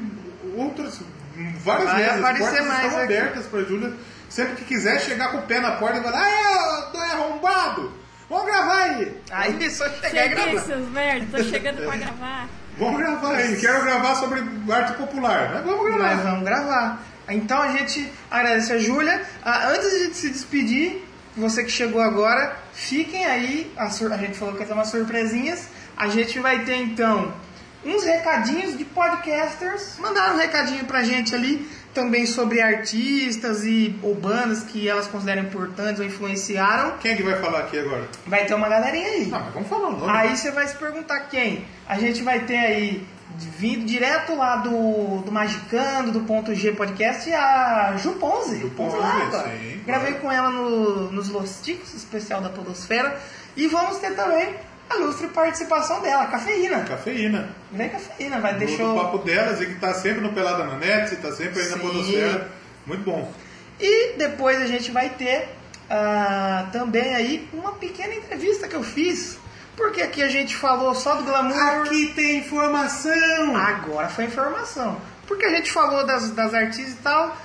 outras, 0.56 1.00
várias 1.62 1.84
Vai 1.90 1.96
vezes. 1.96 2.12
As 2.12 2.18
aparecer 2.18 2.44
portas 2.48 2.66
mais 2.66 2.84
estão 2.86 3.00
aqui. 3.04 3.16
abertas 3.16 3.46
pra 3.46 3.62
Júlia. 3.62 3.92
Sempre 4.28 4.54
que 4.56 4.64
quiser 4.64 5.00
chegar 5.00 5.32
com 5.32 5.38
o 5.38 5.42
pé 5.42 5.58
na 5.58 5.72
porta 5.72 5.98
e 5.98 6.02
falar, 6.04 6.22
ah, 6.22 6.90
eu 6.94 7.00
arrombado! 7.00 7.92
Vamos 8.28 8.46
gravar 8.46 8.76
aí! 8.84 9.16
Aí 9.32 9.70
só 9.70 9.88
chegar 9.90 10.26
e 10.26 10.28
gravar. 10.28 10.60
seus 10.60 10.88
merda, 10.88 11.36
tô 11.36 11.42
chegando 11.44 11.84
pra 11.84 11.96
gravar. 11.98 12.48
Vamos 12.80 12.98
gravar 12.98 13.34
aí. 13.34 13.56
Quero 13.56 13.84
gravar 13.84 14.14
sobre 14.14 14.42
arte 14.72 14.94
popular. 14.94 15.50
Mas 15.52 15.64
vamos 15.64 15.84
gravar. 15.84 16.14
Nós 16.14 16.24
vamos 16.24 16.44
gravar. 16.44 17.02
Então 17.28 17.60
a 17.60 17.72
gente 17.72 18.10
agradece 18.30 18.72
a 18.72 18.78
Júlia. 18.78 19.22
Ah, 19.44 19.68
antes 19.68 19.90
de 19.90 20.14
se 20.14 20.30
despedir, 20.30 21.04
você 21.36 21.62
que 21.62 21.70
chegou 21.70 22.00
agora, 22.00 22.56
fiquem 22.72 23.26
aí. 23.26 23.70
A, 23.76 23.84
a 23.84 24.16
gente 24.16 24.38
falou 24.38 24.54
que 24.54 24.60
ia 24.60 24.66
ter 24.66 24.72
umas 24.72 24.88
surpresinhas. 24.88 25.68
A 25.94 26.08
gente 26.08 26.38
vai 26.40 26.64
ter 26.64 26.76
então 26.76 27.30
uns 27.84 28.02
recadinhos 28.02 28.78
de 28.78 28.84
podcasters. 28.86 29.98
Mandaram 29.98 30.36
um 30.36 30.38
recadinho 30.38 30.86
pra 30.86 31.02
gente 31.02 31.34
ali 31.34 31.68
também 31.94 32.26
sobre 32.26 32.60
artistas 32.60 33.64
e 33.64 33.98
ou 34.02 34.14
bandas 34.14 34.62
que 34.62 34.88
elas 34.88 35.06
consideram 35.06 35.42
importantes 35.42 36.00
ou 36.00 36.06
influenciaram. 36.06 36.98
Quem 36.98 37.12
é 37.12 37.16
que 37.16 37.22
vai 37.22 37.38
falar 37.40 37.60
aqui 37.60 37.78
agora? 37.78 38.08
Vai 38.26 38.44
ter 38.46 38.54
uma 38.54 38.68
galerinha 38.68 39.08
aí. 39.08 39.26
Não, 39.26 39.40
mas 39.40 39.54
vamos 39.54 39.68
falar 39.68 39.88
o 39.88 39.96
nome. 39.96 40.12
Aí 40.12 40.36
você 40.36 40.50
vai 40.50 40.66
se 40.68 40.76
perguntar 40.76 41.20
quem? 41.20 41.64
A 41.88 41.98
gente 41.98 42.22
vai 42.22 42.40
ter 42.40 42.56
aí, 42.56 43.06
vindo 43.36 43.84
direto 43.84 44.36
lá 44.36 44.56
do, 44.56 45.22
do 45.22 45.32
Magicando, 45.32 46.12
do 46.12 46.20
Ponto 46.20 46.54
G 46.54 46.72
Podcast, 46.72 47.32
a 47.32 47.96
Ju 47.96 48.12
Ponzi. 48.12 48.60
Ju 48.60 48.70
Ponzi, 48.70 48.96
lá 48.96 49.44
sim, 49.44 49.80
Gravei 49.84 50.14
com 50.14 50.30
ela 50.30 50.50
no, 50.50 51.10
nos 51.10 51.28
Losticos, 51.28 51.92
especial 51.94 52.40
da 52.40 52.48
Podosfera. 52.48 53.18
E 53.56 53.66
vamos 53.66 53.98
ter 53.98 54.14
também 54.14 54.54
a 54.90 54.96
ilustre 54.96 55.28
participação 55.28 56.00
dela, 56.02 56.24
a 56.24 56.26
Cafeína. 56.26 56.80
Cafeína. 56.84 57.48
Vem 57.70 57.88
Cafeína, 57.88 58.40
vai 58.40 58.54
deixar. 58.54 58.84
do 58.84 58.94
papo 58.94 59.18
delas 59.18 59.60
e 59.60 59.66
que 59.66 59.76
tá 59.76 59.94
sempre 59.94 60.20
no 60.20 60.32
Pelada 60.32 60.64
na 60.64 60.76
Net, 60.76 61.16
tá 61.16 61.32
sempre 61.32 61.62
aí 61.62 61.68
na. 61.70 61.78
Podosfera. 61.78 62.50
Muito 62.86 63.04
bom. 63.04 63.32
E 63.78 64.14
depois 64.18 64.60
a 64.60 64.66
gente 64.66 64.90
vai 64.90 65.10
ter 65.10 65.48
ah, 65.88 66.68
também 66.72 67.14
aí 67.14 67.48
uma 67.52 67.72
pequena 67.72 68.14
entrevista 68.14 68.68
que 68.68 68.76
eu 68.76 68.82
fiz. 68.82 69.38
Porque 69.76 70.02
aqui 70.02 70.22
a 70.22 70.28
gente 70.28 70.54
falou 70.56 70.94
só 70.94 71.14
do 71.14 71.24
glamour. 71.24 71.56
Aqui 71.56 72.12
tem 72.14 72.38
informação! 72.38 73.56
Agora 73.56 74.08
foi 74.08 74.24
informação. 74.24 75.00
Porque 75.26 75.46
a 75.46 75.50
gente 75.50 75.72
falou 75.72 76.04
das, 76.04 76.30
das 76.32 76.52
artistas 76.52 76.94
e 76.94 76.96
tal 76.96 77.36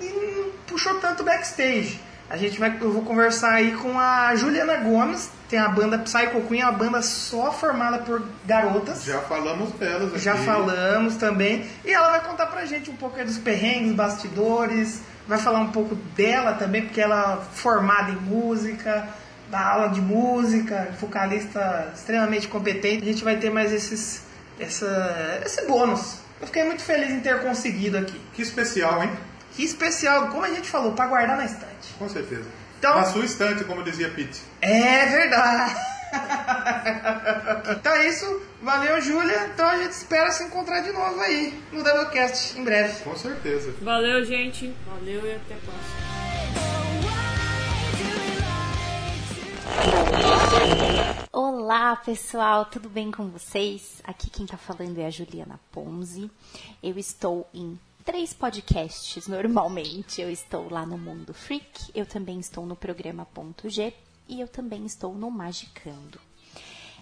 e 0.00 0.04
não 0.04 0.50
puxou 0.66 0.94
tanto 1.00 1.24
backstage. 1.24 2.00
A 2.28 2.36
gente 2.36 2.58
vai, 2.58 2.76
eu 2.80 2.92
vou 2.92 3.02
conversar 3.02 3.54
aí 3.54 3.72
com 3.76 3.98
a 3.98 4.34
Juliana 4.34 4.76
Gomes, 4.78 5.30
tem 5.48 5.58
a 5.58 5.68
banda 5.68 5.98
Psycho 5.98 6.40
Queen, 6.48 6.62
uma 6.62 6.72
banda 6.72 7.02
só 7.02 7.52
formada 7.52 7.98
por 7.98 8.22
garotas. 8.44 9.04
Já 9.04 9.20
falamos 9.20 9.70
delas 9.72 10.10
aqui. 10.10 10.18
Já 10.18 10.36
falamos 10.36 11.16
também. 11.16 11.66
E 11.84 11.92
ela 11.92 12.10
vai 12.10 12.24
contar 12.24 12.46
pra 12.46 12.64
gente 12.64 12.90
um 12.90 12.96
pouco 12.96 13.22
dos 13.24 13.38
perrengues, 13.38 13.92
bastidores, 13.92 15.00
vai 15.26 15.38
falar 15.38 15.60
um 15.60 15.70
pouco 15.70 15.94
dela 15.94 16.54
também, 16.54 16.82
porque 16.82 17.00
ela 17.00 17.40
é 17.42 17.54
formada 17.54 18.10
em 18.10 18.16
música, 18.16 19.08
dá 19.48 19.72
aula 19.72 19.88
de 19.88 20.00
música, 20.00 20.88
vocalista 21.00 21.92
extremamente 21.94 22.48
competente. 22.48 23.02
A 23.02 23.12
gente 23.12 23.22
vai 23.22 23.36
ter 23.36 23.50
mais 23.50 23.72
esses, 23.72 24.22
essa, 24.58 25.40
esse 25.44 25.64
bônus. 25.66 26.18
Eu 26.40 26.46
fiquei 26.46 26.64
muito 26.64 26.82
feliz 26.82 27.10
em 27.10 27.20
ter 27.20 27.40
conseguido 27.42 27.98
aqui. 27.98 28.20
Que 28.34 28.42
especial, 28.42 29.02
hein? 29.02 29.10
Que 29.52 29.64
especial, 29.64 30.28
como 30.28 30.44
a 30.44 30.50
gente 30.50 30.68
falou, 30.68 30.92
pra 30.92 31.06
guardar 31.06 31.36
na 31.36 31.44
estante. 31.44 31.94
Com 31.98 32.08
certeza. 32.08 32.65
Então- 32.78 32.94
Na 32.96 33.04
sua 33.04 33.24
estante, 33.24 33.64
como 33.64 33.82
dizia 33.82 34.08
Pete. 34.10 34.40
É 34.60 35.06
verdade. 35.06 35.74
então 37.78 37.92
é 37.92 38.06
isso. 38.08 38.42
Valeu, 38.62 39.00
Júlia. 39.00 39.46
Então 39.52 39.66
a 39.66 39.78
gente 39.78 39.92
espera 39.92 40.30
se 40.30 40.44
encontrar 40.44 40.80
de 40.80 40.92
novo 40.92 41.20
aí 41.20 41.62
no 41.72 41.82
Doublecast 41.82 42.58
em 42.58 42.64
breve. 42.64 43.02
Com 43.02 43.16
certeza. 43.16 43.74
Valeu, 43.82 44.24
gente. 44.24 44.74
Valeu 44.86 45.26
e 45.26 45.34
até 45.34 45.54
a 45.54 45.58
próxima. 45.58 46.06
Olá 51.32 51.96
pessoal, 51.96 52.64
tudo 52.64 52.88
bem 52.88 53.10
com 53.10 53.28
vocês? 53.28 54.00
Aqui 54.04 54.30
quem 54.30 54.46
tá 54.46 54.56
falando 54.56 54.98
é 54.98 55.06
a 55.06 55.10
Juliana 55.10 55.60
Ponzi. 55.70 56.30
Eu 56.82 56.98
estou 56.98 57.48
em 57.52 57.78
três 58.06 58.32
podcasts 58.32 59.26
normalmente. 59.26 60.22
Eu 60.22 60.30
estou 60.30 60.70
lá 60.70 60.86
no 60.86 60.96
Mundo 60.96 61.34
Freak, 61.34 61.90
eu 61.92 62.06
também 62.06 62.38
estou 62.38 62.64
no 62.64 62.76
programa 62.76 63.26
Ponto 63.26 63.68
G 63.68 63.92
e 64.28 64.40
eu 64.40 64.46
também 64.46 64.86
estou 64.86 65.12
no 65.12 65.28
Magicando. 65.28 66.20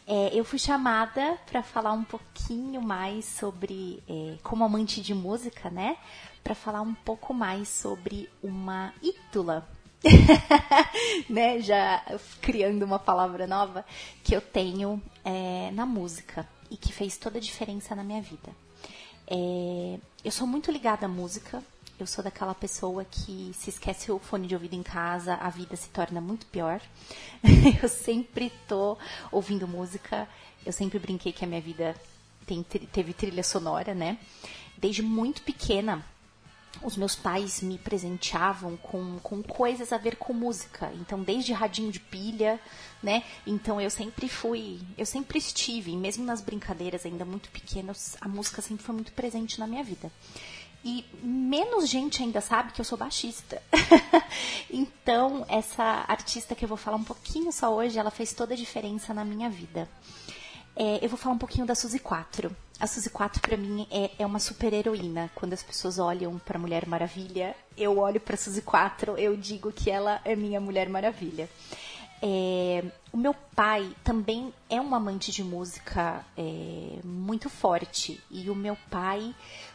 É, 0.06 0.30
eu 0.34 0.44
fui 0.44 0.58
chamada 0.58 1.38
para 1.46 1.62
falar 1.62 1.92
um 1.92 2.04
pouquinho 2.04 2.80
mais 2.80 3.26
sobre, 3.26 4.02
é, 4.08 4.38
como 4.42 4.64
amante 4.64 5.02
de 5.02 5.14
música, 5.14 5.70
né? 5.70 5.98
Para 6.42 6.54
falar 6.54 6.80
um 6.80 6.94
pouco 6.94 7.34
mais 7.34 7.68
sobre 7.68 8.28
uma 8.42 8.92
ídola 9.02 9.68
né, 11.28 11.60
já 11.60 12.02
criando 12.40 12.82
uma 12.82 12.98
palavra 12.98 13.46
nova 13.46 13.84
que 14.22 14.34
eu 14.34 14.40
tenho 14.40 15.02
é, 15.24 15.70
na 15.72 15.86
música 15.86 16.48
e 16.70 16.76
que 16.76 16.92
fez 16.92 17.16
toda 17.16 17.38
a 17.38 17.40
diferença 17.40 17.94
na 17.94 18.04
minha 18.04 18.20
vida. 18.20 18.63
É, 19.26 19.98
eu 20.24 20.30
sou 20.30 20.46
muito 20.46 20.70
ligada 20.70 21.06
à 21.06 21.08
música, 21.08 21.62
Eu 21.98 22.08
sou 22.08 22.24
daquela 22.24 22.54
pessoa 22.56 23.04
que 23.04 23.52
se 23.54 23.70
esquece 23.70 24.10
o 24.10 24.18
fone 24.18 24.48
de 24.48 24.54
ouvido 24.54 24.74
em 24.74 24.82
casa, 24.82 25.34
a 25.34 25.48
vida 25.48 25.76
se 25.76 25.88
torna 25.90 26.20
muito 26.20 26.44
pior. 26.46 26.80
eu 27.80 27.88
sempre 27.88 28.50
tô 28.66 28.98
ouvindo 29.30 29.68
música. 29.68 30.28
Eu 30.66 30.72
sempre 30.72 30.98
brinquei 30.98 31.32
que 31.32 31.44
a 31.44 31.48
minha 31.48 31.60
vida 31.60 31.94
tem, 32.44 32.64
teve 32.64 33.12
trilha 33.12 33.44
sonora, 33.44 33.94
né? 33.94 34.18
Desde 34.76 35.02
muito 35.02 35.42
pequena, 35.42 36.04
os 36.82 36.96
meus 36.96 37.14
pais 37.14 37.60
me 37.60 37.78
presenteavam 37.78 38.76
com, 38.76 39.18
com 39.20 39.42
coisas 39.42 39.92
a 39.92 39.98
ver 39.98 40.16
com 40.16 40.32
música. 40.32 40.92
Então, 40.94 41.22
desde 41.22 41.52
radinho 41.52 41.90
de 41.90 42.00
pilha, 42.00 42.60
né? 43.02 43.22
Então, 43.46 43.80
eu 43.80 43.90
sempre 43.90 44.28
fui, 44.28 44.80
eu 44.96 45.06
sempre 45.06 45.38
estive, 45.38 45.96
mesmo 45.96 46.24
nas 46.24 46.40
brincadeiras 46.40 47.06
ainda 47.06 47.24
muito 47.24 47.50
pequenas, 47.50 48.16
a 48.20 48.28
música 48.28 48.60
sempre 48.60 48.84
foi 48.84 48.94
muito 48.94 49.12
presente 49.12 49.58
na 49.58 49.66
minha 49.66 49.84
vida. 49.84 50.10
E 50.84 51.02
menos 51.22 51.88
gente 51.88 52.22
ainda 52.22 52.42
sabe 52.42 52.72
que 52.72 52.80
eu 52.80 52.84
sou 52.84 52.98
baixista. 52.98 53.62
então, 54.68 55.46
essa 55.48 56.04
artista 56.06 56.54
que 56.54 56.62
eu 56.62 56.68
vou 56.68 56.76
falar 56.76 56.98
um 56.98 57.04
pouquinho 57.04 57.50
só 57.50 57.74
hoje, 57.74 57.98
ela 57.98 58.10
fez 58.10 58.34
toda 58.34 58.52
a 58.52 58.56
diferença 58.56 59.14
na 59.14 59.24
minha 59.24 59.48
vida. 59.48 59.88
É, 60.76 61.04
eu 61.04 61.08
vou 61.08 61.18
falar 61.18 61.34
um 61.34 61.38
pouquinho 61.38 61.66
da 61.66 61.74
Suzy 61.74 61.98
4. 61.98 62.54
A 62.80 62.86
Suzy 62.86 63.08
4 63.08 63.40
pra 63.40 63.56
mim 63.56 63.86
é, 63.90 64.10
é 64.18 64.26
uma 64.26 64.40
super 64.40 64.72
heroína. 64.72 65.30
Quando 65.34 65.52
as 65.52 65.62
pessoas 65.62 65.98
olham 65.98 66.38
pra 66.38 66.58
Mulher 66.58 66.86
Maravilha, 66.86 67.54
eu 67.76 67.98
olho 67.98 68.20
pra 68.20 68.36
Suzy 68.36 68.62
4, 68.62 69.16
eu 69.16 69.36
digo 69.36 69.70
que 69.72 69.90
ela 69.90 70.20
é 70.24 70.34
minha 70.34 70.60
Mulher 70.60 70.88
Maravilha. 70.88 71.48
É, 72.20 72.82
o 73.12 73.16
meu 73.16 73.34
pai 73.54 73.94
também 74.02 74.52
é 74.70 74.80
um 74.80 74.94
amante 74.94 75.30
de 75.30 75.44
música 75.44 76.24
é, 76.36 76.98
muito 77.04 77.48
forte. 77.48 78.20
E 78.30 78.50
o 78.50 78.54
meu 78.54 78.76
pai, 78.90 79.34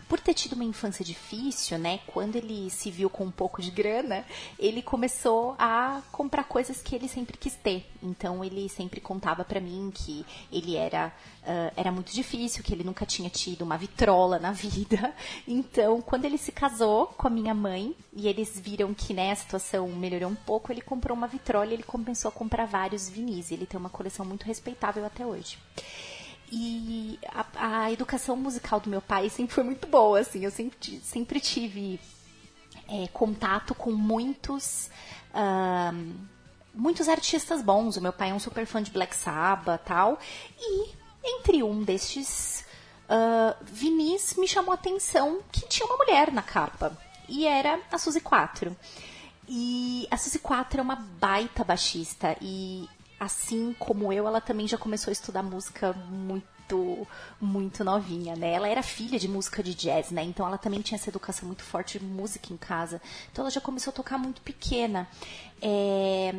por 0.09 0.19
ter 0.19 0.33
tido 0.33 0.53
uma 0.53 0.63
infância 0.63 1.05
difícil, 1.05 1.77
né? 1.77 1.99
Quando 2.07 2.35
ele 2.35 2.69
se 2.71 2.89
viu 2.89 3.09
com 3.09 3.25
um 3.25 3.31
pouco 3.31 3.61
de 3.61 3.69
grana, 3.69 4.25
ele 4.57 4.81
começou 4.81 5.55
a 5.57 6.01
comprar 6.11 6.43
coisas 6.43 6.81
que 6.81 6.95
ele 6.95 7.07
sempre 7.07 7.37
quis 7.37 7.55
ter. 7.55 7.85
Então 8.01 8.43
ele 8.43 8.67
sempre 8.67 8.99
contava 8.99 9.45
pra 9.45 9.61
mim 9.61 9.91
que 9.93 10.25
ele 10.51 10.75
era 10.75 11.13
ah, 11.51 11.71
era 11.75 11.91
muito 11.91 12.13
difícil, 12.13 12.63
que 12.63 12.71
ele 12.73 12.83
nunca 12.83 13.07
tinha 13.07 13.27
tido 13.29 13.63
uma 13.63 13.75
vitrola 13.77 14.37
na 14.37 14.51
vida. 14.53 15.13
Então, 15.47 15.99
quando 15.99 16.25
ele 16.25 16.37
se 16.37 16.51
casou 16.51 17.07
com 17.07 17.27
a 17.27 17.29
minha 17.29 17.55
mãe 17.55 17.95
e 18.13 18.27
eles 18.27 18.59
viram 18.59 18.93
que 18.93 19.13
né, 19.13 19.31
a 19.31 19.35
situação 19.35 19.87
melhorou 19.89 20.29
um 20.29 20.35
pouco, 20.35 20.71
ele 20.71 20.81
comprou 20.81 21.17
uma 21.17 21.27
vitrola 21.27 21.67
e 21.67 21.73
ele 21.73 21.83
começou 21.83 22.29
a 22.29 22.31
comprar 22.31 22.65
vários 22.65 23.09
vinis. 23.09 23.51
Ele 23.51 23.65
tem 23.65 23.79
uma 23.79 23.89
coleção 23.89 24.25
muito 24.25 24.43
respeitável 24.43 25.05
até 25.05 25.25
hoje. 25.25 25.57
E 26.51 27.19
a, 27.27 27.83
a 27.83 27.91
educação 27.91 28.35
musical 28.35 28.79
do 28.79 28.89
meu 28.89 29.01
pai 29.01 29.29
sempre 29.29 29.53
foi 29.53 29.63
muito 29.63 29.87
boa, 29.87 30.19
assim. 30.19 30.43
Eu 30.43 30.51
sempre, 30.51 30.99
sempre 31.03 31.39
tive 31.39 31.99
é, 32.87 33.07
contato 33.07 33.75
com 33.75 33.91
muitos 33.91 34.89
muitos 36.73 37.07
artistas 37.07 37.61
bons. 37.61 37.97
O 37.97 38.01
meu 38.01 38.11
pai 38.11 38.31
é 38.31 38.33
um 38.33 38.39
super 38.39 38.65
fã 38.65 38.81
de 38.81 38.89
Black 38.89 39.15
Sabbath 39.15 39.83
tal. 39.85 40.19
E 40.59 40.89
entre 41.23 41.61
um 41.61 41.83
destes 41.83 42.65
ah, 43.09 43.55
vinis 43.63 44.35
me 44.35 44.47
chamou 44.47 44.71
a 44.71 44.75
atenção 44.75 45.41
que 45.51 45.67
tinha 45.67 45.87
uma 45.87 45.97
mulher 45.97 46.31
na 46.31 46.43
capa. 46.43 46.95
E 47.27 47.47
era 47.47 47.79
a 47.91 47.97
Suzy 47.97 48.21
4. 48.21 48.75
E 49.47 50.07
a 50.11 50.17
Suzy 50.17 50.37
4 50.37 50.79
é 50.79 50.83
uma 50.83 50.95
baita 50.95 51.63
baixista. 51.63 52.37
E 52.39 52.87
assim 53.19 53.75
como 53.79 54.11
eu, 54.13 54.27
ela 54.27 54.41
também 54.41 54.67
já 54.67 54.77
começou 54.77 55.11
a 55.11 55.13
estudar 55.13 55.43
música 55.43 55.93
muito, 55.93 57.07
muito 57.41 57.83
novinha, 57.83 58.35
né? 58.35 58.53
Ela 58.53 58.67
era 58.69 58.83
filha 58.83 59.19
de 59.19 59.27
música 59.27 59.61
de 59.63 59.73
jazz, 59.73 60.11
né? 60.11 60.23
Então 60.23 60.45
ela 60.47 60.57
também 60.57 60.81
tinha 60.81 60.97
essa 60.97 61.09
educação 61.09 61.47
muito 61.47 61.63
forte 61.63 61.99
de 61.99 62.05
música 62.05 62.53
em 62.53 62.57
casa. 62.57 63.01
Então 63.31 63.43
ela 63.43 63.51
já 63.51 63.61
começou 63.61 63.91
a 63.91 63.93
tocar 63.95 64.17
muito 64.17 64.41
pequena. 64.41 65.07
É, 65.61 66.33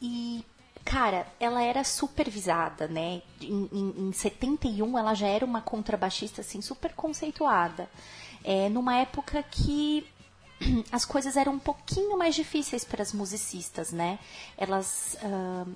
E, 0.00 0.44
cara, 0.84 1.26
ela 1.40 1.62
era 1.62 1.82
supervisada, 1.84 2.86
né? 2.88 3.22
Em, 3.40 3.68
em, 3.72 4.08
em 4.08 4.12
71 4.12 4.98
ela 4.98 5.14
já 5.14 5.26
era 5.26 5.44
uma 5.44 5.60
contrabaixista, 5.60 6.40
assim, 6.40 6.60
super 6.60 6.92
conceituada. 6.94 7.88
É, 8.44 8.68
numa 8.68 8.96
época 8.96 9.42
que 9.42 10.06
as 10.92 11.04
coisas 11.04 11.36
eram 11.36 11.54
um 11.54 11.58
pouquinho 11.58 12.16
mais 12.18 12.34
difíceis 12.34 12.84
para 12.84 13.02
as 13.02 13.12
musicistas, 13.12 13.92
né? 13.92 14.18
Elas 14.56 15.16
ahn, 15.22 15.74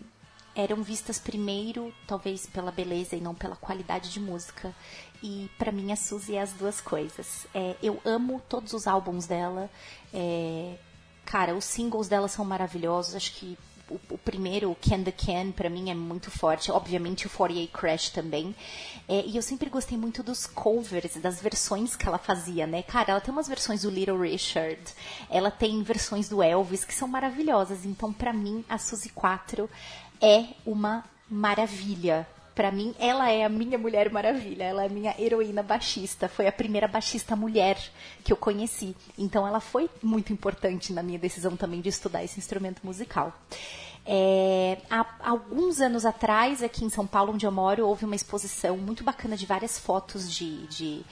eram 0.54 0.82
vistas 0.82 1.18
primeiro, 1.18 1.92
talvez 2.06 2.46
pela 2.46 2.70
beleza 2.70 3.16
e 3.16 3.20
não 3.20 3.34
pela 3.34 3.56
qualidade 3.56 4.10
de 4.10 4.20
música. 4.20 4.74
E 5.22 5.48
para 5.56 5.72
mim 5.72 5.92
a 5.92 5.96
Suzy 5.96 6.34
é 6.34 6.42
as 6.42 6.52
duas 6.52 6.80
coisas. 6.80 7.46
É, 7.54 7.76
eu 7.82 8.00
amo 8.04 8.42
todos 8.48 8.72
os 8.72 8.86
álbuns 8.86 9.26
dela. 9.26 9.70
É, 10.12 10.76
cara, 11.24 11.54
os 11.54 11.64
singles 11.64 12.08
dela 12.08 12.28
são 12.28 12.44
maravilhosos. 12.44 13.14
Acho 13.14 13.32
que 13.34 13.56
o, 13.88 14.14
o 14.14 14.18
primeiro, 14.18 14.70
o 14.70 14.76
Can 14.76 15.02
the 15.02 15.12
Can, 15.12 15.52
pra 15.52 15.68
mim 15.70 15.90
é 15.90 15.94
muito 15.94 16.30
forte. 16.30 16.72
Obviamente 16.72 17.26
o 17.26 17.30
48 17.30 17.72
Crash 17.72 18.10
também. 18.10 18.54
É, 19.06 19.24
e 19.26 19.36
eu 19.36 19.42
sempre 19.42 19.68
gostei 19.68 19.96
muito 19.96 20.22
dos 20.22 20.46
covers, 20.46 21.16
das 21.16 21.40
versões 21.40 21.94
que 21.94 22.06
ela 22.06 22.18
fazia, 22.18 22.66
né? 22.66 22.82
Cara, 22.82 23.12
ela 23.12 23.20
tem 23.20 23.32
umas 23.32 23.48
versões 23.48 23.82
do 23.82 23.90
Little 23.90 24.18
Richard, 24.18 24.80
ela 25.28 25.50
tem 25.50 25.82
versões 25.82 26.28
do 26.28 26.42
Elvis 26.42 26.84
que 26.84 26.94
são 26.94 27.06
maravilhosas. 27.06 27.84
Então, 27.84 28.12
pra 28.12 28.32
mim, 28.32 28.64
a 28.68 28.78
Suzy 28.78 29.10
4 29.10 29.68
é 30.22 30.44
uma 30.64 31.04
maravilha. 31.28 32.26
Pra 32.54 32.70
mim, 32.70 32.94
ela 32.98 33.30
é 33.30 33.44
a 33.44 33.48
minha 33.48 33.78
Mulher 33.78 34.10
Maravilha, 34.12 34.64
ela 34.64 34.82
é 34.82 34.86
a 34.86 34.90
minha 34.90 35.14
heroína 35.18 35.62
baixista. 35.62 36.28
Foi 36.28 36.46
a 36.46 36.52
primeira 36.52 36.86
baixista 36.86 37.34
mulher 37.34 37.78
que 38.22 38.30
eu 38.30 38.36
conheci. 38.36 38.94
Então, 39.18 39.46
ela 39.46 39.58
foi 39.58 39.88
muito 40.02 40.32
importante 40.34 40.92
na 40.92 41.02
minha 41.02 41.18
decisão 41.18 41.56
também 41.56 41.80
de 41.80 41.88
estudar 41.88 42.22
esse 42.22 42.38
instrumento 42.38 42.82
musical. 42.84 43.32
É, 44.04 44.78
há 44.90 45.06
alguns 45.30 45.80
anos 45.80 46.04
atrás, 46.04 46.60
aqui 46.60 46.84
em 46.84 46.90
São 46.90 47.06
Paulo, 47.06 47.32
onde 47.32 47.46
eu 47.46 47.52
moro, 47.52 47.86
houve 47.86 48.04
uma 48.04 48.16
exposição 48.16 48.76
muito 48.76 49.04
bacana 49.04 49.36
de 49.36 49.46
várias 49.46 49.78
fotos 49.78 50.32
de, 50.32 50.66
de- 50.66 51.04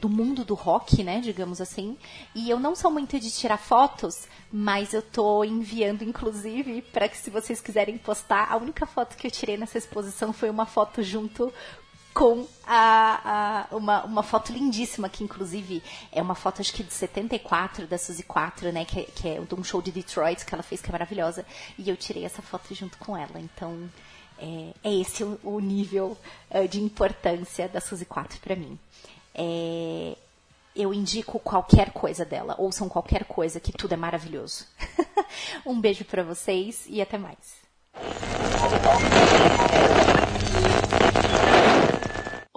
do 0.00 0.08
mundo 0.08 0.44
do 0.44 0.54
rock, 0.54 1.02
né, 1.02 1.20
digamos 1.20 1.60
assim. 1.60 1.96
E 2.34 2.48
eu 2.48 2.60
não 2.60 2.76
sou 2.76 2.90
muito 2.90 3.18
de 3.18 3.30
tirar 3.32 3.56
fotos, 3.56 4.28
mas 4.52 4.94
eu 4.94 5.02
tô 5.02 5.42
enviando, 5.42 6.02
inclusive, 6.02 6.82
para 6.82 7.08
que 7.08 7.16
se 7.16 7.30
vocês 7.30 7.60
quiserem 7.60 7.98
postar, 7.98 8.46
a 8.50 8.56
única 8.56 8.86
foto 8.86 9.16
que 9.16 9.26
eu 9.26 9.30
tirei 9.30 9.56
nessa 9.56 9.78
exposição 9.78 10.32
foi 10.32 10.48
uma 10.48 10.66
foto 10.66 11.02
junto 11.02 11.52
com 12.16 12.46
a, 12.66 13.66
a- 13.70 13.76
uma, 13.76 14.04
uma 14.06 14.22
foto 14.22 14.50
lindíssima, 14.50 15.06
que 15.06 15.22
inclusive 15.22 15.82
é 16.10 16.22
uma 16.22 16.34
foto 16.34 16.62
acho 16.62 16.72
que 16.72 16.82
de 16.82 16.90
74, 16.92 17.86
da 17.86 17.98
Suzy 17.98 18.22
4, 18.22 18.72
né? 18.72 18.86
Que, 18.86 19.00
é- 19.00 19.04
que 19.04 19.28
é 19.28 19.38
de 19.38 19.54
um 19.54 19.62
show 19.62 19.82
de 19.82 19.92
Detroit 19.92 20.42
que 20.46 20.54
ela 20.54 20.62
fez, 20.62 20.80
que 20.80 20.88
é 20.88 20.92
maravilhosa. 20.92 21.44
E 21.78 21.90
eu 21.90 21.94
tirei 21.96 22.24
essa 22.24 22.40
foto 22.40 22.74
junto 22.74 22.96
com 22.96 23.14
ela. 23.14 23.38
Então, 23.38 23.86
é, 24.38 24.72
é 24.82 24.94
esse 24.94 25.22
o, 25.24 25.38
o 25.44 25.60
nível 25.60 26.16
eh, 26.48 26.66
de 26.66 26.80
importância 26.80 27.68
da 27.68 27.82
Suzy 27.82 28.06
4 28.06 28.40
pra 28.40 28.56
mim. 28.56 28.78
É, 29.34 30.16
eu 30.74 30.94
indico 30.94 31.38
qualquer 31.38 31.90
coisa 31.92 32.24
dela, 32.24 32.54
ouçam 32.58 32.88
qualquer 32.88 33.24
coisa, 33.26 33.60
que 33.60 33.72
tudo 33.72 33.92
é 33.92 33.96
maravilhoso. 33.96 34.64
um 35.66 35.78
beijo 35.78 36.04
pra 36.06 36.22
vocês 36.22 36.84
e 36.88 37.02
até 37.02 37.18
mais. 37.18 37.36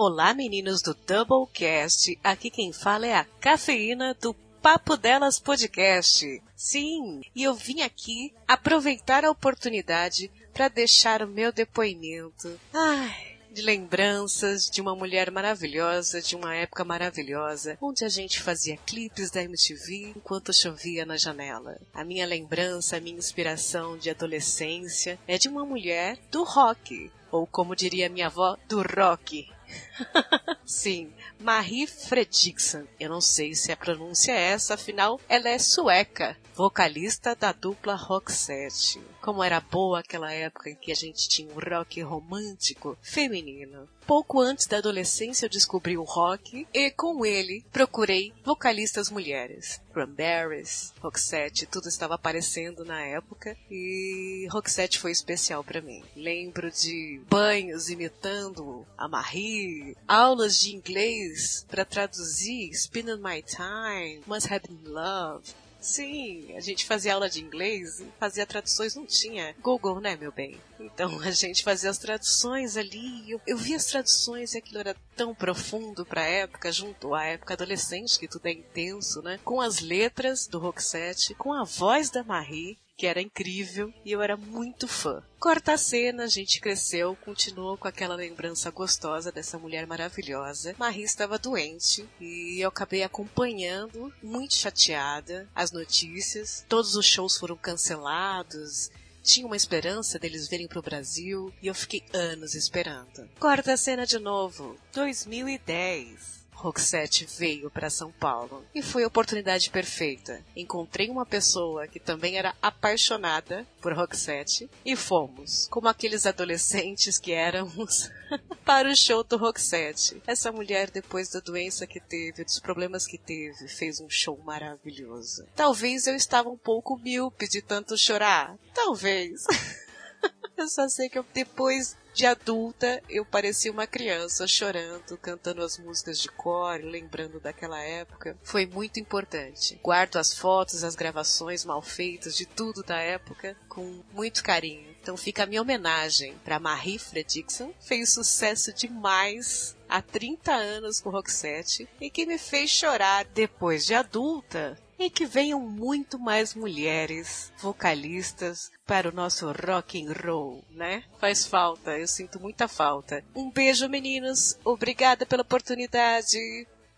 Olá, 0.01 0.33
meninos 0.33 0.81
do 0.81 0.93
Doublecast. 0.93 2.17
Aqui 2.23 2.49
quem 2.49 2.71
fala 2.71 3.05
é 3.05 3.15
a 3.15 3.25
cafeína 3.25 4.13
do 4.13 4.33
Papo 4.61 4.95
Delas 4.95 5.41
Podcast. 5.41 6.41
Sim, 6.55 7.19
e 7.35 7.43
eu 7.43 7.53
vim 7.53 7.81
aqui 7.81 8.33
aproveitar 8.47 9.25
a 9.25 9.29
oportunidade 9.29 10.31
para 10.53 10.69
deixar 10.69 11.21
o 11.21 11.27
meu 11.27 11.51
depoimento. 11.51 12.57
Ai, 12.73 13.39
de 13.51 13.61
lembranças 13.61 14.69
de 14.71 14.79
uma 14.79 14.95
mulher 14.95 15.29
maravilhosa, 15.31 16.21
de 16.21 16.33
uma 16.33 16.55
época 16.55 16.85
maravilhosa, 16.85 17.77
onde 17.81 18.05
a 18.05 18.09
gente 18.09 18.41
fazia 18.41 18.77
clipes 18.77 19.29
da 19.29 19.43
MTV 19.43 20.13
enquanto 20.15 20.53
chovia 20.53 21.05
na 21.05 21.17
janela. 21.17 21.77
A 21.93 22.05
minha 22.05 22.25
lembrança, 22.25 22.95
a 22.95 23.01
minha 23.01 23.17
inspiração 23.17 23.97
de 23.97 24.09
adolescência 24.09 25.19
é 25.27 25.37
de 25.37 25.49
uma 25.49 25.65
mulher 25.65 26.17
do 26.31 26.45
rock, 26.45 27.11
ou 27.29 27.45
como 27.45 27.75
diria 27.75 28.07
minha 28.07 28.27
avó, 28.27 28.55
do 28.69 28.81
rock. 28.81 29.45
Sim, 30.65 31.13
Marie 31.39 31.87
Fredriksson. 31.87 32.85
Eu 32.99 33.09
não 33.09 33.21
sei 33.21 33.55
se 33.55 33.71
a 33.71 33.77
pronúncia 33.77 34.31
é 34.31 34.51
essa, 34.51 34.73
afinal 34.75 35.19
ela 35.27 35.49
é 35.49 35.57
sueca, 35.57 36.37
vocalista 36.53 37.35
da 37.35 37.51
dupla 37.51 37.95
Roxette. 37.95 39.01
Como 39.21 39.43
era 39.43 39.59
boa 39.59 39.99
aquela 39.99 40.31
época 40.31 40.69
em 40.69 40.75
que 40.75 40.91
a 40.91 40.95
gente 40.95 41.27
tinha 41.27 41.53
um 41.53 41.59
rock 41.59 42.01
romântico 42.01 42.97
feminino. 43.01 43.87
Pouco 44.07 44.39
antes 44.39 44.65
da 44.65 44.77
adolescência 44.77 45.45
eu 45.45 45.49
descobri 45.49 45.95
o 45.95 46.03
rock 46.03 46.67
e 46.73 46.89
com 46.89 47.23
ele 47.23 47.63
procurei 47.71 48.33
vocalistas 48.43 49.11
mulheres. 49.11 49.79
Cranberries, 49.93 50.93
Roxette, 50.99 51.67
tudo 51.67 51.87
estava 51.87 52.15
aparecendo 52.15 52.83
na 52.83 53.01
época 53.01 53.55
e 53.69 54.47
Roxette 54.49 54.97
foi 54.97 55.11
especial 55.11 55.63
para 55.63 55.81
mim. 55.81 56.03
Lembro 56.15 56.71
de 56.71 57.21
banhos 57.29 57.89
imitando 57.89 58.83
a 58.97 59.07
Marie 59.07 59.95
aulas 60.07 60.59
de 60.59 60.75
inglês 60.75 61.65
para 61.69 61.85
traduzir 61.85 62.73
Spending 62.73 63.21
My 63.21 63.43
Time, 63.43 64.23
Must 64.25 64.51
Have 64.51 64.67
Been 64.67 64.91
Love. 64.91 65.53
Sim, 65.79 66.53
a 66.55 66.59
gente 66.59 66.85
fazia 66.85 67.13
aula 67.13 67.29
de 67.29 67.41
inglês 67.41 68.03
fazia 68.19 68.45
traduções, 68.45 68.95
não 68.95 69.05
tinha 69.05 69.55
Google, 69.61 70.01
né, 70.01 70.17
meu 70.17 70.31
bem? 70.31 70.59
Então 70.79 71.19
a 71.21 71.31
gente 71.31 71.63
fazia 71.63 71.89
as 71.89 71.97
traduções 71.97 72.75
ali. 72.75 73.31
Eu, 73.31 73.41
eu 73.47 73.57
via 73.57 73.77
as 73.77 73.85
traduções 73.85 74.53
e 74.53 74.57
aquilo 74.57 74.79
era 74.79 74.95
tão 75.15 75.33
profundo 75.33 76.05
pra 76.05 76.23
época, 76.23 76.71
junto 76.71 77.15
à 77.15 77.23
época 77.23 77.53
adolescente, 77.53 78.19
que 78.19 78.27
tudo 78.27 78.47
é 78.47 78.51
intenso, 78.51 79.21
né? 79.21 79.39
Com 79.43 79.61
as 79.61 79.79
letras 79.79 80.47
do 80.47 80.59
Roxette, 80.59 81.33
com 81.35 81.53
a 81.53 81.63
voz 81.63 82.09
da 82.09 82.23
Marie, 82.23 82.77
que 82.99 83.07
era 83.07 83.21
incrível 83.21 83.93
e 84.03 84.11
eu 84.11 84.21
era 84.21 84.35
muito 84.35 84.85
fã. 84.85 85.23
Corta 85.39 85.71
a 85.71 85.77
cena, 85.77 86.25
a 86.25 86.27
gente 86.27 86.59
cresceu, 86.59 87.15
continuou 87.23 87.77
com 87.77 87.87
aquela 87.87 88.13
lembrança 88.13 88.69
gostosa 88.71 89.31
dessa 89.31 89.57
mulher 89.57 89.87
maravilhosa. 89.87 90.75
Marie 90.77 91.03
estava 91.03 91.39
doente 91.39 92.05
e 92.19 92.59
eu 92.59 92.67
acabei 92.67 93.01
acompanhando, 93.01 94.13
muito 94.21 94.53
chateada, 94.57 95.47
as 95.55 95.71
notícias. 95.71 96.65
Todos 96.67 96.97
os 96.97 97.05
shows 97.05 97.37
foram 97.37 97.55
cancelados. 97.55 98.91
Tinha 99.23 99.47
uma 99.47 99.55
esperança 99.55 100.19
deles 100.19 100.49
virem 100.49 100.67
pro 100.67 100.81
Brasil 100.81 101.53
e 101.61 101.67
eu 101.67 101.73
fiquei 101.73 102.03
anos 102.11 102.53
esperando. 102.53 103.29
Corta 103.39 103.71
a 103.71 103.77
cena 103.77 104.05
de 104.05 104.19
novo. 104.19 104.77
2010. 104.93 106.38
Roxette 106.59 107.25
veio 107.25 107.69
para 107.71 107.89
São 107.89 108.11
Paulo 108.11 108.65
e 108.75 108.81
foi 108.81 109.03
a 109.03 109.07
oportunidade 109.07 109.69
perfeita. 109.69 110.43
Encontrei 110.53 111.09
uma 111.09 111.25
pessoa 111.25 111.87
que 111.87 112.01
também 112.01 112.37
era 112.37 112.53
apaixonada 112.61 113.65
por 113.81 113.93
Roxette 113.93 114.69
e 114.85 114.93
fomos, 114.93 115.67
como 115.69 115.87
aqueles 115.87 116.25
adolescentes 116.25 117.17
que 117.17 117.31
éramos, 117.31 118.11
para 118.65 118.91
o 118.91 118.95
show 118.95 119.23
do 119.23 119.37
Roxette. 119.37 120.21
Essa 120.27 120.51
mulher, 120.51 120.91
depois 120.91 121.29
da 121.29 121.39
doença 121.39 121.87
que 121.87 122.01
teve, 122.01 122.43
dos 122.43 122.59
problemas 122.59 123.07
que 123.07 123.17
teve, 123.17 123.69
fez 123.69 124.01
um 124.01 124.09
show 124.09 124.37
maravilhoso. 124.43 125.45
Talvez 125.55 126.07
eu 126.07 126.15
estava 126.15 126.49
um 126.49 126.57
pouco 126.57 126.97
míope 126.97 127.47
de 127.47 127.61
tanto 127.61 127.97
chorar. 127.97 128.57
Talvez. 128.73 129.45
eu 130.57 130.67
só 130.67 130.89
sei 130.89 131.07
que 131.07 131.17
eu, 131.17 131.25
depois 131.33 131.95
de 132.13 132.25
adulta, 132.25 133.01
eu 133.09 133.25
parecia 133.25 133.71
uma 133.71 133.87
criança 133.87 134.47
chorando, 134.47 135.17
cantando 135.17 135.63
as 135.63 135.77
músicas 135.77 136.19
de 136.19 136.29
cor, 136.29 136.79
lembrando 136.83 137.39
daquela 137.39 137.81
época. 137.81 138.37
Foi 138.43 138.65
muito 138.65 138.99
importante. 138.99 139.79
Guardo 139.83 140.17
as 140.17 140.33
fotos, 140.33 140.83
as 140.83 140.95
gravações 140.95 141.63
mal 141.63 141.81
feitas 141.81 142.35
de 142.35 142.45
tudo 142.45 142.83
da 142.83 142.97
época 142.97 143.55
com 143.67 144.03
muito 144.13 144.43
carinho. 144.43 144.89
Então 145.01 145.15
fica 145.15 145.43
a 145.43 145.45
minha 145.45 145.61
homenagem 145.61 146.35
para 146.43 146.59
Marie 146.59 146.99
Fredrickson. 146.99 147.73
Fez 147.79 148.13
sucesso 148.13 148.73
demais 148.73 149.75
há 149.87 150.01
30 150.01 150.51
anos 150.51 150.99
com 150.99 151.09
Roxette 151.09 151.87
e 152.01 152.09
que 152.09 152.25
me 152.25 152.37
fez 152.37 152.69
chorar 152.69 153.25
depois 153.25 153.85
de 153.85 153.93
adulta 153.93 154.77
e 154.99 155.09
que 155.09 155.25
venham 155.25 155.61
muito 155.61 156.19
mais 156.19 156.53
mulheres 156.53 157.53
vocalistas 157.57 158.69
para 158.85 159.07
o 159.07 159.13
nosso 159.13 159.49
rock 159.51 160.05
and 160.05 160.11
roll, 160.11 160.63
né? 160.69 161.03
Faz 161.19 161.45
falta, 161.45 161.97
eu 161.97 162.07
sinto 162.07 162.39
muita 162.39 162.67
falta. 162.67 163.23
Um 163.33 163.49
beijo, 163.49 163.87
meninos. 163.87 164.59
Obrigada 164.65 165.25
pela 165.25 165.43
oportunidade. 165.43 166.37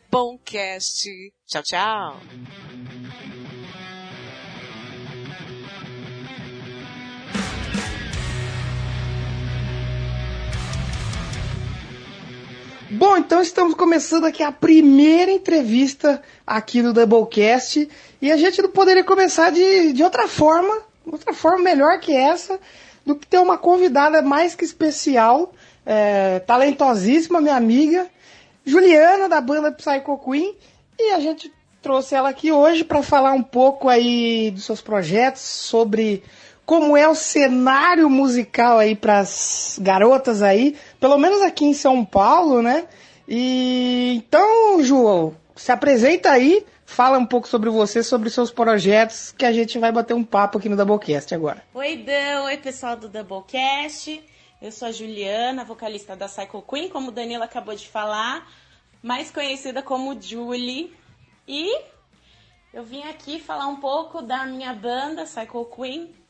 Bom 0.10 0.38
cast. 0.40 1.08
Tchau, 1.46 1.64
tchau. 1.64 2.20
Bom, 12.94 13.16
então 13.16 13.42
estamos 13.42 13.74
começando 13.74 14.26
aqui 14.26 14.44
a 14.44 14.52
primeira 14.52 15.32
entrevista 15.32 16.22
aqui 16.46 16.82
no 16.82 16.92
Doublecast. 16.92 17.88
E 18.22 18.30
a 18.30 18.36
gente 18.36 18.62
não 18.62 18.70
poderia 18.70 19.02
começar 19.02 19.50
de, 19.50 19.94
de 19.94 20.04
outra 20.04 20.28
forma, 20.28 20.78
outra 21.10 21.34
forma 21.34 21.64
melhor 21.64 22.02
que 22.02 22.14
essa, 22.14 22.60
do 23.06 23.16
que 23.16 23.26
ter 23.26 23.38
uma 23.38 23.58
convidada 23.58 24.22
mais 24.22 24.56
que 24.56 24.66
especial, 24.66 25.54
é, 25.86 26.40
talentosíssima, 26.40 27.40
minha 27.40 27.56
amiga, 27.56 28.08
Juliana, 28.66 29.30
da 29.30 29.40
banda 29.40 29.72
Psycho 29.72 30.18
Queen, 30.18 30.54
e 31.00 31.12
a 31.12 31.20
gente 31.22 31.50
trouxe 31.82 32.14
ela 32.14 32.28
aqui 32.28 32.52
hoje 32.52 32.84
para 32.84 33.02
falar 33.02 33.32
um 33.32 33.42
pouco 33.42 33.88
aí 33.88 34.52
dos 34.52 34.66
seus 34.66 34.82
projetos, 34.82 35.42
sobre 35.42 36.24
como 36.72 36.96
é 36.96 37.06
o 37.06 37.14
cenário 37.14 38.10
musical 38.10 38.80
aí 38.80 38.96
para 38.96 39.20
as 39.20 39.78
garotas 39.82 40.42
aí, 40.42 40.78
pelo 41.02 41.18
menos 41.18 41.42
aqui 41.42 41.66
em 41.66 41.74
São 41.74 42.06
Paulo, 42.06 42.62
né? 42.62 42.88
E 43.28 44.14
então, 44.16 44.82
Ju, 44.82 45.34
se 45.54 45.70
apresenta 45.70 46.32
aí, 46.32 46.66
fala 46.86 47.18
um 47.18 47.26
pouco 47.26 47.46
sobre 47.50 47.70
você, 47.70 48.02
sobre 48.02 48.30
seus 48.30 48.52
projetos, 48.52 49.34
que 49.38 49.44
a 49.44 49.52
gente 49.52 49.78
vai 49.80 49.92
bater 49.92 50.14
um 50.14 50.24
papo 50.24 50.60
aqui 50.60 50.70
no 50.70 50.78
Doublecast 50.78 51.36
agora. 51.36 51.62
Oi, 51.74 51.98
Dan. 51.98 52.44
Oi, 52.44 52.56
pessoal 52.56 52.96
do 52.96 53.10
Doublecast. 53.10 54.24
Eu 54.62 54.72
sou 54.72 54.88
a 54.88 54.94
Juliana, 54.94 55.66
vocalista 55.66 56.16
da 56.16 56.30
Psycho 56.30 56.62
Queen, 56.62 56.88
como 56.88 57.10
o 57.10 57.12
Danilo 57.12 57.44
acabou 57.44 57.76
de 57.76 57.90
falar, 57.90 58.50
mais 59.04 59.30
conhecida 59.30 59.82
como 59.82 60.18
Julie. 60.22 60.96
E 61.46 61.70
eu 62.74 62.86
vim 62.86 63.04
aqui 63.04 63.42
falar 63.42 63.68
um 63.68 63.76
pouco 63.76 64.22
da 64.22 64.46
minha 64.46 64.74
banda, 64.74 65.26
Psycho 65.26 65.66
Queen. 65.66 66.22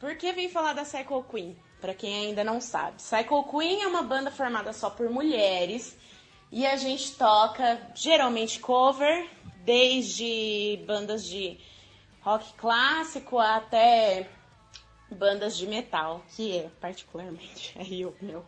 Por 0.00 0.16
que 0.16 0.32
vim 0.32 0.48
falar 0.48 0.72
da 0.72 0.82
Psycho 0.82 1.22
Queen? 1.24 1.54
Para 1.78 1.92
quem 1.92 2.28
ainda 2.28 2.42
não 2.42 2.58
sabe. 2.58 2.96
Psycho 2.96 3.44
Queen 3.44 3.82
é 3.82 3.86
uma 3.86 4.02
banda 4.02 4.30
formada 4.30 4.72
só 4.72 4.88
por 4.88 5.10
mulheres 5.10 5.94
e 6.50 6.66
a 6.66 6.74
gente 6.76 7.14
toca 7.16 7.78
geralmente 7.94 8.60
cover, 8.60 9.28
desde 9.62 10.82
bandas 10.86 11.24
de 11.26 11.58
rock 12.22 12.50
clássico 12.54 13.38
até 13.38 14.26
bandas 15.10 15.56
de 15.58 15.66
metal, 15.66 16.24
que 16.34 16.56
é 16.56 16.70
particularmente 16.80 17.74
aí 17.78 18.06
o 18.06 18.14
meu, 18.22 18.42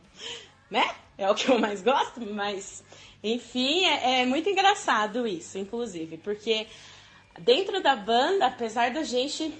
né? 0.71 0.95
É 1.19 1.31
o 1.31 1.35
que 1.35 1.51
eu 1.51 1.59
mais 1.59 1.83
gosto, 1.83 2.21
mas 2.21 2.83
enfim, 3.23 3.85
é, 3.85 4.23
é 4.23 4.27
muito 4.27 4.49
engraçado 4.49 5.27
isso, 5.27 5.59
inclusive, 5.59 6.17
porque 6.17 6.67
dentro 7.39 7.83
da 7.83 7.95
banda, 7.95 8.47
apesar 8.47 8.91
da 8.91 9.03
gente 9.03 9.53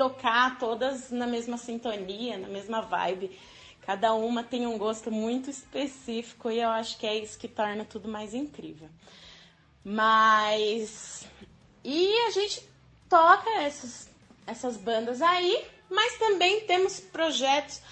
tocar 0.00 0.58
todas 0.58 1.10
na 1.10 1.26
mesma 1.26 1.58
sintonia, 1.58 2.38
na 2.38 2.48
mesma 2.48 2.80
vibe, 2.80 3.38
cada 3.82 4.14
uma 4.14 4.42
tem 4.42 4.66
um 4.66 4.78
gosto 4.78 5.10
muito 5.10 5.50
específico 5.50 6.50
e 6.50 6.58
eu 6.58 6.70
acho 6.70 6.96
que 6.96 7.06
é 7.06 7.18
isso 7.18 7.38
que 7.38 7.46
torna 7.46 7.84
tudo 7.84 8.08
mais 8.08 8.32
incrível. 8.32 8.88
Mas 9.84 11.26
e 11.84 12.16
a 12.26 12.30
gente 12.30 12.66
toca 13.10 13.50
essas, 13.60 14.08
essas 14.46 14.78
bandas 14.78 15.20
aí, 15.20 15.66
mas 15.90 16.16
também 16.16 16.62
temos 16.62 16.98
projetos 16.98 17.82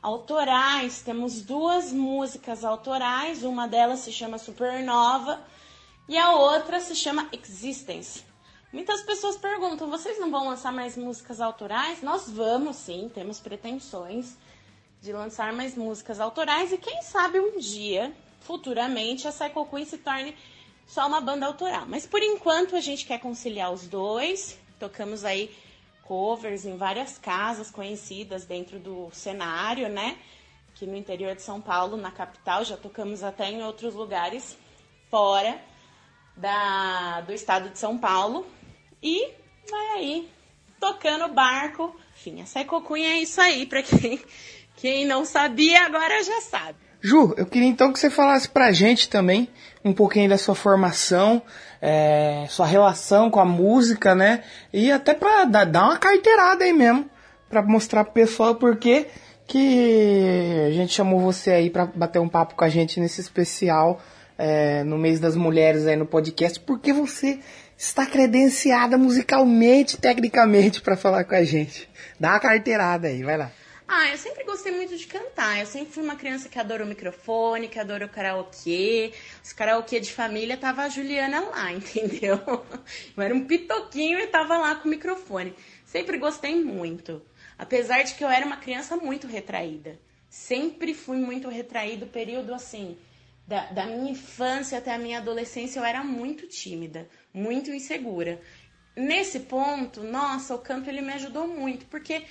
autorais, 0.00 1.02
temos 1.02 1.42
duas 1.42 1.92
músicas 1.92 2.64
autorais, 2.64 3.42
uma 3.42 3.66
delas 3.66 4.00
se 4.00 4.12
chama 4.12 4.38
Supernova 4.38 5.42
e 6.08 6.16
a 6.16 6.30
outra 6.30 6.78
se 6.78 6.94
chama 6.94 7.28
Existence. 7.32 8.25
Muitas 8.76 9.00
pessoas 9.00 9.38
perguntam: 9.38 9.88
vocês 9.88 10.20
não 10.20 10.30
vão 10.30 10.50
lançar 10.50 10.70
mais 10.70 10.98
músicas 10.98 11.40
autorais? 11.40 12.02
Nós 12.02 12.28
vamos 12.28 12.76
sim, 12.76 13.10
temos 13.12 13.40
pretensões 13.40 14.36
de 15.00 15.14
lançar 15.14 15.50
mais 15.50 15.74
músicas 15.74 16.20
autorais 16.20 16.70
e 16.70 16.76
quem 16.76 17.00
sabe 17.00 17.40
um 17.40 17.58
dia, 17.58 18.14
futuramente, 18.40 19.26
a 19.26 19.32
Psycho 19.32 19.64
Queen 19.64 19.86
se 19.86 19.96
torne 19.96 20.36
só 20.86 21.06
uma 21.06 21.22
banda 21.22 21.46
autoral. 21.46 21.86
Mas 21.88 22.06
por 22.06 22.22
enquanto 22.22 22.76
a 22.76 22.80
gente 22.80 23.06
quer 23.06 23.18
conciliar 23.18 23.72
os 23.72 23.88
dois. 23.88 24.58
Tocamos 24.78 25.24
aí 25.24 25.56
covers 26.02 26.66
em 26.66 26.76
várias 26.76 27.16
casas 27.16 27.70
conhecidas 27.70 28.44
dentro 28.44 28.78
do 28.78 29.08
cenário, 29.10 29.88
né? 29.88 30.18
Aqui 30.74 30.84
no 30.84 30.94
interior 30.94 31.34
de 31.34 31.40
São 31.40 31.62
Paulo, 31.62 31.96
na 31.96 32.10
capital, 32.10 32.62
já 32.62 32.76
tocamos 32.76 33.24
até 33.24 33.50
em 33.50 33.62
outros 33.62 33.94
lugares 33.94 34.58
fora 35.10 35.58
da, 36.36 37.22
do 37.22 37.32
estado 37.32 37.70
de 37.70 37.78
São 37.78 37.96
Paulo. 37.96 38.46
E 39.02 39.28
vai 39.70 39.86
aí, 39.96 40.28
tocando 40.80 41.32
barco. 41.32 41.94
Enfim, 42.16 42.42
a 42.42 42.80
Queen 42.80 43.06
é 43.06 43.18
isso 43.20 43.40
aí, 43.40 43.66
pra 43.66 43.82
quem, 43.82 44.20
quem 44.76 45.06
não 45.06 45.24
sabia, 45.24 45.84
agora 45.84 46.22
já 46.22 46.40
sabe. 46.40 46.78
Ju, 47.00 47.34
eu 47.36 47.46
queria 47.46 47.68
então 47.68 47.92
que 47.92 48.00
você 48.00 48.10
falasse 48.10 48.48
pra 48.48 48.72
gente 48.72 49.08
também 49.08 49.48
um 49.84 49.92
pouquinho 49.92 50.28
da 50.28 50.38
sua 50.38 50.54
formação, 50.54 51.40
é, 51.80 52.46
sua 52.48 52.66
relação 52.66 53.30
com 53.30 53.38
a 53.38 53.44
música, 53.44 54.14
né? 54.14 54.42
E 54.72 54.90
até 54.90 55.14
pra 55.14 55.44
dar, 55.44 55.64
dar 55.64 55.84
uma 55.84 55.98
carteirada 55.98 56.64
aí 56.64 56.72
mesmo, 56.72 57.08
pra 57.48 57.62
mostrar 57.62 58.02
pro 58.04 58.12
pessoal 58.12 58.54
por 58.56 58.76
que 58.76 59.06
que 59.46 60.66
a 60.66 60.72
gente 60.72 60.92
chamou 60.92 61.20
você 61.20 61.52
aí 61.52 61.70
pra 61.70 61.86
bater 61.86 62.18
um 62.18 62.28
papo 62.28 62.56
com 62.56 62.64
a 62.64 62.68
gente 62.68 62.98
nesse 62.98 63.20
especial 63.20 64.00
é, 64.36 64.82
no 64.82 64.98
mês 64.98 65.20
das 65.20 65.36
mulheres 65.36 65.86
aí 65.86 65.96
no 65.96 66.06
podcast, 66.06 66.58
porque 66.60 66.92
você 66.92 67.38
está 67.76 68.06
credenciada 68.06 68.96
musicalmente, 68.96 69.96
tecnicamente, 69.98 70.80
pra 70.80 70.96
falar 70.96 71.24
com 71.24 71.34
a 71.34 71.44
gente. 71.44 71.88
Dá 72.18 72.30
uma 72.30 72.40
carteirada 72.40 73.08
aí, 73.08 73.22
vai 73.22 73.36
lá. 73.36 73.52
Ah, 73.88 74.08
eu 74.08 74.18
sempre 74.18 74.42
gostei 74.42 74.72
muito 74.72 74.96
de 74.96 75.06
cantar. 75.06 75.60
Eu 75.60 75.66
sempre 75.66 75.92
fui 75.92 76.02
uma 76.02 76.16
criança 76.16 76.48
que 76.48 76.58
adora 76.58 76.84
o 76.84 76.88
microfone, 76.88 77.68
que 77.68 77.78
adora 77.78 78.06
o 78.06 78.08
karaokê. 78.08 79.12
Os 79.44 79.52
karaokê 79.52 80.00
de 80.00 80.12
família 80.12 80.56
tava 80.56 80.82
a 80.82 80.88
Juliana 80.88 81.40
lá, 81.40 81.70
entendeu? 81.72 82.40
Eu 83.16 83.22
era 83.22 83.34
um 83.34 83.46
pitoquinho 83.46 84.18
e 84.18 84.26
tava 84.26 84.58
lá 84.58 84.74
com 84.74 84.88
o 84.88 84.90
microfone. 84.90 85.54
Sempre 85.84 86.18
gostei 86.18 86.64
muito. 86.64 87.22
Apesar 87.56 88.02
de 88.02 88.14
que 88.14 88.24
eu 88.24 88.28
era 88.28 88.44
uma 88.44 88.56
criança 88.56 88.96
muito 88.96 89.28
retraída. 89.28 90.00
Sempre 90.28 90.92
fui 90.92 91.18
muito 91.18 91.48
retraída. 91.48 92.06
O 92.06 92.08
período 92.08 92.52
assim, 92.52 92.98
da, 93.46 93.66
da 93.66 93.86
minha 93.86 94.10
infância 94.10 94.78
até 94.78 94.92
a 94.92 94.98
minha 94.98 95.18
adolescência, 95.18 95.78
eu 95.78 95.84
era 95.84 96.02
muito 96.02 96.48
tímida, 96.48 97.08
muito 97.36 97.70
insegura. 97.70 98.40
Nesse 98.96 99.40
ponto, 99.40 100.02
nossa, 100.02 100.54
o 100.54 100.58
canto 100.58 100.88
ele 100.88 101.02
me 101.02 101.12
ajudou 101.12 101.46
muito, 101.46 101.84
porque 101.86 102.24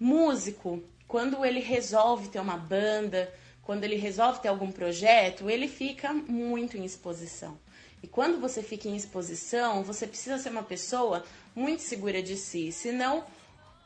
músico, 0.00 0.82
quando 1.06 1.44
ele 1.44 1.60
resolve 1.60 2.28
ter 2.28 2.40
uma 2.40 2.56
banda, 2.56 3.32
quando 3.62 3.84
ele 3.84 3.94
resolve 3.94 4.40
ter 4.40 4.48
algum 4.48 4.72
projeto, 4.72 5.48
ele 5.48 5.68
fica 5.68 6.12
muito 6.12 6.76
em 6.76 6.84
exposição. 6.84 7.56
E 8.02 8.08
quando 8.08 8.40
você 8.40 8.64
fica 8.64 8.88
em 8.88 8.96
exposição, 8.96 9.84
você 9.84 10.08
precisa 10.08 10.38
ser 10.38 10.50
uma 10.50 10.64
pessoa 10.64 11.24
muito 11.54 11.82
segura 11.82 12.20
de 12.20 12.36
si, 12.36 12.72
senão 12.72 13.24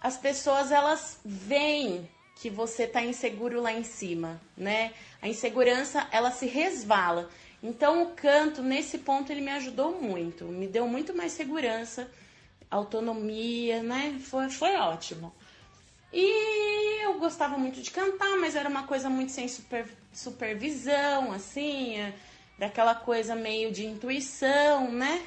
as 0.01 0.17
pessoas 0.17 0.71
elas 0.71 1.21
veem 1.23 2.09
que 2.37 2.49
você 2.49 2.87
tá 2.87 3.03
inseguro 3.03 3.61
lá 3.61 3.73
em 3.73 3.85
cima, 3.85 4.41
né? 4.57 4.95
A 5.21 5.29
insegurança, 5.29 6.07
ela 6.11 6.31
se 6.31 6.47
resvala. 6.47 7.29
Então 7.63 8.03
o 8.03 8.11
canto 8.15 8.63
nesse 8.63 8.99
ponto 8.99 9.31
ele 9.33 9.41
me 9.41 9.51
ajudou 9.53 10.01
muito, 10.01 10.45
me 10.45 10.67
deu 10.67 10.87
muito 10.87 11.15
mais 11.15 11.33
segurança, 11.33 12.11
autonomia, 12.71 13.83
né? 13.83 14.19
Foi 14.21 14.49
foi 14.51 14.77
ótimo. 14.77 15.33
E 16.13 17.03
eu 17.05 17.19
gostava 17.19 17.59
muito 17.59 17.83
de 17.83 17.91
cantar, 17.91 18.37
mas 18.39 18.55
era 18.57 18.69
uma 18.69 18.85
coisa 18.87 19.11
muito 19.11 19.33
sem 19.33 19.49
super, 19.49 19.87
supervisão, 20.13 21.33
assim, 21.33 21.97
é, 21.99 22.15
daquela 22.59 22.95
coisa 22.95 23.35
meio 23.35 23.73
de 23.73 23.85
intuição, 23.85 24.91
né? 24.91 25.23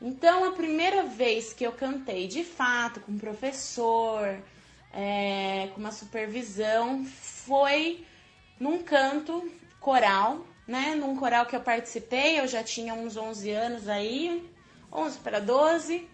Então, 0.00 0.44
a 0.44 0.52
primeira 0.52 1.04
vez 1.04 1.52
que 1.52 1.64
eu 1.64 1.72
cantei 1.72 2.26
de 2.26 2.42
fato 2.42 3.00
com 3.00 3.12
um 3.12 3.18
professor, 3.18 4.42
é, 4.92 5.70
com 5.72 5.80
uma 5.80 5.92
supervisão, 5.92 7.04
foi 7.04 8.04
num 8.58 8.82
canto 8.82 9.50
coral, 9.80 10.44
né? 10.66 10.94
Num 10.94 11.16
coral 11.16 11.46
que 11.46 11.56
eu 11.56 11.60
participei, 11.60 12.38
eu 12.40 12.46
já 12.46 12.62
tinha 12.62 12.94
uns 12.94 13.16
11 13.16 13.50
anos 13.50 13.88
aí, 13.88 14.48
11 14.92 15.18
para 15.18 15.40
12. 15.40 16.08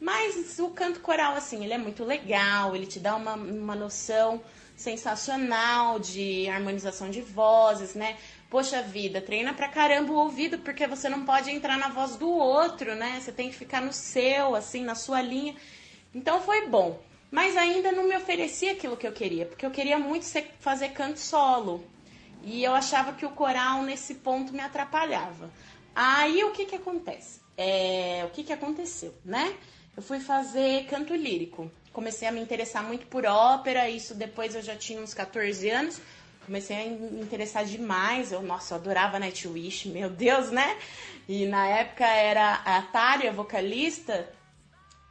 Mas 0.00 0.58
o 0.58 0.70
canto 0.70 1.00
coral, 1.00 1.34
assim, 1.34 1.64
ele 1.64 1.72
é 1.72 1.78
muito 1.78 2.04
legal, 2.04 2.74
ele 2.76 2.86
te 2.86 3.00
dá 3.00 3.16
uma, 3.16 3.34
uma 3.34 3.74
noção 3.74 4.40
sensacional 4.76 5.98
de 5.98 6.48
harmonização 6.48 7.10
de 7.10 7.20
vozes, 7.20 7.94
né? 7.94 8.16
Poxa 8.48 8.80
vida, 8.80 9.20
treina 9.20 9.52
pra 9.52 9.68
caramba 9.68 10.12
o 10.12 10.16
ouvido, 10.16 10.58
porque 10.60 10.86
você 10.86 11.08
não 11.08 11.24
pode 11.24 11.50
entrar 11.50 11.76
na 11.76 11.88
voz 11.88 12.14
do 12.14 12.30
outro, 12.30 12.94
né? 12.94 13.18
Você 13.20 13.32
tem 13.32 13.50
que 13.50 13.56
ficar 13.56 13.82
no 13.82 13.92
seu, 13.92 14.54
assim, 14.54 14.84
na 14.84 14.94
sua 14.94 15.20
linha. 15.20 15.56
Então 16.14 16.40
foi 16.40 16.68
bom. 16.68 17.02
Mas 17.30 17.56
ainda 17.56 17.92
não 17.92 18.04
me 18.04 18.16
oferecia 18.16 18.72
aquilo 18.72 18.96
que 18.96 19.06
eu 19.06 19.12
queria, 19.12 19.44
porque 19.44 19.66
eu 19.66 19.70
queria 19.70 19.98
muito 19.98 20.24
fazer 20.60 20.90
canto 20.90 21.18
solo. 21.18 21.84
E 22.48 22.64
eu 22.64 22.74
achava 22.74 23.12
que 23.12 23.26
o 23.26 23.30
coral, 23.30 23.82
nesse 23.82 24.14
ponto, 24.14 24.54
me 24.54 24.60
atrapalhava. 24.60 25.50
Aí 25.94 26.42
o 26.44 26.50
que 26.50 26.64
que 26.64 26.76
acontece? 26.76 27.40
É, 27.58 28.22
o 28.24 28.30
que 28.30 28.42
que 28.42 28.52
aconteceu, 28.52 29.14
né? 29.22 29.54
Eu 29.94 30.02
fui 30.02 30.18
fazer 30.18 30.86
canto 30.86 31.14
lírico. 31.14 31.70
Comecei 31.92 32.26
a 32.26 32.32
me 32.32 32.40
interessar 32.40 32.82
muito 32.82 33.06
por 33.06 33.26
ópera, 33.26 33.90
isso 33.90 34.14
depois 34.14 34.54
eu 34.54 34.62
já 34.62 34.74
tinha 34.74 34.98
uns 34.98 35.12
14 35.12 35.68
anos. 35.68 36.00
Comecei 36.46 36.86
a 36.86 36.88
me 36.88 37.20
interessar 37.20 37.66
demais. 37.66 38.32
Eu, 38.32 38.40
nossa, 38.40 38.72
eu 38.72 38.78
adorava 38.78 39.18
Nightwish, 39.18 39.88
meu 39.90 40.08
Deus, 40.08 40.50
né? 40.50 40.78
E 41.28 41.44
na 41.44 41.66
época 41.66 42.06
era 42.06 42.54
a 42.64 42.80
Tária, 42.80 43.30
vocalista. 43.30 44.26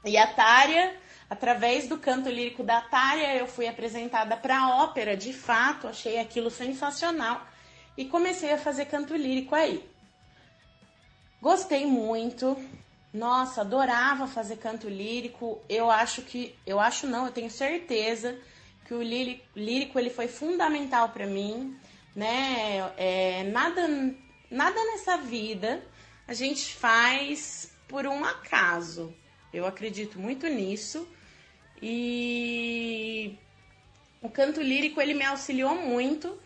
E 0.03 0.17
a 0.17 0.25
Tária, 0.25 0.95
através 1.30 1.88
do 1.88 1.97
canto 1.97 2.30
lírico 2.30 2.64
da 2.64 2.81
Tária, 2.81 3.35
eu 3.35 3.47
fui 3.47 3.67
apresentada 3.67 4.38
para 4.38 4.59
a 4.59 4.83
ópera, 4.83 5.15
de 5.15 5.33
fato, 5.33 5.88
achei 5.88 6.19
aquilo 6.19 6.49
sensacional. 6.49 7.45
E 7.97 8.06
comecei 8.06 8.51
a 8.53 8.57
fazer 8.57 8.85
canto 8.85 9.15
lírico 9.15 9.56
aí. 9.56 9.83
Gostei 11.41 11.85
muito. 11.85 12.57
Nossa, 13.14 13.61
adorava 13.61 14.27
fazer 14.27 14.57
canto 14.57 14.88
lírico. 14.88 15.61
Eu 15.67 15.89
acho 15.89 16.22
que, 16.22 16.56
eu 16.65 16.80
acho 16.80 17.07
não, 17.07 17.25
eu 17.25 17.31
tenho 17.31 17.49
certeza 17.49 18.38
que 18.85 18.93
o 18.93 19.01
lírico, 19.01 19.43
lírico 19.56 19.99
ele 19.99 20.09
foi 20.09 20.27
fundamental 20.27 21.09
para 21.09 21.25
mim, 21.25 21.77
né? 22.15 22.91
É, 22.97 23.43
nada, 23.51 23.88
nada 24.49 24.83
nessa 24.91 25.17
vida 25.17 25.83
a 26.27 26.33
gente 26.33 26.73
faz 26.75 27.72
por 27.88 28.06
um 28.06 28.23
acaso. 28.23 29.14
Eu 29.53 29.65
acredito 29.65 30.19
muito 30.19 30.47
nisso. 30.47 31.07
E 31.81 33.38
o 34.22 34.30
canto 34.30 34.61
lírico 34.61 34.99
ele 34.99 35.14
me 35.14 35.23
auxiliou 35.23 35.75
muito 35.75 36.38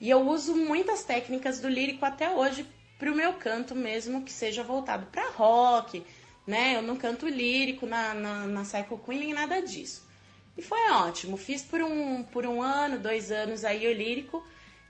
e 0.00 0.10
eu 0.10 0.20
uso 0.28 0.56
muitas 0.56 1.04
técnicas 1.04 1.60
do 1.60 1.68
lírico 1.68 2.04
até 2.04 2.30
hoje 2.30 2.66
para 2.98 3.10
o 3.10 3.14
meu 3.14 3.34
canto 3.34 3.74
mesmo 3.74 4.24
que 4.24 4.32
seja 4.32 4.62
voltado 4.62 5.06
para 5.06 5.30
rock, 5.30 6.04
né? 6.46 6.76
Eu 6.76 6.82
não 6.82 6.96
canto 6.96 7.28
lírico 7.28 7.86
na, 7.86 8.14
na, 8.14 8.46
na 8.46 8.62
Psycho 8.62 8.98
Queen 8.98 9.20
nem 9.20 9.34
nada 9.34 9.60
disso. 9.62 10.08
E 10.56 10.62
foi 10.62 10.90
ótimo. 10.90 11.36
Fiz 11.36 11.62
por 11.62 11.80
um, 11.82 12.22
por 12.24 12.46
um 12.46 12.60
ano, 12.60 12.98
dois 12.98 13.30
anos 13.30 13.64
aí 13.64 13.86
o 13.86 13.92
lírico 13.92 14.44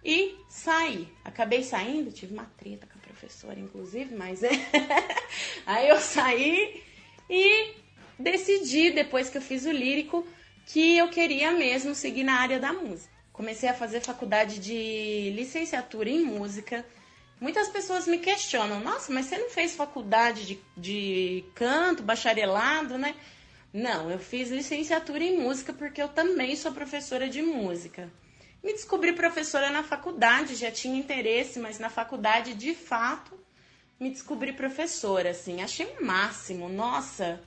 e 0.05 0.37
saí. 0.49 1.09
Acabei 1.25 1.63
saindo, 1.63 2.11
tive 2.11 2.33
uma 2.33 2.47
treta 2.57 2.87
com 2.87 2.99
a 2.99 3.03
professora, 3.03 3.59
inclusive, 3.61 4.15
mas 4.15 4.43
é. 4.43 4.51
aí 5.65 5.89
eu 5.89 6.01
saí 6.01 6.83
e 7.31 7.82
decidi, 8.19 8.91
depois 8.91 9.29
que 9.29 9.39
eu 9.39 9.43
fiz 9.43 9.65
o 9.67 9.73
lírico, 9.73 10.27
que 10.67 10.97
eu 10.97 11.09
queria 11.09 11.53
mesmo 11.53 11.95
seguir 11.95 12.25
na 12.25 12.41
área 12.41 12.59
da 12.59 12.73
música. 12.73 13.13
Comecei 13.33 13.69
a 13.69 13.75
fazer 13.75 14.01
faculdade 14.01 14.59
de 14.59 15.33
licenciatura 15.35 16.09
em 16.09 16.23
música. 16.23 16.85
Muitas 17.41 17.69
pessoas 17.69 18.07
me 18.07 18.19
questionam: 18.19 18.81
nossa, 18.81 19.13
mas 19.13 19.27
você 19.27 19.39
não 19.39 19.51
fez 19.51 19.75
faculdade 19.75 20.45
de, 20.45 20.61
de 20.77 21.45
canto, 21.55 22.03
bacharelado, 22.03 22.99
né? 22.99 23.15
Não, 23.73 24.11
eu 24.11 24.19
fiz 24.19 24.51
licenciatura 24.51 25.25
em 25.25 25.39
música 25.39 25.73
porque 25.73 26.03
eu 26.03 26.09
também 26.09 26.55
sou 26.57 26.73
professora 26.73 27.29
de 27.29 27.41
música. 27.41 28.13
Me 28.63 28.73
descobri 28.73 29.13
professora 29.13 29.71
na 29.71 29.83
faculdade, 29.83 30.55
já 30.55 30.71
tinha 30.71 30.97
interesse, 30.97 31.59
mas 31.59 31.79
na 31.81 31.91
faculdade, 31.91 32.55
de 32.55 32.75
fato, 32.75 33.37
me 33.99 34.11
descobri 34.11 34.53
professora, 34.53 35.31
assim. 35.31 35.63
Achei 35.63 35.87
o 35.99 36.05
máximo, 36.05 36.69
nossa. 36.69 37.43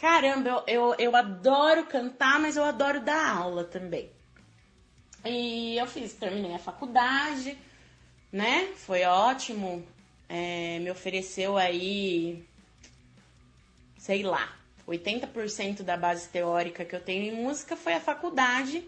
Caramba, 0.00 0.48
eu, 0.48 0.64
eu, 0.66 0.94
eu 0.98 1.16
adoro 1.16 1.86
cantar, 1.86 2.38
mas 2.38 2.56
eu 2.56 2.64
adoro 2.64 3.00
dar 3.00 3.36
aula 3.36 3.64
também. 3.64 4.10
E 5.24 5.76
eu 5.76 5.86
fiz, 5.86 6.12
terminei 6.12 6.54
a 6.54 6.58
faculdade, 6.58 7.58
né? 8.30 8.72
Foi 8.76 9.04
ótimo. 9.04 9.86
É, 10.28 10.78
me 10.80 10.90
ofereceu 10.90 11.56
aí, 11.56 12.44
sei 13.98 14.22
lá, 14.22 14.56
80% 14.86 15.82
da 15.82 15.96
base 15.96 16.28
teórica 16.28 16.84
que 16.84 16.94
eu 16.94 17.00
tenho 17.00 17.32
em 17.32 17.42
música 17.42 17.76
foi 17.76 17.94
a 17.94 18.00
faculdade 18.00 18.84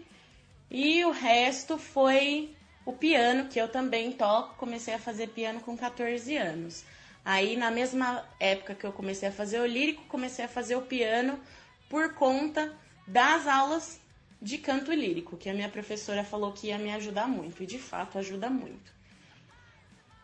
e 0.69 1.03
o 1.05 1.11
resto 1.11 1.77
foi 1.77 2.55
o 2.85 2.93
piano, 2.93 3.49
que 3.49 3.59
eu 3.59 3.67
também 3.67 4.11
toco. 4.11 4.55
Comecei 4.55 4.93
a 4.93 4.99
fazer 4.99 5.27
piano 5.29 5.59
com 5.61 5.75
14 5.77 6.37
anos. 6.37 6.83
Aí, 7.31 7.55
na 7.55 7.69
mesma 7.69 8.27
época 8.39 8.73
que 8.73 8.83
eu 8.83 8.91
comecei 8.91 9.29
a 9.29 9.31
fazer 9.31 9.59
o 9.59 9.65
lírico, 9.67 10.03
comecei 10.05 10.43
a 10.43 10.47
fazer 10.47 10.75
o 10.75 10.81
piano 10.81 11.39
por 11.87 12.15
conta 12.15 12.75
das 13.05 13.45
aulas 13.45 14.01
de 14.41 14.57
canto 14.57 14.91
lírico, 14.91 15.37
que 15.37 15.47
a 15.47 15.53
minha 15.53 15.69
professora 15.69 16.23
falou 16.23 16.51
que 16.53 16.69
ia 16.69 16.79
me 16.79 16.91
ajudar 16.91 17.27
muito, 17.27 17.61
e 17.61 17.67
de 17.67 17.77
fato 17.77 18.17
ajuda 18.17 18.49
muito. 18.49 18.91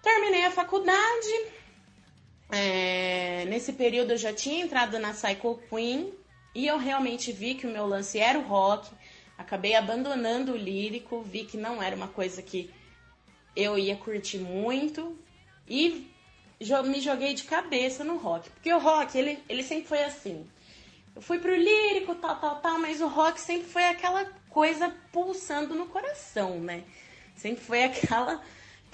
Terminei 0.01 0.45
a 0.45 0.49
faculdade, 0.49 1.45
é, 2.49 3.45
nesse 3.49 3.73
período 3.73 4.13
eu 4.13 4.17
já 4.17 4.33
tinha 4.33 4.65
entrado 4.65 4.97
na 4.97 5.13
Psycho 5.13 5.61
Queen 5.69 6.11
e 6.55 6.65
eu 6.65 6.79
realmente 6.79 7.31
vi 7.31 7.53
que 7.53 7.67
o 7.67 7.71
meu 7.71 7.85
lance 7.85 8.17
era 8.17 8.39
o 8.39 8.47
rock. 8.47 8.89
Acabei 9.37 9.75
abandonando 9.75 10.53
o 10.53 10.57
lírico, 10.57 11.21
vi 11.21 11.45
que 11.45 11.55
não 11.55 11.83
era 11.83 11.95
uma 11.95 12.07
coisa 12.07 12.41
que 12.41 12.73
eu 13.55 13.77
ia 13.77 13.95
curtir 13.95 14.39
muito 14.39 15.15
e 15.67 16.14
me 16.59 17.01
joguei 17.01 17.33
de 17.33 17.43
cabeça 17.43 18.03
no 18.03 18.17
rock. 18.17 18.49
Porque 18.49 18.73
o 18.73 18.79
rock, 18.79 19.17
ele, 19.17 19.39
ele 19.47 19.63
sempre 19.63 19.87
foi 19.87 20.03
assim. 20.03 20.47
Eu 21.15 21.21
fui 21.21 21.39
pro 21.39 21.55
lírico, 21.55 22.15
tal, 22.15 22.35
tal, 22.37 22.55
tal, 22.57 22.79
mas 22.79 23.01
o 23.01 23.07
rock 23.07 23.39
sempre 23.39 23.67
foi 23.67 23.85
aquela 23.85 24.25
coisa 24.49 24.93
pulsando 25.11 25.75
no 25.75 25.87
coração, 25.87 26.59
né? 26.59 26.83
Sempre 27.35 27.63
foi 27.63 27.83
aquela 27.83 28.41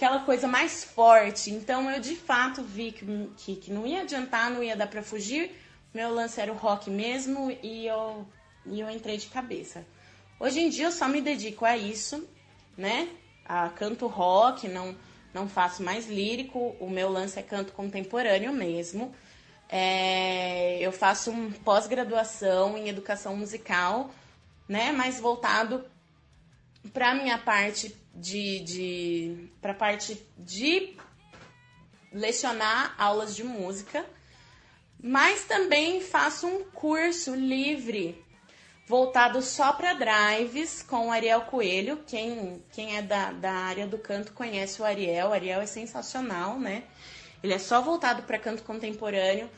aquela 0.01 0.19
coisa 0.21 0.47
mais 0.47 0.83
forte. 0.83 1.51
Então 1.51 1.89
eu 1.91 1.99
de 1.99 2.15
fato 2.15 2.63
vi 2.63 2.91
que, 2.91 3.29
que, 3.37 3.55
que 3.55 3.71
não 3.71 3.85
ia 3.85 4.01
adiantar, 4.01 4.49
não 4.49 4.63
ia 4.63 4.75
dar 4.75 4.87
pra 4.87 5.03
fugir. 5.03 5.51
Meu 5.93 6.11
lance 6.11 6.41
era 6.41 6.51
o 6.51 6.55
rock 6.55 6.89
mesmo 6.89 7.55
e 7.61 7.85
eu, 7.85 8.27
e 8.65 8.79
eu 8.79 8.89
entrei 8.89 9.17
de 9.17 9.27
cabeça. 9.27 9.85
Hoje 10.39 10.59
em 10.59 10.69
dia 10.69 10.85
eu 10.85 10.91
só 10.91 11.07
me 11.07 11.21
dedico 11.21 11.65
a 11.65 11.77
isso, 11.77 12.27
né? 12.75 13.09
A 13.45 13.69
canto 13.69 14.07
rock, 14.07 14.67
não, 14.67 14.95
não 15.33 15.47
faço 15.47 15.81
mais 15.83 16.07
lírico, 16.07 16.75
o 16.79 16.89
meu 16.89 17.09
lance 17.09 17.39
é 17.39 17.41
canto 17.41 17.73
contemporâneo 17.73 18.51
mesmo. 18.51 19.13
É, 19.69 20.79
eu 20.79 20.91
faço 20.91 21.31
um 21.31 21.51
pós-graduação 21.51 22.77
em 22.77 22.89
educação 22.89 23.35
musical, 23.37 24.11
né? 24.67 24.91
Mais 24.91 25.19
voltado 25.19 25.85
para 26.91 27.15
minha 27.15 27.37
parte 27.37 27.95
de, 28.13 28.59
de 28.59 29.49
para 29.61 29.73
parte 29.73 30.21
de 30.37 30.97
lecionar 32.11 32.93
aulas 32.97 33.35
de 33.35 33.43
música, 33.43 34.05
mas 35.01 35.45
também 35.45 36.01
faço 36.01 36.47
um 36.47 36.63
curso 36.65 37.33
livre 37.33 38.20
voltado 38.91 39.41
só 39.41 39.71
para 39.71 39.93
drives 39.93 40.83
com 40.83 41.07
o 41.07 41.11
Ariel 41.11 41.43
Coelho. 41.43 42.03
Quem, 42.05 42.61
quem 42.73 42.97
é 42.97 43.01
da, 43.01 43.31
da 43.31 43.53
área 43.53 43.87
do 43.87 43.97
canto 43.97 44.33
conhece 44.33 44.81
o 44.81 44.85
Ariel. 44.85 45.29
O 45.29 45.31
Ariel 45.31 45.61
é 45.61 45.65
sensacional, 45.65 46.59
né? 46.59 46.83
Ele 47.41 47.53
é 47.53 47.57
só 47.57 47.81
voltado 47.81 48.23
para 48.23 48.37
canto 48.37 48.63
contemporâneo, 48.63 49.49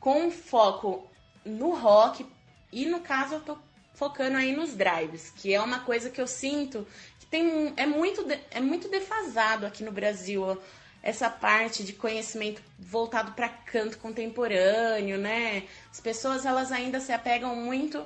com 0.00 0.28
foco 0.28 1.08
no 1.44 1.72
rock. 1.72 2.26
E 2.72 2.84
no 2.84 2.98
caso, 2.98 3.34
eu 3.36 3.40
tô 3.42 3.56
focando 3.94 4.38
aí 4.38 4.56
nos 4.56 4.74
drives, 4.74 5.30
que 5.30 5.54
é 5.54 5.60
uma 5.60 5.78
coisa 5.78 6.10
que 6.10 6.20
eu 6.20 6.26
sinto 6.26 6.84
que 7.20 7.26
tem 7.26 7.72
é 7.76 7.86
muito 7.86 8.26
é 8.50 8.60
muito 8.60 8.88
defasado 8.88 9.66
aqui 9.66 9.84
no 9.84 9.92
Brasil 9.92 10.60
essa 11.00 11.30
parte 11.30 11.84
de 11.84 11.92
conhecimento 11.92 12.60
voltado 12.76 13.32
para 13.34 13.48
canto 13.48 13.98
contemporâneo, 13.98 15.16
né? 15.16 15.62
As 15.92 16.00
pessoas 16.00 16.44
elas 16.44 16.72
ainda 16.72 16.98
se 16.98 17.12
apegam 17.12 17.54
muito 17.54 18.04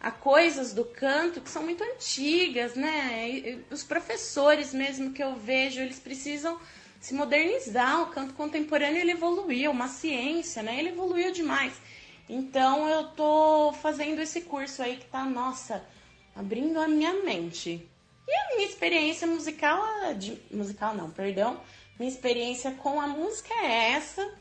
a 0.00 0.10
coisas 0.10 0.72
do 0.72 0.84
canto 0.84 1.40
que 1.40 1.50
são 1.50 1.62
muito 1.62 1.82
antigas, 1.82 2.74
né? 2.74 3.62
Os 3.70 3.82
professores 3.82 4.74
mesmo 4.74 5.12
que 5.12 5.22
eu 5.22 5.34
vejo, 5.34 5.80
eles 5.80 5.98
precisam 5.98 6.60
se 7.00 7.14
modernizar. 7.14 8.02
O 8.02 8.06
canto 8.06 8.34
contemporâneo 8.34 9.00
ele 9.00 9.12
evoluiu, 9.12 9.70
uma 9.70 9.88
ciência, 9.88 10.62
né? 10.62 10.78
Ele 10.78 10.90
evoluiu 10.90 11.32
demais. 11.32 11.74
Então 12.28 12.88
eu 12.88 13.08
tô 13.08 13.72
fazendo 13.80 14.20
esse 14.20 14.42
curso 14.42 14.82
aí 14.82 14.96
que 14.96 15.06
tá, 15.06 15.24
nossa, 15.24 15.84
abrindo 16.34 16.80
a 16.80 16.88
minha 16.88 17.22
mente. 17.22 17.88
E 18.26 18.32
a 18.32 18.56
minha 18.56 18.68
experiência 18.68 19.26
musical, 19.26 19.82
de, 20.14 20.40
musical 20.50 20.94
não, 20.94 21.10
perdão. 21.10 21.60
Minha 21.98 22.10
experiência 22.10 22.72
com 22.72 23.00
a 23.00 23.06
música 23.06 23.52
é 23.54 23.92
essa. 23.92 24.34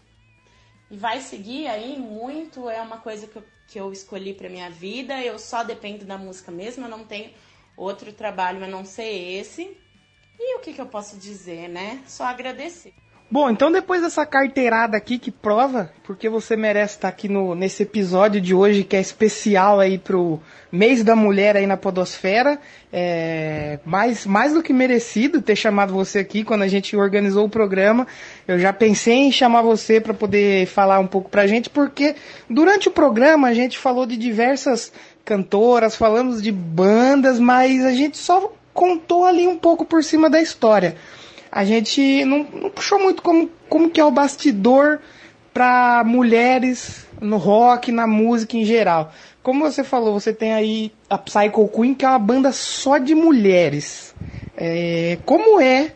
E 0.90 0.98
vai 0.98 1.20
seguir 1.22 1.68
aí 1.68 1.98
muito, 1.98 2.70
é 2.70 2.82
uma 2.82 2.98
coisa 2.98 3.28
que 3.28 3.36
eu, 3.36 3.44
que 3.68 3.80
eu 3.80 3.92
escolhi 3.92 4.34
pra 4.34 4.50
minha 4.50 4.70
vida. 4.70 5.22
Eu 5.22 5.38
só 5.40 5.64
dependo 5.64 6.06
da 6.06 6.18
música 6.18 6.52
mesmo, 6.52 6.86
eu 6.86 6.90
não 6.90 7.06
tenho 7.06 7.32
outro 7.76 8.14
trabalho 8.14 8.64
a 8.64 8.68
não 8.68 8.86
ser 8.86 9.12
esse. 9.12 9.78
E 10.40 10.58
o 10.58 10.60
que, 10.60 10.74
que 10.74 10.82
eu 10.82 10.88
posso 10.88 11.18
dizer, 11.18 11.70
né? 11.70 12.04
Só 12.08 12.24
agradecer. 12.26 12.94
Bom, 13.32 13.50
então 13.50 13.72
depois 13.72 14.02
dessa 14.04 14.28
carteirada 14.28 14.96
aqui 14.96 15.18
que 15.18 15.32
prova, 15.32 15.92
porque 16.04 16.30
você 16.30 16.56
merece 16.56 16.98
estar 16.98 17.08
aqui 17.08 17.28
no, 17.28 17.56
nesse 17.56 17.82
episódio 17.82 18.40
de 18.40 18.54
hoje 18.54 18.84
que 18.84 18.96
é 18.96 19.02
especial 19.02 19.80
aí 19.80 19.98
pro 19.98 20.40
mês 20.72 21.04
da 21.04 21.16
mulher 21.16 21.58
aí 21.58 21.66
na 21.66 21.76
podosfera, 21.76 22.60
é 22.92 23.80
mais, 23.84 24.28
mais 24.28 24.54
do 24.54 24.62
que 24.62 24.72
merecido 24.72 25.42
ter 25.42 25.56
chamado 25.56 25.94
você 25.94 26.20
aqui 26.20 26.44
quando 26.44 26.62
a 26.62 26.68
gente 26.68 26.96
organizou 26.96 27.46
o 27.46 27.50
programa. 27.50 28.06
Eu 28.48 28.60
já 28.60 28.72
pensei 28.72 29.16
em 29.16 29.32
chamar 29.32 29.64
você 29.64 30.00
para 30.00 30.14
poder 30.14 30.68
falar 30.68 31.00
um 31.00 31.08
pouco 31.08 31.28
pra 31.28 31.48
gente, 31.48 31.72
porque 31.72 32.16
durante 32.48 32.88
o 32.88 32.92
programa 32.92 33.48
a 33.48 33.54
gente 33.54 33.80
falou 33.80 34.06
de 34.06 34.16
diversas 34.16 34.92
cantoras, 35.26 35.96
falamos 35.96 36.40
de 36.40 36.52
bandas, 36.52 37.40
mas 37.40 37.84
a 37.84 37.94
gente 37.94 38.16
só 38.16 38.54
contou 38.76 39.26
ali 39.26 39.48
um 39.48 39.58
pouco 39.58 39.86
por 39.86 40.04
cima 40.04 40.30
da 40.30 40.40
história 40.40 40.96
a 41.56 41.64
gente 41.64 42.26
não, 42.26 42.40
não 42.52 42.70
puxou 42.72 42.98
muito 42.98 43.22
como, 43.22 43.48
como 43.70 43.88
que 43.88 44.02
é 44.02 44.04
o 44.04 44.10
bastidor 44.10 45.00
para 45.54 46.04
mulheres 46.04 47.06
no 47.22 47.38
rock, 47.38 47.92
na 47.92 48.08
música 48.08 48.58
em 48.58 48.66
geral. 48.66 49.14
Como 49.44 49.64
você 49.64 49.84
falou, 49.84 50.20
você 50.20 50.34
tem 50.34 50.52
aí 50.52 50.92
a 51.08 51.16
Psycho 51.16 51.68
Queen, 51.68 51.94
que 51.94 52.06
é 52.06 52.10
uma 52.10 52.18
banda 52.18 52.52
só 52.52 52.98
de 52.98 53.14
mulheres. 53.14 54.16
É, 54.58 55.20
como 55.28 55.62
é 55.62 55.92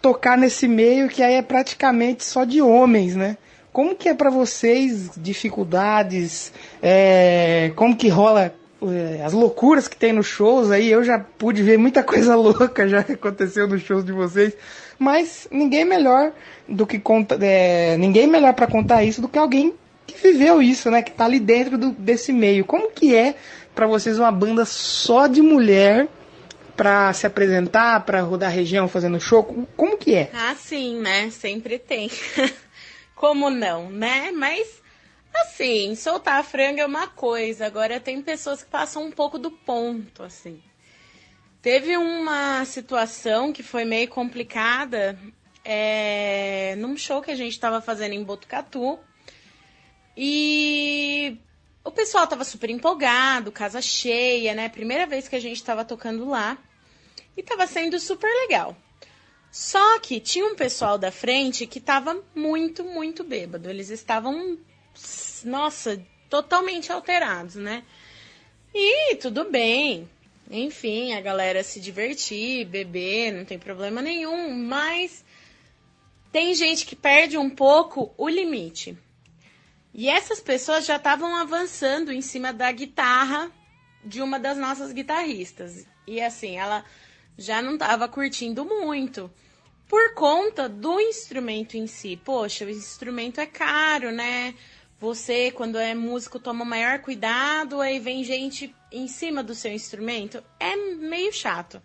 tocar 0.00 0.38
nesse 0.38 0.66
meio 0.66 1.10
que 1.10 1.22
aí 1.22 1.34
é 1.34 1.42
praticamente 1.42 2.24
só 2.24 2.44
de 2.44 2.62
homens, 2.62 3.14
né? 3.14 3.36
Como 3.74 3.94
que 3.94 4.08
é 4.08 4.14
para 4.14 4.30
vocês 4.30 5.10
dificuldades? 5.14 6.50
É, 6.82 7.70
como 7.76 7.94
que 7.94 8.08
rola 8.08 8.54
é, 8.82 9.22
as 9.22 9.34
loucuras 9.34 9.88
que 9.88 9.96
tem 9.96 10.14
nos 10.14 10.26
shows 10.26 10.70
aí? 10.70 10.90
Eu 10.90 11.04
já 11.04 11.18
pude 11.18 11.62
ver 11.62 11.76
muita 11.76 12.00
coisa 12.04 12.34
louca 12.34 12.88
já 12.88 13.00
aconteceu 13.00 13.68
nos 13.68 13.82
shows 13.82 14.02
de 14.02 14.12
vocês, 14.12 14.54
mas 14.98 15.46
ninguém 15.50 15.84
melhor 15.84 16.32
do 16.68 16.86
que 16.86 16.98
conta, 16.98 17.38
é, 17.40 17.96
ninguém 17.96 18.26
melhor 18.26 18.54
para 18.54 18.66
contar 18.66 19.02
isso 19.04 19.20
do 19.20 19.28
que 19.28 19.38
alguém 19.38 19.74
que 20.06 20.16
viveu 20.18 20.62
isso, 20.62 20.90
né? 20.90 21.02
Que 21.02 21.10
tá 21.10 21.24
ali 21.24 21.40
dentro 21.40 21.76
do- 21.76 21.90
desse 21.92 22.32
meio. 22.32 22.64
Como 22.64 22.90
que 22.90 23.14
é 23.14 23.34
para 23.74 23.86
vocês 23.86 24.18
uma 24.18 24.30
banda 24.32 24.64
só 24.64 25.26
de 25.26 25.42
mulher? 25.42 26.08
Pra 26.76 27.10
se 27.14 27.26
apresentar, 27.26 28.04
pra 28.04 28.20
rodar 28.20 28.50
a 28.50 28.52
região 28.52 28.86
fazendo 28.86 29.18
show, 29.18 29.42
como- 29.42 29.66
como 29.76 29.96
que 29.96 30.14
é? 30.14 30.30
Ah, 30.34 30.54
sim, 30.54 31.00
né? 31.00 31.30
Sempre 31.30 31.78
tem. 31.78 32.10
Como 33.14 33.48
não, 33.48 33.88
né? 33.90 34.30
Mas, 34.30 34.68
assim, 35.34 35.94
soltar 35.94 36.38
a 36.38 36.42
franga 36.42 36.82
é 36.82 36.86
uma 36.86 37.06
coisa. 37.08 37.64
Agora, 37.64 37.98
tem 37.98 38.20
pessoas 38.20 38.62
que 38.62 38.70
passam 38.70 39.04
um 39.04 39.10
pouco 39.10 39.38
do 39.38 39.50
ponto, 39.50 40.22
assim. 40.22 40.60
Teve 41.66 41.96
uma 41.96 42.64
situação 42.64 43.52
que 43.52 43.60
foi 43.60 43.84
meio 43.84 44.06
complicada 44.06 45.18
é, 45.64 46.76
num 46.78 46.96
show 46.96 47.20
que 47.20 47.32
a 47.32 47.34
gente 47.34 47.58
tava 47.58 47.80
fazendo 47.80 48.12
em 48.12 48.22
Botucatu. 48.22 49.00
E 50.16 51.36
o 51.82 51.90
pessoal 51.90 52.24
tava 52.28 52.44
super 52.44 52.70
empolgado, 52.70 53.50
casa 53.50 53.82
cheia, 53.82 54.54
né? 54.54 54.68
Primeira 54.68 55.08
vez 55.08 55.26
que 55.26 55.34
a 55.34 55.40
gente 55.40 55.60
tava 55.64 55.84
tocando 55.84 56.28
lá. 56.28 56.56
E 57.36 57.42
tava 57.42 57.66
sendo 57.66 57.98
super 57.98 58.30
legal. 58.42 58.76
Só 59.50 59.98
que 59.98 60.20
tinha 60.20 60.46
um 60.46 60.54
pessoal 60.54 60.96
da 60.96 61.10
frente 61.10 61.66
que 61.66 61.80
tava 61.80 62.22
muito, 62.32 62.84
muito 62.84 63.24
bêbado. 63.24 63.68
Eles 63.68 63.90
estavam, 63.90 64.56
nossa, 65.44 66.00
totalmente 66.30 66.92
alterados, 66.92 67.56
né? 67.56 67.82
E 68.72 69.16
tudo 69.16 69.50
bem. 69.50 70.08
Enfim, 70.50 71.14
a 71.14 71.20
galera 71.20 71.64
se 71.64 71.80
divertir, 71.80 72.66
beber, 72.66 73.32
não 73.32 73.44
tem 73.44 73.58
problema 73.58 74.00
nenhum. 74.00 74.54
Mas 74.54 75.24
tem 76.30 76.54
gente 76.54 76.86
que 76.86 76.94
perde 76.94 77.36
um 77.36 77.50
pouco 77.50 78.14
o 78.16 78.28
limite. 78.28 78.96
E 79.92 80.08
essas 80.08 80.40
pessoas 80.40 80.84
já 80.84 80.96
estavam 80.96 81.34
avançando 81.34 82.12
em 82.12 82.20
cima 82.20 82.52
da 82.52 82.70
guitarra 82.70 83.50
de 84.04 84.20
uma 84.20 84.38
das 84.38 84.56
nossas 84.58 84.92
guitarristas. 84.92 85.86
E 86.06 86.20
assim, 86.20 86.56
ela 86.56 86.84
já 87.36 87.60
não 87.60 87.74
estava 87.74 88.06
curtindo 88.08 88.64
muito. 88.64 89.30
Por 89.88 90.14
conta 90.14 90.68
do 90.68 91.00
instrumento 91.00 91.76
em 91.76 91.86
si. 91.86 92.20
Poxa, 92.24 92.64
o 92.64 92.70
instrumento 92.70 93.40
é 93.40 93.46
caro, 93.46 94.12
né? 94.12 94.54
Você, 94.98 95.50
quando 95.50 95.78
é 95.78 95.94
músico, 95.94 96.40
toma 96.40 96.64
maior 96.64 97.00
cuidado, 97.00 97.80
aí 97.80 97.98
vem 97.98 98.24
gente 98.24 98.74
em 98.96 99.08
cima 99.08 99.42
do 99.42 99.54
seu 99.54 99.72
instrumento. 99.72 100.42
É 100.58 100.74
meio 100.76 101.32
chato. 101.32 101.82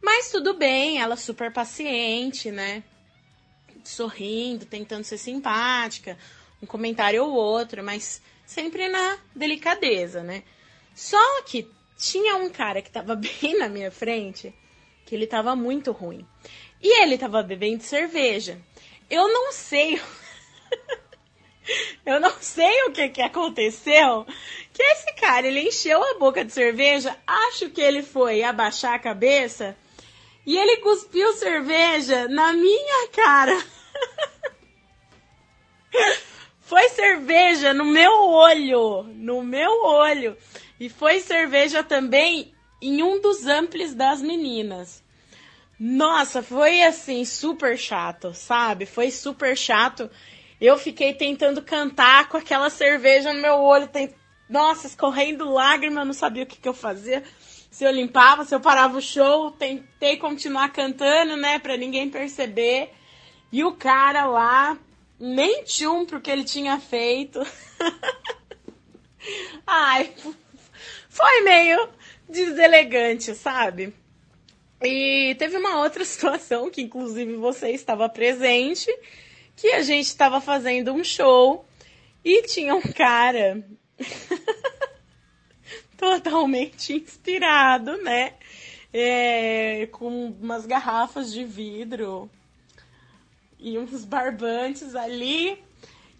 Mas 0.00 0.30
tudo 0.30 0.54
bem, 0.54 1.00
ela 1.00 1.16
super 1.16 1.52
paciente, 1.52 2.50
né? 2.50 2.82
Sorrindo, 3.84 4.66
tentando 4.66 5.04
ser 5.04 5.18
simpática, 5.18 6.18
um 6.60 6.66
comentário 6.66 7.24
ou 7.24 7.32
outro, 7.32 7.82
mas 7.82 8.20
sempre 8.44 8.88
na 8.88 9.18
delicadeza, 9.34 10.22
né? 10.22 10.42
Só 10.94 11.42
que 11.42 11.68
tinha 11.96 12.36
um 12.36 12.50
cara 12.50 12.82
que 12.82 12.90
tava 12.90 13.14
bem 13.16 13.58
na 13.58 13.68
minha 13.68 13.90
frente, 13.90 14.52
que 15.06 15.14
ele 15.14 15.26
tava 15.26 15.54
muito 15.54 15.92
ruim. 15.92 16.26
E 16.82 17.02
ele 17.02 17.16
tava 17.16 17.42
bebendo 17.42 17.84
cerveja. 17.84 18.60
Eu 19.08 19.28
não 19.28 19.52
sei. 19.52 20.00
Eu 22.04 22.20
não 22.20 22.32
sei 22.40 22.84
o 22.84 22.92
que, 22.92 23.08
que 23.08 23.22
aconteceu. 23.22 24.26
Que 24.72 24.82
esse 24.82 25.12
cara, 25.14 25.46
ele 25.46 25.68
encheu 25.68 26.02
a 26.02 26.18
boca 26.18 26.44
de 26.44 26.52
cerveja. 26.52 27.16
Acho 27.26 27.70
que 27.70 27.80
ele 27.80 28.02
foi 28.02 28.42
abaixar 28.42 28.94
a 28.94 28.98
cabeça. 28.98 29.76
E 30.44 30.56
ele 30.56 30.78
cuspiu 30.78 31.32
cerveja 31.34 32.26
na 32.28 32.52
minha 32.52 33.08
cara. 33.08 33.62
Foi 36.62 36.88
cerveja 36.88 37.74
no 37.74 37.84
meu 37.84 38.30
olho. 38.30 39.02
No 39.02 39.42
meu 39.42 39.84
olho. 39.84 40.34
E 40.80 40.88
foi 40.88 41.20
cerveja 41.20 41.84
também 41.84 42.54
em 42.80 43.02
um 43.02 43.20
dos 43.20 43.46
amplis 43.46 43.94
das 43.94 44.22
meninas. 44.22 45.02
Nossa, 45.78 46.42
foi 46.42 46.82
assim, 46.82 47.24
super 47.26 47.76
chato, 47.76 48.32
sabe? 48.32 48.86
Foi 48.86 49.10
super 49.10 49.54
chato. 49.54 50.10
Eu 50.62 50.78
fiquei 50.78 51.12
tentando 51.12 51.60
cantar 51.60 52.28
com 52.28 52.36
aquela 52.36 52.70
cerveja 52.70 53.32
no 53.32 53.42
meu 53.42 53.54
olho. 53.54 53.88
Tem... 53.88 54.14
Nossa, 54.48 54.86
escorrendo 54.86 55.50
lágrima, 55.50 56.02
eu 56.02 56.04
não 56.04 56.12
sabia 56.12 56.44
o 56.44 56.46
que, 56.46 56.56
que 56.56 56.68
eu 56.68 56.72
fazia. 56.72 57.24
se 57.68 57.82
eu 57.82 57.90
limpava, 57.90 58.44
se 58.44 58.54
eu 58.54 58.60
parava 58.60 58.96
o 58.96 59.02
show, 59.02 59.50
tentei 59.50 60.18
continuar 60.18 60.68
cantando, 60.68 61.36
né, 61.36 61.58
pra 61.58 61.76
ninguém 61.76 62.08
perceber. 62.08 62.92
E 63.50 63.64
o 63.64 63.72
cara 63.72 64.24
lá, 64.24 64.78
nem 65.18 65.64
tchum 65.64 66.06
pro 66.06 66.20
que 66.20 66.30
ele 66.30 66.44
tinha 66.44 66.78
feito. 66.78 67.40
Ai, 69.66 70.12
foi 71.08 71.40
meio 71.40 71.88
deselegante, 72.28 73.34
sabe? 73.34 73.92
E 74.80 75.34
teve 75.40 75.56
uma 75.56 75.80
outra 75.80 76.04
situação 76.06 76.70
que 76.70 76.82
inclusive 76.82 77.34
você 77.34 77.70
estava 77.70 78.08
presente, 78.08 78.88
que 79.62 79.68
a 79.68 79.82
gente 79.82 80.06
estava 80.06 80.40
fazendo 80.40 80.92
um 80.92 81.04
show 81.04 81.64
e 82.24 82.42
tinha 82.48 82.74
um 82.74 82.82
cara 82.82 83.64
totalmente 85.96 86.94
inspirado, 86.94 87.96
né? 87.98 88.32
É, 88.92 89.88
com 89.92 90.34
umas 90.40 90.66
garrafas 90.66 91.32
de 91.32 91.44
vidro 91.44 92.28
e 93.56 93.78
uns 93.78 94.04
barbantes 94.04 94.96
ali. 94.96 95.56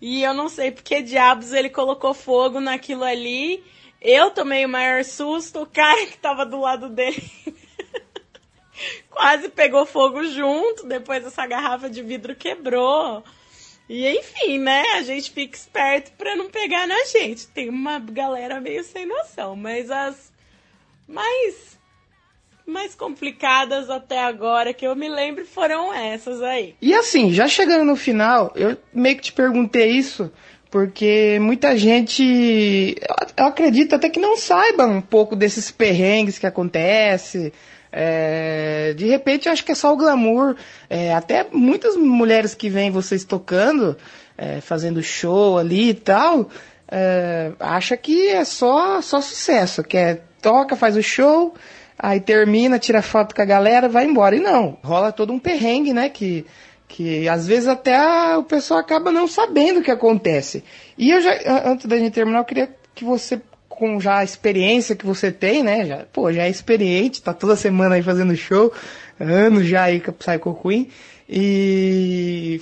E 0.01 0.23
eu 0.23 0.33
não 0.33 0.49
sei 0.49 0.71
porque 0.71 1.03
diabos 1.03 1.53
ele 1.53 1.69
colocou 1.69 2.15
fogo 2.15 2.61
naquilo 2.61 3.03
ali. 3.03 3.61
Eu 4.01 4.31
tomei 4.31 4.65
o 4.65 4.69
maior 4.69 5.05
susto, 5.05 5.63
o 5.63 5.67
cara 5.67 6.07
que 6.07 6.17
tava 6.17 6.47
do 6.47 6.61
lado 6.61 6.89
dele 6.89 7.21
quase 9.11 9.49
pegou 9.49 9.87
fogo 9.87 10.25
junto, 10.25 10.87
depois 10.87 11.25
essa 11.25 11.47
garrafa 11.47 11.89
de 11.89 12.03
vidro 12.03 12.35
quebrou. 12.35 13.23
E 13.89 14.09
enfim, 14.09 14.59
né? 14.59 14.83
A 14.95 15.03
gente 15.03 15.31
fica 15.31 15.57
esperto 15.57 16.13
pra 16.17 16.37
não 16.37 16.49
pegar 16.51 16.87
na 16.87 17.05
gente. 17.07 17.47
Tem 17.49 17.69
uma 17.69 17.99
galera 17.99 18.61
meio 18.61 18.83
sem 18.85 19.07
noção, 19.07 19.57
mas 19.57 19.91
as 19.91 20.33
mais 21.07 21.73
mais 22.65 22.95
complicadas 22.95 23.91
até 23.91 24.23
agora 24.23 24.73
que 24.73 24.87
eu 24.87 24.95
me 24.95 25.09
lembro 25.09 25.45
foram 25.45 25.93
essas 25.93 26.41
aí. 26.41 26.77
E 26.81 26.95
assim, 26.95 27.33
já 27.33 27.49
chegando 27.49 27.85
no 27.85 27.97
final, 27.97 28.53
eu 28.55 28.77
meio 28.95 29.17
que 29.17 29.23
te 29.23 29.33
perguntei 29.33 29.91
isso 29.91 30.31
porque 30.73 31.39
muita 31.39 31.77
gente, 31.77 32.97
eu 33.37 33.45
acredito 33.45 33.95
até 33.95 34.09
que 34.09 34.19
não 34.19 34.39
saiba 34.39 34.87
um 34.87 35.03
pouco 35.03 35.37
desses 35.37 35.71
perrengues 35.71 36.39
que 36.39 36.47
acontece. 36.47 37.53
É, 37.93 38.95
de 38.97 39.07
repente, 39.07 39.47
eu 39.47 39.53
acho 39.53 39.65
que 39.65 39.73
é 39.73 39.75
só 39.75 39.93
o 39.93 39.97
glamour. 39.97 40.57
É, 40.89 41.13
até 41.15 41.47
muitas 41.53 41.95
mulheres 41.97 42.55
que 42.55 42.69
vêm 42.71 42.91
vocês 42.91 43.23
tocando, 43.25 43.97
é, 44.37 44.61
fazendo 44.61 45.03
show 45.03 45.59
ali 45.59 45.91
e 45.91 45.95
tal, 45.95 46.49
é, 46.91 47.53
acha 47.61 47.97
que 47.97 48.29
é 48.29 48.45
só, 48.45 49.01
só 49.03 49.21
sucesso, 49.21 49.83
que 49.83 49.97
é 49.97 50.21
toca, 50.41 50.75
faz 50.75 50.97
o 50.97 51.03
show, 51.03 51.55
aí 51.99 52.19
termina, 52.21 52.79
tira 52.79 53.01
foto 53.03 53.35
com 53.35 53.43
a 53.43 53.45
galera, 53.45 53.89
vai 53.89 54.05
embora. 54.07 54.35
E 54.35 54.41
não, 54.41 54.79
rola 54.83 55.13
todo 55.13 55.33
um 55.33 55.39
perrengue, 55.39 55.93
né? 55.93 56.09
Que, 56.09 56.45
que 56.89 57.29
às 57.29 57.47
vezes 57.47 57.69
até 57.69 57.95
a- 57.97 58.39
o 58.39 58.43
pessoal 58.45 58.81
acaba 58.81 59.13
não 59.13 59.29
sabendo 59.29 59.81
o 59.81 59.83
que 59.83 59.91
acontece. 59.91 60.65
E 60.99 61.11
eu 61.11 61.21
já, 61.21 61.33
antes 61.67 61.87
da 61.87 61.97
gente 61.99 62.13
terminar, 62.13 62.39
eu 62.41 62.45
queria 62.45 62.75
que 62.95 63.05
você, 63.05 63.41
com 63.77 64.01
já 64.01 64.19
a 64.19 64.25
experiência 64.25 64.97
que 64.97 65.07
você 65.07 65.33
tem, 65.33 65.63
né? 65.63 65.85
Já, 65.85 66.05
pô, 66.13 66.33
já 66.33 66.45
é 66.45 66.51
experiente, 66.51 67.23
tá 67.23 67.33
toda 67.33 67.57
semana 67.57 67.95
aí 67.95 68.03
fazendo 68.03 68.37
show, 68.37 68.73
anos 69.19 69.67
já 69.67 69.85
aí 69.85 70.01
com 70.01 70.11
a 70.11 70.15
Psycho 70.15 70.55
Queen. 70.63 70.89
E 71.29 72.61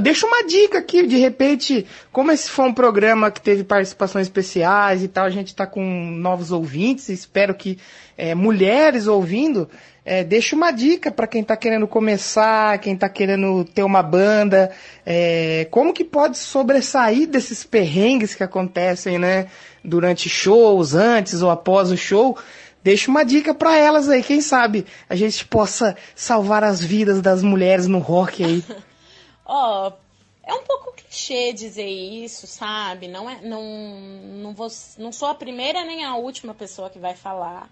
deixa 0.00 0.26
uma 0.26 0.44
dica 0.44 0.78
aqui, 0.78 1.06
de 1.06 1.16
repente, 1.16 1.86
como 2.12 2.30
esse 2.30 2.50
foi 2.50 2.66
um 2.66 2.74
programa 2.74 3.30
que 3.30 3.40
teve 3.40 3.64
participações 3.64 4.26
especiais 4.26 5.02
e 5.02 5.08
tal, 5.08 5.24
a 5.24 5.30
gente 5.30 5.54
tá 5.54 5.66
com 5.66 5.82
novos 5.82 6.52
ouvintes, 6.52 7.08
espero 7.08 7.54
que 7.54 7.78
é, 8.16 8.34
mulheres 8.34 9.06
ouvindo, 9.06 9.68
é, 10.04 10.24
deixa 10.24 10.56
uma 10.56 10.70
dica 10.70 11.10
para 11.10 11.26
quem 11.26 11.42
tá 11.42 11.56
querendo 11.56 11.86
começar, 11.86 12.78
quem 12.78 12.96
tá 12.96 13.08
querendo 13.08 13.64
ter 13.64 13.82
uma 13.82 14.02
banda, 14.02 14.70
é, 15.04 15.66
como 15.70 15.92
que 15.92 16.04
pode 16.04 16.38
sobressair 16.38 17.26
desses 17.28 17.64
perrengues 17.64 18.34
que 18.34 18.42
acontecem, 18.42 19.18
né, 19.18 19.46
durante 19.84 20.28
shows, 20.28 20.94
antes 20.94 21.42
ou 21.42 21.50
após 21.50 21.90
o 21.90 21.96
show, 21.96 22.36
Deixa 22.82 23.10
uma 23.10 23.24
dica 23.24 23.52
pra 23.52 23.76
elas 23.76 24.08
aí, 24.08 24.22
quem 24.22 24.40
sabe 24.40 24.86
a 25.06 25.14
gente 25.14 25.44
possa 25.44 25.96
salvar 26.14 26.64
as 26.64 26.82
vidas 26.82 27.20
das 27.20 27.42
mulheres 27.42 27.86
no 27.86 27.98
rock 27.98 28.42
aí. 28.42 28.64
Ó, 29.44 29.92
é 30.42 30.54
um 30.54 30.62
pouco 30.62 30.92
clichê 30.92 31.52
dizer 31.52 31.88
isso, 31.88 32.46
sabe? 32.46 33.06
Não 33.06 33.28
é, 33.28 33.40
não, 33.42 33.62
não, 34.42 34.54
vou, 34.54 34.68
não 34.96 35.12
sou 35.12 35.28
a 35.28 35.34
primeira 35.34 35.84
nem 35.84 36.04
a 36.04 36.16
última 36.16 36.54
pessoa 36.54 36.88
que 36.88 36.98
vai 36.98 37.14
falar. 37.14 37.68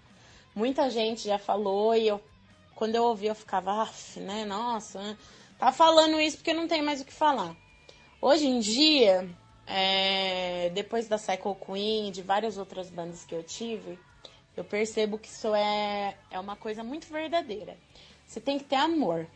Muita 0.55 0.89
gente 0.89 1.23
já 1.23 1.37
falou 1.37 1.95
e 1.95 2.07
eu, 2.07 2.21
quando 2.75 2.95
eu 2.95 3.03
ouvi, 3.03 3.27
eu 3.27 3.35
ficava, 3.35 3.81
"Aff, 3.81 4.19
né? 4.19 4.45
Nossa, 4.45 5.01
né? 5.01 5.17
tá 5.57 5.71
falando 5.71 6.19
isso 6.19 6.37
porque 6.37 6.53
não 6.53 6.67
tem 6.67 6.81
mais 6.81 7.01
o 7.01 7.05
que 7.05 7.13
falar. 7.13 7.55
Hoje 8.21 8.47
em 8.47 8.59
dia, 8.59 9.29
é, 9.67 10.69
depois 10.73 11.07
da 11.07 11.17
Psycho 11.17 11.55
Queen 11.55 12.11
de 12.11 12.21
várias 12.21 12.57
outras 12.57 12.89
bandas 12.89 13.23
que 13.23 13.35
eu 13.35 13.43
tive, 13.43 13.99
eu 14.57 14.63
percebo 14.63 15.17
que 15.17 15.27
isso 15.27 15.53
é, 15.53 16.17
é 16.31 16.39
uma 16.39 16.55
coisa 16.55 16.83
muito 16.83 17.07
verdadeira. 17.07 17.77
Você 18.25 18.41
tem 18.41 18.57
que 18.57 18.65
ter 18.65 18.75
amor. 18.75 19.27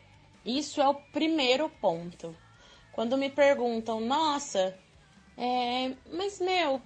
Isso 0.45 0.82
é 0.82 0.88
o 0.88 0.95
primeiro 0.95 1.69
ponto. 1.69 2.35
Quando 2.92 3.17
me 3.17 3.30
perguntam, 3.30 4.00
nossa, 4.00 4.77
é, 5.38 5.93
mas 6.11 6.40
meu, 6.40 6.82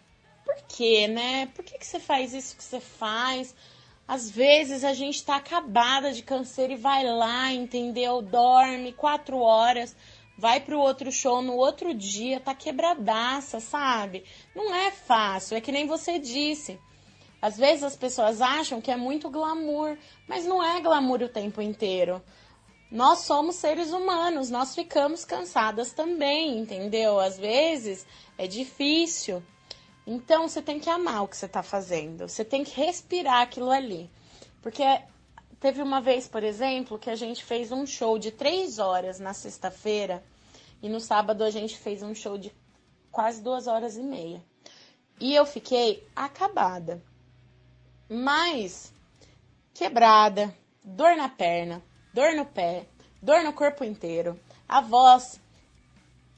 por 0.46 0.56
que, 0.68 1.08
né? 1.08 1.48
Por 1.48 1.66
que, 1.66 1.78
que 1.78 1.86
você 1.86 2.00
faz 2.00 2.34
isso 2.34 2.56
que 2.56 2.64
você 2.64 2.80
faz? 2.80 3.56
Às 4.08 4.30
vezes 4.30 4.84
a 4.84 4.94
gente 4.94 5.24
tá 5.26 5.36
acabada 5.36 6.14
de 6.14 6.24
câncer 6.24 6.72
e 6.72 6.78
vai 6.78 7.04
lá, 7.04 7.52
entendeu? 7.52 8.22
Dorme 8.22 8.94
quatro 8.94 9.40
horas, 9.40 9.96
vai 10.38 10.62
pro 10.62 10.80
outro 10.80 11.12
show 11.12 11.42
no 11.42 11.56
outro 11.56 11.94
dia, 11.94 12.40
tá 12.40 12.56
quebradaça, 12.56 13.60
sabe? 13.60 14.24
Não 14.56 14.74
é 14.74 14.92
fácil, 14.92 15.58
é 15.58 15.62
que 15.62 15.74
nem 15.74 15.88
você 15.88 16.20
disse. 16.20 16.80
Às 17.42 17.58
vezes 17.58 17.84
as 17.84 17.98
pessoas 17.98 18.42
acham 18.42 18.80
que 18.80 18.90
é 18.90 18.96
muito 18.96 19.30
glamour, 19.30 19.98
mas 20.28 20.46
não 20.46 20.64
é 20.64 20.80
glamour 20.80 21.22
o 21.24 21.30
tempo 21.30 21.62
inteiro. 21.62 22.22
Nós 22.90 23.20
somos 23.20 23.58
seres 23.58 23.92
humanos, 23.92 24.50
nós 24.50 24.74
ficamos 24.74 25.26
cansadas 25.26 25.92
também, 25.92 26.58
entendeu? 26.58 27.20
Às 27.20 27.38
vezes 27.38 28.08
é 28.38 28.48
difícil. 28.48 29.44
Então 30.08 30.48
você 30.48 30.62
tem 30.62 30.80
que 30.80 30.90
amar 30.90 31.24
o 31.24 31.28
que 31.28 31.38
você 31.38 31.46
está 31.46 31.62
fazendo, 31.62 32.28
você 32.28 32.44
tem 32.44 32.64
que 32.64 32.80
respirar 32.80 33.42
aquilo 33.42 33.70
ali. 33.70 34.10
Porque 34.62 34.84
teve 35.60 35.82
uma 35.84 36.02
vez, 36.02 36.28
por 36.28 36.44
exemplo, 36.44 36.98
que 36.98 37.10
a 37.10 37.16
gente 37.16 37.44
fez 37.44 37.72
um 37.72 37.86
show 37.86 38.18
de 38.18 38.32
três 38.32 38.80
horas 38.80 39.20
na 39.20 39.34
sexta-feira 39.34 40.24
e 40.82 40.90
no 40.90 41.00
sábado 41.00 41.44
a 41.44 41.52
gente 41.52 41.78
fez 41.78 42.02
um 42.02 42.16
show 42.16 42.38
de 42.38 42.52
quase 43.12 43.42
duas 43.44 43.68
horas 43.68 43.98
e 43.98 44.02
meia. 44.02 44.42
E 45.20 45.36
eu 45.36 45.46
fiquei 45.46 46.08
acabada 46.16 47.04
mas 48.10 48.94
quebrada, 49.74 50.56
dor 50.84 51.16
na 51.16 51.28
perna, 51.28 51.84
dor 52.14 52.34
no 52.34 52.46
pé, 52.46 52.88
dor 53.22 53.44
no 53.44 53.52
corpo 53.52 53.84
inteiro, 53.84 54.40
a 54.68 54.80
voz 54.80 55.40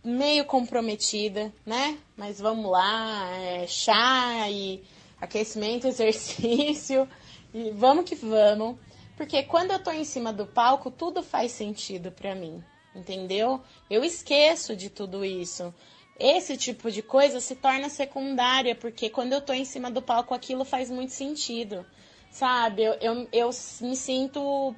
meio 0.03 0.45
comprometida, 0.45 1.53
né? 1.66 1.98
Mas 2.16 2.40
vamos 2.40 2.72
lá, 2.72 3.30
é, 3.38 3.68
chá 3.68 4.50
e 4.50 4.84
aquecimento, 5.19 5.88
exercício 5.88 7.08
e 7.53 7.72
vamos 7.72 8.06
que 8.06 8.16
vamos, 8.16 8.78
porque 9.18 9.44
quando 9.44 9.72
eu 9.72 9.84
tô 9.84 9.92
em 9.92 10.06
cima 10.06 10.32
do 10.32 10.45
palco 10.45 10.90
tudo 10.92 11.22
faz 11.22 11.52
sentido 11.52 12.11
pra 12.11 12.36
mim, 12.36 12.64
entendeu? 12.95 13.61
Eu 13.90 14.03
esqueço 14.03 14.76
de 14.76 14.90
tudo 14.90 15.26
isso. 15.26 15.74
Esse 16.19 16.58
tipo 16.58 16.92
de 16.92 17.02
coisa 17.02 17.40
se 17.40 17.56
torna 17.56 17.90
secundária, 17.90 18.76
porque 18.76 19.10
quando 19.10 19.34
eu 19.34 19.42
tô 19.42 19.53
em 19.53 19.64
cima 19.64 19.90
do 19.90 20.02
palco 20.02 20.34
aquilo 20.34 20.66
faz 20.66 20.90
muito 20.90 21.14
sentido, 21.14 21.86
sabe? 22.30 22.84
Eu, 22.84 22.94
eu, 22.95 23.28
eu 23.32 23.50
me 23.82 23.95
sinto. 23.95 24.76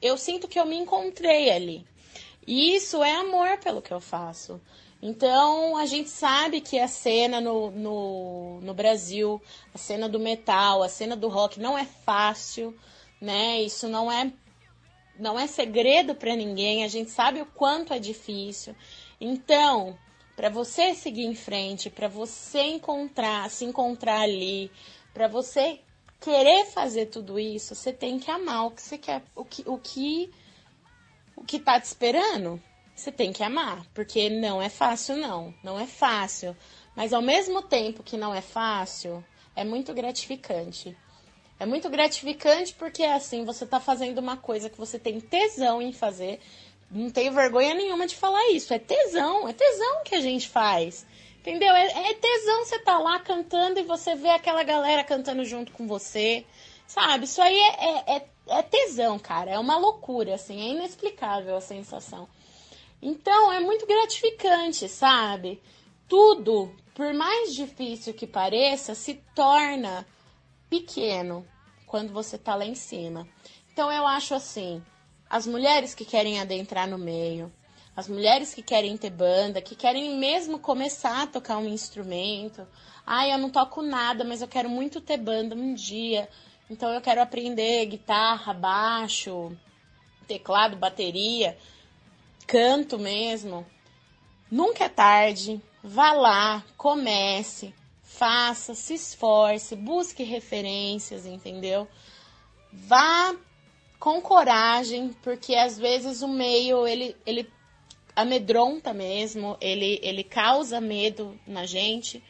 Eu 0.00 0.16
sinto 0.16 0.46
que 0.46 0.60
eu 0.60 0.66
me 0.66 0.76
encontrei 0.76 1.50
ali. 1.50 1.86
E 2.48 2.74
isso 2.74 3.04
é 3.04 3.14
amor 3.14 3.58
pelo 3.58 3.82
que 3.82 3.92
eu 3.92 4.00
faço. 4.00 4.58
Então, 5.02 5.76
a 5.76 5.84
gente 5.84 6.08
sabe 6.08 6.62
que 6.62 6.78
a 6.78 6.88
cena 6.88 7.42
no, 7.42 7.70
no, 7.70 8.60
no 8.62 8.72
Brasil, 8.72 9.38
a 9.74 9.76
cena 9.76 10.08
do 10.08 10.18
metal, 10.18 10.82
a 10.82 10.88
cena 10.88 11.14
do 11.14 11.28
rock 11.28 11.60
não 11.60 11.76
é 11.76 11.84
fácil, 11.84 12.74
né? 13.20 13.60
Isso 13.60 13.86
não 13.86 14.10
é, 14.10 14.32
não 15.18 15.38
é 15.38 15.46
segredo 15.46 16.14
para 16.14 16.34
ninguém, 16.34 16.84
a 16.84 16.88
gente 16.88 17.10
sabe 17.10 17.42
o 17.42 17.44
quanto 17.44 17.92
é 17.92 17.98
difícil. 17.98 18.74
Então, 19.20 19.98
para 20.34 20.48
você 20.48 20.94
seguir 20.94 21.26
em 21.26 21.34
frente, 21.34 21.90
para 21.90 22.08
você 22.08 22.62
encontrar, 22.62 23.50
se 23.50 23.66
encontrar 23.66 24.22
ali, 24.22 24.72
para 25.12 25.28
você 25.28 25.80
querer 26.18 26.64
fazer 26.64 27.06
tudo 27.06 27.38
isso, 27.38 27.74
você 27.74 27.92
tem 27.92 28.18
que 28.18 28.30
amar 28.30 28.68
o 28.68 28.70
que 28.70 28.80
você 28.80 28.96
quer, 28.96 29.22
o 29.36 29.44
que 29.44 29.62
o 29.66 29.76
que 29.76 30.32
o 31.38 31.44
que 31.44 31.58
tá 31.58 31.80
te 31.80 31.84
esperando. 31.84 32.60
Você 32.94 33.12
tem 33.12 33.32
que 33.32 33.44
amar, 33.44 33.86
porque 33.94 34.28
não 34.28 34.60
é 34.60 34.68
fácil 34.68 35.16
não, 35.16 35.54
não 35.62 35.78
é 35.78 35.86
fácil, 35.86 36.56
mas 36.96 37.12
ao 37.12 37.22
mesmo 37.22 37.62
tempo 37.62 38.02
que 38.02 38.16
não 38.16 38.34
é 38.34 38.40
fácil, 38.40 39.24
é 39.54 39.62
muito 39.62 39.94
gratificante. 39.94 40.96
É 41.60 41.66
muito 41.66 41.88
gratificante 41.88 42.74
porque 42.74 43.04
assim, 43.04 43.44
você 43.44 43.64
tá 43.66 43.78
fazendo 43.78 44.18
uma 44.18 44.36
coisa 44.36 44.68
que 44.68 44.78
você 44.78 44.98
tem 44.98 45.20
tesão 45.20 45.80
em 45.80 45.92
fazer. 45.92 46.40
Não 46.90 47.10
tenho 47.10 47.32
vergonha 47.32 47.74
nenhuma 47.74 48.06
de 48.06 48.16
falar 48.16 48.50
isso. 48.50 48.74
É 48.74 48.78
tesão, 48.78 49.48
é 49.48 49.52
tesão 49.52 50.02
que 50.04 50.14
a 50.14 50.20
gente 50.20 50.48
faz. 50.48 51.06
Entendeu? 51.40 51.72
É, 51.74 52.10
é 52.10 52.14
tesão 52.14 52.64
você 52.64 52.78
tá 52.80 52.98
lá 52.98 53.20
cantando 53.20 53.78
e 53.78 53.84
você 53.84 54.14
vê 54.14 54.30
aquela 54.30 54.62
galera 54.62 55.04
cantando 55.04 55.44
junto 55.44 55.72
com 55.72 55.86
você. 55.86 56.44
Sabe? 56.86 57.24
Isso 57.24 57.42
aí 57.42 57.58
é, 57.58 57.84
é, 57.84 58.16
é, 58.16 58.28
é 58.48 58.62
tesão, 58.62 59.18
cara. 59.18 59.50
É 59.50 59.58
uma 59.58 59.76
loucura, 59.76 60.34
assim. 60.34 60.60
É 60.60 60.68
inexplicável 60.70 61.56
a 61.56 61.60
sensação. 61.60 62.28
Então, 63.00 63.52
é 63.52 63.60
muito 63.60 63.86
gratificante, 63.86 64.88
sabe? 64.88 65.62
Tudo, 66.08 66.74
por 66.94 67.12
mais 67.14 67.54
difícil 67.54 68.14
que 68.14 68.26
pareça, 68.26 68.94
se 68.94 69.14
torna 69.34 70.06
pequeno 70.68 71.46
quando 71.86 72.12
você 72.12 72.36
tá 72.36 72.54
lá 72.54 72.64
em 72.64 72.74
cima. 72.74 73.28
Então, 73.72 73.92
eu 73.92 74.06
acho 74.06 74.34
assim: 74.34 74.82
as 75.30 75.46
mulheres 75.46 75.94
que 75.94 76.04
querem 76.04 76.40
adentrar 76.40 76.88
no 76.88 76.98
meio, 76.98 77.52
as 77.94 78.08
mulheres 78.08 78.54
que 78.54 78.62
querem 78.62 78.96
ter 78.96 79.10
banda, 79.10 79.60
que 79.60 79.74
querem 79.74 80.16
mesmo 80.18 80.58
começar 80.58 81.22
a 81.22 81.26
tocar 81.26 81.58
um 81.58 81.68
instrumento. 81.68 82.66
Ai, 83.04 83.32
eu 83.32 83.38
não 83.38 83.50
toco 83.50 83.82
nada, 83.82 84.24
mas 84.24 84.40
eu 84.40 84.48
quero 84.48 84.68
muito 84.68 85.00
ter 85.00 85.16
banda 85.16 85.54
um 85.54 85.74
dia. 85.74 86.28
Então 86.70 86.92
eu 86.92 87.00
quero 87.00 87.22
aprender 87.22 87.86
guitarra, 87.86 88.52
baixo, 88.52 89.56
teclado, 90.26 90.76
bateria, 90.76 91.56
canto 92.46 92.98
mesmo. 92.98 93.66
Nunca 94.50 94.84
é 94.84 94.88
tarde. 94.88 95.60
Vá 95.82 96.12
lá, 96.12 96.64
comece, 96.76 97.72
faça, 98.02 98.74
se 98.74 98.94
esforce, 98.94 99.76
busque 99.76 100.22
referências, 100.24 101.24
entendeu? 101.24 101.88
Vá 102.72 103.34
com 103.98 104.20
coragem, 104.20 105.14
porque 105.22 105.54
às 105.54 105.78
vezes 105.78 106.20
o 106.20 106.28
meio 106.28 106.86
ele, 106.86 107.16
ele 107.24 107.50
amedronta 108.14 108.92
mesmo, 108.92 109.56
ele, 109.60 109.98
ele 110.02 110.24
causa 110.24 110.80
medo 110.80 111.38
na 111.46 111.64
gente, 111.64 112.22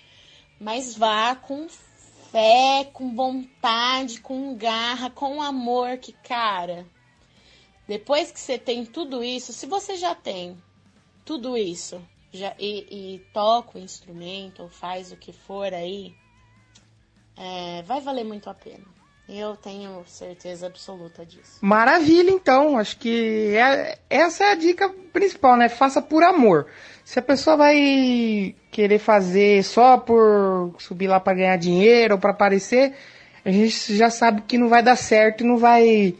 mas 0.60 0.94
vá 0.94 1.34
com 1.34 1.66
fé, 2.30 2.88
com 2.92 3.14
vontade, 3.14 4.20
com 4.20 4.54
garra, 4.56 5.10
com 5.10 5.42
amor, 5.42 5.98
que 5.98 6.12
cara, 6.12 6.86
depois 7.86 8.30
que 8.30 8.38
você 8.38 8.58
tem 8.58 8.84
tudo 8.84 9.24
isso, 9.24 9.52
se 9.52 9.66
você 9.66 9.96
já 9.96 10.14
tem 10.14 10.62
tudo 11.24 11.56
isso 11.56 12.00
já, 12.32 12.54
e, 12.58 13.14
e 13.14 13.18
toca 13.32 13.78
o 13.78 13.80
instrumento 13.80 14.62
ou 14.62 14.68
faz 14.68 15.10
o 15.12 15.16
que 15.16 15.32
for 15.32 15.72
aí, 15.72 16.14
é, 17.36 17.82
vai 17.82 18.00
valer 18.00 18.24
muito 18.24 18.50
a 18.50 18.54
pena. 18.54 18.84
Eu 19.28 19.56
tenho 19.56 20.02
certeza 20.06 20.66
absoluta 20.66 21.24
disso. 21.26 21.58
Maravilha, 21.60 22.30
então. 22.30 22.78
Acho 22.78 22.96
que 22.96 23.54
é- 23.54 23.98
essa 24.08 24.44
é 24.44 24.52
a 24.52 24.54
dica 24.54 24.88
principal, 25.12 25.54
né? 25.56 25.68
Faça 25.68 26.00
por 26.00 26.22
amor. 26.22 26.66
Se 27.04 27.18
a 27.18 27.22
pessoa 27.22 27.56
vai 27.56 28.54
querer 28.70 28.98
fazer 28.98 29.62
só 29.64 29.98
por 29.98 30.74
subir 30.78 31.08
lá 31.08 31.20
para 31.20 31.34
ganhar 31.34 31.56
dinheiro 31.56 32.14
ou 32.14 32.20
para 32.20 32.30
aparecer, 32.30 32.94
a 33.44 33.50
gente 33.50 33.94
já 33.96 34.10
sabe 34.10 34.42
que 34.42 34.56
não 34.56 34.68
vai 34.68 34.82
dar 34.82 34.96
certo 34.96 35.42
e 35.42 35.46
não 35.46 35.58
vai 35.58 36.14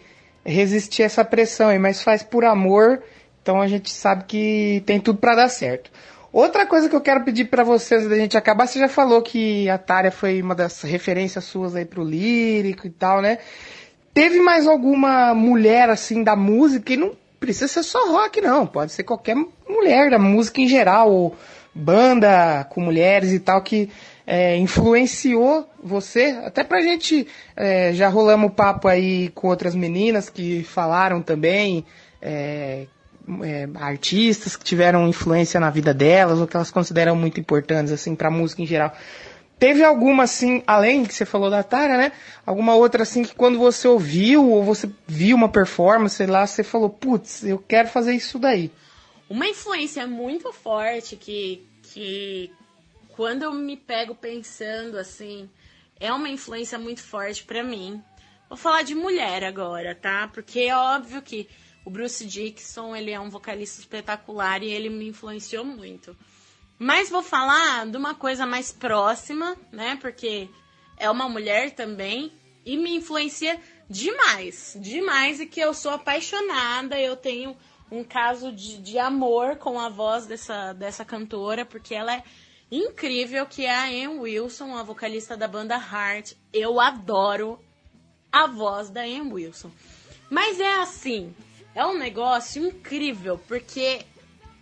resistir 0.45 1.03
essa 1.03 1.25
pressão 1.25 1.69
aí, 1.69 1.79
mas 1.79 2.03
faz 2.03 2.23
por 2.23 2.45
amor, 2.45 3.03
então 3.43 3.61
a 3.61 3.67
gente 3.69 3.91
sabe 3.91 4.25
que 4.25 4.83
tem 4.87 4.99
tudo 5.01 5.19
para 5.19 5.35
dar 5.35 5.49
certo. 5.49 5.91
Outra 6.39 6.65
coisa 6.67 6.89
que 6.89 6.95
eu 6.95 7.01
quero 7.01 7.25
pedir 7.25 7.47
para 7.47 7.65
vocês 7.65 8.09
da 8.09 8.15
gente 8.15 8.37
acabar, 8.37 8.69
você 8.69 8.79
já 8.79 8.89
falou 8.89 9.21
que 9.21 9.69
a 9.69 9.77
Tária 9.77 10.13
foi 10.13 10.41
uma 10.41 10.55
das 10.55 10.83
referências 10.83 11.43
suas 11.43 11.75
aí 11.75 11.85
pro 11.85 12.05
lírico 12.05 12.87
e 12.87 12.91
tal, 12.91 13.21
né? 13.21 13.39
Teve 14.15 14.39
mais 14.39 14.65
alguma 14.65 15.35
mulher 15.35 15.91
assim 15.91 16.23
da 16.23 16.37
música, 16.37 16.93
e 16.93 16.97
não 16.97 17.11
precisa 17.41 17.67
ser 17.67 17.83
só 17.83 18.13
rock 18.13 18.41
não, 18.41 18.69
pode 18.69 18.93
ser 18.93 19.03
qualquer 19.03 19.35
mulher 19.69 20.11
da 20.11 20.19
música 20.21 20.61
em 20.61 20.69
geral, 20.69 21.11
ou 21.11 21.37
banda 21.75 22.65
com 22.71 22.83
mulheres 22.83 23.33
e 23.33 23.41
tal, 23.41 23.61
que 23.61 23.91
é, 24.25 24.57
influenciou 24.59 25.69
você, 25.83 26.39
até 26.45 26.63
pra 26.63 26.81
gente, 26.81 27.27
é, 27.57 27.93
já 27.93 28.09
rolamos 28.09 28.53
papo 28.53 28.87
aí 28.87 29.31
com 29.31 29.49
outras 29.49 29.75
meninas 29.75 30.31
que 30.31 30.63
falaram 30.63 31.21
também, 31.21 31.85
é, 32.23 32.87
é, 33.43 33.69
artistas 33.75 34.57
que 34.57 34.65
tiveram 34.65 35.09
influência 35.09 35.61
na 35.61 35.71
vida 35.71 35.93
delas, 35.93 36.39
ou 36.39 36.47
que 36.47 36.57
elas 36.57 36.71
consideram 36.71 37.15
muito 37.15 37.39
importantes, 37.41 37.93
assim, 37.93 38.15
pra 38.15 38.31
música 38.31 38.63
em 38.63 38.67
geral. 38.67 38.97
Teve 39.59 39.83
alguma, 39.83 40.23
assim, 40.23 40.63
além 40.67 41.05
que 41.05 41.13
você 41.13 41.25
falou 41.25 41.51
da 41.51 41.63
Tara, 41.63 41.97
né? 41.97 42.13
Alguma 42.47 42.77
outra, 42.77 43.03
assim, 43.03 43.25
que 43.25 43.35
quando 43.35 43.59
você 43.59 43.89
ouviu, 43.89 44.49
ou 44.49 44.63
você 44.63 44.89
viu 45.07 45.37
uma 45.37 45.49
performance, 45.49 46.15
sei 46.15 46.27
lá, 46.27 46.47
você 46.47 46.63
falou, 46.63 46.89
putz, 46.89 47.45
eu 47.45 47.59
quero 47.59 47.89
fazer 47.89 48.15
isso 48.15 48.39
daí. 48.39 48.71
Uma 49.29 49.47
influência 49.49 50.07
muito 50.07 50.53
forte 50.53 51.17
que, 51.17 51.67
que 51.83 52.53
quando 53.09 53.43
eu 53.43 53.53
me 53.53 53.77
pego 53.77 54.15
pensando 54.15 54.97
assim, 54.97 55.51
é 55.99 56.13
uma 56.13 56.29
influência 56.29 56.79
muito 56.79 57.03
forte 57.03 57.43
pra 57.43 57.65
mim. 57.65 58.01
Vou 58.49 58.57
falar 58.57 58.83
de 58.83 58.95
mulher 58.95 59.43
agora, 59.43 59.95
tá? 59.95 60.31
Porque 60.33 60.61
é 60.61 60.77
óbvio 60.77 61.21
que 61.21 61.49
o 61.89 61.91
Bruce 61.91 62.27
Dickinson, 62.27 62.95
ele 62.95 63.11
é 63.11 63.19
um 63.19 63.31
vocalista 63.31 63.81
espetacular 63.81 64.63
e 64.63 64.69
ele 64.69 64.91
me 64.91 65.09
influenciou 65.09 65.65
muito. 65.65 66.15
Mas 66.79 67.09
vou 67.09 67.23
falar 67.23 67.87
de 67.87 67.97
uma 67.97 68.15
coisa 68.15 68.45
mais 68.45 68.71
próxima, 68.71 69.57
né? 69.73 69.97
Porque 69.99 70.51
é 70.99 71.09
uma 71.09 71.31
mulher 71.31 71.71
também 71.71 72.31
e 72.63 72.77
me 72.77 72.95
influencia 72.95 73.59
demais, 73.89 74.77
demais 74.79 75.41
e 75.41 75.47
que 75.47 75.61
eu 75.61 75.73
sou 75.73 75.93
apaixonada, 75.93 77.01
eu 77.01 77.17
tenho 77.17 77.57
um 77.91 78.05
caso 78.05 78.53
de, 78.53 78.77
de 78.77 78.99
amor 78.99 79.57
com 79.57 79.81
a 79.81 79.89
voz 79.89 80.27
dessa, 80.27 80.75
dessa 80.75 81.07
cantora, 81.07 81.65
porque 81.65 81.95
ela 81.95 82.15
é 82.15 82.23
incrível, 82.71 83.47
que 83.47 83.65
é 83.65 83.75
a 83.75 83.87
Ann 83.87 84.19
Wilson, 84.19 84.77
a 84.77 84.83
vocalista 84.83 85.39
da 85.39 85.49
banda 85.49 85.75
Heart. 85.75 86.35
Eu 86.53 86.79
adoro 86.83 87.59
a 88.31 88.47
voz 88.47 88.91
da 88.91 89.01
Ann 89.01 89.33
Wilson. 89.33 89.71
Mas 90.29 90.61
é 90.61 90.75
assim, 90.83 91.35
é 91.79 91.87
um 91.87 91.97
negócio 91.97 92.67
incrível, 92.67 93.41
porque 93.47 94.01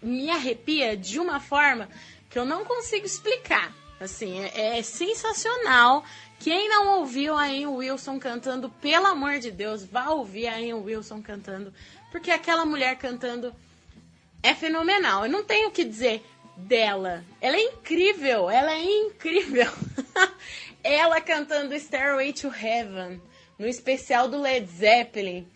me 0.03 0.29
arrepia 0.29 0.95
de 0.95 1.19
uma 1.19 1.41
forma 1.41 1.89
que 2.29 2.39
eu 2.39 2.45
não 2.45 2.63
consigo 2.63 3.07
explicar. 3.07 3.75
Assim, 3.99 4.45
é, 4.45 4.79
é 4.79 4.83
sensacional. 4.83 6.05
Quem 6.39 6.69
não 6.69 6.99
ouviu 6.99 7.35
a 7.35 7.47
Ann 7.47 7.69
Wilson 7.69 8.19
cantando, 8.19 8.69
pelo 8.69 9.07
amor 9.07 9.39
de 9.39 9.51
Deus, 9.51 9.83
vá 9.83 10.11
ouvir 10.11 10.47
a 10.47 10.57
Ann 10.57 10.83
Wilson 10.85 11.23
cantando, 11.23 11.73
porque 12.13 12.31
aquela 12.31 12.67
mulher 12.67 12.97
cantando 12.97 13.55
é 14.43 14.55
fenomenal. 14.55 15.25
Eu 15.25 15.31
não 15.31 15.43
tenho 15.43 15.69
o 15.69 15.73
que 15.73 15.85
dizer 15.85 16.23
dela. 16.55 17.25
Ela 17.41 17.57
é 17.57 17.63
incrível, 17.63 18.51
ela 18.51 18.73
é 18.73 18.85
incrível. 18.85 19.73
ela 20.85 21.19
cantando 21.23 21.75
Stairway 21.75 22.35
to 22.35 22.49
Heaven 22.49 23.23
no 23.59 23.67
especial 23.67 24.29
do 24.29 24.39
Led 24.39 24.67
Zeppelin 24.67 25.49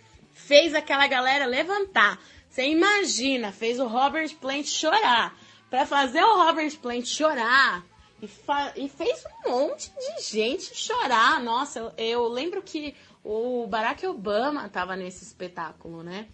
fez 0.50 0.74
aquela 0.74 1.06
galera 1.06 1.46
levantar. 1.46 2.20
Você 2.48 2.66
imagina, 2.66 3.52
fez 3.52 3.78
o 3.78 3.86
Robert 3.86 4.34
Plant 4.40 4.66
chorar. 4.66 5.38
Pra 5.70 5.86
fazer 5.86 6.20
o 6.24 6.42
Robert 6.42 6.76
Plant 6.78 7.06
chorar 7.06 7.86
e, 8.20 8.28
e 8.74 8.88
fez 8.88 9.22
um 9.46 9.50
monte 9.50 9.92
de 9.92 10.22
gente 10.24 10.76
chorar. 10.76 11.40
Nossa, 11.40 11.78
eu, 11.78 11.92
eu 11.96 12.28
lembro 12.28 12.60
que 12.62 12.96
o 13.22 13.64
Barack 13.68 14.04
Obama 14.04 14.68
tava 14.68 14.96
nesse 14.96 15.22
espetáculo, 15.22 16.02
né? 16.02 16.26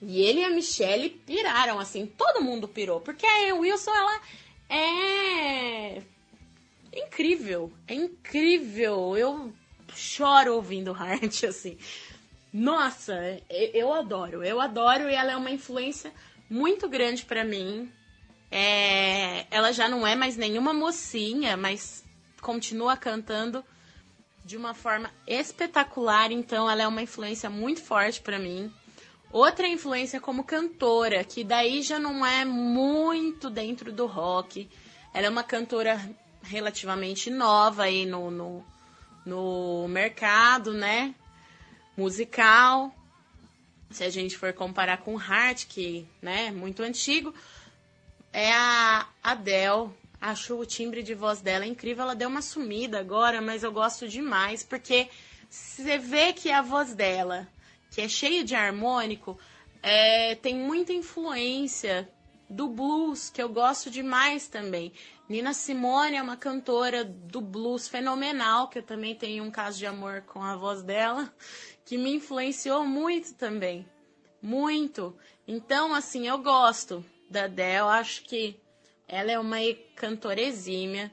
E 0.00 0.22
ele 0.22 0.42
e 0.42 0.44
a 0.44 0.50
Michelle 0.50 1.10
piraram, 1.10 1.80
assim, 1.80 2.06
todo 2.06 2.40
mundo 2.40 2.68
pirou. 2.68 3.00
Porque 3.00 3.26
a 3.26 3.52
Wilson, 3.52 3.92
ela 3.92 4.20
é 4.70 6.02
incrível. 6.94 7.72
É 7.88 7.94
incrível. 7.94 9.16
Eu 9.16 9.52
choro 9.92 10.54
ouvindo 10.54 10.94
Heart, 10.96 11.42
assim. 11.48 11.76
Nossa, 12.52 13.40
eu, 13.48 13.92
adoro. 13.92 14.42
Eu 14.42 14.60
adoro 14.60 15.08
e 15.08 15.14
ela 15.14 15.32
é 15.32 15.36
uma 15.36 15.50
influência 15.50 16.12
muito 16.48 16.88
grande 16.88 17.24
pra 17.24 17.44
mim. 17.44 17.90
É, 18.50 19.46
ela 19.50 19.72
já 19.72 19.88
não 19.88 20.06
é 20.06 20.16
mais 20.16 20.36
nenhuma 20.36 20.72
mocinha, 20.72 21.56
mas 21.56 22.04
continua 22.40 22.96
cantando 22.96 23.64
de 24.44 24.56
uma 24.56 24.72
forma 24.72 25.10
espetacular. 25.26 26.32
Então, 26.32 26.70
ela 26.70 26.82
é 26.82 26.88
uma 26.88 27.02
influência 27.02 27.50
muito 27.50 27.82
forte 27.82 28.20
pra 28.22 28.38
mim. 28.38 28.72
Outra 29.30 29.68
influência 29.68 30.20
como 30.20 30.42
cantora, 30.42 31.22
que 31.22 31.44
daí 31.44 31.82
já 31.82 31.98
não 31.98 32.24
é 32.24 32.46
muito 32.46 33.50
dentro 33.50 33.92
do 33.92 34.06
rock. 34.06 34.70
Ela 35.12 35.26
é 35.26 35.30
uma 35.30 35.42
cantora 35.42 36.00
relativamente 36.42 37.30
nova 37.30 37.82
aí 37.82 38.06
no, 38.06 38.30
no, 38.30 38.64
no 39.26 39.86
mercado, 39.88 40.72
né? 40.72 41.14
Musical. 41.98 42.94
Se 43.90 44.04
a 44.04 44.08
gente 44.08 44.38
for 44.38 44.52
comparar 44.52 44.98
com 44.98 45.20
Heart, 45.20 45.66
que 45.66 46.06
né, 46.22 46.46
é 46.46 46.50
muito 46.52 46.80
antigo, 46.82 47.34
é 48.32 48.52
a 48.52 49.08
Adele. 49.20 49.90
Acho 50.20 50.56
o 50.56 50.64
timbre 50.64 51.02
de 51.02 51.12
voz 51.12 51.40
dela 51.40 51.66
incrível. 51.66 52.04
Ela 52.04 52.14
deu 52.14 52.28
uma 52.28 52.40
sumida 52.40 53.00
agora, 53.00 53.40
mas 53.40 53.64
eu 53.64 53.72
gosto 53.72 54.06
demais, 54.06 54.62
porque 54.62 55.08
você 55.50 55.98
vê 55.98 56.32
que 56.32 56.52
a 56.52 56.62
voz 56.62 56.94
dela, 56.94 57.48
que 57.90 58.00
é 58.00 58.08
cheia 58.08 58.44
de 58.44 58.54
harmônico, 58.54 59.36
é, 59.82 60.36
tem 60.36 60.54
muita 60.54 60.92
influência 60.92 62.08
do 62.48 62.68
blues, 62.68 63.28
que 63.28 63.42
eu 63.42 63.48
gosto 63.48 63.90
demais 63.90 64.48
também. 64.48 64.92
Nina 65.28 65.52
Simone 65.52 66.16
é 66.16 66.22
uma 66.22 66.36
cantora 66.36 67.04
do 67.04 67.40
blues 67.40 67.86
fenomenal, 67.86 68.68
que 68.68 68.78
eu 68.78 68.82
também 68.82 69.14
tenho 69.14 69.44
um 69.44 69.50
caso 69.50 69.78
de 69.78 69.86
amor 69.86 70.22
com 70.22 70.42
a 70.42 70.56
voz 70.56 70.82
dela, 70.82 71.30
que 71.88 71.96
me 71.96 72.14
influenciou 72.14 72.84
muito 72.84 73.32
também. 73.32 73.88
Muito. 74.42 75.16
Então, 75.46 75.94
assim, 75.94 76.28
eu 76.28 76.36
gosto 76.36 77.02
da 77.30 77.44
Adele, 77.44 77.88
acho 77.88 78.24
que 78.24 78.60
ela 79.08 79.32
é 79.32 79.38
uma 79.38 79.56
cantora 79.96 80.38
exímia. 80.38 81.10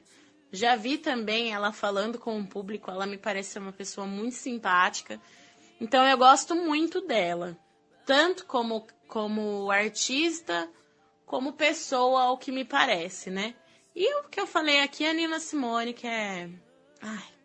Já 0.52 0.76
vi 0.76 0.98
também 0.98 1.50
ela 1.50 1.72
falando 1.72 2.18
com 2.18 2.38
o 2.38 2.46
público, 2.46 2.90
ela 2.90 3.06
me 3.06 3.16
parece 3.16 3.58
uma 3.58 3.72
pessoa 3.72 4.06
muito 4.06 4.34
simpática. 4.34 5.18
Então 5.80 6.06
eu 6.06 6.18
gosto 6.18 6.54
muito 6.54 7.00
dela, 7.00 7.56
tanto 8.04 8.44
como 8.44 8.86
como 9.08 9.70
artista, 9.70 10.70
como 11.24 11.52
pessoa, 11.52 12.24
ao 12.24 12.38
que 12.38 12.52
me 12.52 12.64
parece, 12.64 13.30
né? 13.30 13.54
E 13.94 14.14
o 14.16 14.24
que 14.24 14.40
eu 14.40 14.46
falei 14.46 14.80
aqui 14.80 15.04
é 15.04 15.10
a 15.10 15.14
Nina 15.14 15.40
Simone, 15.40 15.94
que 15.94 16.06
é. 16.06 16.50
Ai, 17.00 17.35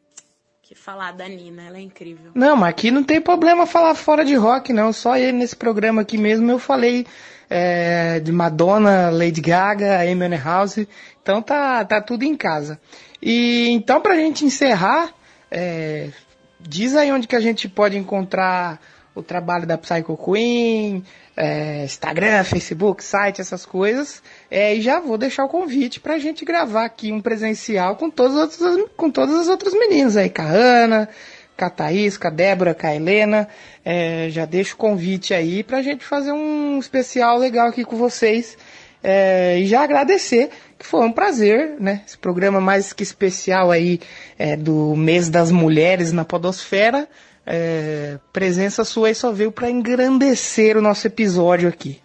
que 0.72 0.78
falar 0.78 1.12
da 1.12 1.28
Nina, 1.28 1.64
ela 1.64 1.78
é 1.78 1.82
incrível. 1.82 2.32
Não, 2.34 2.56
mas 2.56 2.70
aqui 2.70 2.92
não 2.92 3.04
tem 3.04 3.20
problema 3.20 3.66
falar 3.66 3.94
fora 3.94 4.24
de 4.24 4.36
rock, 4.36 4.72
não. 4.72 4.94
Só 4.94 5.18
ele 5.18 5.34
nesse 5.34 5.54
programa 5.54 6.02
aqui 6.02 6.18
mesmo 6.18 6.50
eu 6.50 6.58
falei 6.58 7.06
é, 7.50 8.22
de 8.22 8.32
Madonna, 8.32 9.10
Lady 9.10 9.42
Gaga, 9.42 10.00
Amy 10.00 10.38
House. 10.38 10.88
Então 11.22 11.42
tá, 11.42 11.84
tá 11.84 12.00
tudo 12.00 12.24
em 12.24 12.38
casa. 12.38 12.80
E 13.22 13.68
então 13.72 14.00
pra 14.00 14.16
gente 14.16 14.46
encerrar, 14.46 15.14
é, 15.52 16.10
diz 16.58 16.96
aí 16.96 17.12
onde 17.12 17.28
que 17.28 17.36
a 17.36 17.42
gente 17.42 17.68
pode 17.68 17.98
encontrar 17.98 18.80
o 19.14 19.22
trabalho 19.22 19.68
da 19.68 19.78
Psycho 19.78 20.16
Queen, 20.16 21.04
é, 21.36 21.84
Instagram, 21.84 22.46
Facebook, 22.46 23.04
site, 23.04 23.42
essas 23.42 23.66
coisas. 23.66 24.24
É, 24.52 24.76
e 24.76 24.82
já 24.82 25.00
vou 25.00 25.18
deixar 25.18 25.46
o 25.46 25.50
convite 25.50 26.02
pra 26.02 26.20
gente 26.20 26.44
gravar 26.44 26.84
aqui 26.84 27.10
um 27.10 27.22
presencial 27.22 27.96
com, 27.96 28.10
todos 28.10 28.36
os 28.36 28.62
outros, 28.62 28.90
com 28.98 29.10
todas 29.10 29.34
as 29.36 29.48
outras 29.48 29.74
meninas 29.74 30.18
aí, 30.18 30.30
com 30.30 30.42
a 30.42 30.46
Ana, 30.46 31.10
com 31.58 31.64
a 31.64 31.70
Thaís, 31.70 32.18
com 32.18 32.28
a 32.28 32.30
Débora, 32.30 32.74
com 32.74 32.86
a 32.86 32.94
Helena. 32.94 33.48
É, 33.86 34.28
já 34.30 34.44
deixo 34.44 34.74
o 34.74 34.78
convite 34.78 35.34
aí 35.34 35.64
pra 35.64 35.82
gente 35.82 36.04
fazer 36.04 36.34
um 36.34 36.78
especial 36.78 37.38
legal 37.38 37.70
aqui 37.70 37.86
com 37.86 37.96
vocês. 37.96 38.58
É, 39.02 39.58
e 39.58 39.66
já 39.66 39.84
agradecer, 39.84 40.50
que 40.78 40.86
foi 40.86 41.00
um 41.06 41.14
prazer, 41.14 41.78
né? 41.80 42.02
Esse 42.06 42.18
programa 42.18 42.60
mais 42.60 42.92
que 42.92 43.04
especial 43.04 43.72
aí 43.72 44.02
é, 44.38 44.58
do 44.58 44.98
mês 44.98 45.30
das 45.30 45.50
mulheres 45.50 46.12
na 46.12 46.26
podosfera. 46.26 47.08
É, 47.46 48.20
presença 48.34 48.84
sua 48.84 49.08
aí 49.08 49.16
só 49.16 49.32
veio 49.32 49.52
para 49.52 49.70
engrandecer 49.70 50.76
o 50.76 50.82
nosso 50.82 51.08
episódio 51.08 51.70
aqui. 51.70 52.02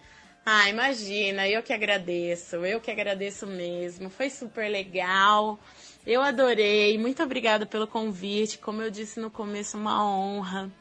Ah, 0.49 0.69
imagina, 0.69 1.45
eu 1.45 1.61
que 1.61 1.73
agradeço, 1.73 2.55
eu 2.65 2.79
que 2.79 2.89
agradeço 2.89 3.45
mesmo. 3.45 4.09
Foi 4.09 4.29
super 4.29 4.69
legal. 4.71 5.59
Eu 6.05 6.21
adorei. 6.21 6.97
Muito 6.97 7.21
obrigada 7.21 7.65
pelo 7.65 7.85
convite. 7.85 8.57
Como 8.57 8.81
eu 8.81 8.89
disse 8.89 9.19
no 9.19 9.29
começo, 9.29 9.77
uma 9.77 10.01
honra. 10.09 10.71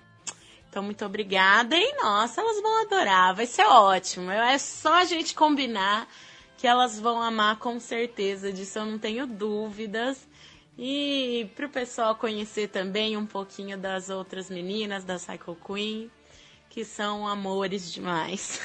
Então, 0.70 0.84
muito 0.84 1.04
obrigada. 1.04 1.76
E 1.76 1.96
nossa, 1.96 2.40
elas 2.42 2.62
vão 2.62 2.82
adorar. 2.82 3.34
Vai 3.34 3.44
ser 3.44 3.64
ótimo. 3.64 4.30
É 4.30 4.56
só 4.56 4.94
a 4.94 5.04
gente 5.04 5.34
combinar 5.34 6.06
que 6.56 6.68
elas 6.68 7.00
vão 7.00 7.20
amar 7.20 7.58
com 7.58 7.80
certeza. 7.80 8.52
Disso 8.52 8.78
eu 8.78 8.86
não 8.86 9.00
tenho 9.00 9.26
dúvidas. 9.26 10.28
E 10.78 11.50
para 11.56 11.66
o 11.66 11.70
pessoal 11.70 12.14
conhecer 12.14 12.68
também 12.68 13.16
um 13.16 13.26
pouquinho 13.26 13.76
das 13.76 14.10
outras 14.10 14.48
meninas 14.48 15.02
da 15.02 15.16
Psycho 15.16 15.56
Queen, 15.56 16.08
que 16.76 16.84
são 16.84 17.26
amores 17.26 17.90
demais. 17.90 18.60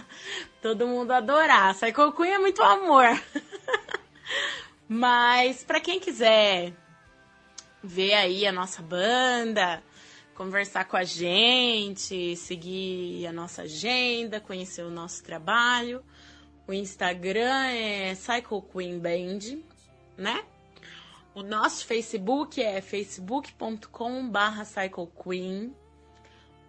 Todo 0.60 0.86
mundo 0.86 1.10
adorar. 1.12 1.74
Psycho 1.74 2.12
Queen 2.12 2.32
é 2.32 2.38
muito 2.38 2.62
amor. 2.62 3.06
Mas 4.86 5.64
para 5.64 5.80
quem 5.80 5.98
quiser 5.98 6.74
ver 7.82 8.12
aí 8.12 8.46
a 8.46 8.52
nossa 8.52 8.82
banda, 8.82 9.82
conversar 10.34 10.84
com 10.84 10.98
a 10.98 11.04
gente, 11.04 12.36
seguir 12.36 13.26
a 13.26 13.32
nossa 13.32 13.62
agenda, 13.62 14.38
conhecer 14.38 14.82
o 14.82 14.90
nosso 14.90 15.24
trabalho, 15.24 16.04
o 16.68 16.74
Instagram 16.74 17.68
é 17.68 18.14
Psycho 18.14 18.60
Queen 18.70 18.98
Band, 18.98 19.62
né? 20.14 20.44
O 21.34 21.42
nosso 21.42 21.86
Facebook 21.86 22.62
é 22.62 22.82
facebook.com/barra 22.82 24.62
Queen. 25.24 25.74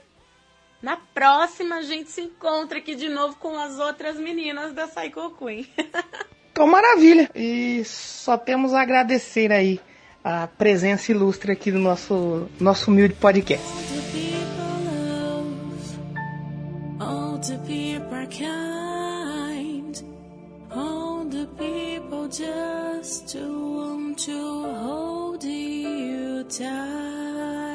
na 0.81 0.97
próxima 1.13 1.75
a 1.77 1.81
gente 1.81 2.09
se 2.09 2.21
encontra 2.21 2.79
aqui 2.79 2.95
de 2.95 3.09
novo 3.09 3.35
com 3.35 3.57
as 3.59 3.79
outras 3.79 4.17
meninas 4.17 4.73
da 4.73 4.87
Psycho 4.87 5.31
Queen. 5.37 5.67
Então, 6.51 6.67
maravilha. 6.67 7.29
E 7.33 7.85
só 7.85 8.37
temos 8.37 8.73
a 8.73 8.81
agradecer 8.81 9.49
aí 9.49 9.79
a 10.21 10.45
presença 10.45 11.09
ilustre 11.09 11.53
aqui 11.53 11.71
do 11.71 11.79
nosso, 11.79 12.49
nosso 12.59 12.91
humilde 12.91 13.13
podcast. 13.13 13.65
All 16.99 17.39
the 17.39 17.57
people 17.59 18.13
are 18.13 18.27
kind. 18.27 20.03
All 20.69 21.23
the 21.29 21.47
people 21.57 22.27
just 22.27 23.35
want 23.35 24.19
to 24.25 24.75
hold 24.75 25.45
you 25.45 26.43
tight. 26.43 27.68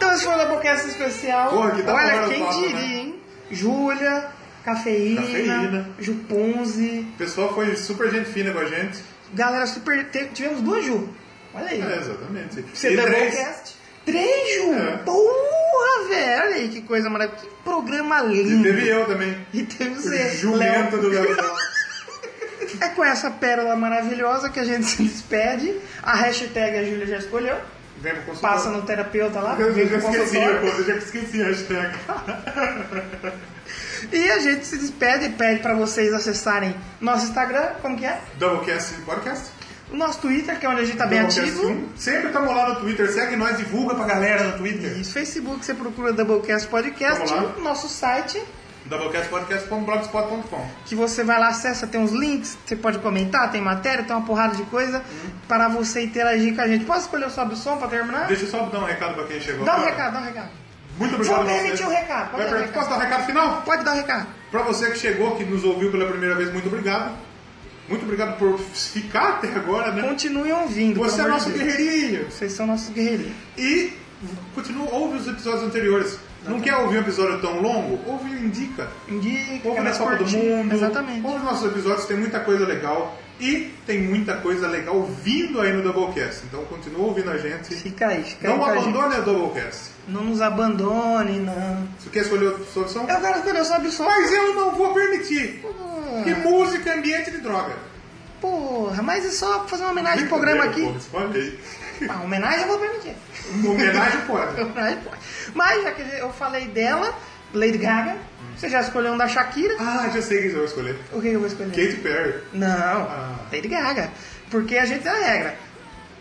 Então 0.00 0.14
esse 0.14 0.24
foi 0.24 0.34
o 0.34 0.38
Doublecast 0.38 0.88
especial. 0.88 1.50
Porra, 1.50 1.70
que 1.72 1.82
da 1.82 1.94
Olha, 1.94 2.26
quem 2.26 2.40
papo, 2.42 2.58
diria, 2.58 2.74
né? 2.74 2.84
hein? 2.86 3.14
Júlia, 3.50 4.28
Cafeína, 4.64 5.20
Cafeína. 5.20 5.90
Juponze. 5.98 7.06
O 7.14 7.18
pessoal 7.18 7.54
foi 7.54 7.76
super 7.76 8.10
gente 8.10 8.30
fina 8.30 8.50
com 8.50 8.60
a 8.60 8.64
gente. 8.64 8.98
Galera, 9.34 9.66
super. 9.66 10.08
Tivemos 10.32 10.62
duas 10.62 10.86
Ju. 10.86 11.06
Olha 11.52 11.66
aí. 11.68 11.82
É, 11.82 11.98
exatamente. 11.98 12.64
Você 12.72 12.92
E 12.92 12.96
três. 12.96 13.34
Doublecast? 13.34 13.74
Três 14.06 14.54
Ju! 14.54 14.72
É. 14.72 14.96
Porra, 15.04 16.08
velho! 16.08 16.42
Olha 16.44 16.54
aí 16.56 16.68
que 16.70 16.80
coisa 16.80 17.10
maravilhosa. 17.10 17.46
Que 17.46 17.52
programa 17.62 18.22
E 18.22 18.42
lindo. 18.42 18.62
teve 18.62 18.88
eu 18.88 19.04
também. 19.04 19.36
E 19.52 19.62
teve 19.64 19.96
você. 19.96 20.30
jumento 20.30 20.96
Léo. 20.96 21.02
do 21.02 21.08
Léo. 21.10 21.36
É 22.80 22.88
com 22.90 23.04
essa 23.04 23.30
pérola 23.30 23.74
maravilhosa 23.76 24.48
que 24.48 24.60
a 24.60 24.64
gente 24.64 24.86
se 24.86 25.02
despede. 25.02 25.74
A 26.02 26.14
hashtag 26.14 26.78
a 26.78 26.84
Júlia 26.84 27.04
já 27.06 27.16
escolheu. 27.18 27.56
Vem 28.00 28.14
pro 28.14 28.22
consultório. 28.22 28.56
Passa 28.56 28.70
no 28.70 28.82
terapeuta 28.82 29.40
lá. 29.40 29.56
Eu 29.58 29.74
já 29.74 29.96
esqueci, 29.98 30.36
eu 30.36 30.84
já 30.84 30.96
esqueci 30.96 31.42
a 31.42 31.46
hashtag. 31.46 31.98
E 34.12 34.30
a 34.30 34.38
gente 34.38 34.66
se 34.66 34.78
despede 34.78 35.26
e 35.26 35.28
pede 35.30 35.60
pra 35.60 35.74
vocês 35.74 36.12
acessarem 36.12 36.74
nosso 37.00 37.26
Instagram, 37.26 37.74
como 37.82 37.96
que 37.96 38.06
é? 38.06 38.20
Doublecast 38.38 38.94
Podcast. 39.02 39.50
O 39.92 39.96
nosso 39.96 40.20
Twitter, 40.20 40.58
que 40.58 40.64
é 40.64 40.68
onde 40.68 40.80
a 40.80 40.84
gente 40.84 40.96
tá 40.96 41.06
bem 41.06 41.20
Doublecast 41.20 41.50
ativo. 41.50 41.68
1. 41.70 41.88
Sempre 41.96 42.26
estamos 42.28 42.54
lá 42.54 42.68
no 42.70 42.76
Twitter. 42.76 43.12
Segue 43.12 43.36
nós, 43.36 43.56
divulga 43.58 43.94
pra 43.94 44.06
galera 44.06 44.44
no 44.44 44.58
Twitter. 44.58 44.98
Isso, 44.98 45.12
Facebook, 45.12 45.64
você 45.64 45.74
procura 45.74 46.12
Doublecast 46.12 46.68
Podcast. 46.68 47.32
Lá. 47.32 47.54
Nosso 47.58 47.88
site, 47.88 48.42
Doublecastpodcast.blogspot.com 48.86 50.66
que 50.86 50.94
você 50.94 51.22
vai 51.24 51.38
lá, 51.38 51.48
acessa, 51.48 51.86
tem 51.86 52.00
uns 52.00 52.12
links, 52.12 52.56
você 52.64 52.74
pode 52.76 52.98
comentar, 52.98 53.50
tem 53.50 53.60
matéria, 53.60 54.04
tem 54.04 54.14
uma 54.16 54.24
porrada 54.24 54.56
de 54.56 54.62
coisa 54.64 54.98
Uhum. 54.98 55.30
para 55.46 55.68
você 55.68 56.02
interagir 56.04 56.54
com 56.54 56.60
a 56.62 56.68
gente. 56.68 56.84
Posso 56.84 57.00
escolher 57.02 57.26
o 57.26 57.30
sobe 57.30 57.54
o 57.54 57.56
som 57.56 57.76
pra 57.76 57.88
terminar? 57.88 58.26
Deixa 58.26 58.44
eu 58.44 58.48
só 58.48 58.60
dar 58.66 58.80
um 58.80 58.84
recado 58.84 59.14
pra 59.14 59.24
quem 59.24 59.40
chegou 59.40 59.64
Dá 59.64 59.76
um 59.76 59.84
recado, 59.84 60.12
dá 60.14 60.20
um 60.20 60.24
recado. 60.24 60.50
Muito 60.98 61.14
obrigado 61.14 61.36
Vou 61.36 61.46
permitir 61.46 61.84
o 61.84 61.88
recado. 61.88 62.30
Pode 62.30 62.42
Vai 62.42 62.50
dar 62.52 62.56
o 62.56 62.62
per- 62.64 62.72
Posso 62.72 62.90
dar 62.90 62.96
o 62.96 63.00
recado 63.00 63.26
final? 63.26 63.62
Pode 63.62 63.84
dar 63.84 63.92
o 63.92 63.96
recado. 63.96 64.26
Pra 64.50 64.62
você 64.62 64.90
que 64.90 64.98
chegou, 64.98 65.36
que 65.36 65.44
nos 65.44 65.64
ouviu 65.64 65.90
pela 65.90 66.06
primeira 66.06 66.34
vez, 66.34 66.52
muito 66.52 66.66
obrigado. 66.68 67.12
Muito 67.88 68.02
obrigado 68.04 68.38
por 68.38 68.58
ficar 68.58 69.30
até 69.30 69.48
agora, 69.48 69.92
né? 69.92 70.02
Continuem 70.02 70.52
ouvindo. 70.52 71.00
Você 71.00 71.20
é 71.22 71.26
nosso 71.26 71.48
Deus. 71.50 71.62
guerreirinho. 71.62 72.30
Vocês 72.30 72.52
são 72.52 72.66
nossos 72.66 72.90
guerreirinhos. 72.90 73.32
E 73.56 73.92
continua, 74.54 74.88
ouve 74.92 75.16
os 75.18 75.26
episódios 75.26 75.62
anteriores. 75.64 76.18
Não 76.44 76.60
quer 76.60 76.74
ouvir 76.76 76.98
um 76.98 77.00
episódio 77.00 77.40
tão 77.40 77.60
longo? 77.60 78.00
Ouve 78.06 78.30
indica. 78.30 78.88
Indica, 79.08 79.68
Ouve 79.68 79.80
é 79.80 79.82
na 79.82 79.92
Copa 79.92 80.16
do. 80.16 80.24
Mundo. 80.24 80.74
Exatamente. 80.74 81.26
Ouve 81.26 81.38
os 81.38 81.44
nossos 81.44 81.70
episódios, 81.70 82.06
tem 82.06 82.16
muita 82.16 82.40
coisa 82.40 82.66
legal. 82.66 83.18
E 83.38 83.72
tem 83.86 84.02
muita 84.02 84.36
coisa 84.36 84.68
legal 84.68 85.02
vindo 85.02 85.62
aí 85.62 85.72
no 85.72 85.82
Doublecast. 85.82 86.42
Então 86.44 86.62
continua 86.66 87.06
ouvindo 87.06 87.30
a 87.30 87.38
gente. 87.38 87.74
Fica 87.74 88.08
aí, 88.08 88.22
fica 88.22 88.48
Não 88.48 88.62
aí 88.62 88.78
abandone 88.78 89.14
a 89.14 89.20
Doublecast. 89.20 89.92
Não 90.06 90.24
nos 90.24 90.42
abandone, 90.42 91.38
não. 91.40 91.88
Você 91.98 92.10
quer 92.10 92.20
escolher 92.20 92.48
outra 92.48 92.64
solução? 92.66 93.08
Eu 93.08 93.20
quero 93.20 93.38
escolher 93.38 93.64
só 93.64 93.78
opção. 93.78 94.06
Mas 94.06 94.30
eu 94.30 94.54
não 94.54 94.72
vou 94.72 94.92
permitir. 94.92 95.64
Que 96.22 96.34
música 96.34 96.90
é 96.90 96.98
ambiente 96.98 97.30
de 97.30 97.38
droga. 97.38 97.74
Porra, 98.40 99.02
mas 99.02 99.24
é 99.24 99.30
só 99.30 99.66
fazer 99.66 99.84
uma 99.84 99.92
homenagem 99.92 100.24
ao 100.24 100.28
programa 100.28 100.64
aqui. 100.64 100.82
Aí. 100.82 101.58
Ah, 102.08 102.22
homenagem 102.22 102.62
eu 102.62 102.68
vou 102.68 102.78
permitir. 102.78 103.14
Homenagem 103.50 104.20
pode. 104.26 104.60
Homenagem 104.60 104.98
pode. 104.98 105.16
Mas 105.54 105.82
já 105.82 105.90
que 105.92 106.02
eu 106.18 106.32
falei 106.32 106.66
dela, 106.68 107.12
Lady 107.52 107.78
Gaga, 107.78 108.16
você 108.56 108.68
já 108.68 108.80
escolheu 108.80 109.12
um 109.12 109.16
da 109.18 109.26
Shakira. 109.28 109.74
Ah, 109.78 110.08
já 110.12 110.22
sei 110.22 110.40
quem 110.42 110.50
você 110.50 110.56
vai 110.56 110.64
escolher. 110.66 110.96
O 111.12 111.20
que 111.20 111.28
eu 111.28 111.38
vou 111.40 111.48
escolher? 111.48 111.70
Katy 111.70 112.00
Perry. 112.02 112.34
Não, 112.52 112.68
Ah. 112.68 113.36
Lady 113.52 113.68
Gaga. 113.68 114.10
Porque 114.50 114.76
a 114.76 114.84
gente 114.84 115.02
tem 115.02 115.12
a 115.12 115.16
regra. 115.16 115.54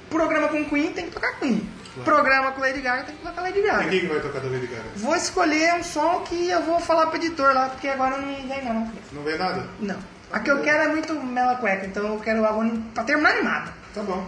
Programa 0.09 0.47
com 0.47 0.65
Queen 0.65 0.91
tem 0.91 1.05
que 1.05 1.11
tocar 1.11 1.33
Queen. 1.39 1.67
Programa 2.03 2.51
com 2.51 2.61
Lady 2.61 2.79
Gaga 2.81 3.03
tem 3.03 3.15
que 3.15 3.21
tocar 3.25 3.41
Lady 3.41 3.59
E 3.59 3.63
Gaga. 3.63 3.89
quem 3.89 3.99
que 4.01 4.07
vai 4.07 4.19
tocar 4.19 4.39
da 4.39 4.47
Lady 4.49 4.67
Gaga? 4.67 4.83
Vou 4.95 5.15
escolher 5.15 5.73
um 5.75 5.83
som 5.83 6.21
que 6.21 6.49
eu 6.49 6.61
vou 6.63 6.79
falar 6.79 7.07
pro 7.07 7.17
editor 7.17 7.53
lá, 7.53 7.69
porque 7.69 7.87
agora 7.89 8.17
não 8.17 8.25
vem 8.27 8.47
nada 8.47 8.63
na 8.73 8.85
cabeça. 8.85 9.07
Não 9.11 9.23
vê 9.23 9.37
nada? 9.37 9.67
Não. 9.79 9.97
A 10.31 10.39
que 10.39 10.49
eu 10.51 10.61
quero 10.61 10.83
é 10.83 10.87
muito 10.87 11.13
mela 11.15 11.55
cueca, 11.55 11.85
então 11.87 12.05
eu 12.07 12.19
quero 12.19 12.45
algo 12.45 12.77
pra 12.93 13.03
terminar 13.03 13.31
animado. 13.31 13.73
Tá 13.93 14.01
bom. 14.03 14.25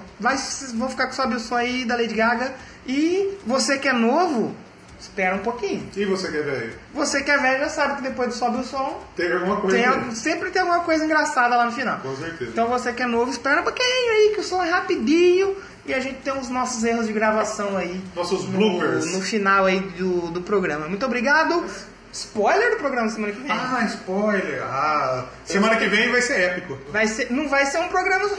Vou 0.75 0.89
ficar 0.89 1.07
com 1.07 1.13
Sobe 1.13 1.35
o 1.35 1.39
Som 1.39 1.55
aí 1.55 1.85
da 1.85 1.95
Lady 1.95 2.13
Gaga. 2.15 2.51
E 2.87 3.37
você 3.45 3.77
que 3.77 3.87
é 3.87 3.93
novo, 3.93 4.55
espera 4.99 5.35
um 5.35 5.39
pouquinho. 5.39 5.87
E 5.95 6.05
você 6.05 6.29
que 6.31 6.37
é 6.37 6.41
velho? 6.41 6.73
Você 6.93 7.21
que 7.23 7.31
é 7.31 7.37
velho 7.37 7.59
já 7.59 7.69
sabe 7.69 7.95
que 7.97 8.01
depois 8.03 8.29
do 8.29 8.35
Sobe 8.35 8.57
o 8.59 8.63
Som, 8.63 8.99
Tem 9.15 9.31
alguma 9.31 9.57
coisa 9.61 9.77
tem 9.77 10.11
sempre 10.15 10.49
tem 10.51 10.61
alguma 10.61 10.81
coisa 10.81 11.05
engraçada 11.05 11.55
lá 11.55 11.65
no 11.65 11.71
final. 11.71 11.99
Com 11.99 12.15
certeza. 12.15 12.51
Então 12.51 12.67
você 12.67 12.91
que 12.93 13.03
é 13.03 13.05
novo, 13.07 13.31
espera 13.31 13.61
um 13.61 13.63
pouquinho 13.63 14.11
aí, 14.11 14.31
que 14.35 14.41
o 14.41 14.43
som 14.43 14.63
é 14.63 14.69
rapidinho. 14.69 15.55
E 15.83 15.93
a 15.95 15.99
gente 15.99 16.19
tem 16.19 16.31
os 16.37 16.47
nossos 16.49 16.83
erros 16.83 17.07
de 17.07 17.13
gravação 17.13 17.75
aí. 17.75 17.99
Nossos 18.15 18.45
no- 18.47 18.51
bloopers. 18.57 19.05
No, 19.13 19.19
final 19.21 19.65
aí 19.65 19.79
do, 19.79 20.29
do 20.29 20.41
programa. 20.41 20.87
Muito 20.87 21.03
obrigado. 21.05 21.65
Spoiler 22.13 22.71
do 22.71 22.77
programa 22.77 23.09
semana 23.09 23.33
que 23.33 23.39
vem. 23.41 23.51
Ah, 23.51 23.83
spoiler. 23.89 24.61
Ah, 24.63 25.25
semana 25.45 25.77
que 25.77 25.87
vem 25.87 26.11
vai 26.11 26.21
ser 26.21 26.39
épico. 26.41 26.77
Vai 26.91 27.07
ser, 27.07 27.31
não 27.31 27.47
vai 27.49 27.65
ser 27.65 27.79
um 27.79 27.87
programa 27.87 28.29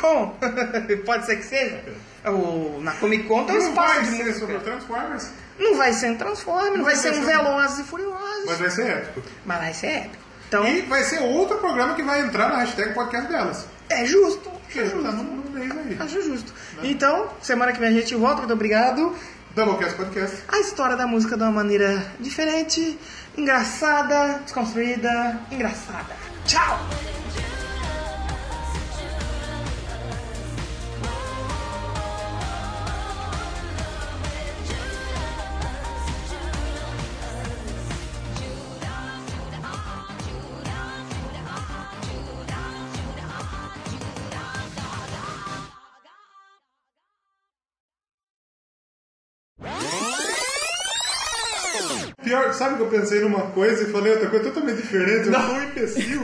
Con. 0.00 0.36
Pode 1.06 1.24
ser 1.26 1.36
que 1.36 1.44
seja. 1.44 1.80
O, 2.26 2.80
na 2.82 2.92
Comic 2.92 3.24
Con 3.24 3.44
tem 3.44 3.56
um 3.56 3.58
Não 3.60 3.68
espaço 3.70 3.94
vai 3.94 4.00
de 4.02 4.10
ser 4.10 4.16
música. 4.24 4.38
sobre 4.40 4.58
Transformers, 4.58 5.30
Não 5.58 5.76
vai 5.76 5.92
ser 5.94 6.10
um 6.10 6.16
Transformers, 6.16 6.76
não 6.76 6.84
vai 6.84 6.96
ser 6.96 7.12
um 7.14 7.24
Velozes 7.24 7.78
e 7.78 7.82
Furiosos. 7.84 8.44
mas 8.46 8.58
vai 8.58 8.70
ser 8.70 8.86
épico. 8.88 9.22
Mas 9.46 9.58
vai 9.58 9.74
ser 9.74 9.86
épico. 9.86 10.16
Então, 10.48 10.66
E 10.66 10.80
vai 10.82 11.02
ser 11.04 11.20
outro 11.20 11.58
programa 11.58 11.94
que 11.94 12.02
vai 12.02 12.20
entrar 12.20 12.48
na 12.50 12.56
hashtag 12.58 12.92
podcast 12.92 13.28
delas. 13.30 13.66
é 13.88 14.04
justo. 14.04 14.50
Que 14.68 14.80
tá 14.82 14.96
no, 15.12 15.22
no 15.24 15.50
mês 15.50 15.70
aí. 15.70 15.96
Acho 15.98 16.22
justo. 16.22 16.52
Então, 16.82 17.28
semana 17.42 17.72
que 17.72 17.80
vem 17.80 17.88
a 17.88 17.92
gente 17.92 18.14
volta. 18.14 18.36
Muito 18.38 18.52
obrigado. 18.52 19.16
Doublecast 19.54 19.96
Podcast. 19.96 20.36
A 20.48 20.58
história 20.60 20.96
da 20.96 21.06
música 21.08 21.36
de 21.36 21.42
uma 21.42 21.50
maneira 21.50 22.06
diferente, 22.20 22.96
engraçada, 23.36 24.40
desconstruída, 24.44 25.40
engraçada. 25.50 26.14
Tchau! 26.46 26.78
Pior, 52.50 52.54
sabe 52.54 52.76
que 52.76 52.82
eu 52.82 52.86
pensei 52.86 53.20
numa 53.20 53.42
coisa 53.50 53.82
e 53.84 53.86
falei 53.92 54.12
outra 54.12 54.28
coisa 54.28 54.44
totalmente 54.50 54.76
diferente? 54.82 55.28
Eu 55.28 55.34
sou 55.34 55.54
um 55.54 55.62
imbecil 55.62 56.22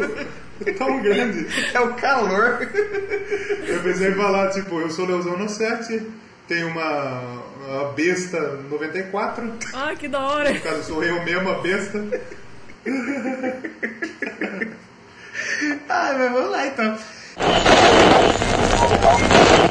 tão 0.76 1.02
grande. 1.02 1.46
É 1.72 1.80
o 1.80 1.94
calor. 1.94 2.68
Eu 3.66 3.80
pensei 3.82 4.10
em 4.10 4.14
falar, 4.14 4.50
tipo, 4.50 4.80
eu 4.80 4.90
sou 4.90 5.06
Leozão 5.06 5.36
no 5.38 5.48
7, 5.48 6.02
tenho 6.48 6.68
uma, 6.68 7.42
uma 7.66 7.92
besta 7.92 8.40
94, 8.70 9.52
Ah, 9.74 9.94
que 9.98 10.08
da 10.08 10.20
hora. 10.20 10.52
no 10.52 10.60
caso 10.60 10.82
sou 10.84 11.02
eu 11.05 11.22
mesmo 11.24 11.48
a 11.50 11.58
besta. 11.60 12.05
Ai, 15.88 16.18
mas 16.18 16.32
vamos 16.32 16.50
lá 16.50 16.66
então. 16.66 16.98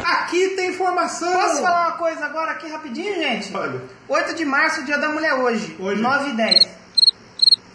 Aqui 0.03 0.49
tem 0.55 0.69
informação! 0.69 1.31
Posso 1.33 1.61
falar 1.61 1.87
uma 1.89 1.97
coisa 1.97 2.25
agora 2.25 2.51
aqui 2.51 2.67
rapidinho, 2.69 3.15
gente? 3.15 3.55
Olha. 3.55 3.81
8 4.07 4.35
de 4.35 4.45
março, 4.45 4.83
dia 4.85 4.97
da 4.97 5.09
mulher 5.09 5.33
hoje. 5.35 5.75
Hoje. 5.79 6.01
9 6.01 6.29
e 6.29 6.33
10. 6.33 6.69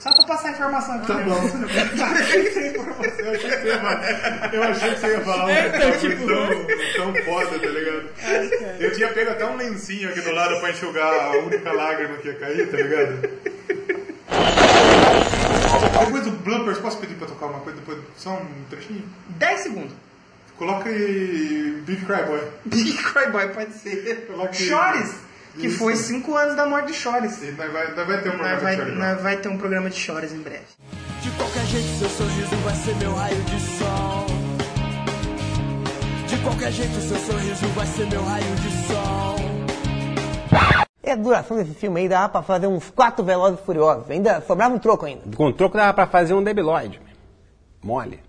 Só 0.01 0.15
pra 0.15 0.25
passar 0.25 0.49
a 0.49 0.51
informação 0.53 0.95
aqui. 0.97 1.07
Tá 1.09 1.15
bom. 1.15 1.41
Eu 3.21 3.33
achei 3.33 3.51
que 3.51 3.61
você 3.61 3.69
ia 3.69 3.79
falar- 3.79 4.53
eu 4.53 4.63
achei 4.65 4.91
que 4.95 5.01
você 5.01 5.07
ia 5.09 5.21
falar 5.21 5.45
um 5.45 5.49
É, 5.51 5.67
então, 5.69 5.79
negócio 5.81 6.11
tipo- 6.11 6.27
tão, 6.27 7.13
tão 7.13 7.25
foda, 7.25 7.59
tá 7.59 7.67
ligado? 7.67 8.09
Eu 8.81 8.93
tinha 8.93 9.09
pego 9.09 9.31
até 9.31 9.45
um 9.47 9.57
lencinho 9.57 10.09
aqui 10.09 10.21
do 10.23 10.33
lado 10.33 10.59
pra 10.61 10.71
enxugar 10.71 11.07
a 11.13 11.31
única 11.39 11.73
lágrima 11.73 12.17
que 12.17 12.29
ia 12.29 12.35
cair, 12.35 12.71
tá 12.71 12.77
ligado? 12.79 13.31
Depois 16.01 16.25
do 16.25 16.31
bloopers, 16.31 16.79
posso 16.79 16.99
pedir 16.99 17.15
pra 17.15 17.27
tocar 17.29 17.47
uma 17.47 17.61
coisa 17.61 17.79
depois? 17.79 17.99
Só 18.17 18.31
um 18.31 18.47
trechinho? 18.71 19.05
10 19.29 19.61
segundos. 19.61 19.93
Coloca 20.61 20.91
aí 20.91 21.83
Big 21.87 22.05
Cry 22.05 22.23
Boy. 22.27 22.43
Big 22.67 22.93
Cry 22.99 23.33
Boy 23.33 23.49
pode 23.49 23.73
ser. 23.73 24.27
Coloca 24.27 24.51
aí- 24.51 24.55
Chores, 24.69 25.15
que 25.55 25.69
Isso. 25.69 25.79
foi 25.79 25.97
5 25.97 26.37
anos 26.37 26.55
da 26.55 26.67
morte 26.67 26.89
de 26.89 26.93
Chores. 26.93 27.43
E 27.43 27.53
nós 27.53 27.73
vai, 27.73 27.95
nós 27.95 28.07
vai 28.07 28.21
ter 28.21 28.29
um 28.29 28.33
programa 28.37 28.53
Nós 28.53 28.63
vai, 28.63 28.73
de 28.73 28.77
Charlie 28.83 28.99
nós 28.99 29.23
vai 29.23 29.37
ter 29.39 29.49
um 29.49 29.57
programa 29.57 29.89
de 29.89 29.97
Chores 29.97 30.33
em 30.35 30.43
breve. 30.43 30.65
De 31.23 31.31
qualquer 31.31 31.65
jeito, 31.65 31.89
seu 31.99 32.11
sorriso 32.11 32.57
vai 32.57 32.75
ser 32.75 32.95
meu 32.97 33.15
raio 33.15 33.37
de 33.43 33.61
sol. 33.79 34.27
De 36.29 36.37
qualquer 36.43 36.73
jeito, 36.73 37.01
seu 37.01 37.17
sorriso 37.17 37.67
vai 37.69 37.87
ser 37.87 38.07
meu 38.07 38.23
raio 38.23 38.55
de 38.57 38.87
sol. 38.87 39.37
E 41.03 41.11
a 41.11 41.17
duração 41.17 41.57
desse 41.57 41.73
filme 41.75 42.01
aí 42.03 42.09
dava 42.09 42.29
pra 42.29 42.43
fazer 42.43 42.67
uns 42.67 42.91
quatro 42.91 43.25
Velozes 43.25 43.59
e 43.59 43.65
Furiosos. 43.65 44.11
Ainda 44.11 44.43
sobrava 44.43 44.75
um 44.75 44.79
troco 44.79 45.07
ainda. 45.07 45.23
Com 45.35 45.51
troco 45.53 45.79
dava 45.79 45.95
pra 45.95 46.07
fazer 46.07 46.35
um 46.35 46.45
debilóide. 46.45 47.01
Mole. 47.83 48.21